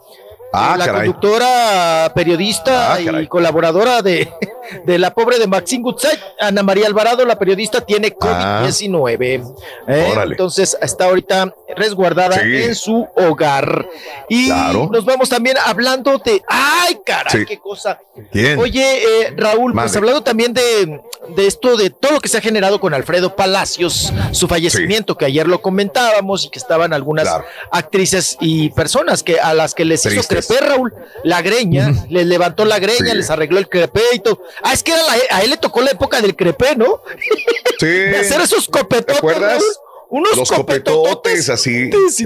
Ah, 0.53 0.77
la 0.79 0.87
caray. 0.87 1.07
conductora, 1.07 2.13
periodista 2.15 2.95
Ah, 2.95 2.99
caray. 3.05 3.25
y 3.25 3.27
colaboradora 3.27 4.03
de, 4.03 4.31
de 4.87 4.99
la 4.99 5.13
pobre 5.15 5.39
de 5.39 5.47
Maxine 5.47 5.83
Goodside, 5.83 6.19
Ana 6.41 6.63
María 6.63 6.87
Alvarado, 6.87 7.25
la 7.25 7.39
periodista, 7.39 7.81
tiene 7.81 8.15
COVID-19. 8.15 9.55
¿eh? 9.89 10.15
Entonces 10.25 10.77
está 10.81 11.07
ahorita 11.07 11.55
resguardada 11.77 12.39
Sí. 12.41 12.63
en 12.65 12.75
su 12.75 13.07
hogar. 13.17 13.89
Y 14.29 14.47
Claro. 14.47 14.89
nos 14.93 15.05
vamos 15.05 15.29
también 15.29 15.57
hablando 15.65 16.19
de. 16.19 16.43
¡Ay, 16.49 16.99
caray! 17.05 17.41
Sí. 17.41 17.47
¡Qué 17.47 17.59
cosa! 17.59 17.99
¿Quién? 18.31 18.59
Oye, 18.59 19.03
eh, 19.23 19.35
Raúl, 19.37 19.73
pues 19.73 19.97
hablando 19.97 20.23
también 20.23 20.53
de, 20.53 21.01
de 21.35 21.47
esto, 21.47 21.77
de 21.77 21.91
todo 21.91 22.13
lo 22.13 22.21
que 22.21 22.29
se 22.29 22.37
ha 22.39 22.41
generado 22.43 22.79
con 22.79 22.93
Alfredo 22.95 23.35
Palacios, 23.37 24.13
su 24.33 24.49
fallecimiento, 24.49 25.17
que 25.17 25.25
ayer 25.25 25.49
lo 25.49 25.63
comentábamos 25.63 26.45
y 26.45 26.51
que 26.51 26.59
estaban 26.59 26.93
algunas 26.93 27.29
actrices 27.71 28.37
y 28.41 28.71
personas 28.71 29.23
que 29.23 29.41
a 29.41 29.55
las 29.55 29.75
que 29.75 29.85
les 29.85 30.05
hizo 30.05 30.15
Tristes. 30.15 30.42
Crepé, 30.47 30.65
Raúl, 30.67 30.93
la 31.25 31.43
greña, 31.43 31.93
les 32.09 32.27
levantó 32.27 32.65
la 32.65 32.79
greña, 32.79 33.11
Sí. 33.13 33.17
les 33.17 33.31
arregló 33.31 33.59
el 33.59 33.69
crepé 33.69 34.03
y 34.13 34.19
todo. 34.21 34.43
Ah, 34.63 34.73
es 34.73 34.83
que 34.83 34.93
era 34.93 35.03
la- 35.03 35.37
a 35.37 35.43
él 35.43 35.51
le 35.51 35.57
tocó 35.57 35.81
la 35.83 35.91
época 35.93 36.21
del 36.21 36.35
crepé, 36.37 36.77
¿no? 36.77 37.03
Sí. 37.79 37.87
De 37.87 38.19
hacer 38.19 38.41
esos 38.41 38.69
copetotes. 38.69 39.07
¿Te 39.07 39.19
acuerdas? 39.19 39.53
Raúl. 39.55 39.65
Unos 40.11 40.37
Los 40.37 40.51
copetotes. 40.51 40.93
copetotes 40.95 41.49
así. 41.49 41.85
Sí, 41.85 41.91
todo 41.91 42.11
sí, 42.11 42.25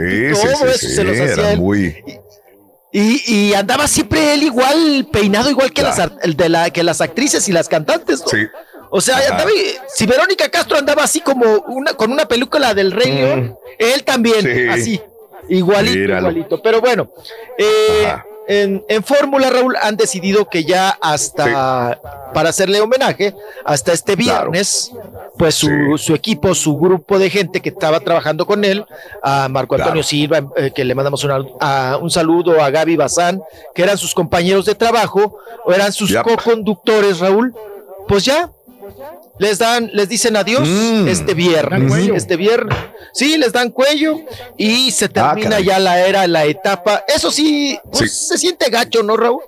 eso 0.66 0.88
se 0.88 1.04
los 1.04 1.18
hacía 1.20 1.52
él. 1.52 1.58
muy. 1.60 1.96
Y, 2.92 3.22
y 3.50 3.54
andaba 3.54 3.86
siempre 3.88 4.32
él 4.34 4.42
igual, 4.42 5.06
peinado 5.12 5.50
igual 5.50 5.72
que, 5.72 5.82
las, 5.82 5.98
ar- 5.98 6.16
el 6.22 6.34
de 6.36 6.48
la, 6.48 6.70
que 6.70 6.82
las 6.82 7.00
actrices 7.00 7.46
y 7.48 7.52
las 7.52 7.68
cantantes, 7.68 8.20
¿no? 8.20 8.28
Sí. 8.28 8.46
O 8.90 9.00
sea, 9.00 9.18
andaba, 9.18 9.50
si 9.94 10.06
Verónica 10.06 10.48
Castro 10.48 10.78
andaba 10.78 11.02
así 11.04 11.20
como 11.20 11.44
una, 11.68 11.92
con 11.94 12.10
una 12.10 12.26
película 12.26 12.72
del 12.72 12.92
Rey 12.92 13.12
Mm. 13.12 13.14
León, 13.16 13.58
él 13.78 14.02
también, 14.04 14.40
Sí. 14.42 14.68
así, 14.68 15.00
igualito, 15.48 15.94
Míralo. 15.98 16.28
igualito. 16.30 16.62
Pero 16.62 16.80
bueno, 16.80 17.08
eh, 17.58 18.12
en, 18.48 18.84
en 18.88 19.02
Fórmula, 19.02 19.50
Raúl, 19.50 19.76
han 19.80 19.96
decidido 19.96 20.48
que 20.48 20.64
ya 20.64 20.96
hasta, 21.00 22.00
para 22.32 22.50
hacerle 22.50 22.80
homenaje, 22.80 23.34
hasta 23.64 23.92
este 23.92 24.14
viernes, 24.14 24.92
pues 25.36 25.56
su, 25.56 25.68
su 25.98 26.14
equipo, 26.14 26.54
su 26.54 26.76
grupo 26.76 27.18
de 27.18 27.28
gente 27.28 27.60
que 27.60 27.70
estaba 27.70 27.98
trabajando 28.00 28.46
con 28.46 28.64
él, 28.64 28.84
a 29.22 29.48
Marco 29.48 29.74
Antonio 29.74 29.94
Claro. 30.02 30.06
Silva, 30.08 30.42
eh, 30.56 30.70
que 30.74 30.84
le 30.84 30.94
mandamos 30.94 31.24
una- 31.24 31.40
a- 31.60 31.98
un 32.00 32.10
saludo 32.10 32.62
a 32.62 32.70
Gaby 32.70 32.96
Bazán, 32.96 33.42
que 33.74 33.82
eran 33.82 33.98
sus 33.98 34.14
compañeros 34.14 34.64
de 34.64 34.74
trabajo, 34.76 35.38
o 35.64 35.72
eran 35.72 35.92
sus 35.92 36.10
Yep. 36.10 36.22
co-conductores, 36.22 37.18
Raúl, 37.18 37.52
pues 38.06 38.24
ya. 38.24 38.50
Les 39.38 39.58
dan, 39.58 39.90
les 39.92 40.08
dicen 40.08 40.34
adiós 40.36 40.66
Mm. 40.66 41.08
este 41.08 41.34
viernes, 41.34 41.92
este 42.14 42.36
viernes, 42.36 42.74
sí, 43.12 43.36
les 43.36 43.52
dan 43.52 43.70
cuello 43.70 44.20
y 44.56 44.90
se 44.90 45.08
termina 45.10 45.50
caray. 45.50 45.64
ya 45.64 45.78
la 45.78 46.00
era, 46.06 46.26
la 46.26 46.44
etapa. 46.46 47.04
Eso 47.06 47.30
sí, 47.30 47.78
pues, 47.92 48.10
Sí. 48.12 48.26
se 48.28 48.38
siente 48.38 48.70
gacho, 48.70 49.02
¿no, 49.02 49.16
Raúl? 49.16 49.42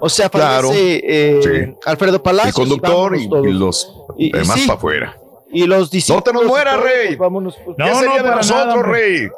O 0.00 0.08
sea, 0.08 0.28
Claro. 0.30 0.70
eh, 0.72 1.40
Sí. 1.42 1.76
Alfredo 1.84 2.22
Palacios. 2.22 2.56
El 2.56 2.62
conductor 2.68 3.16
y, 3.16 3.28
todos. 3.28 3.46
y 3.46 3.50
los 3.52 3.92
Y- 4.16 4.28
y 4.28 4.32
demás 4.32 4.60
sí. 4.60 4.66
para 4.66 4.78
afuera. 4.78 5.16
Y 5.52 5.66
los 5.66 5.90
discípulos. 5.90 6.24
No 6.26 6.32
te 6.32 6.32
nos 6.32 6.44
mueras, 6.46 6.74
y 6.74 6.78
todo, 6.78 6.86
Rey. 6.86 7.06
pues, 7.08 7.18
vámonos, 7.18 7.54
pues. 7.64 7.78
No, 7.78 7.84
¿Qué 7.84 7.94
sería 7.94 8.08
no, 8.10 8.16
de 8.16 8.22
para 8.22 8.36
nosotros, 8.36 8.66
nada. 8.66 8.82
Rey? 8.82 9.28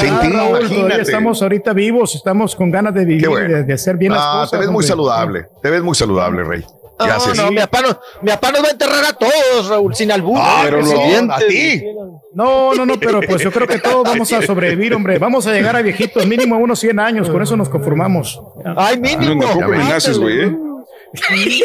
Ti, 0.00 0.06
Raúl, 0.32 0.92
estamos 0.92 1.42
ahorita 1.42 1.72
vivos, 1.74 2.14
estamos 2.14 2.54
con 2.56 2.70
ganas 2.70 2.94
de 2.94 3.04
vivir, 3.04 3.28
bueno. 3.28 3.56
de, 3.56 3.64
de 3.64 3.72
hacer 3.74 3.96
bien 3.96 4.12
las 4.12 4.22
Ah, 4.22 4.32
cosas. 4.40 4.50
te 4.52 4.56
ves 4.58 4.66
muy 4.68 4.74
hombre. 4.76 4.86
saludable. 4.88 5.46
Te 5.62 5.70
ves 5.70 5.82
muy 5.82 5.94
saludable, 5.94 6.44
Rey. 6.44 6.64
No, 7.00 7.06
Gracias. 7.06 7.36
no, 7.36 7.50
mi 7.50 7.56
papá, 7.58 7.80
no, 7.82 7.98
mi 8.22 8.30
papá 8.30 8.52
nos 8.52 8.62
va 8.62 8.68
a 8.68 8.70
enterrar 8.72 9.04
a 9.04 9.12
todos, 9.14 9.68
Raúl, 9.68 9.94
sin 9.94 10.12
albur. 10.12 10.36
Ah, 10.40 10.60
Pero 10.64 10.82
no, 10.82 10.90
los 10.92 11.00
a 11.00 11.02
dientes. 11.06 11.48
ti. 11.48 11.84
No, 12.34 12.74
no, 12.74 12.86
no, 12.86 13.00
pero 13.00 13.20
pues 13.22 13.42
yo 13.42 13.50
creo 13.50 13.66
que 13.66 13.78
todos 13.78 14.04
vamos 14.04 14.32
a 14.32 14.42
sobrevivir, 14.42 14.94
hombre. 14.94 15.18
Vamos 15.18 15.46
a 15.46 15.52
llegar 15.52 15.74
a 15.76 15.82
viejitos, 15.82 16.26
mínimo 16.26 16.54
a 16.54 16.58
unos 16.58 16.78
100 16.78 17.00
años, 17.00 17.28
con 17.30 17.42
eso 17.42 17.56
nos 17.56 17.68
conformamos. 17.68 18.40
Ay, 18.76 18.98
mínimo. 19.00 19.42
No, 19.60 19.68
ves. 19.68 19.78
ni 19.80 19.88
naces, 19.88 20.18
güey, 20.18 20.40
¿eh? 20.44 20.56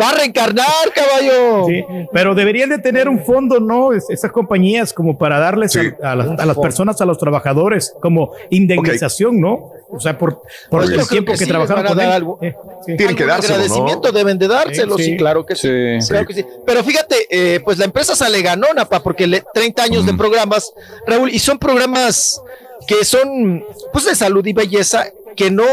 Va 0.00 0.10
a 0.10 0.14
reencarnar, 0.14 0.66
caballo. 0.94 1.66
Sí, 1.66 1.84
pero 2.12 2.34
deberían 2.34 2.68
de 2.70 2.78
tener 2.78 3.08
un 3.08 3.24
fondo, 3.24 3.60
¿no? 3.60 3.92
Es- 3.92 4.10
Esas 4.10 4.32
compañías 4.32 4.92
como 4.92 5.16
para 5.16 5.38
darles 5.38 5.76
a- 5.76 5.82
Sí. 5.82 5.88
a, 6.02 6.14
las, 6.16 6.38
a 6.40 6.46
las 6.46 6.58
personas, 6.58 7.00
a 7.00 7.04
los 7.04 7.18
trabajadores, 7.18 7.94
como 8.00 8.32
indemnización, 8.50 9.40
¿no? 9.40 9.70
O 9.88 10.00
sea, 10.00 10.18
por, 10.18 10.42
por 10.70 10.82
el 10.82 10.90
tiempo 11.08 11.32
que 11.32 11.38
que, 11.38 11.44
sí, 11.44 11.46
trabajaron 11.50 11.86
con 11.86 12.00
él. 12.00 12.10
algo. 12.10 12.38
Eh, 12.42 12.54
sí. 12.84 12.96
Tienen 12.96 13.16
que 13.16 13.24
dárselo, 13.24 13.54
agradecimiento 13.54 14.08
¿no? 14.08 14.12
deben 14.12 14.38
de 14.38 14.48
dárselo, 14.48 14.96
Sí, 14.98 15.16
claro 15.16 15.46
que 15.46 15.54
sí. 15.56 15.68
Sí. 16.00 16.08
Claro 16.08 16.26
que 16.26 16.34
sí. 16.34 16.46
Pero 16.66 16.82
fíjate, 16.84 17.26
eh, 17.30 17.60
pues 17.60 17.78
la 17.78 17.84
empresa 17.84 18.16
sale 18.16 18.42
ganona, 18.42 18.84
pa, 18.88 19.02
porque 19.02 19.26
le, 19.26 19.44
30 19.54 19.82
años 19.82 20.06
de 20.06 20.14
programas, 20.14 20.72
Raúl, 21.06 21.30
y 21.30 21.38
son 21.38 21.58
programas 21.58 22.40
que 22.86 23.04
son, 23.04 23.64
pues, 23.92 24.04
de 24.04 24.14
salud 24.14 24.44
y 24.46 24.52
belleza, 24.52 25.06
que 25.34 25.50
no, 25.50 25.64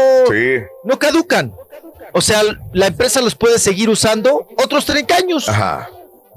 no 0.84 0.98
caducan. 0.98 1.52
O 2.12 2.20
sea, 2.20 2.42
la 2.72 2.86
empresa 2.86 3.20
los 3.20 3.34
puede 3.34 3.58
seguir 3.58 3.90
usando 3.90 4.46
otros 4.62 4.84
30 4.84 5.16
años, 5.16 5.48
Ajá. 5.48 5.90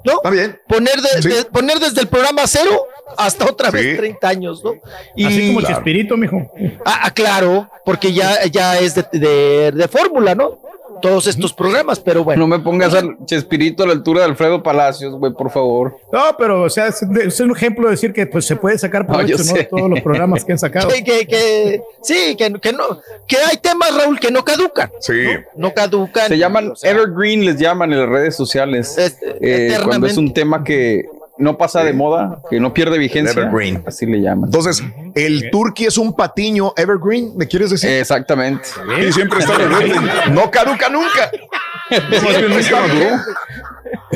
¿no? 0.04 0.14
Está 0.14 0.30
bien. 0.30 0.60
Poner, 0.68 1.00
de- 1.02 1.46
poner 1.46 1.80
desde 1.80 2.02
el 2.02 2.08
programa 2.08 2.48
cero 2.48 2.88
hasta 3.18 3.46
otra 3.46 3.72
Sí. 3.72 3.78
vez 3.78 3.98
30 3.98 4.28
años, 4.30 4.64
¿no? 4.64 4.74
Y, 5.16 5.26
Así 5.26 5.48
como 5.48 5.60
Claro. 5.60 5.76
Chespirito, 5.76 6.18
mijo. 6.18 6.52
Ah, 6.86 7.02
ah, 7.04 7.12
claro, 7.14 7.70
porque 7.86 8.14
ya, 8.14 8.46
ya 8.46 8.78
es 8.80 8.96
de, 8.96 9.06
de, 9.12 9.72
de 9.72 9.88
fórmula, 9.88 10.36
¿no? 10.36 10.60
Todos 11.00 11.28
estos 11.28 11.54
programas, 11.54 12.00
pero 12.00 12.24
bueno. 12.24 12.40
No 12.40 12.48
me 12.48 12.58
pongas 12.58 12.92
al 12.96 13.18
Chespirito 13.26 13.84
a 13.84 13.86
la 13.86 13.94
altura 13.94 14.22
de 14.22 14.26
Alfredo 14.26 14.64
Palacios, 14.64 15.14
güey, 15.14 15.32
por 15.32 15.52
favor. 15.52 15.96
No, 16.12 16.36
pero 16.40 16.64
o 16.64 16.70
sea, 16.72 16.88
es, 16.88 17.04
es 17.04 17.40
un 17.40 17.52
ejemplo 17.52 17.86
de 17.86 17.92
decir 17.92 18.12
que 18.14 18.26
pues 18.26 18.46
se 18.46 18.56
puede 18.56 18.80
sacar 18.80 19.04
No, 19.08 19.14
provecho, 19.14 19.44
¿no? 19.44 19.54
De 19.54 19.64
todos 19.66 19.88
los 19.92 20.02
programas 20.02 20.44
que 20.44 20.54
han 20.54 20.58
sacado. 20.58 20.88
que, 20.90 21.04
que, 21.04 21.28
que- 21.28 21.82
sí, 22.02 22.36
que, 22.36 22.52
que 22.60 22.74
no, 22.74 23.00
que 23.28 23.38
hay 23.38 23.58
temas, 23.58 23.96
Raúl, 23.96 24.20
que 24.20 24.32
no 24.32 24.44
caducan. 24.44 24.90
Sí. 25.00 25.22
No 25.56 25.72
caducan. 25.72 26.30
Se 26.30 26.38
llaman 26.40 26.72
o 26.72 26.76
sea, 26.76 26.90
Evergreen, 26.90 27.46
les 27.46 27.58
llaman 27.60 27.94
en 27.94 28.00
las 28.00 28.10
redes 28.10 28.36
sociales. 28.36 28.98
Es- 28.98 29.20
Eh, 29.40 29.78
cuando 29.84 30.08
es 30.08 30.18
un 30.18 30.34
tema 30.34 30.64
que 30.64 31.06
no 31.38 31.58
pasa 31.58 31.84
de 31.84 31.94
moda, 31.94 32.42
que 32.50 32.60
no 32.60 32.74
pierde 32.74 32.98
vigencia. 32.98 33.42
Evergreen. 33.42 33.84
Así 33.86 34.06
le 34.06 34.22
llaman. 34.22 34.46
Entonces, 34.46 34.84
el 35.16 35.50
turkey 35.52 35.88
es 35.88 35.98
un 35.98 36.14
patiño 36.14 36.74
evergreen, 36.76 37.36
¿me 37.38 37.48
quieres 37.48 37.70
decir? 37.70 37.90
Exactamente. 37.90 38.68
Y 39.06 39.12
siempre 39.14 39.40
está 39.40 39.58
de 39.58 39.68
verde. 39.68 39.96
No 40.32 40.50
caduca 40.52 40.90
nunca. 40.90 41.32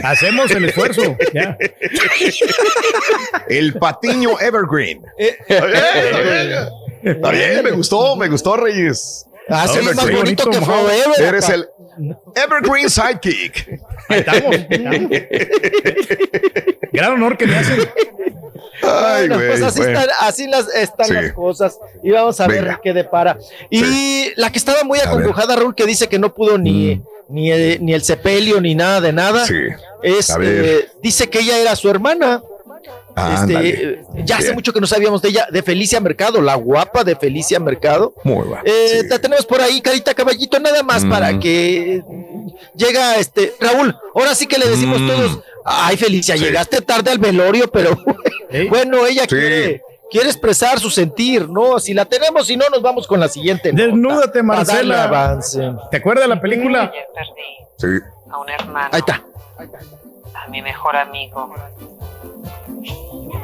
Hacemos 0.03 0.51
el 0.51 0.65
esfuerzo. 0.65 1.15
ya. 1.33 1.57
El 3.47 3.73
patiño 3.73 4.39
evergreen. 4.39 5.01
Eh, 5.17 5.37
Está 7.03 7.31
bien, 7.31 7.63
me 7.63 7.71
gustó, 7.71 8.15
me 8.15 8.27
gustó, 8.29 8.57
Reyes. 8.57 9.25
Ah, 9.49 9.67
sí, 9.67 9.79
es 9.79 9.95
más 9.95 10.11
bonito 10.11 10.49
que 10.49 10.61
Forever. 10.61 11.19
Eres 11.19 11.49
el 11.49 11.67
evergreen 12.35 12.89
sidekick. 12.89 13.81
Ahí 14.07 14.19
estamos. 14.19 14.55
Gran 17.01 17.13
honor 17.13 17.37
que 17.37 17.47
me 17.47 17.55
hacen. 17.55 17.79
Ay, 18.83 19.27
Bueno, 19.27 19.35
pues 19.47 19.61
así 19.61 19.79
bueno. 19.79 19.99
están, 19.99 20.15
así 20.21 20.47
las, 20.47 20.67
están 20.73 21.07
Sí. 21.07 21.13
las 21.13 21.33
cosas. 21.33 21.77
Y 22.03 22.11
vamos 22.11 22.39
a 22.39 22.47
ver 22.47 22.77
qué 22.83 22.93
depara. 22.93 23.37
Y 23.69 24.31
la 24.39 24.51
que 24.51 24.57
estaba 24.57 24.83
muy. 24.83 24.97
Mm. 24.99 25.07
acongojada, 25.07 25.55
Raúl, 25.55 25.75
que 25.75 25.85
dice 25.85 26.07
que 26.07 26.17
no 26.19 26.33
pudo 26.33 26.57
ni, 26.57 27.01
ni, 27.29 27.51
eh, 27.51 27.77
ni 27.81 27.93
el 27.93 28.03
sepelio 28.03 28.59
ni 28.61 28.73
nada 28.75 29.01
de 29.01 29.13
nada. 29.13 29.45
Sí. 29.45 29.55
Es, 30.03 30.35
eh, 30.41 30.89
dice 31.01 31.29
que 31.29 31.39
ella 31.39 31.57
era 31.59 31.75
su 31.75 31.89
hermana. 31.89 32.41
Ándale. 33.13 33.69
Este, 33.69 34.03
ya 34.25 34.35
hace 34.37 34.45
Bien. 34.45 34.55
mucho 34.55 34.71
que 34.73 34.79
no 34.79 34.87
sabíamos 34.87 35.21
de 35.21 35.29
ella, 35.29 35.45
de 35.51 35.61
Felicia 35.61 35.99
Mercado, 35.99 36.41
la 36.41 36.55
guapa 36.55 37.03
de 37.03 37.15
Felicia 37.15 37.59
Mercado. 37.59 38.13
Muy 38.23 38.47
bueno. 38.47 38.63
Eh, 38.65 38.99
sí. 39.01 39.07
La 39.09 39.19
tenemos 39.19 39.45
por 39.45 39.61
ahí, 39.61 39.81
Carita 39.81 40.13
Caballito, 40.13 40.59
nada 40.59 40.81
más 40.81 41.03
Mm. 41.03 41.09
para 41.09 41.37
que 41.37 42.01
llega 42.75 43.17
este 43.17 43.53
Raúl. 43.59 43.95
Ahora 44.15 44.33
sí 44.33 44.47
que 44.47 44.57
le 44.57 44.67
decimos 44.69 45.01
Mm. 45.01 45.07
todos, 45.07 45.39
ay 45.65 45.97
Felicia, 45.97 46.35
Sí. 46.37 46.43
llegaste 46.45 46.81
tarde 46.81 47.11
al 47.11 47.17
velorio, 47.19 47.69
pero 47.71 47.91
¿Eh? 48.49 48.67
bueno, 48.69 49.05
ella 49.05 49.23
Sí. 49.23 49.29
quiere, 49.29 49.81
quiere 50.09 50.27
expresar 50.29 50.79
su 50.79 50.89
sentir, 50.89 51.47
¿no? 51.49 51.79
Si 51.79 51.93
la 51.93 52.05
tenemos, 52.05 52.47
si 52.47 52.57
no, 52.57 52.67
nos 52.69 52.81
vamos 52.81 53.07
con 53.07 53.19
la 53.19 53.27
siguiente. 53.27 53.71
nota, 53.71 53.83
Desnúdate, 53.85 54.27
darle 54.39 54.43
Marcela. 54.43 55.03
avance. 55.03 55.71
¿Te 55.89 55.97
acuerdas 55.97 56.25
de 56.27 56.35
la 56.35 56.41
película? 56.41 56.91
Sí. 57.77 57.87
a 58.29 58.37
un 58.37 58.49
hermano, 58.49 58.89
Ahí 58.91 58.99
está. 58.99 59.23
a 60.35 60.47
mi 60.49 60.61
mejor 60.61 60.95
amigo, 60.95 61.53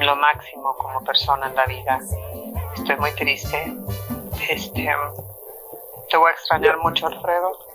lo 0.02 0.16
máximo 0.16 0.76
como 0.78 1.04
persona 1.04 1.48
en 1.48 1.56
la 1.56 1.66
vida. 1.66 2.00
Estoy 2.76 2.96
muy 2.98 3.12
triste. 3.12 3.76
Este, 4.50 4.88
te 6.10 6.18
voy 6.18 6.30
a 6.30 6.34
extrañar 6.34 6.78
mucho, 6.78 7.08
Alfredo. 7.08 7.67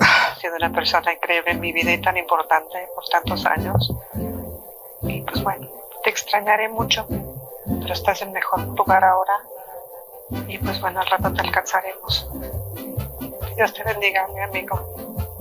Has 0.00 0.38
sido 0.40 0.56
una 0.56 0.72
persona 0.72 1.12
increíble 1.12 1.52
en 1.52 1.60
mi 1.60 1.72
vida 1.72 1.92
y 1.92 2.00
tan 2.00 2.16
importante 2.16 2.78
por 2.94 3.04
tantos 3.08 3.44
años. 3.46 3.92
Y 5.02 5.22
pues 5.22 5.42
bueno, 5.42 5.68
te 6.02 6.10
extrañaré 6.10 6.68
mucho, 6.68 7.06
pero 7.08 7.92
estás 7.92 8.22
en 8.22 8.32
mejor 8.32 8.60
lugar 8.76 9.04
ahora. 9.04 9.32
Y 10.48 10.58
pues 10.58 10.80
bueno, 10.80 11.00
al 11.00 11.06
rato 11.06 11.32
te 11.32 11.40
alcanzaremos. 11.40 12.28
Dios 13.56 13.72
te 13.74 13.82
bendiga, 13.84 14.26
mi 14.28 14.40
amigo. 14.40 15.36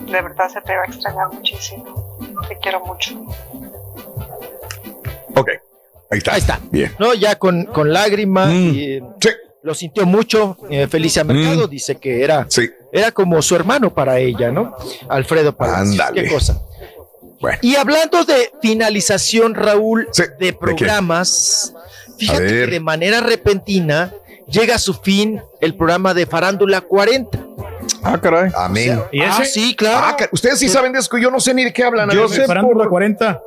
De 0.00 0.20
verdad 0.22 0.48
se 0.48 0.60
te 0.60 0.76
va 0.76 0.82
a 0.82 0.86
extrañar 0.86 1.32
muchísimo. 1.32 2.16
Te 2.48 2.58
quiero 2.58 2.80
mucho. 2.84 3.14
Ok. 5.36 5.48
Ahí 6.10 6.18
está. 6.18 6.32
Ahí 6.34 6.40
está. 6.40 6.60
Bien. 6.70 6.94
¿No? 6.98 7.14
Ya 7.14 7.36
con, 7.38 7.64
con 7.66 7.92
lágrima. 7.92 8.46
Mm. 8.46 8.50
y- 8.74 9.00
Sí. 9.20 9.28
Lo 9.64 9.74
sintió 9.74 10.06
mucho. 10.06 10.56
eh, 10.70 10.86
Felicia 10.86 11.24
Mercado 11.24 11.66
dice 11.66 11.96
que 11.96 12.22
era, 12.22 12.46
era 12.92 13.10
como 13.10 13.40
su 13.42 13.56
hermano 13.56 13.92
para 13.92 14.18
ella, 14.18 14.50
¿no? 14.52 14.76
Alfredo 15.08 15.56
Palacios. 15.56 16.04
Qué 16.14 16.28
cosa. 16.28 16.60
Y 17.60 17.74
hablando 17.76 18.24
de 18.24 18.50
finalización, 18.62 19.54
Raúl, 19.54 20.08
de 20.38 20.52
programas, 20.52 21.74
fíjate 22.18 22.46
que 22.46 22.66
de 22.68 22.80
manera 22.80 23.20
repentina 23.20 24.14
llega 24.48 24.76
a 24.76 24.78
su 24.78 24.94
fin 24.94 25.42
el 25.60 25.74
programa 25.76 26.14
de 26.14 26.26
Farándula 26.26 26.80
40. 26.80 27.38
Ah, 28.02 28.18
caray. 28.20 28.50
Amén. 28.56 29.00
¿Y 29.12 29.20
ese? 29.20 29.42
Ah, 29.42 29.44
sí, 29.44 29.74
claro. 29.74 30.06
Ah, 30.06 30.16
Ustedes 30.32 30.58
sí 30.58 30.68
saben 30.68 30.92
de 30.92 31.00
eso, 31.00 31.16
yo 31.18 31.30
no 31.30 31.38
sé 31.40 31.52
ni 31.52 31.64
de 31.64 31.72
qué 31.72 31.84
hablan. 31.84 32.08
Yo 32.10 32.28
sé 32.28 32.46
Farándula 32.46 32.84
por- 32.84 32.90
40. 32.90 33.42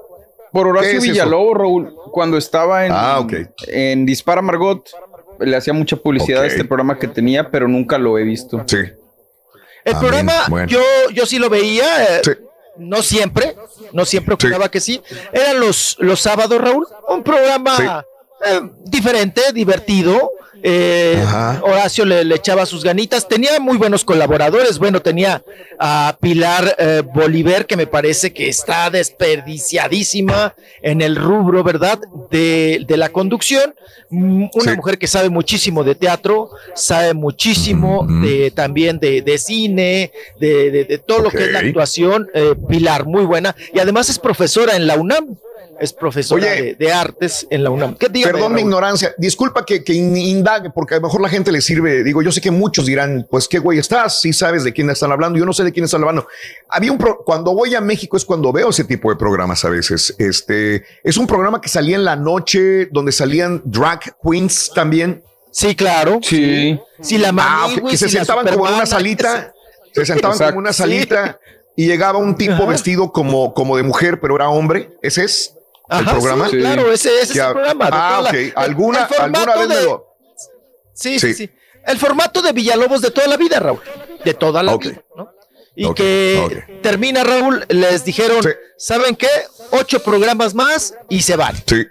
Por 0.51 0.63
¿Qué 0.65 0.69
Horacio 0.69 0.97
es? 0.99 1.03
Villalobos, 1.03 1.57
Raúl, 1.57 1.95
cuando 2.11 2.37
estaba 2.37 2.85
en, 2.85 2.91
Ah, 2.95 3.25
en 3.67 4.05
Dispara 4.05 4.41
Margot, 4.41 4.87
le 5.39 5.55
hacía 5.55 5.73
mucha 5.73 5.95
publicidad 5.95 6.43
a 6.43 6.47
este 6.47 6.63
programa 6.65 6.97
que 6.97 7.07
tenía, 7.07 7.49
pero 7.49 7.67
nunca 7.67 7.97
lo 7.97 8.17
he 8.17 8.23
visto. 8.23 8.63
Sí. 8.67 8.77
El 8.77 9.93
Amén. 9.95 9.99
programa, 9.99 10.33
Bueno. 10.49 10.67
yo, 10.67 10.81
yo 11.13 11.25
sí 11.25 11.39
lo 11.39 11.49
veía, 11.49 12.17
eh, 12.17 12.21
no 12.77 13.01
siempre, 13.01 13.55
no 13.93 14.05
siempre 14.05 14.33
ocurraba 14.35 14.69
que 14.69 14.79
sí. 14.79 15.01
Eran 15.31 15.59
los, 15.59 15.95
los 15.99 16.19
sábados, 16.19 16.59
Raúl, 16.59 16.85
un 17.07 17.23
programa 17.23 18.05
eh, 18.45 18.61
diferente, 18.83 19.41
divertido. 19.53 20.31
Eh, 20.63 21.23
Horacio 21.61 22.05
le, 22.05 22.23
le 22.25 22.35
echaba 22.35 22.65
sus 22.65 22.83
ganitas, 22.83 23.27
tenía 23.27 23.59
muy 23.59 23.77
buenos 23.77 24.03
colaboradores. 24.03 24.79
Bueno, 24.79 25.01
tenía 25.01 25.43
a 25.79 26.17
Pilar 26.19 26.75
eh, 26.77 27.03
Bolívar, 27.13 27.65
que 27.65 27.77
me 27.77 27.87
parece 27.87 28.33
que 28.33 28.49
está 28.49 28.89
desperdiciadísima 28.89 30.55
en 30.81 31.01
el 31.01 31.15
rubro, 31.15 31.63
¿verdad? 31.63 31.99
De, 32.31 32.83
de 32.87 32.97
la 32.97 33.09
conducción. 33.09 33.73
Mm, 34.09 34.45
Una 34.53 34.75
mujer 34.75 34.97
que 34.97 35.07
sabe 35.07 35.29
muchísimo 35.29 35.83
de 35.83 35.95
teatro, 35.95 36.49
sabe 36.75 37.13
muchísimo 37.13 38.05
de, 38.21 38.51
también 38.51 38.99
de, 38.99 39.21
de 39.21 39.37
cine, 39.37 40.11
de, 40.39 40.71
de- 40.71 40.97
todo 40.97 41.19
lo 41.19 41.29
que 41.29 41.43
es 41.45 41.51
la 41.51 41.59
actuación. 41.59 42.27
eh, 42.33 42.55
Pilar, 42.67 43.05
muy 43.05 43.25
buena. 43.25 43.55
Y 43.73 43.79
además 43.79 44.09
es 44.09 44.19
profesora 44.19 44.75
en 44.75 44.87
la 44.87 44.95
UNAM. 44.95 45.37
Es 45.79 45.93
profesora 45.93 46.41
Oye. 46.53 46.61
de, 46.63 46.75
de 46.75 46.91
artes 46.91 47.45
en 47.51 47.63
la 47.63 47.69
UNAM. 47.69 47.95
¿Qué 47.97 48.09
Perdón 48.09 48.53
mi 48.55 48.61
ignorancia. 48.61 49.13
Disculpa 49.19 49.63
que, 49.63 49.83
que 49.83 49.93
in- 49.93 50.17
indague, 50.47 50.69
porque 50.69 50.95
a 50.95 50.97
lo 50.97 51.03
mejor 51.07 51.21
la 51.21 51.29
gente 51.29 51.51
le 51.51 51.61
sirve. 51.61 52.03
Digo, 52.03 52.21
yo 52.21 52.31
sé 52.31 52.39
que 52.41 52.51
muchos 52.51 52.85
dirán, 52.85 53.27
pues 53.29 53.47
qué 53.47 53.59
güey 53.59 53.79
estás, 53.79 54.21
si 54.21 54.31
sabes 54.33 54.63
de 54.63 54.71
quién 54.73 54.89
están 54.89 55.11
hablando. 55.11 55.37
Yo 55.37 55.45
no 55.45 55.53
sé 55.53 55.63
de 55.63 55.71
quién 55.71 55.85
están 55.85 56.01
hablando. 56.01 56.27
Había 56.69 56.91
un 56.91 56.97
pro- 56.97 57.19
cuando 57.25 57.53
voy 57.53 57.75
a 57.75 57.81
México 57.81 58.15
es 58.17 58.23
cuando 58.25 58.51
veo 58.53 58.69
ese 58.69 58.83
tipo 58.85 59.09
de 59.09 59.17
programas 59.17 59.63
a 59.65 59.69
veces. 59.69 60.15
Este 60.17 60.85
es 61.03 61.17
un 61.17 61.27
programa 61.27 61.59
que 61.61 61.69
salía 61.69 61.95
en 61.97 62.05
la 62.05 62.15
noche, 62.15 62.87
donde 62.91 63.11
salían 63.11 63.61
drag 63.65 63.99
queens 64.23 64.71
también. 64.73 65.23
Sí, 65.51 65.75
claro. 65.75 66.19
Sí. 66.21 66.79
Sí, 67.01 67.17
la 67.17 67.29
Ah, 67.37 67.65
ok, 67.65 67.71
Manigui, 67.71 67.91
que 67.91 67.97
se 67.97 68.09
sí, 68.09 68.17
sentaban 68.17 68.47
como 68.47 68.67
en 68.67 68.73
una 68.75 68.85
salita. 68.85 69.53
Se 69.93 70.05
sentaban 70.05 70.35
Exacto. 70.35 70.53
como 70.53 70.61
en 70.61 70.65
una 70.67 70.73
salita 70.73 71.39
y 71.75 71.87
llegaba 71.87 72.19
un 72.19 72.35
tipo 72.35 72.65
vestido 72.67 73.11
como, 73.11 73.53
como 73.53 73.75
de 73.77 73.83
mujer, 73.83 74.19
pero 74.19 74.35
era 74.35 74.49
hombre. 74.49 74.91
Ese 75.01 75.23
es 75.23 75.53
el 75.89 75.97
Ajá, 76.05 76.11
programa. 76.11 76.49
sí, 76.49 76.57
claro, 76.57 76.91
ese, 76.91 77.09
ese 77.21 77.33
es 77.33 77.39
el 77.39 77.51
programa. 77.53 77.89
Ah, 77.91 78.19
la- 78.23 78.29
ok. 78.29 78.35
el- 78.35 78.53
¿Alguna, 78.55 79.07
el 79.11 79.21
alguna 79.35 79.55
vez 79.55 79.67
me 79.67 79.75
de- 79.75 79.83
lo. 79.85 80.06
Sí, 80.97 81.19
sí, 81.19 81.33
Sí. 81.33 81.47
sí. 81.47 81.49
El 81.85 81.97
formato 81.97 82.41
de 82.41 82.51
Villalobos 82.51 83.01
de 83.01 83.11
toda 83.11 83.27
la 83.27 83.37
vida, 83.37 83.59
Raúl. 83.59 83.79
De 84.25 84.33
toda 84.33 84.61
la 84.63 84.75
vida, 84.77 85.01
¿no? 85.15 85.31
Y 85.75 85.93
que 85.93 86.79
termina, 86.81 87.23
Raúl, 87.23 87.63
les 87.69 88.03
dijeron, 88.03 88.41
¿saben 88.77 89.15
qué? 89.15 89.27
Ocho 89.71 90.01
programas 90.01 90.55
más 90.55 90.95
y 91.07 91.21
se 91.21 91.35
van. 91.35 91.55
Sí. 91.67 91.85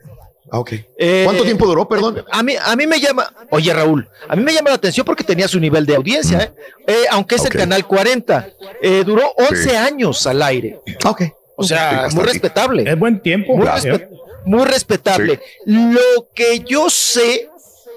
Ah, 0.50 0.58
ok. 0.58 0.72
Eh, 0.98 1.22
¿Cuánto 1.24 1.44
tiempo 1.44 1.66
duró, 1.66 1.88
perdón? 1.88 2.24
A 2.30 2.42
mí, 2.42 2.54
a 2.60 2.74
mí 2.76 2.86
me 2.86 3.00
llama, 3.00 3.32
oye 3.50 3.72
Raúl, 3.72 4.08
a 4.28 4.34
mí 4.36 4.42
me 4.42 4.52
llama 4.52 4.70
la 4.70 4.76
atención 4.76 5.04
porque 5.06 5.22
tenía 5.24 5.46
su 5.48 5.58
nivel 5.60 5.86
de 5.86 5.96
audiencia, 5.96 6.40
¿eh? 6.42 6.52
Eh, 6.86 7.04
aunque 7.10 7.36
es 7.36 7.44
el 7.44 7.52
canal 7.52 7.86
40, 7.86 8.48
eh, 8.82 9.02
duró 9.06 9.32
11 9.38 9.70
Sí. 9.70 9.74
años 9.76 10.26
al 10.26 10.42
aire. 10.42 10.80
Ok. 11.04 11.22
O 11.56 11.62
sea, 11.64 12.08
Sí, 12.10 12.16
muy 12.16 12.24
respetable. 12.26 12.84
Es 12.90 12.98
buen 12.98 13.20
tiempo. 13.22 13.54
Muy, 13.56 13.62
Claro. 13.66 13.82
respe- 13.82 14.08
muy 14.44 14.64
respetable. 14.64 15.40
Lo 15.64 16.28
que 16.34 16.60
yo 16.60 16.90
sé 16.90 17.48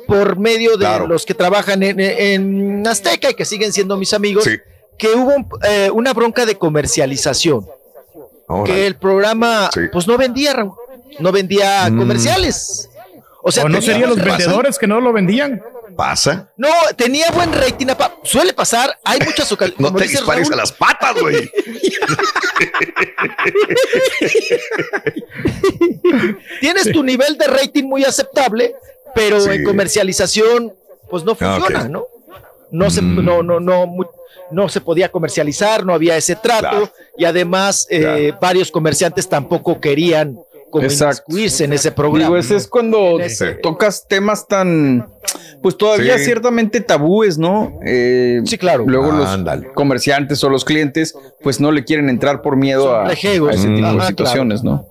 por 0.09 0.39
medio 0.39 0.71
de 0.71 0.77
Claro. 0.85 1.07
los 1.07 1.25
que 1.25 1.33
trabajan 1.33 1.83
en, 1.83 1.99
en 1.99 2.87
Azteca 2.87 3.29
y 3.29 3.33
que 3.33 3.45
siguen 3.45 3.71
siendo 3.71 3.97
mis 3.97 4.13
amigos, 4.13 4.45
que 4.97 5.07
hubo 5.13 5.35
un- 5.35 5.47
eh, 5.67 5.89
una 5.93 6.13
bronca 6.13 6.45
de 6.45 6.55
comercialización. 6.57 7.67
Órale. 8.47 8.73
Que 8.75 8.87
el 8.87 8.95
programa, 8.95 9.69
Sí. 9.73 9.81
pues 9.91 10.07
no 10.07 10.17
vendía, 10.17 10.53
Raúl, 10.53 10.73
no 11.19 11.31
vendía 11.31 11.89
Mm. 11.89 11.97
comerciales. 11.99 12.89
O 13.41 13.51
sea, 13.51 13.65
¿O 13.65 13.69
no 13.69 13.81
serían 13.81 14.09
los 14.09 14.21
vendedores 14.21 14.77
que 14.77 14.87
no 14.87 14.99
lo 14.99 15.13
vendían? 15.13 15.61
¿Pasa? 15.95 16.49
No, 16.57 16.69
tenía 16.95 17.29
buen 17.31 17.51
rating. 17.53 17.87
Suele 18.23 18.53
pasar, 18.53 18.97
hay 19.03 19.19
muchas 19.19 19.51
ocasiones. 19.51 19.79
No 19.79 19.93
te 19.93 20.07
dispares 20.07 20.49
a 20.51 20.55
las 20.55 20.71
patas, 20.71 21.13
güey. 21.19 21.49
Tienes 26.61 26.91
tu 26.91 27.03
nivel 27.03 27.37
de 27.37 27.47
rating 27.47 27.83
muy 27.85 28.03
aceptable, 28.03 28.75
pero 29.15 29.39
Sí. 29.41 29.49
en 29.51 29.63
comercialización, 29.63 30.73
pues 31.09 31.23
no 31.23 31.33
Ah, 31.39 31.57
funciona. 31.59 31.87
¿no? 31.87 32.05
No 32.71 32.89
se, 32.89 33.01
Mm. 33.01 33.25
no, 33.25 33.41
no, 33.43 33.59
no, 33.59 33.87
mu- 33.87 34.05
no 34.51 34.69
se 34.69 34.81
podía 34.81 35.09
comercializar, 35.11 35.85
no 35.85 35.93
había 35.93 36.17
ese 36.17 36.35
trato, 36.35 36.69
Claro. 36.69 36.91
y 37.17 37.25
además 37.25 37.87
eh, 37.89 38.33
varios 38.41 38.71
comerciantes 38.71 39.27
tampoco 39.27 39.79
querían 39.79 40.39
inmiscuirse 40.71 41.63
en 41.65 41.73
ese 41.73 41.91
programa. 41.91 42.25
Digo, 42.25 42.37
ese 42.37 42.53
¿no? 42.53 42.57
es 42.59 42.67
cuando 42.67 43.19
Ese. 43.19 43.53
tocas 43.55 44.07
temas 44.07 44.47
tan, 44.47 45.07
pues 45.63 45.75
todavía 45.77 46.17
Sí. 46.19 46.25
ciertamente 46.25 46.79
tabúes, 46.81 47.39
¿no? 47.39 47.79
Eh, 47.83 48.41
sí, 48.45 48.55
claro. 48.59 48.85
Luego 48.87 49.11
los 49.11 49.29
comerciantes 49.73 50.43
o 50.43 50.49
los 50.49 50.63
clientes, 50.65 51.15
pues 51.41 51.59
no 51.59 51.71
le 51.71 51.83
quieren 51.85 52.07
entrar 52.09 52.43
por 52.43 52.55
miedo 52.55 52.93
a, 52.93 53.07
a 53.07 53.13
ese 53.13 53.33
tipo 53.33 53.47
de 53.47 53.79
claro. 53.79 54.01
situaciones, 54.05 54.63
¿no? 54.63 54.85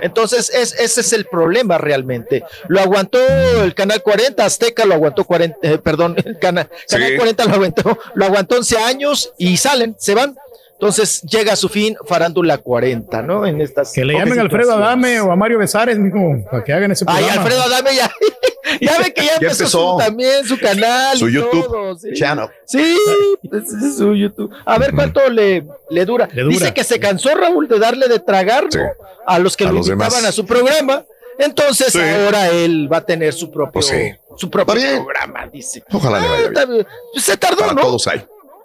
Entonces, 0.00 0.50
es, 0.54 0.72
ese 0.78 1.00
es 1.00 1.12
el 1.12 1.26
problema 1.26 1.78
realmente. 1.78 2.44
Lo 2.68 2.80
aguantó 2.80 3.18
el 3.62 3.74
Canal 3.74 4.02
40, 4.02 4.44
Azteca 4.44 4.84
lo 4.84 4.94
aguantó 4.94 5.24
40, 5.24 5.56
eh, 5.62 5.78
perdón, 5.78 6.16
el 6.24 6.38
cana- 6.38 6.68
Canal 6.88 7.08
Sí. 7.10 7.16
40 7.16 7.44
lo 7.46 7.54
aguantó, 7.54 7.98
lo 8.14 8.24
aguantó 8.24 8.56
11 8.56 8.78
años 8.78 9.32
y 9.38 9.56
salen, 9.56 9.94
se 9.98 10.14
van. 10.14 10.36
Entonces 10.72 11.22
llega 11.22 11.52
a 11.52 11.56
su 11.56 11.68
fin 11.68 11.96
Farándula 12.06 12.58
40, 12.58 13.22
¿no? 13.22 13.46
En 13.46 13.60
estas 13.60 13.92
Que 13.92 14.04
le 14.04 14.14
llamen 14.14 14.36
a 14.40 14.42
Alfredo. 14.42 14.72
Adame 14.74 15.20
o 15.20 15.30
a 15.30 15.36
Mario 15.36 15.58
Besares, 15.58 15.96
mijo, 15.96 16.18
para 16.50 16.64
que 16.64 16.72
hagan 16.72 16.90
ese 16.90 17.04
Ay, 17.06 17.18
programa. 17.24 17.42
Alfredo 17.42 17.62
Adame 17.62 17.94
ya, 17.94 18.10
ya 18.80 18.98
ve 18.98 19.12
que 19.14 19.22
ya, 19.22 19.26
Ya 19.26 19.34
empezó, 19.34 19.62
empezó. 19.62 19.92
su- 19.92 19.98
también 19.98 20.46
su 20.46 20.58
canal. 20.58 21.16
Su 21.18 21.28
y 21.28 21.34
YouTube 21.34 21.66
todo, 21.66 21.98
sí. 21.98 22.08
channel. 22.14 22.48
Sí, 22.66 22.96
ese 23.44 23.86
es 23.88 23.96
su 23.96 24.14
YouTube. 24.14 24.52
A 24.64 24.78
ver 24.78 24.92
cuánto 24.94 25.28
le, 25.28 25.64
le, 25.90 26.04
dura. 26.04 26.28
Le 26.32 26.42
dura. 26.42 26.54
Dice 26.58 26.74
que 26.74 26.84
se 26.84 26.98
cansó 27.00 27.34
Raúl 27.34 27.68
de 27.68 27.78
darle 27.78 28.08
de 28.08 28.18
tragar 28.18 28.64
¿no? 28.64 28.70
Sí. 28.70 28.78
a 29.26 29.38
los 29.38 29.56
que 29.56 29.64
A 29.64 29.68
lo 29.68 29.74
los 29.78 29.88
invitaban 29.88 30.16
demás. 30.20 30.28
a 30.30 30.32
su 30.32 30.46
programa. 30.46 31.04
Entonces 31.38 31.92
Sí. 31.92 31.98
ahora 32.00 32.48
él 32.50 32.92
va 32.92 32.98
a 32.98 33.04
tener 33.06 33.32
su 33.32 33.50
propio, 33.50 33.72
Pues 33.72 33.86
sí. 33.86 34.12
su 34.36 34.50
propio 34.50 34.74
programa, 35.04 35.46
dice. 35.52 35.82
Ojalá 35.92 36.20
le 36.20 36.28
vaya 36.28 36.44
Ah, 36.44 36.50
bien. 36.66 36.70
bien. 36.72 36.86
Pues 37.12 37.24
se 37.24 37.36
tardó, 37.36 37.58
Para 37.60 37.72
¿no? 37.72 37.80
todos 37.80 38.06
hay. 38.06 38.24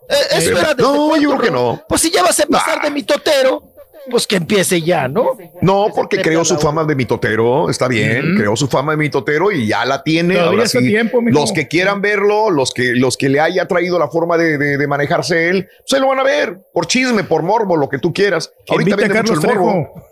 Eh, 0.10 0.54
No, 0.78 1.16
yo 1.18 1.30
creo 1.32 1.42
que 1.42 1.52
no. 1.52 1.82
Pues 1.88 2.02
si 2.02 2.10
ya 2.12 2.24
vas 2.24 2.40
a 2.40 2.44
empezar 2.44 2.82
de 2.82 2.92
mi 2.92 3.04
totero, 3.04 3.64
pues 4.10 4.28
que 4.28 4.36
empiece 4.38 4.82
ya, 4.82 5.08
¿no? 5.08 5.38
No, 5.62 5.88
porque 5.96 6.22
creó 6.22 6.44
su 6.46 6.58
fama 6.58 6.84
de 6.84 6.96
mitotero, 6.96 7.70
está 7.70 7.88
bien, 7.88 8.26
Ujú. 8.32 8.38
creó 8.38 8.56
su 8.56 8.68
fama 8.68 8.94
de 8.94 8.98
mitotero 8.98 9.52
y 9.52 9.68
ya 9.68 9.86
la 9.86 10.04
tiene. 10.04 10.40
Ahora 10.40 10.66
sí, 10.68 10.80
tiempo, 10.80 11.20
los 11.24 11.52
que 11.52 11.68
quieran 11.68 12.02
verlo, 12.02 12.50
los 12.50 12.74
que, 12.74 12.94
los 12.96 13.18
que 13.18 13.30
le 13.30 13.40
haya 13.40 13.68
traído 13.68 13.98
la 14.00 14.08
forma 14.10 14.38
de, 14.38 14.58
de- 14.58 14.78
de 14.78 14.88
manejarse 14.88 15.50
él, 15.50 15.68
se 15.86 16.00
lo 16.00 16.08
van 16.08 16.20
a 16.20 16.24
ver 16.24 16.60
por 16.74 16.88
chisme, 16.88 17.24
por 17.24 17.44
morbo, 17.44 17.76
lo 17.78 17.90
que 17.90 18.00
tú 18.00 18.14
quieras. 18.14 18.52
Que 18.66 18.74
Ahorita 18.74 18.96
a 18.96 18.98
vende 18.98 19.22
mucho 19.22 19.34
el 19.34 19.40
morbo. 19.42 20.04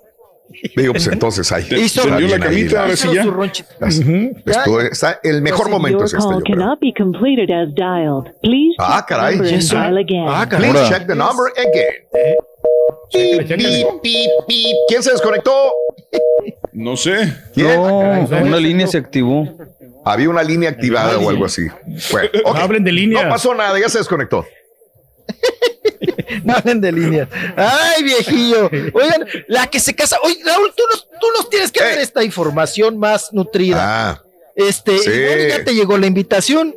Digo, 0.78 0.94
pues 0.94 1.08
entonces 1.08 1.52
ahí. 1.52 1.66
Hizo- 1.72 2.08
la 2.08 2.40
camita, 2.40 2.82
ahora 2.84 2.96
sí 2.96 3.10
ya. 3.14 3.24
su 3.24 3.32
ronchito. 3.32 3.70
Esto 4.46 4.80
está 4.80 5.20
el 5.24 5.42
mejor 5.42 5.70
momento 5.70 6.04
es 6.06 6.14
este. 6.14 6.24
call 6.24 6.36
yo 6.38 6.40
creo. 6.44 6.58
cannot 6.60 6.80
be 6.80 6.94
completed 6.96 7.50
as 7.52 7.74
dialed. 7.74 8.32
Please 8.42 8.76
Ah, 8.78 9.04
the 9.08 9.14
caray. 9.16 9.36
Ah, 10.28 10.48
caray. 10.48 10.70
Please 10.72 10.78
Ahora. 10.86 10.90
check 10.98 11.08
the 11.08 11.16
number 11.16 11.52
again. 11.58 12.06
Pip, 13.12 13.48
pip, 13.48 14.02
pip, 14.02 14.32
pip. 14.48 14.76
¿Quién 14.88 15.04
se 15.04 15.12
desconectó? 15.12 15.72
No 16.72 16.98
sé. 16.98 17.34
¿Quién? 17.54 17.76
No, 17.76 18.00
una 18.00 18.58
línea 18.58 18.88
se 18.88 18.98
activó. 18.98 19.48
Había 20.04 20.30
una 20.30 20.44
línea 20.44 20.70
activada 20.70 21.18
o 21.18 21.30
algo 21.30 21.46
así. 21.46 21.68
Bueno. 22.12 22.30
No 22.44 22.54
hablen 22.54 22.84
de 22.84 22.92
líneas. 22.92 23.24
No 23.24 23.30
pasó 23.30 23.56
nada, 23.56 23.80
ya 23.80 23.90
se 23.90 23.98
desconectó. 24.00 24.46
No 26.44 26.54
hablen 26.54 26.82
de 26.82 26.92
líneas. 26.92 27.30
Ay, 27.56 28.04
viejillo. 28.04 28.70
Oigan, 28.94 29.26
la 29.48 29.68
que 29.68 29.80
se 29.80 29.96
casa. 29.96 30.18
Oye, 30.24 30.38
Raúl, 30.46 30.74
tú 30.76 30.84
nos, 30.92 31.08
tú 31.20 31.28
nos 31.38 31.50
tienes 31.50 31.72
que 31.72 31.84
dar 31.84 31.98
esta 31.98 32.24
información 32.24 32.98
más 32.98 33.32
nutrida. 33.32 33.78
Ah, 33.80 34.24
este, 34.56 35.00
sí. 35.00 35.12
ya 35.50 35.64
te 35.64 35.74
llegó 35.74 35.98
la 35.98 36.08
invitación. 36.08 36.76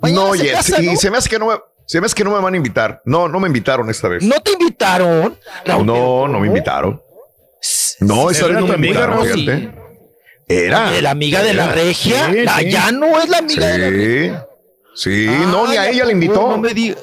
Mañana 0.00 0.28
no, 0.28 0.34
se 0.34 0.44
Jet, 0.44 0.52
casa, 0.52 0.76
sí, 0.76 0.86
¿no? 0.86 0.96
se 0.96 1.10
me 1.10 1.18
hace 1.18 1.28
que 1.28 1.38
no 1.38 1.46
me, 1.46 1.54
se 1.86 2.00
me 2.00 2.06
hace 2.06 2.14
que 2.14 2.24
no 2.24 2.30
me 2.30 2.40
van 2.40 2.54
a 2.54 2.56
invitar. 2.56 3.00
No, 3.04 3.28
no 3.28 3.40
me 3.40 3.46
invitaron 3.48 3.88
esta 3.90 4.08
vez. 4.08 4.22
¿No 4.22 4.40
te 4.40 4.52
invitaron? 4.52 5.36
Raúl, 5.64 5.86
no, 5.86 6.28
no 6.28 6.40
me 6.40 6.46
invitaron. 6.48 7.00
No, 8.00 8.30
esta 8.30 8.46
¿Era 8.46 8.54
vez 8.54 8.60
no 8.60 8.66
tu 8.66 8.68
me 8.68 8.74
amiga, 8.74 9.04
invitaron, 9.04 9.26
fíjate. 9.26 9.74
Era. 10.48 10.90
De 10.90 11.02
la 11.02 11.10
amiga 11.10 11.42
de 11.42 11.54
la 11.54 11.68
regia. 11.72 12.26
Sí, 12.30 12.44
La- 12.44 12.58
sí. 12.58 12.70
Ya 12.70 12.92
no 12.92 13.18
es 13.18 13.28
la 13.28 13.38
amiga 13.38 13.66
de 13.68 13.78
la 13.78 13.90
regia. 13.90 14.46
Sí, 14.94 15.26
sí, 15.26 15.34
no, 15.50 15.66
ni 15.66 15.76
a 15.76 15.88
ella 15.88 16.04
¿a 16.04 16.06
le 16.06 16.12
invitó. 16.12 16.34
poco 16.34 16.50
No 16.52 16.58
me 16.58 16.74
diga- 16.74 16.96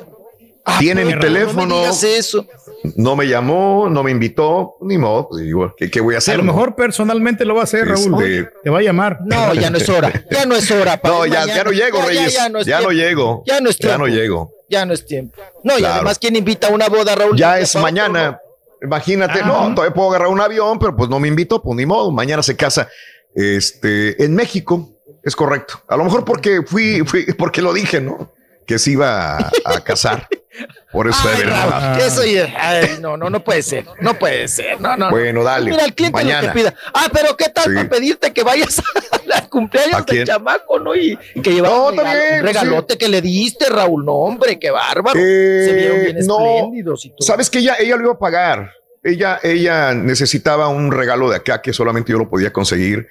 Ah, 0.64 0.78
Tiene 0.80 1.04
mi 1.04 1.14
pero 1.14 1.24
no 1.24 1.28
me 1.32 1.40
teléfono. 1.40 1.76
digas 1.80 2.04
eso. 2.04 2.46
No 2.96 3.16
me 3.16 3.28
llamó, 3.28 3.90
no 3.90 4.04
me 4.04 4.12
invitó, 4.12 4.76
ni 4.82 4.96
modo. 5.00 5.28
Pues 5.30 5.44
digo, 5.44 5.74
¿qué, 5.76 5.90
qué 5.90 6.02
voy 6.02 6.14
a 6.14 6.20
hacer? 6.20 6.36
A 6.36 6.38
lo 6.38 6.44
no? 6.44 6.54
mejor 6.54 6.76
personalmente 6.76 7.46
lo 7.46 7.56
va 7.56 7.62
a 7.62 7.64
hacer, 7.64 7.88
Raúl. 7.88 8.24
Este- 8.24 8.50
Te 8.64 8.70
va 8.70 8.78
a 8.78 8.82
llamar. 8.84 9.18
No, 9.26 9.56
ya 9.56 9.72
no 9.72 9.78
es 9.80 9.90
hora. 9.90 10.12
Ya 10.30 10.46
no 10.46 10.56
es 10.56 10.70
hora. 10.70 10.98
pa- 11.02 11.10
No, 11.10 11.26
ya, 11.26 11.48
ya 11.48 11.64
no 11.64 11.72
llego, 11.72 11.98
Ya, 11.98 12.04
ya, 12.04 12.08
Reyes. 12.08 12.34
ya 12.36 12.50
no 12.50 12.60
es 12.60 12.66
ya 12.68 12.80
no 12.82 12.92
llego. 12.92 14.52
Ya 14.72 14.86
no 14.86 14.94
es 14.94 15.06
tiempo. 15.06 15.40
no 15.64 15.78
y 15.78 15.84
además, 15.84 16.18
¿quién 16.18 16.36
invita 16.36 16.68
a 16.68 16.72
una 16.72 16.88
boda, 16.88 17.14
Raúl? 17.14 17.38
Ya 17.38 17.56
¿De 17.56 17.64
es 17.64 17.76
mañana. 17.76 18.40
Imagínate, 18.82 19.42
Ajá. 19.42 19.48
no, 19.68 19.76
todavía 19.76 19.94
puedo 19.94 20.10
agarrar 20.10 20.30
un 20.30 20.40
avión, 20.42 20.80
pero 20.80 20.96
pues 20.96 21.10
no 21.10 21.20
me 21.20 21.28
invitó, 21.28 21.62
pues 21.62 21.76
ni 21.78 21.86
modo. 21.86 22.10
Mañana 22.12 22.42
se 22.42 22.56
casa 22.56 22.88
este, 23.36 24.24
en 24.24 24.34
México. 24.34 24.90
Es 25.24 25.36
correcto. 25.36 25.84
A 25.88 25.98
lo 25.98 26.04
mejor 26.06 26.26
porque 26.26 26.62
fui, 26.66 27.02
fui 27.06 27.26
porque 27.34 27.62
lo 27.62 27.74
dije, 27.74 28.02
¿no? 28.02 28.32
Que 28.66 28.80
se 28.80 28.92
iba 28.92 29.38
a, 29.38 29.52
a 29.66 29.84
casar. 29.84 30.28
Por 30.92 31.08
eso 31.08 31.20
Ay, 31.30 31.38
de 31.38 31.44
Raúl, 31.46 31.72
verdad. 31.72 32.00
eso 32.06 32.22
ay, 32.58 32.98
no, 33.00 33.16
no, 33.16 33.30
no 33.30 33.42
puede 33.44 33.64
ser, 33.64 33.86
no 34.02 34.14
puede 34.20 34.48
ser, 34.50 34.82
no, 34.82 34.98
no. 34.98 35.06
no. 35.06 35.10
Bueno, 35.12 35.44
dale, 35.44 35.72
Mira, 35.72 35.86
el 35.86 35.94
cliente 35.96 36.18
mañana. 36.18 36.42
lo 36.42 36.54
que 36.54 36.60
pida. 36.60 36.74
Ah, 36.94 37.08
pero 37.14 37.38
¿qué 37.38 37.48
tal 37.50 37.64
Sí. 37.66 37.76
para 37.76 37.90
pedirte 37.90 38.34
que 38.34 38.44
vayas 38.44 38.82
al 39.36 39.50
cumpleaños 39.50 40.06
del 40.06 40.26
chamaco, 40.26 40.80
no? 40.80 40.96
Y, 40.96 41.18
que 41.44 41.54
llevas 41.54 41.72
No, 41.72 41.88
un, 41.88 41.98
regalo- 41.98 42.20
bien, 42.30 42.40
un 42.40 42.46
regalote 42.46 42.98
que 42.98 43.08
le 43.10 43.22
diste, 43.22 43.70
Raúl, 43.70 44.06
no, 44.06 44.14
hombre, 44.14 44.58
qué 44.60 44.72
bárbaro. 44.72 45.20
Eh, 45.20 45.66
Se 45.68 45.74
vieron 45.74 46.00
bien 46.04 46.18
no, 46.28 46.40
espléndidos 46.40 47.06
y 47.06 47.10
todo. 47.10 47.18
Sabes 47.22 47.50
que 47.50 47.60
ella, 47.60 47.76
ella 47.80 47.96
lo 47.96 48.04
iba 48.04 48.14
a 48.14 48.20
pagar. 48.20 48.72
Ella, 49.04 49.40
ella 49.42 49.94
necesitaba 49.94 50.68
un 50.68 50.92
regalo 50.92 51.30
de 51.30 51.38
acá 51.38 51.62
que 51.62 51.74
solamente 51.74 52.12
yo 52.12 52.18
lo 52.20 52.30
podía 52.30 52.54
conseguir. 52.54 53.08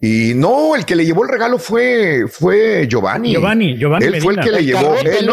Y 0.00 0.32
no, 0.34 0.74
el 0.74 0.84
que 0.84 0.96
le 0.96 1.06
llevó 1.06 1.22
el 1.22 1.28
regalo 1.30 1.58
fue, 1.58 2.24
fue 2.28 2.86
Giovanni. 2.88 3.32
Giovanni, 3.32 3.78
Giovanni 3.78 4.04
Él 4.06 4.20
fue 4.20 4.34
el 4.34 4.40
que 4.40 4.50
le 4.50 4.58
El 4.58 4.66
llevó. 4.66 4.80
carrote, 4.94 5.18
él- 5.18 5.30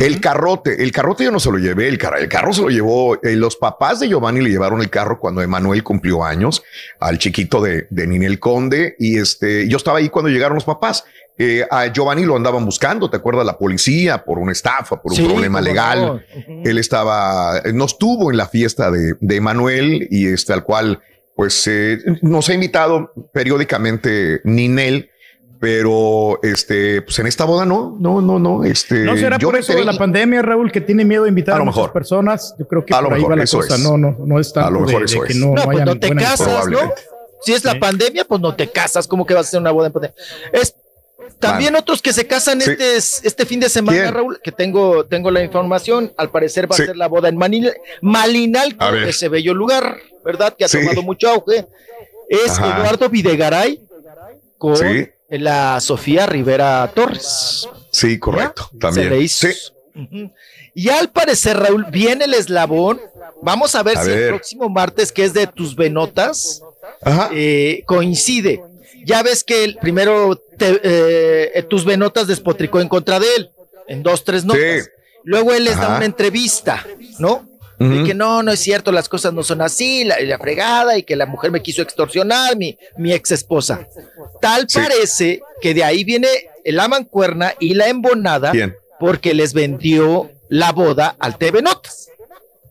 El 0.00 0.20
carrote, 0.20 0.82
el 0.82 0.92
carrote 0.92 1.24
yo 1.24 1.30
no 1.30 1.40
se 1.40 1.50
lo 1.50 1.58
llevé, 1.58 1.88
el, 1.88 1.98
car- 1.98 2.18
el 2.18 2.28
carro 2.28 2.52
se 2.52 2.62
lo 2.62 2.68
llevó, 2.68 3.16
eh, 3.22 3.36
los 3.36 3.56
papás 3.56 4.00
de 4.00 4.08
Giovanni 4.08 4.40
le 4.40 4.48
llevaron 4.50 4.80
el 4.80 4.88
carro 4.88 5.18
cuando 5.18 5.42
Emanuel 5.42 5.82
cumplió 5.82 6.24
años, 6.24 6.62
al 7.00 7.18
chiquito 7.18 7.60
de, 7.60 7.86
de 7.90 8.06
Ninel 8.06 8.38
Conde, 8.40 8.96
y 8.98 9.18
este, 9.18 9.68
yo 9.68 9.76
estaba 9.76 9.98
ahí 9.98 10.08
cuando 10.08 10.30
llegaron 10.30 10.54
los 10.54 10.64
papás. 10.64 11.04
Eh, 11.36 11.66
a 11.68 11.88
Giovanni 11.92 12.24
lo 12.24 12.36
andaban 12.36 12.64
buscando, 12.64 13.10
¿te 13.10 13.16
acuerdas? 13.16 13.44
La 13.44 13.58
policía 13.58 14.24
por 14.24 14.38
una 14.38 14.52
estafa, 14.52 15.02
por 15.02 15.10
un 15.10 15.16
Sí, 15.16 15.24
problema 15.24 15.60
legal. 15.60 16.24
Él 16.64 16.78
estaba, 16.78 17.60
no 17.74 17.86
estuvo 17.86 18.30
en 18.30 18.36
la 18.36 18.46
fiesta 18.46 18.90
de, 18.92 19.14
de 19.20 19.36
Emanuel 19.36 20.06
y 20.12 20.28
este 20.28 20.52
al 20.52 20.62
cual 20.62 21.00
pues 21.34 21.66
eh, 21.66 21.98
nos 22.22 22.48
ha 22.48 22.54
invitado 22.54 23.12
periódicamente 23.32 24.40
Ninel, 24.44 25.10
pero 25.64 26.38
este, 26.42 27.00
pues 27.00 27.18
en 27.20 27.26
esta 27.26 27.46
boda 27.46 27.64
no, 27.64 27.96
no, 27.98 28.20
no, 28.20 28.38
no, 28.38 28.64
este. 28.64 28.96
¿No 28.96 29.16
será 29.16 29.38
yo 29.38 29.48
por 29.48 29.58
eso 29.58 29.72
de 29.72 29.82
la 29.82 29.94
pandemia, 29.94 30.42
Raúl, 30.42 30.70
que 30.70 30.82
tiene 30.82 31.06
miedo 31.06 31.22
de 31.22 31.30
invitar 31.30 31.54
A 31.54 31.56
a, 31.56 31.58
lo 31.60 31.64
muchas 31.64 31.76
mejor. 31.78 31.92
personas? 31.94 32.54
Yo 32.58 32.68
creo 32.68 32.84
que 32.84 32.92
A 32.94 32.98
por 33.00 33.08
lo 33.08 33.14
ahí 33.14 33.20
mejor, 33.22 33.32
va 33.32 33.36
la 33.36 33.44
eso 33.44 33.56
cosa. 33.60 33.76
es. 33.76 33.80
No, 33.80 33.96
no, 33.96 34.14
no 34.26 34.38
es 34.38 34.52
tanto 34.52 34.68
A 34.68 34.70
lo 34.72 34.80
mejor 34.80 34.98
de, 35.00 35.04
eso 35.06 35.20
de 35.22 35.26
que 35.26 35.32
es. 35.32 35.38
no, 35.38 35.46
No, 35.46 35.54
no 35.54 35.64
pues 35.64 35.84
no 35.86 35.98
te 35.98 36.14
casas, 36.14 36.66
¿no? 36.68 36.78
Si 37.42 37.52
es 37.54 37.64
la 37.64 37.78
pandemia, 37.78 38.26
pues 38.26 38.42
no 38.42 38.54
te 38.54 38.68
casas. 38.70 39.06
¿Cómo 39.08 39.24
que 39.24 39.32
vas 39.32 39.46
a 39.46 39.48
hacer 39.48 39.60
una 39.60 39.70
boda 39.70 39.86
en 39.86 39.92
pandemia? 39.94 40.14
Es 40.52 40.74
también 41.40 41.74
otros 41.76 42.02
que 42.02 42.12
se 42.12 42.26
casan 42.26 42.60
Sí. 42.60 42.70
este, 42.72 42.96
este 43.26 43.46
fin 43.46 43.58
de 43.60 43.70
semana, 43.70 44.02
¿Quién? 44.02 44.14
Raúl, 44.14 44.40
que 44.44 44.52
tengo, 44.52 45.06
tengo 45.06 45.30
la 45.30 45.42
información. 45.42 46.12
Al 46.18 46.28
parecer 46.30 46.70
va 46.70 46.76
Sí. 46.76 46.82
a 46.82 46.86
ser 46.86 46.96
la 46.96 47.08
boda 47.08 47.30
en 47.30 47.38
Manil- 47.38 47.72
Malinalco, 48.02 48.84
A 48.84 48.90
ver. 48.90 49.08
ese 49.08 49.30
bello 49.30 49.54
lugar, 49.54 49.96
¿verdad? 50.24 50.54
Que 50.56 50.66
ha 50.66 50.68
Sí. 50.68 50.78
tomado 50.78 51.02
mucho 51.02 51.28
auge. 51.30 51.66
Es 52.28 52.50
Ajá. 52.58 52.76
Eduardo 52.78 53.08
Videgaray 53.08 53.80
con 54.58 54.76
Sí. 54.76 55.08
La 55.38 55.80
Sofía 55.80 56.26
Rivera 56.26 56.90
Torres. 56.94 57.68
Sí, 57.90 58.18
correcto. 58.18 58.70
También. 58.78 59.08
Se 59.08 59.14
le 59.14 59.20
hizo. 59.22 59.46
Sí. 59.48 60.30
Y 60.74 60.88
al 60.88 61.10
parecer, 61.10 61.56
Raúl, 61.58 61.86
viene 61.90 62.24
el 62.24 62.34
eslabón. 62.34 63.00
Vamos 63.42 63.74
a 63.74 63.82
ver 63.82 63.96
A 63.98 64.04
si 64.04 64.10
el 64.10 64.28
próximo 64.28 64.68
martes, 64.68 65.12
que 65.12 65.24
es 65.24 65.32
de 65.34 65.46
tus 65.46 65.76
venotas, 65.76 66.62
eh, 67.32 67.82
coincide. 67.86 68.62
Ya 69.04 69.22
ves 69.22 69.44
que 69.44 69.64
el 69.64 69.76
primero 69.76 70.36
te- 70.58 70.80
eh, 70.82 71.62
tus 71.68 71.84
venotas 71.84 72.26
despotricó 72.26 72.80
en 72.80 72.88
contra 72.88 73.20
de 73.20 73.26
él, 73.36 73.50
en 73.86 74.02
dos, 74.02 74.24
tres 74.24 74.44
notas. 74.44 74.84
Sí. 74.84 74.90
Luego 75.24 75.52
él 75.52 75.64
les 75.64 75.76
da 75.76 75.96
una 75.96 76.04
entrevista, 76.06 76.84
¿no? 77.18 77.46
De 77.90 78.04
que 78.04 78.14
no, 78.14 78.42
no 78.42 78.52
es 78.52 78.60
cierto, 78.60 78.92
las 78.92 79.08
cosas 79.08 79.32
no 79.32 79.42
son 79.42 79.60
así, 79.62 80.04
la, 80.04 80.18
la 80.20 80.38
fregada, 80.38 80.96
y 80.96 81.02
que 81.02 81.16
la 81.16 81.26
mujer 81.26 81.50
me 81.50 81.62
quiso 81.62 81.82
extorsionar, 81.82 82.56
mi, 82.56 82.78
mi 82.96 83.12
ex 83.12 83.32
esposa. 83.32 83.86
Tal 84.40 84.66
Sí. 84.68 84.78
parece 84.78 85.40
que 85.60 85.74
de 85.74 85.84
ahí 85.84 86.04
viene 86.04 86.28
la 86.64 86.88
mancuerna 86.88 87.54
y 87.60 87.74
la 87.74 87.88
embonada, 87.88 88.52
Bien. 88.52 88.74
porque 89.00 89.34
les 89.34 89.52
vendió 89.54 90.30
la 90.48 90.72
boda 90.72 91.16
al 91.18 91.36
TV 91.38 91.62
Notas. 91.62 92.08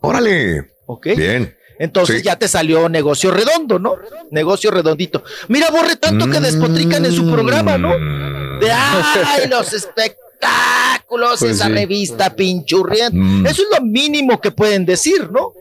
Órale. 0.02 0.72
¿Ok? 0.86 1.08
Bien. 1.16 1.56
Entonces 1.80 2.18
Sí. 2.18 2.24
ya 2.24 2.36
te 2.38 2.48
salió 2.48 2.88
negocio 2.90 3.32
redondo, 3.32 3.80
¿no? 3.80 3.96
Negocio 4.32 4.70
redondito. 4.72 5.24
Mira, 5.48 5.70
borre 5.72 5.96
tanto 5.96 6.30
que 6.30 6.40
despotrican 6.40 7.06
en 7.06 7.12
su 7.14 7.30
programa, 7.32 7.78
¿no? 7.78 7.98
Mm. 7.98 8.60
De 8.60 8.72
ay, 8.72 9.48
los 9.50 9.74
espectáculos, 9.74 10.93
Pues 11.40 11.42
esa 11.44 11.66
sí. 11.68 11.72
revista 11.74 12.36
pinchurrienta. 12.36 13.12
Mm. 13.18 13.46
Eso 13.48 13.62
es 13.64 13.68
lo 13.80 13.86
mínimo 13.86 14.40
que 14.42 14.52
pueden 14.52 14.86
decir, 14.86 15.30
¿no? 15.32 15.54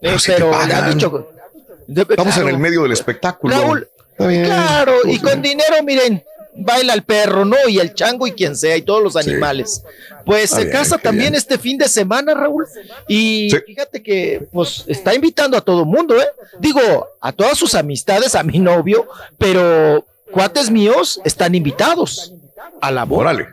Pero 0.00 0.16
Eh, 0.16 0.18
si 0.18 0.26
te 0.26 0.32
pero 0.34 0.50
le 0.50 0.56
pagan. 0.56 0.84
han 0.84 0.94
dicho. 0.94 1.28
de- 1.88 2.02
Estamos 2.02 2.36
en 2.38 2.48
el 2.48 2.58
medio 2.58 2.82
del 2.82 2.92
espectáculo. 2.92 3.54
Raúl, 3.56 3.88
bien. 4.18 4.44
Claro, 4.46 4.92
y 5.04 5.18
Pues, 5.18 5.32
con 5.32 5.40
dinero, 5.42 5.76
miren, 5.84 6.22
baila 6.56 6.94
el 6.94 7.02
perro, 7.02 7.44
¿no? 7.44 7.56
Y 7.68 7.78
el 7.78 7.94
chango 7.94 8.26
y 8.26 8.32
quien 8.32 8.56
sea, 8.56 8.76
y 8.76 8.82
todos 8.82 9.02
los 9.02 9.14
animales. 9.16 9.82
Pues 10.24 10.44
Está 10.44 10.56
se 10.56 10.62
bien, 10.64 10.76
casa 10.76 10.98
también 10.98 11.30
bien. 11.30 11.34
este 11.36 11.58
fin 11.58 11.78
de 11.78 11.86
semana, 11.88 12.34
Raúl. 12.34 12.66
Y 13.06 13.48
Sí. 13.50 13.56
fíjate 13.66 14.02
que, 14.02 14.48
pues, 14.52 14.82
está 14.88 15.14
invitando 15.14 15.56
a 15.56 15.60
todo 15.60 15.84
mundo, 15.84 16.20
¿eh? 16.20 16.26
Digo, 16.58 16.80
a 17.20 17.30
todas 17.32 17.56
sus 17.56 17.74
amistades, 17.76 18.34
a 18.34 18.42
mi 18.42 18.58
novio, 18.58 19.06
pero 19.38 20.04
cuates 20.32 20.70
míos 20.70 21.20
están 21.24 21.54
invitados 21.54 22.32
a 22.80 22.90
la 22.90 23.04
boda. 23.04 23.20
Órale. 23.30 23.48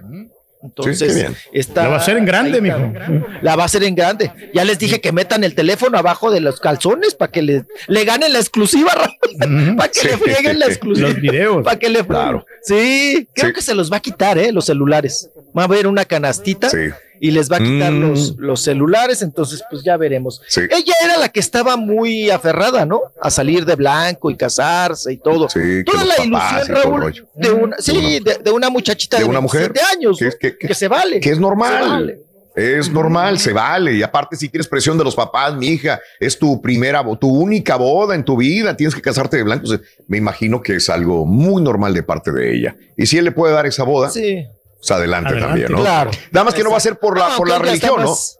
Entonces, 0.63 1.13
Sí, 1.13 1.35
está. 1.51 1.83
La 1.83 1.89
va 1.89 1.95
a 1.95 1.99
hacer 1.99 2.17
en 2.17 2.25
grande, 2.25 2.61
mijo. 2.61 2.93
La 3.41 3.55
va 3.55 3.63
a 3.63 3.65
hacer 3.65 3.83
en 3.83 3.95
grande. 3.95 4.31
Ya 4.53 4.63
les 4.63 4.79
dije 4.79 5.01
que 5.01 5.11
metan 5.11 5.43
el 5.43 5.55
teléfono 5.55 5.97
abajo 5.97 6.31
de 6.31 6.39
los 6.39 6.59
calzones 6.59 7.15
para 7.15 7.31
que 7.31 7.41
le, 7.41 7.65
le 7.87 8.05
ganen 8.05 8.31
la 8.31 8.39
exclusiva, 8.39 8.91
Raúl. 8.95 9.75
para 9.75 9.89
que 9.91 9.99
Sí. 9.99 10.07
le 10.07 10.17
frieguen 10.17 10.59
la 10.59 10.67
exclusiva. 10.67 11.09
Los 11.09 11.19
videos. 11.19 11.63
Para 11.63 11.77
que 11.77 11.89
le 11.89 12.03
Claro. 12.05 12.45
Sí, 12.63 13.27
creo 13.33 13.49
Sí. 13.49 13.55
que 13.55 13.61
se 13.61 13.75
los 13.75 13.91
va 13.91 13.97
a 13.97 14.01
quitar, 14.01 14.37
¿eh? 14.37 14.51
Los 14.51 14.65
celulares. 14.65 15.29
Va 15.57 15.63
a 15.63 15.65
haber 15.65 15.85
una 15.87 16.05
canastita 16.05 16.69
Sí. 16.69 16.77
Y 17.25 17.31
les 17.31 17.49
va 17.49 17.55
a 17.55 17.59
quitar 17.59 17.91
Mm. 17.93 18.01
los, 18.01 18.35
los 18.37 18.61
celulares, 18.61 19.21
entonces 19.21 19.63
pues 19.69 19.81
ya 19.81 19.95
veremos. 19.95 20.41
Sí. 20.49 20.59
Ella 20.69 20.93
era 21.05 21.17
la 21.17 21.29
que 21.29 21.39
estaba 21.39 21.77
muy 21.77 22.29
aferrada, 22.29 22.85
¿no? 22.85 22.99
A 23.21 23.29
salir 23.31 23.63
de 23.65 23.75
blanco 23.75 24.29
y 24.29 24.35
casarse 24.35 25.13
y 25.13 25.17
todo. 25.17 25.47
Sí, 25.47 25.83
Toda 25.85 26.03
los 26.03 26.17
la 26.17 26.25
ilusión, 26.25 26.67
Raúl, 26.67 27.27
de 27.35 27.51
una, 27.51 27.77
sí, 27.79 28.19
de, 28.19 28.39
de 28.43 28.51
una 28.51 28.69
muchachita 28.69 29.17
de, 29.17 29.23
de 29.23 29.29
una 29.29 29.39
mujer 29.39 29.71
27 29.71 29.95
años, 29.95 30.17
que, 30.19 30.31
que- 30.37 30.57
que- 30.57 30.67
que 30.67 30.73
se 30.73 30.89
vale. 30.89 31.21
que 31.21 31.29
es 31.29 31.39
normal. 31.39 31.83
Se 31.83 31.89
vale. 31.89 32.19
Es 32.55 32.91
normal, 32.91 33.39
se 33.39 33.53
vale. 33.53 33.93
Y 33.95 34.03
aparte, 34.03 34.35
si 34.35 34.49
tienes 34.49 34.67
presión 34.67 34.97
de 34.97 35.03
los 35.05 35.15
papás, 35.15 35.55
mi 35.55 35.67
hija, 35.67 36.01
es 36.19 36.37
tu 36.37 36.61
primera, 36.61 37.03
tu 37.19 37.29
única 37.29 37.77
boda 37.77 38.13
en 38.15 38.23
tu 38.25 38.35
vida, 38.37 38.75
tienes 38.77 38.93
que 38.93 39.01
casarte 39.01 39.37
de 39.37 39.43
blanco. 39.43 39.65
Me 40.07 40.17
imagino 40.17 40.61
que 40.61 40.75
es 40.75 40.89
algo 40.89 41.25
muy 41.25 41.63
normal 41.63 41.93
de 41.95 42.03
parte 42.03 42.31
de 42.33 42.53
ella. 42.55 42.75
Y 42.97 43.05
si 43.07 43.17
él 43.17 43.23
le 43.25 43.31
puede 43.31 43.53
dar 43.53 43.65
esa 43.65 43.83
boda, 43.85 44.09
Sí, 44.11 44.45
pues 44.87 44.91
adelante, 44.91 45.29
Adelante, 45.29 45.47
también, 45.61 45.71
¿no? 45.71 45.79
claro. 45.79 46.11
Nada 46.31 46.43
más 46.43 46.53
que 46.53 46.63
no 46.63 46.71
va 46.71 46.77
a 46.77 46.81
ser 46.81 46.97
por 46.99 47.17
la, 47.17 47.29
No, 47.29 47.37
por 47.37 47.49
la 47.49 47.59
religión, 47.59 48.01
¿no? 48.01 48.09
más- 48.09 48.37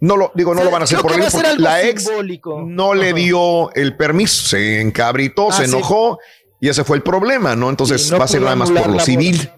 No 0.00 0.16
lo 0.16 0.32
digo, 0.34 0.54
no 0.54 0.62
lo 0.64 0.70
van 0.70 0.82
a 0.82 0.84
hacer 0.84 0.98
por 1.00 1.10
que 1.12 1.20
va 1.20 1.26
a 1.26 1.28
religión. 1.30 1.42
porque 1.42 1.48
algo 1.50 1.62
La 1.62 1.82
ex 1.88 2.04
simbólico. 2.04 2.62
no 2.66 2.94
le 2.94 3.12
dio 3.12 3.72
el 3.74 3.96
permiso, 3.96 4.48
se 4.48 4.80
encabritó, 4.80 5.48
Ah, 5.50 5.52
se 5.52 5.64
sí. 5.66 5.70
enojó 5.70 6.18
y 6.60 6.68
ese 6.68 6.84
fue 6.84 6.96
el 6.96 7.02
problema, 7.02 7.56
¿no? 7.56 7.68
Entonces 7.70 8.04
Sí, 8.04 8.10
no 8.10 8.18
va 8.18 8.24
a 8.24 8.28
ser 8.28 8.40
nada 8.42 8.56
más 8.56 8.70
por 8.70 8.86
lo 8.88 8.94
la 8.96 9.02
civil. 9.04 9.50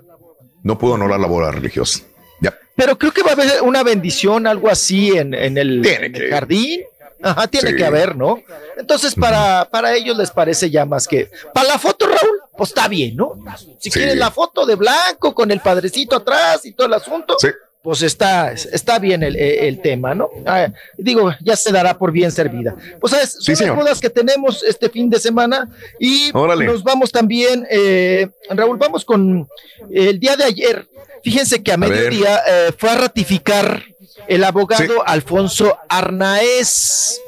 No 0.63 0.79
pudo 0.79 0.95
anular 0.95 1.19
la 1.19 1.27
boda 1.27 1.51
religiosa. 1.51 2.01
Ya. 2.41 2.57
Pero 2.77 2.97
creo 2.99 3.13
que 3.13 3.23
va 3.23 3.31
a 3.31 3.33
haber 3.35 3.63
una 3.63 3.83
bendición, 3.83 4.47
algo 4.47 4.69
así 4.71 5.11
en, 5.17 5.35
en 5.35 5.59
el, 5.59 5.85
en 5.87 6.31
jardín. 6.31 6.83
Ajá, 7.25 7.47
tiene 7.47 7.71
Sí. 7.71 7.77
que 7.77 7.85
haber, 7.85 8.17
¿no? 8.17 8.41
Entonces, 8.77 9.15
para, 9.15 9.69
para 9.71 9.95
ellos 9.95 10.17
les 10.17 10.31
parece 10.33 10.71
ya 10.71 10.85
más 10.85 11.07
que. 11.07 11.31
Para 11.55 11.69
la 11.69 11.79
foto, 11.79 12.07
Raúl, 12.07 12.41
pues 12.57 12.71
está 12.71 12.89
bien, 12.89 13.17
¿no? 13.17 13.35
Si 13.79 13.91
Sí. 13.91 13.99
quieren 13.99 14.19
la 14.19 14.31
foto 14.31 14.67
de 14.67 14.75
blanco 14.75 15.35
con 15.35 15.51
el 15.51 15.61
padrecito 15.61 16.17
atrás 16.17 16.65
y 16.65 16.73
todo 16.73 16.87
el 16.87 16.95
asunto, 16.95 17.37
Sí. 17.39 17.49
pues 17.83 18.03
está, 18.03 18.53
está 18.53 18.99
bien 18.99 19.23
el, 19.23 19.81
tema, 19.81 20.15
¿no? 20.15 20.29
Ah, 20.47 20.69
digo, 20.97 21.33
ya 21.41 21.57
se 21.57 21.73
dará 21.73 21.97
por 21.99 22.13
bien 22.13 22.31
servida. 22.31 22.77
Pues 23.01 23.13
¿sabes? 23.13 23.33
son 23.41 23.57
Sí, 23.57 23.65
las 23.65 23.75
bodas 23.75 24.01
que 24.01 24.11
tenemos 24.11 24.63
este 24.63 24.89
fin 24.89 25.09
de 25.11 25.19
semana 25.19 25.69
y 25.99 26.31
Órale. 26.35 26.67
nos 26.67 26.83
vamos 26.85 27.11
también, 27.11 27.67
eh, 27.71 28.29
Raúl, 28.51 28.77
vamos 28.77 29.05
con 29.05 29.49
el 29.91 30.19
día 30.21 30.37
de 30.37 30.45
ayer. 30.45 30.89
Fíjense 31.25 31.63
que 31.63 31.73
a, 31.73 31.77
mediodía 31.77 32.41
eh, 32.47 32.71
fue 32.77 32.91
a 32.91 32.97
ratificar 32.97 33.83
el 34.29 34.45
abogado 34.45 35.03
Alfonso 35.07 35.77
Arnaez, 35.89 37.21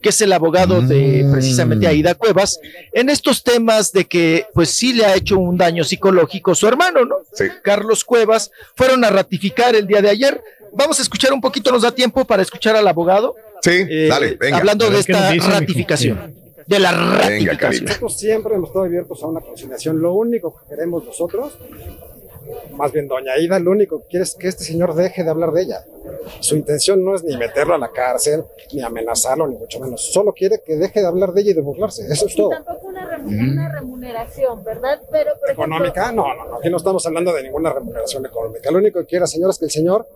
que 0.00 0.08
es 0.08 0.20
el 0.20 0.32
abogado 0.32 0.80
de 0.82 1.24
Mm. 1.24 1.32
precisamente 1.32 1.86
Aida 1.86 2.14
Cuevas, 2.14 2.60
en 2.92 3.08
estos 3.10 3.42
temas 3.42 3.92
de 3.92 4.04
que 4.06 4.46
pues 4.54 4.70
sí 4.70 4.92
le 4.92 5.04
ha 5.06 5.14
hecho 5.14 5.38
un 5.38 5.56
daño 5.56 5.84
psicológico 5.84 6.54
su 6.54 6.66
hermano, 6.66 7.04
¿no? 7.04 7.16
Carlos 7.62 8.04
Cuevas, 8.04 8.50
fueron 8.76 9.04
a 9.04 9.10
ratificar 9.10 9.74
el 9.74 9.86
día 9.86 10.02
de 10.02 10.10
ayer. 10.10 10.40
Vamos 10.72 10.98
a 10.98 11.02
escuchar 11.02 11.32
un 11.32 11.40
poquito, 11.40 11.72
nos 11.72 11.82
da 11.82 11.90
tiempo 11.92 12.24
para 12.24 12.42
escuchar 12.42 12.76
al 12.76 12.86
abogado. 12.86 13.34
Sí, 13.62 13.70
Eh, 13.88 14.06
dale, 14.08 14.36
venga. 14.36 14.58
Hablando 14.58 14.90
de 14.90 15.00
esta 15.00 15.30
dice, 15.32 15.48
ratificación. 15.50 16.34
De 16.66 16.78
la 16.78 16.92
ratificación. 16.92 17.86
Nosotros 17.86 18.18
siempre 18.18 18.54
hemos 18.54 18.68
estado 18.68 18.84
abiertos 18.84 19.22
a 19.22 19.26
una 19.26 19.40
conciliación. 19.40 20.00
Lo 20.02 20.12
único 20.12 20.54
que 20.54 20.68
queremos 20.74 21.02
nosotros, 21.02 21.54
más 22.72 22.92
bien 22.92 23.08
doña 23.08 23.32
Aida, 23.32 23.58
lo 23.58 23.70
único 23.70 24.00
que 24.02 24.08
quiere 24.08 24.22
es 24.24 24.34
que 24.34 24.48
este 24.48 24.64
señor 24.64 24.94
deje 24.94 25.24
de 25.24 25.30
hablar 25.30 25.52
de 25.52 25.62
ella. 25.62 25.84
Su 26.40 26.56
intención 26.56 27.04
no 27.04 27.14
es 27.14 27.24
ni 27.24 27.36
meterlo 27.36 27.74
a 27.74 27.78
la 27.78 27.90
cárcel, 27.90 28.44
ni 28.72 28.82
amenazarlo, 28.82 29.46
ni 29.46 29.56
mucho 29.56 29.80
menos. 29.80 30.12
Solo 30.12 30.32
quiere 30.32 30.60
que 30.64 30.76
deje 30.76 31.00
de 31.00 31.06
hablar 31.06 31.32
de 31.32 31.40
ella 31.42 31.50
y 31.50 31.54
de 31.54 31.60
burlarse. 31.60 32.06
Eso 32.10 32.26
es 32.26 32.34
todo. 32.34 32.50
Tampoco 32.50 32.86
una, 32.86 33.08
remu- 33.18 33.52
una 33.52 33.72
remuneración, 33.72 34.64
¿verdad? 34.64 35.00
Pero, 35.10 35.32
por 35.38 35.50
ejemplo, 35.50 35.64
¿Económica? 35.76 36.12
No, 36.12 36.34
no, 36.34 36.44
no. 36.48 36.56
Aquí 36.56 36.70
no 36.70 36.76
estamos 36.76 37.04
hablando 37.06 37.32
de 37.32 37.42
ninguna 37.42 37.72
remuneración 37.72 38.24
económica. 38.26 38.70
Lo 38.70 38.78
único 38.78 39.00
que 39.00 39.06
quiere, 39.06 39.26
señor, 39.26 39.50
es 39.50 39.58
que 39.58 39.66
el 39.66 39.70
señor 39.70 40.06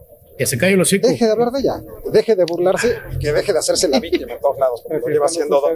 Que 0.43 0.47
se 0.47 0.59
calle 0.59 0.77
los 0.77 0.89
hocico. 0.89 1.07
deje 1.07 1.25
de 1.25 1.31
hablar 1.31 1.53
de 1.53 1.61
ella, 1.61 1.81
deje 2.13 2.35
de 2.35 2.45
burlarse 2.45 2.99
y 3.15 3.19
que 3.21 3.33
deje 3.33 3.53
de 3.53 3.61
hacerse 3.61 3.87
la 3.87 4.01
víctima 4.01 4.33
en 4.33 4.41
todos 4.41 4.59
lados, 4.59 4.83
como 4.83 4.99
lo 4.99 5.07
lleva 5.07 5.27
haciendo. 5.27 5.63
A 5.65 5.71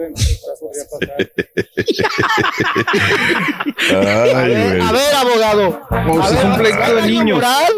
ver, 4.03 4.81
a 4.81 4.91
ver, 4.91 5.15
abogado. 5.15 5.79
Pues 5.89 6.25
A 6.25 6.27
es 6.29 6.35
ver, 6.35 6.45
un 6.45 6.57
pleito 6.57 6.83
¿hay 6.83 6.95
de 6.95 7.01
niños. 7.03 7.35
moral? 7.37 7.73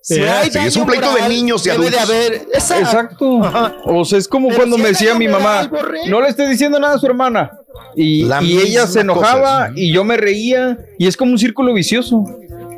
Si 0.00 0.14
Sí, 0.16 0.20
hay 0.22 0.50
sí, 0.50 0.58
es 0.58 0.76
un 0.76 0.86
pleito 0.86 1.14
de 1.14 1.28
niños 1.28 1.66
y 1.66 1.70
debe 1.70 1.90
de 1.90 1.98
haber 1.98 2.42
esa- 2.52 2.78
Exacto. 2.78 3.40
O 3.86 4.04
sea, 4.04 4.18
es 4.18 4.28
como 4.28 4.48
Pero 4.48 4.58
cuando 4.60 4.76
si 4.76 4.82
me 4.82 4.88
decía 4.90 5.14
mi 5.14 5.26
mamá, 5.28 5.70
no 6.08 6.20
le 6.20 6.28
esté 6.28 6.46
diciendo 6.46 6.78
nada 6.78 6.94
a 6.94 6.98
su 6.98 7.06
hermana. 7.06 7.50
Y, 7.96 8.24
La 8.24 8.40
y 8.42 8.58
ella 8.58 8.86
se 8.86 9.00
enojaba 9.00 9.68
cosa, 9.68 9.72
y 9.74 9.92
yo 9.92 10.04
me 10.04 10.16
reía 10.16 10.78
y 10.98 11.06
es 11.08 11.16
como 11.16 11.32
un 11.32 11.38
círculo 11.38 11.72
vicioso. 11.72 12.24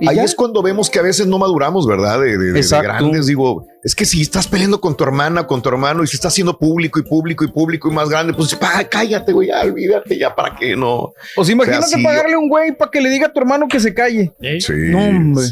Y 0.01 0.09
Ahí 0.09 0.17
ya. 0.17 0.25
es 0.25 0.35
cuando 0.35 0.63
vemos 0.63 0.91
que 0.91 0.99
a 0.99 1.03
veces 1.03 1.27
no 1.27 1.39
maduramos, 1.39 1.87
¿verdad? 1.87 2.21
De, 2.21 2.33
de- 2.33 2.39
de- 2.39 2.53
de 2.53 2.61
Exacto. 2.61 2.85
grandes, 2.85 3.27
digo, 3.27 3.67
es 3.83 3.95
que 3.95 4.05
si 4.05 4.21
estás 4.21 4.47
peleando 4.49 4.81
con 4.81 4.97
tu 4.97 5.05
hermana, 5.05 5.47
con 5.47 5.63
tu 5.63 5.69
hermano, 5.69 6.03
y 6.03 6.07
se 6.07 6.17
está 6.17 6.29
haciendo 6.29 6.59
público 6.59 6.99
y 6.99 7.03
público 7.03 7.45
y 7.45 7.49
público 7.49 7.89
y 7.91 7.95
más 7.95 8.09
grande, 8.09 8.35
pues 8.35 8.55
pa, 8.57 8.85
cállate, 8.85 9.33
güey, 9.33 9.49
ya 9.49 9.63
olvídate, 9.63 10.19
ya 10.19 10.35
para 10.35 10.55
qué 10.57 10.77
no. 10.77 11.13
O 11.37 11.45
sea, 11.45 11.53
imagínate 11.53 11.85
O 11.85 11.89
sea, 11.89 11.99
sí, 11.99 12.05
pagarle 12.05 12.35
a 12.35 12.39
un 12.39 12.49
güey 12.49 12.77
para 12.77 12.91
que 12.91 13.01
le 13.01 13.09
diga 13.11 13.29
a 13.29 13.33
tu 13.33 13.41
hermano 13.41 13.67
que 13.69 13.81
se 13.81 13.95
calle. 13.95 14.33
Sí. 14.61 14.73
No, 14.91 15.05
hombre. 15.05 15.45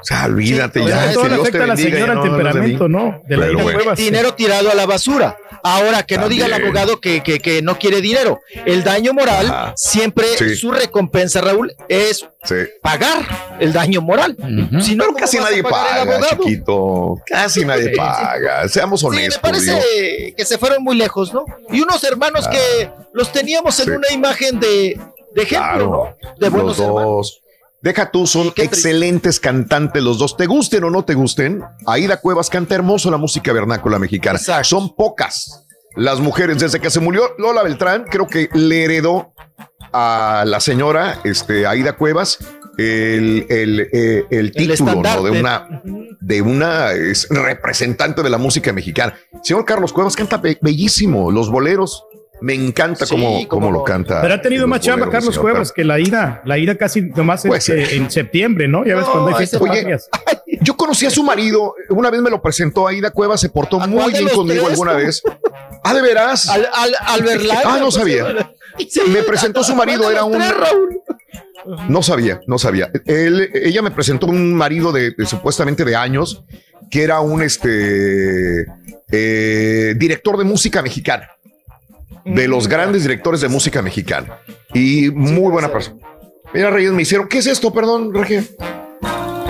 O 0.00 0.04
sea, 0.04 0.26
olvídate 0.26 0.84
ya. 0.86 1.08
que 1.08 1.14
te 1.14 1.34
afecta 1.34 1.64
a 1.64 1.66
la 1.66 1.74
bendiga, 1.74 1.96
señora 1.98 2.12
el 2.14 2.22
temperamento, 2.22 2.88
¿no? 2.88 3.22
De 3.26 3.36
la 3.36 3.62
bueno. 3.62 3.94
Dinero 3.94 4.34
tirado 4.34 4.70
a 4.70 4.74
la 4.74 4.86
basura. 4.86 5.36
Ahora, 5.62 6.04
que 6.04 6.16
no 6.18 6.28
diga 6.28 6.46
el 6.46 6.52
abogado 6.52 7.00
que, 7.00 7.22
que- 7.22 7.40
que 7.40 7.60
no 7.62 7.78
quiere 7.78 8.00
dinero. 8.00 8.40
El 8.66 8.84
daño 8.84 9.12
moral, 9.12 9.72
siempre 9.74 10.26
Sí. 10.38 10.54
su 10.54 10.70
recompensa, 10.70 11.40
Raúl, 11.40 11.74
es 11.88 12.24
Sí. 12.44 12.54
pagar 12.82 13.56
el 13.58 13.72
daño 13.72 14.00
moral. 14.02 14.36
Si 14.80 14.94
no, 14.94 15.04
Pero 15.04 15.06
¿cómo 15.06 15.18
casi 15.18 15.38
nadie 15.38 15.62
paga, 15.62 16.02
abogado? 16.02 16.44
chiquito. 16.44 17.14
Casi 17.26 17.64
nadie 17.64 17.90
paga. 17.96 18.68
Seamos 18.68 19.00
Sí, 19.00 19.06
me 19.08 19.16
honestos. 19.16 19.38
parece 19.42 20.34
que 20.36 20.44
se 20.44 20.58
fueron 20.58 20.84
muy 20.84 20.94
lejos, 20.96 21.32
¿no? 21.34 21.44
Y 21.72 21.80
unos 21.80 22.04
hermanos 22.04 22.46
que 22.46 22.90
los 23.12 23.32
teníamos 23.32 23.78
en 23.80 23.86
Sí. 23.86 23.90
una 23.92 24.12
imagen 24.12 24.60
de, 24.60 25.00
de 25.34 25.42
ejemplo, 25.42 25.68
Claro, 25.72 26.16
¿no? 26.22 26.30
De 26.38 26.48
buenos 26.48 26.78
los 26.78 26.86
hermanos. 26.86 27.02
dos. 27.02 27.42
Deja 27.82 28.10
tú, 28.10 28.26
son 28.26 28.52
excelentes 28.56 29.38
cantantes 29.38 30.02
los 30.02 30.18
dos. 30.18 30.36
¿Te 30.36 30.46
gusten 30.46 30.82
o 30.84 30.90
no 30.90 31.04
te 31.04 31.14
gusten? 31.14 31.62
Aida 31.86 32.16
Cuevas 32.20 32.50
canta 32.50 32.74
hermoso 32.74 33.10
la 33.10 33.16
música 33.16 33.52
vernácula 33.52 33.98
mexicana. 33.98 34.38
Son 34.64 34.94
pocas 34.96 35.64
las 35.94 36.18
mujeres. 36.20 36.58
Desde 36.58 36.80
que 36.80 36.90
se 36.90 37.00
murió 37.00 37.22
Lola 37.38 37.62
Beltrán, 37.62 38.04
creo 38.10 38.26
que 38.26 38.48
le 38.54 38.84
heredó 38.84 39.32
a 39.92 40.44
la 40.46 40.58
señora 40.60 41.20
este, 41.24 41.66
Aida 41.66 41.92
Cuevas 41.94 42.38
el, 42.76 43.46
el, 43.48 43.88
eh, 43.92 44.24
el 44.30 44.52
título 44.52 45.22
de 45.22 45.30
una, 45.40 45.82
de 46.20 46.42
una 46.42 46.92
es, 46.92 47.26
representante 47.30 48.22
de 48.22 48.30
la 48.30 48.38
música 48.38 48.72
mexicana. 48.72 49.14
Señor 49.42 49.64
Carlos 49.64 49.92
Cuevas 49.92 50.16
canta 50.16 50.38
be- 50.38 50.58
bellísimo. 50.60 51.30
Los 51.30 51.50
boleros. 51.50 52.04
Me 52.40 52.52
encanta 52.54 53.06
cómo, 53.06 53.46
cómo 53.48 53.70
lo 53.70 53.82
canta. 53.82 54.20
Pero 54.20 54.34
ha 54.34 54.42
tenido 54.42 54.66
más 54.66 54.80
chamba 54.80 55.08
Carlos 55.10 55.38
Cuevas 55.38 55.72
que 55.72 55.84
la 55.84 55.98
ida. 55.98 56.42
La 56.44 56.58
ida 56.58 56.74
casi 56.76 57.00
nomás 57.02 57.42
Pues, 57.46 57.68
este, 57.68 57.96
en 57.96 58.10
septiembre, 58.10 58.68
¿no? 58.68 58.84
Ya 58.84 58.96
ves 58.96 59.06
cuando 59.06 59.28
hay 59.28 59.34
fiestas 59.36 59.60
Oye, 59.62 59.78
patrias. 59.80 60.08
yo 60.60 60.76
conocí 60.76 61.06
a 61.06 61.10
su 61.10 61.22
marido, 61.22 61.74
una 61.90 62.10
vez 62.10 62.20
me 62.20 62.30
lo 62.30 62.42
presentó, 62.42 62.86
Aida 62.88 63.10
Cuevas 63.10 63.40
se 63.40 63.48
portó 63.48 63.78
muy 63.80 64.12
bien 64.12 64.28
conmigo 64.28 64.62
tres? 64.64 64.70
alguna 64.72 64.92
vez. 64.92 65.22
Ah, 65.82 65.94
de 65.94 66.02
veras. 66.02 66.48
Al, 66.48 66.62
Lara, 66.62 67.60
Ah, 67.64 67.76
no 67.78 67.84
pues, 67.84 67.94
sabía. 67.94 68.52
sí, 68.88 69.00
Me 69.08 69.22
presentó 69.22 69.62
su 69.64 69.74
marido, 69.74 70.02
¿cuál 70.02 70.10
de 70.12 70.16
era 70.16 70.24
un... 70.24 70.32
tres, 70.32 70.56
Raúl? 70.56 71.00
No 71.88 72.02
sabía, 72.02 72.40
no 72.46 72.58
sabía. 72.58 72.90
Él- 73.06 73.50
ella 73.54 73.82
me 73.82 73.90
presentó 73.90 74.26
un 74.26 74.54
marido 74.54 74.92
de, 74.92 75.12
de 75.12 75.26
supuestamente 75.26 75.84
de 75.84 75.96
años, 75.96 76.44
que 76.90 77.02
era 77.02 77.20
un 77.20 77.42
este 77.42 78.66
eh, 79.10 79.94
director 79.96 80.36
de 80.36 80.44
música 80.44 80.82
mexicana. 80.82 81.30
De 82.26 82.48
los 82.48 82.68
grandes 82.68 83.02
directores 83.02 83.40
de 83.40 83.48
música 83.48 83.80
mexicana. 83.82 84.38
Y 84.74 85.10
muy 85.10 85.50
buena 85.50 85.68
persona. 85.72 85.96
Mira, 86.52 86.70
Reyes, 86.70 86.92
me 86.92 87.02
hicieron, 87.02 87.28
¿qué 87.28 87.38
es 87.38 87.46
esto? 87.46 87.72
Perdón, 87.72 88.12
Regio. 88.12 88.40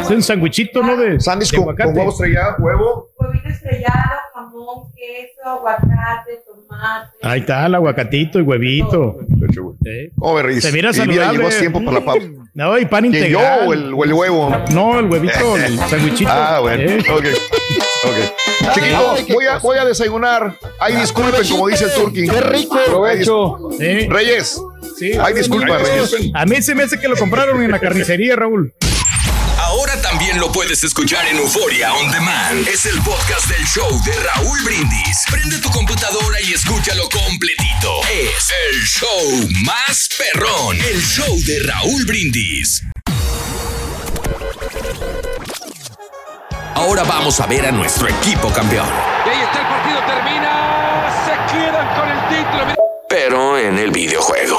Es 0.01 0.11
un 0.11 0.23
sandwichito, 0.23 0.83
¿no? 0.83 0.97
De, 0.97 1.19
Sándwich 1.21 1.55
con, 1.57 1.75
huevo 1.75 2.11
estrellado, 2.11 2.57
huevo. 2.59 3.09
Huevito 3.19 3.49
estrellado, 3.49 4.21
jamón, 4.35 4.93
queso, 4.95 5.49
aguacate, 5.49 6.43
tomate. 6.47 7.11
Ahí 7.23 7.41
está 7.41 7.67
el 7.67 7.75
aguacatito 7.75 8.39
y 8.39 8.43
huevito. 8.43 9.19
¿Cómo 10.19 10.35
ve, 10.35 10.43
Reyes? 10.45 10.63
Se 10.65 10.71
mira 10.73 10.91
Y 10.91 10.95
saludable. 10.95 11.39
llegó 11.39 11.49
a 11.49 11.51
tiempo 11.59 11.79
para 11.85 11.99
la 11.99 12.05
pausa. 12.05 12.27
No, 12.55 12.79
y 12.79 12.85
pan 12.87 13.11
¿Quién, 13.11 13.25
yo 13.25 13.39
integral. 13.41 13.69
o 13.69 13.73
el, 13.73 13.95
o 13.95 14.05
el 14.05 14.13
huevo? 14.13 14.57
No, 14.73 14.99
el 15.01 15.07
huevito, 15.07 15.57
el 15.57 15.79
sandwichito. 15.79 16.31
Ah, 16.33 16.61
bueno. 16.61 16.83
Eh. 16.83 16.99
Ok. 17.11 17.25
Ok. 18.05 18.46
Chiquito, 18.75 19.17
voy 19.29 19.47
a, 19.47 19.59
voy 19.59 19.79
a 19.79 19.85
desayunar. 19.85 20.59
Ay, 20.81 20.97
disculpen, 20.97 21.47
como 21.49 21.69
dice 21.69 21.85
el 21.85 21.95
turqui. 21.95 22.29
Qué 22.29 22.41
rico. 22.41 22.79
Provecho. 22.87 23.71
Sí. 23.79 24.09
Reyes. 24.09 24.61
Sí. 24.99 25.13
Ay, 25.21 25.35
disculpa, 25.35 25.79
Reyes. 25.79 26.15
A 26.35 26.47
mí 26.47 26.63
se 26.63 26.75
me 26.75 26.85
hace 26.85 26.99
que 26.99 27.09
lo 27.09 27.17
compraron 27.17 27.63
en 27.63 27.71
la 27.71 27.79
carnicería, 27.79 28.37
Raúl. 28.37 28.75
Ahora 29.59 30.01
también 30.01 30.39
lo 30.39 30.53
puedes 30.53 30.85
escuchar 30.85 31.27
en 31.27 31.39
Euforia 31.39 31.93
On 31.95 32.11
Demand. 32.11 32.69
Es 32.69 32.87
el 32.87 33.01
podcast 33.03 33.47
del 33.49 33.67
show 33.67 33.89
de 34.05 34.13
Raúl 34.13 34.59
Brindis. 34.65 35.25
Prende 35.31 35.59
tu 35.59 35.71
computadora 35.71 36.41
y 36.41 36.53
escúchalo 36.53 37.09
completito. 37.09 38.01
Es 38.11 38.53
el 38.71 38.83
show 38.85 39.49
más 39.65 40.09
perrón. 40.17 40.77
El 40.89 41.01
show 41.03 41.37
de 41.47 41.61
Raúl 41.61 42.05
Brindis. 42.05 42.83
Ahora 46.77 47.05
vamos 47.05 47.41
a 47.41 47.47
ver 47.47 47.65
a 47.65 47.73
nuestro 47.73 48.07
equipo 48.07 48.49
campeón. 48.49 48.87
Y 49.25 49.31
ahí 49.31 49.41
está 49.41 49.61
el 49.63 49.67
partido, 49.67 49.99
termina. 50.07 51.09
Se 51.25 51.57
quedan 51.57 51.99
con 51.99 52.07
el 52.11 52.29
título. 52.29 52.85
Pero 53.09 53.57
en 53.57 53.79
el 53.79 53.91
videojuego. 53.91 54.59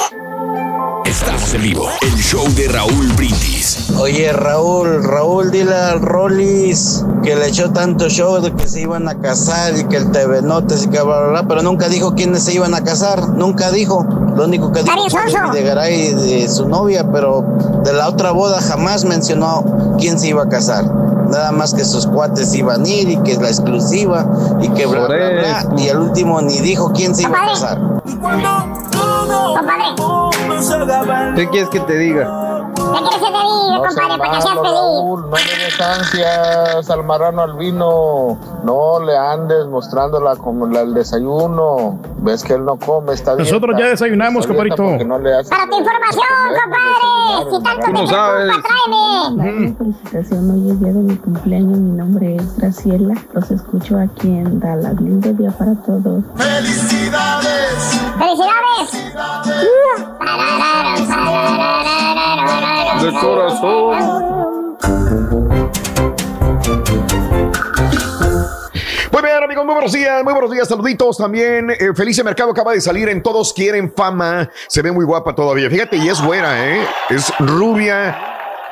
Estamos 1.05 1.53
en 1.53 1.61
vivo. 1.61 1.87
El 2.01 2.15
show 2.15 2.43
de 2.55 2.69
Raúl 2.69 3.13
Brindis. 3.13 3.91
Oye, 3.99 4.33
Raúl, 4.33 5.03
Raúl, 5.03 5.51
dile 5.51 5.75
al 5.75 6.01
Rollis 6.01 7.05
que 7.21 7.35
le 7.35 7.49
echó 7.49 7.71
tanto 7.71 8.09
show 8.09 8.41
de 8.41 8.51
que 8.51 8.67
se 8.67 8.81
iban 8.81 9.07
a 9.07 9.19
casar 9.19 9.77
y 9.77 9.83
que 9.83 9.97
el 9.97 10.11
TV 10.11 10.41
Notes 10.41 10.85
y 10.85 10.87
que 10.87 10.99
bla, 10.99 11.19
bla, 11.19 11.29
bla, 11.29 11.47
pero 11.47 11.61
nunca 11.61 11.87
dijo 11.87 12.15
quiénes 12.15 12.43
se 12.43 12.53
iban 12.53 12.73
a 12.73 12.83
casar, 12.83 13.29
nunca 13.29 13.69
dijo. 13.69 14.03
Lo 14.35 14.45
único 14.45 14.71
que 14.71 14.81
dijo 14.81 15.09
fue 15.11 15.25
de 15.25 15.49
Videgaray 15.51 16.13
de 16.13 16.49
su 16.49 16.67
novia, 16.67 17.11
pero 17.11 17.43
de 17.83 17.93
la 17.93 18.09
otra 18.09 18.31
boda 18.31 18.59
jamás 18.59 19.05
mencionó 19.05 19.95
quién 19.99 20.17
se 20.17 20.29
iba 20.29 20.41
a 20.43 20.49
casar. 20.49 21.07
Nada 21.30 21.51
más 21.51 21.73
que 21.73 21.83
sus 21.83 22.07
cuates 22.07 22.53
iban 22.53 22.83
a 22.83 22.88
ir 22.88 23.09
y 23.09 23.17
que 23.23 23.33
es 23.33 23.41
la 23.41 23.49
exclusiva 23.49 24.25
y 24.61 24.69
que 24.69 24.85
bla, 24.85 25.07
bla, 25.07 25.30
bla. 25.30 25.65
Y 25.77 25.89
al 25.89 25.99
último 25.99 26.41
ni 26.41 26.59
dijo 26.59 26.91
quién 26.93 27.15
se 27.15 27.23
iba 27.23 27.38
a 27.38 27.45
casar. 27.47 27.80
¿Qué 31.35 31.49
quieres 31.49 31.69
que 31.69 31.80
te 31.81 31.97
diga? 31.97 32.47
¿Qué 32.93 32.99
quieres 32.99 33.19
que 33.19 33.25
te 33.25 33.32
diga, 33.32 33.77
No 33.77 33.82
compadre, 33.83 34.17
para 34.17 34.32
que 34.32 34.41
seas 34.41 34.56
feliz? 34.56 34.72
Raúl, 34.72 35.22
no 35.30 35.35
le 35.35 35.64
des 35.64 35.82
ansias 35.82 36.90
al 36.90 37.03
marrano 37.03 37.41
al 37.43 37.53
vino. 37.57 38.38
No 38.64 38.99
le 38.99 39.17
andes 39.17 39.66
mostrándola 39.67 40.35
como 40.38 40.67
la- 40.67 40.82
el 40.82 40.93
desayuno. 40.93 41.99
Ves 42.19 42.43
que 42.43 42.53
él 42.53 42.66
no 42.66 42.77
come, 42.77 43.14
está 43.14 43.35
bien. 43.35 43.45
Nosotros 43.48 43.75
ya 43.80 43.88
desayunamos, 43.88 44.45
compadrito. 44.48 44.83
No 44.83 44.90
Para 45.19 45.43
tu 45.69 45.77
información, 45.77 46.25
compadre. 46.64 47.51
Si 47.51 47.64
tanto 47.64 47.85
Tú 47.85 47.91
no 47.93 48.01
te 48.01 48.07
sabes. 48.07 48.48
preocupa, 48.48 48.67
tráeme. 49.38 49.74
felicitación, 49.77 50.51
hoy 50.51 50.72
es 50.72 50.80
día 50.80 50.93
de 50.93 50.99
mi 50.99 51.16
cumpleaños, 51.17 51.77
mi 51.77 51.91
nombre 51.98 52.35
es 52.38 52.57
Graciela, 52.57 53.14
los 53.33 53.51
escucho 53.51 53.99
aquí 53.99 54.27
en 54.30 54.59
Dallas, 54.59 54.95
lindo 55.01 55.32
día 55.33 55.51
para 55.51 55.75
todos. 55.75 56.24
¡Felicidades! 56.35 58.01
De 63.01 63.11
corazón. 63.19 64.77
Muy 69.66 69.74
buenos 69.74 69.92
días, 69.92 70.24
muy 70.24 70.32
buenos 70.34 70.51
días, 70.51 70.67
saluditos 70.67 71.17
también. 71.17 71.69
Eh, 71.72 71.90
Felice 71.93 72.24
Mercado 72.24 72.51
acaba 72.51 72.72
de 72.74 72.80
salir 72.80 73.09
en 73.09 73.22
Todos 73.22 73.51
Quieren 73.53 73.92
Fama. 73.93 74.50
Se 74.67 74.82
ve 74.82 74.92
muy 74.92 75.03
guapa 75.03 75.34
todavía. 75.35 75.69
Fíjate, 75.69 75.98
y 75.98 76.08
es 76.08 76.24
buena, 76.24 76.64
¿eh? 76.66 76.85
Es 77.09 77.34
rubia, 77.40 78.16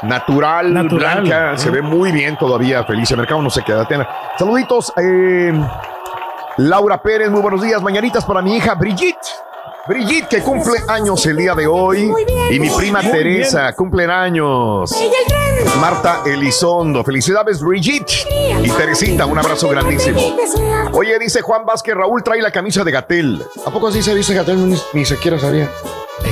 natural, 0.03 0.73
Natural, 0.73 1.21
blanca. 1.21 1.53
¿eh? 1.53 1.57
Se 1.57 1.69
ve 1.69 1.81
muy 1.81 2.11
bien 2.11 2.37
todavía. 2.37 2.83
Felice 2.85 3.15
Mercado, 3.17 3.41
no 3.41 3.49
sé 3.49 3.61
qué 3.65 3.71
edad 3.73 3.87
tiene. 3.87 4.07
Saluditos. 4.37 4.93
eh, 4.97 5.51
Laura 6.57 7.01
Pérez, 7.01 7.29
muy 7.29 7.41
buenos 7.41 7.61
días. 7.61 7.81
Mañanitas 7.81 8.23
para 8.23 8.41
mi 8.41 8.55
hija 8.55 8.75
Brigitte. 8.75 9.27
Brigitte, 9.87 10.27
que 10.27 10.41
cumple 10.41 10.79
años 10.87 11.23
el 11.27 11.37
día 11.37 11.53
de 11.53 11.67
hoy. 11.67 12.11
Y 12.49 12.59
mi 12.59 12.69
prima 12.69 13.01
Muy 13.01 13.11
Teresa, 13.11 13.71
cumplen 13.73 14.09
años. 14.09 14.91
Marta 15.79 16.21
Elizondo. 16.25 17.03
Felicidades, 17.03 17.61
Brigitte. 17.61 18.25
Y 18.63 18.69
Teresita, 18.71 19.25
un 19.25 19.37
abrazo 19.37 19.69
grandísimo. 19.69 20.19
Oye, 20.93 21.19
dice 21.19 21.41
Juan 21.41 21.65
Vázquez, 21.65 21.93
Raúl 21.95 22.23
trae 22.23 22.41
la 22.41 22.51
camisa 22.51 22.83
de 22.83 22.91
Gatel. 22.91 23.43
¿A 23.65 23.69
poco 23.71 23.87
así 23.89 24.01
se 24.01 24.15
dice 24.15 24.33
Gatel? 24.33 24.69
Ni, 24.69 24.77
ni 24.93 25.05
siquiera 25.05 25.37
sabía. 25.39 25.69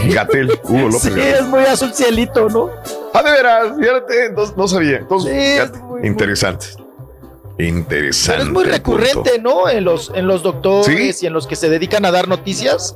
Gatel, 0.08 0.60
Hugo 0.64 0.88
López. 0.90 1.02
Sí, 1.04 1.10
Gatel. 1.10 1.34
es 1.36 1.44
muy 1.44 1.64
azul 1.64 1.94
cielito, 1.94 2.50
¿no? 2.50 2.70
Ah, 3.14 3.22
de 3.22 3.32
veras, 3.32 3.68
fíjate, 3.80 4.26
entonces 4.26 4.58
no 4.58 4.68
sabía. 4.68 4.98
Entonces, 4.98 5.32
Sí, 5.32 5.40
es 5.40 5.70
fíjate, 5.70 6.08
interesante. 6.08 6.66
Interesante. 7.60 8.40
Pero 8.40 8.48
es 8.50 8.54
muy 8.54 8.64
recurrente, 8.64 9.40
¿no? 9.40 9.70
En 9.70 9.84
los, 9.84 10.12
en 10.16 10.26
los 10.28 10.42
doctores 10.44 11.18
Sí. 11.20 11.26
y 11.26 11.28
en 11.28 11.34
los 11.34 11.46
que 11.46 11.56
se 11.56 11.70
dedican 11.70 12.04
a 12.06 12.12
dar 12.12 12.28
noticias. 12.28 12.96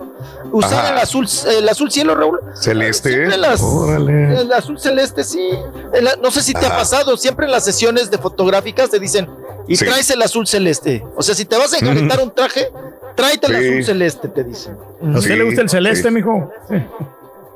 Usar 0.52 0.86
Ajá. 0.86 0.94
el 0.94 0.98
azul, 1.00 1.28
el 1.58 1.70
azul 1.70 1.92
cielo, 1.92 2.16
Raúl. 2.16 2.40
Celeste. 2.56 3.28
Las- 3.38 3.62
el 3.62 4.52
azul 4.52 4.80
celeste, 4.80 5.24
sí. 5.24 5.50
El- 5.94 6.10
no 6.22 6.32
sé 6.32 6.42
si 6.42 6.54
te 6.54 6.66
ha 6.66 6.70
pasado, 6.70 7.18
siempre 7.18 7.46
en 7.46 7.52
las 7.52 7.66
sesiones 7.66 8.10
de 8.10 8.18
fotográficas 8.18 8.90
te 8.90 9.00
dicen, 9.00 9.30
y 9.68 9.76
Sí. 9.76 9.86
traes 9.86 10.10
el 10.10 10.22
azul 10.22 10.48
celeste. 10.48 11.04
O 11.16 11.22
sea, 11.22 11.36
si 11.36 11.46
te 11.46 11.58
vas 11.58 11.74
a 11.74 11.78
enjaretar 11.78 12.20
un 12.22 12.32
traje, 12.34 12.72
tráete 13.16 13.48
el 13.48 13.62
Sí. 13.62 13.68
azul 13.70 13.84
celeste, 13.84 14.28
te 14.30 14.44
dicen. 14.44 14.76
¿A 15.04 15.18
usted 15.20 15.32
Sí, 15.34 15.38
le 15.38 15.44
gusta 15.44 15.62
el 15.62 15.70
celeste, 15.70 16.08
sí. 16.08 16.14
mijo? 16.14 16.50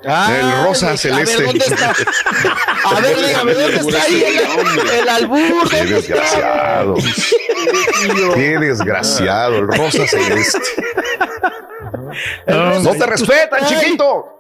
Ah, 0.06 0.34
El 0.40 0.64
rosa 0.66 0.92
a 0.92 0.98
celeste. 0.98 1.38
ver, 1.38 1.46
¿dónde 1.48 1.66
está? 1.66 1.94
A 2.86 3.00
ver, 3.02 3.16
dígame, 3.18 3.54
¿dónde 3.54 3.78
está 3.78 4.02
ahí 4.04 4.24
el, 4.24 4.90
el 5.00 5.10
albur? 5.10 5.70
Qué 5.70 5.86
desgraciado. 5.86 6.96
Qué 8.34 8.58
desgraciado, 8.58 9.56
el 9.58 9.68
rosa 9.68 10.08
celeste. 10.08 10.60
No, 12.48 12.80
No 12.80 12.92
te 12.96 13.06
respetan, 13.06 13.66
chiquito. 13.68 14.38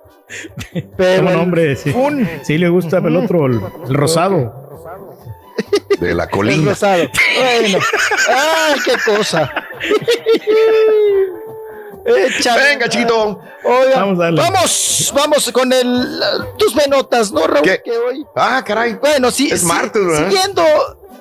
Pero 0.97 1.17
¿Cómo 1.17 1.29
el- 1.29 1.35
no, 1.35 1.41
hombre? 1.43 1.75
Sí, 1.75 1.91
un- 1.91 2.27
sí 2.43 2.57
le 2.57 2.69
gusta 2.69 2.97
el 2.97 3.15
otro, 3.17 3.45
el, 3.45 3.61
el 3.87 3.93
rosado. 3.93 4.59
De 5.99 6.15
la 6.15 6.23
el 6.23 6.29
colina. 6.31 6.71
rosado. 6.71 7.03
Bueno. 7.37 7.79
Ay, 8.29 8.79
qué 8.85 8.93
cosa. 9.05 9.53
Échale. 12.05 12.63
Venga, 12.63 12.89
chiquito. 12.89 13.39
Oiga, 13.63 13.95
Vamos 13.99 14.19
a 14.19 14.23
darle. 14.23 14.41
vamos, 14.41 15.13
vamos 15.15 15.51
con 15.51 15.71
el 15.71 16.19
tus 16.57 16.73
venotas, 16.73 17.31
¿no, 17.31 17.45
Raúl? 17.45 17.63
¿Qué? 17.63 17.81
Que 17.83 17.91
hoy. 17.97 18.25
Ah, 18.35 18.63
caray. 18.65 18.95
Bueno, 18.95 19.29
sí. 19.31 19.49
Es 19.51 19.61
sí, 19.61 19.65
martes, 19.67 20.05
¿verdad? 20.05 20.29
Siguiendo, 20.29 20.63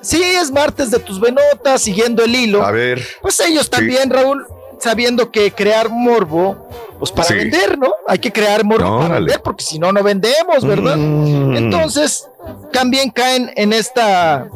sí, 0.01 0.21
es 0.23 0.51
martes 0.51 0.89
de 0.91 0.99
tus 0.99 1.19
venotas, 1.19 1.81
siguiendo 1.81 2.23
el 2.23 2.33
hilo. 2.35 2.63
A 2.65 2.71
ver. 2.71 3.01
Pues 3.21 3.39
ellos 3.41 3.69
también, 3.69 4.09
Raúl, 4.09 4.45
sabiendo 4.79 5.31
que 5.31 5.51
crear 5.51 5.89
morbo, 5.89 6.67
pues 6.97 7.11
para 7.11 7.27
Sí. 7.27 7.35
vender, 7.35 7.77
¿no? 7.77 7.93
Hay 8.07 8.17
que 8.19 8.31
crear 8.31 8.63
morbo 8.63 8.99
para 9.01 9.15
vender, 9.15 9.41
porque 9.43 9.63
si 9.63 9.77
no, 9.77 9.91
no 9.91 10.01
vendemos, 10.01 10.65
¿verdad? 10.65 10.97
Mm. 10.97 11.55
Entonces, 11.57 12.27
también 12.73 13.11
caen 13.11 13.51
en 13.55 13.71
esta, 13.73 14.47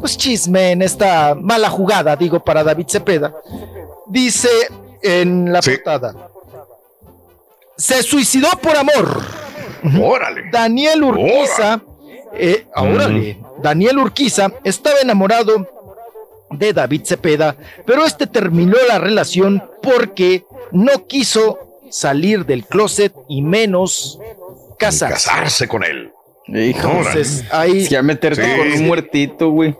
pues 0.00 0.16
chisme, 0.16 0.70
en 0.72 0.80
esta 0.80 1.34
mala 1.34 1.68
jugada, 1.68 2.16
digo, 2.16 2.40
para 2.40 2.64
David 2.64 2.86
Cepeda. 2.88 3.34
Dice 4.06 4.48
en 5.02 5.52
la 5.52 5.62
Sí. 5.62 5.72
portada. 5.72 6.14
Se 7.76 8.02
suicidó 8.02 8.48
por 8.62 8.76
amor. 8.76 9.22
Órale. 10.02 10.50
Daniel 10.50 11.04
Urquiza, 11.04 11.80
eh, 12.34 12.66
órale, 12.74 13.38
Daniel 13.62 13.98
Urquiza 13.98 14.52
estaba 14.64 14.98
enamorado 15.00 15.68
de 16.50 16.72
David 16.72 17.02
Cepeda, 17.04 17.56
pero 17.86 18.04
este 18.04 18.26
terminó 18.26 18.76
la 18.88 18.98
relación 18.98 19.62
porque 19.82 20.44
no 20.72 21.06
quiso 21.06 21.58
salir 21.90 22.44
del 22.44 22.66
closet 22.66 23.12
y 23.28 23.42
menos 23.42 24.18
casarse. 24.78 25.14
Casarse 25.14 25.68
con 25.68 25.84
él. 25.84 26.12
Entonces, 26.48 27.44
ahí, 27.52 27.82
es 27.82 27.88
que 27.88 27.94
ya 27.94 28.02
meterte 28.02 28.42
Sí. 28.42 28.56
con 28.58 28.72
un 28.72 28.86
muertito, 28.86 29.50
güey. 29.50 29.76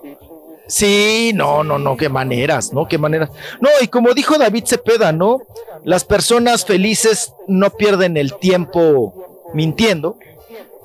Sí, 0.68 1.32
no, 1.34 1.64
no, 1.64 1.78
no, 1.78 1.97
qué 1.97 2.08
maneras, 2.08 2.72
¿no? 2.72 2.86
Qué 2.86 2.98
maneras. 2.98 3.30
No, 3.60 3.68
y 3.82 3.88
como 3.88 4.14
dijo 4.14 4.38
David 4.38 4.64
Cepeda, 4.66 5.10
¿no? 5.12 5.42
Las 5.84 6.05
personas 6.05 6.64
felices 6.64 7.32
no 7.48 7.70
pierden 7.70 8.16
el 8.16 8.34
tiempo 8.34 9.40
mintiendo. 9.55 10.16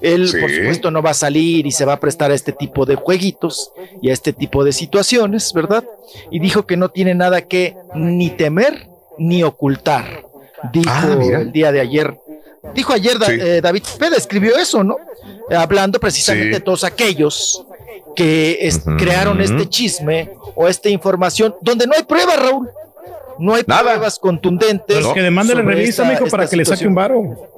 Él, 0.02 0.28
Sí. 0.28 0.40
por 0.42 0.52
supuesto, 0.52 0.92
no 0.92 1.02
va 1.02 1.12
a 1.12 1.14
salir 1.14 1.66
y 1.66 1.72
se 1.72 1.86
va 1.86 1.94
a 1.94 2.00
prestar 2.00 2.32
a 2.32 2.34
este 2.34 2.52
tipo 2.52 2.86
de 2.86 2.96
jueguitos 2.96 3.72
y 4.02 4.10
a 4.10 4.14
este 4.14 4.34
tipo 4.34 4.64
de 4.66 4.74
situaciones, 4.74 5.54
¿verdad? 5.54 5.84
Y 6.32 6.40
dijo 6.40 6.66
que 6.66 6.76
no 6.76 6.90
tiene 6.90 7.16
nada 7.16 7.42
que 7.44 7.76
ni 7.96 8.30
temer 8.32 8.90
ni 9.18 9.44
ocultar. 9.44 10.26
Dijo 10.74 10.90
Ah, 10.94 11.18
el 11.42 11.52
día 11.52 11.72
de 11.72 11.82
ayer. 11.82 12.18
Dijo 12.74 12.94
ayer 12.94 13.20
Da- 13.20 13.28
Sí. 13.28 13.38
eh, 13.40 13.62
David 13.62 13.84
Cepeda, 13.84 14.16
escribió 14.16 14.58
eso, 14.58 14.84
¿no? 14.84 14.98
Eh, 15.50 15.56
Hablando 15.56 16.00
precisamente 16.00 16.48
Sí. 16.48 16.54
de 16.54 16.60
todos 16.62 16.84
aquellos 16.84 17.66
que 18.16 18.60
es- 18.62 18.82
crearon 18.98 19.42
este 19.42 19.68
chisme 19.68 20.32
o 20.56 20.68
esta 20.68 20.90
información 20.90 21.56
donde 21.62 21.88
no 21.88 21.94
hay 21.96 22.04
pruebas, 22.04 22.38
Raúl. 22.40 22.70
No 23.40 23.56
hay 23.56 23.64
Nada. 23.68 23.82
pruebas 23.82 24.20
contundentes. 24.20 25.00
Pues 25.02 25.14
que 25.14 25.22
demande 25.22 25.56
la 25.56 25.62
revista, 25.62 26.04
mijo, 26.04 26.26
para 26.28 26.48
que 26.48 26.56
le 26.56 26.66
saque 26.66 26.88
un 26.88 26.96
varo. 26.96 27.50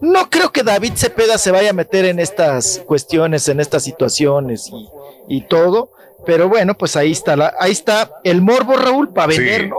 No 0.00 0.30
creo 0.30 0.50
que 0.50 0.62
David 0.62 0.92
Cepeda 0.96 1.36
se 1.36 1.50
vaya 1.50 1.70
a 1.70 1.72
meter 1.74 2.06
en 2.06 2.18
estas 2.20 2.80
cuestiones, 2.86 3.48
en 3.48 3.60
estas 3.60 3.82
situaciones 3.82 4.70
y, 4.72 4.88
y 5.36 5.40
todo, 5.42 5.90
pero 6.24 6.48
bueno, 6.48 6.74
pues 6.78 6.96
ahí 6.96 7.10
está 7.12 7.36
la, 7.36 7.54
ahí 7.58 7.72
está 7.72 8.10
el 8.24 8.40
morbo, 8.40 8.76
Raúl, 8.76 9.12
para 9.12 9.32
Sí. 9.32 9.38
vender, 9.40 9.68
¿no? 9.68 9.76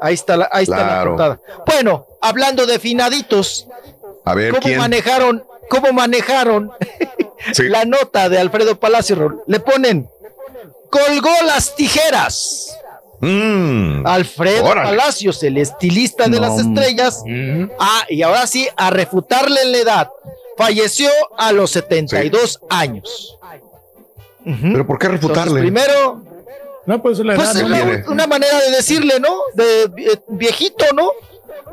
Ahí 0.00 0.14
está 0.14 0.36
la, 0.36 0.48
ahí 0.52 0.64
está 0.64 0.76
la 0.98 1.04
portada. 1.04 1.40
Bueno, 1.64 2.06
hablando 2.20 2.66
de 2.66 2.78
finaditos, 2.80 3.66
A 4.24 4.34
ver, 4.34 4.50
¿cómo 4.50 4.62
¿quién? 4.62 4.78
manejaron, 4.78 5.44
cómo 5.68 5.92
manejaron 5.92 6.70
Sí. 7.52 7.64
la 7.64 7.84
nota 7.84 8.28
de 8.28 8.38
Alfredo 8.38 8.78
Palacio? 8.78 9.42
Le 9.46 9.60
ponen 9.60 10.08
colgó 10.90 11.30
las 11.46 11.74
tijeras. 11.74 12.76
Mm. 13.20 14.06
Alfredo 14.06 14.64
Órale. 14.64 14.90
Palacios, 14.90 15.42
el 15.42 15.56
estilista 15.56 16.24
de 16.24 16.40
No, 16.40 16.48
las 16.48 16.58
estrellas. 16.60 17.22
Mm. 17.26 17.64
Ah, 17.78 18.04
y 18.08 18.22
ahora 18.22 18.46
sí, 18.46 18.68
a 18.76 18.90
refutarle 18.90 19.64
la 19.66 19.78
edad. 19.78 20.10
Falleció 20.56 21.08
a 21.38 21.52
los 21.52 21.70
72 21.70 22.60
años. 22.68 23.38
Ujú. 24.44 24.58
¿Pero 24.72 24.86
por 24.86 24.98
qué 24.98 25.06
Entonces, 25.06 25.28
refutarle? 25.30 25.60
primero, 25.60 26.20
No, 26.84 27.00
pues 27.00 27.18
la 27.20 27.34
pues 27.36 27.54
una, 28.08 28.26
manera 28.26 28.60
de 28.60 28.70
decirle, 28.72 29.20
¿no? 29.20 29.34
De 29.54 29.84
eh, 29.84 30.20
viejito, 30.28 30.84
¿no? 30.94 31.10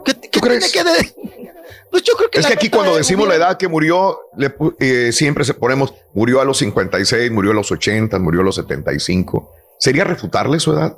¿Qué, 0.05 0.13
qué 0.13 0.29
tiene 0.39 0.59
crees? 0.59 0.71
que 0.71 0.83
de- 0.83 1.13
Pues 1.91 2.03
yo 2.03 2.13
creo 2.13 2.29
que 2.29 2.39
Es 2.39 2.45
que 2.45 2.53
aquí 2.53 2.69
cuando 2.69 2.91
de 2.93 2.99
decimos 2.99 3.27
la 3.27 3.35
edad 3.35 3.57
que 3.57 3.67
murió, 3.67 4.19
le 4.37 4.53
eh, 4.79 5.11
siempre 5.11 5.43
se 5.43 5.53
ponemos, 5.53 5.93
murió 6.13 6.39
a 6.41 6.45
los 6.45 6.57
56, 6.59 7.31
murió 7.31 7.51
a 7.51 7.53
los 7.55 7.71
80, 7.71 8.19
murió 8.19 8.41
a 8.41 8.43
los 8.43 8.55
75. 8.55 9.51
¿Sería 9.79 10.03
refutarle 10.03 10.59
su 10.59 10.73
edad? 10.73 10.95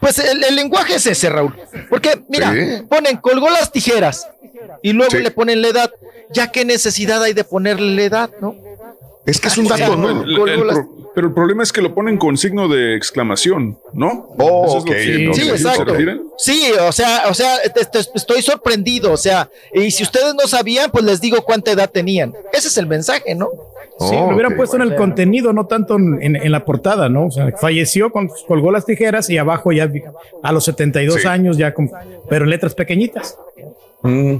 Pues 0.00 0.18
el, 0.18 0.42
el 0.44 0.56
lenguaje 0.56 0.96
es 0.96 1.06
ese, 1.06 1.30
Raúl. 1.30 1.54
Porque, 1.88 2.22
mira, 2.28 2.52
Sí. 2.52 2.82
ponen, 2.88 3.16
colgó 3.18 3.48
las 3.50 3.72
tijeras 3.72 4.26
y 4.82 4.92
luego 4.92 5.12
Sí. 5.12 5.18
le 5.18 5.30
ponen 5.30 5.62
la 5.62 5.68
edad. 5.68 5.90
Ya 6.30 6.50
qué 6.50 6.64
necesidad 6.64 7.22
hay 7.22 7.32
de 7.32 7.44
ponerle 7.44 7.94
la 7.96 8.02
edad, 8.02 8.30
¿no? 8.40 8.56
Es 9.26 9.40
que 9.40 9.48
es 9.48 9.56
un 9.56 9.66
O 9.70 9.76
sea, 9.76 9.86
dato, 9.88 9.96
no, 9.96 10.12
¿no? 10.12 10.22
el- 10.24 10.36
colgó 10.36 10.46
El 10.62 10.66
las- 10.66 10.76
pro- 10.76 11.03
pero 11.14 11.28
el 11.28 11.32
problema 11.34 11.62
es 11.62 11.72
que 11.72 11.80
lo 11.80 11.94
ponen 11.94 12.16
con 12.18 12.36
signo 12.36 12.68
de 12.68 12.96
exclamación, 12.96 13.78
¿no? 13.92 14.28
Oh, 14.38 14.64
Eso 14.66 14.78
es 14.78 14.84
lo 14.84 14.90
que 14.92 15.34
Sí, 15.34 15.48
exacto. 15.48 15.94
Sí, 16.38 16.72
o 16.80 16.92
sea, 16.92 17.22
o 17.28 17.34
sea, 17.34 17.56
te- 17.74 17.84
te- 17.84 18.08
estoy 18.14 18.42
sorprendido, 18.42 19.12
o 19.12 19.16
sea, 19.16 19.48
y 19.72 19.90
si 19.90 20.02
ustedes 20.02 20.34
no 20.34 20.46
sabían, 20.48 20.90
pues 20.90 21.04
les 21.04 21.20
digo 21.20 21.42
cuánta 21.42 21.70
edad 21.70 21.90
tenían. 21.90 22.34
Ese 22.52 22.68
es 22.68 22.76
el 22.78 22.86
mensaje, 22.86 23.34
¿no? 23.34 23.48
Sí, 24.00 24.16
Oh, 24.18 24.26
lo 24.28 24.34
hubieran 24.34 24.56
puesto 24.56 24.74
en 24.74 24.82
el 24.82 24.96
contenido, 24.96 25.52
no 25.52 25.66
tanto 25.66 25.94
en, 25.94 26.20
en- 26.20 26.34
en 26.36 26.50
la 26.50 26.64
portada, 26.64 27.08
¿no? 27.08 27.26
O 27.26 27.30
sea, 27.30 27.52
falleció, 27.60 28.10
con, 28.10 28.28
colgó 28.48 28.72
las 28.72 28.84
tijeras 28.84 29.30
y 29.30 29.38
abajo 29.38 29.70
ya 29.70 29.88
a 30.42 30.50
los 30.52 30.64
72 30.64 31.22
Sí. 31.22 31.28
años 31.28 31.56
ya, 31.56 31.72
con, 31.72 31.90
pero 32.28 32.44
en 32.44 32.50
letras 32.50 32.74
pequeñitas. 32.74 33.38
Mm, 34.02 34.36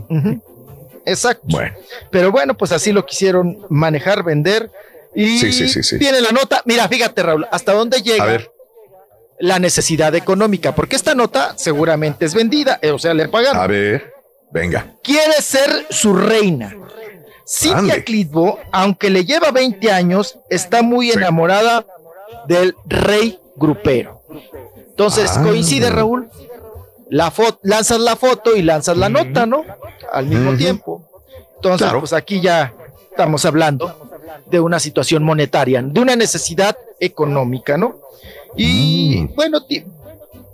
Exacto. 1.07 1.45
Bueno. 1.51 1.75
Pero 2.11 2.33
bueno, 2.33 2.55
pues 2.57 2.73
así 2.73 2.91
lo 2.93 3.05
quisieron 3.07 3.59
manejar, 3.69 4.25
vender. 4.25 4.71
Y 5.15 5.39
Sí, 5.39 5.53
sí, 5.53 5.83
sí, 5.83 5.99
viene 5.99 6.21
la 6.21 6.31
nota. 6.31 6.63
Mira, 6.65 6.89
fíjate, 6.89 7.23
Raúl, 7.23 7.47
hasta 7.51 7.73
dónde 7.73 8.03
llega 8.03 8.25
A 8.25 8.27
ver. 8.27 8.51
la 9.39 9.59
necesidad 9.59 10.15
económica, 10.15 10.75
porque 10.75 10.97
esta 10.97 11.15
nota 11.15 11.55
seguramente 11.57 12.25
es 12.25 12.35
vendida, 12.35 12.79
eh, 12.83 12.91
o 12.91 12.99
sea, 12.99 13.15
le 13.15 13.29
pagaron. 13.29 13.63
A 13.63 13.67
ver, 13.67 14.13
venga. 14.51 14.95
quiere 15.03 15.35
ser 15.41 15.87
su 15.91 16.15
reina. 16.15 16.75
Cintia. 17.47 18.03
Clitbo, 18.05 18.59
aunque 18.73 19.11
le 19.11 19.25
lleva 19.25 19.51
20 19.51 19.93
años, 19.93 20.39
está 20.49 20.83
muy 20.83 21.11
enamorada 21.11 21.85
del 22.49 22.75
rey 22.87 23.39
grupero. 23.57 24.23
Entonces 24.89 25.33
Ah. 25.37 25.43
coincide, 25.43 25.91
Raúl. 25.91 26.29
La 27.11 27.31
foto, 27.31 27.59
lanzas 27.63 28.01
la 28.01 28.17
foto 28.17 28.57
y 28.57 28.63
lanzas 28.63 28.97
la 28.97 29.09
nota, 29.11 29.45
¿no? 29.47 29.63
Al 30.13 30.27
mismo 30.27 30.57
tiempo. 30.57 31.07
Entonces, 31.57 31.87
Claro. 31.87 32.01
pues 32.01 32.13
aquí 32.15 32.41
ya 32.41 32.73
estamos 33.11 33.45
hablando 33.45 34.04
de 34.47 34.61
una 34.61 34.79
situación 34.81 35.23
monetaria, 35.23 35.83
de 35.83 36.01
una 36.01 36.17
necesidad 36.17 36.77
económica, 37.01 37.77
¿no? 37.77 38.01
Y 38.57 39.21
Mm. 39.31 39.35
bueno, 39.35 39.61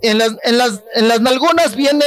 en 0.01 0.17
las, 0.17 0.31
en 0.43 0.57
las, 0.57 0.81
en 0.95 1.07
las 1.07 1.21
nalgonas 1.21 1.75
viene 1.75 2.05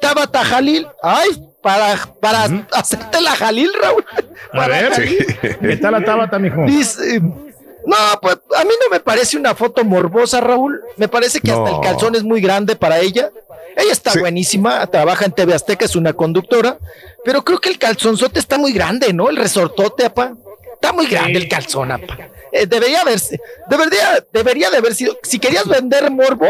Tabata 0.00 0.44
Jalil. 0.44 0.86
Ay, 1.02 1.28
para, 1.62 1.96
para 2.20 2.44
hacerte 2.72 3.20
la 3.20 3.32
Jalil, 3.36 3.70
Raúl. 3.80 4.04
A 4.52 4.56
Para 4.56 4.80
ver, 4.82 4.92
Jalil. 4.92 5.26
¿qué 5.60 5.76
tal 5.76 5.92
la 5.92 6.04
tabata, 6.04 6.38
mijo? 6.38 6.64
Dice, 6.64 7.20
no, 7.20 7.96
pues 8.22 8.38
a 8.56 8.64
mí 8.64 8.70
no 8.82 8.90
me 8.90 9.00
parece 9.00 9.36
una 9.36 9.54
foto 9.54 9.84
morbosa, 9.84 10.40
Raúl. 10.40 10.80
Me 10.96 11.08
parece 11.08 11.40
que 11.40 11.50
hasta 11.50 11.70
el 11.70 11.80
calzón 11.80 12.14
es 12.14 12.22
muy 12.22 12.40
grande 12.40 12.76
para 12.76 12.98
ella. 13.00 13.30
Ella 13.76 13.92
está 13.92 14.12
Sí. 14.12 14.18
buenísima, 14.20 14.84
trabaja 14.88 15.24
en 15.24 15.32
TV 15.32 15.54
Azteca, 15.54 15.84
es 15.84 15.94
una 15.94 16.12
conductora, 16.12 16.78
pero 17.24 17.44
creo 17.44 17.60
que 17.60 17.68
el 17.68 17.78
calzonzote 17.78 18.40
está 18.40 18.58
muy 18.58 18.72
grande, 18.72 19.12
¿no? 19.12 19.28
El 19.30 19.36
resortote, 19.36 20.04
apa. 20.06 20.34
Está 20.80 20.92
muy 20.92 21.06
grande 21.06 21.38
el 21.38 21.48
calzón, 21.48 21.90
apa. 21.90 22.18
Eh, 22.52 22.66
debería 22.66 23.02
haberse, 23.02 23.38
debería, 23.68 24.24
debería 24.32 24.70
de 24.70 24.76
haber 24.78 24.94
sido, 24.94 25.18
si 25.22 25.38
querías 25.38 25.66
vender 25.68 26.10
morbo, 26.10 26.46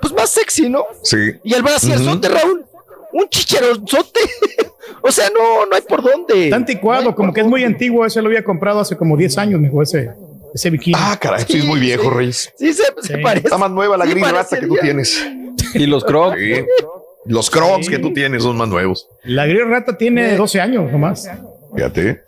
pues 0.00 0.12
más 0.12 0.30
sexy, 0.30 0.68
¿no? 0.68 0.84
Sí. 1.02 1.16
Y 1.42 1.54
el 1.54 1.62
brasierzote, 1.62 2.28
Raúl, 2.28 2.64
un 3.12 3.28
chicheronzote. 3.28 4.20
o 5.02 5.10
sea, 5.10 5.28
no, 5.30 5.66
no 5.66 5.74
hay 5.74 5.82
por 5.82 6.02
dónde. 6.02 6.44
Está 6.44 6.56
anticuado, 6.56 7.14
como 7.14 7.32
que 7.32 7.40
es 7.40 7.46
muy 7.46 7.64
antiguo. 7.64 8.04
Ese 8.06 8.20
lo 8.22 8.28
había 8.28 8.44
comprado 8.44 8.80
hace 8.80 8.96
como 8.96 9.16
10 9.16 9.38
años, 9.38 9.60
mijo, 9.60 9.82
ese, 9.82 10.10
ese 10.54 10.70
bikini. 10.70 10.96
Ah, 10.98 11.18
caray, 11.20 11.44
sí, 11.48 11.58
es 11.58 11.64
muy 11.64 11.80
viejo, 11.80 12.04
sí. 12.04 12.10
Reyes. 12.10 12.52
Sí, 12.58 12.72
se, 12.72 12.84
se 13.02 13.18
parece. 13.18 13.46
Está 13.46 13.58
más 13.58 13.70
nueva 13.70 13.96
la 13.96 14.04
Sí, 14.04 14.10
gris 14.12 14.30
rata 14.30 14.60
que 14.60 14.66
tú 14.66 14.76
tienes. 14.80 15.26
Y 15.74 15.86
los 15.86 16.04
crocs. 16.04 16.38
Sí. 16.38 16.64
Los 17.26 17.50
crocs 17.50 17.86
Sí. 17.86 17.90
que 17.92 17.98
tú 17.98 18.12
tienes 18.12 18.42
son 18.42 18.56
más 18.56 18.68
nuevos. 18.68 19.08
La 19.24 19.46
gris 19.46 19.66
rata 19.66 19.96
tiene 19.96 20.36
12 20.36 20.60
años 20.60 20.90
nomás. 20.92 21.28
Fíjate. 21.74 22.22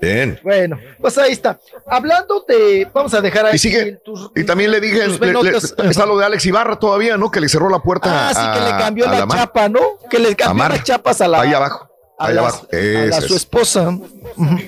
Bien. 0.00 0.38
Bueno, 0.42 0.78
pues 1.00 1.16
ahí 1.18 1.32
está. 1.32 1.58
Hablando 1.86 2.44
de, 2.48 2.88
vamos 2.92 3.12
a 3.14 3.20
dejar 3.20 3.46
ahí 3.46 3.56
Y 3.56 3.58
sigue. 3.58 3.92
tus- 4.04 4.30
Y 4.34 4.44
también 4.44 4.70
le 4.70 4.80
dije, 4.80 5.06
le- 5.08 5.32
le- 5.42 5.56
está 5.90 6.06
lo 6.06 6.16
de 6.18 6.24
Alex 6.24 6.44
Ibarra 6.46 6.78
todavía, 6.78 7.16
¿no? 7.16 7.30
Que 7.30 7.40
le 7.40 7.48
cerró 7.48 7.68
la 7.68 7.78
puerta 7.80 8.28
Ah, 8.28 8.34
sí, 8.34 8.58
que 8.58 8.64
le 8.64 8.70
cambió 8.78 9.06
la, 9.06 9.26
chapa, 9.28 9.68
¿no? 9.68 9.80
Que 10.10 10.18
le 10.18 10.34
cambió 10.34 10.68
las 10.68 10.82
chapas 10.84 11.20
a 11.20 11.28
la, 11.28 11.40
Ahí 11.42 11.52
abajo. 11.52 11.88
a 12.18 12.26
Ahí 12.26 12.34
la- 12.34 12.40
abajo. 12.42 12.66
a 12.72 12.76
la 12.76 13.20
su 13.20 13.34
es. 13.34 13.42
esposa. 13.42 13.98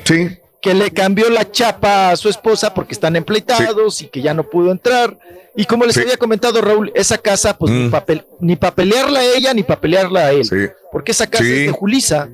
Sí. 0.04 0.38
que 0.60 0.74
le 0.74 0.90
cambió 0.90 1.30
la 1.30 1.48
chapa 1.48 2.10
a 2.10 2.16
su 2.16 2.28
esposa 2.28 2.74
porque 2.74 2.92
están 2.92 3.14
empleitados 3.14 4.02
y 4.02 4.08
que 4.08 4.20
ya 4.20 4.34
no 4.34 4.42
pudo 4.50 4.72
entrar. 4.72 5.16
Y 5.54 5.64
como 5.64 5.84
les 5.84 5.94
Sí. 5.94 6.00
había 6.00 6.16
comentado 6.16 6.60
Raúl, 6.60 6.90
esa 6.96 7.18
casa, 7.18 7.56
pues 7.56 7.70
ni 7.72 7.84
Mm. 7.86 7.90
para 7.92 8.04
ni 8.40 8.56
pa 8.56 8.74
pelearla 8.74 9.20
a 9.20 9.24
ella 9.24 9.54
ni 9.54 9.62
para 9.62 9.80
pelearla 9.80 10.20
a 10.26 10.30
él. 10.32 10.44
Sí. 10.44 10.66
Porque 10.90 11.12
esa 11.12 11.28
casa 11.28 11.44
Sí. 11.44 11.52
es 11.52 11.66
de 11.66 11.72
Julisa, 11.72 12.28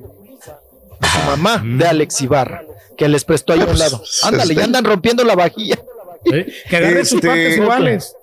su 1.03 1.19
mamá, 1.27 1.63
de 1.65 1.85
Alex 1.87 2.21
Ibarra, 2.21 2.63
que 2.97 3.07
les 3.07 3.23
prestó 3.23 3.53
ahí 3.53 3.61
a 3.61 3.65
un 3.65 3.77
lado. 3.77 4.01
Ándale, 4.23 4.43
este- 4.43 4.55
ya 4.55 4.63
andan 4.65 4.85
rompiendo 4.85 5.23
la 5.23 5.35
vajilla. 5.35 5.77
¿eh? 6.31 6.47
Que 6.69 7.05
sus 7.05 7.15
Este- 7.15 7.27
partes 7.27 7.57
iguales. 7.57 8.15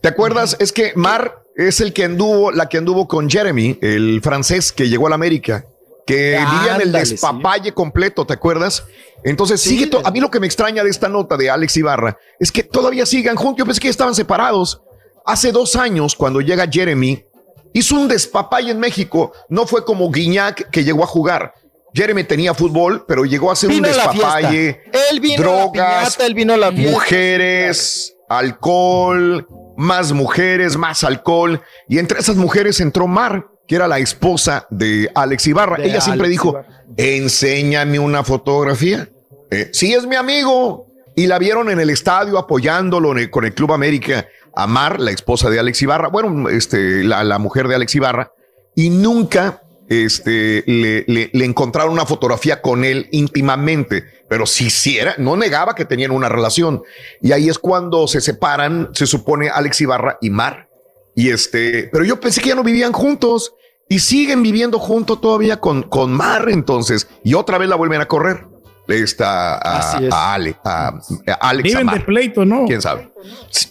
¿Te 0.00 0.08
acuerdas? 0.08 0.56
Es 0.60 0.72
que 0.72 0.92
Mar 0.94 1.42
es 1.56 1.80
el 1.80 1.92
que 1.92 2.04
anduvo, 2.04 2.52
la 2.52 2.68
que 2.68 2.78
anduvo 2.78 3.08
con 3.08 3.28
Jeremy, 3.28 3.78
el 3.82 4.20
francés 4.22 4.70
que 4.72 4.88
llegó 4.88 5.06
a 5.06 5.10
la 5.10 5.14
América, 5.16 5.64
que 6.06 6.36
vivía 6.38 6.76
en 6.76 6.80
el 6.82 6.88
Ándale, 6.88 6.98
despapalle 7.10 7.72
completo, 7.72 8.24
¿te 8.26 8.34
acuerdas? 8.34 8.84
Entonces 9.24 9.60
sigue 9.60 9.88
to- 9.88 10.02
a 10.04 10.10
mí 10.12 10.20
lo 10.20 10.30
que 10.30 10.38
me 10.38 10.46
extraña 10.46 10.84
de 10.84 10.90
esta 10.90 11.08
nota 11.08 11.36
de 11.36 11.50
Alex 11.50 11.76
Ibarra 11.78 12.16
es 12.38 12.52
que 12.52 12.62
todavía 12.62 13.06
sigan 13.06 13.34
juntos. 13.34 13.58
Yo 13.58 13.64
pensé 13.66 13.80
que 13.80 13.88
ya 13.88 13.90
estaban 13.90 14.14
separados. 14.14 14.80
Hace 15.24 15.50
dos 15.50 15.74
años, 15.74 16.14
cuando 16.14 16.40
llega 16.40 16.68
Jeremy, 16.70 17.24
hizo 17.72 17.96
un 17.96 18.06
despapalle 18.06 18.70
en 18.70 18.78
México. 18.78 19.32
No 19.48 19.66
fue 19.66 19.84
como 19.84 20.08
Guiñac 20.12 20.70
que 20.70 20.84
llegó 20.84 21.02
a 21.02 21.08
jugar. 21.08 21.54
Jeremy 21.96 22.24
tenía 22.24 22.52
fútbol, 22.52 23.06
pero 23.08 23.24
llegó 23.24 23.48
a 23.48 23.54
hacer 23.54 23.70
Vino 23.70 23.88
un 23.88 23.94
despapalle. 23.94 24.82
Él 25.10 25.20
vino 25.20 25.42
a 25.42 25.46
la 25.46 25.52
drogas, 25.52 25.72
piñata, 25.72 26.26
él 26.26 26.34
vino 26.34 26.52
a 26.52 26.56
la 26.58 26.70
mujeres, 26.70 28.14
alcohol, 28.28 29.46
más 29.78 30.12
mujeres, 30.12 30.76
más 30.76 31.04
alcohol. 31.04 31.62
Y 31.88 31.98
entre 31.98 32.20
esas 32.20 32.36
mujeres 32.36 32.80
entró 32.80 33.06
Mar, 33.06 33.46
que 33.66 33.76
era 33.76 33.88
la 33.88 33.98
esposa 33.98 34.66
de 34.68 35.10
Alex 35.14 35.46
Ibarra. 35.46 35.76
De 35.78 35.86
Ella 35.86 36.02
siempre 36.02 36.28
dijo, 36.28 36.50
Ibarra. 36.50 36.84
enséñame 36.98 37.98
una 37.98 38.22
fotografía. 38.22 39.08
Eh, 39.50 39.70
sí, 39.72 39.94
es 39.94 40.06
mi 40.06 40.16
amigo. 40.16 40.86
Y 41.14 41.26
la 41.28 41.38
vieron 41.38 41.70
en 41.70 41.80
el 41.80 41.88
estadio 41.88 42.38
apoyándolo 42.38 43.14
con 43.30 43.46
el 43.46 43.54
Club 43.54 43.72
América. 43.72 44.26
A 44.58 44.66
Mar, 44.66 45.00
la 45.00 45.10
esposa 45.10 45.50
de 45.50 45.58
Alex 45.58 45.82
Ibarra, 45.82 46.08
bueno, 46.08 46.48
este, 46.48 47.04
la, 47.04 47.22
la 47.24 47.38
mujer 47.38 47.68
de 47.68 47.74
Alex 47.74 47.94
Ibarra, 47.94 48.32
y 48.74 48.88
nunca 48.88 49.62
este, 49.88 50.64
le, 50.66 51.04
le- 51.06 51.30
le 51.32 51.44
encontraron 51.44 51.92
una 51.92 52.06
fotografía 52.06 52.60
con 52.62 52.84
él 52.84 53.08
íntimamente, 53.12 54.04
pero 54.28 54.46
si 54.46 54.70
sí 54.70 54.98
era, 54.98 55.14
no 55.18 55.36
negaba 55.36 55.74
que 55.74 55.84
tenían 55.84 56.10
una 56.10 56.28
relación. 56.28 56.82
Y 57.22 57.32
ahí 57.32 57.48
es 57.48 57.58
cuando 57.58 58.08
se 58.08 58.20
separan, 58.20 58.90
se 58.92 59.06
supone 59.06 59.48
Alex 59.48 59.80
Ibarra 59.80 60.18
y 60.20 60.30
Mar. 60.30 60.68
Y 61.14 61.30
este, 61.30 61.88
pero 61.92 62.04
yo 62.04 62.20
pensé 62.20 62.40
que 62.42 62.48
ya 62.50 62.54
no 62.54 62.62
vivían 62.64 62.92
juntos 62.92 63.54
y 63.88 64.00
siguen 64.00 64.42
viviendo 64.42 64.78
juntos 64.78 65.20
todavía 65.20 65.58
con, 65.60 65.82
con 65.84 66.12
Mar 66.12 66.48
entonces. 66.48 67.06
Y 67.24 67.34
otra 67.34 67.56
vez 67.58 67.68
la 67.68 67.76
vuelven 67.76 68.00
a 68.00 68.06
correr. 68.08 68.44
Esta 68.88 69.54
a, 69.56 69.78
Así 69.94 70.04
es. 70.06 70.12
a 70.12 70.34
Ale, 70.34 70.56
a, 70.64 70.88
a 71.28 71.32
Alex 71.48 71.64
Viven 71.64 71.86
de 71.88 72.00
pleito, 72.00 72.44
¿no? 72.44 72.66
¿Quién 72.66 72.80
sabe? 72.80 73.10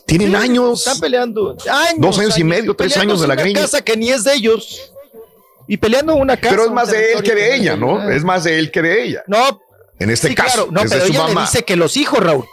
Tienen 0.06 0.36
años. 0.36 0.80
Están 0.86 1.00
peleando. 1.00 1.56
Años, 1.70 2.00
Dos 2.00 2.20
años 2.20 2.38
y 2.38 2.44
medio, 2.44 2.76
tres 2.76 2.98
años 2.98 3.22
de 3.22 3.28
la 3.28 3.34
una 3.36 3.42
greña. 3.44 3.62
casa 3.62 3.82
que 3.82 3.96
ni 3.96 4.10
es 4.10 4.26
de 4.26 4.34
ellos. 4.34 4.92
Y 5.68 5.78
peleando 5.78 6.16
una 6.16 6.38
casa. 6.38 6.50
Pero 6.52 6.66
es 6.66 6.72
más 6.72 6.92
de 6.92 7.14
él 7.14 7.24
que 7.24 7.34
de 7.36 7.56
ella, 7.56 7.76
¿no? 7.76 8.10
Es 8.10 8.24
más 8.24 8.44
de 8.44 8.60
él 8.60 8.72
que 8.72 8.82
de 8.82 9.04
ella. 9.04 9.24
No, 9.28 9.62
En 9.98 10.10
este 10.12 10.28
sí, 10.30 10.36
caso, 10.36 10.68
claro. 10.68 10.68
No, 10.72 10.82
es 10.82 10.90
de 10.90 10.96
pero 10.98 11.08
su 11.08 11.14
ella 11.14 11.22
le 11.28 11.34
mamá. 11.34 11.42
dice 11.50 11.64
que 11.64 11.76
los 11.78 11.96
hijos, 11.98 12.20
Raúl. 12.20 12.46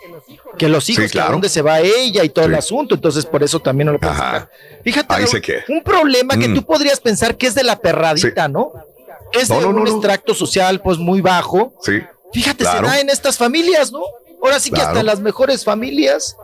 Que 0.59 0.69
los 0.69 0.89
hijos, 0.91 1.05
que 1.05 1.09
a 1.19 1.23
claro. 1.23 1.33
dónde 1.33 1.49
se 1.49 1.61
va 1.63 1.81
ella 1.81 2.23
y 2.25 2.29
todo 2.29 2.45
el 2.45 2.55
asunto. 2.55 2.95
Entonces, 2.95 3.27
por 3.27 3.43
eso 3.43 3.59
también 3.61 3.87
no 3.87 3.93
lo 3.93 3.99
sacar. 4.15 4.51
Fíjate, 4.85 5.15
Ahí 5.15 5.25
Raúl, 5.25 5.43
un 5.69 5.83
problema 5.83 6.37
que 6.37 6.47
Mm. 6.49 6.55
tú 6.55 6.63
podrías 6.65 7.01
pensar 7.01 7.37
que 7.37 7.47
es 7.49 7.55
de 7.55 7.65
la 7.65 7.81
perradita, 7.81 8.49
¿no? 8.49 8.73
Es 9.33 9.49
No, 9.49 9.57
de 9.57 9.63
no, 9.63 9.69
un 9.71 9.77
no, 9.77 9.85
no. 9.85 9.91
extracto 9.91 10.35
social, 10.35 10.81
pues 10.83 10.99
muy 10.99 11.21
bajo. 11.21 11.75
Sí. 11.83 12.01
Fíjate, 12.33 12.65
Claro. 12.65 12.87
se 12.89 12.95
da 12.95 13.01
en 13.01 13.11
estas 13.11 13.37
familias, 13.39 13.91
¿no? 13.93 14.03
Ahora 14.43 14.61
sí 14.61 14.71
que 14.71 14.77
Claro. 14.77 14.91
hasta 14.91 15.03
las 15.03 15.21
mejores 15.21 15.65
familias. 15.65 16.37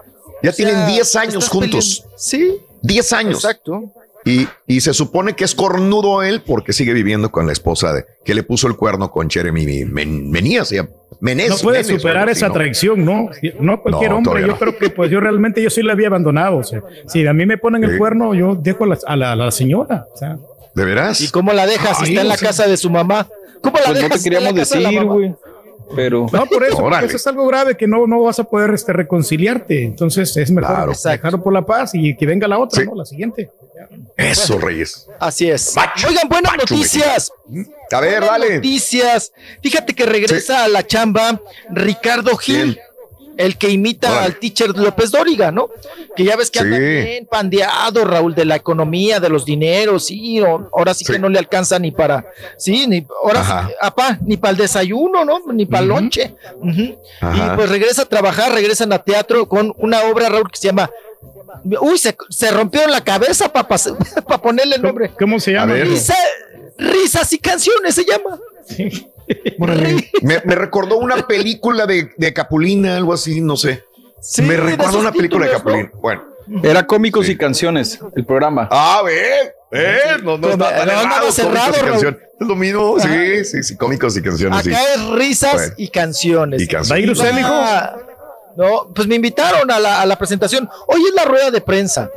Ya 0.42 0.50
O 0.50 0.52
sea, 0.52 0.66
tienen 0.66 0.86
10 0.86 1.14
años 1.16 1.48
juntos. 1.48 2.00
peleando. 2.00 2.18
Sí. 2.18 2.56
10 2.82 3.12
años. 3.12 3.44
Exacto. 3.44 3.92
Y, 4.28 4.47
y 4.66 4.81
se 4.81 4.92
supone 4.92 5.34
que 5.34 5.44
es 5.44 5.55
cornudo 5.55 6.23
él 6.23 6.42
porque 6.47 6.73
sigue 6.73 6.92
viviendo 6.92 7.31
con 7.31 7.47
la 7.47 7.52
esposa 7.52 7.92
de 7.92 8.05
que 8.24 8.34
le 8.34 8.42
puso 8.42 8.66
el 8.66 8.76
cuerno 8.76 9.10
con 9.10 9.31
Jeremy 9.31 9.84
Men- 9.86 10.31
Menías. 10.31 10.73
Menez, 11.20 11.48
No 11.50 11.57
puede 11.57 11.82
Menes, 11.82 12.00
superar 12.02 12.28
esa 12.28 12.50
traición, 12.52 13.05
¿no? 13.05 13.31
No 13.58 13.81
cualquier 13.81 14.10
No, 14.10 14.18
hombre. 14.18 14.42
Yo 14.42 14.47
no. 14.48 14.58
creo 14.58 14.76
que 14.76 14.90
pues 14.90 15.10
yo 15.10 15.18
realmente 15.20 15.62
yo 15.62 15.70
sí 15.70 15.82
la 15.82 15.94
había 15.94 16.08
abandonado. 16.08 16.58
O 16.58 16.62
sea, 16.65 16.82
si 17.07 17.26
a 17.26 17.32
mí 17.32 17.47
me 17.47 17.58
ponen 17.58 17.82
el 17.84 17.92
Sí. 17.92 17.98
cuerno, 17.98 18.34
yo 18.34 18.55
dejo 18.55 18.84
a 18.84 18.89
la, 18.89 18.98
a 19.07 19.16
la- 19.16 19.32
a 19.32 19.36
la 19.36 19.50
señora. 19.50 20.07
O 20.12 20.16
sea, 20.16 20.36
¿De 20.74 20.84
veras? 20.84 21.20
¿Y 21.23 21.31
cómo 21.31 21.52
la 21.52 21.66
dejas 21.66 21.98
si 21.98 22.10
está 22.10 22.20
en 22.20 22.28
la 22.28 22.36
sea- 22.36 22.48
casa 22.48 22.66
de 22.68 22.76
su 22.76 22.90
mamá? 22.90 23.26
¿Cómo 23.62 23.78
la 23.78 23.84
Pues 23.86 23.97
no 23.97 24.02
dejas 24.05 24.23
te 24.23 24.31
queríamos 24.31 24.55
decir, 24.55 25.05
güey. 25.05 25.34
Pero 25.94 26.26
no 26.33 26.47
por 26.47 26.62
eso, 26.65 26.73
porque 26.76 26.86
Órale. 26.86 27.07
eso 27.07 27.17
es 27.17 27.26
algo 27.26 27.47
grave 27.47 27.76
que 27.76 27.86
no, 27.86 28.07
no 28.07 28.23
vas 28.23 28.39
a 28.39 28.44
poder 28.44 28.70
este, 28.75 28.92
reconciliarte. 28.92 29.84
Entonces 29.84 30.36
es 30.36 30.50
mejor 30.50 30.75
Claro. 30.75 30.92
dejarlo 31.05 31.42
por 31.42 31.52
la 31.52 31.62
paz 31.65 31.92
y 31.94 32.17
que 32.17 32.26
venga 32.26 32.47
la 32.47 32.58
otra, 32.58 32.83
Sí. 32.83 32.86
¿no? 32.89 32.94
La 32.94 33.05
siguiente. 33.05 33.50
Eso, 34.17 34.58
Reyes. 34.58 35.07
Así 35.20 35.49
es. 35.49 35.75
Macho, 35.76 36.08
Oigan, 36.08 36.28
buenas 36.28 36.52
macho, 36.52 36.75
noticias. 36.75 37.33
A 37.92 38.00
ver, 38.00 38.20
Buenas 38.20 38.28
dale. 38.31 38.55
Noticias. 38.57 39.33
Fíjate 39.62 39.94
que 39.94 40.05
regresa 40.05 40.65
a 40.65 40.68
la 40.68 40.86
chamba 40.86 41.41
Ricardo 41.70 42.36
Gil. 42.36 42.78
El 43.39 43.57
que 43.57 43.70
imita 43.70 44.25
al 44.25 44.34
teacher 44.36 44.76
López 44.76 45.10
Dóriga, 45.12 45.50
¿no? 45.50 45.70
Que 46.17 46.25
ya 46.25 46.36
ves 46.36 46.50
que 46.50 46.58
anda 46.58 46.76
Sí. 46.76 46.83
bien 46.83 47.26
pandeado, 47.26 48.05
Raúl, 48.05 48.34
de 48.34 48.44
la 48.44 48.57
economía, 48.57 49.20
de 49.20 49.28
los 49.31 49.44
dineros, 49.47 50.07
sí, 50.07 50.41
o- 50.42 50.68
ahora 50.76 50.92
sí, 50.92 51.05
que 51.05 51.15
Sí. 51.15 51.18
no 51.20 51.28
le 51.28 51.39
alcanza 51.39 51.78
ni 51.78 51.91
para, 51.92 52.26
sí, 52.58 52.86
ni, 52.89 53.07
ahora 53.23 53.44
sí, 53.68 53.75
apá, 53.81 54.18
ni 54.26 54.36
para 54.36 54.50
el 54.50 54.57
desayuno, 54.58 55.25
¿no? 55.25 55.39
Ni 55.52 55.65
para 55.67 55.83
el 55.84 55.89
lonche. 55.89 56.34
Ujú. 56.57 56.99
Ajá. 57.20 57.52
Y 57.55 57.57
pues 57.57 57.70
regresa 57.70 58.02
a 58.02 58.07
trabajar, 58.07 58.52
regresan 58.52 58.92
a 58.92 58.99
teatro 59.02 59.49
con 59.49 59.73
una 59.78 60.02
obra, 60.02 60.28
Raúl, 60.28 60.50
que 60.50 60.58
se 60.58 60.67
llama, 60.67 60.91
uy, 61.81 61.97
se, 61.97 62.17
se 62.31 62.50
rompió 62.50 62.86
la 62.89 63.02
cabeza 63.05 63.52
para 63.52 63.68
ponerle 64.42 64.76
el 64.76 64.83
nombre. 64.83 65.12
¿Cómo 65.18 65.39
se 65.39 65.52
llama? 65.52 65.75
Risa- 65.75 66.15
risas 66.76 67.33
y 67.33 67.39
canciones 67.39 67.94
se 67.94 68.05
llama. 68.05 68.39
Me, 70.23 70.42
me 70.44 70.55
recordó 70.55 70.98
una 70.98 71.26
película 71.26 71.86
de, 71.86 72.10
de 72.16 72.32
Capulina, 72.32 72.97
algo 72.97 73.12
así, 73.12 73.40
no 73.40 73.57
sé. 73.57 73.84
Sí, 74.20 74.42
me 74.42 74.55
de 74.55 74.60
recordó 74.60 74.98
una 74.98 75.12
película 75.12 75.47
de 75.47 75.52
títulos, 75.55 75.76
¿no? 75.76 75.82
Capulina. 75.82 76.00
Bueno. 76.00 76.62
era 76.65 76.86
cómicos 76.86 77.26
Sí. 77.26 77.32
y 77.32 77.36
canciones, 77.36 77.98
el 78.16 78.24
programa. 78.24 78.68
Ah, 78.70 79.02
ve, 79.05 79.52
ve, 79.70 79.98
no, 80.23 80.39
no 80.39 80.50
Como- 80.50 80.65
está 80.65 80.76
tan 80.76 80.86
no, 80.89 81.02
no, 81.07 81.24
no, 81.26 81.32
cerrado. 81.32 81.74
Es 82.40 82.47
lo 82.47 82.55
mismo, 82.57 82.97
Ajá. 82.98 83.08
sí, 83.08 83.44
sí, 83.44 83.62
sí, 83.62 83.76
cómicos 83.76 84.16
y 84.16 84.23
canciones, 84.23 84.62
sí. 84.65 84.70
Acá 84.73 84.81
es 84.94 85.08
risas 85.10 85.55
Bueno. 85.55 85.74
y 85.76 85.89
canciones. 85.89 86.62
Y 86.62 86.66
canciones. 86.68 86.90
¿Va 86.92 86.97
a 86.97 87.00
ir 87.00 87.10
usted, 87.10 87.32
mijo? 87.32 87.55
No, 88.57 88.92
pues 88.94 89.07
me 89.07 89.15
invitaron 89.16 89.70
a 89.70 89.78
la, 89.78 90.00
a 90.00 90.07
la 90.07 90.16
presentación. 90.18 90.68
Hoy 90.89 91.00
es 91.08 91.15
la 91.15 91.24
rueda 91.24 91.50
de 91.50 91.60
prensa, 91.60 92.10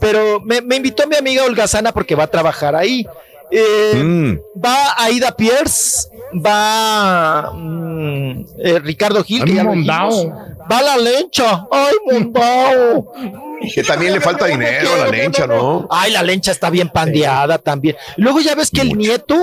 pero 0.00 0.40
me, 0.40 0.60
me 0.60 0.76
invitó 0.76 1.06
mi 1.06 1.16
amiga 1.16 1.44
Olga 1.44 1.66
Sana 1.66 1.92
porque 1.92 2.14
va 2.14 2.24
a 2.24 2.30
trabajar 2.30 2.74
ahí. 2.74 3.06
Eh, 3.50 3.92
Mm. 3.94 4.38
Va 4.62 4.94
Aida 4.98 5.30
Pierce, 5.36 6.08
va 6.34 7.52
mm, 7.52 8.44
eh, 8.58 8.78
Ricardo 8.80 9.22
Gil, 9.24 9.44
que 9.44 9.54
ya 9.54 9.64
lo 9.64 9.72
dijimos. 9.72 10.28
va 10.70 10.82
la 10.82 10.96
lencha. 10.96 11.66
Ay, 11.70 11.94
Mondao. 12.10 13.12
Que 13.74 13.82
también 13.82 14.12
le 14.12 14.20
falta 14.20 14.46
dinero 14.46 14.92
a 14.94 14.96
la 14.98 15.08
lencha, 15.08 15.46
¿no? 15.46 15.86
Ay, 15.90 16.12
la 16.12 16.22
lencha 16.22 16.52
está 16.52 16.70
bien 16.70 16.88
pandeada 16.88 17.58
también. 17.58 17.96
Luego 18.16 18.40
ya 18.40 18.54
ves 18.54 18.70
que 18.70 18.82
el 18.82 18.96
nieto, 18.96 19.36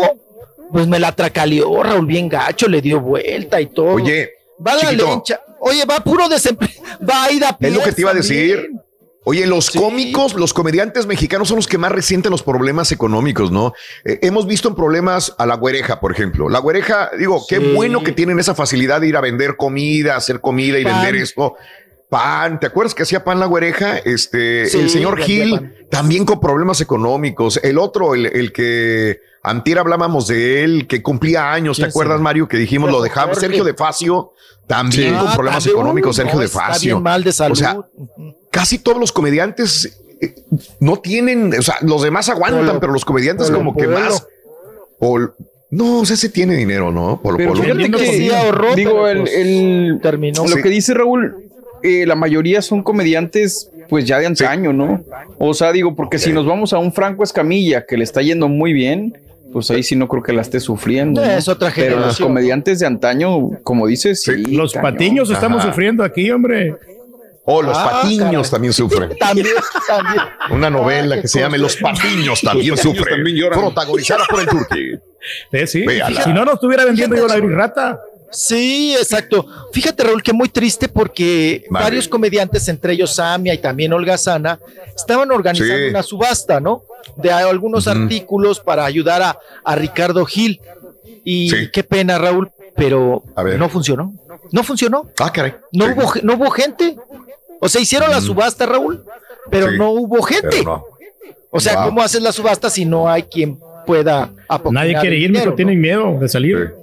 pues 0.72 0.88
me 0.88 1.00
la 1.00 1.12
tracaleó, 1.14 1.84
Raúl, 1.84 2.06
bien 2.06 2.30
gacho, 2.30 2.68
le 2.68 2.82
dio 2.82 3.00
vuelta 3.00 3.60
y 3.60 3.68
todo. 3.68 3.94
Oye, 3.94 4.32
va 4.66 4.76
la 4.76 4.82
chiquito. 4.82 5.06
lencha. 5.06 5.42
Oye, 5.60 5.86
va 5.86 6.00
puro 6.02 6.28
desempleo. 6.28 6.72
Va 7.10 7.24
Aida 7.24 7.58
Es 7.60 7.74
lo 7.74 7.82
que 7.82 7.92
te 7.92 8.02
iba 8.02 8.12
a 8.12 8.14
también. 8.14 8.70
Oye, 9.26 9.48
los 9.48 9.72
cómicos, 9.72 10.34
los 10.34 10.53
comediantes 10.53 11.06
mexicanos 11.06 11.48
son 11.48 11.56
los 11.58 11.68
que 11.68 11.77
más 11.77 11.92
resienten 11.92 12.30
los 12.32 12.43
problemas 12.43 12.92
económicos, 12.92 13.52
¿no? 13.52 13.74
Eh, 14.03 14.19
hemos 14.22 14.45
visto 14.45 14.68
en 14.68 14.76
problemas 14.76 15.34
a 15.38 15.45
la 15.45 15.56
güereja, 15.56 16.00
por 16.02 16.11
ejemplo. 16.11 16.50
La 16.50 16.60
güereja, 16.60 17.10
digo, 17.18 17.42
qué 17.48 17.60
bueno 17.60 18.03
que 18.03 18.11
tienen 18.11 18.40
esa 18.40 18.53
facilidad 18.53 19.00
de 19.02 19.08
ir 19.08 19.16
a 19.18 19.22
vender 19.22 19.56
comida, 19.56 20.16
hacer 20.18 20.42
comida 20.42 20.77
y 20.77 20.84
Pan. 20.84 20.93
vender 21.02 21.16
esto. 21.22 21.56
Pan, 22.10 22.60
¿te 22.60 22.68
acuerdas 22.68 22.93
que 22.93 23.03
hacía 23.03 23.24
pan 23.24 23.40
la 23.40 23.45
güereja? 23.48 23.98
Este, 23.98 24.68
Sí, 24.68 24.80
el 24.80 24.90
señor 24.90 25.18
Gil 25.22 25.74
también 25.90 26.26
con 26.26 26.40
problemas 26.40 26.80
económicos. 26.82 27.60
El 27.64 27.80
otro, 27.80 28.14
el, 28.14 28.26
el 28.27 28.52
que 28.53 29.19
antier 29.42 29.80
hablábamos 29.80 30.27
de 30.27 30.64
él, 30.64 30.85
que 30.85 31.02
cumplía 31.02 31.52
años, 31.52 31.77
¿te 31.77 31.84
¿Quién 31.84 31.90
acuerdas? 31.90 32.22
Mario? 32.22 32.48
Que 32.48 32.58
dijimos 32.58 32.92
lo 32.92 33.02
dejamos. 33.02 33.30
Jorge. 33.35 33.48
Sergio 33.48 33.64
de 33.64 33.74
Facio, 33.74 34.32
también 34.68 35.16
con 35.18 35.30
Ah, 35.30 35.34
problemas 35.34 35.66
económicos, 35.66 36.16
Sergio 36.16 36.35
no, 36.35 36.40
de 36.42 36.45
está 36.45 36.60
Facio. 36.68 36.95
bien 36.98 37.03
mal 37.03 37.24
de 37.24 37.32
salud. 37.32 37.53
O 37.53 37.56
sea, 37.56 37.77
casi 38.53 38.77
todos 38.77 38.99
los 38.99 39.11
comediantes 39.11 39.99
eh, 40.22 40.35
no 40.80 40.98
tienen, 40.98 41.51
o 41.57 41.61
sea, 41.64 41.75
los 41.82 42.03
demás 42.03 42.30
aguantan, 42.30 42.65
Polo- 42.67 42.80
pero 42.80 42.93
los 42.93 43.03
comediantes 43.03 43.48
Polo 43.48 43.57
como 43.57 43.75
que 43.75 43.85
Polo. 43.85 43.99
más. 43.99 44.27
No, 45.72 46.01
o 46.01 46.06
sea, 46.06 46.15
se 46.15 46.30
tiene 46.30 46.56
dinero, 46.56 46.91
¿no? 46.91 47.19
Polo 47.19 47.38
Pero 47.38 47.53
Polo. 47.53 47.64
fíjate 47.64 47.90
que, 47.91 48.14
sí 48.14 48.30
ahorró, 48.30 48.75
digo, 48.75 49.01
pero, 49.06 49.22
pues, 49.22 49.33
el- 49.35 49.99
terminó. 50.03 50.43
lo 50.43 50.56
Sí. 50.56 50.61
que 50.61 50.69
dice 50.69 50.93
Raúl, 50.93 51.35
eh, 51.82 52.06
la 52.06 52.14
mayoría 52.15 52.61
son 52.61 52.83
comediantes, 52.83 53.72
pues 53.90 54.06
ya 54.06 54.19
de 54.19 54.27
antaño, 54.27 54.72
¿no? 54.72 55.03
O 55.40 55.53
sea, 55.56 55.72
digo, 55.72 55.95
porque 55.95 56.19
si 56.19 56.32
nos 56.32 56.45
vamos 56.45 56.73
a 56.73 56.77
un 56.77 56.93
Franco 56.93 57.23
Escamilla 57.23 57.85
que 57.88 57.98
le 57.98 58.03
está 58.03 58.22
yendo 58.22 58.48
muy 58.48 58.72
bien, 58.72 59.17
pues 59.51 59.72
ahí 59.72 59.82
sí 59.83 59.95
no 59.95 60.07
creo 60.07 60.22
que 60.22 60.32
la 60.32 60.41
esté 60.43 60.59
sufriendo. 60.59 61.22
¿no? 61.25 61.27
Es 61.32 61.48
otra 61.48 61.72
Pero 61.75 61.90
los 61.90 61.95
generación. 61.95 62.27
comediantes 62.27 62.80
de 62.80 62.85
antaño, 62.85 63.49
como 63.64 63.88
dices, 63.88 64.22
sí. 64.22 64.32
Los 64.56 64.73
cañón. 64.73 64.91
patiños 64.93 65.30
estamos 65.32 65.61
Ajá. 65.61 65.69
sufriendo 65.69 66.03
aquí, 66.03 66.30
hombre. 66.32 66.75
Oh, 67.45 67.61
los 67.61 67.77
Ah, 67.77 67.99
patiños 68.01 68.30
caray. 68.31 68.51
también 68.51 68.73
sufren. 68.73 69.17
También, 69.19 69.47
también. 69.88 70.22
Una 70.51 70.69
novela 70.69 71.15
Ah, 71.17 71.22
que 71.22 71.27
se 71.27 71.39
llame. 71.41 71.57
Los 71.57 71.75
patiños 71.75 72.41
también 72.43 72.77
sufren. 72.77 73.15
también 73.15 73.35
lloran. 73.35 73.59
Protagonizada 73.59 74.23
por 74.30 74.39
el 74.41 74.47
Turqui. 74.47 74.91
Eh, 75.53 75.65
sí. 75.67 75.85
Si 76.25 76.33
no, 76.33 76.43
no 76.43 76.53
estuviera 76.55 76.83
vendiendo 76.83 77.15
yo 77.15 77.27
la 77.27 77.38
rata. 77.38 77.97
Sí, 78.30 78.93
exacto. 78.99 79.45
Fíjate, 79.72 80.03
Raúl, 80.03 80.22
que 80.22 80.33
muy 80.33 80.49
triste 80.49 80.89
porque 80.89 81.63
varios 81.69 82.09
comediantes, 82.09 82.67
entre 82.67 82.91
ellos 82.93 83.15
Samia 83.15 83.53
y 83.53 83.59
también 83.59 83.93
Olga 83.93 84.17
Sana, 84.17 84.59
estaban 84.93 85.31
organizando 85.31 85.75
Sí. 85.77 85.89
una 85.91 86.03
subasta, 86.03 86.59
¿no? 86.59 86.83
De 87.15 87.31
algunos 87.31 87.88
artículos 87.88 88.59
para 88.59 88.83
ayudar 88.83 89.22
a, 89.22 89.39
a 89.63 89.75
Ricardo 89.75 90.25
Gil. 90.25 90.59
Y 91.23 91.49
Sí. 91.49 91.69
qué 91.72 91.83
pena, 91.85 92.17
Raúl, 92.17 92.51
pero 92.76 93.24
A 93.35 93.43
ver. 93.43 93.58
no 93.60 93.69
funcionó. 93.69 94.14
No 94.52 94.64
funcionó. 94.64 95.10
Ah, 95.19 95.32
caray. 95.32 95.56
No, 95.72 95.85
Sí. 95.88 95.92
hubo, 95.95 96.11
no 96.24 96.34
hubo 96.35 96.50
gente. 96.52 96.95
O 97.60 97.69
sea, 97.69 97.82
hicieron 97.82 98.10
la 98.11 98.19
subasta, 98.22 98.66
Raúl, 98.66 99.03
pero 99.50 99.69
Sí. 99.72 99.77
no 99.77 99.92
hubo 99.92 100.22
gente. 100.24 100.48
Pero 100.50 100.64
no. 100.64 100.85
O 101.50 101.60
sea, 101.60 101.76
Wow. 101.76 101.85
¿cómo 101.85 102.02
haces 102.02 102.22
la 102.22 102.32
subasta 102.32 102.69
si 102.69 102.84
no 102.85 103.08
hay 103.10 103.24
quien 103.24 103.60
pueda 103.85 104.32
apoquinar 104.48 104.85
Nadie 104.85 105.00
quiere 105.00 105.18
ir, 105.18 105.32
mijo, 105.32 105.45
¿no? 105.48 105.53
tienen 105.56 105.80
miedo 105.80 106.18
de 106.19 106.27
salir. 106.30 106.74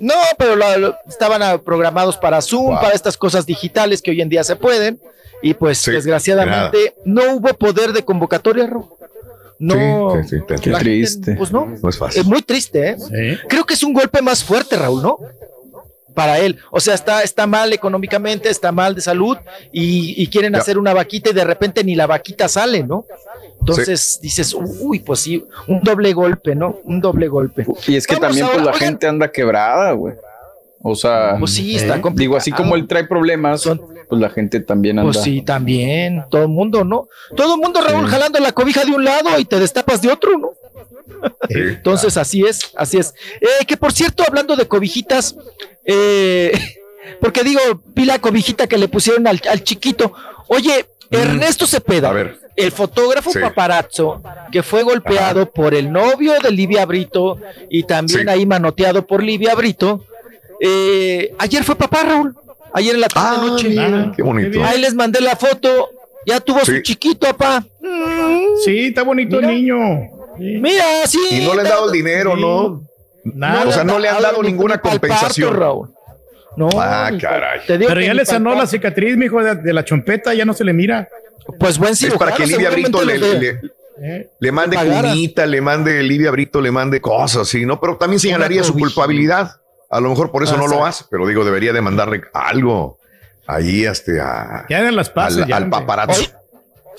No, 0.00 0.14
pero 0.38 0.54
lo- 0.56 0.78
lo- 0.78 0.94
estaban 1.08 1.42
ah, 1.42 1.58
programados 1.58 2.16
para 2.16 2.40
Zoom, 2.40 2.66
Wow. 2.66 2.80
para 2.80 2.94
estas 2.94 3.16
cosas 3.16 3.44
digitales 3.44 4.00
que 4.00 4.10
hoy 4.12 4.20
en 4.22 4.28
día 4.28 4.44
se 4.44 4.56
pueden. 4.56 5.00
Y 5.42 5.54
pues 5.54 5.78
Sí, 5.78 5.90
desgraciadamente 5.92 6.94
no 7.04 7.34
hubo 7.34 7.48
poder 7.54 7.92
de 7.92 8.04
convocatoria, 8.04 8.66
Ro. 8.66 8.96
No, 9.60 10.12
Sí, 10.22 10.28
sí, 10.28 10.28
sí, 10.28 10.42
te 10.46 10.52
la 10.52 10.56
entiendo. 10.56 10.78
gente, 10.78 10.78
Triste. 10.84 11.34
pues 11.36 11.50
no, 11.52 11.66
No 11.82 11.88
es 11.88 11.98
fácil. 11.98 12.20
es 12.20 12.26
muy 12.26 12.42
triste, 12.42 12.90
¿eh? 12.90 12.96
Sí. 12.98 13.38
Creo 13.48 13.64
que 13.64 13.74
es 13.74 13.82
un 13.82 13.92
golpe 13.92 14.22
más 14.22 14.44
fuerte, 14.44 14.76
Raúl, 14.76 15.02
¿no? 15.02 15.18
Para 16.14 16.38
él. 16.38 16.58
O 16.70 16.80
sea, 16.80 16.94
está, 16.94 17.22
está 17.22 17.46
mal 17.46 17.72
económicamente, 17.72 18.48
está 18.48 18.72
mal 18.72 18.94
de 18.94 19.00
salud 19.00 19.36
y, 19.72 20.20
y 20.20 20.26
quieren 20.28 20.52
Ya. 20.52 20.58
hacer 20.60 20.76
una 20.78 20.92
vaquita 20.92 21.30
y 21.30 21.32
de 21.32 21.44
repente 21.44 21.84
ni 21.84 21.94
la 21.94 22.06
vaquita 22.06 22.48
sale, 22.48 22.82
¿no? 22.82 23.04
Entonces 23.60 24.18
dices, 24.22 24.54
uy, 24.54 25.00
pues 25.00 25.20
sí, 25.20 25.44
un 25.66 25.80
doble 25.82 26.12
golpe, 26.12 26.54
¿no? 26.54 26.78
Un 26.84 27.00
doble 27.00 27.28
golpe. 27.28 27.66
Y 27.86 27.96
es 27.96 28.06
que 28.06 28.14
Vamos 28.14 28.28
también 28.28 28.46
pues 28.46 28.58
la 28.64 28.72
oigan. 28.72 28.78
gente 28.80 29.06
anda 29.06 29.30
quebrada, 29.30 29.92
güey. 29.92 30.14
O 30.80 30.94
sea, 30.94 31.36
Pues 31.38 31.52
sí, 31.52 31.74
está 31.76 31.96
eh, 31.96 32.00
complicado. 32.00 32.18
digo, 32.20 32.36
así 32.36 32.52
como 32.52 32.74
él 32.76 32.86
trae 32.86 33.04
problemas, 33.04 33.68
pues 34.08 34.20
la 34.20 34.30
gente 34.30 34.60
también 34.60 34.98
anda. 34.98 35.12
Pues 35.12 35.22
sí, 35.24 35.42
también, 35.42 36.24
todo 36.30 36.42
el 36.42 36.48
mundo, 36.48 36.84
¿no? 36.84 37.08
Todo 37.36 37.54
el 37.54 37.60
mundo, 37.60 37.80
Raúl, 37.80 38.06
jalando 38.06 38.38
la 38.40 38.52
cobija 38.52 38.84
de 38.84 38.92
un 38.92 39.04
lado 39.04 39.38
y 39.38 39.44
te 39.44 39.58
destapas 39.60 40.00
de 40.02 40.10
otro, 40.10 40.38
¿no? 40.38 40.50
Entonces, 41.48 42.16
así 42.16 42.42
es, 42.44 42.72
así 42.76 42.98
es. 42.98 43.14
Eh, 43.40 43.64
que 43.66 43.76
por 43.76 43.92
cierto, 43.92 44.22
hablando 44.26 44.56
de 44.56 44.66
cobijitas, 44.68 45.36
eh, 45.84 46.52
porque 47.20 47.42
digo, 47.44 47.60
vi 47.94 48.04
la 48.04 48.18
cobijita 48.20 48.66
que 48.66 48.78
le 48.78 48.88
pusieron 48.88 49.26
al, 49.26 49.40
al 49.50 49.62
chiquito. 49.64 50.12
Oye, 50.48 50.86
Ernesto 51.10 51.66
Cepeda, 51.66 52.08
Mm. 52.08 52.10
A 52.10 52.14
ver. 52.14 52.38
el 52.56 52.72
fotógrafo 52.72 53.30
Sí. 53.32 53.38
paparazzo 53.38 54.20
que 54.52 54.62
fue 54.62 54.82
golpeado 54.82 55.50
por 55.50 55.74
el 55.74 55.90
novio 55.92 56.34
de 56.42 56.50
Livia 56.50 56.84
Brito 56.86 57.38
y 57.70 57.84
también 57.84 58.22
Sí. 58.24 58.28
ahí 58.28 58.44
manoteado 58.46 59.06
por 59.06 59.22
Livia 59.22 59.54
Brito, 59.54 60.04
eh, 60.60 61.32
ayer 61.38 61.62
fue 61.64 61.76
papá, 61.76 62.02
Raúl. 62.02 62.34
Ayer 62.72 62.94
en 62.94 63.00
la 63.00 63.08
tarde 63.08 63.36
Ah, 63.40 63.46
noche. 63.46 63.68
mira, 63.68 64.12
qué 64.16 64.22
bonito. 64.22 64.64
Ahí 64.64 64.80
les 64.80 64.94
mandé 64.94 65.20
la 65.20 65.36
foto. 65.36 65.90
Ya 66.26 66.40
tuvo 66.40 66.60
su 66.64 66.72
Sí. 66.72 66.82
chiquito, 66.82 67.26
papá. 67.28 67.64
Sí, 68.64 68.86
está 68.88 69.02
bonito 69.02 69.36
Mira. 69.36 69.48
el 69.50 69.54
niño. 69.54 69.76
Sí. 70.36 70.58
Mira, 70.60 70.84
sí. 71.06 71.18
Y 71.30 71.44
no 71.46 71.54
le 71.54 71.62
han 71.62 71.68
dado 71.68 71.86
el 71.86 71.92
dinero, 71.92 72.34
Sí. 72.34 72.40
¿no? 72.40 72.82
Nada. 73.24 73.66
o 73.68 73.72
sea, 73.72 73.84
no 73.84 73.98
le 73.98 74.08
han 74.08 74.22
dado 74.22 74.42
ni- 74.42 74.48
ninguna 74.50 74.78
compensación. 74.78 75.50
parto, 75.50 75.60
Raúl. 75.64 75.88
No. 76.56 76.68
Ah, 76.74 77.10
caray. 77.20 77.60
te 77.66 77.78
digo 77.78 77.88
Pero 77.88 78.00
ya 78.00 78.14
le 78.14 78.24
sanó 78.24 78.54
la 78.54 78.66
cicatriz, 78.66 79.16
mijo, 79.16 79.42
de, 79.42 79.54
de 79.56 79.72
la 79.72 79.84
chompeta, 79.84 80.34
ya 80.34 80.44
no 80.44 80.54
se 80.54 80.64
le 80.64 80.72
mira. 80.72 81.08
Pues 81.58 81.78
buen 81.78 81.92
Es 81.92 81.98
cirujano. 81.98 82.18
para 82.18 82.36
que 82.36 82.46
Livia 82.46 82.70
Brito 82.70 83.02
le, 83.04 83.18
le, 83.18 83.60
¿eh? 84.02 84.52
mande 84.52 84.76
cunita, 84.76 85.46
le 85.46 85.60
mande 85.60 86.02
Livia 86.02 86.30
Brito, 86.30 86.60
le 86.60 86.70
mande 86.70 87.00
cosas, 87.00 87.48
sí, 87.48 87.64
¿no? 87.64 87.80
Pero 87.80 87.96
también 87.96 88.18
señalaría 88.20 88.62
su 88.64 88.74
culpabilidad. 88.74 89.52
A 89.90 90.00
lo 90.00 90.10
mejor 90.10 90.30
por 90.30 90.42
eso 90.42 90.56
no 90.56 90.66
lo 90.68 90.84
hace, 90.84 91.04
pero 91.10 91.26
digo, 91.26 91.44
debería 91.44 91.72
de 91.72 91.80
mandarle 91.80 92.22
algo 92.34 92.98
ahí 93.46 93.84
este, 93.84 94.20
a, 94.20 94.66
Ya 94.68 94.80
en 94.86 94.96
las 94.96 95.08
pasas. 95.10 95.42
al, 95.42 95.48
ya, 95.48 95.56
al 95.56 95.70
paparazzo. 95.70 96.22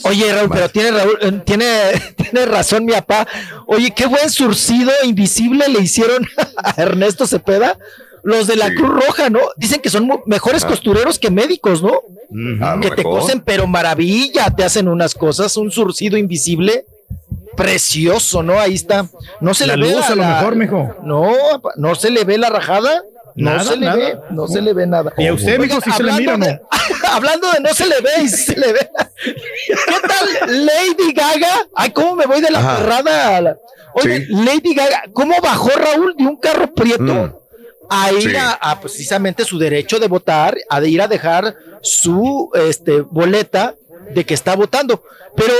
Oye, 0.03 0.31
Raúl, 0.33 0.49
pero 0.49 0.69
tiene 0.69 0.91
Raúl, 0.91 1.17
eh, 1.21 1.41
tiene, 1.45 1.67
tiene 2.15 2.45
razón 2.45 2.85
mi 2.85 2.93
papá. 2.93 3.27
Oye, 3.67 3.91
qué 3.91 4.05
buen 4.07 4.29
surcido 4.29 4.91
invisible 5.03 5.67
le 5.67 5.81
hicieron 5.81 6.25
a 6.57 6.81
Ernesto 6.81 7.27
Cepeda. 7.27 7.77
Los 8.23 8.47
de 8.47 8.55
la 8.57 8.67
Sí. 8.67 8.75
Cruz 8.75 9.05
Roja, 9.05 9.29
¿no? 9.29 9.39
Dicen 9.55 9.81
que 9.81 9.89
son 9.89 10.09
mejores 10.25 10.63
Ah. 10.65 10.67
costureros 10.67 11.19
que 11.19 11.29
médicos, 11.31 11.81
¿no? 11.81 12.01
Que 12.81 12.91
te 12.91 13.03
cosen, 13.03 13.39
pero 13.41 13.65
maravilla, 13.65 14.49
te 14.51 14.63
hacen 14.63 14.87
unas 14.89 15.15
cosas, 15.15 15.55
un 15.57 15.71
surcido 15.71 16.17
invisible 16.17 16.85
precioso, 17.63 18.41
¿no? 18.43 18.59
Ahí 18.59 18.75
está. 18.75 19.05
No 19.41 19.53
se 19.53 19.67
La 19.67 19.75
le 19.75 19.87
ve 19.87 19.95
la- 19.95 20.05
a 20.07 20.09
lo 20.11 20.15
la- 20.21 20.35
mejor, 20.35 20.55
mijo. 20.55 20.95
No, 21.03 21.31
no 21.75 21.95
se 21.95 22.09
le 22.09 22.23
ve 22.23 22.37
la 22.37 22.49
rajada. 22.49 23.03
No 23.35 23.51
Nada, 23.51 23.63
se 23.71 23.77
le 23.77 23.85
nada. 23.85 23.97
ve, 23.97 24.17
no 24.31 24.47
se 24.47 24.61
le 24.61 24.73
ve 24.73 24.87
nada. 24.87 25.13
¿Y 25.17 25.27
a 25.27 25.33
usted, 25.33 25.59
mijo, 25.59 25.79
si 25.79 25.91
se 25.91 26.03
le 26.03 26.11
mira 26.13 26.31
o 26.31 26.35
hablando 26.35 26.37
no? 26.37 26.45
de- 26.45 26.61
hablando 27.07 27.51
de 27.51 27.59
no 27.61 27.73
se 27.73 27.85
le 27.87 28.01
ve 28.01 28.09
y 28.23 28.27
se 28.27 28.55
le 28.59 28.73
ve. 28.73 28.89
¿Qué 29.23 30.07
tal 30.07 30.65
Lady 30.65 31.13
Gaga? 31.13 31.67
Ay, 31.75 31.91
¿cómo 31.91 32.15
me 32.15 32.25
voy 32.25 32.41
de 32.41 32.49
la 32.51 32.59
Ajá. 32.59 32.77
perrada? 32.77 33.37
a 33.37 33.41
la- 33.41 33.57
Oye, 33.93 34.25
Sí. 34.25 34.33
Lady 34.33 34.73
Gaga, 34.73 35.03
¿cómo 35.13 35.35
bajó 35.41 35.69
Raúl 35.69 36.15
de 36.17 36.23
un 36.25 36.37
carro 36.37 36.73
prieto? 36.73 37.03
Mm. 37.03 37.33
a 37.91 38.11
ir 38.11 38.29
Sí. 38.29 38.35
a, 38.35 38.51
a 38.51 38.79
precisamente 38.79 39.43
su 39.43 39.57
derecho 39.57 39.97
de 39.99 40.07
votar, 40.07 40.55
a 40.69 40.79
de 40.79 40.89
ir 40.89 41.01
a 41.01 41.07
dejar 41.07 41.55
su 41.81 42.51
este, 42.53 43.01
boleta 43.01 43.73
de 44.13 44.25
que 44.27 44.35
está 44.35 44.55
votando. 44.55 45.01
Pero 45.35 45.53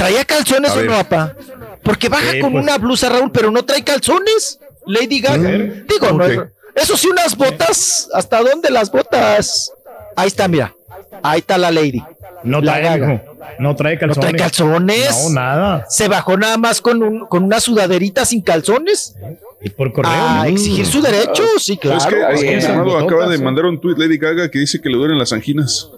traía 0.00 0.24
calzones 0.24 0.72
o 0.72 0.82
no, 0.82 0.92
papá. 0.92 1.34
Porque 1.82 2.08
baja 2.08 2.32
Sí, 2.32 2.40
con 2.40 2.52
pues. 2.52 2.64
una 2.64 2.78
blusa, 2.78 3.08
Raúl, 3.08 3.30
pero 3.32 3.50
no 3.50 3.64
trae 3.64 3.82
calzones. 3.84 4.58
Lady 4.86 5.20
Gaga. 5.20 5.50
Digo, 5.50 6.12
no 6.12 6.24
ok. 6.24 6.30
es- 6.30 6.40
eso 6.82 6.96
sí, 6.96 7.08
unas 7.08 7.36
botas. 7.36 8.08
¿Hasta 8.14 8.40
dónde 8.42 8.70
las 8.70 8.90
botas? 8.90 9.72
Ahí 10.16 10.28
está, 10.28 10.48
mira. 10.48 10.74
Ahí 11.22 11.40
está 11.40 11.58
la 11.58 11.70
lady. 11.70 12.02
No 12.44 12.60
La 12.60 12.72
trae, 12.72 12.82
gaga. 12.98 13.22
No 13.58 13.76
trae 13.76 13.94
¿No 13.94 14.00
calzones. 14.00 14.18
trae 14.30 14.36
calzones? 14.36 15.22
No, 15.24 15.30
nada. 15.30 15.86
Se 15.90 16.08
bajó 16.08 16.36
nada 16.38 16.56
más 16.56 16.80
con, 16.80 17.02
un, 17.02 17.26
con 17.26 17.44
una 17.44 17.60
sudaderita 17.60 18.24
sin 18.24 18.40
calzones. 18.40 19.14
Y 19.60 19.68
por 19.70 19.92
correo. 19.92 20.10
A 20.12 20.48
exigir 20.48 20.86
su 20.86 21.02
derecho, 21.02 21.42
sí, 21.58 21.76
claro. 21.76 22.26
Ahí 22.28 22.38
Sí. 22.38 22.46
el 22.46 22.62
Senado 22.62 22.96
acaba 22.98 23.28
de 23.28 23.36
mandar 23.38 23.66
un 23.66 23.78
tuit 23.80 23.98
Lady 23.98 24.16
Gaga 24.16 24.50
que 24.50 24.58
dice 24.60 24.80
que 24.80 24.88
le 24.88 24.96
duelen 24.96 25.18
las 25.18 25.32
anginas. 25.34 25.90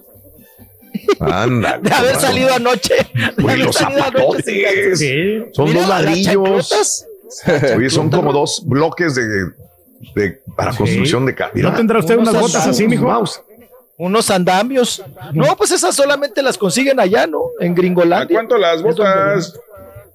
Anda. 1.19 1.77
De 1.81 1.91
haber 1.93 2.15
salido 2.15 2.53
anoche. 2.53 2.95
De 3.37 3.43
Uy, 3.43 3.51
haber 3.51 3.65
los 3.65 3.75
salido 3.75 4.03
anoche 4.03 4.43
sin. 4.43 4.95
Sí. 4.97 5.45
Son 5.53 5.65
Mira, 5.65 5.79
dos 5.81 5.89
ladrillos. 5.89 7.05
Oye, 7.75 7.89
son 7.89 8.09
como 8.09 8.31
dos 8.31 8.63
bloques 8.65 9.15
de, 9.15 9.23
de- 10.15 10.39
para 10.55 10.71
construcción 10.75 11.25
de 11.25 11.33
casa. 11.35 11.51
¿No 11.55 11.73
tendrá 11.73 11.99
usted 11.99 12.17
unas 12.17 12.39
botas 12.39 12.67
así, 12.67 12.87
mijo? 12.87 13.05
Mouse. 13.05 13.41
Unos 13.97 14.29
andamios. 14.31 15.03
No, 15.33 15.55
pues 15.55 15.71
esas 15.71 15.95
solamente 15.95 16.41
las 16.41 16.57
consiguen 16.57 16.99
allá, 16.99 17.25
¿no? 17.27 17.41
En 17.59 17.71
¿A 17.71 17.75
Gringolandia. 17.75 18.35
cuánto 18.37 18.57
las 18.57 18.81
botas? 18.81 19.59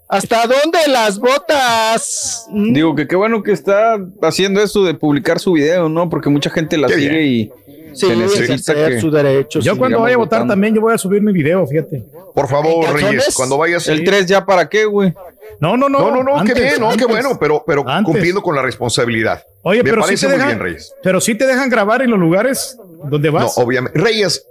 ¿Hasta 0.08 0.46
dónde 0.46 0.78
las 0.88 1.18
botas? 1.18 2.46
Digo 2.50 2.94
que 2.94 3.06
qué 3.06 3.14
bueno 3.14 3.42
que 3.42 3.52
está 3.52 3.96
haciendo 4.22 4.62
eso 4.62 4.82
de 4.84 4.94
publicar 4.94 5.38
su 5.38 5.52
video, 5.52 5.88
¿no? 5.88 6.08
Porque 6.08 6.28
mucha 6.30 6.50
gente 6.50 6.78
la 6.78 6.88
Qué 6.88 6.94
sigue 6.94 7.22
y 7.26 7.52
Sí, 7.94 8.06
se 8.06 8.12
es 8.12 8.18
necesita 8.18 8.74
que... 8.74 9.00
su 9.00 9.10
derecho. 9.10 9.60
Yo 9.60 9.72
sí. 9.72 9.78
cuando 9.78 10.00
vaya 10.00 10.14
a 10.14 10.18
votar 10.18 10.38
votando. 10.40 10.52
también, 10.52 10.74
yo 10.74 10.80
voy 10.80 10.94
a 10.94 10.98
subir 10.98 11.22
mi 11.22 11.32
video, 11.32 11.66
fíjate. 11.66 12.04
Por 12.34 12.48
favor. 12.48 12.92
Reyes, 12.92 13.34
cuando 13.34 13.56
vayas. 13.58 13.86
El 13.88 14.04
3 14.04 14.26
ya 14.26 14.44
para 14.44 14.68
qué, 14.68 14.84
güey. 14.84 15.12
No, 15.60 15.76
no, 15.76 15.88
no. 15.88 15.98
No, 15.98 16.10
no, 16.10 16.22
no, 16.22 16.34
qué 16.44 16.50
antes, 16.52 16.54
bien, 16.56 16.74
no, 16.80 16.90
qué 16.96 17.04
bueno, 17.06 17.36
pero, 17.40 17.64
pero 17.66 17.88
Antes. 17.88 18.04
cumpliendo 18.12 18.42
con 18.42 18.54
la 18.54 18.62
responsabilidad. 18.62 19.42
Oye, 19.62 19.82
Me 19.82 19.90
pero 19.90 20.02
sí 20.02 20.06
parece 20.06 20.26
te 20.26 20.32
muy 20.32 20.38
dejan, 20.38 20.48
bien, 20.58 20.60
Reyes. 20.60 20.94
pero 21.02 21.20
sí 21.20 21.34
te 21.34 21.46
dejan 21.46 21.68
grabar 21.70 22.02
en 22.02 22.10
los 22.10 22.18
lugares 22.20 22.76
donde 23.04 23.28
No, 23.28 23.34
vas. 23.38 23.58
obviamente. 23.58 23.98
Reyes, 23.98 24.44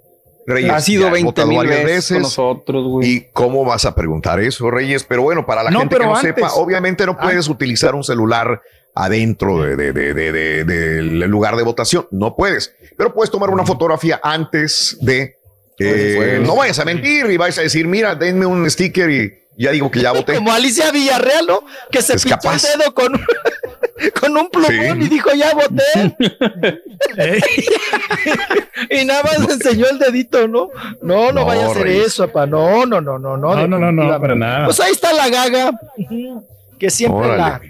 Reyes. 0.45 0.71
Ha 0.71 0.79
sido 0.81 1.01
ya 1.03 1.07
has 1.07 1.13
20 1.13 1.25
votado 1.27 1.47
mil 1.49 1.57
varias 1.57 1.83
veces, 1.85 2.11
con 2.13 2.21
nosotros, 2.23 2.85
güey. 2.87 3.09
¿Y 3.09 3.27
cómo 3.33 3.63
vas 3.65 3.85
a 3.85 3.93
preguntar 3.93 4.39
eso, 4.39 4.69
Reyes? 4.71 5.03
Pero 5.03 5.21
bueno, 5.21 5.45
para 5.45 5.63
la 5.63 5.71
No, 5.71 5.79
gente 5.81 5.97
que 5.97 6.05
no 6.05 6.15
antes. 6.15 6.35
sepa, 6.35 6.53
obviamente 6.53 7.05
no 7.05 7.17
puedes 7.17 7.47
utilizar 7.49 7.95
un 7.95 8.03
celular 8.03 8.61
adentro 9.03 9.61
de, 9.61 9.75
de- 9.75 9.93
de- 9.93 10.13
de- 10.13 10.31
de- 10.31 10.63
del 10.63 11.19
lugar 11.29 11.55
de 11.55 11.63
votación. 11.63 12.07
No 12.11 12.35
puedes. 12.35 12.73
Pero 12.97 13.13
puedes 13.13 13.29
tomar 13.31 13.49
una 13.49 13.65
fotografía 13.65 14.19
antes 14.23 14.97
de. 15.01 15.35
eh, 15.79 16.13
Pues. 16.17 16.41
no 16.41 16.55
vayas 16.55 16.79
a 16.79 16.85
mentir 16.85 17.27
y 17.29 17.37
vayas 17.37 17.59
a 17.59 17.61
decir, 17.61 17.87
mira, 17.87 18.15
denme 18.15 18.45
un 18.45 18.69
sticker 18.69 19.09
y 19.09 19.33
ya 19.57 19.71
digo 19.71 19.89
que 19.91 20.01
ya 20.01 20.11
voté. 20.11 20.35
Como 20.35 20.51
Alicia 20.51 20.91
Villarreal, 20.91 21.45
¿no? 21.47 21.63
Que 21.91 22.01
se 22.01 22.15
capaz. 22.29 22.63
el 22.63 22.79
dedo 22.79 22.93
con, 22.93 23.11
con 24.21 24.37
un 24.37 24.49
plumón 24.49 24.99
Sí. 24.99 25.05
y 25.05 25.09
dijo, 25.09 25.29
ya 25.33 25.51
voté. 25.53 26.15
Eh, 27.17 27.39
y 29.01 29.05
nada 29.05 29.23
más 29.23 29.49
enseñó 29.49 29.87
el 29.89 29.97
dedito, 29.99 30.47
¿no? 30.47 30.69
No, 31.01 31.27
no, 31.27 31.31
No, 31.31 31.45
vaya 31.45 31.65
a 31.67 31.71
hacer 31.71 31.83
Reyes. 31.83 32.07
eso, 32.07 32.27
papá. 32.27 32.45
No, 32.45 32.85
no, 32.85 33.01
no, 33.01 33.17
no, 33.17 33.37
no. 33.37 33.55
No, 33.55 33.67
no, 33.67 33.79
no, 33.79 33.91
no, 33.91 34.03
definitivamente. 34.03 34.19
para 34.21 34.35
nada. 34.35 34.65
Pues 34.65 34.79
ahí 34.79 34.91
está 34.91 35.13
la 35.13 35.29
gaga, 35.29 35.71
que 36.79 36.89
siempre 36.89 37.27
Órale. 37.27 37.37
la 37.37 37.61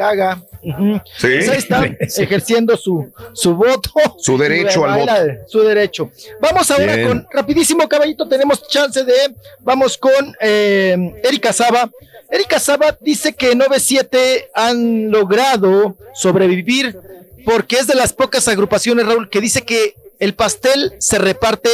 gaga. 0.00 0.42
ujú. 0.62 1.00
Sí. 1.18 1.28
Pues 1.28 1.48
ahí 1.48 1.58
está 1.58 1.84
ejerciendo 2.22 2.76
su, 2.76 3.12
su 3.34 3.54
voto. 3.54 3.90
Su 4.18 4.36
derecho 4.38 4.84
al 4.84 5.06
Baila, 5.06 5.38
Su 5.46 5.60
derecho. 5.60 6.10
Vamos 6.40 6.70
ahora 6.70 6.96
Bien. 6.96 7.08
con, 7.08 7.26
rapidísimo, 7.32 7.88
caballito, 7.88 8.26
tenemos 8.28 8.66
chance 8.68 9.04
de, 9.04 9.34
vamos 9.60 9.96
con 9.98 10.36
eh, 10.40 11.14
Erika 11.22 11.52
Saba. 11.52 11.90
Erika 12.30 12.58
Saba 12.58 12.96
dice 13.00 13.34
que 13.34 13.52
9-7 13.54 14.48
han 14.54 15.10
logrado 15.10 15.96
sobrevivir 16.14 16.96
porque 17.44 17.76
es 17.76 17.86
de 17.86 17.94
las 17.94 18.12
pocas 18.12 18.46
agrupaciones, 18.48 19.06
Raúl, 19.06 19.28
que 19.28 19.40
dice 19.40 19.62
que 19.62 19.94
el 20.18 20.34
pastel 20.34 20.94
se 20.98 21.18
reparte 21.18 21.70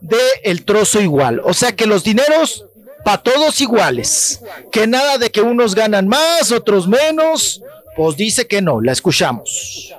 de 0.00 0.18
el 0.42 0.64
trozo 0.64 1.00
igual. 1.00 1.40
O 1.44 1.54
sea 1.54 1.72
que 1.74 1.86
los 1.86 2.04
dineros 2.04 2.66
para 3.04 3.22
todos 3.22 3.60
iguales. 3.60 4.40
Que 4.72 4.86
nada 4.86 5.18
de 5.18 5.30
que 5.30 5.40
unos 5.40 5.74
ganan 5.74 6.08
más, 6.08 6.50
otros 6.50 6.88
menos. 6.88 7.62
Pues 7.96 8.16
dice 8.16 8.46
que 8.46 8.60
no, 8.60 8.80
la 8.80 8.92
escuchamos. 8.92 9.94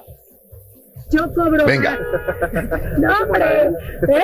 Yo 1.15 1.33
cobro 1.33 1.65
Venga. 1.65 1.91
más. 1.91 1.99
No, 2.99 3.13
hombre. 3.23 3.71
¿Eh? 4.07 4.23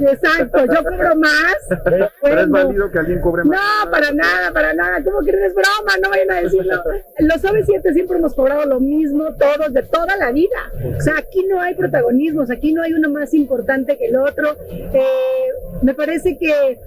Exacto, 0.00 0.64
yo 0.66 0.84
cobro 0.84 1.16
más. 1.16 1.56
Bueno. 2.20 2.90
que 2.90 2.98
alguien 2.98 3.20
cobre 3.20 3.44
No, 3.44 3.90
para 3.90 4.12
nada, 4.12 4.50
para 4.52 4.74
nada. 4.74 5.02
¿Cómo 5.02 5.20
que 5.22 5.30
es 5.30 5.54
broma? 5.54 5.92
No 6.02 6.10
vayan 6.10 6.30
a 6.30 6.42
decirlo. 6.42 6.82
Los 7.18 7.42
OV7 7.42 7.92
siempre 7.92 8.18
hemos 8.18 8.34
cobrado 8.34 8.66
lo 8.66 8.80
mismo, 8.80 9.34
todos, 9.34 9.72
de 9.72 9.82
toda 9.82 10.16
la 10.16 10.30
vida. 10.32 10.72
O 10.98 11.00
sea, 11.00 11.18
aquí 11.18 11.46
no 11.48 11.60
hay 11.60 11.74
protagonismos, 11.74 12.50
aquí 12.50 12.72
no 12.72 12.82
hay 12.82 12.92
uno 12.92 13.08
más 13.10 13.32
importante 13.34 13.96
que 13.96 14.06
el 14.06 14.16
otro. 14.16 14.56
Eh, 14.70 15.48
me 15.82 15.94
parece 15.94 16.36
que, 16.38 16.78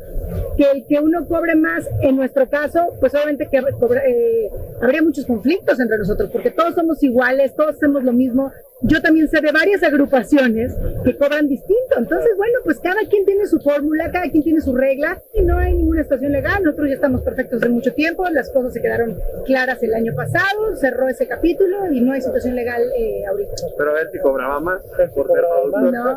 que 0.57 0.71
el 0.71 0.85
que 0.87 0.99
uno 0.99 1.25
cobre 1.27 1.55
más, 1.55 1.87
en 2.01 2.15
nuestro 2.17 2.47
caso, 2.49 2.93
pues 2.99 3.13
obviamente 3.15 3.47
que 3.49 3.57
eh, 3.57 4.49
habría 4.81 5.01
muchos 5.01 5.25
conflictos 5.25 5.79
entre 5.79 5.97
nosotros, 5.97 6.29
porque 6.31 6.51
todos 6.51 6.75
somos 6.75 7.01
iguales, 7.03 7.55
todos 7.55 7.75
hacemos 7.75 8.03
lo 8.03 8.13
mismo. 8.13 8.51
Yo 8.83 9.01
también 9.01 9.27
sé 9.29 9.41
de 9.41 9.51
varias 9.51 9.83
agrupaciones 9.83 10.73
que 11.03 11.15
cobran 11.15 11.47
distinto. 11.47 11.95
Entonces, 11.97 12.31
bueno, 12.35 12.59
pues 12.63 12.79
cada 12.79 13.01
quien 13.09 13.25
tiene 13.25 13.45
su 13.45 13.59
fórmula, 13.59 14.11
cada 14.11 14.29
quien 14.29 14.43
tiene 14.43 14.61
su 14.61 14.75
regla 14.75 15.21
y 15.33 15.41
no 15.41 15.57
hay 15.57 15.73
ninguna 15.73 16.01
estación 16.01 16.31
legal. 16.31 16.63
Nosotros 16.63 16.89
ya 16.89 16.95
estamos 16.95 17.21
perfectos 17.21 17.61
hace 17.61 17.69
mucho 17.69 17.93
tiempo, 17.93 18.27
las 18.29 18.49
cosas 18.49 18.73
se 18.73 18.81
quedaron 18.81 19.17
claras 19.45 19.81
el 19.83 19.93
año 19.93 20.13
pasado, 20.15 20.75
cerró 20.75 21.07
ese 21.09 21.27
capítulo 21.27 21.91
y 21.91 22.01
no 22.01 22.13
hay 22.13 22.21
situación 22.21 22.55
legal 22.55 22.81
eh, 22.97 23.25
ahorita. 23.27 23.51
Pero 23.77 23.91
a 23.91 23.93
ver 23.93 24.09
si 24.11 24.19
cobraba 24.19 24.59
más. 24.59 24.81
Por 25.13 25.27
No, 25.27 25.91
no, 25.91 25.91
no, 25.91 26.15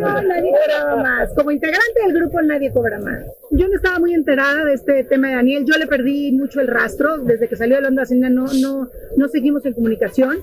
no, 0.00 0.22
nadie 0.22 0.50
cobraba 0.50 0.96
más. 0.96 1.30
Como 1.34 1.50
integrante 1.50 2.00
del 2.06 2.14
grupo 2.14 2.40
nadie 2.42 2.72
cobra 2.72 2.98
más. 2.98 3.24
Yo 3.50 3.68
no 3.68 3.76
estaba 3.76 3.98
muy 3.98 4.14
enterada 4.14 4.64
de 4.64 4.74
este 4.74 5.04
tema 5.04 5.28
de 5.28 5.34
Daniel. 5.36 5.64
Yo 5.64 5.78
le 5.78 5.86
perdí 5.86 6.32
mucho 6.32 6.60
el 6.60 6.68
rastro. 6.68 7.18
Desde 7.18 7.48
que 7.48 7.56
salió 7.56 7.76
de 7.76 7.82
la 7.82 7.88
onda 7.88 8.02
Hacienda 8.02 8.28
no, 8.28 8.46
no, 8.60 8.88
no 9.16 9.28
seguimos 9.28 9.64
en 9.66 9.72
comunicación, 9.72 10.38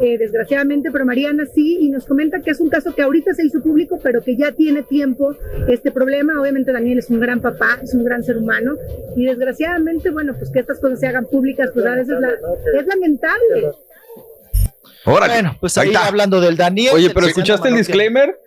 eh, 0.00 0.18
desgraciadamente, 0.18 0.90
pero 0.90 1.04
Mariana 1.06 1.44
sí, 1.54 1.78
y 1.80 1.88
nos 1.90 2.04
comenta 2.04 2.40
que 2.40 2.50
es 2.50 2.60
un 2.60 2.68
caso 2.68 2.94
que 2.94 3.02
ahorita 3.02 3.32
se 3.34 3.46
hizo 3.46 3.62
público, 3.62 3.98
pero 4.02 4.22
que 4.22 4.36
ya 4.36 4.52
tiene 4.52 4.82
tiempo 4.82 5.34
este 5.68 5.90
problema. 5.90 6.40
Obviamente 6.40 6.72
Daniel 6.72 6.98
es 6.98 7.08
un 7.10 7.18
gran 7.20 7.40
papá, 7.40 7.78
es 7.82 7.94
un 7.94 8.04
gran 8.04 8.22
ser 8.22 8.36
humano, 8.36 8.74
y 9.16 9.24
desgraciadamente, 9.24 10.10
bueno, 10.10 10.34
pues 10.38 10.50
que 10.50 10.60
estas 10.60 10.78
cosas 10.80 11.00
se 11.00 11.06
hagan 11.06 11.26
públicas, 11.26 11.70
pues 11.72 11.86
a 11.86 11.94
veces 11.94 12.14
la- 12.20 12.80
es 12.80 12.86
lamentable. 12.86 13.70
Órale. 15.04 15.32
Bueno, 15.34 15.56
pues 15.60 15.78
Ahí 15.78 15.88
ahí, 15.88 15.94
está. 15.94 16.08
hablando 16.08 16.40
del 16.40 16.56
Daniel. 16.56 16.92
Oye, 16.94 17.10
pero 17.10 17.26
¿escuchaste 17.26 17.68
el 17.68 17.76
disclaimer? 17.76 18.38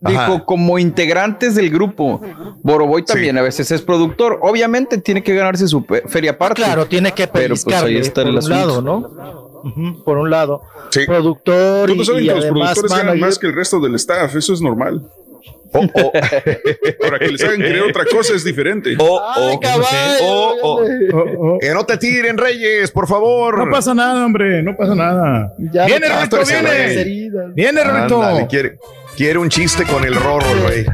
Dijo, 0.00 0.18
Ajá. 0.20 0.44
como 0.44 0.78
integrantes 0.78 1.54
del 1.54 1.70
grupo, 1.70 2.20
Boroboy 2.62 3.04
también 3.04 3.38
a 3.38 3.42
veces 3.42 3.70
es 3.70 3.80
productor. 3.80 4.38
Obviamente 4.42 4.98
tiene 4.98 5.22
que 5.22 5.34
ganarse 5.34 5.66
su 5.66 5.82
feria 6.08 6.32
aparte. 6.32 6.56
Claro, 6.62 6.86
tiene 6.86 7.12
que 7.12 7.26
Pero 7.26 7.54
pues 7.54 7.66
ahí 7.82 7.96
está 7.96 8.22
el 8.22 8.36
un 8.36 8.48
lado, 8.50 8.82
¿no? 8.82 9.53
Por 10.04 10.18
un 10.18 10.30
lado. 10.30 10.62
Sí. 10.90 11.06
Productor 11.06 11.90
y, 11.90 12.04
saben 12.04 12.24
y 12.24 12.26
que 12.28 12.34
los 12.34 12.44
además 12.44 12.74
productores 12.74 13.04
ganan 13.04 13.20
más 13.20 13.38
que 13.38 13.46
el 13.46 13.54
resto 13.54 13.80
del 13.80 13.94
staff, 13.94 14.34
eso 14.36 14.52
es 14.52 14.60
normal. 14.60 15.02
Oh, 15.74 15.80
oh. 15.92 16.12
Ahora 17.04 17.18
que 17.18 17.28
les 17.28 17.42
hagan 17.42 17.56
creer 17.56 17.82
otra 17.82 18.04
cosa 18.04 18.34
es 18.34 18.44
diferente. 18.44 18.94
Oh, 18.98 19.20
Ay, 19.34 19.54
oh. 19.56 19.60
caballo, 19.60 19.88
Oh, 20.22 20.54
oh. 20.62 20.84
oh, 21.12 21.24
oh. 21.38 21.58
Que 21.60 21.70
no 21.70 21.84
te 21.84 21.96
tiren, 21.98 22.38
Reyes, 22.38 22.90
por 22.90 23.08
favor. 23.08 23.58
No 23.58 23.70
pasa 23.70 23.92
nada, 23.92 24.24
hombre, 24.24 24.62
no 24.62 24.76
pasa 24.76 24.94
nada. 24.94 25.52
Ya 25.58 25.86
viene, 25.86 26.08
Rorito, 26.08 26.40
ese 26.40 26.60
viene. 27.04 27.52
Viene. 27.54 27.80
Ándale, 27.80 28.46
quiere, 28.46 28.78
quiere 29.16 29.38
un 29.38 29.48
chiste 29.48 29.84
con 29.84 30.04
el 30.04 30.14
rorro, 30.14 30.46
güey. 30.62 30.84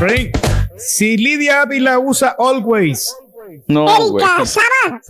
Rey, 0.00 0.30
Si 0.78 1.16
Lidia 1.16 1.62
Ávila 1.62 1.98
usa 1.98 2.34
Always. 2.38 3.14
No, 3.66 4.10
güey. 4.10 4.26
Saba. 4.44 5.00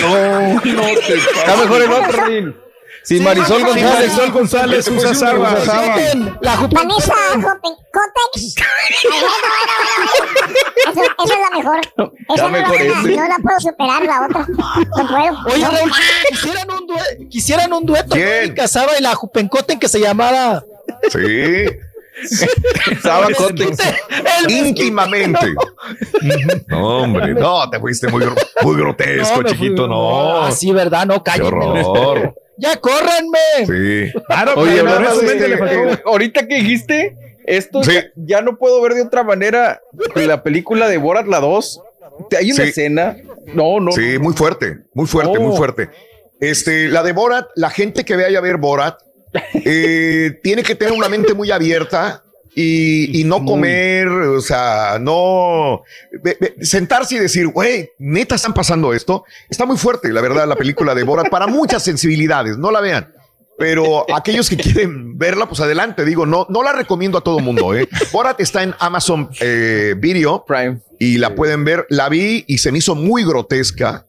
No, 0.00 0.54
no 0.64 0.82
te 1.00 1.14
Está 1.14 1.56
mejor 1.56 1.82
el 1.82 1.92
otro, 1.92 2.24
Rin. 2.26 2.56
Si 3.02 3.18
Sí, 3.18 3.22
Marisol 3.22 3.62
González. 3.64 3.94
Marisol 3.94 4.30
González 4.32 4.88
usa 4.88 5.14
Saba. 5.14 5.50
La 6.40 6.56
Cope- 6.56 6.76
Cotex. 6.76 8.54
Ay. 8.58 8.96
Eso, 10.90 11.02
eso 11.02 11.34
es 11.34 11.40
la 11.40 11.56
mejor. 11.56 11.80
Esa 12.34 12.42
no, 12.42 12.48
mejor 12.50 12.80
la, 12.80 13.00
ese. 13.00 13.16
no 13.16 13.28
la 13.28 13.36
puedo 13.42 13.60
superar, 13.60 14.02
la 14.02 14.26
otra. 14.26 14.46
No 14.48 15.08
puedo. 15.08 15.54
Oye, 15.54 15.62
No. 15.62 15.70
Raúl, 15.70 15.92
quisieran 16.30 16.70
un, 16.70 16.86
due- 16.88 17.28
quisieran 17.28 17.72
un 17.72 17.86
dueto 17.86 18.14
¿Quién? 18.14 18.56
Saba 18.68 18.98
y 18.98 19.02
la 19.02 19.14
Jupencoten 19.14 19.78
que 19.78 19.88
se 19.88 20.00
llamara 20.00 20.64
Sí. 21.10 21.66
El 24.44 24.50
Íntimamente. 24.66 25.54
No, 26.68 27.02
hombre, 27.02 27.34
no, 27.34 27.68
te 27.70 27.78
fuiste 27.78 28.08
muy, 28.08 28.24
muy 28.62 28.76
grotesco, 28.76 29.42
No, 29.42 29.48
fui- 29.48 29.50
chiquito, 29.52 29.86
no. 29.86 30.42
Así, 30.42 30.72
¿verdad? 30.72 31.06
No, 31.06 31.22
horror. 31.42 32.34
Ya 32.58 32.74
córranme. 32.78 33.38
Sí. 33.66 34.12
Claro, 34.28 34.54
Oye, 34.56 34.76
pero 34.76 34.84
nada 34.98 35.12
este, 35.12 35.92
eh, 35.92 36.00
ahorita 36.06 36.48
que 36.48 36.54
dijiste 36.54 37.14
esto, 37.44 37.84
Sí. 37.84 37.92
ya, 37.92 38.04
ya 38.16 38.40
no 38.40 38.56
puedo 38.56 38.80
ver 38.80 38.94
de 38.94 39.02
otra 39.02 39.22
manera 39.24 39.82
que 40.14 40.26
la 40.26 40.42
película 40.42 40.88
de 40.88 40.96
Borat 40.96 41.26
la 41.26 41.40
2. 41.40 41.82
Hay 42.38 42.50
una 42.52 42.64
Sí. 42.64 42.70
escena. 42.70 43.14
No, 43.52 43.78
no. 43.78 43.92
Sí, 43.92 44.18
muy 44.18 44.32
fuerte, 44.32 44.78
muy 44.94 45.06
fuerte, 45.06 45.34
No. 45.34 45.40
muy 45.48 45.54
fuerte. 45.58 45.90
Este, 46.40 46.88
la 46.88 47.02
de 47.02 47.12
Borat, 47.12 47.46
la 47.56 47.68
gente 47.68 48.06
que 48.06 48.16
vaya 48.16 48.38
a 48.38 48.40
ver 48.40 48.56
Borat, 48.56 49.00
eh, 49.54 50.38
tiene 50.42 50.62
que 50.62 50.74
tener 50.74 50.92
una 50.92 51.08
mente 51.08 51.34
muy 51.34 51.50
abierta 51.50 52.22
y, 52.54 53.20
y 53.20 53.24
no 53.24 53.44
comer, 53.44 54.08
o 54.08 54.40
sea, 54.40 54.98
no 54.98 55.82
sentarse 56.62 57.16
y 57.16 57.18
decir, 57.18 57.48
güey, 57.48 57.90
neta 57.98 58.34
están 58.36 58.54
pasando 58.54 58.94
esto. 58.94 59.24
Está 59.50 59.66
muy 59.66 59.76
fuerte, 59.76 60.10
la 60.12 60.22
verdad, 60.22 60.48
la 60.48 60.56
película 60.56 60.94
de 60.94 61.02
Borat 61.02 61.28
para 61.28 61.46
muchas 61.46 61.82
sensibilidades, 61.82 62.56
no 62.56 62.70
la 62.70 62.80
vean. 62.80 63.12
Pero 63.58 64.04
aquellos 64.14 64.50
que 64.50 64.56
quieren 64.56 65.16
verla, 65.16 65.48
pues 65.48 65.60
adelante, 65.60 66.04
digo, 66.04 66.26
no, 66.26 66.46
no 66.50 66.62
la 66.62 66.72
recomiendo 66.72 67.18
a 67.18 67.22
todo 67.22 67.38
mundo. 67.38 67.74
¿eh? 67.74 67.88
Borat 68.12 68.40
está 68.40 68.62
en 68.62 68.74
Amazon 68.78 69.30
eh, 69.40 69.94
Video 69.96 70.44
Prime 70.46 70.80
y 70.98 71.18
la 71.18 71.34
pueden 71.34 71.64
ver. 71.64 71.86
La 71.88 72.08
vi 72.08 72.44
y 72.46 72.58
se 72.58 72.70
me 72.70 72.78
hizo 72.78 72.94
muy 72.94 73.24
grotesca. 73.24 74.06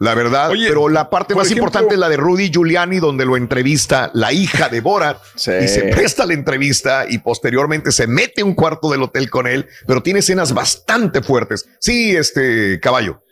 La 0.00 0.14
verdad, 0.14 0.50
pero 0.52 0.88
la 0.88 1.10
parte 1.10 1.34
más 1.34 1.46
ejemplo- 1.48 1.64
importante 1.66 1.94
es 1.94 1.98
la 2.00 2.08
de 2.08 2.16
Rudy 2.16 2.50
Giuliani, 2.52 2.98
donde 3.00 3.24
lo 3.24 3.36
entrevista 3.36 4.10
la 4.14 4.32
hija 4.32 4.68
de 4.68 4.80
Borat 4.80 5.18
y 5.36 5.40
se 5.68 5.90
presta 5.92 6.24
la 6.24 6.34
entrevista 6.34 7.04
y 7.08 7.18
posteriormente 7.18 7.90
se 7.90 8.06
mete 8.06 8.44
un 8.44 8.54
cuarto 8.54 8.90
del 8.92 9.02
hotel 9.02 9.28
con 9.28 9.48
él, 9.48 9.66
pero 9.88 10.00
tiene 10.02 10.20
escenas 10.20 10.54
bastante 10.54 11.20
fuertes. 11.20 11.68
Sí, 11.80 12.14
este 12.14 12.78
caballo. 12.80 13.22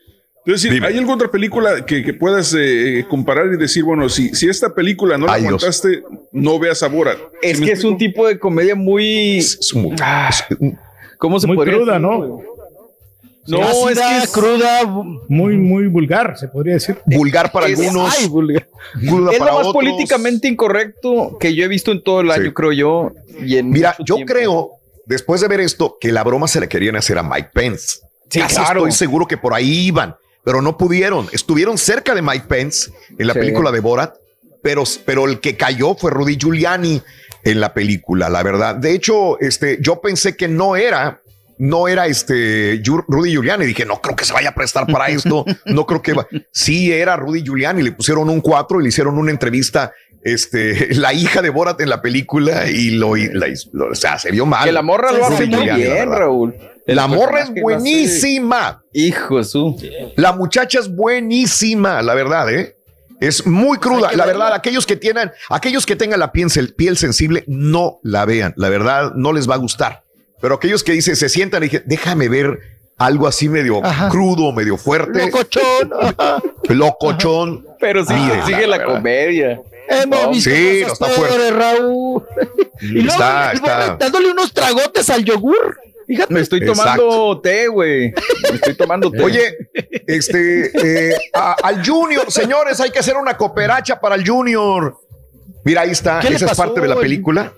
Es 0.44 0.62
decir, 0.62 0.84
¿hay 0.84 0.96
alguna 0.96 1.14
otra 1.16 1.30
película 1.30 1.84
que, 1.84 2.04
que 2.04 2.14
puedas 2.14 2.54
eh, 2.56 3.04
comparar 3.08 3.46
y 3.52 3.56
decir, 3.56 3.82
bueno, 3.82 4.08
si, 4.08 4.32
si 4.34 4.48
esta 4.48 4.74
película 4.74 5.18
no 5.18 5.26
la 5.26 5.32
Ay, 5.34 5.42
Dios. 5.42 5.54
aguantaste, 5.62 6.02
no 6.32 6.58
veas 6.60 6.82
a 6.84 6.88
Borat? 6.88 7.18
Es 7.42 7.60
que 7.60 7.72
es 7.72 7.82
un 7.84 7.98
tipo 7.98 8.26
de 8.28 8.38
comedia 8.38 8.74
muy. 8.76 9.44
Ah, 10.00 10.30
¿Cómo 11.18 11.40
se 11.40 11.46
Muy 11.48 11.56
podría 11.56 11.74
cruda, 11.76 11.94
decir, 11.94 12.08
¿no? 12.08 12.42
No, 13.48 13.88
es 13.88 13.98
que 13.98 14.18
es 14.18 14.30
cruda, 14.30 14.84
muy, 15.28 15.56
muy 15.56 15.86
vulgar, 15.86 16.36
se 16.38 16.48
podría 16.48 16.74
decir. 16.74 16.98
Vulgar 17.06 17.52
para 17.52 17.66
Es- 17.68 17.78
algunos. 17.78 18.14
ay, 18.18 18.28
vulgar. 18.28 18.66
cruda 19.08 19.32
es 19.32 19.38
para 19.38 19.50
lo 19.52 19.58
más 19.58 19.66
otros. 19.68 19.74
políticamente 19.84 20.48
incorrecto 20.48 21.36
que 21.38 21.54
yo 21.54 21.64
he 21.64 21.68
visto 21.68 21.92
en 21.92 22.02
todo 22.02 22.20
el 22.22 22.30
año, 22.30 22.52
creo 22.54 22.72
yo. 22.72 23.12
Y 23.40 23.56
en 23.58 23.70
Mira, 23.70 23.94
yo 24.00 24.16
tiempo. 24.16 24.32
creo, 24.32 24.70
después 25.06 25.40
de 25.40 25.48
ver 25.48 25.60
esto, 25.60 25.96
que 26.00 26.12
la 26.12 26.24
broma 26.24 26.48
se 26.48 26.60
la 26.60 26.66
querían 26.68 26.96
hacer 26.96 27.18
a 27.18 27.22
Mike 27.22 27.50
Pence. 27.52 27.98
Sí, 28.28 28.40
Casi 28.40 28.56
claro. 28.56 28.80
estoy 28.80 28.92
seguro 28.92 29.26
que 29.26 29.36
por 29.36 29.54
ahí 29.54 29.86
iban, 29.86 30.16
pero 30.42 30.60
no 30.62 30.76
pudieron. 30.76 31.28
Estuvieron 31.32 31.78
cerca 31.78 32.14
de 32.14 32.22
Mike 32.22 32.46
Pence 32.48 32.90
en 33.18 33.26
la 33.26 33.32
Sí. 33.34 33.38
película 33.40 33.70
de 33.70 33.80
Borat, 33.80 34.14
pero, 34.62 34.82
pero 35.04 35.26
el 35.26 35.38
que 35.40 35.56
cayó 35.56 35.94
fue 35.94 36.10
Rudy 36.10 36.36
Giuliani 36.36 37.00
en 37.44 37.60
la 37.60 37.72
película, 37.72 38.28
la 38.28 38.42
verdad. 38.42 38.74
De 38.74 38.92
hecho, 38.92 39.38
este, 39.38 39.78
yo 39.80 40.00
pensé 40.00 40.36
que 40.36 40.48
no 40.48 40.74
era. 40.74 41.20
No 41.58 41.88
era 41.88 42.06
este 42.06 42.80
Rudy 42.84 43.30
Giuliani. 43.32 43.64
Dije, 43.66 43.84
no 43.86 44.00
creo 44.00 44.14
que 44.16 44.24
se 44.24 44.32
vaya 44.32 44.50
a 44.50 44.54
prestar 44.54 44.86
para 44.86 45.08
esto. 45.08 45.44
No 45.66 45.86
creo 45.86 46.02
que 46.02 46.12
va. 46.12 46.26
Sí, 46.52 46.92
era 46.92 47.16
Rudy 47.16 47.42
Giuliani. 47.42 47.82
Le 47.82 47.92
pusieron 47.92 48.28
un 48.30 48.40
4 48.40 48.80
y 48.80 48.82
le 48.84 48.88
hicieron 48.90 49.16
una 49.18 49.30
entrevista. 49.30 49.92
Este, 50.22 50.94
la 50.94 51.12
hija 51.14 51.40
de 51.40 51.50
Borat 51.50 51.80
en 51.80 51.88
la 51.88 52.02
película 52.02 52.68
y 52.68 52.90
lo, 52.90 53.16
y 53.16 53.28
la- 53.32 53.46
lo- 53.72 53.90
o 53.90 53.94
sea, 53.94 54.18
se 54.18 54.30
vio 54.32 54.44
mal. 54.44 54.64
Que 54.64 54.72
la 54.72 54.82
morra 54.82 55.12
lo 55.12 55.24
hace 55.26 55.46
muy 55.46 55.54
Giuliani, 55.56 55.82
bien. 55.82 56.08
Raúl. 56.10 56.54
El 56.86 56.96
La 56.96 57.06
morra 57.08 57.42
es 57.42 57.50
buenísima. 57.62 58.82
Hijo 58.92 59.38
de 59.38 59.44
su. 59.44 59.76
La 60.16 60.32
muchacha 60.32 60.78
es 60.78 60.94
buenísima, 60.94 62.00
la 62.02 62.14
verdad, 62.14 62.52
¿eh? 62.52 62.76
Es 63.20 63.46
muy 63.46 63.78
cruda, 63.78 64.12
la 64.12 64.26
verdad. 64.26 64.52
Aquellos 64.52 64.84
que 64.86 64.94
tienen, 64.96 65.30
aquellos 65.48 65.86
que 65.86 65.96
tengan 65.96 66.20
la 66.20 66.32
piel, 66.32 66.48
piel 66.76 66.96
sensible, 66.96 67.44
no 67.46 67.98
la 68.02 68.24
vean. 68.26 68.52
La 68.56 68.68
verdad, 68.68 69.12
no 69.16 69.32
les 69.32 69.48
va 69.48 69.54
a 69.54 69.58
gustar. 69.58 70.04
Pero 70.40 70.54
aquellos 70.56 70.84
que 70.84 70.92
dicen, 70.92 71.16
se 71.16 71.28
sientan 71.28 71.62
y 71.62 71.66
dicen, 71.66 71.82
déjame 71.86 72.28
ver 72.28 72.58
algo 72.98 73.26
así 73.26 73.48
medio 73.48 73.80
crudo, 74.10 74.52
medio 74.52 74.76
fuerte. 74.76 75.26
Locochón. 75.26 75.90
Locochón. 76.68 77.66
Pero 77.80 78.04
sí, 78.04 78.14
sigue 78.46 78.66
la, 78.66 78.78
verdad. 78.78 78.94
comedia. 78.94 79.60
Hemos 79.88 80.22
No, 80.22 80.30
visto 80.30 80.50
sí, 80.50 80.82
cosas 80.82 81.00
no 81.00 81.06
está 81.06 81.06
fuerte. 81.20 81.36
peores, 81.36 81.54
Raúl. 81.54 82.22
Y 82.80 82.86
luego, 82.86 83.10
Está, 83.10 83.52
está. 83.52 83.96
dándole 83.96 84.30
unos 84.30 84.52
tragotes 84.52 85.08
al 85.10 85.24
yogur. 85.24 85.78
Fíjate. 86.06 86.32
Me 86.32 86.40
estoy 86.40 86.64
tomando 86.64 87.40
té, 87.40 87.66
güey. 87.68 88.12
Me 88.48 88.54
estoy 88.56 88.74
tomando 88.74 89.10
té. 89.10 89.22
Oye, 89.22 89.56
este, 90.06 91.10
eh, 91.10 91.14
a- 91.34 91.56
al 91.64 91.84
Junior, 91.84 92.30
señores, 92.30 92.80
hay 92.80 92.90
que 92.90 92.98
hacer 93.00 93.16
una 93.16 93.36
cooperacha 93.36 93.98
para 94.00 94.14
el 94.14 94.26
Junior. 94.28 94.96
Mira, 95.64 95.80
ahí 95.82 95.90
está. 95.90 96.20
¿Qué 96.20 96.30
le 96.30 96.36
Esa 96.36 96.46
es 96.46 96.56
parte 96.56 96.80
de 96.80 96.86
la 96.88 96.94
el- 96.94 97.00
película. 97.00 97.52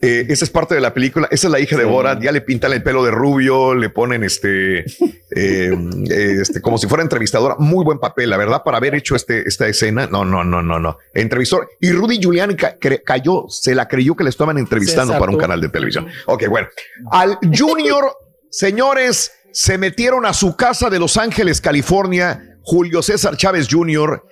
Eh, 0.00 0.26
esa 0.28 0.44
es 0.44 0.50
parte 0.50 0.74
de 0.74 0.80
la 0.82 0.92
película. 0.92 1.28
Esa 1.30 1.46
es 1.46 1.50
la 1.50 1.60
hija 1.60 1.76
de 1.78 1.84
Borat. 1.84 2.20
Ya 2.22 2.30
le 2.30 2.42
pintan 2.42 2.72
el 2.72 2.82
pelo 2.82 3.02
de 3.04 3.10
rubio, 3.10 3.74
le 3.74 3.88
ponen 3.88 4.22
este, 4.22 4.80
eh, 4.80 4.84
eh, 5.30 6.36
este, 6.42 6.60
como 6.60 6.76
si 6.76 6.86
fuera 6.86 7.02
entrevistadora. 7.02 7.56
Muy 7.58 7.84
buen 7.84 7.98
papel, 7.98 8.28
la 8.28 8.36
verdad, 8.36 8.62
para 8.64 8.76
haber 8.76 8.94
hecho 8.94 9.16
este, 9.16 9.48
esta 9.48 9.66
escena. 9.66 10.06
No, 10.06 10.24
no, 10.24 10.44
no, 10.44 10.62
no, 10.62 10.78
no. 10.78 10.98
Entrevistó. 11.14 11.66
Y 11.80 11.90
Rudy 11.92 12.18
Giuliani 12.18 12.54
ca- 12.54 12.76
cayó, 13.04 13.46
se 13.48 13.74
la 13.74 13.88
creyó 13.88 14.14
que 14.14 14.24
le 14.24 14.30
estaban 14.30 14.58
entrevistando 14.58 15.18
para 15.18 15.32
un 15.32 15.38
canal 15.38 15.60
de 15.60 15.68
televisión. 15.70 16.06
Ok, 16.26 16.48
bueno. 16.48 16.68
Al 17.10 17.38
Junior, 17.56 18.04
señores, 18.50 19.32
se 19.52 19.78
metieron 19.78 20.26
a 20.26 20.34
su 20.34 20.54
casa 20.56 20.90
de 20.90 20.98
Los 20.98 21.16
Ángeles, 21.16 21.60
California. 21.60 22.50
Julio 22.66 23.02
César 23.02 23.36
Chávez 23.36 23.68
Jr. 23.70 24.22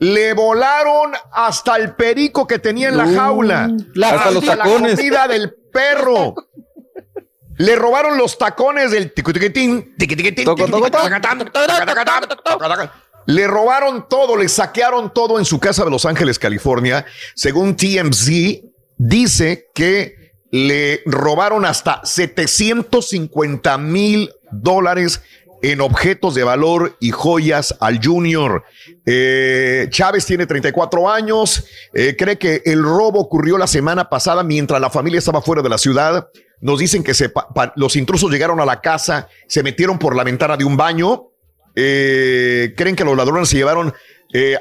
Le 0.00 0.32
volaron 0.34 1.12
hasta 1.32 1.76
el 1.76 1.94
perico 1.94 2.46
que 2.46 2.58
tenía 2.58 2.88
en 2.88 2.96
la 2.96 3.04
Uh, 3.06 3.14
jaula. 3.16 3.70
hasta 4.02 4.30
los 4.32 4.44
tacones. 4.44 4.90
La 4.92 4.96
comida 4.96 5.28
del 5.28 5.54
perro. 5.72 6.34
Le 7.58 7.76
robaron 7.76 8.16
los 8.16 8.38
tacones 8.38 8.90
del 8.90 9.12
tiquitiquitín. 9.12 9.94
Le 13.26 13.46
robaron 13.46 14.08
todo, 14.08 14.36
le 14.36 14.48
saquearon 14.48 15.12
todo 15.12 15.38
en 15.38 15.44
su 15.44 15.60
casa 15.60 15.84
de 15.84 15.90
Los 15.90 16.04
Ángeles, 16.06 16.38
California. 16.38 17.04
Según 17.34 17.76
TMZ, 17.76 18.30
dice 18.96 19.68
que 19.74 20.32
le 20.50 21.02
robaron 21.06 21.64
hasta 21.64 22.00
750 22.02 23.78
mil 23.78 24.32
dólares 24.50 25.22
en 25.62 25.80
objetos 25.80 26.34
de 26.34 26.44
valor 26.44 26.96
y 27.00 27.10
joyas 27.10 27.76
al 27.80 28.04
Junior. 28.04 28.64
Eh, 29.04 29.86
Chávez 29.90 30.24
tiene 30.24 30.46
34 30.46 31.10
años, 31.10 31.64
eh, 31.92 32.16
cree 32.16 32.38
que 32.38 32.62
el 32.64 32.82
robo 32.82 33.20
ocurrió 33.20 33.58
la 33.58 33.66
semana 33.66 34.08
pasada 34.08 34.42
mientras 34.42 34.80
la 34.80 34.90
familia 34.90 35.18
estaba 35.18 35.42
fuera 35.42 35.62
de 35.62 35.68
la 35.68 35.78
ciudad. 35.78 36.28
Nos 36.60 36.78
dicen 36.78 37.02
que 37.02 37.14
se 37.14 37.32
los 37.76 37.96
intrusos 37.96 38.30
llegaron 38.30 38.60
a 38.60 38.64
la 38.64 38.80
casa, 38.80 39.28
se 39.48 39.62
metieron 39.62 39.98
por 39.98 40.14
la 40.14 40.24
ventana 40.24 40.56
de 40.56 40.64
un 40.64 40.76
baño. 40.76 41.28
Eh, 41.74 42.74
creen 42.76 42.96
que 42.96 43.04
los 43.04 43.16
ladrones 43.16 43.48
se 43.48 43.56
llevaron 43.56 43.92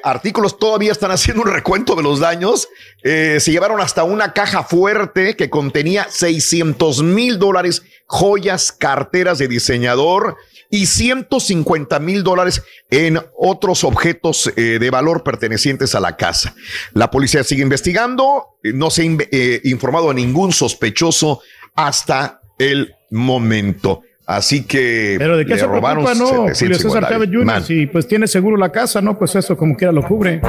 artículos, 0.01 0.57
todavía 0.57 0.91
están 0.91 1.11
haciendo 1.11 1.43
un 1.43 1.51
recuento 1.51 1.93
de 1.95 2.01
los 2.01 2.19
daños. 2.19 2.69
Se 3.03 3.51
llevaron 3.51 3.79
hasta 3.79 4.03
una 4.03 4.33
caja 4.33 4.63
fuerte 4.63 5.35
que 5.35 5.51
contenía 5.51 6.07
600 6.09 7.03
mil 7.03 7.37
dólares, 7.37 7.83
joyas, 8.07 8.71
carteras 8.71 9.37
de 9.37 9.47
diseñador 9.47 10.37
y 10.69 10.85
150 10.85 11.99
mil 11.99 12.23
dólares 12.23 12.61
en 12.91 13.19
otros 13.37 13.83
objetos 13.83 14.51
eh, 14.55 14.77
de 14.79 14.89
valor 14.89 15.23
pertenecientes 15.23 15.95
a 15.95 15.99
la 15.99 16.15
casa. 16.15 16.53
La 16.93 17.09
policía 17.11 17.43
sigue 17.43 17.63
investigando, 17.63 18.45
eh, 18.63 18.71
no 18.73 18.89
se 18.89 19.01
ha 19.03 19.05
eh, 19.31 19.61
informado 19.63 20.09
a 20.09 20.13
ningún 20.13 20.51
sospechoso 20.51 21.41
hasta 21.75 22.41
el 22.57 22.93
momento. 23.09 24.03
Así 24.27 24.63
que 24.63 25.15
Pero 25.17 25.37
de 25.37 25.45
qué 25.45 25.53
le 25.55 25.59
se 25.59 25.65
robaron 25.65 26.03
preocupa, 26.05 26.23
no, 26.23 26.29
Julio 26.41 26.53
750 26.53 26.77
César 26.99 27.09
Chávez 27.09 27.29
Jr., 27.29 27.45
Man, 27.45 27.63
si 27.65 27.87
pues 27.87 28.07
tiene 28.07 28.27
seguro 28.27 28.57
la 28.57 28.71
casa, 28.71 29.01
¿no? 29.01 29.17
Pues 29.17 29.33
eso 29.35 29.57
como 29.57 29.75
quiera 29.75 29.91
lo 29.91 30.03
cubre. 30.07 30.39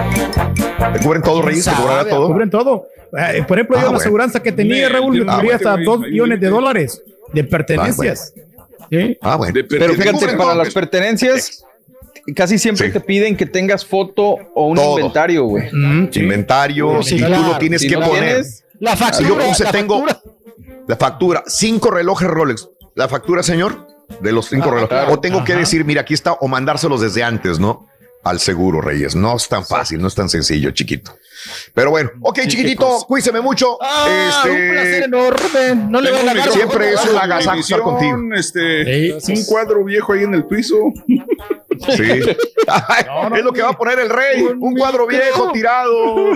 ¿Te 0.93 1.01
cubren 1.03 1.23
todo, 1.23 1.41
Reyes? 1.41 1.65
¿Te 1.65 1.73
cobrará 1.73 2.07
todo? 2.07 2.27
Cubren 2.27 2.51
todo. 2.51 2.89
Eh, 3.17 3.43
por 3.49 3.57
ejemplo, 3.59 3.77
Ah, 3.79 3.81
yo 3.81 3.85
la 3.87 3.91
bueno. 3.93 3.97
aseguranza 3.99 4.43
que 4.43 4.53
tenía, 4.53 4.87
Raúl, 4.91 5.25
me 5.25 5.33
ah, 5.33 5.37
cubría 5.37 5.57
bueno, 5.57 5.57
hasta 5.57 5.75
hay- 5.75 5.85
dos 5.87 5.97
hay 6.01 6.05
un 6.05 6.11
millones 6.11 6.41
de 6.41 6.49
dólares 6.51 7.03
de 7.33 7.45
pertenencias. 7.45 8.35
¿Sí? 8.91 9.17
Ah, 9.21 9.37
bueno. 9.37 9.53
De- 9.55 9.65
Pero 9.65 9.95
fíjate, 9.95 10.37
para 10.37 10.55
las 10.55 10.75
pertenencias, 10.75 11.65
casi 12.35 12.59
siempre 12.59 12.89
Sí. 12.89 12.93
te 12.93 13.01
piden 13.01 13.37
que 13.37 13.47
tengas 13.47 13.85
foto 13.87 14.37
o 14.55 14.67
un 14.69 14.77
Todo. 14.77 14.99
inventario, 14.99 15.45
güey. 15.45 15.69
Mm, 15.73 16.09
sí. 16.13 16.21
Inventario, 16.21 17.03
Sí, 17.03 17.17
y 17.17 17.23
tú 17.23 17.29
lo 17.29 17.59
tienes 17.59 17.83
Si 17.83 17.89
que 17.89 17.97
no 17.97 18.07
poner. 18.09 18.25
tienes, 18.25 18.65
La 18.81 18.97
Si 18.97 18.99
yo 19.03 19.07
factura. 19.07 19.45
puse, 19.47 19.65
la 19.65 19.73
tengo 19.73 20.07
factura. 20.07 20.33
la 20.89 20.97
factura, 20.97 21.43
cinco 21.47 21.91
relojes 21.91 22.29
Rolex. 22.29 22.69
¿La 22.95 23.09
factura, 23.09 23.43
señor? 23.43 23.87
De 24.21 24.33
los 24.33 24.47
cinco 24.49 24.69
Ah, 24.69 24.73
relojes. 24.73 24.89
claro. 24.89 25.13
O 25.13 25.21
tengo 25.21 25.45
que 25.45 25.55
decir, 25.55 25.85
mira, 25.85 26.01
aquí 26.01 26.15
está, 26.15 26.33
o 26.33 26.49
mandárselos 26.49 27.01
desde 27.03 27.23
antes, 27.23 27.59
¿no? 27.61 27.87
Al 28.23 28.39
seguro, 28.39 28.81
Reyes. 28.83 29.15
No 29.17 29.35
es 29.37 29.49
tan 29.49 29.65
fácil, 29.65 30.01
no 30.01 30.09
es 30.09 30.15
tan 30.15 30.29
sencillo, 30.29 30.71
chiquito. 30.73 31.17
Pero 31.73 31.91
bueno, 31.91 32.11
ok, 32.21 32.41
chiquitito, 32.47 33.05
cuídese 33.09 33.33
mucho. 33.41 33.79
Ah, 33.81 34.29
Este, 34.29 34.51
un 34.51 34.73
placer 34.73 35.03
enorme. 35.05 35.75
No 35.89 36.01
le 36.03 36.11
van 36.11 36.29
a 36.29 36.35
dar 36.35 36.51
siempre 36.53 36.93
es 36.93 37.05
un 37.07 37.17
agasajo 37.17 37.59
estar 37.61 37.81
contigo. 37.81 38.19
Este, 38.37 39.15
un 39.29 39.45
cuadro 39.47 39.83
viejo 39.85 40.13
ahí 40.13 40.25
en 40.25 40.35
el 40.35 40.45
piso. 40.47 40.77
Sí. 41.97 42.03
Es 43.37 43.43
lo 43.45 43.53
que 43.53 43.63
va 43.63 43.71
a 43.71 43.77
poner 43.77 43.99
el 43.99 44.11
rey. 44.11 44.43
Un 44.43 44.77
cuadro 44.77 45.07
viejo 45.07 45.51
tirado. 45.53 46.35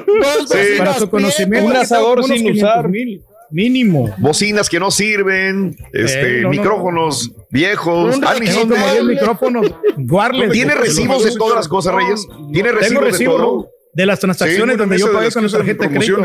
Sí. 0.49 0.79
Para 0.79 0.95
su 0.95 1.09
conocimiento, 1.11 1.67
Un 1.71 1.77
asador 1.77 2.25
sin 2.25 2.37
500 2.37 2.63
usar. 2.63 2.89
mil, 2.89 3.23
mínimo. 3.51 4.15
Bocinas 4.19 4.69
que 4.69 4.79
no 4.81 4.91
sirven. 4.91 5.77
Este, 5.93 6.39
Eh, 6.39 6.43
no, 6.43 6.49
no, 6.49 6.51
micrófonos 6.51 7.31
viejos. 7.51 8.19
Ah, 8.27 8.35
ni 8.39 8.47
Tengo 8.47 8.61
son 8.61 8.69
de- 8.71 8.75
como 8.77 8.93
10 8.93 9.05
micrófonos. 9.05 9.67
Wireless. 9.97 10.53
¿Tiene 10.53 10.75
recibos 10.75 11.25
de 11.25 11.37
todas 11.37 11.57
las 11.57 11.69
cosas, 11.69 11.95
Reyes? 11.95 12.27
¿Tiene 12.53 12.73
recibos 12.73 13.19
de 13.19 13.25
todo? 13.25 13.71
De 13.95 14.07
las 14.07 14.19
transacciones 14.21 14.75
Sí, 14.75 14.79
donde 14.79 14.99
yo 14.99 15.13
pagué 15.13 15.31
con 15.31 15.45
la 15.45 15.49
tarjeta 15.51 15.87
de 15.89 15.97
crédito. 15.99 16.25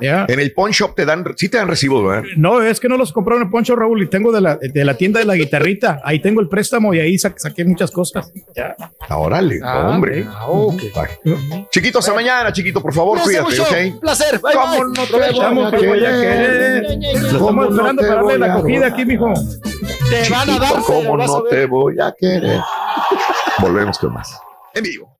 En 0.00 0.40
el 0.40 0.52
pawn 0.52 0.70
shop 0.70 0.94
te 0.94 1.04
dan, 1.04 1.24
sí 1.36 1.48
te 1.48 1.56
dan 1.58 1.68
recibo, 1.68 2.02
¿verdad? 2.04 2.24
No, 2.36 2.62
es 2.62 2.78
que 2.80 2.88
no 2.88 2.96
los 2.96 3.12
compraron 3.12 3.42
en 3.42 3.48
el 3.48 3.50
Poncho 3.52 3.74
Raúl 3.76 4.02
y 4.02 4.06
tengo 4.08 4.30
de 4.32 4.40
la, 4.40 4.56
de 4.56 4.84
la 4.84 4.94
tienda 4.94 5.20
de 5.20 5.26
la 5.26 5.34
guitarrita. 5.34 6.00
Ahí 6.04 6.20
tengo 6.20 6.40
el 6.40 6.48
préstamo 6.48 6.92
y 6.94 7.00
ahí 7.00 7.18
sa- 7.18 7.34
saqué 7.36 7.64
muchas 7.64 7.90
cosas. 7.90 8.30
Ya. 8.54 8.74
Ah, 9.08 9.16
Órale, 9.18 9.60
Ah, 9.62 9.88
hombre. 9.88 10.24
Bye. 10.94 11.66
Chiquito, 11.70 11.98
hasta 12.00 12.12
mañana, 12.14 12.52
chiquito, 12.52 12.80
por 12.82 12.92
favor, 12.94 13.18
cuídate, 13.20 13.44
mucho. 13.44 13.62
¿ok? 13.62 14.00
Placer. 14.00 14.38
Bye, 14.40 14.52
¿Cómo 14.54 14.72
bye. 14.72 14.80
no 14.80 14.92
te 14.92 15.00
Aprovechamos 15.02 15.70
que 15.72 15.86
voy 15.86 16.04
a 16.04 16.10
querer. 16.20 16.82
Lo 17.32 17.38
¿Cómo 17.38 17.62
estamos 17.64 17.70
no 17.70 17.70
esperando 17.70 18.02
te 18.02 18.08
para 18.08 18.22
darle 18.22 18.38
la 18.38 18.54
acogida 18.54 18.86
aquí, 18.86 19.04
mijo. 19.04 19.32
Te 20.10 20.30
van 20.30 20.50
a 20.50 20.58
dar. 20.58 20.72
¿Cómo 20.86 21.16
no 21.16 21.42
te 21.44 21.66
voy 21.66 21.94
a 22.00 22.14
querer? 22.18 22.60
Volvemos 23.58 23.98
con 23.98 24.12
más. 24.14 24.38
En 24.74 24.82
vivo. 24.82 25.19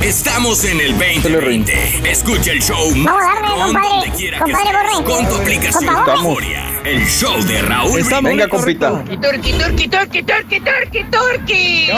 Estamos 0.00 0.64
en 0.64 0.80
el 0.80 0.92
2020. 0.96 2.08
Escucha 2.08 2.52
el 2.52 2.62
show 2.62 2.94
más 2.94 3.14
Vamos 3.14 3.22
a 3.22 3.72
darle, 3.72 3.88
donde 3.88 4.10
quiera 4.16 4.38
que 4.44 4.52
Compadre 4.52 4.78
estés, 4.92 5.00
con 5.04 5.28
tu 5.28 5.34
aplicación. 5.34 5.96
El 6.84 7.06
show 7.06 7.36
de 7.42 7.62
Raúl 7.62 8.00
Venga, 8.22 8.48
compita. 8.48 9.02
Turqui, 9.20 9.52
turqui, 9.52 9.88
turqui, 9.88 10.22
turqui, 10.22 10.60
turqui, 10.60 11.04
turqui. 11.10 11.90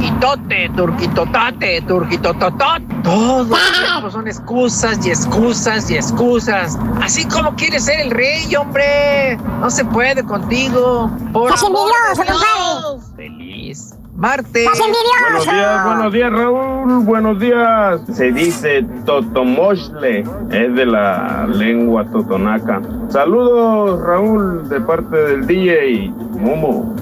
Y 0.00 0.10
tote, 0.20 0.70
turquitotate, 0.76 1.82
turquitototot. 1.82 2.82
Todo 3.02 3.56
tiempo 3.56 4.10
son 4.12 4.28
excusas 4.28 5.04
y 5.04 5.10
excusas 5.10 5.90
y 5.90 5.96
excusas. 5.96 6.78
Así 7.02 7.24
como 7.24 7.56
quieres 7.56 7.86
ser 7.86 8.00
el 8.00 8.12
rey, 8.12 8.54
hombre. 8.54 9.36
No 9.58 9.70
se 9.70 9.84
puede 9.84 10.22
contigo. 10.22 11.10
Por 11.32 11.52
amor 11.52 11.90
Dios. 12.16 13.02
Feliz. 13.16 13.94
Marte. 14.20 14.64
Estás 14.64 14.78
Buenos 14.78 15.46
días, 15.46 15.84
buenos 15.86 16.12
días, 16.12 16.30
Raúl. 16.30 17.04
Buenos 17.04 17.40
días. 17.40 18.02
Se 18.12 18.30
dice 18.30 18.84
totomoshle, 19.06 20.24
es 20.50 20.74
de 20.74 20.84
la 20.84 21.46
lengua 21.46 22.04
totonaca. 22.04 22.82
Saludos, 23.08 23.98
Raúl, 24.02 24.68
de 24.68 24.78
parte 24.82 25.16
del 25.16 25.46
DJ 25.46 26.12
Momo. 26.38 26.94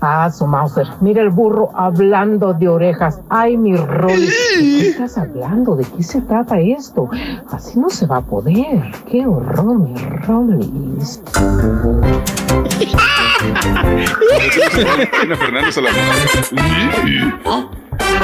Ah, 0.00 0.30
su 0.30 0.46
Mauser. 0.46 0.86
Mira 1.00 1.22
el 1.22 1.30
burro 1.30 1.70
hablando 1.74 2.52
de 2.52 2.68
orejas. 2.68 3.20
Ay, 3.28 3.56
mi. 3.56 3.72
¿De 3.72 4.28
qué 4.58 4.88
estás 4.90 5.18
hablando? 5.18 5.76
¿De 5.76 5.84
qué 5.84 6.02
se 6.02 6.20
trata 6.22 6.58
esto? 6.60 7.08
Así 7.50 7.78
no 7.78 7.90
se 7.90 8.06
va 8.06 8.18
a 8.18 8.22
poder. 8.22 8.82
Qué 9.10 9.26
horror, 9.26 9.78
mi 9.78 9.94
Rollis. 10.26 11.22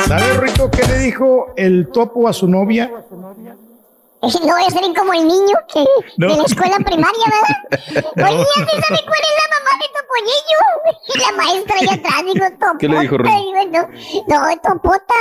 ¿Sabes, 0.07 0.37
Rico, 0.39 0.71
qué 0.71 0.87
le 0.87 0.99
dijo 0.99 1.47
el 1.57 1.89
topo 1.89 2.29
a 2.29 2.33
su 2.33 2.49
novia? 2.49 2.91
No 4.47 4.55
voy 4.55 4.65
a 4.67 4.71
ser 4.71 4.83
como 4.97 5.13
el 5.15 5.27
niño 5.27 5.57
que 5.73 5.85
No. 6.19 6.29
de 6.29 6.37
la 6.37 6.45
escuela 6.45 6.77
primaria, 6.85 7.25
¿verdad? 7.27 8.05
Oye, 8.29 8.45
¿sí 8.45 8.61
sabe 8.61 9.01
cuál 9.07 9.21
es 9.21 9.35
la 9.41 9.47
mamá 9.57 9.73
de 9.81 9.89
Topollillo? 9.97 10.61
Y 11.15 11.19
la 11.19 11.33
maestra 11.33 11.77
allá 11.81 11.95
atrás 11.95 12.25
digo, 12.27 12.47
Topota. 12.51 12.79
¿Qué 12.79 12.89
le 12.89 13.01
dijo? 13.01 13.17
Digo, 13.17 13.89
no, 14.29 14.41
no, 14.43 14.57
Topota. 14.63 15.15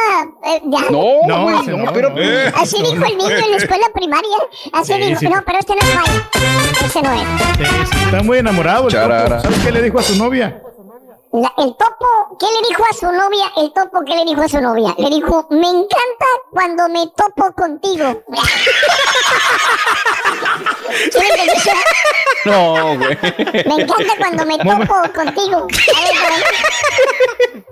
eh, 0.44 0.62
ya. 0.66 0.82
No, 0.92 1.04
No, 1.28 1.50
no, 1.62 1.78
no, 1.86 1.94
pero. 1.94 2.10
no. 2.10 2.18
Eh. 2.22 2.52
Así 2.56 2.78
dijo 2.82 3.06
el 3.06 3.18
niño 3.18 3.30
en 3.30 3.52
la 3.52 3.58
escuela 3.58 3.86
primaria. 3.94 4.38
Así 4.74 4.94
Sí, 4.94 5.00
dijo. 5.00 5.20
sí. 5.20 5.28
No, 5.30 5.42
pero 5.46 5.60
este 5.60 5.74
no 5.76 5.82
es 5.82 5.96
Mike. 5.96 6.86
Ese 6.86 7.02
no 7.02 7.14
es. 7.14 7.22
Sí, 7.58 7.66
sí, 7.92 8.06
está 8.06 8.24
muy 8.24 8.38
enamorado. 8.40 8.88
el 8.88 8.92
Charara. 8.94 9.40
¿Sabes 9.42 9.60
qué 9.60 9.72
le 9.72 9.82
dijo 9.82 10.00
a 10.00 10.04
su 10.04 10.16
novia? 10.18 10.62
La- 11.32 11.54
el 11.58 11.76
topo, 11.78 12.38
¿qué 12.40 12.46
le 12.48 12.68
dijo 12.70 12.84
a 12.90 12.94
su 12.94 13.06
novia? 13.12 13.52
El 13.58 13.72
topo, 13.72 14.02
¿qué 14.04 14.16
le 14.16 14.26
dijo 14.26 14.42
a 14.42 14.50
su 14.50 14.60
novia? 14.62 14.96
Le 14.98 15.10
dijo, 15.10 15.46
me 15.52 15.68
encanta 15.70 16.26
cuando 16.52 16.90
me 16.90 17.06
topo 17.16 17.52
contigo. 17.54 18.24
No, 22.46 22.96
güey. 22.98 23.18
Me 23.66 23.76
encanta 23.84 24.14
cuando 24.18 24.46
me 24.46 24.58
topo 24.58 24.96
contigo. 25.14 25.68
A 25.96 26.02
ver. 26.02 27.66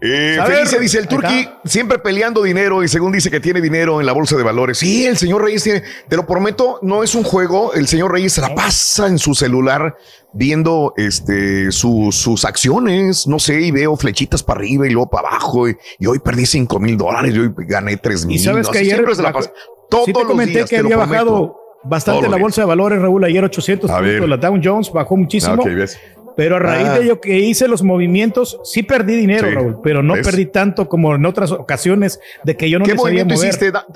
Eh, 0.00 0.38
A 0.40 0.46
ver, 0.46 0.58
Felicia 0.58 0.78
dice 0.78 0.98
el 0.98 1.08
Turqui 1.08 1.48
siempre 1.64 1.98
peleando 1.98 2.42
dinero 2.42 2.82
y 2.84 2.88
según 2.88 3.12
dice 3.12 3.30
que 3.30 3.40
tiene 3.40 3.60
dinero 3.60 3.98
en 4.00 4.06
la 4.06 4.12
bolsa 4.12 4.36
de 4.36 4.42
valores. 4.42 4.78
Sí, 4.78 5.06
el 5.06 5.16
señor 5.16 5.42
Reyes 5.42 5.62
tiene, 5.62 5.82
te 6.08 6.16
lo 6.16 6.26
prometo, 6.26 6.78
no 6.82 7.02
es 7.02 7.14
un 7.14 7.22
juego. 7.22 7.72
El 7.72 7.86
señor 7.88 8.12
Reyes 8.12 8.34
se 8.34 8.40
la 8.40 8.54
pasa 8.54 9.06
en 9.06 9.18
su 9.18 9.34
celular 9.34 9.96
viendo 10.32 10.92
este 10.96 11.72
su- 11.72 12.10
sus 12.12 12.44
acciones, 12.44 13.26
no 13.26 13.38
sé, 13.38 13.60
y 13.62 13.70
veo 13.70 13.96
flechitas 13.96 14.42
para 14.42 14.60
arriba 14.60 14.86
y 14.86 14.90
luego 14.90 15.08
para 15.08 15.28
abajo. 15.28 15.68
Y, 15.68 15.76
y 15.98 16.06
hoy 16.06 16.18
perdí 16.18 16.44
5 16.46 16.78
mil 16.78 16.96
dólares 16.98 17.34
y 17.34 17.38
hoy 17.38 17.52
gané 17.56 17.96
3 17.96 18.26
mil. 18.26 18.36
Y 18.36 18.38
sabes 18.38 18.66
no 18.66 18.72
que 18.72 18.78
ayer 18.80 19.00
la 19.00 19.14
bajó- 19.30 19.32
pasa. 19.32 19.52
Todos 19.88 20.04
sí 20.06 20.12
te 20.12 20.18
los 20.18 20.28
comenté 20.28 20.52
días, 20.56 20.68
que 20.70 20.76
te 20.76 20.82
había 20.82 20.96
bajado 20.96 21.56
bastante 21.84 22.28
la 22.28 22.36
bolsa 22.36 22.62
de 22.62 22.66
valores, 22.66 23.00
Raúl, 23.00 23.22
ayer 23.24 23.44
800 23.44 23.88
A 23.90 24.00
ver. 24.00 24.18
puntos. 24.18 24.28
La 24.28 24.36
Dow 24.48 24.60
Jones 24.62 24.92
bajó 24.92 25.16
muchísimo. 25.16 25.54
Ah, 25.56 25.60
ok, 25.60 25.66
ves. 25.74 25.98
Pero 26.36 26.56
a 26.56 26.58
raíz 26.58 26.86
Ah. 26.88 26.98
de 26.98 27.06
yo 27.06 27.20
que 27.20 27.38
hice 27.38 27.66
los 27.66 27.82
movimientos, 27.82 28.60
sí 28.64 28.82
perdí 28.82 29.16
dinero, 29.16 29.48
Sí. 29.48 29.54
Raúl, 29.54 29.78
pero 29.82 30.02
no 30.02 30.14
¿Ves? 30.14 30.26
perdí 30.26 30.46
tanto 30.46 30.88
como 30.88 31.14
en 31.14 31.24
otras 31.24 31.50
ocasiones 31.52 32.20
de 32.44 32.56
que 32.56 32.68
yo 32.68 32.78
no 32.78 32.84
¿Qué 32.84 32.92
me 32.92 32.98
sabía 32.98 33.24
movimiento 33.24 33.34
mover. 33.34 33.48
hiciste? 33.48 33.70
Da- 33.72 33.86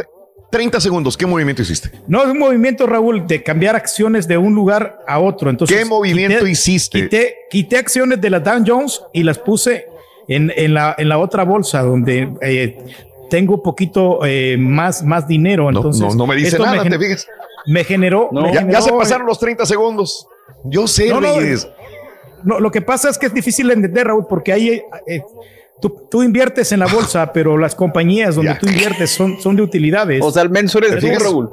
30 0.51 0.81
segundos, 0.81 1.17
¿qué 1.17 1.27
movimiento 1.27 1.63
hiciste? 1.63 1.93
No, 2.09 2.23
es 2.25 2.29
un 2.29 2.39
movimiento, 2.39 2.85
Raúl, 2.87 3.25
de 3.27 3.41
cambiar 3.43 3.77
acciones 3.77 4.27
de 4.27 4.37
un 4.37 4.53
lugar 4.55 4.99
a 5.07 5.21
otro. 5.21 5.49
Entonces, 5.49 5.77
¿Qué 5.79 5.85
movimiento 5.85 6.39
quité- 6.45 6.51
hiciste? 6.51 7.03
Quité, 7.03 7.35
quité 7.51 7.77
acciones 7.77 8.21
de 8.21 8.31
la 8.31 8.41
Dow 8.41 8.65
Jones 8.67 9.01
y 9.13 9.23
las 9.23 9.39
puse 9.39 9.87
en, 10.27 10.53
en 10.57 10.75
la, 10.75 10.95
en 10.99 11.09
la 11.09 11.19
otra 11.19 11.45
bolsa 11.45 11.83
donde 11.83 12.33
eh, 12.41 12.79
tengo 13.29 13.55
un 13.57 13.63
poquito 13.63 14.21
eh, 14.25 14.57
más, 14.59 15.05
más 15.05 15.29
dinero. 15.29 15.71
No, 15.71 15.79
Entonces, 15.79 16.03
no, 16.03 16.15
no 16.15 16.27
me 16.27 16.35
dice 16.35 16.59
nada, 16.59 16.83
te 16.83 16.99
fijas. 16.99 17.29
Me 17.67 17.85
generó. 17.85 18.31
me 18.33 18.53
ya, 18.53 18.81
se 18.81 18.91
pasaron 18.93 19.27
los 19.29 19.39
30 19.39 19.65
segundos. 19.67 20.27
Yo 20.65 20.89
sé, 20.89 21.11
No, 21.11 21.21
no, 21.21 21.39
Reyes. 21.39 21.69
No, 22.45 22.61
lo 22.61 22.71
que 22.71 22.81
pasa 22.83 23.09
es 23.11 23.19
que 23.19 23.27
es 23.27 23.35
difícil 23.35 23.69
de 23.69 23.75
entender, 23.75 24.07
Raúl, 24.07 24.27
porque 24.29 24.53
ahí 24.53 24.83
eh, 25.07 25.23
tú, 25.81 26.07
tú 26.11 26.23
inviertes 26.23 26.73
en 26.73 26.81
la 26.81 26.87
bolsa, 26.87 27.33
pero 27.35 27.57
las 27.59 27.75
compañías 27.75 28.35
donde 28.37 28.53
Ya. 28.53 28.59
tú 28.59 28.67
inviertes 28.69 29.11
son, 29.11 29.41
son 29.41 29.57
de 29.57 29.63
utilidades. 29.63 30.21
O 30.25 30.31
sea, 30.31 30.43
el 30.43 30.51
menso 30.51 30.79
eres 30.79 31.01
¿Te 31.01 31.17
tú? 31.17 31.23
Raúl. 31.25 31.51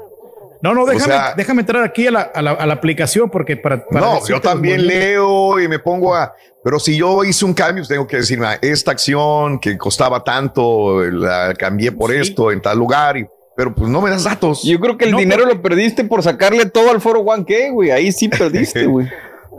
no, 0.61 0.73
no, 0.73 0.85
déjame, 0.85 1.05
sea- 1.13 1.33
déjame 1.35 1.61
entrar 1.61 1.83
aquí 1.83 2.07
a 2.07 2.11
la, 2.11 2.21
a 2.21 2.41
la- 2.41 2.51
a 2.51 2.65
la 2.65 2.73
aplicación 2.73 3.29
porque 3.29 3.57
para. 3.57 3.85
para 3.85 3.99
No, 4.05 4.27
yo 4.27 4.41
también 4.41 4.85
leo 4.87 5.59
y 5.59 5.67
me 5.67 5.79
pongo 5.79 6.15
a. 6.15 6.33
Pero 6.63 6.79
si 6.79 6.97
yo 6.97 7.23
hice 7.23 7.45
un 7.45 7.53
cambio, 7.53 7.81
pues 7.81 7.87
tengo 7.89 8.05
que 8.07 8.17
decir, 8.17 8.39
"Ah, 8.43 8.57
esta 8.61 8.91
acción 8.91 9.57
que 9.59 9.77
costaba 9.77 10.21
tanto, 10.23 11.01
la 11.05 11.53
cambié 11.57 11.91
por 11.93 12.13
esto 12.13 12.51
en 12.51 12.61
tal 12.61 12.77
lugar, 12.77 13.15
y, 13.17 13.25
pero 13.55 13.73
pues 13.73 13.89
no 13.89 14.01
me 14.01 14.09
das 14.09 14.25
datos. 14.25 14.63
Yo 14.63 14.77
creo 14.79 14.97
que 14.97 15.05
el 15.05 15.11
No, 15.11 15.17
dinero 15.19 15.45
lo 15.45 15.61
perdiste 15.61 16.03
por 16.03 16.21
sacarle 16.23 16.65
todo 16.65 16.91
al 16.91 16.99
foro 16.99 17.21
One 17.21 17.45
K, 17.45 17.53
güey. 17.71 17.91
Ahí 17.91 18.11
sí 18.11 18.27
perdiste, 18.27 18.85
güey. 18.87 19.07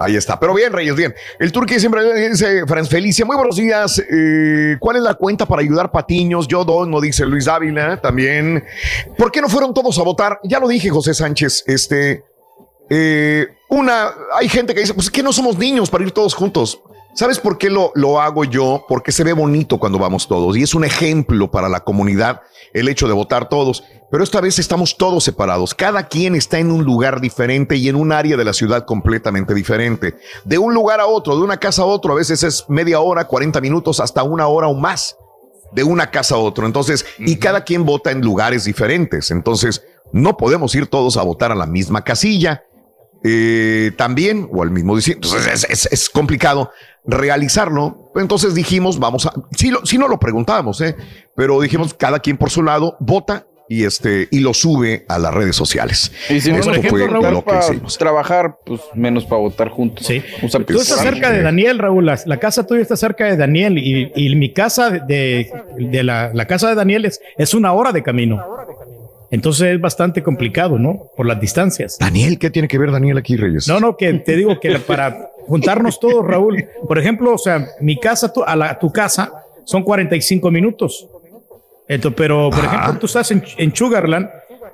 Ahí 0.01 0.15
está. 0.17 0.39
Pero 0.39 0.55
bien, 0.55 0.73
Reyes, 0.73 0.95
bien. 0.95 1.15
El 1.41 1.51
turque 1.51 1.81
siempre 1.81 2.29
dice, 2.29 2.67
Franz 2.67 2.89
Felicia, 2.89 3.25
muy 3.25 3.37
buenos 3.37 3.57
días. 3.57 3.99
Eh, 3.99 4.77
¿Cuál 4.79 4.97
es 4.97 5.03
la 5.03 5.15
cuenta 5.15 5.47
para 5.47 5.61
ayudar 5.61 5.91
Patiños? 5.91 6.47
Yo 6.47 6.65
dono, 6.65 7.01
dice 7.01 7.27
Luis 7.27 7.47
Dávila 7.47 8.01
también. 8.01 8.65
¿Por 9.17 9.33
qué 9.33 9.41
no 9.41 9.49
fueron 9.49 9.75
todos 9.75 9.99
a 9.99 10.03
votar? 10.03 10.39
Ya 10.45 10.61
lo 10.61 10.69
dije, 10.69 10.89
José 10.91 11.15
Sánchez. 11.15 11.65
Este, 11.67 12.23
eh, 12.89 13.49
una, 13.71 14.11
hay 14.35 14.49
gente 14.49 14.73
que 14.73 14.81
dice, 14.81 14.95
pues 14.95 15.07
es 15.07 15.11
que 15.11 15.23
no 15.23 15.33
somos 15.33 15.59
niños 15.59 15.91
para 15.91 16.05
ir 16.05 16.13
todos 16.13 16.35
juntos. 16.35 16.81
¿Sabes 17.19 17.41
por 17.41 17.59
qué 17.59 17.69
lo, 17.69 17.91
lo 17.97 18.21
hago 18.21 18.45
yo? 18.45 18.85
Porque 18.87 19.11
se 19.11 19.25
ve 19.25 19.33
bonito 19.33 19.81
cuando 19.81 19.99
vamos 19.99 20.29
todos 20.29 20.57
y 20.57 20.63
es 20.63 20.73
un 20.73 20.85
ejemplo 20.85 21.51
para 21.51 21.69
la 21.69 21.81
comunidad 21.81 22.43
el 22.73 22.87
hecho 22.87 23.09
de 23.09 23.13
votar 23.13 23.49
todos. 23.49 23.83
Pero 24.09 24.23
esta 24.23 24.41
vez 24.41 24.61
estamos 24.61 24.97
todos 24.97 25.25
separados. 25.25 25.75
Cada 25.75 26.07
quien 26.07 26.37
está 26.37 26.61
en 26.61 26.71
un 26.71 26.85
lugar 26.85 27.21
diferente 27.21 27.75
y 27.75 27.89
en 27.89 27.97
un 27.97 28.13
área 28.13 28.37
de 28.37 28.45
la 28.45 28.53
ciudad 28.53 28.85
completamente 28.85 29.53
diferente. 29.53 30.17
De 30.45 30.59
un 30.59 30.73
lugar 30.73 31.01
a 31.01 31.07
otro, 31.07 31.35
de 31.35 31.43
una 31.43 31.57
casa 31.57 31.83
a 31.83 31.87
otro, 31.87 32.13
a 32.13 32.17
veces 32.17 32.45
es 32.45 32.65
media 32.69 33.01
hora, 33.01 33.27
40 33.27 33.61
minutos, 33.61 33.99
hasta 33.99 34.23
una 34.23 34.47
hora 34.47 34.69
o 34.69 34.75
más. 34.75 35.17
De 35.73 35.83
una 35.83 36.13
casa 36.13 36.37
a 36.37 36.39
otro. 36.39 36.67
Entonces, 36.67 37.05
y 37.19 37.35
cada 37.39 37.65
quien 37.65 37.85
vota 37.85 38.13
en 38.13 38.21
lugares 38.21 38.63
diferentes. 38.63 39.33
Entonces, 39.33 39.83
no 40.13 40.37
podemos 40.37 40.73
ir 40.77 40.87
todos 40.87 41.17
a 41.17 41.25
votar 41.25 41.51
a 41.51 41.57
la 41.57 41.67
misma 41.67 42.05
casilla 42.05 42.63
eh, 43.25 43.93
también 43.97 44.49
o 44.53 44.63
al 44.63 44.71
mismo 44.71 44.95
distrito. 44.97 45.21
Entonces 45.29 45.65
es, 45.65 45.71
es- 45.71 45.93
es 45.93 46.09
complicado 46.11 46.71
realizarlo. 47.05 48.13
Entonces 48.17 48.55
dijimos, 48.55 48.99
vamos 48.99 49.27
a, 49.27 49.33
sí, 49.57 49.71
lo, 49.71 49.85
sí 49.85 49.99
no 49.99 50.09
lo 50.09 50.19
preguntábamos, 50.19 50.81
¿eh? 50.81 50.97
pero 51.37 51.61
dijimos, 51.61 51.95
cada 51.95 52.21
quien 52.21 52.37
por 52.37 52.51
su 52.51 52.63
lado 52.63 52.97
vota 53.01 53.47
y 53.71 53.85
este 53.85 54.29
y 54.31 54.41
lo 54.41 54.55
sube 54.55 55.05
a 55.09 55.19
las 55.19 55.35
redes 55.35 55.55
sociales. 55.55 56.11
Y 56.31 56.41
si 56.41 56.51
no, 56.51 56.57
Esto 56.59 56.71
por 56.71 56.79
ejemplo, 56.79 56.99
fue 57.07 57.07
Raúl, 57.21 57.35
lo 57.35 57.41
que 57.45 57.51
para 57.51 57.65
hicimos. 57.67 57.99
trabajar, 57.99 58.57
pues 58.65 58.81
menos 58.95 59.25
para 59.27 59.41
votar 59.43 59.69
juntos. 59.69 60.07
Sí. 60.07 60.23
O 60.43 60.49
sea, 60.49 60.61
Tú 60.61 60.67
pues, 60.75 60.89
estás 60.89 61.01
cerca 61.03 61.31
de 61.31 61.43
Daniel, 61.43 61.79
Raúl. 61.79 62.07
La, 62.07 62.19
la 62.25 62.39
casa 62.39 62.67
tuya 62.67 62.81
está 62.81 62.97
cerca 62.97 63.27
de 63.27 63.37
Daniel 63.37 63.77
y, 63.77 64.11
y 64.15 64.35
mi 64.37 64.55
casa 64.55 64.89
de, 64.91 65.53
de 65.77 66.03
la, 66.03 66.31
la 66.33 66.47
casa 66.47 66.71
de 66.71 66.77
Daniel 66.77 67.05
es, 67.05 67.21
es 67.37 67.53
una 67.53 67.73
hora 67.75 67.93
de 67.93 68.03
camino. 68.03 68.43
Entonces 69.31 69.75
es 69.75 69.81
bastante 69.81 70.23
complicado, 70.23 70.79
¿no? 70.79 71.11
Por 71.17 71.27
las 71.27 71.39
distancias. 71.41 71.97
Daniel, 72.01 72.39
¿qué 72.39 72.51
tiene 72.51 72.67
que 72.69 72.79
ver 72.79 72.91
Daniel 72.91 73.19
aquí, 73.19 73.37
Reyes? 73.37 73.69
No, 73.69 73.79
no, 73.79 73.97
que 73.97 74.13
te 74.15 74.37
digo 74.37 74.59
que 74.59 74.79
para 74.79 75.31
juntarnos 75.47 76.01
todos, 76.01 76.27
Raúl, 76.27 76.65
por 76.87 76.99
ejemplo, 76.99 77.35
o 77.35 77.39
sea, 77.39 77.67
mi 77.81 77.99
casa 78.01 78.33
tu- 78.33 78.43
a, 78.43 78.57
la, 78.57 78.79
tu 78.79 78.91
casa 78.91 79.33
son 79.65 79.83
45 79.83 80.51
minutos. 80.51 81.07
Entonces, 81.87 82.17
pero, 82.17 82.51
por 82.51 82.65
ejemplo, 82.65 82.99
tú 82.99 83.07
estás 83.07 83.31
en, 83.31 83.43
en 83.59 83.75
Sugarland, 83.75 84.29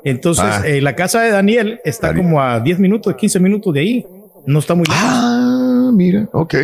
entonces 0.05 0.45
Ah. 0.47 0.63
eh, 0.67 0.81
la 0.81 0.95
casa 0.95 1.21
de 1.23 1.31
Daniel 1.31 1.81
está 1.85 2.15
como 2.15 2.41
a 2.41 2.61
10 2.61 2.79
minutos, 2.79 3.15
15 3.15 3.41
minutos 3.41 3.73
de 3.75 3.81
ahí. 3.81 4.07
No 4.47 4.59
está 4.61 4.75
muy 4.75 4.85
lejos. 4.87 5.03
Ah, 5.05 5.91
mira, 5.93 6.29
ok. 6.33 6.55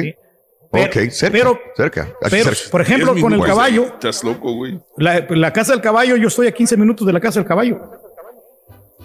Pero- 0.73 0.85
ok, 0.87 1.11
cerca. 1.11 1.33
pero- 1.39 1.61
cerca. 1.77 2.03
aquí 2.23 2.31
pero, 2.31 2.45
cerca. 2.55 2.71
por 2.71 2.81
ejemplo, 2.81 3.15
con 3.21 3.33
el 3.33 3.43
caballo, 3.43 3.85
Estás 3.87 4.23
loco, 4.25 4.53
güey. 4.55 4.79
la, 4.97 5.27
la 5.31 5.53
casa 5.53 5.73
del 5.73 5.81
caballo, 5.81 6.17
yo 6.17 6.29
estoy 6.29 6.47
a 6.47 6.53
15 6.53 6.77
minutos 6.77 7.07
de 7.07 7.13
la 7.13 7.21
casa 7.21 7.41
del 7.41 7.49
caballo. 7.49 7.81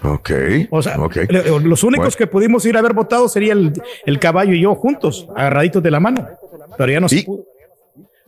Ok. 0.02 0.30
O 0.70 0.82
sea, 0.82 1.00
ok. 1.00 1.16
le- 1.28 1.42
los 1.60 1.82
únicos 1.82 2.06
Bueno. 2.14 2.16
que 2.18 2.26
pudimos 2.26 2.64
ir 2.66 2.76
a 2.76 2.80
haber 2.80 2.92
votado 2.92 3.28
sería 3.28 3.54
el, 3.54 3.72
el 4.04 4.18
caballo 4.20 4.52
y 4.52 4.60
yo 4.60 4.74
juntos, 4.74 5.26
agarraditos 5.34 5.82
de 5.82 5.90
la 5.90 5.98
mano. 6.00 6.28
Pero 6.76 6.92
ya 6.92 7.00
no 7.00 7.08
se 7.08 7.22
pudo. 7.22 7.44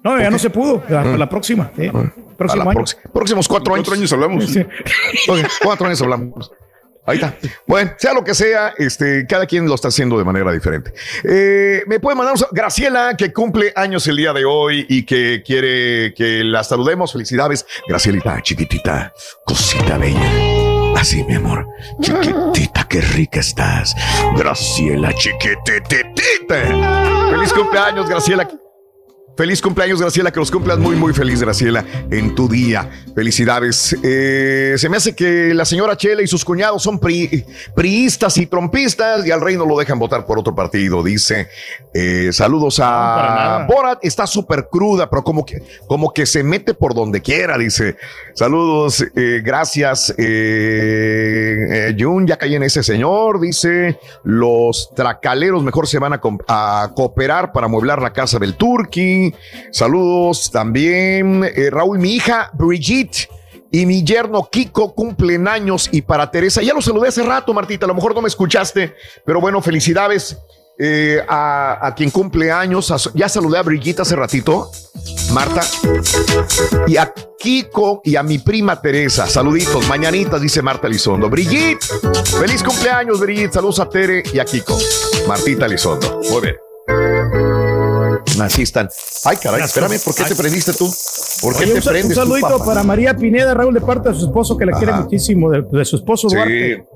No, 0.02 0.18
ya 0.18 0.31
no 0.31 0.39
se 0.39 0.49
pudo. 0.50 0.76
Hasta 0.83 1.05
Mm. 1.05 1.17
la 1.18 1.28
próxima. 1.28 1.70
Próximo 2.36 2.65
la 2.65 2.70
año. 2.70 2.84
próximos 3.12 3.47
cuatro 3.49 3.75
años. 3.75 3.86
Cuatro 3.86 3.99
años 3.99 4.12
hablamos. 4.12 4.47
Sí. 4.47 4.65
Cuatro 5.62 5.86
años 5.86 6.00
hablamos. 6.02 6.50
Ahí 7.09 7.17
está. 7.17 7.35
Bueno, 7.67 7.93
sea 7.97 8.12
lo 8.12 8.23
que 8.23 8.35
sea, 8.35 8.75
este, 8.77 9.27
cada 9.27 9.47
quien 9.47 9.67
lo 9.67 9.75
está 9.75 9.89
haciendo 9.89 10.19
de 10.19 10.25
manera 10.25 10.53
diferente. 10.53 10.93
Eh, 11.25 11.83
me 11.87 11.99
puede 12.01 12.17
mandar 12.17 12.35
un 12.35 12.39
sal- 12.39 12.51
Graciela, 12.53 13.15
que 13.17 13.33
cumple 13.33 13.73
años 13.75 14.07
el 14.09 14.17
día 14.19 14.35
de 14.35 14.45
hoy 14.45 14.85
y 14.91 15.07
que 15.07 15.43
quiere 15.45 16.12
que 16.15 16.45
la 16.45 16.62
saludemos. 16.62 17.12
Felicidades. 17.12 17.65
Gracielita, 17.89 18.43
chiquitita, 18.43 19.12
cosita 19.47 19.97
bella. 19.97 20.93
Así, 20.97 21.25
mi 21.25 21.35
amor. 21.37 21.67
Chiquitita, 22.01 22.87
qué 22.89 23.01
rica 23.01 23.41
estás. 23.41 23.95
Graciela, 24.37 25.12
chiquititita. 25.15 27.31
Feliz 27.31 27.53
cumpleaños, 27.55 28.07
Graciela. 28.09 28.47
Feliz 29.39 29.62
cumpleaños, 29.62 30.00
Graciela, 30.00 30.33
que 30.33 30.41
los 30.41 30.50
cumplas 30.50 30.78
muy, 30.78 30.97
muy 30.97 31.15
feliz, 31.15 31.41
Graciela, 31.41 31.84
en 32.10 32.34
tu 32.34 32.49
día. 32.49 32.91
Felicidades. 33.15 33.97
Eh, 34.02 34.75
se 34.76 34.89
me 34.89 34.97
hace 34.97 35.15
que 35.15 35.55
la 35.55 35.65
señora 35.65 35.97
Chela 35.97 36.23
y 36.23 36.26
sus 36.26 36.44
cuñados 36.44 36.83
son 36.83 36.99
pri- 36.99 37.44
priistas 37.73 38.36
y 38.36 38.47
trompistas 38.47 39.25
y 39.25 39.31
al 39.31 39.41
rey 39.41 39.57
no 39.57 39.65
lo 39.65 39.78
dejan 39.78 39.97
votar 39.97 40.26
por 40.26 40.41
otro 40.41 40.57
partido, 40.57 41.05
dice. 41.05 41.47
Eh, 41.94 42.31
saludos 42.33 42.81
a. 42.83 43.65
Borat, 43.68 44.00
está 44.05 44.26
súper 44.26 44.67
cruda, 44.68 45.08
pero 45.08 45.23
como 45.23 45.47
que, 45.47 45.62
como 45.86 46.12
que 46.12 46.26
se 46.26 46.42
mete 46.42 46.75
por 46.75 46.92
donde 46.92 47.23
quiera, 47.23 47.57
dice. 47.57 47.97
Saludos, 48.34 49.05
eh, 49.15 49.41
gracias. 49.44 50.12
Jun, 51.97 52.26
ya 52.26 52.36
caí 52.36 52.57
en 52.57 52.65
ese 52.65 52.83
señor, 52.83 53.41
dice. 53.41 54.00
Los 54.25 54.91
tracaleros 54.97 55.62
mejor 55.62 55.86
se 55.86 56.00
van 56.00 56.15
a, 56.15 56.20
a 56.49 56.91
cooperar 56.92 57.52
para 57.52 57.67
amueblar 57.67 58.02
la 58.02 58.12
casa 58.12 58.41
del 58.41 58.57
Turqui. 58.57 59.27
Saludos 59.70 60.50
también. 60.50 61.44
eh, 61.44 61.70
Raúl, 61.70 61.98
mi 61.98 62.15
hija 62.15 62.50
Brigitte. 62.55 63.28
Y 63.70 63.84
mi 63.84 64.02
yerno 64.02 64.48
Kiko 64.50 64.94
cumplen 64.94 65.47
años 65.47 65.90
y 65.92 66.00
para 66.00 66.31
Teresa, 66.31 66.62
ya 66.62 66.73
lo 66.73 66.81
saludé 66.81 67.08
hace 67.08 67.23
rato, 67.23 67.52
Martita, 67.52 67.84
a 67.84 67.89
lo 67.89 67.94
mejor 67.94 68.15
no 68.15 68.23
me 68.23 68.28
escuchaste, 68.28 68.94
pero 69.26 69.42
bueno, 69.42 69.60
felicidades 69.60 70.39
eh, 70.81 71.20
a, 71.28 71.92
quien 71.97 72.10
cumple 72.10 72.52
años. 72.52 72.92
Ya 73.15 73.28
saludé 73.28 73.58
a 73.58 73.62
Brigitte 73.62 74.00
hace 74.00 74.15
ratito, 74.15 74.70
Marta, 75.32 75.62
y 76.86 76.97
a 76.97 77.12
Kiko 77.39 78.00
y 78.05 78.15
a 78.15 78.23
mi 78.23 78.39
prima 78.39 78.81
Teresa. 78.81 79.26
Saluditos, 79.26 79.89
mañanitas, 79.89 80.40
dice 80.40 80.62
Marta 80.62 80.89
Lizondo. 80.89 81.28
Brigitte, 81.28 81.84
feliz 82.39 82.62
cumpleaños, 82.62 83.18
Brigitte. 83.18 83.55
Saludos 83.55 83.81
a 83.81 83.89
Tere 83.89 84.23
y 84.32 84.39
a 84.39 84.44
Kiko. 84.44 84.78
Martita 85.26 85.66
Lizondo. 85.66 86.20
Muy 86.31 86.42
bien. 86.42 86.67
Así 88.41 88.62
están. 88.62 88.89
Ay, 89.25 89.36
caray, 89.36 89.62
espérame, 89.62 89.99
¿por 90.05 90.15
qué 90.15 90.25
te 90.25 90.34
prendiste 90.34 90.73
tú? 90.73 90.92
¿Por 91.42 91.57
qué 91.57 91.65
Oye, 91.65 91.73
te 91.75 91.78
un, 91.78 91.84
prendes 91.84 92.05
un 92.05 92.25
tú, 92.25 92.31
saludito 92.31 92.65
para 92.65 92.83
María 92.83 93.15
Pineda, 93.17 93.55
Raúl, 93.55 93.75
de 93.75 93.81
parte 93.81 94.08
de 94.10 94.15
su 94.15 94.26
esposo, 94.26 94.57
que 94.57 94.67
la 94.67 94.76
quiere 94.76 94.92
muchísimo, 94.92 95.50
de, 95.50 95.62
de 95.70 95.84
su 95.84 95.97
esposo 95.97 96.28
Sí. 96.28 96.36
Duarte. 96.36 96.86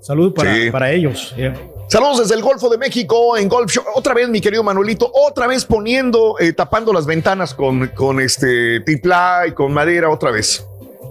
Salud 0.00 0.32
para, 0.34 0.54
Sí. 0.54 0.70
para 0.70 0.90
ellos. 0.92 1.34
yeah. 1.36 1.54
Saludos 1.88 2.20
desde 2.20 2.34
el 2.36 2.42
Golfo 2.42 2.68
de 2.70 2.78
México 2.78 3.36
en 3.36 3.48
Golf 3.48 3.70
Show. 3.70 3.84
Otra 3.94 4.14
vez, 4.14 4.28
mi 4.28 4.40
querido 4.40 4.62
Manuelito, 4.62 5.10
otra 5.12 5.46
vez 5.48 5.64
poniendo, 5.64 6.36
eh, 6.38 6.52
tapando 6.52 6.92
las 6.92 7.04
ventanas 7.04 7.52
con, 7.52 7.88
con 7.88 8.20
este 8.20 8.80
tiplá 8.80 9.42
y 9.48 9.52
con 9.52 9.72
madera, 9.72 10.08
otra 10.08 10.30
vez. 10.30 10.64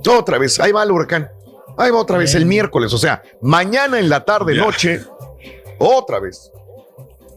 Otra 0.08 0.38
vez. 0.38 0.60
Ahí 0.60 0.72
va 0.72 0.82
el 0.84 0.92
huracán. 0.92 1.30
Ahí 1.78 1.92
va 1.92 2.00
otra 2.00 2.18
vez 2.18 2.34
el 2.34 2.46
miércoles. 2.46 2.94
O 2.94 2.98
sea, 2.98 3.22
mañana 3.42 4.00
en 4.00 4.10
la 4.10 4.24
tarde, 4.26 4.56
noche, 4.56 5.02
otra 5.78 6.20
vez. 6.20 6.52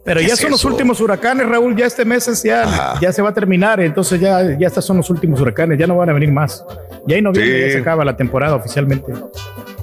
Pero 0.04 0.20
¿Qué 0.20 0.26
ya 0.26 0.34
es 0.34 0.40
son 0.40 0.50
los 0.50 0.64
últimos 0.64 1.00
huracanes, 1.00 1.48
Raúl. 1.48 1.76
Ya 1.76 1.86
este 1.86 2.04
mes 2.04 2.26
es 2.26 2.42
ya, 2.42 2.94
ya 3.00 3.12
se 3.12 3.22
va 3.22 3.28
a 3.30 3.34
terminar. 3.34 3.80
Entonces 3.80 4.20
ya, 4.20 4.58
ya 4.58 4.66
estos 4.66 4.84
son 4.84 4.96
los 4.96 5.08
últimos 5.10 5.40
huracanes. 5.40 5.78
Ya 5.78 5.86
no 5.86 5.96
van 5.96 6.10
a 6.10 6.12
venir 6.12 6.32
más. 6.32 6.64
Ya 7.06 7.16
en 7.16 7.24
noviembre 7.24 7.60
Sí. 7.60 7.66
ya 7.68 7.72
se 7.74 7.78
acaba 7.78 8.04
la 8.04 8.16
temporada 8.16 8.56
oficialmente. 8.56 9.12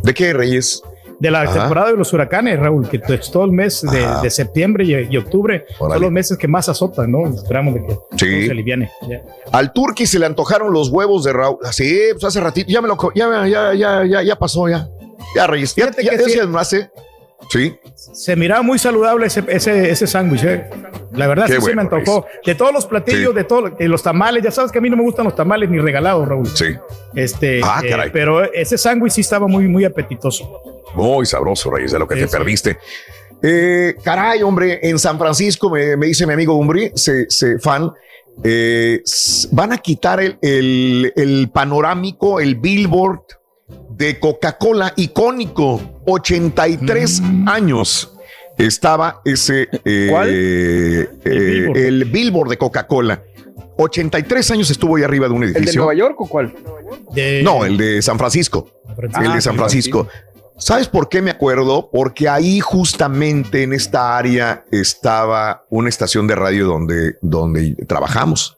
¿De 0.03 0.13
qué, 0.13 0.33
Reyes? 0.33 0.81
De 1.19 1.29
la 1.31 1.41
Ajá. 1.41 1.59
temporada 1.59 1.91
de 1.91 1.97
los 1.97 2.11
huracanes, 2.13 2.57
Raúl, 2.59 2.87
que 2.87 2.97
to- 2.99 3.19
todo 3.31 3.43
el 3.43 3.51
mes 3.51 3.81
de, 3.81 4.07
de 4.21 4.29
septiembre 4.29 4.85
y, 4.85 5.07
y 5.13 5.17
octubre 5.17 5.65
son 5.77 6.01
los 6.01 6.11
meses 6.11 6.37
que 6.37 6.47
más 6.47 6.69
azotan, 6.69 7.11
¿no? 7.11 7.27
Esperamos 7.27 7.73
de 7.73 7.85
que 7.85 7.97
Sí. 8.17 8.45
se 8.45 8.51
aliviane. 8.51 8.89
Al 9.51 9.73
Turqui 9.73 10.05
se 10.05 10.17
le 10.19 10.25
antojaron 10.25 10.71
los 10.71 10.89
huevos 10.89 11.25
de 11.25 11.33
Raúl. 11.33 11.57
Sí, 11.71 11.97
pues 12.13 12.23
hace 12.23 12.39
ratito. 12.39 12.69
Ya 12.71 12.81
me 12.81 12.87
lo. 12.87 12.97
Ya, 13.15 13.45
ya, 13.47 13.73
ya, 13.73 14.05
ya, 14.05 14.21
ya 14.23 14.35
pasó, 14.37 14.69
ya. 14.69 14.87
Ya, 15.35 15.45
Reyes. 15.47 15.75
Ya, 15.75 15.91
que 15.91 16.03
ya 16.03 16.11
sí. 16.17 16.31
se 16.31 16.41
hace. 16.57 16.89
Sí. 17.49 17.75
Se 17.95 18.35
miraba 18.35 18.61
muy 18.61 18.77
saludable 18.77 19.25
ese, 19.27 19.43
ese, 19.47 19.89
ese 19.89 20.05
sándwich. 20.07 20.43
¿eh? 20.43 20.69
La 21.13 21.27
verdad 21.27 21.47
Qué 21.47 21.55
sí 21.55 21.61
se 21.61 21.75
me 21.75 21.81
antojó. 21.81 22.25
De 22.45 22.53
todos 22.53 22.71
los 22.73 22.85
platillos, 22.85 23.29
Sí. 23.31 23.35
de 23.35 23.43
todos 23.43 23.77
de 23.77 23.87
los 23.87 24.03
tamales, 24.03 24.43
ya 24.43 24.51
sabes 24.51 24.71
que 24.71 24.77
a 24.77 24.81
mí 24.81 24.89
no 24.89 24.97
me 24.97 25.03
gustan 25.03 25.25
los 25.25 25.35
tamales 25.35 25.69
ni 25.69 25.79
regalados, 25.79 26.27
Raúl. 26.27 26.47
Sí. 26.47 26.75
Este, 27.15 27.61
Ah, 27.63 27.81
eh, 27.83 27.89
caray. 27.89 28.09
pero 28.11 28.43
ese 28.53 28.77
sándwich 28.77 29.13
sí 29.13 29.21
estaba 29.21 29.47
muy, 29.47 29.67
muy 29.67 29.85
apetitoso. 29.85 30.61
Muy 30.95 31.25
sabroso, 31.25 31.71
Reyes, 31.71 31.91
de 31.91 31.99
lo 31.99 32.07
que 32.07 32.15
te 32.15 32.27
perdiste. 32.27 32.77
Eh, 33.41 33.95
caray, 34.03 34.43
hombre, 34.43 34.79
en 34.83 34.99
San 34.99 35.17
Francisco, 35.17 35.69
me, 35.69 35.95
me 35.95 36.07
dice 36.07 36.27
mi 36.27 36.33
amigo 36.33 36.55
Umbri, 36.55 36.91
se, 36.93 37.29
se 37.29 37.57
fan, 37.57 37.89
eh, 38.43 39.01
van 39.51 39.71
a 39.73 39.77
quitar 39.77 40.19
el, 40.19 40.37
el, 40.41 41.13
el 41.15 41.49
panorámico, 41.51 42.39
el 42.39 42.55
billboard 42.55 43.21
de 43.99 44.17
Coca-Cola 44.19 44.93
icónico, 44.95 45.99
83 46.07 47.21
años. 47.45 48.11
Estaba 48.57 49.21
ese, 49.25 49.67
eh, 49.85 50.07
¿Cuál? 50.09 50.27
eh, 50.31 51.09
billboard. 51.23 51.77
el 51.77 52.05
billboard 52.05 52.49
de 52.49 52.57
Coca-Cola. 52.57 53.23
83 53.77 54.51
años 54.51 54.69
estuvo 54.71 54.95
ahí 54.97 55.03
arriba 55.03 55.27
de 55.27 55.33
un 55.33 55.43
¿El 55.43 55.53
de 55.53 55.59
edificio. 55.59 55.81
Nueva 55.81 55.93
York 55.97 56.19
o 56.19 56.27
cuál? 56.27 56.53
De- 57.13 57.41
No, 57.43 57.63
el 57.65 57.77
de 57.77 58.01
San 58.01 58.17
Francisco. 58.17 58.69
Francisco. 58.95 59.21
el 59.23 59.31
de 59.31 59.37
Ah, 59.37 59.41
San 59.41 59.53
sí, 59.53 59.57
Francisco. 59.59 60.07
¿Sabes 60.57 60.87
por 60.89 61.07
qué 61.07 61.21
me 61.21 61.31
acuerdo? 61.31 61.89
Porque 61.91 62.27
ahí 62.27 62.59
justamente 62.59 63.63
en 63.63 63.71
esta 63.71 64.17
área 64.17 64.65
estaba 64.71 65.65
una 65.69 65.87
estación 65.87 66.27
de 66.27 66.35
radio 66.35 66.65
donde, 66.67 67.15
donde 67.21 67.75
trabajamos. 67.87 68.57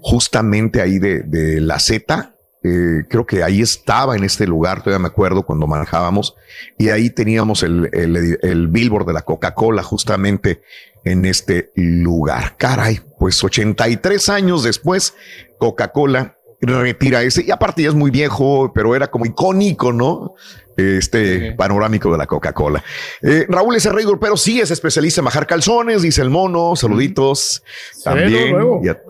Justamente 0.00 0.82
ahí 0.82 0.98
de, 0.98 1.20
de 1.22 1.60
la 1.62 1.78
Z. 1.78 2.34
eh, 2.64 3.04
creo 3.08 3.24
que 3.26 3.42
ahí 3.42 3.60
estaba 3.60 4.16
en 4.16 4.24
este 4.24 4.46
lugar, 4.46 4.82
todavía 4.82 4.98
me 4.98 5.08
acuerdo 5.08 5.44
cuando 5.44 5.66
manejábamos, 5.66 6.34
y 6.76 6.88
ahí 6.88 7.10
teníamos 7.10 7.62
el, 7.62 7.88
el, 7.92 8.38
el 8.42 8.68
billboard 8.68 9.06
de 9.06 9.12
la 9.12 9.22
Coca-Cola 9.22 9.82
justamente 9.82 10.62
en 11.04 11.24
este 11.24 11.70
lugar. 11.76 12.56
Caray, 12.58 13.00
pues 13.18 13.42
83 13.42 14.28
años 14.28 14.62
después, 14.64 15.14
Coca-Cola 15.58 16.36
retira 16.60 17.22
ese, 17.22 17.44
y 17.46 17.50
aparte 17.52 17.82
ya 17.82 17.88
es 17.90 17.94
muy 17.94 18.10
viejo, 18.10 18.72
pero 18.74 18.96
era 18.96 19.08
como 19.08 19.24
icónico, 19.26 19.92
¿no? 19.92 20.34
Este 20.76 21.50
Sí. 21.50 21.54
panorámico 21.56 22.10
de 22.12 22.18
la 22.18 22.26
Coca-Cola. 22.26 22.82
Eh, 23.22 23.46
Raúl 23.48 23.74
S. 23.76 23.90
Rey 23.90 24.04
pero 24.20 24.36
sí 24.36 24.60
es 24.60 24.70
especialista 24.70 25.20
en 25.20 25.24
bajar 25.26 25.46
calzones, 25.46 26.02
dice 26.02 26.22
el 26.22 26.30
mono, 26.30 26.74
saluditos. 26.76 27.62
También. 28.04 28.56
Y 28.82 28.88
a- 28.88 29.00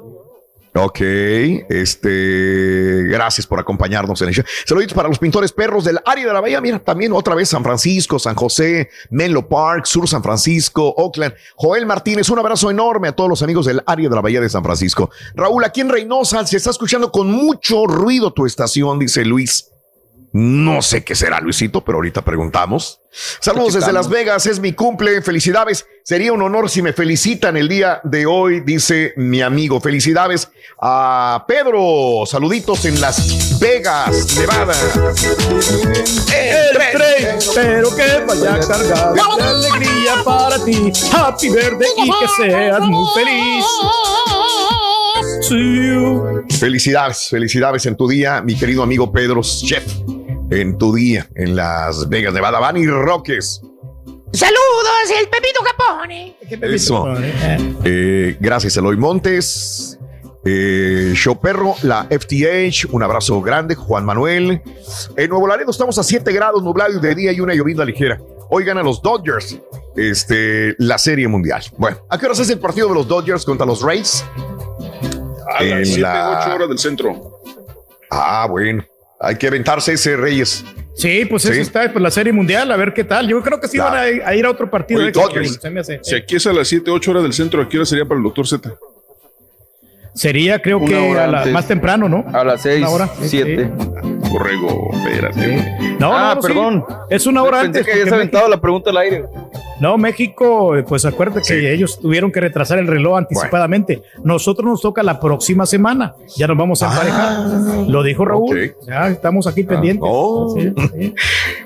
Ok, 0.75 1.01
este, 1.01 3.05
gracias 3.09 3.47
por 3.47 3.59
acompañarnos 3.59 4.21
en 4.23 4.29
el 4.29 4.35
show. 4.35 4.45
Saluditos 4.67 4.95
para 4.95 5.09
los 5.09 5.19
pintores 5.19 5.53
perros 5.53 5.85
del 5.85 5.99
área 6.05 6.27
de 6.27 6.33
la 6.33 6.41
bahía. 6.41 6.61
Mira, 6.61 6.79
también 6.79 7.13
otra 7.13 7.35
vez 7.35 7.49
San 7.49 7.65
Francisco, 7.65 8.19
San 8.19 8.35
José, 8.35 8.91
Menlo 9.11 9.49
Park, 9.49 9.87
Sur 9.87 10.09
San 10.09 10.23
Francisco, 10.23 10.95
Oakland. 10.97 11.35
Joel 11.57 11.87
Martínez, 11.87 12.29
un 12.31 12.39
abrazo 12.39 12.71
enorme 12.71 13.09
a 13.09 13.13
todos 13.13 13.31
los 13.31 13.43
amigos 13.43 13.67
del 13.67 13.83
área 13.87 14.09
de 14.09 14.15
la 14.15 14.21
bahía 14.21 14.41
de 14.41 14.49
San 14.49 14.63
Francisco. 14.63 15.11
Raúl, 15.35 15.65
aquí 15.65 15.81
en 15.81 15.89
Reynosa 15.89 16.47
se 16.47 16.59
está 16.59 16.71
escuchando 16.71 17.11
con 17.11 17.31
mucho 17.31 17.87
ruido 17.87 18.33
tu 18.33 18.47
estación, 18.47 18.99
dice 18.99 19.25
Luis. 19.25 19.71
No 20.32 20.82
sé 20.82 21.05
qué 21.05 21.15
será, 21.15 21.40
Luisito, 21.40 21.82
pero 21.84 21.97
ahorita 21.98 22.23
preguntamos. 22.23 23.00
Saludos 23.40 23.74
desde 23.74 23.92
Las 23.92 24.08
Vegas, 24.08 24.47
es 24.47 24.60
mi 24.60 24.74
cumple, 24.74 25.23
felicidades. 25.23 25.86
Sería 26.05 26.32
un 26.32 26.42
honor 26.42 26.68
si 26.68 26.82
me 26.82 26.92
felicitan 26.92 27.57
el 27.57 27.68
día 27.68 28.00
de 28.05 28.26
hoy, 28.26 28.60
dice 28.60 29.15
mi 29.16 29.40
amigo. 29.40 29.81
Felicidades 29.81 30.50
a 30.81 31.44
Pedro, 31.48 32.24
saluditos 32.26 32.84
en 32.84 33.00
Las 33.00 33.58
Vegas, 33.58 34.36
Nevada. 34.36 34.74
El 36.34 36.76
tren, 36.76 37.39
pero 37.55 37.97
que 37.97 38.24
vaya 38.26 38.60
cargado 38.60 39.36
de 39.36 39.42
alegría 39.42 40.23
para 40.24 40.62
ti. 40.62 40.92
Happy 41.12 41.48
birthday 41.48 41.89
y 41.97 42.10
que 42.10 42.28
seas 42.36 42.81
muy 42.82 43.08
feliz. 43.15 43.65
Felicidades, 46.58 47.28
felicidades 47.31 47.86
en 47.86 47.97
tu 47.97 48.07
día, 48.07 48.42
mi 48.42 48.55
querido 48.57 48.82
amigo 48.82 49.10
Pedro 49.10 49.40
Chef. 49.42 49.84
En 50.51 50.78
tu 50.78 50.94
día, 50.94 51.28
en 51.35 51.57
Las 51.57 52.09
Vegas, 52.09 52.33
Nevada. 52.33 52.59
Van 52.59 52.77
y 52.77 52.86
Roques. 52.86 53.60
Saludos, 54.33 55.10
el 55.20 55.28
Pepito 55.28 55.60
Capone. 55.65 56.36
Eso. 56.75 57.07
Eh, 57.85 58.36
gracias, 58.41 58.77
Eloy 58.77 58.97
Montes. 58.97 59.99
Eh, 60.44 61.12
Show 61.15 61.39
Perro, 61.41 61.75
la 61.83 62.07
FTH, 62.09 62.86
un 62.91 63.02
abrazo 63.02 63.41
grande, 63.43 63.75
Juan 63.75 64.05
Manuel. 64.05 64.62
En 65.17 65.31
Nuevo 65.31 65.47
Laredo 65.47 65.70
estamos 65.70 65.99
a 65.99 66.02
7 66.02 66.33
grados 66.33 66.62
nublado 66.62 66.99
de 66.99 67.15
día 67.15 67.33
y 67.33 67.41
una 67.41 67.55
llovizna 67.55 67.85
ligera. 67.85 68.18
Hoy 68.49 68.65
ganan 68.65 68.85
los 68.85 69.02
Dodgers 69.02 69.59
este, 69.97 70.75
la 70.78 70.97
Serie 70.97 71.28
Mundial. 71.28 71.62
Bueno, 71.77 71.99
¿a 72.09 72.18
qué 72.18 72.27
horas 72.27 72.39
es 72.39 72.49
el 72.51 72.59
partido 72.59 72.89
de 72.89 72.94
los 72.94 73.07
Dodgers 73.07 73.44
contra 73.44 73.67
los 73.67 73.83
Rays? 73.83 74.25
A 75.55 75.62
las 75.62 75.89
7, 75.89 76.02
8 76.02 76.55
horas 76.55 76.68
del 76.68 76.78
centro. 76.78 77.41
Ah, 78.10 78.47
bueno. 78.49 78.85
Hay 79.21 79.37
que 79.37 79.49
aventarse 79.49 79.93
ese 79.93 80.17
Reyes. 80.17 80.65
Sí, 80.95 81.25
pues 81.25 81.45
eso 81.45 81.61
está, 81.61 81.93
pues 81.93 82.03
la 82.03 82.11
Serie 82.11 82.33
Mundial, 82.33 82.71
a 82.73 82.77
ver 82.77 82.93
qué 82.93 83.05
tal. 83.05 83.29
Yo 83.29 83.41
creo 83.43 83.61
que 83.61 83.69
sí 83.69 83.79
van 83.79 83.97
a, 83.97 84.35
ir 84.35 84.45
a 84.45 84.51
otro 84.51 84.71
partido. 84.71 85.01
Oye, 85.01 85.13
Dodgers. 85.13 85.59
Se 85.61 85.71
me 85.71 85.81
hace. 85.81 86.01
Si 86.03 86.15
aquí 86.15 86.37
es 86.37 86.47
a 86.47 86.53
las 86.53 86.69
7, 86.69 86.91
8 86.91 87.11
horas 87.11 87.23
del 87.23 87.33
centro, 87.33 87.63
¿a 87.63 87.69
qué 87.69 87.79
hora 87.79 87.87
sería 87.87 88.05
para 88.05 88.19
el 88.19 88.25
doctor 88.25 88.47
Z? 88.47 88.75
Sería, 90.15 90.61
creo 90.61 90.85
que 90.85 90.97
a 91.17 91.27
la, 91.29 91.47
más 91.47 91.69
temprano, 91.69 92.09
¿no? 92.09 92.25
A 92.33 92.43
las 92.43 92.63
6, 92.63 92.85
7. 93.23 93.71
Corrego, 94.31 94.90
espérate. 94.92 95.97
No, 95.98 96.12
ah, 96.16 96.34
no, 96.34 96.40
perdón. 96.40 96.84
Es 97.10 97.26
una 97.26 97.42
hora 97.42 97.62
Pensé 97.62 97.78
antes. 97.81 97.86
que 97.86 97.92
habías 97.92 98.12
aventado 98.12 98.48
la 98.48 98.60
pregunta 98.60 98.90
al 98.90 98.98
aire. 98.98 99.24
No, 99.81 99.97
México, 99.97 100.74
pues 100.89 101.05
acuérdate 101.05 101.40
que 101.47 101.73
ellos 101.73 102.00
tuvieron 102.00 102.32
que 102.32 102.40
retrasar 102.40 102.78
el 102.78 102.86
reloj 102.89 103.16
anticipadamente. 103.18 104.02
Nosotros 104.24 104.68
nos 104.68 104.81
toca 104.81 105.02
la 105.05 105.20
próxima 105.20 105.66
semana. 105.66 106.15
Ya 106.36 106.47
nos 106.48 106.57
vamos 106.58 106.82
a 106.82 106.89
emparejar. 106.90 107.89
Lo 107.89 108.02
dijo 108.02 108.24
Raúl. 108.24 108.74
Ya 108.86 109.08
estamos 109.08 109.47
aquí 109.47 109.62
pendientes. 109.62 110.02
oh. 110.07 110.55
Sí, 110.58 110.73
sí. 110.98 111.15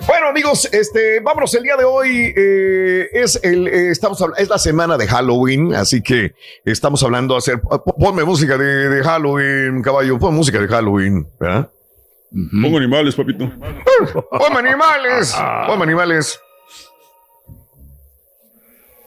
Bueno, 0.07 0.26
amigos, 0.28 0.68
este, 0.73 1.20
vámonos. 1.20 1.55
El 1.55 1.62
día 1.62 1.76
de 1.76 1.84
hoy 1.84 2.32
eh, 2.36 3.08
es 3.12 3.41
el, 3.42 3.66
eh, 3.66 3.89
estamos 3.91 4.23
es 4.36 4.49
la 4.49 4.58
semana 4.58 4.97
de 4.99 5.07
Halloween, 5.07 5.74
así 5.74 6.02
que 6.02 6.34
estamos 6.65 7.02
hablando 7.02 7.34
de 7.34 7.39
hacer. 7.39 7.60
po- 7.60 7.82
Ponme 7.82 8.24
música 8.24 8.57
de, 8.58 8.89
de 8.91 9.02
Halloween, 9.02 9.81
caballo. 9.82 10.18
Pon 10.18 10.34
música 10.34 10.58
de 10.60 10.68
Halloween, 10.68 11.26
¿verdad? 11.41 11.68
Pongo 12.62 12.78
animales, 12.78 13.15
papito. 13.15 13.51
Ponme 14.31 14.59
animales, 14.59 15.36
ponme 15.67 15.83
animales. 15.85 16.41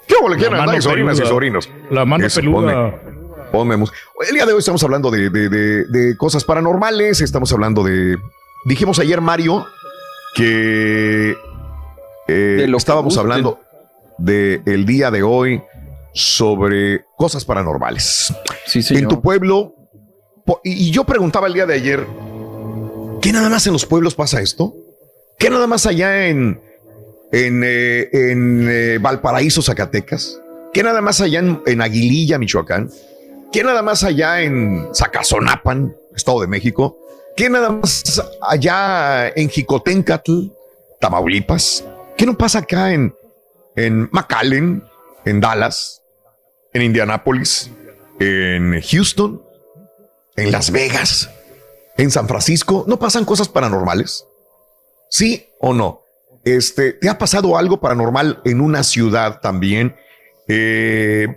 ¿Qué 0.07 0.15
le 0.29 0.35
quieren 0.37 0.59
andar, 0.59 0.81
sobrinas 0.81 1.19
y 1.19 1.25
sobrinos? 1.25 1.69
La 1.89 2.05
mano 2.05 2.25
Eso, 2.25 2.39
peluda. 2.39 3.01
ponme- 3.51 3.51
ponme 3.51 3.85
El 4.29 4.35
día 4.35 4.45
de 4.45 4.53
hoy 4.53 4.59
estamos 4.59 4.83
hablando 4.83 5.09
de, 5.09 5.29
de- 5.29 5.49
de- 5.49 5.85
de 5.85 6.17
cosas 6.17 6.43
paranormales, 6.43 7.21
estamos 7.21 7.51
hablando 7.53 7.83
de... 7.83 8.17
Dijimos 8.65 8.99
ayer, 8.99 9.19
Mario, 9.21 9.65
que 10.35 11.35
eh, 12.27 12.67
estábamos 12.77 13.17
hablando 13.17 13.59
de 14.19 14.61
el 14.65 14.85
día 14.85 15.09
de 15.11 15.23
hoy 15.23 15.61
sobre 16.13 17.05
cosas 17.17 17.43
paranormales. 17.45 18.33
En 18.91 19.07
tu 19.07 19.21
pueblo, 19.21 19.73
y 20.63 20.91
yo 20.91 21.03
preguntaba 21.03 21.47
el 21.47 21.53
día 21.53 21.65
de 21.65 21.73
ayer, 21.73 22.05
¿qué 23.25 23.31
nada 23.31 23.49
más 23.49 23.65
en 23.65 23.73
los 23.73 23.87
pueblos 23.87 24.13
pasa 24.13 24.39
esto? 24.39 24.75
¿Qué 25.39 25.49
nada 25.49 25.65
más 25.65 25.87
allá 25.87 26.27
en, 26.27 26.61
en, 27.31 27.63
eh, 27.65 28.07
en, 28.11 28.67
eh, 28.69 28.99
Valparaíso, 29.01 29.63
Zacatecas? 29.63 30.39
¿Qué 30.71 30.83
nada 30.83 31.01
más 31.01 31.21
allá 31.21 31.39
en, 31.39 31.81
Aguililla, 31.81 32.37
Michoacán? 32.37 32.91
¿Qué 33.51 33.63
nada 33.63 33.81
más 33.81 34.03
allá 34.03 34.41
en 34.41 34.89
Zacazonapan, 34.93 35.95
Estado 36.15 36.41
de 36.41 36.45
México? 36.45 36.99
¿Qué 37.35 37.49
nada 37.49 37.71
más 37.71 38.21
allá 38.47 39.29
en 39.29 39.49
Jicotencatl, 39.49 40.49
Tamaulipas? 41.01 41.83
¿Qué 42.15 42.27
no 42.27 42.37
pasa 42.37 42.59
acá 42.59 42.93
en, 42.93 43.15
en 43.75 44.07
McAllen, 44.11 44.83
en 45.25 45.41
Dallas, 45.41 46.03
en 46.73 46.83
Indianápolis, 46.83 47.71
en 48.19 48.79
Houston, 48.83 49.41
en 50.35 50.51
Las 50.51 50.69
Vegas, 50.69 51.31
en 51.97 52.11
San 52.11 52.27
Francisco? 52.27 52.85
¿No 52.87 52.99
pasan 52.99 53.25
cosas 53.25 53.49
paranormales? 53.49 54.25
¿Sí 55.09 55.47
o 55.59 55.73
no? 55.73 56.01
Este, 56.43 56.93
¿te 56.93 57.09
ha 57.09 57.17
pasado 57.17 57.57
algo 57.57 57.79
paranormal 57.79 58.41
en 58.45 58.61
una 58.61 58.83
ciudad 58.83 59.39
también? 59.41 59.95
Eh, 60.47 61.27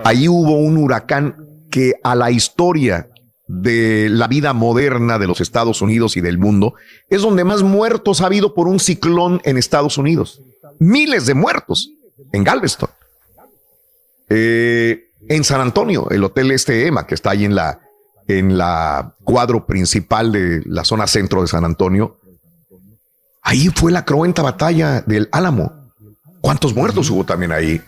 Ahí 0.03 0.27
hubo 0.27 0.57
un 0.59 0.75
huracán 0.77 1.37
que 1.71 1.93
a 2.03 2.15
la 2.15 2.31
historia 2.31 3.09
de 3.47 4.09
la 4.09 4.27
vida 4.27 4.51
moderna 4.53 5.19
de 5.19 5.27
los 5.27 5.39
Estados 5.39 5.81
Unidos 5.81 6.17
y 6.17 6.21
del 6.21 6.37
mundo 6.37 6.73
es 7.09 7.21
donde 7.21 7.43
más 7.45 7.61
muertos 7.63 8.19
ha 8.21 8.25
habido 8.25 8.53
por 8.53 8.67
un 8.67 8.79
ciclón 8.79 9.39
en 9.45 9.57
Estados 9.57 9.97
Unidos. 9.97 10.41
Miles 10.79 11.27
de 11.27 11.33
muertos 11.35 11.91
en 12.33 12.43
Galveston. 12.43 12.89
Eh, 14.29 15.04
en 15.27 15.43
San 15.43 15.61
Antonio, 15.61 16.09
el 16.09 16.23
hotel 16.23 16.51
este 16.51 16.87
EMA, 16.87 17.07
que 17.07 17.15
está 17.15 17.31
ahí 17.31 17.45
en 17.45 17.55
la, 17.55 17.79
en 18.27 18.57
la 18.57 19.15
cuadro 19.23 19.65
principal 19.65 20.31
de 20.31 20.61
la 20.65 20.83
zona 20.83 21.07
centro 21.07 21.41
de 21.41 21.47
San 21.47 21.65
Antonio, 21.65 22.17
ahí 23.41 23.69
fue 23.69 23.91
la 23.91 24.05
cruenta 24.05 24.41
batalla 24.41 25.01
del 25.01 25.29
Álamo. 25.31 25.91
¿Cuántos 26.41 26.75
muertos 26.75 27.09
hubo 27.09 27.23
también 27.23 27.51
ahí? 27.51 27.81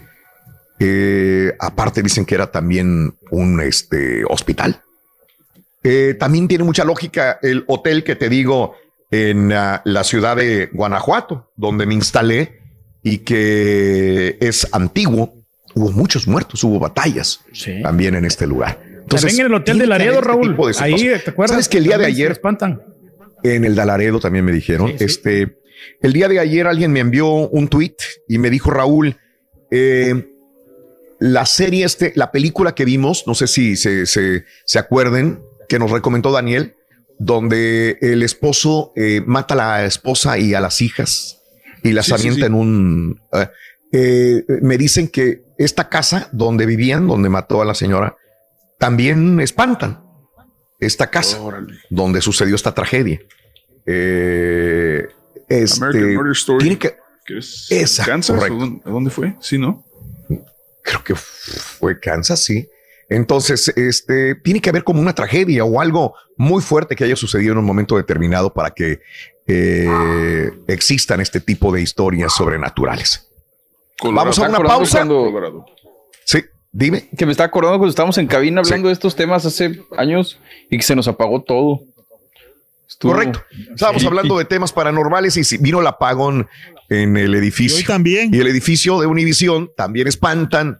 Eh, 0.80 1.54
aparte 1.60 2.04
dicen 2.04 2.26
que 2.26 2.36
era 2.36 2.52
también 2.52 3.16
un 3.32 3.62
este, 3.62 4.24
hospital. 4.26 4.82
Eh, 5.84 6.16
también 6.20 6.48
tiene 6.48 6.64
mucha 6.64 6.84
lógica 6.84 7.40
el 7.42 7.64
hotel 7.68 8.04
que 8.04 8.16
te 8.16 8.30
digo 8.30 8.76
en 9.10 9.54
ah, 9.54 9.82
la 9.86 10.04
ciudad 10.04 10.36
de 10.36 10.70
Guanajuato, 10.74 11.52
donde 11.56 11.86
me 11.86 11.94
instalé 11.94 12.62
y 13.04 13.20
que 13.20 14.38
es 14.42 14.68
antiguo. 14.72 15.37
Hubo 15.78 15.92
muchos 15.92 16.28
muertos, 16.28 16.64
hubo 16.64 16.80
batallas 16.80 17.40
también 17.84 18.16
en 18.16 18.26
este 18.26 18.48
lugar. 18.48 18.80
También 19.08 19.40
en 19.42 19.46
el 19.46 19.54
hotel 19.54 19.78
de 19.78 19.86
Laredo, 19.88 20.16
este 20.16 20.28
Raúl. 20.28 20.58
de 20.58 20.74
Ahí. 20.80 21.12
¿te 21.24 21.30
acuerdas? 21.30 21.52
¿Sabes 21.52 21.70
que 21.70 21.78
el 21.78 21.84
día 21.84 21.98
de 21.98 22.06
ayer 22.08 22.32
espantan. 22.32 22.82
en 23.44 23.64
el 23.64 23.76
Dalaredo 23.76 24.20
también 24.20 24.44
me 24.44 24.52
dijeron. 24.52 24.94
Este, 25.00 25.60
el 26.02 26.14
día 26.14 26.28
de 26.28 26.40
ayer 26.40 26.66
alguien 26.66 26.92
me 26.92 27.00
envió 27.00 27.28
un 27.30 27.68
tweet 27.68 27.96
y 28.28 28.40
me 28.40 28.50
dijo 28.50 28.72
Raúl, 28.72 29.18
eh, 29.72 30.28
la 31.20 31.46
serie 31.46 31.86
este, 31.86 32.12
la 32.16 32.32
película 32.32 32.74
que 32.74 32.86
vimos, 32.86 33.26
no 33.28 33.36
sé 33.36 33.48
si 33.48 33.76
se, 33.76 34.06
se, 34.08 34.46
se 34.66 34.80
acuerden, 34.80 35.42
que 35.70 35.78
nos 35.80 35.92
recomendó 35.92 36.32
Daniel, 36.32 36.76
donde 37.20 37.98
el 38.02 38.24
esposo 38.24 38.94
eh, 38.96 39.22
mata 39.26 39.54
a 39.54 39.58
la 39.58 39.86
esposa 39.86 40.38
y 40.40 40.54
a 40.54 40.60
las 40.60 40.82
hijas 40.82 41.38
y 41.84 41.92
las 41.92 42.06
Sí, 42.08 42.12
sí, 42.12 42.16
avienta 42.20 42.42
sí. 42.42 42.46
en 42.48 42.54
un. 42.54 43.22
eh, 43.34 43.48
eh, 43.92 44.44
me 44.62 44.78
dicen 44.78 45.08
que 45.08 45.44
esta 45.58 45.90
casa 45.90 46.30
donde 46.32 46.66
vivían, 46.66 47.08
donde 47.08 47.30
mató 47.30 47.62
a 47.62 47.66
la 47.66 47.74
señora, 47.74 48.16
también 48.80 49.40
espantan. 49.40 50.04
Esta 50.80 51.10
casa 51.10 51.40
donde 51.90 52.22
sucedió 52.22 52.56
esta 52.56 52.74
tragedia. 52.76 53.20
Eh, 53.86 55.08
este, 55.50 55.84
American 55.86 56.14
Murder 56.16 56.32
Story. 56.34 56.60
tiene 56.64 56.78
que- 56.80 56.96
¿Qué 57.26 57.40
es? 57.40 57.68
Esa, 57.70 58.06
¿Kansas? 58.06 58.36
¿O 58.36 58.40
correcto. 58.40 58.58
dónde, 58.60 58.82
a 58.86 58.90
dónde 58.90 59.10
fue? 59.10 59.36
Sí, 59.42 59.58
¿no? 59.58 59.84
creo 60.84 61.04
que 61.04 61.16
fue 61.16 62.00
Kansas, 62.00 62.42
sí. 62.42 62.70
Entonces, 63.10 63.68
este, 63.76 64.36
tiene 64.36 64.62
que 64.62 64.70
haber 64.70 64.86
como 64.86 65.02
una 65.02 65.14
tragedia 65.14 65.66
o 65.66 65.82
algo 65.82 66.14
muy 66.38 66.62
fuerte 66.62 66.96
que 66.96 67.04
haya 67.04 67.18
sucedido 67.18 67.52
en 67.52 67.58
un 67.58 67.66
momento 67.66 67.98
determinado 67.98 68.54
para 68.54 68.72
que 68.72 69.02
eh, 69.48 70.50
existan 70.68 71.20
este 71.20 71.42
tipo 71.42 71.74
de 71.74 71.82
historias 71.82 72.34
sobrenaturales. 72.34 73.27
Vamos 74.03 74.38
a 74.40 74.48
una 74.50 74.59
pausa. 74.59 75.00
cuando- 75.00 75.66
Sí, 76.26 76.40
dime. 76.72 77.09
Que 77.17 77.26
me 77.26 77.32
estaba 77.32 77.48
acordando 77.48 77.77
cuando 77.80 77.90
estábamos 77.90 78.17
en 78.17 78.27
cabina 78.27 78.61
hablando 78.61 78.88
de 78.90 78.93
estos 78.93 79.16
temas 79.16 79.45
hace 79.45 79.82
años 79.98 80.40
y 80.69 80.77
que 80.77 80.84
se 80.84 80.95
nos 80.95 81.08
apagó 81.08 81.42
todo. 81.42 81.82
Estuvo- 82.88 83.11
Correcto. 83.14 83.42
Estábamos 83.74 84.01
Sí. 84.01 84.08
hablando 84.08 84.38
de 84.38 84.45
temas 84.45 84.72
paranormales 84.72 85.38
y 85.53 85.58
vino 85.58 85.82
el 85.82 85.88
apagón 85.88 86.48
en 86.90 87.17
el 87.17 87.35
edificio. 87.35 87.77
Y 87.77 87.82
hoy 87.82 87.85
también. 87.85 88.34
Y 88.34 88.40
el 88.40 88.48
edificio 88.48 89.00
de 89.00 89.08
Univisión 89.08 89.72
también 89.76 90.08
espantan. 90.08 90.80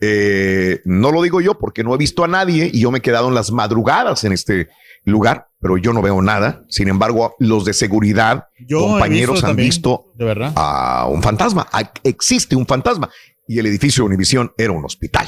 Eh, 0.00 0.80
no 0.84 1.10
lo 1.10 1.22
digo 1.22 1.40
yo 1.40 1.58
porque 1.58 1.82
no 1.82 1.94
he 1.94 1.96
visto 1.98 2.22
a 2.22 2.28
nadie 2.28 2.70
y 2.72 2.80
yo 2.80 2.90
me 2.90 2.98
he 2.98 3.02
quedado 3.02 3.28
en 3.28 3.34
las 3.34 3.50
madrugadas 3.50 4.24
en 4.24 4.32
este 4.32 4.68
lugar, 5.06 5.48
pero 5.60 5.78
yo 5.78 5.92
no 5.94 6.02
veo 6.02 6.20
nada. 6.20 6.62
Sin 6.68 6.88
embargo, 6.88 7.34
los 7.38 7.64
de 7.64 7.72
seguridad, 7.72 8.44
Yo 8.68 8.80
compañeros, 8.80 9.36
visto 9.36 9.46
han 9.46 9.50
también, 9.52 9.68
visto 9.68 10.04
De 10.16 10.24
verdad. 10.24 10.52
a 10.54 11.06
un 11.08 11.22
fantasma. 11.22 11.66
Hay- 11.72 11.86
existe 12.04 12.54
un 12.54 12.66
fantasma. 12.66 13.08
Y 13.48 13.58
el 13.58 13.66
edificio 13.66 14.02
de 14.02 14.08
Univisión 14.08 14.52
era 14.58 14.72
un 14.72 14.84
hospital 14.84 15.26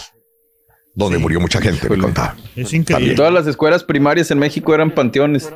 donde 0.94 1.18
murió 1.18 1.40
mucha 1.40 1.60
gente, 1.60 1.88
me 1.88 1.96
contaba. 1.96 2.36
Es 2.56 2.72
Y 2.74 2.82
todas 3.14 3.32
las 3.32 3.46
escuelas 3.46 3.84
primarias 3.84 4.30
en 4.32 4.38
México 4.40 4.74
eran 4.74 4.92
panteones. 4.92 5.48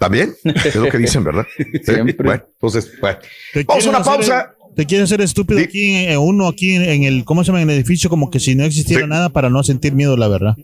¿También? 0.00 0.34
Es 0.44 0.74
lo 0.74 0.88
que 0.88 0.98
dicen, 0.98 1.22
¿verdad? 1.22 1.46
Sí, 1.56 1.92
Bueno, 2.18 2.42
entonces, 2.52 2.90
bueno. 3.00 3.18
Vamos 3.66 3.86
a 3.86 3.90
una 3.90 4.02
pausa. 4.02 4.54
Te 4.74 4.86
quieren 4.86 5.04
hacer 5.04 5.20
estúpido 5.20 5.60
aquí, 5.60 5.92
en, 5.94 6.18
uno 6.18 6.48
aquí 6.48 6.74
en, 6.74 6.82
en 6.82 7.02
el, 7.04 7.24
¿cómo 7.24 7.42
se 7.44 7.48
llama? 7.48 7.60
En 7.62 7.68
el 7.70 7.76
edificio, 7.76 8.08
como 8.08 8.30
que 8.30 8.40
si 8.40 8.54
no 8.54 8.64
existiera 8.64 9.06
nada 9.06 9.28
para 9.28 9.50
no 9.50 9.62
sentir 9.62 9.94
miedo, 9.94 10.16
la 10.16 10.28
verdad. 10.28 10.54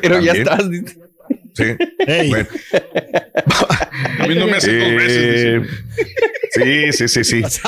Pero 0.00 0.20
ya 0.20 0.32
estás. 0.32 0.64
Sí. 1.56 1.64
Ey. 2.06 2.28
Bueno. 2.28 2.46
A 4.20 4.26
mí 4.26 4.34
no 4.34 4.46
me 4.46 4.56
hace 4.58 4.78
dos 4.78 4.88
Eh, 5.08 5.62
Sí, 6.52 6.92
sí, 6.92 7.08
sí, 7.08 7.24
sí. 7.24 7.42
Sí, 7.44 7.60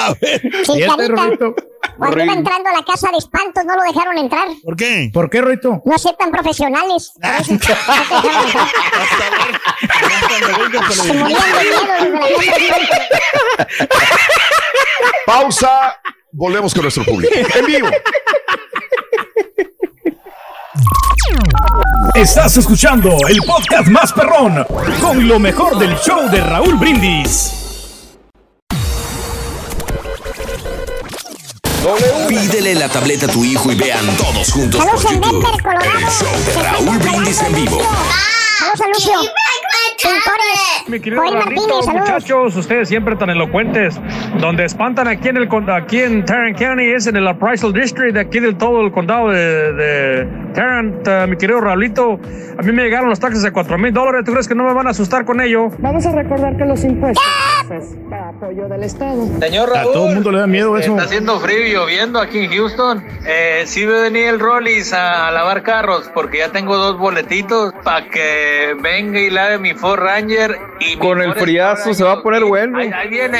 Carita. 0.96 1.52
Cuando 1.96 2.22
iba 2.24 2.32
entrando 2.34 2.68
a 2.68 2.72
la 2.72 2.84
casa 2.84 3.10
de 3.10 3.16
espantos 3.18 3.64
no 3.64 3.76
lo 3.76 3.82
dejaron 3.82 4.18
entrar. 4.18 4.46
¿Por 4.62 4.76
qué? 4.76 5.10
¿Por 5.12 5.30
qué, 5.30 5.40
Roito? 5.40 5.82
No 5.84 5.94
aceptan 5.94 6.30
profesionales. 6.30 7.12
No. 7.20 7.28
Se 10.92 11.12
morían 11.14 11.52
de 11.52 11.64
miedo 11.64 11.80
la. 13.58 13.88
Pausa. 15.26 16.00
Volvemos 16.32 16.74
con 16.74 16.82
nuestro 16.82 17.04
público. 17.04 17.32
En 17.54 17.66
vivo. 17.66 17.88
Estás 22.14 22.56
escuchando 22.56 23.16
el 23.28 23.38
podcast 23.46 23.88
más 23.88 24.12
perrón 24.12 24.64
con 25.00 25.26
lo 25.26 25.38
mejor 25.38 25.78
del 25.78 25.96
show 25.98 26.28
de 26.30 26.40
Raúl 26.40 26.74
Brindis. 26.76 27.54
Pídele 32.28 32.74
la 32.74 32.88
tableta 32.88 33.26
a 33.26 33.28
tu 33.28 33.44
hijo 33.44 33.72
y 33.72 33.76
vean 33.76 34.06
todos 34.16 34.50
juntos 34.52 34.84
por 34.84 35.00
Saludos 35.00 35.12
en 35.12 35.22
YouTube. 35.22 35.44
El 35.82 36.04
show 36.10 36.54
de 36.54 36.62
Raúl 36.62 36.98
Brindis 36.98 37.42
en 37.42 37.54
vivo. 37.54 37.78
Saludos 38.58 38.80
a 38.80 38.88
Lucio. 38.88 39.12
Mi 40.88 41.00
querido 41.00 41.22
saludos. 41.22 41.86
muchachos, 41.88 42.56
ustedes 42.56 42.88
siempre 42.88 43.14
tan 43.14 43.30
elocuentes. 43.30 44.00
Donde 44.40 44.64
espantan 44.64 45.06
aquí 45.06 45.28
en 45.28 45.36
el 45.36 45.48
aquí 45.70 46.00
en 46.00 46.24
Tarrant 46.24 46.58
County 46.58 46.84
es 46.84 47.06
en 47.06 47.16
el 47.16 47.28
Appraisal 47.28 47.72
District, 47.72 48.14
de 48.14 48.20
aquí 48.20 48.40
del 48.40 48.56
todo 48.56 48.80
el 48.80 48.90
condado 48.90 49.28
de, 49.28 49.72
de 49.74 50.28
Tarrant, 50.54 51.06
eh, 51.06 51.26
mi 51.28 51.36
querido 51.36 51.60
Raulito. 51.60 52.18
A 52.58 52.62
mí 52.62 52.72
me 52.72 52.82
llegaron 52.82 53.08
los 53.08 53.20
taxes 53.20 53.42
de 53.42 53.52
4 53.52 53.78
mil 53.78 53.92
dólares. 53.92 54.22
¿Tú 54.24 54.32
crees 54.32 54.48
que 54.48 54.54
no 54.54 54.64
me 54.64 54.72
van 54.72 54.86
a 54.86 54.90
asustar 54.90 55.24
con 55.24 55.40
ello? 55.40 55.68
Vamos 55.78 56.04
a 56.06 56.12
recordar 56.12 56.56
que 56.56 56.64
los 56.64 56.82
impuestos 56.84 57.24
es 57.70 57.96
para 58.08 58.30
apoyo 58.30 58.68
del 58.68 58.82
Estado. 58.82 59.26
Señor 59.40 59.76
A 59.76 59.82
todo 59.82 60.08
el 60.08 60.14
mundo 60.14 60.32
le 60.32 60.38
da 60.38 60.46
miedo 60.46 60.76
eso. 60.76 60.92
Está 60.92 61.04
haciendo 61.04 61.38
frío 61.38 61.66
y 61.66 61.72
lloviendo 61.72 62.20
aquí 62.20 62.38
en 62.38 62.50
Houston. 62.50 63.04
Eh, 63.26 63.64
sí 63.66 63.84
voy 63.84 63.96
a 63.96 64.00
venir 64.02 64.28
el 64.28 64.40
Rollis 64.40 64.92
a 64.92 65.30
lavar 65.30 65.62
carros 65.62 66.10
porque 66.14 66.38
ya 66.38 66.50
tengo 66.50 66.76
dos 66.76 66.98
boletitos 66.98 67.74
para 67.84 68.08
que 68.08 68.47
venga 68.82 69.18
y 69.20 69.30
lave 69.30 69.58
mi 69.58 69.74
Ford 69.74 70.00
Ranger. 70.00 70.56
Y 70.80 70.96
Con 70.96 71.20
el 71.22 71.34
friazo 71.34 71.92
se 71.94 72.04
va 72.04 72.12
a 72.12 72.22
poner 72.22 72.44
bueno. 72.44 72.78
Ahí, 72.78 72.90
ahí 72.94 73.08
viene 73.08 73.38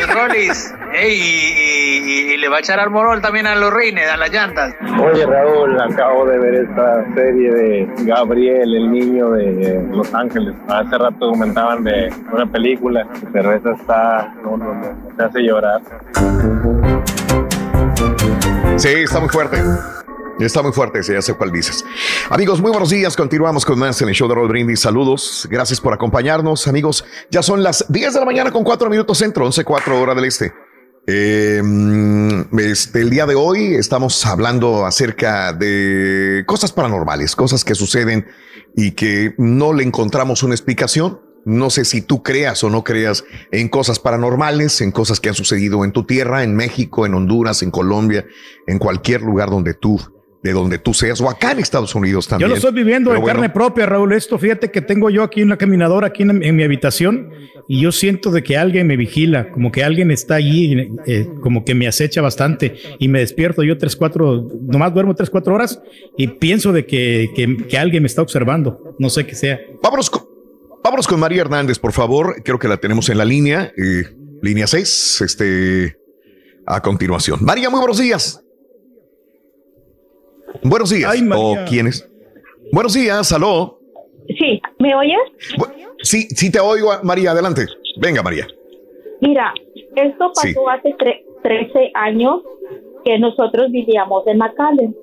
el 0.00 0.08
Rollis. 0.08 0.74
Y, 1.02 1.06
y- 1.06 2.32
y 2.32 2.36
le 2.38 2.48
va 2.48 2.56
a 2.58 2.60
echar 2.60 2.78
al 2.80 2.90
morol 2.90 3.20
también 3.20 3.46
a 3.46 3.54
los 3.54 3.72
rines, 3.72 4.08
a 4.08 4.16
las 4.16 4.30
llantas. 4.30 4.74
Oye 5.02 5.26
Raúl, 5.26 5.78
acabo 5.80 6.24
de 6.26 6.38
ver 6.38 6.54
esta 6.54 7.04
serie 7.14 7.50
de 7.52 7.88
Gabriel, 8.04 8.74
el 8.74 8.90
niño 8.92 9.30
de 9.30 9.82
Los 9.90 10.12
Ángeles. 10.14 10.54
Hace 10.68 10.96
rato 10.98 11.30
comentaban 11.30 11.84
de 11.84 12.12
una 12.32 12.46
película, 12.46 13.06
pero 13.32 13.52
esa 13.54 13.72
está, 13.72 14.34
no, 14.42 14.56
no, 14.56 14.74
no, 14.74 14.96
me 15.16 15.24
hace 15.24 15.40
llorar. 15.40 15.80
Sí, 18.76 18.88
está 18.88 19.20
muy 19.20 19.28
fuerte. 19.28 19.58
Está 20.38 20.62
muy 20.62 20.72
fuerte, 20.72 21.02
sí, 21.02 21.12
ya 21.12 21.20
sé 21.20 21.34
cuál 21.34 21.50
dices. 21.50 21.84
Amigos, 22.30 22.60
muy 22.60 22.70
buenos 22.70 22.90
días. 22.90 23.16
Continuamos 23.16 23.64
con 23.64 23.78
más 23.78 24.00
en 24.02 24.08
el 24.08 24.14
show 24.14 24.28
de 24.28 24.36
Roll 24.36 24.48
Brindis. 24.48 24.80
Saludos. 24.80 25.48
Gracias 25.50 25.80
por 25.80 25.92
acompañarnos, 25.92 26.68
amigos. 26.68 27.04
Ya 27.28 27.42
son 27.42 27.64
las 27.64 27.84
10 27.88 28.14
de 28.14 28.20
la 28.20 28.26
mañana 28.26 28.52
con 28.52 28.62
4 28.62 28.88
minutos 28.88 29.18
centro, 29.18 29.44
11, 29.46 29.64
4 29.64 30.00
hora 30.00 30.14
del 30.14 30.26
este. 30.26 30.52
Mm, 31.08 32.58
este, 32.58 33.00
el 33.00 33.10
día 33.10 33.26
de 33.26 33.34
hoy 33.34 33.74
estamos 33.74 34.24
hablando 34.26 34.86
acerca 34.86 35.52
de 35.52 36.44
cosas 36.46 36.70
paranormales, 36.70 37.34
cosas 37.34 37.64
que 37.64 37.74
suceden 37.74 38.26
y 38.76 38.92
que 38.92 39.34
no 39.38 39.72
le 39.72 39.82
encontramos 39.82 40.44
una 40.44 40.54
explicación. 40.54 41.20
No 41.46 41.70
sé 41.70 41.84
si 41.84 42.02
tú 42.02 42.22
creas 42.22 42.62
o 42.62 42.70
no 42.70 42.84
creas 42.84 43.24
en 43.50 43.68
cosas 43.68 43.98
paranormales, 43.98 44.82
en 44.82 44.92
cosas 44.92 45.18
que 45.18 45.30
han 45.30 45.34
sucedido 45.34 45.84
en 45.84 45.92
tu 45.92 46.04
tierra, 46.04 46.44
en 46.44 46.54
México, 46.54 47.06
en 47.06 47.14
Honduras, 47.14 47.62
en 47.62 47.72
Colombia, 47.72 48.24
en 48.66 48.78
cualquier 48.78 49.22
lugar 49.22 49.50
donde 49.50 49.72
tú, 49.74 49.98
de 50.42 50.52
donde 50.52 50.78
tú 50.78 50.94
seas, 50.94 51.20
o 51.20 51.28
acá 51.28 51.50
en 51.52 51.58
Estados 51.58 51.94
Unidos 51.96 52.28
también. 52.28 52.48
Yo 52.48 52.50
lo 52.54 52.56
estoy 52.56 52.72
viviendo 52.72 53.12
en 53.12 53.20
bueno, 53.20 53.40
carne 53.40 53.50
propia, 53.52 53.86
Raúl. 53.86 54.12
Esto, 54.12 54.38
fíjate 54.38 54.70
que 54.70 54.80
tengo 54.80 55.10
yo 55.10 55.24
aquí 55.24 55.42
una 55.42 55.56
caminadora 55.56 56.06
aquí 56.06 56.22
en, 56.22 56.42
en 56.44 56.54
mi 56.54 56.62
habitación 56.62 57.30
y 57.66 57.80
yo 57.80 57.90
siento 57.90 58.30
de 58.30 58.42
que 58.44 58.56
alguien 58.56 58.86
me 58.86 58.96
vigila, 58.96 59.50
como 59.50 59.72
que 59.72 59.82
alguien 59.82 60.10
está 60.12 60.36
allí, 60.36 60.90
eh, 61.06 61.28
como 61.42 61.64
que 61.64 61.74
me 61.74 61.88
acecha 61.88 62.22
bastante 62.22 62.76
y 63.00 63.08
me 63.08 63.18
despierto 63.18 63.62
yo 63.64 63.76
tres, 63.78 63.96
cuatro, 63.96 64.46
nomás 64.62 64.94
duermo 64.94 65.14
tres, 65.14 65.28
cuatro 65.28 65.54
horas 65.54 65.80
y 66.16 66.28
pienso 66.28 66.72
de 66.72 66.86
que, 66.86 67.30
que- 67.34 67.56
que 67.68 67.76
alguien 67.78 68.04
me 68.04 68.06
está 68.06 68.22
observando. 68.22 68.94
No 69.00 69.10
sé 69.10 69.26
qué 69.26 69.34
sea. 69.34 69.58
Vámonos 69.82 70.08
con, 70.08 70.22
vámonos 70.84 71.08
con 71.08 71.18
María 71.18 71.40
Hernández, 71.42 71.78
por 71.80 71.92
favor. 71.92 72.36
Creo 72.44 72.60
que 72.60 72.68
la 72.68 72.76
tenemos 72.76 73.08
en 73.08 73.18
la 73.18 73.24
línea, 73.24 73.72
eh, 73.76 74.04
línea 74.40 74.68
6, 74.68 75.20
este, 75.22 75.96
a 76.64 76.80
continuación. 76.80 77.40
María, 77.42 77.68
muy 77.70 77.80
buenos 77.80 77.98
días. 77.98 78.40
Buenos 80.62 80.90
días. 80.90 81.14
¿O 81.34 81.56
quién 81.68 81.86
es? 81.86 82.08
Buenos 82.72 82.94
días, 82.94 83.32
aló. 83.32 83.78
Sí, 84.28 84.60
¿me 84.78 84.94
oyes? 84.94 85.18
Bu- 85.56 85.72
Sí, 86.00 86.28
sí 86.28 86.52
te 86.52 86.60
oigo, 86.60 86.90
María, 87.02 87.32
adelante. 87.32 87.66
Venga, 88.00 88.22
María. 88.22 88.46
Mira, 89.20 89.52
esto 89.96 90.30
pasó 90.32 90.46
Sí. 90.48 90.54
hace 90.70 90.94
tre- 90.96 91.24
13 91.42 91.90
años 91.94 92.42
que 93.04 93.18
nosotros 93.18 93.70
vivíamos 93.72 94.24
en 94.28 94.38
McAllen. 94.38 94.94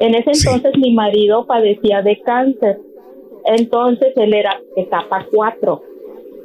En 0.00 0.14
ese 0.14 0.30
entonces 0.32 0.72
mi 0.78 0.92
marido 0.92 1.46
padecía 1.46 2.02
de 2.02 2.20
cáncer. 2.22 2.78
Entonces 3.44 4.12
él 4.16 4.34
era 4.34 4.58
etapa 4.76 5.26
4. 5.32 5.82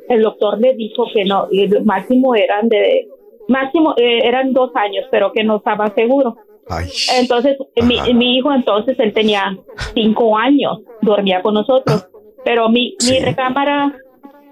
El 0.10 0.22
doctor 0.22 0.60
le 0.60 0.76
dijo 0.76 1.06
que 1.14 1.26
no, 1.26 1.48
y 1.50 1.64
el 1.64 1.84
máximo 1.84 2.36
eran 2.36 2.70
de 2.70 3.08
máximo 3.48 3.94
eh, 3.98 4.20
eran 4.24 4.54
dos 4.54 4.72
años, 4.76 5.06
pero 5.10 5.32
que 5.34 5.44
no 5.44 5.58
estaba 5.58 5.94
seguro. 5.96 6.36
Entonces 7.20 7.58
mi, 7.84 8.14
mi 8.14 8.38
hijo 8.38 8.52
entonces 8.52 8.98
él 9.00 9.14
tenía 9.14 9.56
cinco 9.94 10.38
años, 10.38 10.80
dormía 11.02 11.42
con 11.42 11.54
nosotros, 11.54 12.08
pero 12.44 12.70
mi, 12.70 12.96
mi 13.08 13.20
recámara 13.20 13.94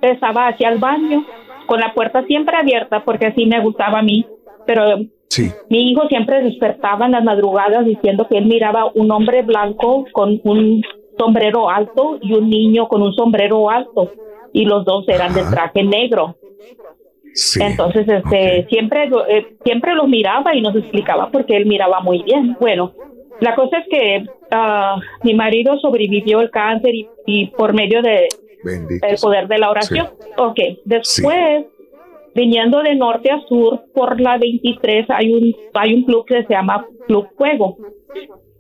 estaba 0.02 0.48
hacia 0.50 0.70
el 0.70 0.80
baño 0.80 1.26
con 1.66 1.80
la 1.80 1.94
puerta 1.94 2.24
siempre 2.26 2.58
abierta 2.58 3.04
porque 3.04 3.28
así 3.28 3.46
me 3.46 3.62
gustaba 3.62 4.00
a 4.00 4.04
mí, 4.04 4.26
pero 4.66 4.98
mi 5.70 5.92
hijo 5.92 6.08
siempre 6.08 6.44
despertaba 6.44 7.06
en 7.06 7.14
las 7.14 7.24
madrugadas 7.24 7.86
diciendo 7.86 8.28
que 8.30 8.38
él 8.38 8.46
miraba 8.46 8.92
un 8.94 9.12
hombre 9.12 9.42
blanco 9.42 10.06
con 10.12 10.40
un 10.44 10.84
sombrero 11.18 11.70
alto 11.70 12.18
y 12.22 12.34
un 12.34 12.50
niño 12.50 12.88
con 12.88 13.02
un 13.02 13.14
sombrero 13.14 13.70
alto 13.70 14.12
y 14.52 14.66
los 14.66 14.86
dos 14.86 15.08
eran 15.08 15.34
de 15.34 15.44
traje 15.44 15.84
negro. 15.84 16.36
Entonces, 17.60 18.08
este, 18.08 18.68
siempre, 18.70 19.10
eh, 19.30 19.56
siempre 19.64 19.96
los 19.96 20.08
miraba 20.08 20.56
y 20.56 20.62
nos 20.62 20.76
explicaba 20.76 21.30
porque 21.32 21.56
él 21.56 21.66
miraba 21.66 22.00
muy 22.00 22.24
bien. 22.24 22.56
Bueno, 22.60 22.94
la 23.40 23.56
cosa 23.56 23.80
es 23.80 23.88
que 23.90 24.26
ah, 24.52 25.00
mi 25.24 25.34
marido 25.34 25.78
sobrevivió 25.80 26.42
el 26.42 26.52
cáncer 26.52 26.94
y, 26.94 27.08
y 27.26 27.48
por 27.48 27.74
medio 27.74 28.02
de 28.02 28.28
el 28.66 29.18
poder 29.22 29.48
de 29.48 29.58
la 29.58 29.70
oración. 29.70 30.08
Ok, 30.38 30.60
después, 30.86 31.66
viniendo 32.34 32.82
de 32.82 32.96
norte 32.96 33.32
a 33.32 33.40
sur 33.48 33.84
por 33.94 34.20
la 34.20 34.38
23, 34.38 35.10
hay 35.10 35.34
un, 35.34 35.56
hay 35.74 35.94
un 35.94 36.04
club 36.04 36.26
que 36.26 36.44
se 36.44 36.54
llama 36.54 36.86
Club 37.08 37.28
Fuego. 37.38 37.78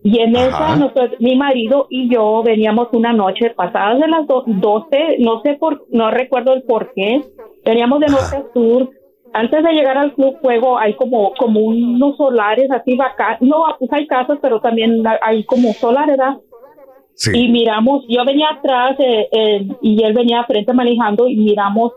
Y 0.03 0.19
en 0.19 0.35
esa, 0.35 0.75
nosotros, 0.75 1.11
mi 1.19 1.35
marido 1.38 1.88
y 1.90 2.14
yo 2.14 2.43
veníamos 2.43 2.90
una 2.91 3.14
noche 3.14 3.51
pasadas 3.51 3.99
de 3.99 4.07
las 4.07 4.27
do 4.27 4.43
12, 4.45 5.17
no 5.19 5.41
sé 5.41 5.53
por, 5.53 5.85
no 5.91 6.11
recuerdo 6.11 6.53
el 6.53 6.64
por 6.64 6.91
qué, 6.93 7.22
veníamos 7.64 8.01
de 8.01 8.07
norte 8.07 8.35
a 8.35 8.53
sur. 8.53 8.90
Antes 9.32 9.64
de 9.64 9.72
llegar 9.72 9.98
al 9.98 10.14
Club 10.14 10.38
Fuego 10.41 10.77
hay 10.77 10.93
como, 10.95 11.33
como 11.35 11.61
unos 11.61 12.17
solares 12.17 12.69
así 12.69 12.95
vaca, 12.98 13.38
no, 13.40 13.64
pues 13.80 13.91
hay 13.93 14.06
casas, 14.06 14.38
pero 14.41 14.59
también 14.59 15.03
hay 15.22 15.43
como 15.45 15.72
solares, 15.73 16.17
¿verdad? 16.17 16.38
Y 17.33 17.48
miramos, 17.48 18.03
yo 18.09 18.25
venía 18.25 18.49
atrás 18.49 18.95
eh, 18.99 19.27
eh, 19.32 19.67
y 19.82 20.03
él 20.03 20.14
venía 20.14 20.43
frente 20.43 20.73
manejando 20.73 21.27
y 21.27 21.38
miramos 21.38 21.93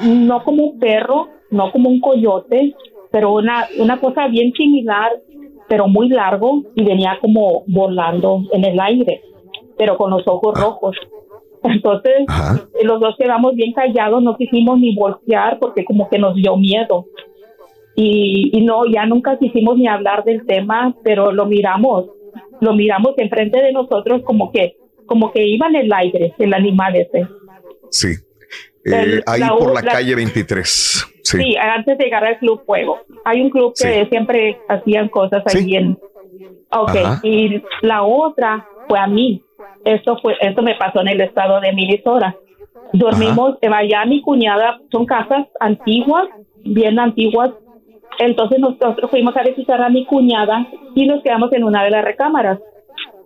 no 0.00 0.42
como 0.44 0.64
un 0.64 0.78
perro, 0.78 1.28
no 1.50 1.70
como 1.70 1.90
un 1.90 2.00
coyote, 2.00 2.74
pero 3.10 3.34
una, 3.34 3.66
una 3.78 4.00
cosa 4.00 4.28
bien 4.28 4.52
similar, 4.52 5.12
pero 5.68 5.86
muy 5.88 6.08
largo 6.08 6.62
y 6.74 6.82
venía 6.84 7.18
como 7.20 7.64
volando 7.66 8.42
en 8.52 8.64
el 8.64 8.80
aire, 8.80 9.22
pero 9.76 9.96
con 9.96 10.10
los 10.10 10.22
ojos 10.26 10.54
Ah. 10.56 10.60
rojos. 10.62 10.96
Entonces, 11.64 12.12
los 12.84 13.00
dos 13.00 13.16
quedamos 13.18 13.54
bien 13.54 13.72
callados, 13.72 14.22
no 14.22 14.36
quisimos 14.36 14.78
ni 14.78 14.94
voltear 14.94 15.58
porque 15.58 15.84
como 15.84 16.08
que 16.08 16.18
nos 16.18 16.34
dio 16.36 16.56
miedo. 16.56 17.06
Y, 17.96 18.56
y 18.56 18.62
no, 18.64 18.82
ya 18.86 19.06
nunca 19.06 19.38
quisimos 19.38 19.76
ni 19.76 19.88
hablar 19.88 20.22
del 20.24 20.46
tema, 20.46 20.94
pero 21.02 21.32
lo 21.32 21.46
miramos, 21.46 22.06
lo 22.60 22.74
miramos 22.74 23.14
enfrente 23.16 23.60
de 23.60 23.72
nosotros 23.72 24.22
como 24.24 24.52
que, 24.52 24.76
como 25.06 25.32
que 25.32 25.44
iba 25.46 25.66
en 25.66 25.74
el 25.76 25.92
aire 25.92 26.32
el 26.38 26.54
animal 26.54 26.94
ese. 26.94 27.26
Sí. 27.90 28.08
Eh, 28.84 29.20
ahí 29.26 29.40
la 29.40 29.56
por 29.56 29.74
la, 29.74 29.82
la- 29.82 29.90
calle 29.92 30.14
23. 30.14 31.07
Sí. 31.22 31.38
Sí, 31.38 31.56
antes 31.56 31.98
de 31.98 32.04
llegar 32.04 32.24
al 32.24 32.38
Club 32.38 32.62
Fuego. 32.64 33.00
Hay 33.24 33.42
un 33.42 33.50
club 33.50 33.74
que 33.80 34.06
siempre 34.06 34.58
hacían 34.68 35.08
cosas 35.08 35.42
ahí 35.54 35.76
en... 35.76 35.98
Ok, 36.70 36.96
Ajá. 36.96 37.20
y 37.22 37.62
la 37.82 38.02
otra 38.02 38.66
fue 38.88 38.98
a 38.98 39.06
mí. 39.06 39.42
Esto 39.84 40.18
fue, 40.20 40.36
esto 40.40 40.62
me 40.62 40.74
pasó 40.74 41.00
en 41.00 41.08
el 41.08 41.20
estado 41.20 41.60
de 41.60 41.72
Minnesota. 41.72 42.36
Dormimos 42.92 43.56
en 43.60 43.72
allá 43.72 44.04
mi 44.06 44.20
cuñada, 44.22 44.78
son 44.90 45.06
casas 45.06 45.46
antiguas, 45.60 46.28
bien 46.64 46.98
antiguas. 46.98 47.50
Entonces 48.18 48.58
nosotros 48.58 49.10
fuimos 49.10 49.36
a 49.36 49.42
visitar 49.42 49.80
a 49.80 49.88
mi 49.88 50.04
cuñada 50.06 50.66
y 50.94 51.06
nos 51.06 51.22
quedamos 51.22 51.52
en 51.52 51.64
una 51.64 51.84
de 51.84 51.90
las 51.90 52.04
recámaras. 52.04 52.58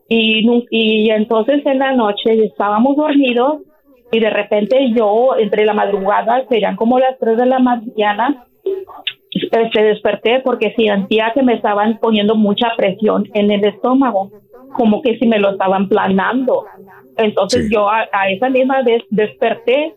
Y, 0.09 0.47
y 0.71 1.11
entonces 1.11 1.65
en 1.65 1.79
la 1.79 1.93
noche 1.93 2.45
estábamos 2.45 2.97
dormidos 2.97 3.63
y 4.13 4.21
de 4.21 4.31
repente 4.31 4.93
yo, 4.95 5.37
entre 5.39 5.65
la 5.65 5.73
madrugada, 5.73 6.45
serían 6.49 6.77
como 6.77 6.99
las 6.99 7.19
3 7.19 7.39
de 7.39 7.47
la 7.47 7.59
mañana, 7.59 8.45
este, 9.51 9.83
desperté 9.83 10.41
porque 10.45 10.75
sentía 10.77 11.33
que 11.35 11.43
me 11.43 11.55
estaban 11.55 11.99
poniendo 11.99 12.35
mucha 12.35 12.69
presión 12.77 13.29
en 13.33 13.51
el 13.51 13.65
estómago, 13.65 14.31
como 14.75 15.01
que 15.01 15.19
si 15.19 15.27
me 15.27 15.39
lo 15.39 15.53
estaban 15.53 15.89
planando. 15.89 16.67
Entonces 17.17 17.71
yo 17.71 17.89
a, 17.89 18.07
a 18.13 18.31
esa 18.31 18.51
misma 18.51 18.83
vez 18.83 19.03
desperté, 19.09 19.95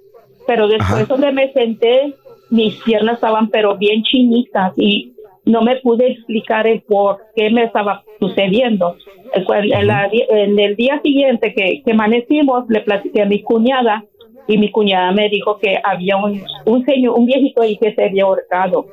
pero 0.47 0.69
después 0.69 1.07
donde 1.09 1.33
me 1.33 1.51
senté, 1.51 2.13
mis 2.49 2.81
piernas 2.83 3.15
estaban 3.15 3.49
pero 3.49 3.75
bien 3.75 4.01
chinitas 4.03 4.71
y 4.77 5.14
no 5.45 5.61
me 5.61 5.77
pude 5.77 6.11
explicar 6.11 6.67
el 6.67 6.81
por 6.81 7.19
qué 7.35 7.49
me 7.49 7.63
estaba 7.63 8.03
sucediendo. 8.19 8.95
En, 9.33 9.87
la- 9.87 10.09
en 10.11 10.59
el 10.59 10.75
día 10.75 10.99
siguiente 11.03 11.53
que, 11.53 11.81
que 11.83 11.91
amanecimos, 11.91 12.65
le 12.69 12.81
platiqué 12.81 13.21
a 13.23 13.25
mi 13.25 13.41
cuñada 13.41 14.03
y 14.47 14.57
mi 14.57 14.69
cuñada 14.71 15.11
me 15.11 15.27
dijo 15.29 15.57
que 15.59 15.77
había 15.83 16.17
un, 16.17 16.41
un 16.65 16.85
señor, 16.85 17.17
un 17.19 17.25
viejito 17.25 17.61
ahí 17.61 17.77
que 17.77 17.93
se 17.93 18.05
había 18.05 18.23
ahorcado. 18.23 18.85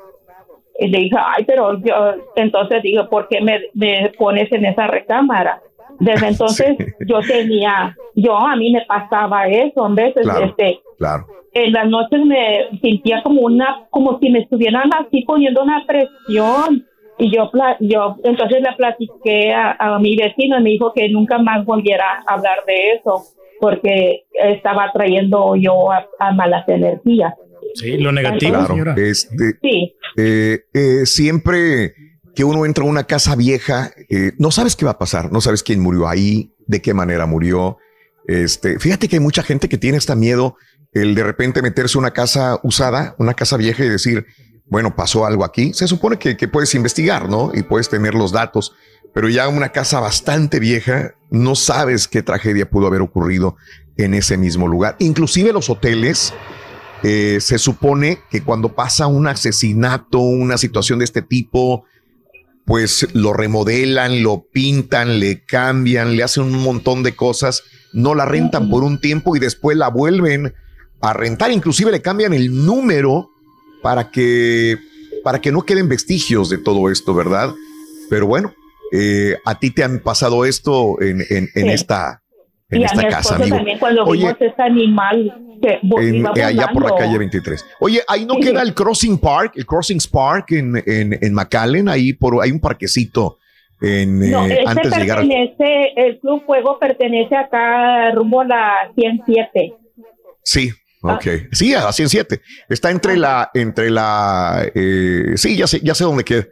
Y 0.79 0.89
le 0.89 0.99
dije, 1.01 1.17
ay, 1.19 1.45
pero 1.47 1.79
yo, 1.83 1.95
entonces 2.35 2.83
digo, 2.83 3.09
¿por 3.09 3.29
qué 3.29 3.41
me, 3.43 3.61
me 3.75 4.11
pones 4.19 4.51
en 4.53 4.65
esa 4.65 4.87
recámara? 4.87 5.61
Desde 6.03 6.29
entonces 6.33 6.77
yo 7.07 7.21
tenía, 7.21 7.97
yo 8.15 8.37
a 8.37 8.57
mí 8.57 8.73
me 8.73 8.85
pasaba 8.87 9.47
eso, 9.49 9.87
en 9.87 9.95
veces, 9.95 10.23
Claro. 10.25 10.47
este, 10.47 10.81
Claro. 10.99 11.27
en 11.55 11.73
las 11.73 11.89
noches 11.89 12.21
me 12.25 12.79
sentía 12.81 13.23
como 13.23 13.43
una, 13.43 13.87
como 13.91 14.19
si 14.19 14.31
me 14.31 14.41
estuvieran 14.41 14.91
así 14.99 15.23
poniendo 15.23 15.63
una 15.63 15.85
presión. 15.87 16.87
Y 17.19 17.31
yo, 17.37 17.51
pla- 17.53 17.77
yo 17.79 18.17
entonces 18.25 18.63
le 18.63 18.73
platiqué 18.77 19.53
a, 19.53 19.77
a 19.79 19.99
mi 19.99 20.17
vecino 20.17 20.59
y 20.59 20.63
me 20.63 20.71
dijo 20.71 20.93
que 20.93 21.09
nunca 21.11 21.39
más 21.39 21.65
volviera 21.65 22.05
a 22.27 22.35
hablar 22.35 22.65
de 22.67 22.95
eso 22.95 23.23
porque 23.61 24.25
estaba 24.33 24.91
trayendo 24.93 25.55
yo 25.55 25.93
a, 25.93 26.07
a 26.19 26.33
malas 26.33 26.67
energías. 26.69 27.35
Sí, 27.75 27.97
lo 27.99 28.11
negativo, 28.13 28.53
Claro, 28.55 28.67
señora. 28.67 28.95
Este, 28.97 29.53
Sí. 29.63 29.95
eh, 30.17 30.59
eh, 30.75 31.07
siempre 31.07 31.93
que 32.35 32.45
uno 32.45 32.65
entra 32.65 32.85
a 32.85 32.89
una 32.89 33.05
casa 33.05 33.37
vieja, 33.37 33.93
eh, 34.09 34.33
no 34.39 34.51
sabes 34.51 34.77
qué 34.77 34.85
va 34.85 34.93
a 34.93 34.99
pasar, 34.99 35.33
no 35.33 35.41
sabes 35.41 35.63
quién 35.63 35.81
murió 35.81 36.09
ahí, 36.09 36.55
de 36.67 36.81
qué 36.81 36.95
manera 36.95 37.27
murió. 37.27 37.79
Este, 38.27 38.79
fíjate 38.79 39.09
que 39.09 39.17
hay 39.17 39.21
mucha 39.21 39.43
gente 39.43 39.69
que 39.69 39.79
tiene 39.79 39.99
este 39.99 40.15
miedo, 40.17 40.57
el 40.93 41.15
de 41.15 41.25
repente 41.25 41.63
meterse 41.63 41.99
a 41.99 42.01
una 42.01 42.13
casa 42.13 42.59
usada, 42.63 43.15
una 43.19 43.35
casa 43.35 43.57
vieja 43.57 43.85
y 43.85 43.89
decir, 43.89 44.27
bueno, 44.67 44.97
pasó 44.97 45.27
algo 45.27 45.45
aquí. 45.45 45.75
Se 45.75 45.87
supone 45.87 46.19
que, 46.19 46.37
que 46.37 46.49
puedes 46.49 46.75
investigar, 46.75 47.29
¿no? 47.29 47.51
Y 47.55 47.63
puedes 47.63 47.89
tener 47.89 48.15
los 48.15 48.33
datos, 48.33 48.75
pero 49.13 49.29
ya 49.29 49.49
una 49.49 49.71
casa 49.71 50.01
bastante 50.01 50.59
vieja, 50.61 51.15
no 51.31 51.55
sabes 51.55 52.09
qué 52.09 52.23
tragedia 52.23 52.71
pudo 52.71 52.87
haber 52.87 53.03
ocurrido 53.03 53.57
en 53.97 54.15
ese 54.15 54.39
mismo 54.39 54.69
lugar. 54.69 54.97
Inclusive 54.99 55.53
los 55.53 55.69
hoteles, 55.69 56.33
eh, 57.03 57.39
se 57.41 57.59
supone 57.59 58.21
que 58.31 58.43
cuando 58.43 58.75
pasa 58.75 59.07
un 59.07 59.27
asesinato, 59.27 60.19
una 60.21 60.57
situación 60.57 61.01
de 61.01 61.05
este 61.05 61.21
tipo, 61.21 61.85
pues 62.65 63.09
lo 63.13 63.33
remodelan, 63.33 64.23
lo 64.23 64.47
pintan, 64.53 65.19
le 65.21 65.45
cambian, 65.45 66.17
le 66.17 66.23
hacen 66.23 66.45
un 66.45 66.63
montón 66.63 67.03
de 67.03 67.15
cosas, 67.17 67.63
no 67.93 68.15
la 68.15 68.25
rentan 68.25 68.71
por 68.71 68.85
un 68.85 69.01
tiempo 69.01 69.35
y 69.37 69.41
después 69.41 69.77
la 69.77 69.89
vuelven 69.89 70.55
a 71.01 71.13
rentar, 71.13 71.51
inclusive 71.51 71.91
le 71.91 72.01
cambian 72.03 72.33
el 72.33 72.65
número 72.65 73.29
para 73.83 74.11
que 74.11 74.79
para 75.25 75.41
que 75.41 75.53
no 75.53 75.63
queden 75.63 75.89
vestigios 75.89 76.49
de 76.51 76.59
todo 76.59 76.91
esto, 76.91 77.15
¿verdad? 77.15 77.55
Pero 78.11 78.27
bueno, 78.27 78.53
eh, 78.93 79.37
a 79.45 79.59
ti 79.59 79.71
te 79.71 79.85
han 79.85 80.01
pasado 80.01 80.45
esto 80.45 81.01
en, 81.01 81.21
en- 81.31 81.49
en 81.55 81.67
Sí. 81.67 81.69
esta 81.71 82.22
en 82.73 82.81
y 82.81 82.85
a 82.85 82.87
esta 82.87 83.03
mi 83.03 83.09
casa, 83.09 83.35
amigo. 83.37 83.57
también 83.57 83.79
cuando 83.79 84.05
Oye, 84.05 84.23
vimos 84.23 84.37
ese 84.41 84.63
animal 84.63 85.35
que 85.63 85.79
en- 85.83 86.27
eh, 86.37 86.43
allá 86.45 86.69
por 86.73 86.85
la 86.91 86.97
calle 86.97 87.19
23. 87.19 87.65
Oye, 87.81 88.01
ahí 88.09 88.25
no 88.27 88.35
Sí. 88.35 88.41
queda 88.41 88.63
el 88.63 88.75
Crossing 88.75 89.19
Park, 89.19 89.53
el 89.57 89.65
Crossing 89.67 90.01
Park 90.11 90.53
en, 90.53 90.83
en, 90.85 91.19
en 91.23 91.35
McAllen, 91.35 91.89
ahí 91.89 92.13
por, 92.13 92.43
hay 92.43 92.51
un 92.51 92.61
parquecito 92.61 93.39
en, 93.81 94.19
No, 94.31 94.45
eh, 94.47 94.53
este 94.59 94.65
antes 94.69 94.91
de 94.93 94.99
llegar 95.01 95.19
el 95.97 96.19
Club 96.21 96.45
Fuego 96.47 96.79
pertenece 96.79 97.35
acá 97.37 98.11
rumbo 98.13 98.41
a 98.41 98.45
la 98.47 98.73
107. 98.95 99.75
Sí, 100.43 100.71
Ah. 101.05 101.15
ok. 101.15 101.27
Sí, 101.53 101.75
a 101.75 101.83
la 101.85 101.93
107. 101.93 102.41
Está 102.69 102.91
entre 102.91 103.17
la, 103.17 103.51
entre 103.55 103.91
la, 103.91 104.65
eh, 104.75 105.33
sí, 105.37 105.57
ya 105.57 105.67
sé, 105.67 105.81
ya 105.83 105.95
sé 105.95 106.05
dónde 106.05 106.23
queda. 106.25 106.47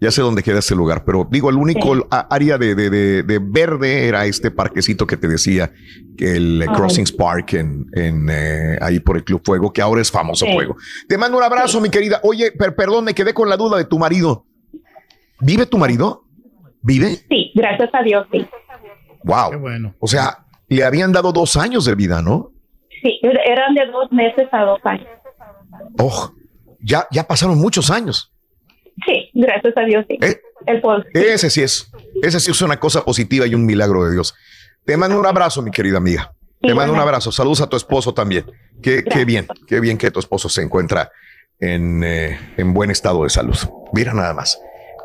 Ya 0.00 0.10
sé 0.10 0.20
dónde 0.20 0.42
queda 0.42 0.58
ese 0.58 0.74
lugar, 0.74 1.04
pero 1.06 1.26
digo, 1.30 1.48
el 1.48 1.56
único 1.56 1.94
área 2.10 2.58
de, 2.58 2.74
de- 2.74 2.90
de- 2.90 3.22
de 3.22 3.38
verde 3.38 4.06
era 4.08 4.26
este 4.26 4.50
parquecito 4.50 5.06
que 5.06 5.16
te 5.16 5.26
decía, 5.26 5.72
el 6.18 6.62
Ay. 6.62 6.74
Crossings 6.74 7.12
Park 7.12 7.54
en, 7.54 7.86
en, 7.94 8.28
eh, 8.30 8.78
ahí 8.82 9.00
por 9.00 9.16
el 9.16 9.24
Club 9.24 9.40
Fuego, 9.44 9.72
que 9.72 9.80
ahora 9.80 10.02
es 10.02 10.10
famoso 10.10 10.44
Sí. 10.44 10.52
Fuego. 10.52 10.76
Te 11.08 11.16
mando 11.16 11.38
un 11.38 11.44
abrazo, 11.44 11.80
mi 11.80 11.88
querida. 11.88 12.20
Oye, 12.24 12.52
per- 12.52 12.74
perdón, 12.76 13.04
me 13.04 13.14
quedé 13.14 13.32
con 13.32 13.48
la 13.48 13.56
duda 13.56 13.78
de 13.78 13.84
tu 13.86 13.98
marido. 13.98 14.44
¿Vive 15.40 15.64
tu 15.66 15.78
marido? 15.78 16.24
¿Vive? 16.82 17.16
Sí, 17.28 17.50
gracias 17.54 17.90
a 17.92 18.02
Dios, 18.02 18.26
sí. 18.32 18.46
Wow. 19.24 19.50
O 19.98 20.06
sea, 20.06 20.44
le 20.68 20.84
habían 20.84 21.12
dado 21.12 21.32
dos 21.32 21.56
años 21.56 21.84
de 21.84 21.94
vida, 21.94 22.20
¿no? 22.22 22.52
Sí, 23.02 23.18
eran 23.22 23.74
de 23.74 23.86
dos 23.86 24.10
meses 24.12 24.46
a 24.52 24.62
dos 24.64 24.80
años. 24.84 25.06
Oh, 25.98 26.32
ya, 26.80 27.06
ya 27.10 27.24
pasaron 27.24 27.58
muchos 27.58 27.90
años. 27.90 28.32
Sí, 29.04 29.30
gracias 29.34 29.74
a 29.76 29.80
Dios, 29.82 30.04
sí. 30.08 30.18
Eh, 30.22 30.40
El 30.66 30.80
pol- 30.80 31.06
Ese 31.12 31.50
sí 31.50 31.62
es, 31.62 31.90
ese 32.22 32.40
sí 32.40 32.50
es 32.50 32.62
una 32.62 32.78
cosa 32.80 33.04
positiva 33.04 33.46
y 33.46 33.54
un 33.54 33.66
milagro 33.66 34.04
de 34.04 34.12
Dios. 34.12 34.34
Te 34.84 34.96
mando 34.96 35.18
un 35.20 35.26
abrazo, 35.26 35.60
mi 35.62 35.70
querida 35.70 35.98
amiga. 35.98 36.32
Te 36.62 36.72
mando 36.74 36.94
un 36.94 36.98
abrazo. 37.00 37.30
Saludos 37.30 37.60
a 37.60 37.68
tu 37.68 37.76
esposo 37.76 38.14
también. 38.14 38.46
Qué, 38.82 39.04
qué 39.04 39.24
bien, 39.24 39.46
qué 39.66 39.80
bien 39.80 39.98
que 39.98 40.10
tu 40.10 40.18
esposo 40.20 40.48
se 40.48 40.62
encuentra 40.62 41.10
en, 41.60 42.02
eh, 42.02 42.38
en 42.56 42.72
buen 42.72 42.90
estado 42.90 43.24
de 43.24 43.30
salud. 43.30 43.56
Mira 43.92 44.14
nada 44.14 44.32
más. 44.32 44.58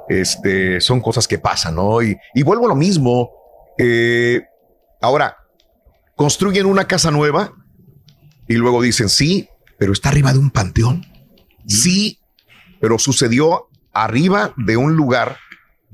Este, 0.07 0.79
son 0.81 1.01
cosas 1.01 1.27
que 1.27 1.37
pasan, 1.39 1.75
¿no? 1.75 2.01
Y, 2.01 2.17
y 2.33 2.43
vuelvo 2.43 2.65
a 2.65 2.69
lo 2.69 2.75
mismo. 2.75 3.31
Eh, 3.77 4.41
ahora, 5.01 5.37
construyen 6.15 6.65
una 6.65 6.87
casa 6.87 7.11
nueva 7.11 7.53
y 8.47 8.53
luego 8.55 8.81
dicen, 8.81 9.09
sí, 9.09 9.49
pero 9.77 9.91
está 9.93 10.09
arriba 10.09 10.31
de 10.33 10.39
un 10.39 10.49
panteón. 10.51 11.05
Sí, 11.67 12.19
pero 12.79 12.97
sucedió 12.97 13.67
arriba 13.93 14.53
de 14.57 14.77
un 14.77 14.95
lugar 14.95 15.37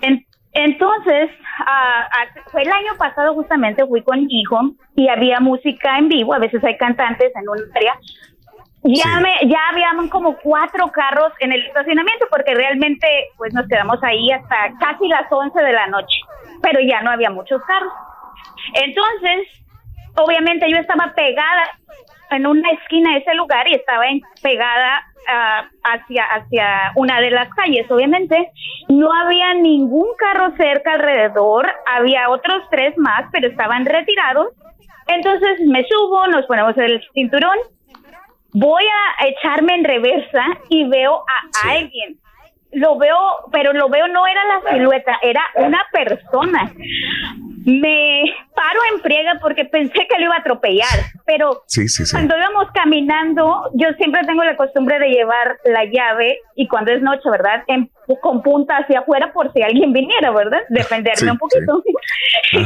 En- 0.02 0.24
entonces, 0.54 1.30
ah, 1.66 2.08
fue 2.50 2.62
el 2.62 2.70
año 2.72 2.92
pasado 2.98 3.34
justamente 3.34 3.84
fui 3.86 4.02
con 4.02 4.24
mi 4.24 4.40
hijo 4.40 4.60
y 4.96 5.08
había 5.08 5.40
música 5.40 5.98
en 5.98 6.08
vivo, 6.08 6.32
a 6.34 6.38
veces 6.38 6.62
hay 6.64 6.76
cantantes 6.76 7.32
en 7.34 7.48
un 7.48 7.58
área. 7.74 7.94
Ya 8.86 9.18
me, 9.20 9.30
ya 9.48 9.58
habían 9.72 10.08
como 10.10 10.36
cuatro 10.36 10.92
carros 10.92 11.32
en 11.40 11.52
el 11.52 11.64
estacionamiento 11.66 12.26
porque 12.30 12.54
realmente 12.54 13.06
pues 13.38 13.52
nos 13.54 13.66
quedamos 13.66 13.98
ahí 14.02 14.30
hasta 14.30 14.72
casi 14.78 15.08
las 15.08 15.24
11 15.30 15.58
de 15.58 15.72
la 15.72 15.86
noche, 15.86 16.18
pero 16.62 16.80
ya 16.80 17.00
no 17.00 17.10
había 17.10 17.30
muchos 17.30 17.62
carros. 17.62 17.92
Entonces, 18.74 19.48
obviamente 20.16 20.70
yo 20.70 20.76
estaba 20.76 21.12
pegada 21.14 21.62
en 22.30 22.46
una 22.46 22.70
esquina 22.72 23.12
de 23.12 23.18
ese 23.20 23.34
lugar 23.34 23.66
y 23.68 23.74
estaba 23.74 24.06
en- 24.06 24.20
pegada 24.42 25.02
ah, 25.28 25.68
hacia, 25.82 26.24
hacia 26.24 26.92
una 26.96 27.20
de 27.20 27.30
las 27.30 27.48
calles, 27.54 27.90
obviamente. 27.90 28.50
No 28.88 29.12
había 29.12 29.54
ningún 29.54 30.08
carro 30.16 30.54
cerca 30.56 30.92
alrededor, 30.92 31.66
había 31.86 32.30
otros 32.30 32.62
tres 32.70 32.96
más, 32.96 33.24
pero 33.32 33.48
estaban 33.48 33.84
retirados. 33.84 34.48
Entonces 35.06 35.60
me 35.66 35.84
subo, 35.84 36.26
nos 36.28 36.46
ponemos 36.46 36.76
el 36.78 37.02
cinturón, 37.12 37.56
voy 38.52 38.84
a 38.84 39.26
echarme 39.26 39.74
en 39.74 39.84
reversa 39.84 40.44
y 40.68 40.88
veo 40.88 41.16
a 41.16 41.70
alguien. 41.70 42.18
Lo 42.72 42.98
veo, 42.98 43.16
pero 43.52 43.72
lo 43.72 43.88
veo 43.88 44.08
no 44.08 44.26
era 44.26 44.40
la 44.46 44.72
silueta, 44.72 45.18
era 45.22 45.42
una 45.56 45.80
persona. 45.92 46.72
Me 47.64 48.22
paro 48.54 48.78
en 48.92 49.00
friega 49.00 49.38
porque 49.40 49.64
pensé 49.64 49.94
que 50.06 50.18
lo 50.18 50.26
iba 50.26 50.34
a 50.36 50.40
atropellar, 50.40 50.86
pero 51.24 51.62
Sí, 51.66 51.88
sí, 51.88 52.04
sí. 52.04 52.12
cuando 52.14 52.36
íbamos 52.36 52.66
caminando, 52.74 53.70
yo 53.74 53.88
siempre 53.96 54.20
tengo 54.26 54.44
la 54.44 54.56
costumbre 54.56 54.98
de 54.98 55.08
llevar 55.08 55.56
la 55.64 55.84
llave 55.86 56.40
y 56.56 56.68
cuando 56.68 56.92
es 56.92 57.00
noche, 57.00 57.28
¿verdad? 57.30 57.64
En- 57.68 57.90
con 58.20 58.42
punta 58.42 58.76
hacia 58.76 59.00
afuera 59.00 59.32
por 59.32 59.50
si 59.54 59.62
alguien 59.62 59.94
viniera, 59.94 60.30
¿verdad? 60.30 60.60
Defenderme 60.68 61.32
un 61.32 61.38
poquito. 61.38 61.82
Y 62.52 62.56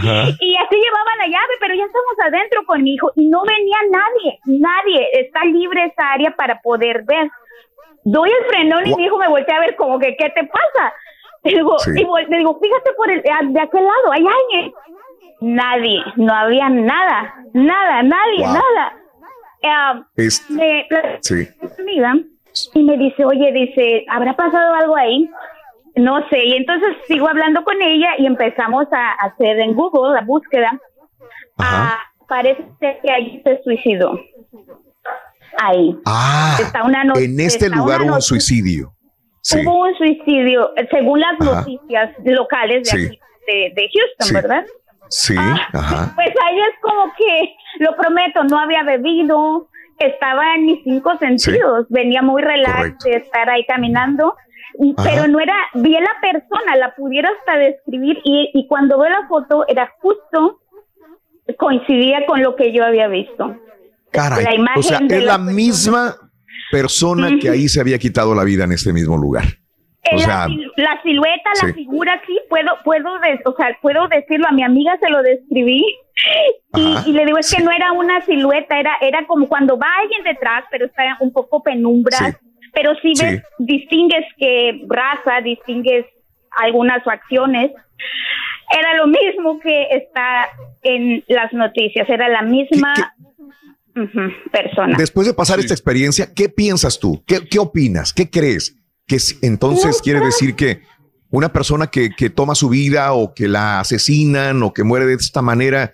así 0.57 0.77
llevaba 0.77 1.17
la 1.19 1.27
llave, 1.27 1.55
pero 1.61 1.75
ya 1.75 1.85
estamos 1.85 2.15
adentro 2.27 2.65
con 2.67 2.83
mi 2.83 2.95
hijo 2.95 3.13
y 3.17 3.29
no 3.29 3.43
venía 3.45 3.77
nadie, 3.91 4.39
nadie. 4.45 5.09
Está 5.13 5.45
libre 5.45 5.85
esa 5.85 6.13
área 6.13 6.31
para 6.37 6.61
poder 6.61 7.05
ver. 7.05 7.31
Doy 8.05 8.31
el 8.31 8.47
frenón 8.49 8.87
y 8.87 8.95
mi 8.95 9.05
hijo 9.05 9.17
me 9.19 9.29
voltea 9.29 9.57
a 9.57 9.61
ver 9.61 9.77
como 9.77 9.99
que, 9.99 10.17
¿qué 10.17 10.31
te 10.31 10.45
pasa? 10.45 10.93
Y 11.45 11.55
digo, 11.55 11.79
Sí. 11.79 11.93
digo, 11.93 12.59
fíjate 12.61 12.91
por 12.97 13.11
el, 13.11 13.23
de 13.23 13.61
aquel 13.61 13.85
lado, 13.85 14.13
hay 14.13 14.25
alguien. 14.27 14.73
Nadie, 15.41 16.03
no 16.17 16.33
había 16.35 16.69
nada, 16.69 17.35
nada, 17.53 18.03
nadie, 18.03 18.39
Wow. 18.41 18.53
nada. 18.55 18.93
Ah, 19.65 20.03
Es- 20.17 20.49
me, 20.51 20.87
la- 20.91 21.19
Sí. 21.21 21.47
amiga 21.81 22.15
y 22.75 22.83
me 22.83 22.97
dice, 22.97 23.25
oye, 23.25 23.53
dice, 23.53 24.05
¿habrá 24.09 24.35
pasado 24.35 24.75
algo 24.75 24.97
ahí? 24.97 25.31
No 25.95 26.19
sé, 26.29 26.45
y 26.45 26.55
entonces 26.55 26.97
sigo 27.07 27.29
hablando 27.29 27.63
con 27.65 27.81
ella 27.81 28.09
y 28.19 28.27
empezamos 28.27 28.87
a 28.93 29.13
hacer 29.15 29.59
en 29.61 29.75
Google 29.75 30.15
la 30.15 30.23
búsqueda. 30.25 30.79
Ah, 31.59 31.99
parece 32.29 32.65
que 32.81 33.11
allí 33.13 33.41
se 33.45 33.61
suicidó. 33.63 34.19
Ahí. 35.61 35.97
Ah, 36.07 36.57
Está 36.61 36.85
una 36.85 37.03
en 37.03 37.41
este 37.41 37.67
está 37.67 37.77
lugar 37.77 38.03
hubo 38.03 38.15
un 38.15 38.23
suicidio. 38.23 38.93
Sí. 39.43 39.61
Hubo 39.65 39.85
un 39.87 39.95
suicidio, 39.97 40.73
según 40.91 41.21
las 41.21 41.41
Ajá. 41.41 41.61
noticias 41.61 42.11
locales 42.25 42.91
de 42.91 42.99
Sí. 42.99 43.07
aquí, 43.07 43.21
de, 43.47 43.73
de 43.75 43.91
Houston, 43.93 44.27
Sí. 44.29 44.35
¿verdad? 44.35 44.65
Sí, 45.09 45.35
Ah. 45.39 45.57
ajá. 45.73 46.13
Pues 46.15 46.29
ahí 46.47 46.59
es 46.61 46.81
como 46.83 47.13
que, 47.17 47.55
lo 47.79 47.97
prometo, 47.97 48.45
no 48.45 48.59
había 48.59 48.83
bebido, 48.83 49.69
estaba 49.99 50.55
en 50.55 50.67
mis 50.67 50.83
cinco 50.85 51.17
sentidos, 51.19 51.87
venía 51.89 52.21
muy 52.23 52.43
relax 52.43 52.99
de 53.05 53.17
estar 53.17 53.49
ahí 53.49 53.65
caminando, 53.67 54.37
y- 54.81 54.95
pero 55.03 55.27
no 55.29 55.41
era, 55.41 55.55
vi 55.75 55.97
a 55.97 56.01
la 56.01 56.15
persona, 56.21 56.77
la 56.77 56.95
pudiera 56.95 57.31
hasta 57.39 57.57
describir, 57.59 58.19
y, 58.23 58.51
y 58.53 58.67
cuando 58.69 58.99
veo 58.99 59.09
la 59.09 59.27
foto 59.29 59.65
era 59.67 59.93
justo, 60.01 60.61
coincidía 61.57 62.27
con 62.27 62.43
lo 62.43 62.55
que 62.57 62.73
yo 62.73 62.85
había 62.85 63.09
visto. 63.09 63.57
Caray. 64.11 64.45
La 64.45 64.55
imagen 64.55 64.79
o 64.79 64.83
sea, 64.83 64.99
es 64.99 65.25
la 65.25 65.33
la 65.33 65.39
misma 65.39 66.17
persona 66.71 67.39
que 67.41 67.49
ahí 67.51 67.69
se 67.69 67.81
había 67.81 67.99
quitado 67.99 68.35
la 68.35 68.45
vida 68.45 68.65
en 68.65 68.73
este 68.73 68.93
mismo 68.93 69.17
lugar. 69.17 69.45
O 70.13 70.17
Eh, 70.17 70.19
sea, 70.21 70.47
la, 70.49 70.55
sil- 70.55 70.73
la 70.77 71.03
silueta, 71.03 71.51
la 71.67 71.73
figura, 71.75 72.23
sí, 72.27 72.39
puedo, 72.49 72.71
puedo, 72.85 73.09
o 73.45 73.57
sea, 73.57 73.77
puedo 73.83 74.09
decirlo, 74.09 74.47
a 74.49 74.53
mi 74.53 74.63
amiga 74.63 74.97
se 75.01 75.11
lo 75.11 75.23
describí 75.23 75.85
y, 76.77 76.95
Ajá, 76.97 77.09
y 77.09 77.13
le 77.13 77.27
digo, 77.27 77.39
es 77.39 77.55
que 77.55 77.63
no 77.63 77.71
era 77.71 77.93
una 77.93 78.25
silueta, 78.25 78.79
era, 78.79 78.93
era 79.01 79.27
como 79.27 79.49
cuando 79.49 79.77
va 79.79 79.87
alguien 80.03 80.23
detrás, 80.25 80.65
pero 80.71 80.87
está 80.87 81.17
un 81.21 81.33
poco 81.33 81.63
penumbra, 81.63 82.17
pero 82.73 82.95
sí 83.03 83.15
Sí. 83.17 83.25
ves, 83.25 83.43
distingues 83.59 84.25
que 84.39 84.83
raza, 84.89 85.41
distingues 85.43 86.07
algunas 86.59 87.03
facciones. 87.05 87.71
Era 88.71 88.95
lo 88.97 89.07
mismo 89.09 89.59
que 89.61 89.89
está 89.91 90.49
en 90.83 91.23
las 91.29 91.53
noticias, 91.53 92.09
era 92.09 92.29
la 92.29 92.43
misma 92.43 92.95
después 94.97 95.27
de 95.27 95.35
pasar 95.35 95.59
esta 95.59 95.75
experiencia, 95.75 96.33
¿qué 96.35 96.49
piensas 96.49 96.99
tú? 96.99 97.23
¿Qué, 97.27 97.47
qué 97.49 97.59
opinas? 97.59 98.13
¿Qué 98.13 98.31
crees? 98.31 98.77
Que 99.07 99.19
entonces 99.43 100.03
quiere 100.03 100.21
decir 100.21 100.55
que 100.55 100.83
una 101.31 101.51
persona 101.51 101.89
que, 101.89 102.11
que 102.17 102.31
toma 102.31 102.55
su 102.55 102.69
vida 102.69 103.13
o 103.13 103.35
que 103.35 103.49
la 103.49 103.81
asesinan 103.81 104.63
o 104.63 104.73
que 104.73 104.85
muere 104.85 105.07
de 105.07 105.15
esta 105.15 105.43
manera 105.43 105.93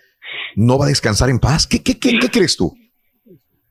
no 0.57 0.79
va 0.79 0.87
a 0.87 0.89
descansar 0.89 1.31
en 1.31 1.39
paz. 1.39 1.67
¿Qué, 1.67 1.83
qué, 1.83 1.99
qué, 1.99 2.19
qué 2.19 2.29
crees 2.29 2.57
tú? 2.57 2.73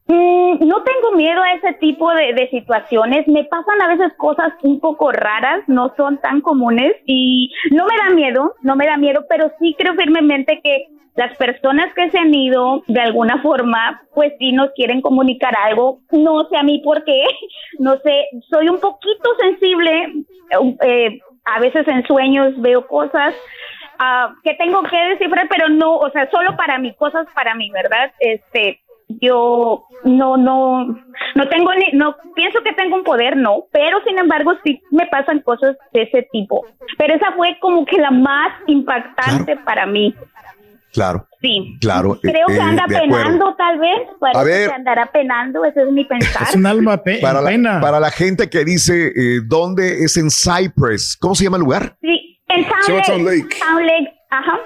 Mm, 0.08 0.68
no 0.68 0.84
tengo 0.84 1.16
miedo 1.16 1.42
a 1.42 1.54
ese 1.54 1.78
tipo 1.80 2.10
de, 2.14 2.34
de 2.34 2.50
situaciones. 2.50 3.28
Me 3.28 3.46
pasan 3.46 3.82
a 3.82 3.96
veces 3.96 4.14
cosas 4.18 4.54
un 4.64 4.80
poco 4.80 5.12
raras, 5.12 5.64
no 5.68 5.94
son 5.96 6.20
tan 6.20 6.42
comunes 6.42 6.94
y 7.06 7.52
no 7.72 7.86
me 7.86 7.96
da 7.98 8.14
miedo, 8.14 8.56
no 8.62 8.76
me 8.76 8.86
da 8.86 8.98
miedo, 8.98 9.26
pero 9.30 9.52
sí 9.60 9.76
creo 9.78 9.96
firmemente 9.96 10.60
que 10.62 10.88
las 11.16 11.36
personas 11.38 11.94
que 11.94 12.10
se 12.10 12.18
han 12.18 12.34
ido 12.34 12.84
de 12.88 13.02
alguna 13.02 13.42
forma, 13.42 14.02
pues 14.14 14.34
sí 14.40 14.52
nos 14.52 14.72
quieren 14.72 15.02
comunicar 15.02 15.54
algo. 15.64 16.00
No 16.12 16.48
sé 16.50 16.58
a 16.58 16.64
mí 16.64 16.82
por 16.84 17.04
qué, 17.04 17.24
no 17.80 17.98
sé, 17.98 18.28
soy 18.50 18.70
un 18.70 18.80
poquito 18.80 19.30
sensible. 19.40 20.14
eh, 20.82 21.20
a 21.46 21.60
veces 21.60 21.86
en 21.90 22.06
sueños 22.08 22.54
veo 22.62 22.88
cosas 22.88 23.36
ah, 24.00 24.34
que 24.44 24.54
tengo 24.56 24.82
que 24.84 24.98
descifrar, 25.10 25.48
pero 25.50 25.68
no, 25.68 25.98
o 25.98 26.10
sea, 26.12 26.30
solo 26.32 26.56
para 26.56 26.78
mí, 26.78 26.94
cosas 26.96 27.28
para 27.36 27.54
mí, 27.54 27.70
¿verdad? 27.70 28.14
Este, 28.20 28.80
yo 29.22 29.86
no, 30.04 30.38
no, 30.38 30.86
no 31.36 31.50
tengo 31.50 31.74
ni, 31.74 31.98
no 31.98 32.16
pienso 32.36 32.62
que 32.62 32.74
tengo 32.74 32.96
un 32.96 33.04
poder, 33.04 33.38
no, 33.38 33.66
pero 33.72 34.02
sin 34.06 34.18
embargo 34.18 34.54
sí 34.64 34.82
me 34.92 35.06
pasan 35.08 35.42
cosas 35.42 35.78
de 35.92 36.04
ese 36.04 36.28
tipo. 36.32 36.66
Pero 36.98 37.16
esa 37.16 37.32
fue 37.34 37.58
como 37.60 37.86
que 37.86 37.98
la 37.98 38.12
más 38.12 38.54
impactante 38.68 39.58
para 39.58 39.86
mí. 39.86 40.16
Claro, 40.94 41.28
Sí. 41.42 41.76
claro. 41.82 42.20
Creo 42.22 42.48
eh, 42.50 42.54
que 42.54 42.62
anda 42.62 42.86
de 42.88 42.98
acuerdo. 42.98 43.16
penando, 43.24 43.56
tal 43.58 43.80
vez. 43.80 44.00
Parece 44.20 44.46
ver. 44.46 44.70
que 44.70 44.76
andará 44.76 45.12
penando, 45.12 45.66
ese 45.66 45.82
es 45.82 45.92
mi 45.92 46.06
pensar. 46.06 46.44
para 47.20 47.42
la, 47.42 47.50
Para 47.82 48.00
la 48.00 48.12
gente 48.12 48.48
que 48.50 48.64
dice 48.64 49.08
eh, 49.16 49.42
dónde 49.44 50.04
es 50.04 50.16
en 50.18 50.30
Cypress, 50.30 51.18
¿cómo 51.20 51.34
se 51.36 51.46
llama 51.46 51.58
el 51.58 51.64
lugar? 51.64 51.98
Sí, 52.02 52.40
en 52.48 52.64
llama 52.64 52.98
Lake. 53.00 53.08
Town 53.08 53.26
Lake. 53.26 53.60
Town 53.60 53.86
Lake, 53.88 54.14
ajá. 54.30 54.60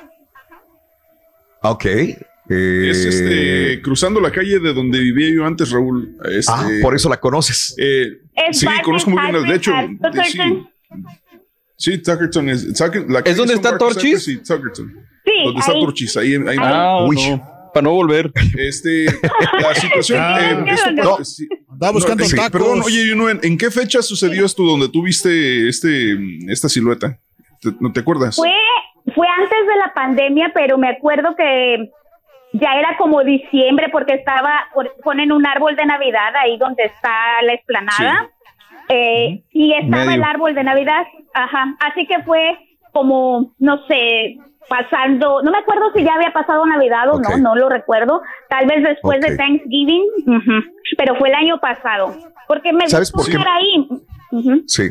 Ok. 1.64 1.86
eh, 1.86 2.18
Es 2.50 3.06
este, 3.06 3.82
cruzando 3.82 4.20
la 4.22 4.32
calle 4.32 4.60
de 4.60 4.74
donde 4.74 5.00
vivía 5.00 5.34
yo 5.34 5.46
antes, 5.46 5.72
Raúl. 5.72 6.16
Este, 6.32 6.52
Ah, 6.54 6.68
por 6.82 6.96
eso 6.96 7.10
la 7.10 7.20
conoces. 7.20 7.76
eh, 7.78 8.20
Es 8.36 8.60
sí, 8.60 8.66
Barton 8.66 8.84
conozco 8.84 9.10
muy 9.12 9.22
bien. 9.22 9.36
el- 9.36 9.44
De 9.44 9.56
hecho, 9.56 9.72
de- 9.72 9.88
sí, 9.88 9.98
Tuckerton. 9.98 10.70
sí, 11.76 11.98
Tuckerton 11.98 12.50
es. 12.50 12.74
Tucker- 12.74 13.10
la 13.10 13.22
calle 13.22 13.36
donde 13.36 13.54
está 13.56 13.78
Torchis? 13.78 14.28
Y 14.28 14.38
Tuckerton. 14.38 14.94
Sí, 15.28 15.44
Donde 15.44 15.60
está 15.60 15.72
ahí. 15.74 15.80
Torchis, 15.82 16.18
ahí. 16.18 16.36
ahí 16.36 16.58
Ah, 16.60 17.04
Uy. 17.06 17.18
no. 17.30 17.44
para 17.74 17.84
no 17.84 17.92
volver. 17.92 18.32
Este, 18.58 19.06
la 19.62 19.76
situación. 19.76 20.20
Ah, 20.22 20.40
eh, 20.42 20.64
esto 20.72 20.92
no. 20.94 21.18
pa- 21.18 21.24
sí. 21.26 21.48
Andaba 21.70 21.92
buscando 21.92 22.24
sí, 22.24 22.36
tacos. 22.36 22.52
Perdón, 22.52 22.82
oye, 22.86 23.12
Juno, 23.12 23.30
¿en, 23.30 23.40
en 23.44 23.58
qué 23.58 23.70
fecha 23.70 24.02
sucedió 24.02 24.46
esto 24.46 24.64
donde 24.64 24.88
tú 24.90 25.04
viste 25.04 25.68
este, 25.68 26.16
esta 26.48 26.70
silueta? 26.70 27.20
¿Te- 27.62 27.74
¿No 27.80 27.92
te 27.92 28.00
acuerdas? 28.00 28.36
Fue, 28.38 28.50
fue 29.14 29.28
antes 29.38 29.60
de 29.68 29.76
la 29.86 29.94
pandemia, 29.94 30.52
pero 30.56 30.78
me 30.78 30.90
acuerdo 30.90 31.36
que 31.38 31.92
ya 32.54 32.70
era 32.80 32.96
como 32.98 33.24
diciembre 33.24 33.88
porque 33.92 34.14
estaba, 34.14 34.68
ponen 35.04 35.32
un 35.34 35.46
árbol 35.46 35.76
de 35.76 35.86
Navidad 35.86 36.34
ahí 36.42 36.58
donde 36.58 36.84
está 36.86 37.42
la 37.44 37.54
explanada. 37.54 38.30
Eh, 38.90 39.44
y 39.52 39.74
estaba 39.74 40.06
Medio. 40.06 40.18
el 40.18 40.24
árbol 40.24 40.56
de 40.56 40.64
Navidad, 40.64 41.04
ajá. 41.34 41.76
Así 41.82 42.08
que 42.08 42.24
fue 42.24 42.58
como, 42.94 43.54
no 43.60 43.86
sé, 43.88 44.38
pasando, 44.68 45.42
no 45.42 45.52
me 45.52 45.60
acuerdo 45.60 45.92
si 45.96 46.04
ya 46.04 46.14
había 46.16 46.32
pasado 46.34 46.66
Navidad 46.66 47.10
o 47.12 47.20
no, 47.20 47.38
no 47.38 47.56
lo 47.56 47.70
recuerdo. 47.70 48.22
Tal 48.50 48.66
vez 48.68 48.84
después 48.84 49.22
de 49.22 49.36
Thanksgiving, 49.36 50.04
pero 50.98 51.16
fue 51.16 51.30
el 51.30 51.36
año 51.36 51.60
pasado. 51.60 52.16
Porque 52.48 52.74
me 52.74 52.88
¿Sabes 52.90 53.12
gustó 53.12 53.32
por 53.32 53.40
estar 53.40 53.54
ahí. 53.56 53.90
Sí. 54.68 54.90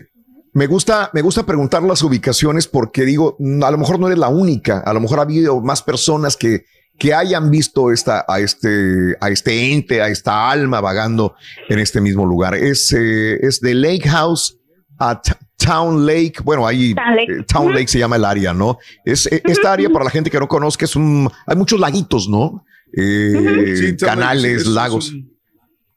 Me 0.52 0.66
gusta, 0.66 1.10
me 1.12 1.20
gusta 1.20 1.44
preguntar 1.44 1.82
las 1.82 2.02
ubicaciones 2.02 2.66
porque 2.66 3.02
digo, 3.02 3.36
mm, 3.38 3.62
a 3.62 3.70
lo 3.70 3.76
mejor 3.76 4.00
no 4.00 4.06
eres 4.06 4.18
la 4.18 4.28
única, 4.28 4.80
a 4.80 4.94
lo 4.94 5.00
mejor 5.00 5.18
ha 5.18 5.22
habido 5.22 5.60
más 5.60 5.82
personas 5.82 6.34
que, 6.34 6.64
que 6.98 7.12
hayan 7.12 7.50
visto 7.50 7.92
esta, 7.92 8.24
a 8.26 8.40
este, 8.40 9.16
a 9.20 9.28
este 9.28 9.72
ente, 9.74 10.00
a 10.00 10.08
esta 10.08 10.50
alma 10.50 10.80
vagando 10.80 11.34
en 11.68 11.78
este 11.78 12.00
mismo 12.00 12.24
lugar. 12.24 12.54
Es, 12.54 12.90
eh, 12.92 13.38
es 13.42 13.60
de 13.60 13.74
Lake 13.74 14.08
House 14.08 14.58
a 14.98 15.20
Town 15.56 16.06
Lake. 16.06 16.34
Bueno, 16.44 16.66
ahí 16.66 16.94
Town 16.94 17.16
Lake. 17.16 17.32
eh, 17.32 17.44
Town. 17.46 17.72
Lake 17.74 17.88
se 17.88 17.98
llama 17.98 18.16
el 18.16 18.24
área, 18.24 18.52
¿no? 18.54 18.78
Es 19.04 19.26
eh, 19.26 19.42
esta 19.44 19.72
área 19.72 19.88
para 19.90 20.04
la 20.04 20.10
gente 20.10 20.30
que 20.30 20.38
no 20.38 20.48
conozca 20.48 20.84
es 20.84 20.94
un, 20.96 21.30
hay 21.46 21.56
muchos 21.56 21.78
laguitos, 21.80 22.28
¿no? 22.28 22.64
Eh, 22.92 23.74
Sí, 23.76 23.96
canales, 23.96 24.44
es- 24.44 24.62
es 24.62 24.66
lagos. 24.68 25.12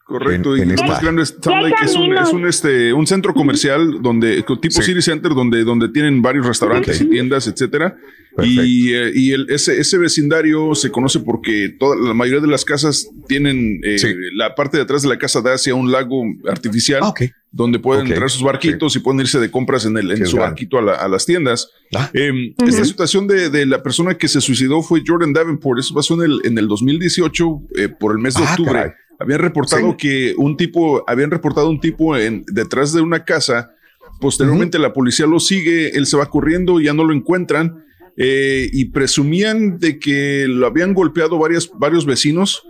Correcto, 0.10 0.56
en- 0.56 0.60
y 0.60 0.72
en 0.72 0.76
lo 0.76 0.84
más 0.86 1.02
grande 1.02 1.22
es 1.22 1.38
Lake, 1.46 1.76
es 1.86 1.96
un, 1.96 2.18
es 2.18 2.30
un, 2.34 2.48
este, 2.48 2.92
un 2.94 3.06
centro 3.08 3.34
comercial 3.34 4.02
donde, 4.02 4.44
tipo 4.60 4.82
City 4.82 5.02
Center, 5.02 5.34
donde, 5.36 5.64
donde 5.64 5.88
tienen 5.90 6.22
varios 6.22 6.46
restaurantes 6.48 7.00
y 7.00 7.06
tiendas, 7.06 7.48
etcétera. 7.48 7.96
Y, 8.44 8.94
eh, 8.94 9.12
y 9.14 9.32
el- 9.34 9.48
ese, 9.50 9.80
ese 9.80 9.98
vecindario 9.98 10.74
se 10.74 10.90
conoce 10.92 11.20
porque 11.20 11.76
toda, 11.80 11.96
la 11.96 12.14
mayoría 12.14 12.40
de 12.42 12.48
las 12.48 12.64
casas 12.66 13.10
tienen 13.28 13.82
eh, 13.84 13.98
la 14.36 14.56
parte 14.56 14.78
de 14.78 14.84
atrás 14.84 15.02
de 15.04 15.10
la 15.10 15.18
casa 15.18 15.42
da 15.42 15.54
hacia 15.54 15.76
un 15.76 15.92
lago 15.92 16.24
artificial 16.50 17.02
donde 17.52 17.80
pueden 17.80 18.08
Ok. 18.08 18.14
traer 18.16 18.30
sus 18.30 18.44
barquitos 18.44 18.96
y 18.96 19.00
pueden 19.00 19.20
irse 19.22 19.40
de 19.40 19.52
compras 19.52 19.86
en, 19.86 19.98
el, 19.98 20.12
en 20.12 20.18
su 20.26 20.38
grande. 20.38 20.52
barquito 20.52 20.78
a, 20.78 20.82
la- 20.82 20.94
a 20.96 21.08
las 21.08 21.26
tiendas. 21.26 21.70
Eh, 22.14 22.32
Ujú. 22.58 22.68
Esta 22.70 22.86
situación 22.86 23.28
de, 23.28 23.50
de 23.50 23.66
la 23.66 23.84
persona 23.84 24.16
que 24.16 24.28
se 24.28 24.40
suicidó 24.42 24.82
fue 24.82 25.02
Jordan 25.06 25.34
Davenport. 25.34 25.80
Eso 25.80 25.94
pasó 25.94 26.14
en 26.16 26.32
el, 26.32 26.40
en 26.46 26.58
el 26.58 26.68
2018 26.68 27.62
eh, 27.78 27.90
por 27.90 28.14
el 28.14 28.20
mes 28.20 28.36
de 28.36 28.44
Ah, 28.44 28.50
octubre. 28.52 28.72
caray. 28.72 28.92
Habían 29.20 29.40
reportado 29.40 29.98
que 29.98 30.34
un 30.38 30.56
tipo, 30.56 31.04
habían 31.08 31.30
reportado 31.30 31.70
un 31.70 31.82
tipo 31.82 32.16
en, 32.16 32.44
detrás 32.48 32.94
de 32.94 33.02
una 33.02 33.26
casa. 33.26 33.72
Posteriormente 34.22 34.80
la 34.80 34.94
policía 34.94 35.26
lo 35.26 35.40
sigue, 35.40 35.98
él 35.98 36.06
se 36.06 36.18
va 36.18 36.30
corriendo, 36.30 36.80
ya 36.80 36.94
no 36.94 37.04
lo 37.04 37.14
encuentran 37.14 37.84
eh, 38.22 38.70
y 38.74 38.86
presumían 38.86 39.80
de 39.80 39.98
que 39.98 40.46
lo 40.48 40.68
habían 40.68 40.94
golpeado 40.94 41.38
varias, 41.38 41.72
varios 41.74 42.06
vecinos, 42.06 42.64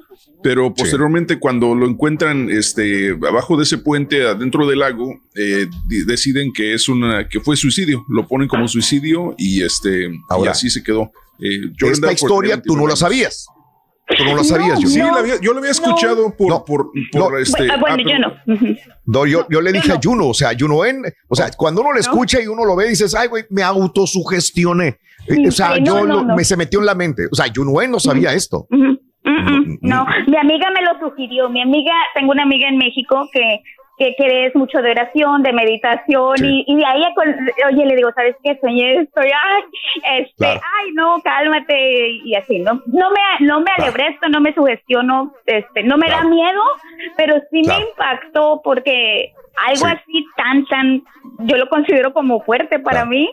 pero 0.43 0.73
posteriormente 0.75 1.39
cuando 1.39 1.73
lo 1.73 1.87
encuentran 1.87 2.51
este, 2.51 3.17
abajo 3.27 3.57
de 3.57 3.63
ese 3.63 3.79
puente, 3.79 4.27
adentro 4.27 4.67
del 4.67 4.79
lago, 4.79 5.19
eh, 5.35 5.65
deciden 6.05 6.53
que 6.53 6.75
es 6.75 6.87
una, 6.87 7.27
que 7.27 7.39
fue 7.39 7.57
suicidio, 7.57 8.05
lo 8.09 8.27
ponen 8.27 8.47
como 8.47 8.67
suicidio 8.67 9.33
y 9.39 9.63
este, 9.63 10.05
y 10.05 10.19
Ahora, 10.29 10.51
así 10.51 10.69
se 10.69 10.83
quedó. 10.83 11.11
Eh, 11.39 11.71
Esta 11.91 12.11
historia 12.11 12.61
tú 12.61 12.75
no 12.75 12.87
la 12.87 12.89
29 12.89 12.89
años. 12.89 12.99
sabías. 12.99 13.47
Tú 14.17 14.23
no 14.25 14.35
la 14.38 14.43
sabías, 14.43 14.79
Sí, 14.79 14.99
Juno. 14.99 15.13
la 15.13 15.19
había- 15.19 15.39
yo 15.39 15.53
lo 15.53 15.59
había 15.59 15.71
escuchado 15.71 16.35
por, 16.35 16.65
por, 16.65 16.91
por 17.11 17.39
este. 17.39 17.67
Ah, 17.71 17.77
bueno, 17.79 17.97
ah, 17.99 18.03
yo 18.11 18.19
no. 18.19 18.75
No, 19.05 19.25
yo, 19.27 19.45
yo 19.49 19.61
le 19.61 19.71
dije 19.71 19.91
a 19.91 19.99
Juno, 20.01 20.27
o 20.29 20.33
sea, 20.33 20.49
Juno 20.59 20.83
en, 20.85 21.03
o 21.27 21.35
sea, 21.35 21.49
cuando 21.55 21.81
uno 21.81 21.93
lo 21.93 21.99
escucha 21.99 22.41
y 22.41 22.47
uno 22.47 22.65
lo 22.65 22.75
ve, 22.75 22.89
dices, 22.89 23.13
ay, 23.15 23.27
güey, 23.27 23.45
me 23.49 23.61
autosugestioné. 23.63 24.88
Eh, 25.27 25.35
Sí, 25.35 25.47
o 25.47 25.51
sea, 25.51 25.75
sí, 25.75 25.81
no, 25.81 25.85
yo 25.99 26.05
no, 26.07 26.15
lo- 26.15 26.23
no. 26.23 26.35
me 26.35 26.43
se 26.43 26.57
metió 26.57 26.79
en 26.79 26.85
la 26.88 26.95
mente. 26.95 27.27
O 27.31 27.35
sea, 27.35 27.45
Juno 27.53 27.81
en 27.81 27.91
no 27.91 27.99
sabía 27.99 28.33
esto. 28.33 28.67
Ujú. 28.71 28.99
Mm, 29.23 29.31
mm, 29.31 29.77
No, 29.81 30.05
mi 30.27 30.38
amiga 30.38 30.67
me 30.73 30.81
lo 30.81 31.07
sugirió. 31.09 31.49
Mi 31.49 31.61
amiga, 31.61 31.91
tengo 32.15 32.31
una 32.31 32.43
amiga 32.43 32.67
en 32.67 32.77
México 32.77 33.29
que, 33.31 33.61
que, 33.99 34.15
que 34.17 34.45
es 34.47 34.55
mucho 34.55 34.81
de 34.81 34.91
oración, 34.91 35.43
de 35.43 35.53
meditación, 35.53 36.35
y, 36.43 36.63
y 36.67 36.75
de 36.77 36.85
ahí, 36.85 37.03
oye, 37.71 37.85
le 37.85 37.95
digo, 37.97 38.09
¿sabes 38.15 38.35
qué? 38.43 38.57
Soñé 38.61 39.01
esto, 39.01 39.21
y, 39.21 39.27
ay, 39.27 40.21
este, 40.21 40.33
Claro. 40.37 40.61
ay, 40.79 40.91
no, 40.93 41.21
cálmate, 41.21 42.09
y 42.25 42.33
así, 42.35 42.59
¿no? 42.59 42.81
No 42.87 43.09
me, 43.11 43.45
no 43.45 43.59
me 43.59 43.69
alebré 43.77 44.07
esto, 44.07 44.29
no 44.29 44.39
me 44.41 44.53
sugestiono, 44.53 45.33
este, 45.45 45.83
no 45.83 45.97
me 45.97 46.09
da 46.09 46.23
miedo, 46.23 46.61
pero 47.17 47.35
sí 47.51 47.61
Claro. 47.63 47.81
me 47.81 47.89
impactó 47.89 48.61
porque 48.63 49.33
algo 49.67 49.85
Sí. 49.87 49.93
así 49.93 50.25
tan, 50.37 50.65
tan, 50.67 51.03
yo 51.39 51.57
lo 51.57 51.67
considero 51.67 52.13
como 52.13 52.41
fuerte 52.43 52.79
para 52.79 53.03
mí. 53.05 53.29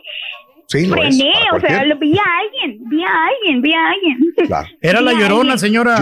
Sí, 0.67 0.85
lo 0.85 0.97
es, 0.97 1.15
Frené, 1.17 1.31
para 1.49 1.55
o 1.55 1.59
sea, 1.61 1.85
lo, 1.85 1.95
vi 1.97 2.17
a 2.17 2.23
alguien, 2.41 2.79
vi 2.89 3.01
a 3.01 3.07
alguien, 3.27 3.61
vi 3.61 3.73
a 3.73 3.89
alguien. 3.89 4.17
Claro. 4.47 4.67
Era 4.81 4.99
la 4.99 5.11
Vi 5.13 5.19
llorona, 5.21 5.39
alguien. 5.53 5.59
señora. 5.59 5.95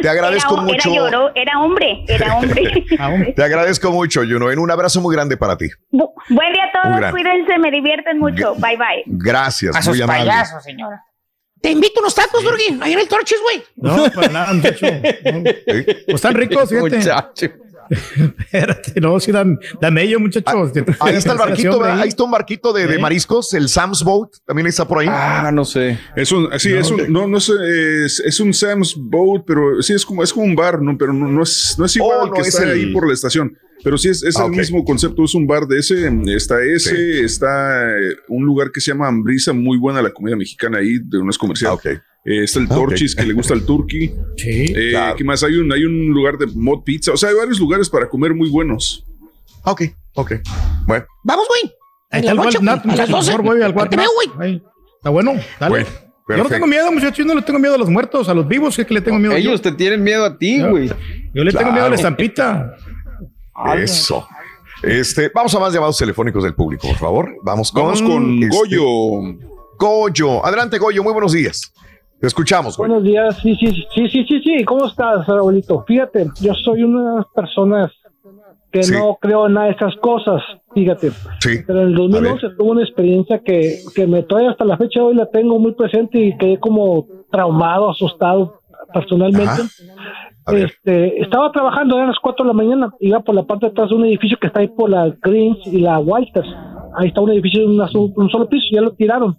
Te 0.00 0.08
agradezco 0.08 0.54
era, 0.54 0.62
mucho. 0.62 0.90
Era, 0.90 0.96
lloró, 1.00 1.32
era 1.34 1.60
hombre, 1.60 2.04
era 2.08 2.36
hombre. 2.36 2.84
Te 3.36 3.42
agradezco 3.44 3.90
mucho, 3.92 4.20
Juno. 4.22 4.50
En 4.50 4.58
un 4.58 4.70
abrazo 4.70 5.00
muy 5.00 5.14
grande 5.14 5.36
para 5.36 5.56
ti. 5.56 5.66
Bu- 5.92 6.12
Buen 6.30 6.52
día 6.52 6.64
a 6.72 6.82
todos, 7.00 7.10
cuídense, 7.10 7.58
me 7.58 7.70
divierten 7.70 8.18
mucho. 8.18 8.54
Bye 8.56 8.76
bye. 8.76 9.02
Gracias, 9.06 9.74
A 9.76 9.82
sus 9.82 9.94
muy 9.94 10.02
amable. 10.02 10.26
payasos, 10.30 10.62
señora. 10.62 11.02
Te 11.60 11.70
invito 11.70 12.00
unos 12.00 12.14
tacos, 12.14 12.42
Durgui. 12.44 12.78
Ahí 12.82 12.92
en 12.92 12.98
el 12.98 13.08
Torches, 13.08 13.38
güey. 13.42 13.62
No, 13.76 14.10
para 14.10 14.28
nada, 14.28 14.52
muchacho. 14.52 14.86
No. 14.86 15.42
Pues 15.64 16.06
están 16.08 16.34
ricos, 16.34 16.68
fíjate. 16.68 17.54
Espérate, 18.38 19.00
no, 19.00 19.18
sí 19.20 19.32
dan, 19.32 19.58
dan 19.80 19.94
mello, 19.94 20.18
muchachos. 20.20 20.72
Ahí 21.00 21.14
está 21.16 21.32
el 21.32 21.38
barquito, 21.38 21.82
ahí 21.84 22.08
está 22.08 22.24
un 22.24 22.30
barquito 22.30 22.72
de, 22.72 22.86
de 22.86 22.96
Sí. 22.96 23.00
mariscos, 23.02 23.54
el 23.54 23.68
Sam's 23.68 24.02
Boat, 24.02 24.30
también 24.46 24.66
está 24.66 24.86
por 24.86 24.98
ahí. 25.00 25.06
Ah, 25.10 25.50
no 25.52 25.64
sé. 25.64 25.98
Es 26.16 26.30
un, 26.32 26.48
sí, 26.58 26.70
No, 26.72 26.78
es 26.80 26.90
un, 26.90 27.12
no, 27.12 27.26
no 27.28 27.40
sé, 27.40 27.52
es, 28.04 28.20
es 28.20 28.40
un 28.40 28.52
Sam's 28.54 28.94
Boat, 28.96 29.42
pero 29.46 29.82
sí 29.82 29.92
es 29.92 30.04
como, 30.04 30.22
es 30.22 30.32
como 30.32 30.46
un 30.46 30.54
bar, 30.54 30.80
¿no? 30.80 30.96
Pero 30.98 31.12
no, 31.12 31.28
no 31.28 31.42
es, 31.42 31.76
no 31.78 31.84
es 31.84 31.96
igual 31.96 32.18
Oh, 32.22 32.26
no, 32.26 32.32
que 32.32 32.40
es 32.42 32.48
está 32.48 32.62
el- 32.64 32.70
ahí 32.70 32.92
por 32.92 33.06
la 33.06 33.14
estación. 33.14 33.56
Pero 33.82 33.98
sí 33.98 34.08
es, 34.08 34.22
es 34.22 34.36
Ah, 34.38 34.46
el 34.46 34.52
mismo 34.52 34.82
concepto, 34.84 35.24
es 35.24 35.34
un 35.34 35.46
bar 35.46 35.66
de 35.66 35.78
ese, 35.78 36.10
está 36.34 36.62
ese, 36.62 37.22
está 37.22 37.90
eh, 37.90 38.14
un 38.28 38.44
lugar 38.46 38.70
que 38.72 38.80
se 38.80 38.92
llama 38.92 39.08
Ambrisa, 39.08 39.52
muy 39.52 39.76
buena 39.76 40.00
la 40.00 40.10
comida 40.10 40.36
mexicana 40.36 40.78
ahí, 40.78 40.98
de 41.04 41.18
unas 41.18 41.36
comercial. 41.36 41.76
Eh, 42.24 42.44
está 42.44 42.58
el 42.60 42.66
Ah. 42.70 42.74
Torchis, 42.74 43.14
que 43.14 43.24
le 43.24 43.34
gusta 43.34 43.54
el 43.54 43.64
turkey. 43.66 44.14
Sí. 44.36 44.72
Eh, 44.74 44.90
Claro. 44.90 45.16
¿Qué 45.16 45.24
más? 45.24 45.42
Hay 45.42 45.54
un, 45.56 45.72
hay 45.72 45.84
un 45.84 46.08
lugar 46.08 46.38
de 46.38 46.46
mod 46.54 46.82
pizza. 46.84 47.12
O 47.12 47.16
sea, 47.16 47.28
hay 47.30 47.34
varios 47.34 47.58
lugares 47.58 47.88
para 47.90 48.08
comer 48.08 48.34
muy 48.34 48.48
buenos. 48.50 49.04
Ok, 49.64 49.82
ok. 50.14 50.32
Bueno, 50.86 51.04
Vamos, 51.22 51.46
güey. 51.48 51.74
Ahí 52.10 52.20
En 52.20 52.24
está 52.28 52.34
la 52.34 52.42
el 52.42 52.56
a 52.68 52.74
las 52.76 52.84
muchachos, 52.84 53.08
12. 53.10 53.30
mejor 53.30 53.44
voy 53.44 53.62
al 53.62 53.88
Te 53.88 53.96
veo, 53.96 54.08
güey. 54.36 54.62
Está 54.96 55.10
bueno, 55.10 55.32
dale. 55.60 55.70
Bueno, 55.70 55.86
yo 55.86 55.98
no 55.98 56.26
perfecto. 56.26 56.48
tengo 56.54 56.66
miedo, 56.66 56.92
muchachos. 56.92 57.18
Yo 57.18 57.24
no 57.24 57.34
le 57.34 57.42
tengo 57.42 57.58
miedo 57.58 57.74
a 57.74 57.78
los 57.78 57.90
muertos, 57.90 58.28
a 58.28 58.34
los 58.34 58.46
vivos. 58.48 58.78
Es 58.78 58.86
que 58.86 58.94
le 58.94 59.00
tengo 59.00 59.18
miedo 59.18 59.34
Ellos 59.34 59.60
yo. 59.62 59.70
te 59.70 59.76
tienen 59.76 60.02
miedo 60.02 60.24
a 60.24 60.38
ti, 60.38 60.62
güey. 60.62 60.88
Yo 61.34 61.44
le 61.44 61.52
tengo 61.52 61.72
miedo 61.72 61.86
a 61.86 61.88
la 61.90 61.94
estampita. 61.96 62.76
eso. 63.76 64.26
Este, 64.82 65.30
vamos 65.34 65.54
a 65.54 65.58
más 65.60 65.72
llamados 65.72 65.96
telefónicos 65.96 66.42
del 66.44 66.54
público, 66.54 66.88
por 66.88 66.96
favor. 66.98 67.34
Vamos 67.42 67.70
con, 67.72 67.82
Vamos 67.84 68.02
con 68.02 68.42
este, 68.42 68.54
Goyo. 68.56 68.84
Goyo. 69.78 70.44
Adelante, 70.46 70.78
Goyo. 70.78 71.02
Muy 71.02 71.12
buenos 71.12 71.32
días. 71.32 71.72
Te 72.20 72.26
escuchamos, 72.26 72.76
Goyo. 72.76 72.88
Buenos 72.94 73.04
días, 73.04 73.36
sí, 73.42 73.54
sí, 73.56 73.66
sí, 73.94 74.08
sí, 74.08 74.24
sí, 74.26 74.40
sí. 74.42 74.64
¿Cómo 74.64 74.86
estás, 74.86 75.28
abuelito? 75.28 75.84
Fíjate, 75.86 76.28
yo 76.40 76.54
soy 76.54 76.82
una 76.84 77.10
de 77.10 77.16
las 77.16 77.26
personas 77.34 77.92
que 78.70 78.82
Sí. 78.82 78.94
no 78.94 79.16
creo 79.20 79.46
en 79.46 79.54
nada 79.54 79.66
de 79.66 79.72
estas 79.72 79.94
cosas, 79.96 80.42
fíjate. 80.74 81.10
Sí. 81.40 81.58
Pero 81.66 81.82
en 81.82 81.88
el 81.88 81.94
2011 81.94 82.48
tuve 82.58 82.70
una 82.70 82.82
experiencia 82.82 83.38
que, 83.40 83.78
que 83.94 84.06
me 84.06 84.22
todavía 84.22 84.50
hasta 84.50 84.64
la 84.64 84.76
fecha 84.76 85.00
de 85.00 85.06
hoy 85.06 85.14
la 85.14 85.26
tengo 85.30 85.58
muy 85.58 85.72
presente 85.74 86.18
y 86.18 86.36
quedé 86.36 86.58
como 86.58 87.06
traumado, 87.30 87.90
asustado 87.90 88.60
personalmente. 88.92 89.62
Este, 90.52 91.22
estaba 91.22 91.50
trabajando, 91.52 91.96
eran 91.96 92.08
las 92.08 92.18
4 92.20 92.44
de 92.44 92.48
la 92.48 92.54
mañana, 92.54 92.92
iba 93.00 93.20
por 93.20 93.34
la 93.34 93.44
parte 93.44 93.66
de 93.66 93.72
atrás 93.72 93.90
de 93.90 93.96
un 93.96 94.04
edificio 94.06 94.38
que 94.40 94.48
está 94.48 94.60
ahí 94.60 94.68
por 94.68 94.90
la 94.90 95.14
Greens 95.22 95.58
y 95.66 95.78
la 95.80 95.98
Walters. 95.98 96.48
Ahí 96.96 97.08
está 97.08 97.20
un 97.20 97.30
edificio 97.30 97.60
de 97.60 97.66
una 97.74 97.88
un 97.94 98.30
solo 98.30 98.48
piso, 98.48 98.66
ya 98.72 98.80
lo 98.80 98.92
tiraron. 98.92 99.36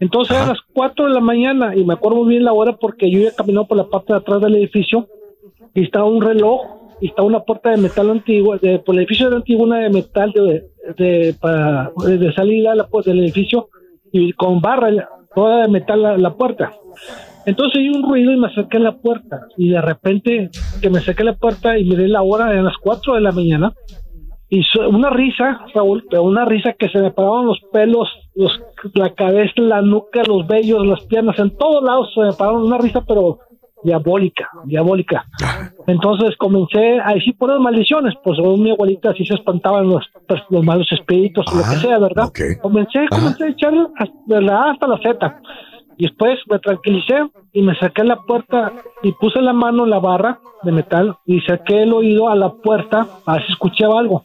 Entonces 0.00 0.36
eran 0.36 0.48
las 0.48 0.60
4 0.72 1.06
de 1.06 1.12
la 1.14 1.20
mañana 1.20 1.74
y 1.74 1.84
me 1.84 1.94
acuerdo 1.94 2.18
muy 2.24 2.28
bien 2.30 2.44
la 2.44 2.52
hora 2.52 2.76
porque 2.76 3.10
yo 3.10 3.20
iba 3.20 3.30
caminando 3.36 3.66
por 3.66 3.76
la 3.76 3.88
parte 3.88 4.12
de 4.12 4.18
atrás 4.18 4.40
del 4.40 4.54
edificio 4.56 5.06
y 5.74 5.82
estaba 5.84 6.04
un 6.04 6.22
reloj 6.22 6.60
y 7.00 7.08
estaba 7.08 7.26
una 7.26 7.40
puerta 7.40 7.70
de 7.70 7.76
metal 7.78 8.10
antigua, 8.10 8.58
de, 8.60 8.78
por 8.80 8.94
el 8.94 9.00
edificio 9.00 9.26
era 9.28 9.36
antiguo, 9.36 9.64
una 9.64 9.78
de 9.80 9.90
metal 9.90 10.32
de, 10.32 10.64
de, 10.96 11.34
para, 11.40 11.92
de 12.06 12.32
salida 12.32 12.72
a 12.72 12.74
la 12.74 12.88
pu- 12.88 13.04
del 13.04 13.20
edificio 13.20 13.68
y 14.12 14.32
con 14.32 14.60
barra, 14.60 15.08
toda 15.34 15.62
de 15.62 15.68
metal 15.68 16.02
la, 16.02 16.16
la 16.18 16.34
puerta. 16.34 16.72
Entonces 17.46 17.78
oí 17.78 17.88
un 17.88 18.02
ruido 18.02 18.32
y 18.32 18.36
me 18.36 18.48
acerqué 18.48 18.76
a 18.78 18.80
la 18.80 18.96
puerta 18.96 19.40
y 19.56 19.70
de 19.70 19.80
repente 19.80 20.50
que 20.82 20.90
me 20.90 20.98
acerqué 20.98 21.22
a 21.22 21.26
la 21.26 21.36
puerta 21.36 21.78
y 21.78 21.84
miré 21.84 22.08
la 22.08 22.22
hora, 22.22 22.50
eran 22.52 22.64
las 22.64 22.76
4 22.80 23.14
de 23.14 23.20
la 23.20 23.32
mañana 23.32 23.72
y 24.50 24.62
una 24.78 25.10
risa, 25.10 25.60
Raúl, 25.74 26.06
pero 26.08 26.22
una 26.22 26.44
risa 26.46 26.72
que 26.72 26.88
se 26.88 26.98
me 26.98 27.10
paraban 27.10 27.46
los 27.46 27.60
pelos, 27.70 28.08
los, 28.34 28.60
la 28.94 29.14
cabeza, 29.14 29.52
la 29.56 29.82
nuca, 29.82 30.22
los 30.26 30.46
vellos, 30.46 30.86
las 30.86 31.04
piernas, 31.04 31.38
en 31.38 31.56
todos 31.56 31.82
lados 31.82 32.10
se 32.14 32.20
me 32.20 32.32
pararon 32.32 32.64
una 32.64 32.78
risa, 32.78 33.02
pero 33.06 33.40
diabólica, 33.82 34.48
diabólica. 34.64 35.24
Entonces 35.86 36.36
comencé 36.36 36.98
a 37.04 37.14
decir 37.14 37.36
puras 37.36 37.60
maldiciones, 37.60 38.14
pues 38.24 38.38
mi 38.38 38.70
abuelita 38.70 39.10
así 39.10 39.24
se 39.24 39.34
espantaban 39.34 39.88
los, 39.88 40.04
pues, 40.26 40.40
los 40.50 40.64
malos 40.64 40.90
espíritus 40.92 41.44
o 41.52 41.56
lo 41.56 41.62
que 41.62 41.76
sea, 41.76 41.98
¿verdad? 41.98 42.30
Comencé, 42.60 43.06
comencé 43.08 43.44
a 43.44 43.48
echar 43.48 43.74
de 44.26 44.42
la 44.42 44.62
A 44.62 44.70
hasta 44.72 44.86
la 44.86 44.98
Z. 44.98 45.40
Después 45.98 46.38
me 46.48 46.58
tranquilicé 46.60 47.14
y 47.52 47.62
me 47.62 47.74
saqué 47.76 48.04
la 48.04 48.16
puerta 48.16 48.72
y 49.02 49.12
puse 49.12 49.40
la 49.40 49.52
mano 49.52 49.84
en 49.84 49.90
la 49.90 49.98
barra 49.98 50.38
de 50.62 50.72
metal 50.72 51.16
y 51.26 51.40
saqué 51.40 51.82
el 51.82 51.92
oído 51.92 52.28
a 52.28 52.36
la 52.36 52.50
puerta 52.50 53.06
a 53.26 53.34
ver 53.34 53.46
si 53.46 53.52
escuchaba 53.52 53.98
algo. 53.98 54.24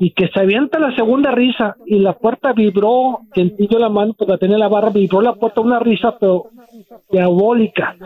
Y 0.00 0.12
que 0.12 0.28
se 0.28 0.40
avienta 0.40 0.78
la 0.78 0.94
segunda 0.94 1.32
risa 1.32 1.76
y 1.86 1.98
la 1.98 2.12
puerta 2.12 2.52
vibró, 2.52 3.20
sentí 3.34 3.66
yo 3.68 3.78
la 3.78 3.88
mano, 3.88 4.14
la 4.18 4.38
tenía 4.38 4.56
en 4.56 4.60
la 4.60 4.68
barra, 4.68 4.90
vibró 4.90 5.20
la 5.20 5.34
puerta 5.34 5.60
una 5.60 5.80
risa, 5.80 6.16
pero 6.20 6.50
diabólica. 7.10 7.96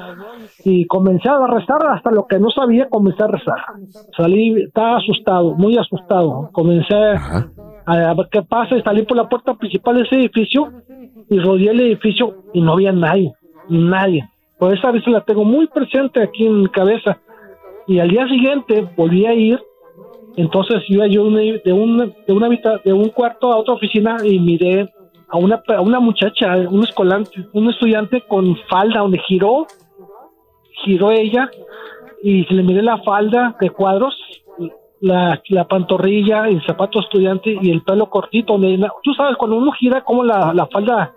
Y 0.64 0.86
comencé 0.86 1.28
a 1.28 1.46
rezar 1.46 1.84
hasta 1.88 2.10
lo 2.10 2.26
que 2.26 2.38
no 2.38 2.50
sabía, 2.50 2.88
comencé 2.88 3.22
a 3.22 3.26
rezar. 3.26 3.58
Salí, 4.16 4.62
estaba 4.62 4.98
asustado, 4.98 5.54
muy 5.54 5.76
asustado. 5.76 6.48
Comencé 6.52 6.94
a 7.84 8.14
ver 8.14 8.28
qué 8.30 8.42
pasa 8.42 8.76
y 8.76 8.82
salí 8.82 9.02
por 9.02 9.16
la 9.16 9.28
puerta 9.28 9.54
principal 9.54 9.96
de 9.96 10.02
ese 10.02 10.16
edificio 10.16 10.68
y 11.28 11.38
rodeé 11.38 11.70
el 11.70 11.80
edificio 11.80 12.34
y 12.52 12.60
no 12.60 12.72
había 12.74 12.91
nadie, 12.92 13.32
nadie. 13.68 14.28
Por 14.58 14.74
esa 14.74 14.90
vez 14.90 15.06
la 15.06 15.22
tengo 15.22 15.44
muy 15.44 15.66
presente 15.66 16.22
aquí 16.22 16.46
en 16.46 16.62
mi 16.62 16.68
cabeza. 16.68 17.18
Y 17.86 17.98
al 17.98 18.08
día 18.08 18.26
siguiente 18.28 18.88
volví 18.96 19.26
a 19.26 19.34
ir, 19.34 19.60
entonces 20.36 20.82
iba 20.88 21.06
yo 21.06 21.28
de, 21.30 21.72
un, 21.72 22.14
de, 22.26 22.92
un 22.92 23.08
cuarto 23.08 23.52
a 23.52 23.56
otra 23.56 23.74
oficina 23.74 24.16
y 24.24 24.38
miré 24.38 24.88
a 25.28 25.36
una, 25.36 25.62
a 25.66 25.80
una 25.80 25.98
muchacha, 25.98 26.56
un 26.70 26.84
escolante, 26.84 27.30
un 27.52 27.68
estudiante 27.68 28.20
con 28.22 28.56
falda, 28.70 29.00
donde 29.00 29.18
giró, 29.26 29.66
giró 30.84 31.10
ella 31.10 31.50
y 32.22 32.44
le 32.54 32.62
miré 32.62 32.82
la 32.82 32.98
falda 32.98 33.56
de 33.60 33.70
cuadros 33.70 34.16
la, 35.02 35.42
la 35.48 35.64
pantorrilla, 35.64 36.46
el 36.46 36.64
zapato 36.64 37.00
estudiante 37.00 37.58
y 37.60 37.70
el 37.70 37.82
pelo 37.82 38.08
cortito. 38.08 38.56
tú 39.02 39.12
sabes, 39.14 39.36
cuando 39.36 39.56
uno 39.56 39.72
gira, 39.72 40.02
como 40.04 40.22
la, 40.22 40.54
la 40.54 40.66
falda 40.66 41.12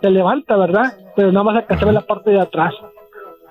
se 0.00 0.10
levanta, 0.10 0.56
¿verdad? 0.56 0.92
Pero 1.14 1.32
nada 1.32 1.44
más 1.44 1.56
alcanzaba 1.56 1.92
la 1.92 2.00
parte 2.02 2.30
de 2.30 2.40
atrás. 2.40 2.74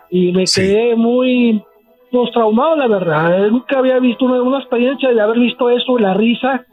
Y 0.09 0.31
me 0.31 0.45
quedé 0.45 0.95
muy 0.95 1.63
pues, 2.11 2.31
traumado, 2.31 2.75
la 2.75 2.87
verdad. 2.87 3.47
Nunca 3.49 3.79
había 3.79 3.99
visto 3.99 4.25
una, 4.25 4.41
una, 4.41 4.59
experiencia 4.59 5.09
de 5.11 5.21
haber 5.21 5.39
visto 5.39 5.69
eso, 5.69 5.97
la 5.97 6.13
risa, 6.13 6.65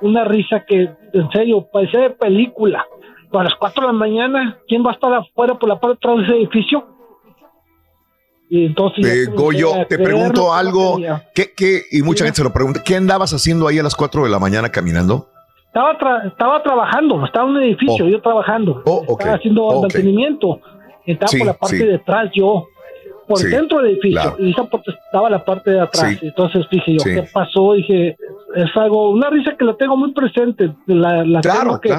una 0.00 0.24
risa 0.24 0.64
que, 0.66 0.90
en 1.12 1.30
serio, 1.32 1.66
parecía 1.72 2.00
de 2.00 2.10
película. 2.10 2.84
a 3.32 3.44
las 3.44 3.54
4 3.54 3.82
de 3.82 3.86
la 3.86 3.92
mañana, 3.92 4.58
¿quién 4.68 4.84
va 4.84 4.90
a 4.90 4.94
estar 4.94 5.12
afuera 5.12 5.58
por 5.58 5.68
la 5.68 5.78
parte 5.78 5.98
de 6.06 6.12
atrás 6.12 6.16
de 6.16 6.22
ese 6.24 6.42
edificio? 6.42 6.86
Y 8.50 8.66
entonces 8.66 9.06
eh, 9.06 9.30
Goyo, 9.32 9.70
te 9.88 9.96
pregunto 9.96 10.52
algo, 10.52 10.98
¿qué, 11.32 11.52
qué, 11.56 11.82
y 11.92 12.02
mucha 12.02 12.24
gente 12.24 12.38
se 12.38 12.44
lo 12.44 12.52
pregunta, 12.52 12.82
¿qué 12.84 12.96
andabas 12.96 13.32
haciendo 13.32 13.68
ahí 13.68 13.78
a 13.78 13.82
las 13.84 13.94
4 13.94 14.24
de 14.24 14.28
la 14.28 14.40
mañana 14.40 14.70
caminando? 14.70 15.28
Estaba, 15.72 16.26
estaba 16.26 16.62
trabajando, 16.64 17.24
estaba 17.24 17.48
en 17.48 17.56
un 17.56 17.62
edificio, 17.62 18.04
oh. 18.04 18.08
yo 18.08 18.20
trabajando, 18.20 18.82
oh, 18.86 19.04
estaba 19.08 19.36
haciendo 19.36 19.80
mantenimiento, 19.80 20.60
estaba 21.06 21.30
por 21.30 21.46
la 21.46 21.54
parte 21.54 21.86
de 21.86 21.94
atrás 21.94 22.28
yo, 22.34 22.66
por 23.28 23.38
dentro 23.38 23.78
del 23.78 23.92
edificio, 23.92 24.34
y 24.40 24.50
esa 24.50 24.68
estaba 25.06 25.30
la 25.30 25.44
parte 25.44 25.70
de 25.70 25.80
atrás, 25.80 26.18
entonces 26.22 26.66
dije 26.72 26.96
yo, 26.98 27.04
¿qué 27.04 27.22
pasó? 27.32 27.74
Dije, 27.74 28.16
es 28.56 28.76
algo, 28.76 29.10
una 29.10 29.30
risa 29.30 29.54
que 29.56 29.64
la 29.64 29.74
tengo 29.74 29.96
muy 29.96 30.12
presente, 30.12 30.74
la, 30.86 31.24
la 31.24 31.40
claro, 31.40 31.80
que, 31.80 31.94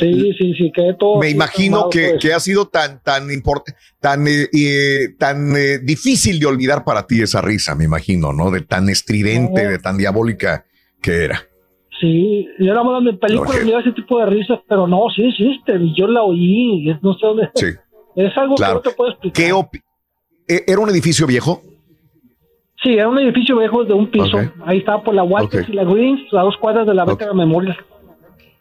Sí, 0.00 0.32
sí, 0.38 0.54
sí, 0.54 0.72
que 0.74 0.94
todo. 0.98 1.20
Me 1.20 1.28
imagino 1.28 1.88
que, 1.90 2.16
que, 2.18 2.32
ha 2.32 2.40
sido 2.40 2.66
tan, 2.66 3.02
tan 3.02 3.28
tan, 4.00 4.26
eh, 4.26 4.48
eh, 4.52 5.08
tan 5.18 5.54
eh, 5.56 5.78
difícil 5.78 6.40
de 6.40 6.46
olvidar 6.46 6.84
para 6.84 7.06
ti 7.06 7.20
esa 7.20 7.42
risa, 7.42 7.74
me 7.74 7.84
imagino, 7.84 8.32
¿no? 8.32 8.50
De 8.50 8.62
tan 8.62 8.88
estridente, 8.88 9.68
de 9.68 9.78
tan 9.78 9.98
diabólica 9.98 10.64
que 11.02 11.24
era. 11.24 11.42
Sí, 12.00 12.48
yo 12.58 12.72
era 12.72 12.80
hablando 12.80 13.12
de 13.12 13.18
películas, 13.18 13.56
okay. 13.56 13.74
ese 13.78 13.92
tipo 13.92 14.18
de 14.20 14.26
risas, 14.26 14.58
pero 14.66 14.86
no, 14.86 15.08
sí 15.14 15.22
existe, 15.22 15.78
yo 15.94 16.06
la 16.06 16.22
oí, 16.22 16.98
no 17.02 17.12
sé 17.14 17.26
dónde. 17.26 17.50
Sí. 17.54 17.66
Es 18.16 18.36
algo 18.36 18.56
que 18.56 18.64
no 18.64 18.80
te 18.80 18.90
puedo 18.90 19.12
explicar. 19.12 19.66
¿Qué 20.46 20.64
¿Era 20.66 20.80
un 20.80 20.90
edificio 20.90 21.28
viejo? 21.28 21.62
Sí, 22.82 22.94
era 22.94 23.08
un 23.08 23.18
edificio 23.18 23.56
viejo 23.56 23.84
de 23.84 23.92
un 23.92 24.10
piso. 24.10 24.36
Ahí 24.64 24.78
estaba 24.78 25.02
por 25.02 25.14
la 25.14 25.22
Walters 25.22 25.68
y 25.68 25.72
la 25.72 25.84
Greens, 25.84 26.22
a 26.32 26.40
dos 26.40 26.56
cuadras 26.56 26.86
de 26.86 26.94
la 26.94 27.04
beca 27.04 27.26
de 27.26 27.34
memoria. 27.34 27.76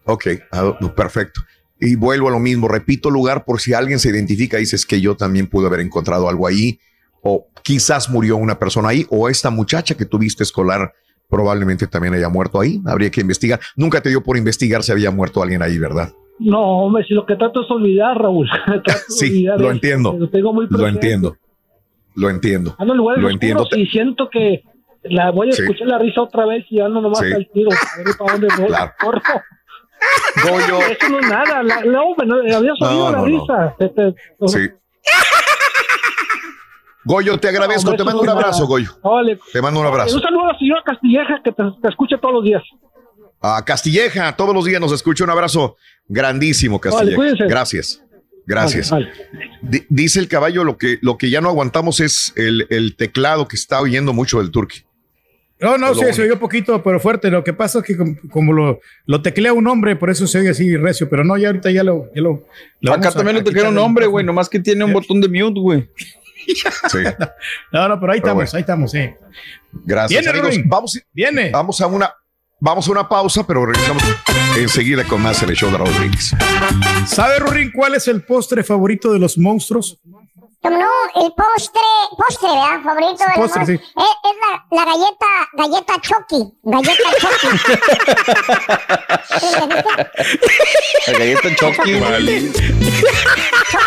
Ok, 0.06 0.28
ah, 0.52 0.78
perfecto. 0.96 1.42
Y 1.80 1.96
vuelvo 1.96 2.28
a 2.28 2.32
lo 2.32 2.40
mismo, 2.40 2.68
repito 2.68 3.10
lugar 3.10 3.46
por 3.46 3.62
si 3.62 3.74
alguien 3.74 4.00
se 4.00 4.10
identifica 4.10 4.58
y 4.58 4.62
dices 4.62 4.86
que 4.86 5.00
yo 5.00 5.16
también 5.16 5.48
pude 5.48 5.68
haber 5.68 5.80
encontrado 5.80 6.28
algo 6.28 6.48
ahí, 6.48 6.80
o 7.22 7.48
quizás 7.64 8.10
murió 8.10 8.38
una 8.38 8.60
persona 8.60 8.90
ahí, 8.90 9.06
o 9.10 9.30
esta 9.30 9.50
muchacha 9.50 9.96
que 9.96 10.06
tuviste 10.06 10.44
escolar 10.44 10.94
probablemente 11.30 11.88
también 11.88 12.14
haya 12.16 12.28
muerto 12.28 12.60
ahí. 12.60 12.82
Habría 12.86 13.12
que 13.12 13.22
investigar. 13.22 13.60
Nunca 13.76 14.02
te 14.02 14.10
dio 14.10 14.24
por 14.24 14.36
investigar 14.36 14.84
si 14.84 14.92
había 14.92 15.12
muerto 15.12 15.42
alguien 15.42 15.62
ahí, 15.62 15.78
¿verdad? 15.78 16.12
No, 16.40 16.86
hombre, 16.86 17.04
si 17.06 17.14
lo 17.14 17.26
que 17.26 17.36
trato 17.36 17.62
es 17.64 17.72
olvidar, 17.72 18.18
Raúl. 18.18 18.50
sí, 19.08 19.44
lo 19.44 19.72
entiendo. 19.72 20.16
Lo, 20.18 20.30
tengo 20.30 20.54
muy 20.54 20.68
lo 20.70 20.88
entiendo. 20.88 21.38
Lo 22.16 22.30
entiendo. 22.30 22.76
Ando 22.78 22.94
en 22.94 22.98
lugares 22.98 23.24
lo 23.24 23.30
entiendo. 23.30 23.68
Y 23.76 23.86
siento 23.88 24.30
que 24.30 24.64
la 25.04 25.32
voy 25.32 25.48
a 25.48 25.52
escuchar 25.52 25.88
la 25.88 26.00
risa 26.00 26.22
otra 26.22 26.46
vez 26.46 26.66
y 26.70 26.80
ando 26.80 27.02
nomás 27.02 27.22
al 27.22 27.48
tiro. 27.54 27.70
A 27.72 28.04
ver 28.04 28.16
para 28.18 28.32
dónde 28.34 28.48
voy. 28.58 28.68
Claro. 28.68 28.92
Goyo. 30.44 30.80
Eso 30.90 31.10
no 31.10 31.20
es 31.20 31.30
nada. 31.30 31.64
La, 31.64 31.82
no, 31.82 32.16
había 32.18 32.76
sonido 32.76 33.12
la 33.12 33.24
risa. 33.24 33.76
Este, 33.80 34.16
sí. 34.48 34.70
Goyo, 37.06 37.40
te 37.40 37.50
agradezco. 37.50 37.96
te 37.96 38.04
mando 38.04 38.22
un 38.22 38.30
abrazo, 38.30 38.68
Goyo. 38.68 38.92
Te 39.52 39.62
mando 39.62 39.80
un 39.80 39.86
abrazo. 39.86 40.16
Un 40.16 40.22
saludo 40.22 40.46
a 40.46 40.54
la 40.54 40.60
señora 40.60 40.82
Castilleja 40.86 41.42
que 41.44 41.52
te, 41.52 41.64
te 41.82 41.88
escucha 41.88 42.18
todos 42.18 42.36
los 42.36 42.44
días. 42.44 42.64
A 43.42 43.64
Castilleja, 43.64 44.36
todos 44.36 44.54
los 44.54 44.66
días 44.66 44.82
nos 44.82 44.92
escucha. 44.92 45.24
Un 45.24 45.30
abrazo 45.30 45.78
grandísimo, 46.08 46.80
Castilleja. 46.80 47.46
Gracias. 47.48 48.04
Gracias. 48.46 48.92
dice 49.90 50.20
el 50.20 50.28
caballo, 50.28 50.64
lo 50.64 50.76
que, 50.78 50.98
lo 51.04 51.20
que 51.20 51.30
ya 51.30 51.40
no 51.40 51.50
aguantamos 51.50 52.00
es 52.00 52.34
el, 52.36 52.66
el 52.72 52.96
teclado 52.96 53.48
que 53.48 53.56
está 53.56 53.80
oyendo 53.80 54.12
mucho 54.12 54.40
del 54.40 54.50
turqui. 54.50 54.82
No, 55.60 55.78
no, 55.78 55.94
sí, 55.94 56.06
se 56.14 56.22
oyó 56.22 56.40
poquito, 56.40 56.82
pero 56.82 57.00
fuerte. 57.00 57.30
Lo 57.30 57.44
que 57.44 57.54
pasa 57.54 57.80
es 57.80 57.86
que 57.86 57.98
como, 58.30 58.54
lo, 58.54 58.80
lo, 59.06 59.22
teclea 59.22 59.52
un 59.52 59.68
hombre, 59.68 59.98
por 59.98 60.10
eso 60.10 60.26
se 60.26 60.40
oye 60.40 60.50
así 60.50 60.78
recio, 60.78 61.10
pero 61.10 61.24
no, 61.26 61.38
ya 61.38 61.48
ahorita 61.48 61.70
ya 61.70 61.84
lo... 61.84 62.10
Ya 62.16 62.22
lo, 62.22 62.46
Acá 62.94 63.12
también 63.12 63.36
lo 63.36 63.44
teclea 63.44 63.70
un 63.70 63.78
hombre, 63.78 64.06
güey, 64.06 64.26
nomás 64.26 64.48
que 64.48 64.60
tiene 64.60 64.86
un 64.86 64.94
botón 64.94 65.20
de 65.20 65.28
mute, 65.28 65.60
güey. 65.60 65.90
Sí. 66.90 67.00
No, 67.72 67.88
no, 67.88 68.00
pero 68.00 68.14
ahí 68.14 68.20
estamos, 68.20 68.54
ahí 68.56 68.62
estamos, 68.62 68.92
sí. 68.92 69.10
Gracias, 69.86 70.24
Viene, 70.24 70.40
amigos. 70.40 70.64
Vamos, 70.66 71.00
Viene. 71.14 71.50
Vamos 71.52 71.82
a 71.82 71.88
una... 71.88 72.14
Vamos 72.62 72.90
a 72.90 72.92
una 72.92 73.08
pausa, 73.08 73.48
pero 73.48 73.66
regresamos 73.66 74.04
enseguida 74.58 75.06
con 75.06 75.22
más 75.22 75.42
en 75.44 75.50
el 75.50 75.56
show 75.56 75.72
de 75.72 75.78
Raúl 75.78 75.94
Brindis. 75.98 76.36
¿Sabe, 77.08 77.40
Rurín, 77.40 77.72
cuál 77.72 77.96
es 77.96 78.06
el 78.10 78.22
postre 78.22 78.66
favorito 78.66 79.14
de 79.14 79.20
los 79.20 79.38
monstruos? 79.38 79.98
No, 80.62 80.90
el 81.16 81.32
postre, 81.34 81.82
postre, 82.18 82.50
¿verdad? 82.50 82.82
Favorito 82.84 83.24
de 83.24 83.34
postre, 83.36 83.66
sí. 83.66 83.74
es, 83.74 83.82
es, 83.82 84.36
la, 84.42 84.66
la 84.72 84.86
galleta, 84.86 85.26
galleta 85.54 85.94
Chucky, 86.02 86.54
galleta 86.64 87.10
Chucky. 87.18 87.48
la 91.08 91.14
galleta 91.18 91.56
Chucky, 91.56 92.00
vale. 92.02 92.52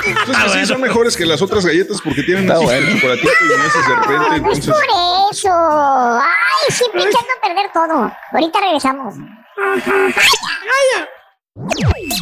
Entonces, 0.06 0.52
sí, 0.52 0.66
son 0.66 0.80
mejores 0.80 1.14
que 1.14 1.26
las 1.26 1.42
otras 1.42 1.66
galletas 1.66 2.00
porque 2.02 2.22
tienen 2.22 2.50
un 2.50 2.64
bueno. 2.64 2.88
chocolatito 2.94 3.32
y 3.42 3.58
nueces 3.58 3.88
de 3.88 3.94
repente. 3.94 4.36
Entonces... 4.36 4.68
Es 4.68 4.74
por 4.74 4.84
eso. 5.30 5.52
Ay, 5.52 6.70
siempre 6.70 7.02
intento 7.02 7.32
perder 7.42 7.70
todo. 7.72 8.10
Ahorita 8.32 8.60
regresamos. 8.60 9.14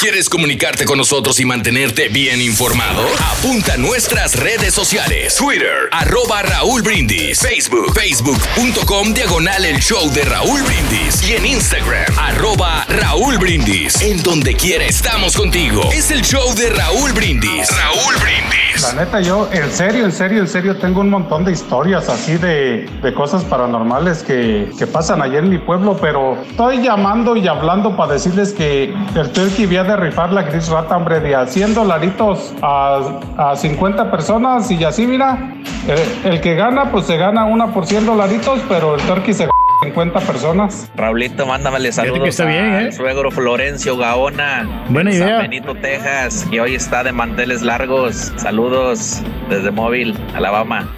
¿Quieres 0.00 0.28
comunicarte 0.28 0.84
con 0.84 0.96
nosotros 0.96 1.40
y 1.40 1.44
mantenerte 1.44 2.08
bien 2.08 2.40
informado? 2.40 3.02
Apunta 3.36 3.74
a 3.74 3.76
nuestras 3.78 4.38
redes 4.38 4.72
sociales. 4.72 5.34
Twitter, 5.34 5.88
arroba 5.90 6.40
Raúl 6.42 6.82
Brindis. 6.82 7.40
Facebook, 7.40 7.92
facebook.com, 7.94 9.12
diagonal 9.12 9.64
el 9.64 9.80
show 9.80 10.08
de 10.12 10.22
Raúl 10.22 10.62
Brindis. 10.62 11.28
Y 11.28 11.32
en 11.32 11.46
Instagram, 11.46 12.16
arroba 12.16 12.84
Raúl 12.88 13.38
Brindis. 13.38 14.00
En 14.00 14.22
donde 14.22 14.54
quiera 14.54 14.84
estamos 14.84 15.36
contigo. 15.36 15.90
Es 15.92 16.12
el 16.12 16.22
show 16.22 16.54
de 16.54 16.70
Raúl 16.70 17.10
Brindis. 17.12 17.68
Raúl 17.68 18.14
Brindis. 18.22 18.82
La 18.82 18.92
neta, 18.92 19.20
yo, 19.20 19.48
en 19.52 19.72
serio, 19.72 20.04
en 20.04 20.12
serio, 20.12 20.38
en 20.38 20.46
serio, 20.46 20.76
tengo 20.76 21.00
un 21.00 21.10
montón 21.10 21.44
de 21.44 21.50
historias 21.50 22.08
así 22.08 22.36
de, 22.36 22.88
de 23.02 23.14
cosas 23.14 23.42
paranormales 23.42 24.22
que, 24.22 24.70
que 24.78 24.86
pasan 24.86 25.20
allá 25.20 25.40
en 25.40 25.48
mi 25.48 25.58
pueblo, 25.58 25.98
pero 26.00 26.40
estoy 26.48 26.84
llamando 26.84 27.34
y 27.34 27.48
hablando 27.48 27.96
para 27.96 28.12
decirles 28.12 28.52
que 28.52 28.94
el 29.16 29.32
turkey 29.32 29.64
había 29.64 29.87
de 29.88 29.96
rifar 29.96 30.32
la 30.32 30.42
gris 30.42 30.68
rata, 30.68 30.96
hombre, 30.96 31.20
de 31.20 31.34
a 31.34 31.46
100 31.46 31.74
dolaritos 31.74 32.54
a, 32.62 33.20
a 33.36 33.56
50 33.56 34.10
personas 34.10 34.70
y 34.70 34.84
así, 34.84 35.06
mira, 35.06 35.54
el, 35.88 36.32
el 36.32 36.40
que 36.40 36.54
gana, 36.54 36.92
pues 36.92 37.06
se 37.06 37.16
gana 37.16 37.44
una 37.46 37.68
por 37.68 37.86
100 37.86 38.06
dolaritos, 38.06 38.60
pero 38.68 38.94
el 38.94 39.00
turkey 39.02 39.34
se 39.34 39.48
50 39.82 40.20
personas. 40.20 40.90
Raulito, 40.96 41.46
mándamele 41.46 41.92
saludos 41.92 42.22
que 42.22 42.28
está 42.30 42.44
bien, 42.44 42.64
al 42.64 42.86
¿eh? 42.88 42.92
suegro 42.92 43.30
Florencio 43.30 43.96
Gaona. 43.96 44.84
Buena 44.88 45.10
en 45.10 45.16
idea. 45.16 45.28
San 45.28 45.50
Benito, 45.50 45.74
Texas, 45.74 46.46
que 46.50 46.60
hoy 46.60 46.74
está 46.74 47.04
de 47.04 47.12
manteles 47.12 47.62
largos. 47.62 48.32
Saludos 48.36 49.22
desde 49.48 49.70
Móvil, 49.70 50.18
Alabama. 50.34 50.88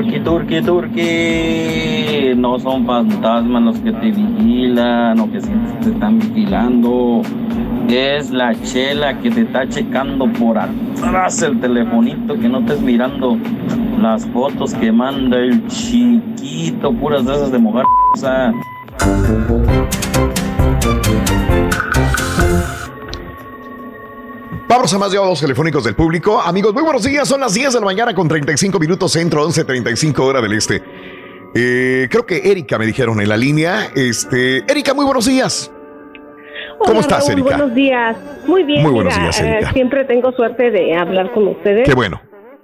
Turqui, 0.00 0.20
turqui, 0.20 0.62
turqui. 0.62 2.34
No 2.34 2.58
son 2.58 2.86
fantasmas 2.86 3.62
los 3.62 3.78
que 3.80 3.92
te 3.92 4.10
vigilan 4.10 5.20
o 5.20 5.30
que 5.30 5.40
te 5.40 5.90
están 5.90 6.18
vigilando. 6.18 7.20
Es 7.86 8.30
la 8.30 8.54
chela 8.62 9.18
que 9.18 9.30
te 9.30 9.42
está 9.42 9.68
checando 9.68 10.26
por 10.32 10.56
atrás 10.56 11.42
el 11.42 11.60
telefonito 11.60 12.34
que 12.34 12.48
no 12.48 12.60
estés 12.60 12.80
mirando 12.80 13.36
las 14.00 14.24
fotos 14.28 14.72
que 14.72 14.90
manda 14.90 15.36
el 15.36 15.66
chiquito, 15.66 16.94
puras 16.94 17.26
de 17.26 17.50
de 17.50 17.58
mojar. 17.58 17.84
Vamos 24.70 24.94
a 24.94 24.98
más 24.98 25.12
llamados 25.12 25.40
telefónicos 25.40 25.82
del 25.82 25.96
público. 25.96 26.40
Amigos, 26.40 26.72
muy 26.72 26.84
buenos 26.84 27.02
días. 27.02 27.26
Son 27.26 27.40
las 27.40 27.54
10 27.54 27.72
de 27.72 27.80
la 27.80 27.86
mañana 27.86 28.14
con 28.14 28.28
35 28.28 28.78
minutos 28.78 29.10
centro, 29.10 29.44
11.35 29.44 30.20
hora 30.20 30.40
del 30.40 30.52
este. 30.52 30.80
Eh, 31.56 32.06
creo 32.08 32.24
que 32.24 32.52
Erika 32.52 32.78
me 32.78 32.86
dijeron 32.86 33.20
en 33.20 33.28
la 33.28 33.36
línea. 33.36 33.88
Este, 33.96 34.58
Erika, 34.70 34.94
muy 34.94 35.04
buenos 35.04 35.26
días. 35.26 35.72
¿Cómo 36.78 36.92
Hola, 36.92 37.00
estás, 37.00 37.26
Raúl, 37.26 37.32
Erika? 37.32 37.56
Buenos 37.56 37.74
días. 37.74 38.16
Muy 38.46 38.62
bien. 38.62 38.82
Muy 38.84 38.92
buenos 38.92 39.12
mira, 39.12 39.24
días, 39.24 39.40
eh, 39.40 39.54
Erika. 39.56 39.72
siempre 39.72 40.04
tengo 40.04 40.30
suerte 40.30 40.70
de 40.70 40.94
hablar 40.94 41.32
con 41.32 41.48
ustedes. 41.48 41.84
Qué 41.84 41.94
bueno. 41.94 42.20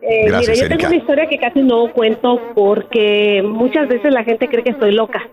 Eh, 0.08 0.26
Gracias, 0.28 0.48
mira, 0.48 0.54
yo 0.54 0.66
Erika. 0.66 0.76
tengo 0.76 0.86
una 0.88 0.96
historia 0.96 1.26
que 1.26 1.38
casi 1.38 1.60
no 1.62 1.92
cuento 1.92 2.40
porque 2.54 3.42
muchas 3.44 3.88
veces 3.88 4.12
la 4.14 4.22
gente 4.22 4.46
cree 4.48 4.62
que 4.62 4.70
estoy 4.70 4.92
loca. 4.92 5.26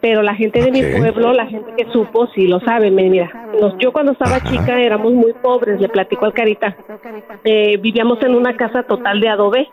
Pero 0.00 0.22
la 0.22 0.34
gente 0.34 0.60
de 0.60 0.72
mi 0.72 0.82
pueblo, 0.82 1.32
la 1.32 1.46
gente 1.46 1.70
que 1.76 1.84
supo, 1.92 2.26
sí 2.34 2.48
lo 2.48 2.58
sabe. 2.60 2.90
Mira, 2.90 3.30
nos- 3.60 3.78
yo 3.78 3.92
cuando 3.92 4.12
estaba 4.12 4.40
chica 4.40 4.80
éramos 4.80 5.12
muy 5.12 5.32
pobres, 5.34 5.80
le 5.80 5.88
platico 5.88 6.24
al 6.26 6.32
Carita. 6.32 6.76
Eh, 7.44 7.76
vivíamos 7.76 8.20
en 8.24 8.34
una 8.34 8.56
casa 8.56 8.82
total 8.82 9.20
de 9.20 9.28
adobe. 9.28 9.68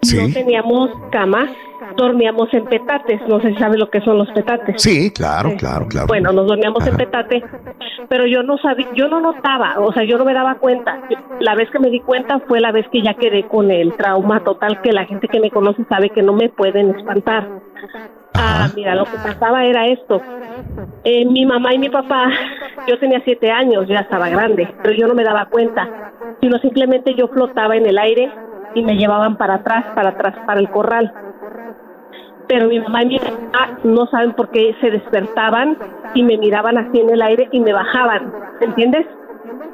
No 0.00 0.32
teníamos 0.32 0.90
cama, 1.10 1.48
dormíamos 1.96 2.52
en 2.54 2.64
petates. 2.66 3.20
No 3.28 3.40
sé 3.40 3.50
si 3.50 3.56
sabes 3.56 3.78
lo 3.78 3.90
que 3.90 4.00
son 4.00 4.18
los 4.18 4.30
petates. 4.30 4.80
Sí, 4.80 5.10
claro, 5.10 5.54
claro, 5.58 5.88
claro. 5.88 6.06
Bueno, 6.06 6.32
nos 6.32 6.46
dormíamos 6.46 6.86
en 6.86 6.96
petate, 6.96 7.42
pero 8.08 8.26
yo 8.26 8.42
no 8.42 8.58
sabía, 8.58 8.86
yo 8.94 9.08
no 9.08 9.20
notaba, 9.20 9.74
o 9.78 9.92
sea, 9.92 10.04
yo 10.04 10.16
no 10.16 10.24
me 10.24 10.34
daba 10.34 10.54
cuenta. 10.56 11.00
La 11.40 11.54
vez 11.54 11.68
que 11.70 11.80
me 11.80 11.90
di 11.90 12.00
cuenta 12.00 12.38
fue 12.46 12.60
la 12.60 12.70
vez 12.70 12.86
que 12.92 13.02
ya 13.02 13.14
quedé 13.14 13.44
con 13.44 13.70
el 13.70 13.94
trauma 13.94 14.44
total 14.44 14.80
que 14.82 14.92
la 14.92 15.04
gente 15.04 15.26
que 15.28 15.40
me 15.40 15.50
conoce 15.50 15.84
sabe 15.88 16.10
que 16.10 16.22
no 16.22 16.32
me 16.32 16.48
pueden 16.48 16.90
espantar. 16.90 17.48
Ah, 18.34 18.68
mira, 18.76 18.94
lo 18.94 19.04
que 19.04 19.16
pasaba 19.16 19.64
era 19.64 19.88
esto. 19.88 20.22
Eh, 21.02 21.24
mi 21.24 21.44
mamá 21.44 21.74
y 21.74 21.78
mi 21.78 21.88
papá, 21.88 22.30
yo 22.86 22.98
tenía 22.98 23.20
siete 23.24 23.50
años, 23.50 23.88
ya 23.88 24.00
estaba 24.00 24.28
grande, 24.28 24.68
pero 24.82 24.94
yo 24.94 25.08
no 25.08 25.14
me 25.14 25.24
daba 25.24 25.46
cuenta, 25.46 26.12
sino 26.40 26.58
simplemente 26.58 27.14
yo 27.14 27.26
flotaba 27.28 27.76
en 27.76 27.86
el 27.86 27.98
aire 27.98 28.30
y 28.74 28.82
me 28.82 28.96
llevaban 28.96 29.36
para 29.36 29.54
atrás, 29.54 29.84
para 29.94 30.10
atrás, 30.10 30.34
para 30.46 30.60
el 30.60 30.68
corral 30.70 31.12
pero 32.48 32.66
mi 32.66 32.80
mamá 32.80 33.02
y 33.02 33.06
mi 33.08 33.18
papá 33.18 33.78
no 33.84 34.06
saben 34.06 34.32
por 34.32 34.48
qué 34.48 34.74
se 34.80 34.90
despertaban 34.90 35.76
y 36.14 36.22
me 36.22 36.38
miraban 36.38 36.78
así 36.78 36.98
en 36.98 37.10
el 37.10 37.20
aire 37.20 37.46
y 37.52 37.60
me 37.60 37.74
bajaban, 37.74 38.32
¿entiendes? 38.62 39.06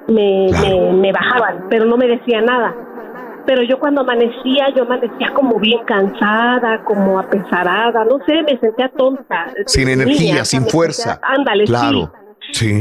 Me, 0.09 0.47
me, 0.61 0.93
me 0.93 1.13
bajaban, 1.13 1.67
pero 1.71 1.85
no 1.85 1.97
me 1.97 2.09
decían 2.09 2.47
nada. 2.47 2.75
Pero 3.47 3.63
yo 3.63 3.79
cuando 3.79 4.01
amanecía, 4.01 4.71
yo 4.75 4.83
amanecía 4.83 5.31
como 5.35 5.61
bien 5.61 5.85
cansada, 5.85 6.83
como 6.83 7.21
apesarada, 7.21 8.05
no 8.07 8.19
sé, 8.27 8.43
me 8.43 8.59
sentía 8.59 8.89
tonta. 8.89 9.47
Sin 9.67 9.89
energía, 9.89 10.45
sin 10.45 10.67
fuerza. 10.67 11.13
sentía- 11.13 11.29
ándale. 11.33 11.65
Claro. 11.67 11.99
Sí. 11.99 12.24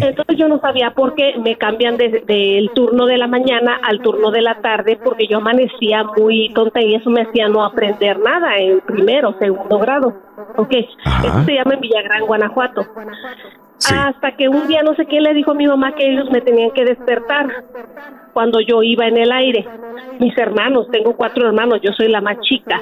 Entonces 0.03 0.38
yo 0.38 0.48
no 0.48 0.60
sabía 0.60 0.92
por 0.92 1.16
qué 1.16 1.35
me 1.43 1.56
cambian 1.58 1.98
de- 1.98 2.24
del 2.27 2.69
turno 2.76 3.06
de 3.08 3.18
la 3.18 3.27
mañana 3.27 3.80
al 3.82 4.02
turno 4.02 4.30
de 4.32 4.42
la 4.42 4.61
tarde 4.61 5.00
porque 5.03 5.26
yo 5.27 5.38
amanecía 5.38 6.03
muy 6.18 6.52
tonta 6.53 6.80
y 6.82 6.95
eso 6.95 7.10
me 7.10 7.22
hacía 7.24 7.48
no 7.50 7.64
aprender 7.64 8.19
nada 8.19 8.58
en 8.58 8.82
primero, 8.82 9.35
segundo 9.40 9.80
grado. 9.80 10.14
Ok, 10.58 10.72
eso 10.74 11.43
se 11.45 11.53
llama 11.56 11.74
en 11.74 11.80
Villagrán, 11.82 12.26
Guanajuato. 12.26 12.85
Hasta 13.92 14.35
que 14.38 14.48
un 14.48 14.68
día 14.68 14.82
no 14.84 14.93
sé 14.95 15.06
quién 15.06 15.24
le 15.24 15.34
dijo 15.34 15.52
a 15.52 15.56
mi 15.56 15.68
mamá 15.68 15.93
que 15.95 16.08
ellos 16.10 16.30
me 16.32 16.42
tenían 16.42 16.72
que 16.72 16.85
despertar 16.85 17.48
cuando 18.34 18.60
yo 18.60 18.82
iba 18.84 19.08
en 19.08 19.18
el 19.18 19.32
aire. 19.32 19.66
Mis 20.20 20.38
hermanos, 20.38 20.88
tengo 20.92 21.16
cuatro 21.16 21.48
hermanos, 21.48 21.80
yo 21.82 21.92
soy 21.94 22.08
la 22.10 22.22
más 22.22 22.40
chica. 22.42 22.82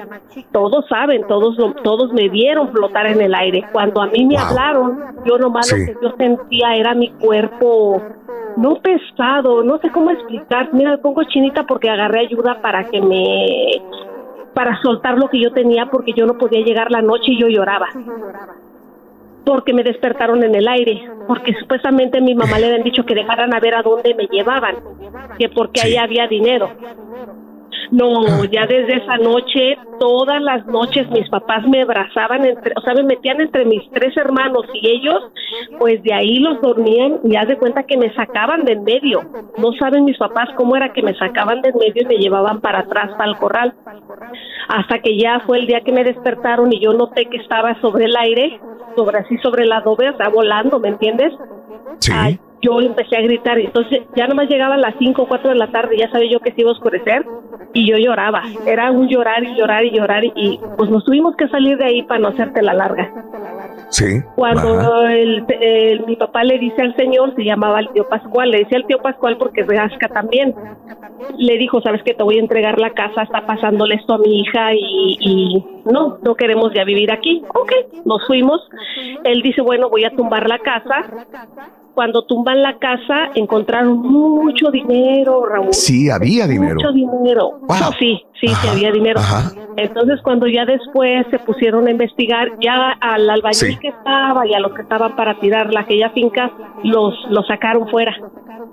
Todos 0.51 0.85
saben, 0.87 1.25
todos 1.27 1.57
lo- 1.57 1.73
todos 1.73 2.11
me 2.13 2.29
vieron 2.29 2.71
flotar 2.71 3.07
en 3.07 3.21
el 3.21 3.33
aire. 3.35 3.63
Cuando 3.71 4.01
a 4.01 4.07
mí 4.07 4.25
me 4.25 4.37
hablaron, 4.37 4.97
yo 5.25 5.37
nomás 5.37 5.71
lo 5.71 5.77
Sí. 5.77 5.85
que 5.87 5.95
yo 6.01 6.11
sentía 6.17 6.75
era 6.75 6.93
mi 6.95 7.09
cuerpo 7.11 8.01
no 8.57 8.75
pesado, 8.81 9.63
no 9.63 9.77
sé 9.79 9.89
cómo 9.91 10.11
explicar. 10.11 10.69
Mira, 10.73 10.91
me 10.91 10.97
pongo 10.97 11.23
chinita 11.23 11.63
porque 11.65 11.89
agarré 11.89 12.21
ayuda 12.21 12.61
para 12.61 12.83
que 12.85 13.01
me 13.01 13.81
para 14.53 14.77
soltar 14.81 15.17
lo 15.17 15.29
que 15.29 15.39
yo 15.41 15.53
tenía 15.53 15.85
porque 15.85 16.11
yo 16.11 16.25
no 16.25 16.37
podía 16.37 16.59
llegar 16.59 16.91
la 16.91 17.01
noche 17.01 17.31
y 17.31 17.39
yo 17.39 17.47
lloraba 17.47 17.87
porque 19.45 19.73
me 19.73 19.83
despertaron 19.83 20.43
en 20.43 20.55
el 20.55 20.67
aire, 20.67 21.09
porque 21.27 21.53
supuestamente 21.59 22.21
mi 22.21 22.35
mamá 22.35 22.59
le 22.59 22.67
habían 22.67 22.83
dicho 22.83 23.05
que 23.05 23.15
dejaran 23.15 23.53
a 23.53 23.59
ver 23.59 23.75
a 23.75 23.81
dónde 23.81 24.13
me 24.13 24.27
llevaban, 24.27 24.75
que 25.37 25.49
porque 25.49 25.81
ahí 25.81 25.97
había 25.97 26.27
dinero. 26.27 26.69
No, 27.89 28.43
ya 28.45 28.65
desde 28.67 28.97
esa 28.97 29.17
noche, 29.17 29.77
todas 29.99 30.41
las 30.41 30.65
noches 30.67 31.09
mis 31.09 31.29
papás 31.29 31.67
me 31.67 31.81
abrazaban, 31.81 32.45
entre, 32.45 32.73
o 32.75 32.81
sea, 32.81 32.93
me 32.93 33.03
metían 33.03 33.41
entre 33.41 33.65
mis 33.65 33.89
tres 33.91 34.15
hermanos 34.17 34.65
y 34.73 34.87
ellos, 34.87 35.21
pues 35.79 36.01
de 36.03 36.13
ahí 36.13 36.39
los 36.39 36.61
dormían 36.61 37.19
y 37.23 37.35
haz 37.35 37.47
de 37.47 37.57
cuenta 37.57 37.83
que 37.83 37.97
me 37.97 38.13
sacaban 38.13 38.63
de 38.65 38.71
en 38.71 38.83
medio. 38.83 39.21
No 39.57 39.73
saben 39.73 40.05
mis 40.05 40.17
papás 40.17 40.49
cómo 40.55 40.75
era 40.75 40.93
que 40.93 41.01
me 41.01 41.13
sacaban 41.15 41.61
de 41.61 41.69
en 41.69 41.77
medio 41.77 42.03
y 42.03 42.05
me 42.05 42.17
llevaban 42.17 42.61
para 42.61 42.79
atrás, 42.79 43.11
para 43.17 43.31
el 43.31 43.37
corral. 43.37 43.73
Hasta 44.67 44.99
que 44.99 45.17
ya 45.17 45.41
fue 45.45 45.59
el 45.59 45.67
día 45.67 45.81
que 45.81 45.91
me 45.91 46.03
despertaron 46.03 46.71
y 46.71 46.79
yo 46.79 46.93
noté 46.93 47.25
que 47.25 47.37
estaba 47.37 47.79
sobre 47.81 48.05
el 48.05 48.15
aire, 48.15 48.59
sobre 48.95 49.19
así 49.19 49.37
sobre 49.37 49.63
el 49.63 49.71
adobe, 49.71 50.09
o 50.09 50.17
sea, 50.17 50.29
volando, 50.29 50.79
¿me 50.79 50.89
entiendes? 50.89 51.33
Ay, 52.11 52.39
yo 52.61 52.79
empecé 52.81 53.17
a 53.17 53.21
gritar 53.21 53.59
y 53.59 53.65
entonces 53.65 54.03
ya 54.15 54.27
nomás 54.27 54.47
llegaban 54.49 54.81
las 54.81 54.95
5 54.99 55.21
o 55.23 55.27
4 55.27 55.49
de 55.49 55.55
la 55.55 55.67
tarde, 55.71 55.97
ya 55.97 56.09
sabía 56.11 56.31
yo 56.31 56.39
que 56.39 56.51
se 56.51 56.61
iba 56.61 56.69
a 56.69 56.73
oscurecer 56.73 57.25
y 57.73 57.89
yo 57.89 57.97
lloraba. 57.97 58.43
Era 58.65 58.91
un 58.91 59.07
llorar 59.07 59.43
y 59.43 59.55
llorar 59.55 59.83
y 59.85 59.91
llorar 59.91 60.23
y 60.23 60.59
pues 60.77 60.89
nos 60.89 61.03
tuvimos 61.05 61.35
que 61.35 61.47
salir 61.47 61.77
de 61.77 61.85
ahí 61.85 62.03
para 62.03 62.19
no 62.19 62.27
hacerte 62.29 62.61
la 62.61 62.73
larga. 62.73 63.09
Sí. 63.89 64.21
Cuando 64.35 65.05
el, 65.07 65.45
el- 65.59 66.05
mi 66.05 66.15
papá 66.15 66.43
le 66.43 66.57
dice 66.59 66.81
al 66.81 66.95
señor, 66.95 67.35
se 67.35 67.43
llamaba 67.43 67.79
el 67.81 67.89
tío 67.89 68.07
Pascual, 68.07 68.51
le 68.51 68.59
decía 68.59 68.77
al 68.77 68.85
tío 68.85 68.99
Pascual 68.99 69.37
porque 69.37 69.61
es 69.61 69.67
de 69.67 69.77
Asca 69.77 70.07
también. 70.07 70.55
Le 71.37 71.57
dijo, 71.57 71.81
sabes 71.81 72.01
que 72.03 72.13
te 72.13 72.23
voy 72.23 72.37
a 72.37 72.41
entregar 72.41 72.79
la 72.79 72.91
casa, 72.91 73.23
está 73.23 73.45
pasándole 73.45 73.95
esto 73.95 74.13
a 74.13 74.17
mi 74.17 74.39
hija 74.39 74.73
y, 74.73 75.17
y 75.19 75.65
no, 75.91 76.17
no 76.23 76.35
queremos 76.35 76.73
ya 76.73 76.83
vivir 76.83 77.11
aquí. 77.11 77.43
Ok, 77.53 77.71
nos 78.05 78.25
fuimos. 78.27 78.61
Él 79.23 79.41
dice, 79.41 79.61
bueno, 79.61 79.89
voy 79.89 80.05
a 80.05 80.11
tumbar 80.11 80.47
la 80.47 80.59
casa. 80.59 81.05
Cuando 81.93 82.23
tumban 82.23 82.61
la 82.61 82.77
casa, 82.79 83.29
encontraron 83.35 83.99
mucho 83.99 84.71
dinero, 84.71 85.45
Raúl. 85.45 85.73
Sí, 85.73 86.09
había 86.09 86.47
dinero. 86.47 86.75
Mucho 86.75 86.91
dinero. 86.91 87.59
No, 87.67 87.91
sí, 87.99 88.23
sí, 88.39 88.47
sí 88.47 88.67
había 88.67 88.91
dinero. 88.91 89.19
Entonces, 89.75 90.19
cuando 90.23 90.47
ya 90.47 90.65
después 90.65 91.25
se 91.29 91.39
pusieron 91.39 91.87
a 91.87 91.91
investigar, 91.91 92.47
ya 92.61 92.91
al 93.01 93.29
albañil 93.29 93.55
Sí. 93.55 93.77
que 93.77 93.89
estaba 93.89 94.47
y 94.47 94.53
a 94.53 94.59
los 94.59 94.73
que 94.73 94.83
estaban 94.83 95.15
para 95.15 95.39
tirar 95.39 95.73
la 95.73 95.81
aquella 95.81 96.09
finca, 96.11 96.51
los, 96.83 97.13
los 97.29 97.45
sacaron 97.47 97.87
fuera. 97.89 98.15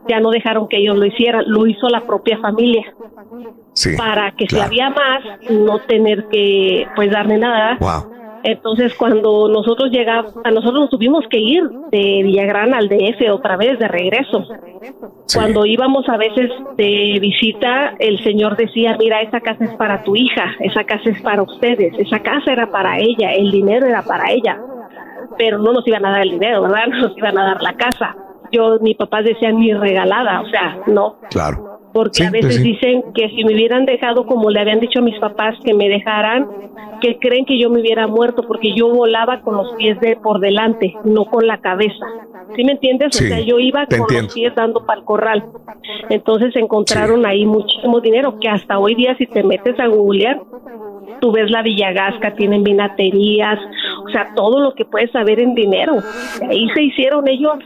Ya 0.09 0.21
no 0.21 0.31
dejaron 0.31 0.69
que 0.69 0.79
ellos 0.79 0.97
lo 0.97 1.05
hicieran, 1.05 1.45
lo 1.49 1.67
hizo 1.67 1.89
la 1.89 2.01
propia 2.03 2.39
familia. 2.39 2.85
Sí. 3.73 3.97
Para 3.97 4.31
que 4.33 4.47
claro. 4.47 4.65
si 4.65 4.67
había 4.69 4.91
más, 4.91 5.23
no 5.51 5.81
tener 5.81 6.27
que 6.29 6.87
pues 6.97 7.11
darle 7.11 7.39
nada. 7.39 7.77
Entonces, 8.49 8.95
cuando 8.95 9.47
nosotros 9.49 9.91
llegamos, 9.91 10.33
a 10.43 10.51
nosotros 10.51 10.81
nos 10.81 10.91
tuvimos 10.91 11.23
que 11.29 11.39
ir 11.39 11.63
de 11.93 12.23
Villagrán 12.25 12.73
al 12.73 12.89
DF 12.89 13.31
otra 13.31 13.59
vez, 13.59 13.79
de 13.79 13.87
regreso. 13.89 14.43
Cuando 15.35 15.67
íbamos 15.67 16.09
a 16.09 16.17
veces 16.17 16.51
de 16.79 17.19
visita, 17.21 17.95
el 17.99 18.25
señor 18.25 18.57
decía, 18.57 18.97
mira, 18.99 19.21
esa 19.21 19.41
casa 19.41 19.65
es 19.65 19.75
para 19.75 20.03
tu 20.03 20.17
hija, 20.17 20.55
esa 20.61 20.85
casa 20.85 21.11
es 21.11 21.21
para 21.21 21.43
ustedes, 21.43 21.93
esa 21.99 22.21
casa 22.21 22.51
era 22.51 22.71
para 22.71 22.99
ella, 22.99 23.33
el 23.35 23.51
dinero 23.51 23.87
era 23.87 24.01
para 24.01 24.33
ella. 24.33 24.59
Pero 25.37 25.59
no 25.59 25.75
nos 25.75 25.87
iban 25.87 26.07
a 26.07 26.13
dar 26.13 26.23
el 26.23 26.31
dinero, 26.31 26.63
¿verdad? 26.63 26.87
No 26.89 27.09
nos 27.09 27.19
iban 27.19 27.37
a 27.37 27.45
dar 27.49 27.63
la 27.63 27.75
casa. 27.75 28.17
Yo, 28.51 28.79
mi 28.81 28.95
papá 28.95 29.21
decía, 29.21 29.53
ni 29.53 29.75
regalada, 29.75 30.41
o 30.41 30.49
sea, 30.49 30.79
no. 30.87 31.17
Claro. 31.29 31.78
Porque 31.93 32.19
Sí, 32.19 32.25
a 32.25 32.31
veces 32.31 32.47
pues 32.47 32.57
sí. 32.57 32.63
dicen 32.73 33.03
que 33.15 33.29
si 33.31 33.45
me 33.45 33.55
hubieran 33.55 33.85
dejado 33.87 34.27
como 34.27 34.51
le 34.51 34.61
habían 34.61 34.81
dicho 34.81 34.99
a 34.99 35.03
mis 35.03 35.19
papás 35.19 35.57
que 35.65 35.75
me 35.75 35.89
dejaran, 35.89 36.47
que 37.01 37.19
creen 37.19 37.45
que 37.45 37.59
yo 37.59 37.71
me 37.71 37.81
hubiera 37.81 38.07
muerto 38.07 38.43
porque 38.43 38.73
yo 38.75 38.89
volaba 38.93 39.41
con 39.41 39.57
los 39.57 39.73
pies 39.77 39.99
de 40.01 40.17
por 40.17 40.41
delante, 40.41 40.95
no 41.05 41.25
con 41.27 41.47
la 41.47 41.59
cabeza. 41.59 42.05
¿Sí 42.57 42.65
me 42.65 42.73
entiendes? 42.73 43.15
Sí, 43.17 43.25
o 43.25 43.29
sea, 43.29 43.41
yo 43.41 43.59
iba 43.59 43.87
con 43.87 44.01
entiendo. 44.01 44.25
los 44.27 44.35
pies 44.35 44.55
dando 44.55 44.85
para 44.87 45.01
el 45.01 45.05
corral. 45.05 45.45
Entonces 46.09 46.55
encontraron 46.57 47.25
ahí 47.27 47.45
muchísimo 47.47 48.01
dinero 48.01 48.39
que 48.41 48.49
hasta 48.49 48.79
hoy 48.79 48.95
día 48.95 49.17
si 49.17 49.27
te 49.27 49.43
metes 49.43 49.79
a 49.79 49.87
googlear, 49.87 50.41
tú 51.21 51.33
ves 51.33 51.51
la 51.51 51.63
Villagasca, 51.63 52.35
tienen 52.35 52.63
vinaterías, 52.65 53.59
o 54.05 54.09
sea, 54.11 54.33
todo 54.35 54.61
lo 54.61 54.75
que 54.75 54.85
puedes 54.85 55.11
saber 55.11 55.41
en 55.41 55.55
dinero. 55.55 55.97
Ahí 56.49 56.69
se 56.75 56.83
hicieron 56.83 57.29
ellos, 57.29 57.59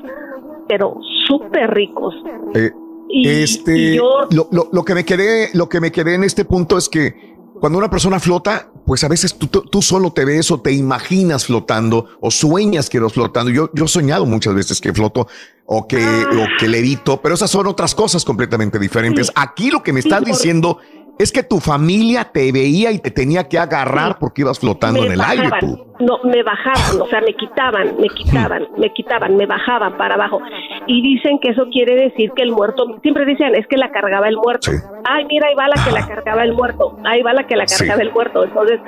pero 0.69 0.97
súper 1.27 1.73
ricos. 1.73 2.15
Eh, 2.55 2.71
Y- 3.13 3.29
este, 3.29 3.79
y 3.79 3.97
yo- 3.97 4.27
lo, 4.31 4.49
lo- 4.51 4.69
lo 4.73 4.85
que 4.85 4.95
me 4.95 5.05
quedé, 5.05 5.51
lo 5.53 5.69
que 5.69 5.81
me 5.81 5.93
quedé 5.93 6.15
en 6.15 6.25
este 6.25 6.45
punto 6.45 6.79
es 6.79 6.89
que 6.89 7.33
cuando 7.61 7.79
una 7.79 7.91
persona 7.91 8.19
flota, 8.19 8.71
pues 8.87 9.05
a 9.05 9.09
veces 9.09 9.35
tú, 9.37 9.47
tú- 9.47 9.83
solo 9.83 10.13
te 10.13 10.25
ves 10.25 10.51
o 10.51 10.61
te 10.61 10.73
imaginas 10.73 11.47
flotando 11.47 12.09
o 12.21 12.31
sueñas 12.31 12.91
que 12.91 12.99
vas 12.99 13.13
flotando. 13.13 13.53
Yo, 13.53 13.71
yo 13.75 13.85
he 13.85 13.89
soñado 13.89 14.27
muchas 14.27 14.55
veces 14.55 14.81
que 14.81 14.93
floto 14.93 15.29
o 15.67 15.87
que, 15.87 15.99
o 16.05 16.47
que 16.59 16.67
levito, 16.69 17.21
pero 17.23 17.35
esas 17.37 17.51
son 17.51 17.67
otras 17.69 17.95
cosas 17.95 18.25
completamente 18.25 18.79
diferentes. 18.81 19.31
Aquí 19.37 19.71
lo 19.71 19.83
que 19.83 19.93
me 19.93 20.01
estás 20.01 20.25
diciendo 20.25 20.79
es 21.23 21.33
que 21.33 21.43
tu 21.43 21.59
familia 21.61 22.25
te 22.25 22.51
veía 22.53 22.91
y 22.91 22.99
te 22.99 23.11
tenía 23.11 23.49
que 23.49 23.59
agarrar 23.59 24.19
porque 24.19 24.43
ibas 24.43 24.59
flotando 24.59 25.01
me 25.01 25.07
en 25.07 25.13
el 25.13 25.21
aire 25.21 25.49
tú. 25.61 25.87
No, 26.01 26.19
me 26.25 26.43
bajaban, 26.43 27.01
o 27.01 27.07
sea, 27.07 27.21
me 27.21 27.33
quitaban, 27.35 27.95
me 28.01 28.09
quitaban, 28.09 28.67
me 28.77 28.93
quitaban, 28.93 29.37
me 29.37 29.47
bajaban 29.47 29.97
para 29.97 30.15
abajo. 30.15 30.41
Y 30.89 31.01
dicen 31.01 31.39
que 31.39 31.51
eso 31.51 31.67
quiere 31.71 31.95
decir 31.95 32.33
que 32.35 32.43
el 32.43 32.51
muerto, 32.51 32.99
siempre 33.03 33.25
dicen, 33.25 33.55
es 33.55 33.67
que 33.69 33.77
la 33.77 33.93
cargaba 33.93 34.27
el 34.29 34.37
muerto. 34.37 34.73
Ay, 35.05 35.25
mira, 35.27 35.47
ahí 35.49 35.55
va 35.55 35.69
la 35.69 35.85
que 35.85 35.93
la 35.93 36.07
cargaba 36.07 36.43
el 36.43 36.55
muerto, 36.55 36.99
ahí 37.05 37.23
va 37.23 37.33
la 37.33 37.47
que 37.47 37.55
la 37.57 37.69
Sí. 37.69 37.79
cargaba 37.79 38.03
el 38.03 38.13
muerto. 38.13 38.43
Entonces, 38.43 38.81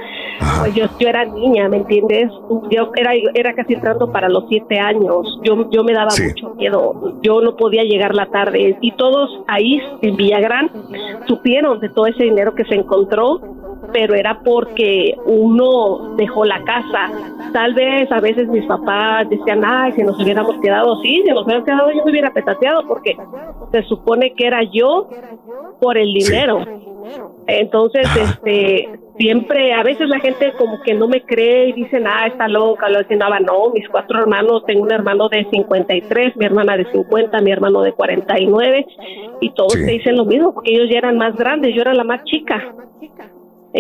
pues 0.61 0.75
yo, 0.75 0.87
yo 0.99 1.09
era 1.09 1.25
niña, 1.25 1.69
¿me 1.69 1.77
entiendes? 1.77 2.31
Yo 2.71 2.91
era, 2.97 3.13
era 3.35 3.55
casi 3.55 3.75
entrando 3.75 4.11
para 4.11 4.29
los 4.29 4.47
siete 4.49 4.81
años. 4.81 5.39
Yo, 5.45 5.71
yo 5.71 5.85
me 5.85 5.93
daba 5.93 6.11
Sí. 6.11 6.25
mucho 6.25 6.55
miedo. 6.57 7.15
Yo 7.23 7.41
no 7.43 7.57
podía 7.57 7.85
llegar 7.85 8.15
la 8.17 8.27
tarde. 8.27 8.77
Y 8.81 8.91
todos 8.93 9.31
ahí 9.47 9.81
en 10.03 10.17
Villagrán 10.17 10.69
supieron 11.29 11.79
de 11.79 11.91
todo 11.91 12.07
ese 12.07 12.24
dinero 12.25 12.55
que 12.55 12.65
se 12.65 12.75
encontró 12.75 13.41
pero 13.93 14.15
era 14.15 14.41
porque 14.41 15.15
uno 15.27 16.15
dejó 16.17 16.45
la 16.45 16.63
casa. 16.65 17.11
Tal 17.53 17.75
vez 17.75 18.11
a 18.11 18.21
veces 18.21 18.49
mis 18.49 18.65
papás 18.67 19.29
decían, 19.29 19.63
ay, 19.65 19.93
si 19.93 20.03
nos 20.03 20.21
hubiéramos 20.23 20.57
quedado, 20.61 21.01
sí, 21.03 21.23
si 21.25 21.31
nos 21.31 21.45
hubiéramos 21.45 21.67
quedado 21.67 21.91
yo 21.93 22.05
me 22.05 22.11
hubiera 22.11 22.33
petateado 22.33 22.87
porque 22.87 23.17
se 23.73 23.83
supone 23.85 24.33
que 24.35 24.47
era 24.47 24.63
yo 24.63 25.09
por 25.81 25.99
el 25.99 26.13
dinero. 26.13 26.65
Entonces, 27.47 28.07
este, 28.17 28.89
siempre, 29.19 29.75
a 29.75 29.83
veces 29.83 30.09
la 30.09 30.19
gente 30.19 30.53
como 30.57 30.81
que 30.83 30.95
no 30.95 31.07
me 31.07 31.23
cree 31.23 31.69
y 31.69 31.73
dicen, 31.73 32.07
ah, 32.07 32.27
está 32.27 32.49
loca, 32.49 32.89
lo 32.89 33.01
dicen, 33.01 33.23
"Ah, 33.23 33.39
no, 33.41 33.71
mis 33.75 33.87
cuatro 33.91 34.19
hermanos, 34.19 34.65
tengo 34.67 34.83
un 34.83 34.91
hermano 34.93 35.29
de 35.29 35.47
53, 35.51 36.35
mi 36.37 36.47
hermana 36.47 36.77
de 36.79 36.91
50, 36.91 37.41
mi 37.43 37.51
hermano 37.51 37.83
de 37.83 37.93
49, 37.93 38.87
y 39.43 39.51
todos 39.51 39.75
Sí. 39.75 39.85
te 39.85 39.93
dicen 39.93 40.17
lo 40.17 40.25
mismo, 40.25 40.55
porque 40.55 40.73
ellos 40.73 40.89
ya 40.91 40.99
eran 40.99 41.19
más 41.19 41.37
grandes, 41.37 41.75
yo 41.75 41.83
era 41.83 41.93
la 41.93 42.05
más 42.05 42.25
chica. 42.25 42.73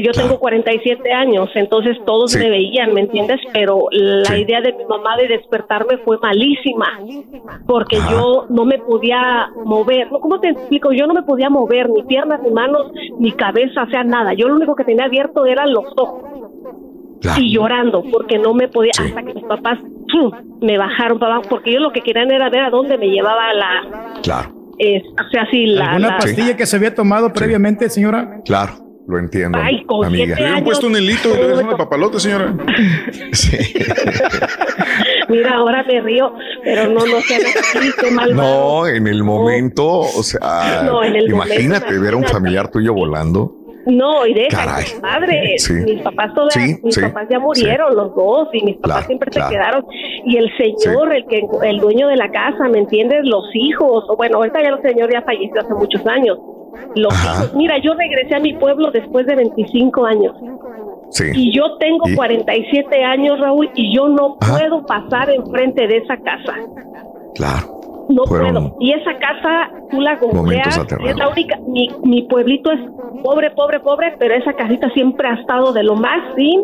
Yo 0.02 0.10
tengo 0.10 0.38
47 0.40 1.12
años, 1.12 1.48
entonces 1.54 1.96
todos 2.04 2.32
Sí. 2.32 2.38
me 2.40 2.50
veían, 2.50 2.92
¿me 2.92 3.02
entiendes? 3.02 3.40
Pero 3.52 3.86
la 3.92 4.30
Sí. 4.30 4.42
idea 4.42 4.60
de 4.60 4.72
mi 4.72 4.84
mamá 4.86 5.16
de 5.16 5.28
despertarme 5.28 5.98
fue 5.98 6.18
malísima, 6.20 6.98
porque 7.66 7.96
yo 8.10 8.46
no 8.48 8.64
me 8.64 8.78
podía 8.78 9.48
mover. 9.64 10.08
¿Cómo 10.08 10.40
te 10.40 10.48
explico? 10.48 10.92
Yo 10.92 11.06
no 11.06 11.14
me 11.14 11.22
podía 11.22 11.48
mover, 11.48 11.88
ni 11.90 12.02
piernas, 12.02 12.40
ni 12.42 12.50
manos, 12.50 12.90
ni 13.20 13.30
cabeza, 13.32 13.84
o 13.84 13.90
sea, 13.90 14.02
nada. 14.02 14.34
Yo 14.34 14.48
lo 14.48 14.56
único 14.56 14.74
que 14.74 14.84
tenía 14.84 15.04
abierto 15.04 15.46
eran 15.46 15.72
los 15.72 15.84
ojos. 15.96 16.24
Y 17.38 17.54
llorando, 17.54 18.02
porque 18.12 18.38
no 18.38 18.52
me 18.52 18.68
podía, 18.68 18.90
hasta 18.98 19.22
que 19.22 19.32
mis 19.32 19.44
papás 19.44 19.78
me 20.60 20.76
bajaron 20.76 21.18
para 21.18 21.34
abajo, 21.36 21.48
porque 21.48 21.70
ellos 21.70 21.82
lo 21.82 21.92
que 21.92 22.00
querían 22.02 22.30
era 22.30 22.50
ver 22.50 22.62
a 22.64 22.70
dónde 22.70 22.98
me 22.98 23.06
llevaba 23.08 23.52
la... 23.54 24.12
Claro, 24.22 24.50
es- 24.78 25.04
o 25.04 25.30
sea, 25.30 25.46
sí, 25.50 25.66
la... 25.66 25.86
¿Alguna 25.92 26.08
la- 26.08 26.16
pastilla 26.18 26.56
que 26.56 26.66
se 26.66 26.76
había 26.76 26.94
tomado 26.94 27.32
previamente, 27.32 27.88
señora? 27.88 28.40
claro, 28.44 28.72
lo 29.06 29.18
entiendo, 29.18 29.58
Ay, 29.62 29.84
con 29.84 30.04
amiga. 30.06 30.34
siete 30.36 30.50
años. 30.50 30.62
puesto 30.64 30.86
un 30.86 30.96
hilito 30.96 31.28
y 31.28 31.32
le 31.36 31.44
hubieran 31.46 31.68
de 31.70 31.76
papalote, 31.76 32.18
señora. 32.20 32.54
Mira, 35.28 35.54
ahora 35.54 35.82
me 35.84 36.00
río, 36.00 36.32
pero 36.62 36.86
no, 36.88 37.00
no 37.06 37.20
sean 37.22 37.42
así, 37.42 37.90
qué 38.00 38.10
mal. 38.10 38.34
No, 38.34 38.86
en 38.86 39.06
el 39.06 39.24
momento, 39.24 39.86
o 40.00 40.22
sea, 40.22 40.82
No, 40.84 41.02
en 41.02 41.16
el 41.16 41.30
imagínate 41.30 41.86
momento, 41.86 42.04
ver 42.04 42.14
a 42.14 42.16
un 42.18 42.24
familiar 42.24 42.70
tuyo 42.70 42.92
volando. 42.94 43.52
No, 43.86 44.26
y 44.26 44.48
Caray. 44.48 44.82
mis 44.84 44.92
padres, 44.94 45.62
Sí. 45.64 45.74
mis 45.74 46.00
papás 46.00 46.32
todas, 46.34 46.54
Sí, 46.54 46.78
mis 46.82 46.94
sí, 46.94 47.02
papás 47.02 47.26
ya 47.30 47.38
murieron 47.38 47.94
los 47.94 48.14
dos 48.14 48.48
y 48.54 48.64
mis 48.64 48.76
papás 48.76 48.90
Claro, 48.92 49.06
siempre 49.06 49.30
claro. 49.30 49.48
se 49.50 49.54
quedaron 49.54 49.84
y 50.24 50.36
el 50.38 50.50
señor, 50.56 51.14
el 51.14 51.26
que 51.26 51.42
el 51.68 51.80
dueño 51.80 52.08
de 52.08 52.16
la 52.16 52.30
casa, 52.30 52.66
¿me 52.70 52.78
entiendes? 52.78 53.20
Los 53.24 53.44
hijos, 53.52 54.04
o 54.08 54.16
bueno, 54.16 54.38
ahorita 54.38 54.62
ya 54.62 54.70
el 54.70 54.80
señor 54.82 55.12
ya 55.12 55.20
falleció 55.20 55.60
hace 55.60 55.74
muchos 55.74 56.00
años. 56.06 56.38
Los 56.96 57.12
hijos, 57.24 57.54
mira, 57.54 57.78
yo 57.78 57.94
regresé 57.94 58.34
a 58.36 58.40
mi 58.40 58.54
pueblo 58.54 58.90
después 58.90 59.26
de 59.26 59.34
25 59.36 60.04
años. 60.06 60.36
Sí. 61.10 61.24
Y 61.34 61.52
yo 61.56 61.76
tengo 61.78 62.08
Y- 62.08 62.14
47 62.14 63.04
años, 63.04 63.38
Raúl, 63.40 63.70
y 63.74 63.94
yo 63.94 64.08
no 64.08 64.36
puedo 64.36 64.84
pasar 64.86 65.30
enfrente 65.30 65.86
de 65.86 65.98
esa 65.98 66.16
casa. 66.18 66.54
Claro. 67.34 67.80
No 68.08 68.22
puedo. 68.24 68.76
Y 68.80 68.92
esa 68.92 69.14
casa, 69.18 69.70
tú 69.90 70.00
la 70.00 70.16
googleas, 70.16 70.76
es 71.06 71.16
la 71.16 71.28
única. 71.28 71.58
Mi, 71.66 71.88
mi 72.04 72.22
pueblito 72.22 72.70
es 72.70 72.80
pobre, 73.22 73.50
pobre, 73.52 73.80
pobre, 73.80 74.14
pero 74.18 74.34
esa 74.34 74.52
casita 74.52 74.90
siempre 74.90 75.26
ha 75.26 75.34
estado 75.34 75.72
de 75.72 75.82
lo 75.84 75.94
más 75.96 76.20
sin. 76.36 76.60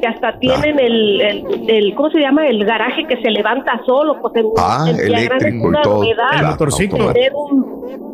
Que 0.00 0.06
hasta 0.06 0.38
tienen 0.38 0.78
el, 0.78 1.20
el, 1.20 1.44
el- 1.70 1.94
¿cómo 1.94 2.10
se 2.10 2.20
llama? 2.20 2.46
El 2.46 2.64
garaje 2.64 3.04
que 3.08 3.16
se 3.20 3.30
levanta 3.30 3.80
solo. 3.86 4.20
Pues 4.20 4.36
en, 4.36 4.46
Ah, 4.58 4.86
en 4.88 4.96
eléctrico 5.00 5.56
y 5.56 5.60
una 5.68 5.82
todo. 5.82 6.02
El 6.04 6.46
motorcito. 6.46 6.96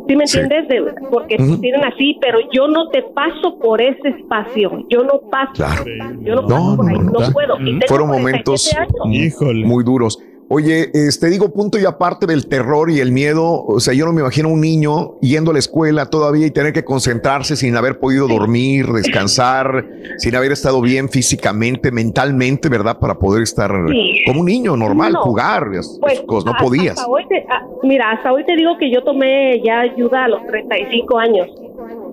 ¿Sí 0.07 0.17
me 0.17 0.27
Sí. 0.27 0.39
entiendes? 0.39 0.69
De- 0.69 0.95
porque 1.11 1.37
Ujú. 1.41 1.59
tienen 1.61 1.85
así, 1.85 2.19
pero 2.21 2.39
yo 2.53 2.69
no 2.69 2.89
te 2.91 3.03
paso 3.03 3.59
por 3.59 3.81
ese 3.81 4.09
espacio. 4.09 4.85
Yo 4.89 5.03
no 5.03 5.21
paso. 5.31 5.53
Claro. 5.55 5.85
Yo 6.21 6.35
no 6.37 6.43
paso 6.47 6.71
No, 6.71 6.77
por 6.77 6.89
ahí. 6.89 6.99
no, 6.99 7.05
No, 7.05 7.21
no. 7.21 7.33
puedo. 7.33 7.59
Y 7.61 7.65
tengo 7.65 7.87
Fueron 7.89 8.09
47 8.09 8.77
momentos 8.99 9.43
años. 9.45 9.67
muy 9.67 9.85
duros. 9.85 10.19
Oye, 10.51 10.91
este 10.93 11.31
digo 11.31 11.53
punto 11.53 11.79
y 11.79 11.87
aparte 11.87 12.27
del 12.27 12.47
terror 12.47 12.91
y 12.91 13.01
el 13.01 13.13
miedo, 13.13 13.65
o 13.65 13.81
sea, 13.81 13.95
yo 13.95 14.05
no 14.05 14.13
me 14.13 14.21
imagino 14.21 14.51
un 14.51 14.61
niño 14.61 15.19
yendo 15.21 15.51
a 15.51 15.55
la 15.55 15.59
escuela 15.59 16.07
todavía 16.11 16.47
y 16.47 16.51
tener 16.51 16.73
que 16.75 16.85
concentrarse 16.85 17.57
sin 17.57 17.75
haber 17.77 17.99
podido 17.99 18.29
dormir, 18.29 18.87
descansar, 18.89 19.87
sin 20.19 20.37
haber 20.37 20.53
estado 20.53 20.83
bien 20.83 21.09
físicamente, 21.09 21.91
mentalmente, 21.91 22.69
¿verdad? 22.69 22.99
Para 22.99 23.15
poder 23.15 23.43
estar 23.43 23.73
Sí. 23.89 24.21
como 24.27 24.41
un 24.41 24.47
niño 24.47 24.77
normal, 24.77 25.13
No. 25.15 25.23
jugar, 25.23 25.65
Pues, 26.01 26.21
cosas, 26.27 26.45
no 26.45 26.53
hasta- 26.53 26.63
podías. 26.65 26.99
hasta 26.99 27.07
hoy 27.11 27.27
te- 27.27 27.47
ah, 27.49 27.63
mira, 27.83 28.11
hasta 28.13 28.31
hoy 28.33 28.45
te 28.45 28.55
digo 28.55 28.77
que 28.79 28.91
yo 28.93 29.03
tomé 29.03 29.63
ya 29.65 29.81
ayuda 29.81 30.25
a 30.27 30.29
los 30.29 30.47
35 30.47 31.19
años. 31.19 31.49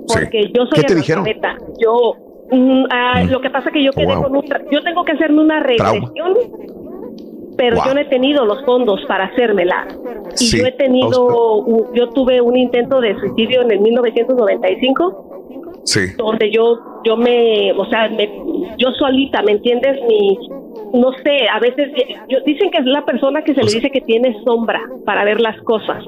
Porque 0.07 0.51
yo 0.55 0.65
soy 0.65 0.81
¿Qué 0.81 0.83
te 0.87 0.95
dijeron? 0.95 1.25
Yo, 1.79 2.13
mm, 2.51 2.85
ah, 2.91 3.23
lo 3.29 3.39
que 3.41 3.49
pasa 3.49 3.69
que 3.71 3.83
yo 3.83 3.91
quedé 3.91 4.05
wow. 4.07 4.23
con 4.23 4.35
un... 4.37 4.43
Yo 4.71 4.81
tengo 4.83 5.03
que 5.03 5.11
hacerme 5.11 5.41
una 5.41 5.61
Trauma. 5.77 6.11
Pero 7.61 7.75
Wow. 7.75 7.85
yo 7.85 7.93
no 7.93 7.99
he 8.01 8.05
tenido 8.05 8.43
los 8.43 8.65
fondos 8.65 8.99
para 9.07 9.25
hacérmela. 9.25 9.87
Y 10.33 10.45
Sí. 10.45 10.59
yo 10.59 10.65
he 10.65 10.71
tenido... 10.71 11.63
yo 11.93 12.09
tuve 12.09 12.41
un 12.41 12.57
intento 12.57 12.99
de 12.99 13.13
suicidio 13.19 13.61
en 13.61 13.71
el 13.71 13.79
1995 13.81 15.27
Sí. 15.83 15.99
donde 16.17 16.51
yo 16.51 16.79
yo 17.03 17.17
me 17.17 17.71
o 17.73 17.85
sea 17.85 18.07
me- 18.09 18.29
yo 18.77 18.89
solita 18.99 19.41
me 19.41 19.53
entiendes 19.53 19.99
mi 20.07 20.37
no 20.93 21.11
sé 21.23 21.47
a 21.51 21.59
veces 21.59 21.89
yo, 22.29 22.37
dicen 22.45 22.69
que 22.71 22.77
es 22.79 22.85
la 22.85 23.03
persona 23.03 23.43
que 23.43 23.53
se 23.55 23.63
le 23.63 23.71
dice 23.71 23.89
que 23.89 24.01
tiene 24.01 24.35
sombra 24.43 24.79
para 25.05 25.23
ver 25.23 25.39
las 25.41 25.59
cosas 25.63 26.03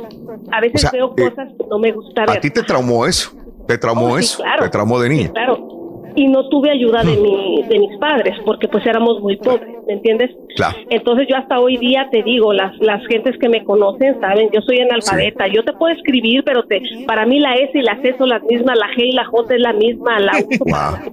a 0.51 0.59
veces 0.61 0.85
O 0.85 0.89
sea, 0.89 0.91
veo 0.91 1.13
eh, 1.17 1.29
cosas 1.29 1.49
que 1.57 1.65
no 1.69 1.79
me 1.79 1.91
gusta 1.91 2.23
A 2.27 2.39
ti 2.39 2.49
te 2.51 2.61
traumó 2.63 3.05
eso, 3.07 3.31
te 3.67 3.77
traumó 3.79 4.07
Oh, 4.13 4.17
sí, 4.19 4.25
eso, 4.25 4.43
claro. 4.43 4.63
te 4.63 4.69
traumó 4.69 4.99
de 4.99 5.09
niña. 5.09 5.23
Sí, 5.27 5.29
claro 5.33 5.57
y 6.15 6.27
no 6.27 6.49
tuve 6.49 6.71
ayuda 6.71 7.03
de 7.03 7.17
mi 7.17 7.63
de 7.63 7.79
mis 7.79 7.97
padres 7.97 8.35
porque 8.45 8.67
pues 8.67 8.85
éramos 8.85 9.19
muy 9.21 9.37
pobres 9.37 9.73
¿me 9.87 9.93
entiendes? 9.93 10.31
Claro. 10.55 10.77
Entonces 10.89 11.27
yo 11.29 11.35
hasta 11.35 11.59
hoy 11.59 11.77
día 11.77 12.07
te 12.11 12.23
digo, 12.23 12.53
las, 12.53 12.77
las 12.79 13.05
gentes 13.07 13.35
que 13.39 13.49
me 13.49 13.63
conocen 13.63 14.19
saben, 14.19 14.49
yo 14.53 14.61
soy 14.61 14.79
analfabeta, 14.79 15.47
yo 15.47 15.63
te 15.63 15.73
puedo 15.73 15.93
escribir, 15.93 16.43
pero 16.45 16.63
te, 16.63 16.81
para 17.07 17.25
mí 17.25 17.39
la 17.39 17.55
S 17.55 17.71
y 17.73 17.81
la 17.81 17.99
C 18.01 18.15
son 18.17 18.29
las 18.29 18.43
mismas, 18.43 18.77
la 18.77 18.87
G 18.95 19.07
y 19.07 19.11
la 19.11 19.25
J 19.25 19.55
es 19.55 19.61
la 19.61 19.73
misma, 19.73 20.19
la 20.19 20.33
U, 20.39 20.65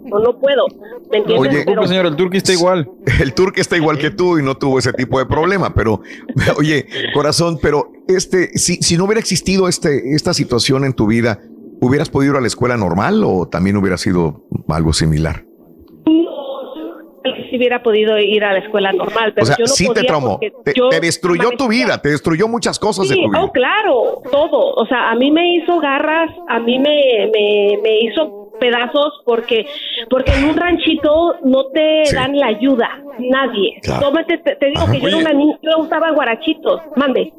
no, 0.08 0.18
no 0.18 0.38
puedo, 0.38 0.66
¿me 1.10 1.18
entiendes? 1.18 1.52
Oye, 1.52 1.62
Pero- 1.64 1.86
señor, 1.86 2.06
el 2.06 2.16
turque 2.16 2.38
está 2.38 2.52
igual. 2.52 2.88
El 3.20 3.34
turque 3.34 3.60
está 3.60 3.76
igual 3.76 3.98
que 3.98 4.10
tú 4.10 4.38
y 4.38 4.42
no 4.42 4.56
tuvo 4.56 4.78
ese 4.78 4.92
tipo 4.92 5.18
de 5.18 5.26
problema, 5.26 5.74
pero 5.74 6.00
oye, 6.58 6.86
corazón, 7.12 7.58
pero 7.60 7.92
este, 8.08 8.56
si, 8.58 8.76
si 8.76 8.96
no 8.96 9.04
hubiera 9.04 9.20
existido 9.20 9.68
este, 9.68 10.14
esta 10.14 10.32
situación 10.32 10.84
en 10.84 10.92
tu 10.92 11.06
vida, 11.06 11.40
¿hubieras 11.80 12.08
podido 12.10 12.32
ir 12.32 12.38
a 12.38 12.40
la 12.40 12.46
escuela 12.46 12.76
normal 12.76 13.22
o 13.24 13.48
también 13.48 13.76
hubiera 13.76 13.96
sido 13.96 14.44
algo 14.68 14.92
similar? 14.92 15.44
sí 17.50 17.56
hubiera 17.56 17.82
podido 17.82 18.16
ir 18.18 18.44
a 18.44 18.52
la 18.52 18.60
escuela 18.60 18.92
normal, 18.92 19.32
pero 19.34 19.42
O 19.42 19.46
sea, 19.46 19.56
yo 19.58 19.64
no 19.64 19.68
sí 19.68 19.84
te 19.88 19.94
podía 19.94 20.06
traumó. 20.06 20.38
porque 20.38 20.52
Te, 20.64 20.72
te 20.72 21.00
destruyó 21.00 21.50
tu 21.58 21.68
vida, 21.68 22.00
te 22.00 22.10
destruyó 22.10 22.46
muchas 22.48 22.78
cosas 22.78 23.08
de 23.08 23.14
Sí, 23.16 23.22
tu 23.22 23.28
vida. 23.30 23.42
oh, 23.42 23.50
claro, 23.50 24.22
todo. 24.30 24.74
O 24.74 24.86
sea, 24.86 25.10
a 25.10 25.16
mí 25.16 25.30
me 25.30 25.56
hizo 25.56 25.78
garras, 25.80 26.30
a 26.48 26.60
mí 26.60 26.78
me, 26.78 27.28
me, 27.32 27.78
me 27.82 27.98
hizo 28.02 28.39
pedazos 28.60 29.22
porque 29.24 29.66
porque 30.08 30.32
en 30.32 30.44
un 30.50 30.56
ranchito 30.56 31.34
no 31.44 31.66
te 31.74 32.02
dan 32.14 32.36
la 32.36 32.46
ayuda, 32.46 32.88
nadie. 33.18 33.80
Claro. 33.82 34.06
Tómate, 34.08 34.38
te, 34.38 34.54
te 34.56 34.66
digo 34.66 34.82
Ajá. 34.82 34.92
que 34.92 35.00
yo 35.00 35.08
era 35.08 35.16
una 35.18 35.32
niña, 35.32 35.58
yo 35.62 35.78
usaba 35.82 36.12
guarachitos, 36.12 36.80
mande. 36.96 37.32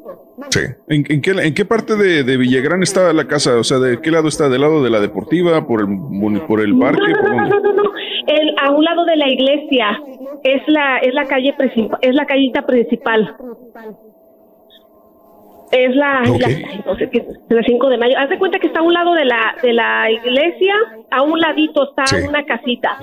¿En, 0.88 1.04
en 1.08 1.22
qué, 1.22 1.30
en 1.30 1.54
qué 1.54 1.64
parte 1.64 1.94
de, 1.94 2.24
de 2.24 2.36
Villagrán 2.36 2.82
está 2.82 3.12
la 3.12 3.26
casa? 3.28 3.56
O 3.58 3.64
sea, 3.64 3.78
¿de 3.78 4.00
qué 4.00 4.10
lado 4.10 4.28
está? 4.28 4.48
¿Del 4.48 4.60
lado 4.62 4.82
de 4.82 4.90
la 4.90 4.98
deportiva? 5.00 5.66
¿Por 5.66 5.82
el, 5.82 6.40
por 6.42 6.60
el 6.60 6.76
parque? 6.78 7.12
No, 7.12 7.20
¿Por 7.20 7.30
no, 7.30 7.46
no, 7.46 7.60
no, 7.60 7.72
no, 7.72 7.82
no. 7.84 7.90
El- 8.26 8.54
a 8.60 8.70
un 8.72 8.84
lado 8.84 9.04
de 9.04 9.16
la 9.16 9.28
iglesia 9.28 10.00
es 10.44 10.62
la 10.66 10.98
es 10.98 11.14
la 11.14 11.26
calle 11.26 11.54
es 12.00 12.14
la 12.14 12.26
callita 12.26 12.62
principal. 12.66 13.36
Es 15.72 15.96
la, 15.96 16.22
Ok. 16.28 16.38
la, 16.38 16.46
ay, 16.48 16.80
no 16.84 16.94
sé 16.96 17.08
qué, 17.10 17.24
la 17.48 17.62
5 17.62 17.88
de 17.88 17.96
mayo. 17.96 18.14
Haz 18.18 18.28
de 18.28 18.38
cuenta 18.38 18.58
que 18.58 18.66
está 18.66 18.80
a 18.80 18.82
un 18.82 18.92
lado 18.92 19.14
de 19.14 19.24
la 19.24 19.54
de 19.62 19.72
la 19.72 20.10
iglesia, 20.10 20.74
a 21.10 21.22
un 21.22 21.40
ladito 21.40 21.88
está 21.88 22.04
Sí. 22.06 22.16
una 22.28 22.44
casita. 22.44 22.98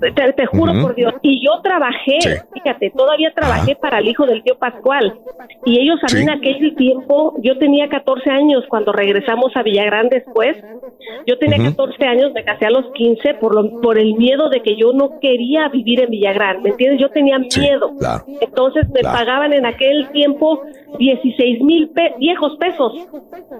Te, 0.00 0.32
te 0.32 0.46
juro 0.46 0.72
por 0.80 0.94
Dios. 0.94 1.14
Y 1.22 1.44
yo 1.44 1.60
trabajé, 1.62 2.20
Sí. 2.20 2.30
fíjate, 2.54 2.90
todavía 2.96 3.32
trabajé 3.34 3.74
para 3.74 3.98
el 3.98 4.06
hijo 4.08 4.24
del 4.24 4.42
tío 4.44 4.56
Pascual. 4.56 5.14
Y 5.64 5.80
ellos 5.80 5.98
a 6.02 6.06
mí 6.14 6.20
Sí. 6.20 6.22
en 6.22 6.30
aquel 6.30 6.76
tiempo, 6.76 7.34
yo 7.42 7.58
tenía 7.58 7.88
14 7.88 8.30
años 8.30 8.64
cuando 8.68 8.92
regresamos 8.92 9.50
a 9.56 9.62
Villagrán 9.64 10.08
después. 10.08 10.56
Yo 11.26 11.38
tenía 11.38 11.56
Ujú. 11.58 11.70
14 11.70 12.04
años, 12.06 12.32
me 12.32 12.44
casé 12.44 12.66
a 12.66 12.70
los 12.70 12.86
15 12.92 13.34
por, 13.34 13.52
lo- 13.54 13.80
por 13.80 13.98
el 13.98 14.14
miedo 14.14 14.48
de 14.48 14.60
que 14.62 14.76
yo 14.76 14.92
no 14.92 15.18
quería 15.20 15.68
vivir 15.68 16.00
en 16.04 16.10
Villagrán, 16.10 16.62
¿me 16.62 16.70
entiendes? 16.70 17.00
Yo 17.00 17.08
tenía 17.10 17.38
miedo. 17.38 17.90
claro. 17.98 18.24
Entonces 18.40 18.88
me 18.90 19.00
Claro. 19.00 19.18
pagaban 19.18 19.52
en 19.52 19.66
aquel 19.66 20.08
tiempo 20.12 20.62
16 20.98 21.62
mil 21.62 21.90
viejos 22.18 22.56
pesos 22.58 22.92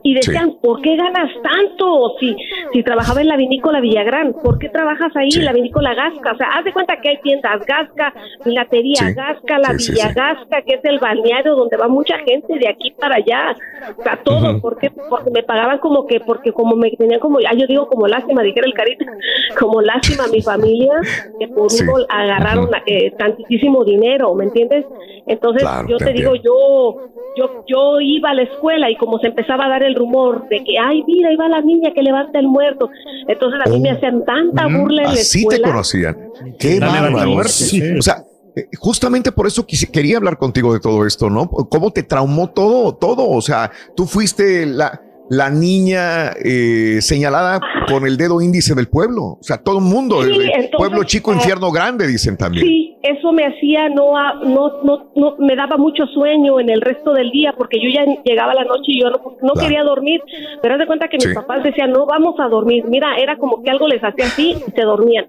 y 0.02 0.15
decían, 0.15 0.57
¿por 0.62 0.81
qué 0.83 0.97
ganas 0.97 1.31
tanto? 1.43 2.15
Si, 2.20 2.36
si 2.73 2.83
trabajaba 2.83 3.20
en 3.20 3.28
la 3.28 3.36
vinícola 3.36 3.81
Villagrán, 3.81 4.35
¿por 4.43 4.59
qué 4.59 4.69
trabajas 4.69 5.15
ahí, 5.17 5.31
la 5.43 5.52
vinícola 5.52 5.94
Gasca? 5.94 6.33
O 6.33 6.36
sea, 6.36 6.49
haz 6.57 6.65
de 6.65 6.73
cuenta 6.73 7.01
que 7.01 7.09
hay 7.11 7.17
tiendas 7.23 7.65
Gasca, 7.67 8.12
Filatería 8.44 9.09
Sí. 9.09 9.15
Gasca, 9.15 9.59
la 9.59 9.69
Sí, 9.73 9.78
sí, 9.78 9.93
Villa 9.93 10.09
sí. 10.09 10.15
Gasca, 10.15 10.62
que 10.62 10.75
es 10.75 10.85
el 10.85 10.99
balneario 10.99 11.55
donde 11.57 11.77
va 11.77 11.89
mucha 11.89 12.19
gente 12.19 12.59
de 12.59 12.69
aquí 12.69 12.91
para 12.93 13.17
allá. 13.17 13.57
O 13.99 14.02
sea, 14.02 14.20
todo, 14.23 14.51
Ujú. 14.52 14.61
¿por 14.61 14.78
qué? 14.78 14.91
Porque 14.91 15.31
me 15.31 15.43
pagaban 15.43 15.78
como 15.78 16.07
que, 16.07 16.20
porque 16.20 16.52
como 16.52 16.77
me 16.77 16.91
tenían 16.93 17.20
como, 17.20 17.39
ah, 17.39 17.55
yo 17.57 17.67
digo 17.67 17.86
como 17.89 18.07
lástima, 18.07 18.43
dijera 18.43 18.67
el 18.67 18.75
carita, 18.75 19.05
como 19.59 19.81
lástima 19.81 20.25
a 20.25 20.28
mi 20.28 20.43
familia, 20.43 20.93
que 21.39 21.49
por 21.49 21.70
Sí. 21.70 21.83
uno 21.85 21.94
agarraron 22.09 22.65
Ujú. 22.65 22.75
eh, 22.86 23.12
tantísimo 23.19 23.85
dinero, 23.85 24.35
¿me 24.35 24.44
entiendes? 24.44 24.85
Entonces, 25.27 25.62
Claro, 25.62 25.89
yo 25.89 25.97
te 25.99 26.07
te, 26.07 26.12
digo, 26.15 26.35
yo, 26.35 26.97
yo, 27.36 27.65
yo 27.67 28.01
iba 28.01 28.31
a 28.31 28.34
la 28.34 28.42
escuela 28.42 28.91
y 28.91 28.97
como 28.97 29.18
se 29.18 29.28
empezaba 29.28 29.67
a 29.67 29.68
dar 29.68 29.83
el 29.83 29.94
rumor 29.94 30.49
de 30.49 30.62
que, 30.65 30.78
ay, 30.78 31.02
mira, 31.07 31.31
ahí 31.31 31.36
va 31.36 31.49
la 31.49 31.60
niña 31.62 31.92
que 31.94 32.02
levanta 32.02 32.39
el 32.39 32.47
muerto. 32.49 32.91
Entonces 33.28 33.60
a 33.65 33.68
mí 33.70 33.81
me 33.81 33.91
hacían 33.91 34.25
tanta 34.25 34.67
burla 34.67 35.02
en 35.02 35.09
la 35.09 35.15
Oh. 35.15 35.20
Así 35.20 35.39
escuela. 35.41 35.62
te 35.65 35.70
conocían. 35.70 36.17
Qué 36.59 36.78
bárbaro. 36.81 37.31
muerte, 37.31 37.52
sí. 37.52 37.83
O 37.99 38.02
sea, 38.02 38.25
eh, 38.55 38.67
justamente 38.78 39.33
por 39.33 39.47
eso 39.47 39.67
quisi- 39.67 39.91
quería 39.91 40.18
hablar 40.18 40.36
contigo 40.36 40.75
de 40.75 40.81
todo 40.81 41.07
esto, 41.07 41.31
¿no? 41.31 41.49
¿Cómo 41.49 41.91
te 41.91 42.02
traumó 42.02 42.51
todo, 42.51 42.94
todo? 42.94 43.28
O 43.28 43.41
sea, 43.41 43.70
tú 43.97 44.05
fuiste 44.07 44.67
la, 44.67 45.01
la 45.31 45.49
niña 45.49 46.33
eh, 46.44 46.99
señalada 47.01 47.60
con 47.89 48.07
el 48.07 48.18
dedo 48.18 48.42
índice 48.42 48.75
del 48.75 48.89
pueblo. 48.89 49.23
O 49.23 49.39
sea, 49.41 49.57
todo 49.57 49.78
el 49.78 49.84
mundo, 49.84 50.23
Sí, 50.23 50.28
el- 50.28 50.34
el 50.42 50.47
entonces, 50.51 50.70
pueblo 50.76 51.05
chico, 51.05 51.33
eh, 51.33 51.36
infierno 51.36 51.70
grande, 51.73 52.07
dicen 52.07 52.36
también. 52.36 52.67
Sí, 52.67 52.92
eso 53.03 53.33
me 53.33 53.45
hacía, 53.45 53.89
no, 53.89 54.13
no, 54.45 54.83
no, 54.83 55.11
no, 55.17 55.37
me 55.39 55.57
daba 55.57 55.77
mucho 55.77 56.07
sueño 56.07 56.61
en 56.61 56.71
el 56.71 56.81
resto 56.81 57.13
del 57.13 57.31
día 57.31 57.53
porque 57.57 57.81
yo 57.81 57.89
ya 57.89 58.05
llegaba 58.25 58.55
la 58.55 58.65
noche 58.65 58.85
y 58.93 59.01
yo 59.01 59.11
no, 59.11 59.19
no 59.19 59.53
Claro. 59.55 59.61
quería 59.61 59.83
dormir. 59.83 60.23
Pero 60.63 60.75
haz 60.75 60.81
de 60.81 60.87
cuenta 60.87 61.09
que 61.09 61.17
mis 61.17 61.29
Sí. 61.29 61.35
papás 61.35 61.63
decían, 61.63 61.91
no 61.93 62.07
vamos 62.07 62.39
a 62.39 62.49
dormir. 62.49 62.85
Mira, 62.87 63.17
era 63.17 63.37
como 63.37 63.63
que 63.63 63.71
algo 63.71 63.89
les 63.89 64.03
hacía 64.03 64.27
así 64.27 64.57
y 64.67 64.71
se 64.71 64.83
dormían. 64.83 65.27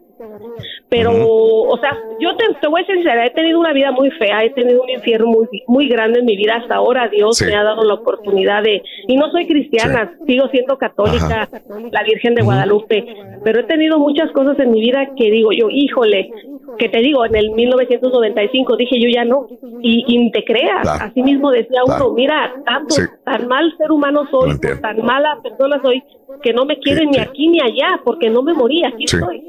Pero, 0.89 1.11
o 1.11 1.77
sea, 1.79 1.97
yo 2.19 2.35
te, 2.35 2.45
te 2.61 2.67
voy 2.67 2.81
a 2.81 2.85
ser 2.85 2.95
sincera, 2.95 3.25
he 3.25 3.31
tenido 3.31 3.59
una 3.59 3.73
vida 3.73 3.91
muy 3.91 4.11
fea, 4.11 4.43
he 4.43 4.51
tenido 4.51 4.83
un 4.83 4.89
infierno 4.89 5.27
muy, 5.27 5.47
muy 5.67 5.87
grande 5.87 6.19
en 6.19 6.25
mi 6.25 6.37
vida 6.37 6.55
hasta 6.55 6.75
ahora. 6.75 7.07
Dios 7.09 7.37
Sí. 7.37 7.45
me 7.45 7.55
ha 7.55 7.63
dado 7.63 7.83
la 7.83 7.95
oportunidad 7.95 8.61
de, 8.63 8.81
y 9.07 9.15
no 9.17 9.29
soy 9.31 9.47
cristiana, 9.47 10.13
sigo 10.27 10.47
siendo 10.49 10.77
católica, 10.77 11.49
la 11.91 12.03
Virgen 12.03 12.35
de 12.35 12.43
Guadalupe, 12.43 13.05
pero 13.43 13.59
he 13.59 13.63
tenido 13.63 13.97
muchas 13.99 14.31
cosas 14.31 14.57
en 14.59 14.71
mi 14.71 14.81
vida 14.81 15.09
que 15.17 15.31
digo 15.31 15.51
yo, 15.51 15.67
híjole, 15.69 16.31
que 16.77 16.89
te 16.89 16.99
digo, 16.99 17.25
en 17.25 17.35
el 17.35 17.51
1995 17.51 18.75
dije 18.77 18.99
yo 18.99 19.09
ya 19.09 19.25
no, 19.25 19.47
y, 19.81 20.03
y 20.07 20.31
te 20.31 20.43
creas, 20.43 20.81
Claro. 20.81 21.05
así 21.05 21.21
mismo 21.23 21.51
decía 21.51 21.81
Claro. 21.85 22.07
uno, 22.07 22.15
mira, 22.15 22.53
tanto, 22.65 22.95
Sí. 22.95 23.01
tan 23.23 23.47
mal 23.47 23.73
ser 23.77 23.91
humano 23.91 24.27
soy, 24.31 24.57
tan 24.81 25.03
mala 25.05 25.37
persona 25.43 25.79
soy, 25.81 26.03
que 26.41 26.53
no 26.53 26.65
me 26.65 26.77
quieren 26.79 27.11
ni 27.11 27.19
aquí 27.19 27.47
ni 27.49 27.59
allá, 27.61 27.99
porque 28.03 28.29
no 28.29 28.41
me 28.43 28.53
morí, 28.53 28.83
aquí 28.85 29.07
Sí. 29.07 29.17
estoy. 29.17 29.43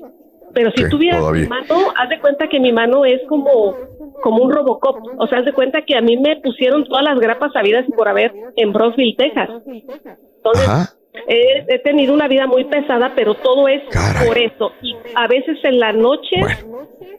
Pero 0.53 0.71
si 0.77 0.89
tuviera 0.89 1.19
mi 1.33 1.47
mano, 1.49 1.75
haz 1.97 2.09
de 2.09 2.21
cuenta 2.21 2.47
que 2.49 2.61
mi 2.61 2.73
mano 2.73 3.05
es 3.05 3.21
como, 3.29 3.75
como 4.23 4.45
un 4.45 4.53
Robocop. 4.53 4.99
O 5.19 5.27
sea, 5.27 5.39
haz 5.39 5.45
de 5.47 5.53
cuenta 5.53 5.83
que 5.83 5.97
a 5.97 6.01
mí 6.01 6.17
me 6.17 6.37
pusieron 6.37 6.85
todas 6.85 7.03
las 7.03 7.19
grapas 7.19 7.53
sabidas 7.53 7.85
y 7.89 7.93
por 7.93 8.07
haber 8.07 8.33
en 8.55 8.73
Brosville, 8.73 9.17
Texas. 9.17 9.49
Entonces, 9.67 10.69
Ajá. 10.69 10.91
He, 11.29 11.65
he 11.69 11.79
tenido 11.81 12.13
una 12.15 12.29
vida 12.29 12.47
muy 12.47 12.65
pesada, 12.65 13.13
pero 13.15 13.35
todo 13.35 13.69
es 13.69 13.83
Caray. 13.91 14.27
por 14.27 14.39
eso. 14.39 14.73
Y 14.83 14.95
a 15.15 15.27
veces 15.29 15.59
en 15.65 15.79
la 15.79 15.93
noche, 15.93 16.37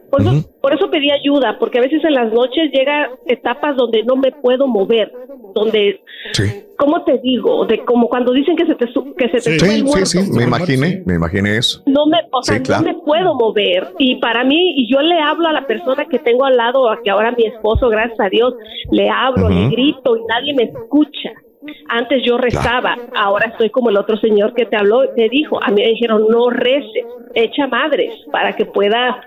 por, 0.09 0.21
eso, 0.21 0.49
por 0.61 0.73
eso 0.73 0.89
pedí 0.89 1.11
ayuda, 1.11 1.57
porque 1.59 1.79
a 1.79 1.81
veces 1.81 2.03
en 2.03 2.13
las 2.13 2.31
noches 2.31 2.71
llega 2.73 3.09
etapas 3.25 3.75
donde 3.75 4.03
no 4.03 4.15
me 4.15 4.31
puedo 4.31 4.67
mover, 4.67 5.11
donde, 5.53 6.01
Sí. 6.33 6.43
¿cómo 6.77 7.03
te 7.03 7.19
digo? 7.19 7.65
De 7.65 7.79
como 7.85 8.07
cuando 8.09 8.31
dicen 8.33 8.55
que 8.55 8.65
se 8.65 8.75
te, 8.75 8.91
su- 8.91 9.13
que 9.15 9.25
se 9.29 9.37
te 9.37 9.59
sube 9.59 9.59
Sí, 9.59 9.65
el 9.75 9.77
sí, 9.77 9.83
muerto. 9.83 10.05
sí, 10.07 10.31
me 10.31 10.43
imaginé, 10.43 11.03
me 11.05 11.15
imaginé 11.15 11.57
eso. 11.57 11.81
No 11.85 12.05
me, 12.07 12.17
o 12.31 12.41
sea, 12.43 12.57
Sí, 12.57 12.63
claro. 12.63 12.83
no 12.83 12.93
me 12.93 12.99
puedo 13.03 13.33
mover. 13.35 13.89
Y 13.99 14.15
para 14.15 14.43
mí, 14.43 14.73
y 14.77 14.91
yo 14.91 14.99
le 15.01 15.19
hablo 15.19 15.47
a 15.47 15.53
la 15.53 15.65
persona 15.67 16.05
que 16.05 16.19
tengo 16.19 16.45
al 16.45 16.57
lado, 16.57 16.89
a 16.89 17.01
que 17.01 17.09
ahora 17.09 17.31
mi 17.31 17.45
esposo, 17.45 17.89
gracias 17.89 18.19
a 18.19 18.29
Dios, 18.29 18.55
le 18.91 19.09
hablo, 19.09 19.49
le 19.49 19.67
Ujú. 19.67 19.71
grito 19.71 20.17
y 20.17 20.21
nadie 20.27 20.53
me 20.53 20.63
escucha. 20.63 21.31
Antes 21.89 22.23
yo 22.25 22.37
rezaba, 22.37 22.95
ahora 23.15 23.47
estoy 23.51 23.69
como 23.69 23.89
el 23.89 23.97
otro 23.97 24.17
señor 24.17 24.53
que 24.53 24.65
te 24.65 24.75
habló, 24.75 25.07
te 25.09 25.29
dijo, 25.29 25.61
a 25.63 25.69
mí 25.69 25.81
me 25.81 25.87
dijeron, 25.89 26.25
no 26.29 26.49
reces, 26.49 27.05
echa 27.33 27.67
madres 27.67 28.13
para 28.31 28.55
que 28.55 28.65
pueda 28.65 29.21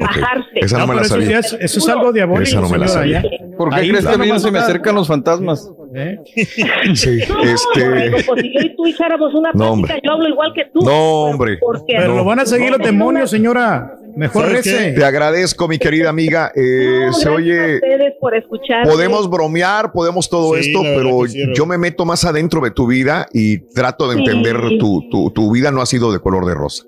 bajarse. 0.00 0.48
Ah, 0.54 0.64
Esa 0.64 0.78
no, 0.78 0.86
me 0.86 0.94
la 0.96 1.02
eso, 1.02 1.14
sabía. 1.14 1.38
es, 1.38 1.52
eso 1.60 1.78
es 1.78 1.88
algo 1.88 2.12
diabólico, 2.12 2.42
Esa 2.44 2.60
no 2.60 2.68
me 2.68 2.78
la 2.78 2.88
sabía. 2.88 3.22
¿Por 3.56 3.70
qué 3.70 3.76
Ahí 3.76 3.88
crees 3.90 4.06
que 4.06 4.14
a 4.14 4.18
mí 4.18 4.28
no 4.28 4.38
se 4.38 4.50
me 4.50 4.58
acercan 4.58 4.94
los 4.94 5.08
fantasmas? 5.08 5.70
¿Eh? 5.94 6.18
Sí, 6.94 7.18
No, 7.28 7.42
este. 7.42 8.24
Pues 8.26 8.40
si 8.40 8.52
yo 8.54 8.60
y 8.60 8.76
tú 8.76 8.86
hiciéramos 8.86 9.34
una 9.34 9.50
No, 9.54 9.74
plática, 9.74 10.00
yo 10.04 10.12
hablo 10.12 10.28
igual 10.28 10.52
que 10.54 10.64
tú. 10.72 10.80
No, 10.82 11.22
hombre. 11.24 11.58
Porque 11.58 11.94
Pero 11.96 12.14
lo 12.16 12.24
van 12.24 12.40
a 12.40 12.46
seguir 12.46 12.70
los 12.70 12.78
demonios, 12.78 13.30
señora. 13.30 13.96
Mejor 14.16 14.48
rece. 14.50 14.92
Te 14.92 15.04
agradezco, 15.04 15.68
mi 15.68 15.78
querida 15.78 16.10
amiga. 16.10 16.50
Eh, 16.54 17.04
No, 17.06 17.12
se 17.12 17.28
a 17.28 17.32
oye. 17.32 17.74
ustedes 17.76 18.14
por 18.20 18.34
escuchar. 18.36 18.86
Podemos 18.86 19.28
bromear, 19.30 19.92
podemos 19.92 20.28
todo 20.28 20.54
Sí, 20.54 20.68
esto, 20.70 20.82
pero 20.82 21.26
sí, 21.26 21.42
yo 21.54 21.66
me 21.66 21.78
meto 21.78 22.04
más 22.04 22.24
adentro 22.24 22.60
de 22.60 22.70
tu 22.70 22.86
vida 22.86 23.26
y 23.32 23.58
trato 23.72 24.08
de 24.08 24.14
Sí. 24.16 24.20
entender 24.20 24.56
tu, 24.78 25.08
tu, 25.10 25.30
tu 25.30 25.52
vida 25.52 25.70
no 25.70 25.80
ha 25.80 25.86
sido 25.86 26.12
de 26.12 26.18
color 26.18 26.44
de 26.46 26.54
rosa, 26.54 26.84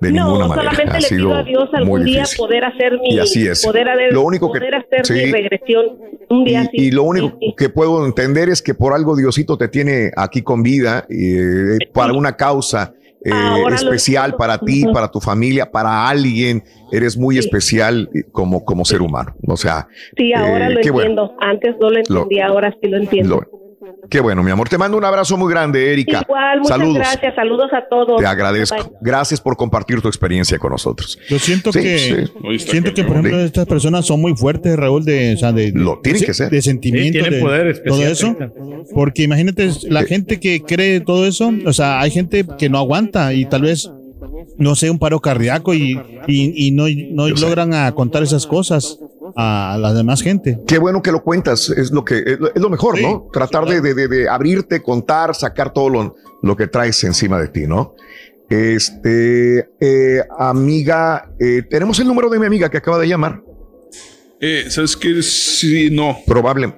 de 0.00 0.12
no, 0.12 0.24
ninguna 0.26 0.48
manera. 0.48 0.70
solamente 0.70 0.96
Ha 0.96 1.00
le 1.00 1.06
sido 1.06 1.18
pido 1.28 1.34
a 1.34 1.42
Dios 1.42 1.68
algún 1.72 1.88
muy 2.00 2.04
día 2.10 2.20
difícil. 2.20 2.38
poder 2.38 2.64
hacer 2.64 2.92
mi 3.00 3.14
Y 3.14 3.18
así 3.18 3.46
es. 3.46 3.64
poder, 3.64 3.88
haber- 3.88 4.12
Lo 4.12 4.22
único 4.22 4.52
que- 4.52 4.58
hacer 4.58 4.74
mi 5.16 5.20
sí. 5.24 5.32
regresión 5.32 5.86
un 6.28 6.44
día 6.44 6.62
Y, 6.62 6.66
así. 6.66 6.76
y 6.76 6.90
lo 6.90 7.02
único 7.04 7.28
Sí, 7.28 7.36
sí. 7.40 7.54
que 7.56 7.68
puedo 7.70 8.04
entender 8.04 8.48
es 8.48 8.60
que 8.62 8.74
por 8.74 8.92
algo 8.92 9.16
Diosito 9.16 9.56
te 9.56 9.68
tiene 9.68 10.10
aquí 10.16 10.42
con 10.42 10.62
vida, 10.62 11.06
eh, 11.08 11.78
para 11.92 12.12
una 12.12 12.36
causa 12.36 12.92
eh, 13.24 13.30
especial 13.74 14.36
para 14.36 14.56
ti, 14.58 14.84
para 14.92 15.10
tu 15.10 15.20
familia, 15.20 15.68
para 15.72 16.08
alguien. 16.08 16.62
Eres 16.92 17.16
muy 17.16 17.34
Sí. 17.34 17.40
especial 17.40 18.08
eh, 18.14 18.22
como, 18.30 18.64
como 18.64 18.84
ser 18.84 19.02
humano. 19.02 19.34
O 19.48 19.56
sea, 19.56 19.88
Sí, 20.16 20.32
ahora 20.32 20.68
eh, 20.68 20.74
lo 20.74 20.92
bueno. 20.92 21.00
entiendo. 21.10 21.34
Antes 21.40 21.74
no 21.80 21.90
lo 21.90 21.98
entendía, 21.98 22.46
ahora 22.46 22.72
sí 22.80 22.88
lo 22.88 22.98
entiendo. 22.98 23.40
Lo- 23.40 23.65
qué 24.10 24.20
bueno, 24.20 24.42
mi 24.42 24.50
amor. 24.50 24.68
Te 24.68 24.78
mando 24.78 24.96
un 24.96 25.04
abrazo 25.04 25.36
muy 25.36 25.52
grande, 25.52 25.92
Erika. 25.92 26.22
Igual, 26.22 26.58
muchas 26.60 26.76
Saludos. 26.78 26.98
gracias. 26.98 27.34
Saludos 27.34 27.70
a 27.72 27.88
todos. 27.88 28.20
Te 28.20 28.26
agradezco. 28.26 28.76
Bye. 28.76 28.98
Gracias 29.00 29.40
por 29.40 29.56
compartir 29.56 30.00
tu 30.00 30.08
experiencia 30.08 30.58
con 30.58 30.72
nosotros. 30.72 31.18
Yo 31.28 31.38
siento 31.38 31.72
Sí, 31.72 31.80
que 31.80 31.98
sí. 31.98 32.58
Siento 32.58 32.92
que 32.94 33.04
por 33.04 33.16
ejemplo 33.16 33.40
estas 33.40 33.66
personas 33.66 34.06
son 34.06 34.20
muy 34.20 34.34
fuertes, 34.36 34.76
Raúl, 34.76 35.04
de, 35.04 35.34
o 35.34 35.38
sea, 35.38 35.52
de, 35.52 35.72
Lo 35.72 35.98
tienen 36.00 36.20
de, 36.20 36.26
que 36.26 36.34
ser. 36.34 36.50
de 36.50 36.62
sentimiento, 36.62 37.18
Sí, 37.18 37.22
tienen 37.22 37.32
de 37.32 37.40
poder 37.40 37.82
todo 37.84 38.02
eso. 38.06 38.36
Porque 38.94 39.22
imagínate 39.24 39.70
la 39.88 40.04
gente 40.04 40.40
que 40.40 40.60
cree 40.62 41.00
todo 41.00 41.26
eso, 41.26 41.52
o 41.64 41.72
sea, 41.72 42.00
hay 42.00 42.10
gente 42.10 42.44
que 42.58 42.68
no 42.68 42.78
aguanta 42.78 43.32
y 43.34 43.44
tal 43.46 43.62
vez 43.62 43.90
no 44.58 44.74
sé 44.74 44.90
un 44.90 44.98
paro 44.98 45.20
cardíaco 45.20 45.74
y, 45.74 45.98
y, 46.26 46.66
y 46.66 46.70
no, 46.70 46.84
no 47.10 47.28
logran 47.28 47.74
a 47.74 47.92
contar 47.92 48.22
esas 48.22 48.46
cosas 48.46 48.98
a 49.36 49.76
la 49.80 49.92
demás 49.92 50.22
gente. 50.22 50.58
Qué 50.66 50.78
bueno 50.78 51.02
que 51.02 51.12
lo 51.12 51.22
cuentas. 51.22 51.68
Es 51.70 51.90
lo 51.90 52.04
que 52.04 52.18
es 52.26 52.38
lo, 52.60 52.70
mejor, 52.70 52.96
Sí, 52.96 53.02
¿no? 53.02 53.28
Tratar 53.32 53.66
sí, 53.68 53.74
de, 53.74 53.80
de- 53.82 53.94
de- 53.94 54.08
de 54.08 54.28
abrirte, 54.28 54.82
contar, 54.82 55.34
sacar 55.34 55.72
todo 55.72 55.88
lo, 55.90 56.14
lo 56.42 56.56
que 56.56 56.66
traes 56.66 57.02
encima 57.04 57.38
de 57.40 57.48
ti, 57.48 57.66
¿no? 57.66 57.94
Este, 58.48 59.68
eh, 59.80 60.22
amiga, 60.38 61.30
eh, 61.38 61.62
tenemos 61.68 61.98
el 62.00 62.06
número 62.06 62.28
de 62.30 62.38
mi 62.38 62.46
amiga 62.46 62.68
que 62.70 62.78
acaba 62.78 62.98
de 62.98 63.08
llamar. 63.08 63.42
Eh, 64.40 64.66
¿Sabes 64.68 64.96
qué? 64.96 65.22
Sí, 65.22 65.88
no. 65.90 66.16
Probable. 66.26 66.74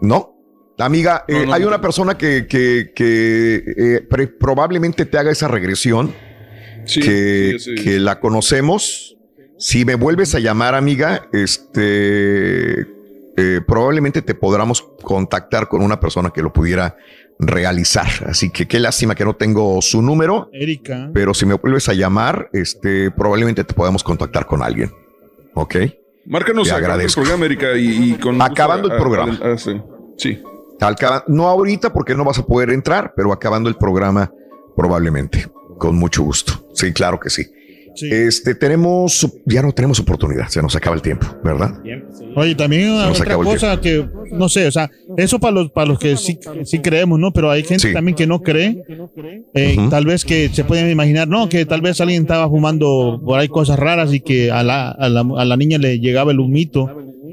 ¿No? 0.00 0.30
Amiga, 0.78 1.24
eh, 1.28 1.40
No, 1.40 1.46
no, 1.46 1.52
hay 1.54 1.62
no. 1.62 1.68
una 1.68 1.80
persona 1.80 2.16
que, 2.18 2.46
que- 2.46 2.92
que, 2.94 3.64
eh, 3.76 4.00
pre- 4.08 4.26
probablemente 4.28 5.04
te 5.06 5.18
haga 5.18 5.30
esa 5.30 5.48
regresión. 5.48 6.12
que, 6.84 7.56
sí, 7.60 7.76
sí. 7.76 7.84
que 7.84 8.00
la 8.00 8.18
conocemos. 8.18 9.16
Si 9.64 9.84
me 9.84 9.94
vuelves 9.94 10.34
a 10.34 10.40
llamar, 10.40 10.74
amiga, 10.74 11.28
este 11.32 12.80
eh, 13.36 13.60
probablemente 13.64 14.20
te 14.20 14.34
podamos 14.34 14.82
contactar 15.04 15.68
con 15.68 15.82
una 15.82 16.00
persona 16.00 16.30
que 16.30 16.42
lo 16.42 16.52
pudiera 16.52 16.96
realizar. 17.38 18.08
Así 18.26 18.50
que 18.50 18.66
qué 18.66 18.80
lástima 18.80 19.14
que 19.14 19.24
no 19.24 19.36
tengo 19.36 19.80
su 19.80 20.02
número. 20.02 20.50
Erika. 20.52 21.10
Pero 21.14 21.32
si 21.32 21.46
me 21.46 21.54
vuelves 21.54 21.88
a 21.88 21.92
llamar, 21.94 22.50
este 22.52 23.12
probablemente 23.12 23.62
te 23.62 23.72
podamos 23.72 24.02
contactar 24.02 24.46
con 24.46 24.64
alguien. 24.64 24.90
¿Ok? 25.54 25.76
Márcanos 26.26 26.64
Te 26.66 26.70
acabando 26.74 26.78
el 26.78 26.84
agradezco. 26.92 27.20
programa, 27.20 27.44
Erika, 27.44 27.76
y, 27.76 28.12
y 28.12 28.14
con 28.14 28.42
Acabando 28.42 28.88
el 28.88 28.92
a- 28.94 28.96
a- 28.96 28.98
programa. 28.98 29.38
a- 29.44 29.58
sí. 29.58 29.80
no 31.28 31.46
ahorita 31.48 31.92
porque 31.92 32.16
no 32.16 32.24
vas 32.24 32.40
a 32.40 32.44
poder 32.46 32.70
entrar, 32.70 33.12
pero 33.16 33.32
acabando 33.32 33.68
el 33.68 33.76
programa 33.76 34.28
probablemente. 34.76 35.46
Con 35.78 35.94
mucho 35.94 36.24
gusto. 36.24 36.68
Sí, 36.74 36.92
claro 36.92 37.20
que 37.20 37.30
sí. 37.30 37.44
Este 38.00 38.54
tenemos, 38.54 39.26
ya 39.46 39.62
no 39.62 39.72
tenemos 39.72 39.98
oportunidad, 40.00 40.48
se 40.48 40.62
nos 40.62 40.74
acaba 40.76 40.96
el 40.96 41.02
tiempo, 41.02 41.26
¿verdad? 41.44 41.78
Oye, 42.36 42.54
también 42.54 42.88
nos 42.88 43.20
otra 43.20 43.36
cosa 43.36 43.80
que, 43.80 44.06
no 44.32 44.48
sé, 44.48 44.66
o 44.66 44.72
sea, 44.72 44.90
eso 45.16 45.38
para 45.38 45.52
los, 45.52 45.70
para 45.70 45.86
los 45.88 45.98
que 45.98 46.16
sí, 46.16 46.38
sí 46.64 46.78
creemos, 46.80 47.18
¿no? 47.18 47.32
Pero 47.32 47.50
hay 47.50 47.62
gente 47.62 47.88
Sí. 47.88 47.92
también 47.92 48.14
que 48.16 48.26
no 48.26 48.40
cree. 48.40 48.82
Eh. 49.54 49.76
Tal 49.90 50.06
vez 50.06 50.24
que 50.24 50.48
se 50.48 50.64
pueden 50.64 50.90
imaginar, 50.90 51.28
no, 51.28 51.48
que 51.48 51.66
tal 51.66 51.80
vez 51.80 52.00
alguien 52.00 52.22
estaba 52.22 52.48
fumando 52.48 53.20
por 53.24 53.38
ahí 53.38 53.48
cosas 53.48 53.78
raras 53.78 54.12
y 54.14 54.20
que 54.20 54.50
a 54.50 54.62
la, 54.62 54.90
a 54.90 55.08
la, 55.08 55.20
a 55.20 55.44
la 55.44 55.56
niña 55.56 55.78
le 55.78 55.98
llegaba 55.98 56.32
el 56.32 56.40
humito 56.40 56.90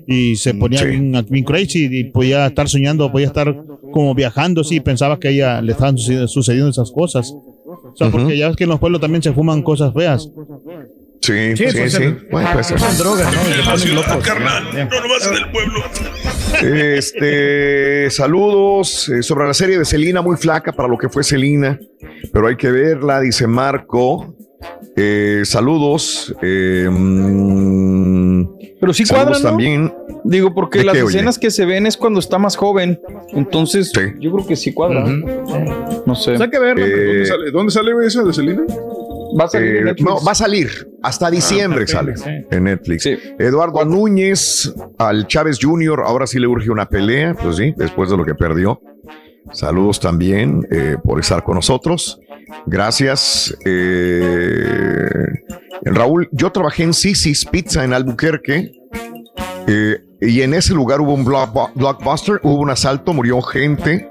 y 0.07 0.35
se 0.37 0.53
ponía 0.53 0.83
bien, 0.83 1.13
bien 1.29 1.45
crazy 1.45 1.87
y 1.91 2.03
podía 2.05 2.47
estar 2.47 2.67
soñando, 2.67 3.11
podía 3.11 3.27
estar 3.27 3.55
como 3.91 4.13
viajando, 4.15 4.63
sí, 4.63 4.79
pensaba 4.79 5.19
que 5.19 5.27
a 5.29 5.31
ella 5.31 5.61
le 5.61 5.71
estaban 5.71 5.95
sucedi- 5.97 6.27
sucediendo 6.27 6.69
esas 6.69 6.91
cosas. 6.91 7.33
O 7.69 7.93
sea, 7.95 8.09
porque 8.09 8.37
ya 8.37 8.47
ves 8.47 8.55
que 8.57 8.63
en 8.65 8.69
los 8.71 8.79
pueblos 8.79 8.99
también 9.01 9.21
se 9.23 9.31
fuman 9.33 9.61
cosas 9.63 9.93
feas. 9.93 10.29
Sí, 11.21 11.55
Sí, 11.55 11.69
sí, 11.69 11.77
pues, 11.77 11.93
sí. 11.93 12.03
el- 12.03 12.27
Bueno, 12.31 12.49
pues, 12.53 12.67
Son 12.67 12.97
drogas, 12.97 13.33
¿no? 13.33 13.41
Y 13.49 13.53
se 13.53 13.63
ponen 13.63 13.95
locos. 13.95 14.27
No 14.27 15.01
nomás 15.01 15.27
en 15.27 15.33
el 15.33 15.51
pueblo. 15.51 15.83
Este, 16.61 18.09
saludos 18.09 19.09
eh, 19.09 19.21
sobre 19.21 19.45
la 19.47 19.53
serie 19.53 19.77
de 19.77 19.85
Celina, 19.85 20.21
muy 20.21 20.37
flaca 20.37 20.71
para 20.71 20.87
lo 20.87 20.97
que 20.97 21.09
fue 21.09 21.23
Celina, 21.23 21.77
pero 22.33 22.47
hay 22.47 22.55
que 22.55 22.71
verla, 22.71 23.19
dice 23.21 23.47
Marco. 23.47 24.35
Eh, 24.95 25.41
saludos. 25.45 26.33
eh, 26.41 26.87
mm, 26.89 28.18
Pero 28.79 28.93
sí 28.93 29.05
cuadran, 29.05 29.33
¿no? 29.33 29.39
también. 29.49 29.93
Digo, 30.23 30.53
porque 30.53 30.79
¿De 30.79 30.85
las 30.85 30.95
qué, 30.95 31.03
oye? 31.03 31.15
escenas 31.17 31.39
que 31.39 31.49
se 31.51 31.65
ven 31.65 31.85
es 31.87 31.97
cuando 31.97 32.19
está 32.19 32.37
más 32.37 32.55
joven. 32.55 32.99
Entonces, 33.33 33.91
yo 34.19 34.31
creo 34.31 34.45
que 34.47 34.55
sí 34.55 34.73
cuadra. 34.73 35.05
No 36.05 36.15
sé. 36.15 36.31
Pues 36.31 36.41
hay 36.41 36.49
que 36.49 36.59
verlo. 36.59 36.85
¿Dónde 36.85 37.25
sale, 37.25 37.51
¿Dónde 37.51 37.71
sale 37.71 37.91
esa 38.05 38.23
de 38.23 38.33
Celina? 38.33 38.63
Va 39.39 39.45
a 39.45 39.47
salir 39.47 39.67
en 39.69 39.77
Eh, 39.77 39.83
Netflix. 39.85 40.09
no, 40.09 40.23
va 40.25 40.31
a 40.31 40.35
salir 40.35 40.69
hasta 41.03 41.29
diciembre 41.29 41.85
sale 41.87 42.13
en 42.51 42.63
Netflix. 42.63 43.05
Eduardo 43.37 43.85
Núñez 43.85 44.73
al 44.97 45.27
Chávez 45.27 45.59
Jr. 45.61 46.01
Ahora 46.05 46.25
sí 46.27 46.39
le 46.39 46.47
urge 46.47 46.71
una 46.71 46.87
pelea, 46.87 47.35
pues 47.35 47.57
sí, 47.57 47.73
después 47.77 48.09
de 48.09 48.17
lo 48.17 48.25
que 48.25 48.33
perdió. 48.35 48.81
Saludos 49.51 49.99
también 49.99 50.67
eh, 50.71 50.97
por 51.03 51.19
estar 51.19 51.43
con 51.43 51.55
nosotros. 51.55 52.19
Gracias. 52.65 53.55
Eh, 53.65 55.09
Raúl, 55.83 56.29
yo 56.31 56.51
trabajé 56.51 56.83
en 56.83 56.93
Sisi's 56.93 57.45
Pizza 57.45 57.83
en 57.83 57.93
Albuquerque. 57.93 58.71
eh, 59.67 59.97
y 60.21 60.41
en 60.41 60.53
ese 60.53 60.73
lugar 60.73 60.99
hubo 60.99 61.13
un 61.13 61.23
block- 61.25 61.71
blockbuster, 61.75 62.39
hubo 62.43 62.59
un 62.59 62.69
asalto, 62.69 63.13
murió 63.13 63.41
gente. 63.41 64.09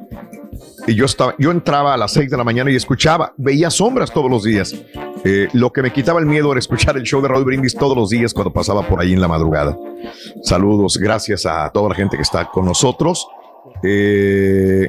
Y 0.86 0.94
yo, 0.94 1.05
estaba, 1.05 1.34
yo 1.39 1.50
entraba 1.50 1.92
a 1.92 1.97
las 1.99 2.12
6 2.12 2.31
de 2.31 2.36
la 2.36 2.44
mañana 2.44 2.70
y 2.70 2.76
escuchaba, 2.76 3.34
veía 3.36 3.68
sombras 3.70 4.10
todos 4.10 4.31
los 4.31 4.42
días. 4.44 4.75
Eh, 5.25 5.49
lo 5.52 5.70
que 5.70 5.83
me 5.83 5.92
quitaba 5.92 6.18
el 6.20 6.25
miedo 6.26 6.50
era 6.50 6.58
escuchar 6.60 6.97
el 6.97 7.02
show 7.02 7.20
de 7.20 7.28
Raúl 7.28 7.44
Brindis 7.44 7.75
todos 7.75 7.94
los 7.97 8.08
días 8.08 8.33
cuando 8.33 8.52
pasaba 8.52 8.86
por 8.89 9.00
ahí 9.00 9.12
en 9.12 9.20
la 9.20 9.28
madrugada. 9.28 9.76
Saludos, 10.42 10.97
gracias 10.97 11.44
a 11.44 11.68
toda 11.70 11.91
la 11.91 11.94
gente 11.94 12.17
que 12.17 12.23
está 12.23 12.47
con 12.47 12.65
nosotros. 12.65 13.26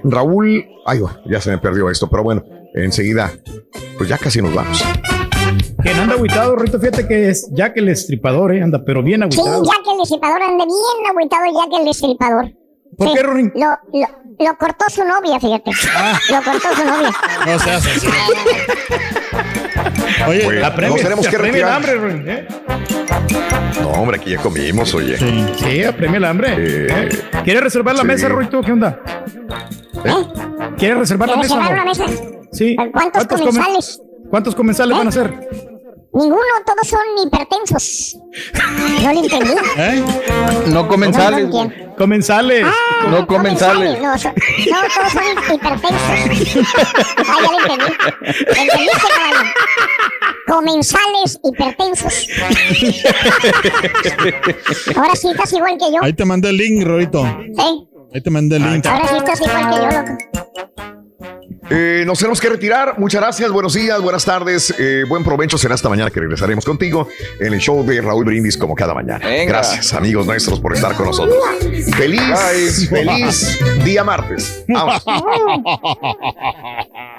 Raúl, 0.03 0.66
ay, 0.86 1.00
ya 1.26 1.42
se 1.42 1.52
me 1.52 1.58
perdió 1.58 1.90
esto, 1.90 2.08
pero 2.10 2.24
bueno, 2.24 2.44
enseguida, 2.73 3.31
pues 3.98 4.09
ya 4.09 4.17
casi 4.17 4.41
nos 4.41 4.53
vamos. 4.53 4.83
Quien 5.81 5.98
anda 5.98 6.15
agüitado, 6.15 6.56
Rito, 6.56 6.80
fíjate 6.80 7.07
que 7.07 7.30
es 7.30 7.49
Jack 7.53 7.77
el 7.77 7.89
Estripador, 7.89 8.53
¿eh? 8.53 8.61
anda, 8.61 8.83
pero 8.85 9.01
bien 9.01 9.22
Sí, 9.31 9.39
agüitado. 9.39 9.64
ya 9.64 9.83
que 9.83 9.91
el 9.91 9.98
destripador 9.99 10.41
anda 10.41 10.65
bien 10.65 11.07
agüitado, 11.09 11.45
ya 11.45 11.69
que 11.69 11.77
el 11.77 11.85
destripador. 11.85 12.51
¿Por 12.98 13.07
Sí, 13.07 13.14
qué, 13.15 13.23
Rorín? 13.23 13.51
Lo, 13.56 13.67
lo, 13.93 14.07
lo 14.45 14.57
cortó 14.57 14.89
su 14.89 15.03
novia, 15.06 15.39
fíjate. 15.39 15.72
Ah. 15.95 16.19
Lo 16.31 16.43
cortó 16.43 16.75
su 16.75 16.83
novia. 16.83 17.11
No 17.45 17.59
seas 17.59 17.85
así. 17.88 18.07
Oye, 20.27 20.64
Apremia- 20.64 20.89
nos 20.89 21.01
tenemos 21.01 21.27
que 21.27 21.35
apremia 21.35 21.61
el 21.61 21.67
hambre, 21.73 21.95
Rorín, 21.95 22.30
¿eh? 22.30 22.48
No, 23.81 23.89
hombre, 23.91 24.17
aquí 24.19 24.31
ya 24.31 24.38
comimos, 24.41 24.93
oye. 24.93 25.17
Sí, 25.56 25.83
apremia 25.83 26.17
el 26.17 26.25
hambre. 26.25 26.53
¿eh? 26.57 27.09
¿Quieres 27.43 27.64
reservar 27.64 27.95
la 27.95 28.01
sí. 28.01 28.07
mesa, 28.07 28.30
Rito? 28.30 28.61
¿Qué 28.61 28.72
onda? 28.73 28.99
¿Quieres 30.77 30.98
reservar 30.98 31.30
la 31.30 31.35
¿Quieres 31.35 31.51
mesa? 31.51 31.64
no? 31.64 31.69
una 31.72 31.85
mesa? 31.85 32.06
Sí. 32.52 32.76
¿Cuántos 32.92 33.28
comen- 33.28 33.40
comensales? 33.45 34.02
¿Cuántos 34.30 34.56
comensales 34.56 34.98
van 34.98 35.08
a 35.08 35.11
ser? 35.11 35.50
Ninguno, 36.11 36.42
todos 36.66 36.88
son 36.88 37.00
hipertensos. 37.26 38.18
No 39.03 39.14
le 39.14 39.19
entendí. 39.19 39.52
¿Eh? 39.78 40.03
No 40.68 40.88
comensales. 40.88 41.48
No, 41.50 41.64
no 41.66 41.95
Comensales. 41.95 42.66
Ah, 42.66 43.08
no 43.10 43.28
comensales. 43.28 44.02
No, 44.02 44.18
so- 44.18 44.30
no, 44.30 44.78
todos 44.95 45.11
son 45.11 45.56
hipertensos. 45.56 46.68
Ah, 47.18 47.38
ya 47.44 47.52
le 47.52 47.58
entendí. 47.74 47.94
¿Le 48.22 48.61
entendiste, 48.61 49.08
caballo? 49.16 49.50
Comensales 50.48 51.40
hipertensos. 51.44 52.28
Ahora 54.95 55.16
sí 55.16 55.30
estás 55.30 55.53
igual 55.53 55.78
que 55.78 55.92
yo. 55.94 56.00
Ahí 56.03 56.14
te 56.14 56.26
mandé 56.26 56.50
el 56.50 56.58
link, 56.58 56.84
Rorito. 56.86 57.24
Sí. 57.56 57.88
Ahí 58.14 58.22
te 58.22 58.30
mandé 58.32 58.56
el 58.58 58.64
link. 58.64 58.86
Ahora 58.88 59.08
sí 59.08 59.16
estás 59.18 59.42
igual 59.42 59.69
que 59.69 59.76
yo, 59.76 59.86
loco. 59.86 60.89
Eh, 61.69 62.03
nos 62.06 62.17
tenemos 62.17 62.41
que 62.41 62.49
retirar. 62.49 62.98
Muchas 62.98 63.22
gracias, 63.22 63.51
buenos 63.51 63.73
días, 63.73 64.01
buenas 64.01 64.25
tardes, 64.25 64.73
eh, 64.77 65.03
buen 65.07 65.23
provecho. 65.23 65.57
Será 65.57 65.75
esta 65.75 65.89
mañana 65.89 66.09
que 66.09 66.19
regresaremos 66.19 66.65
contigo 66.65 67.07
en 67.39 67.53
el 67.53 67.59
show 67.59 67.85
de 67.85 68.01
Raúl 68.01 68.25
Brindis 68.25 68.57
como 68.57 68.75
cada 68.75 68.93
mañana. 68.93 69.25
Venga. 69.25 69.45
Gracias, 69.45 69.93
amigos 69.93 70.25
nuestros, 70.25 70.59
por 70.59 70.73
estar 70.73 70.95
con 70.95 71.07
nosotros. 71.07 71.38
Feliz, 71.95 72.89
feliz 72.89 73.59
día 73.83 74.03
martes. 74.03 74.65
Vamos. 74.67 75.03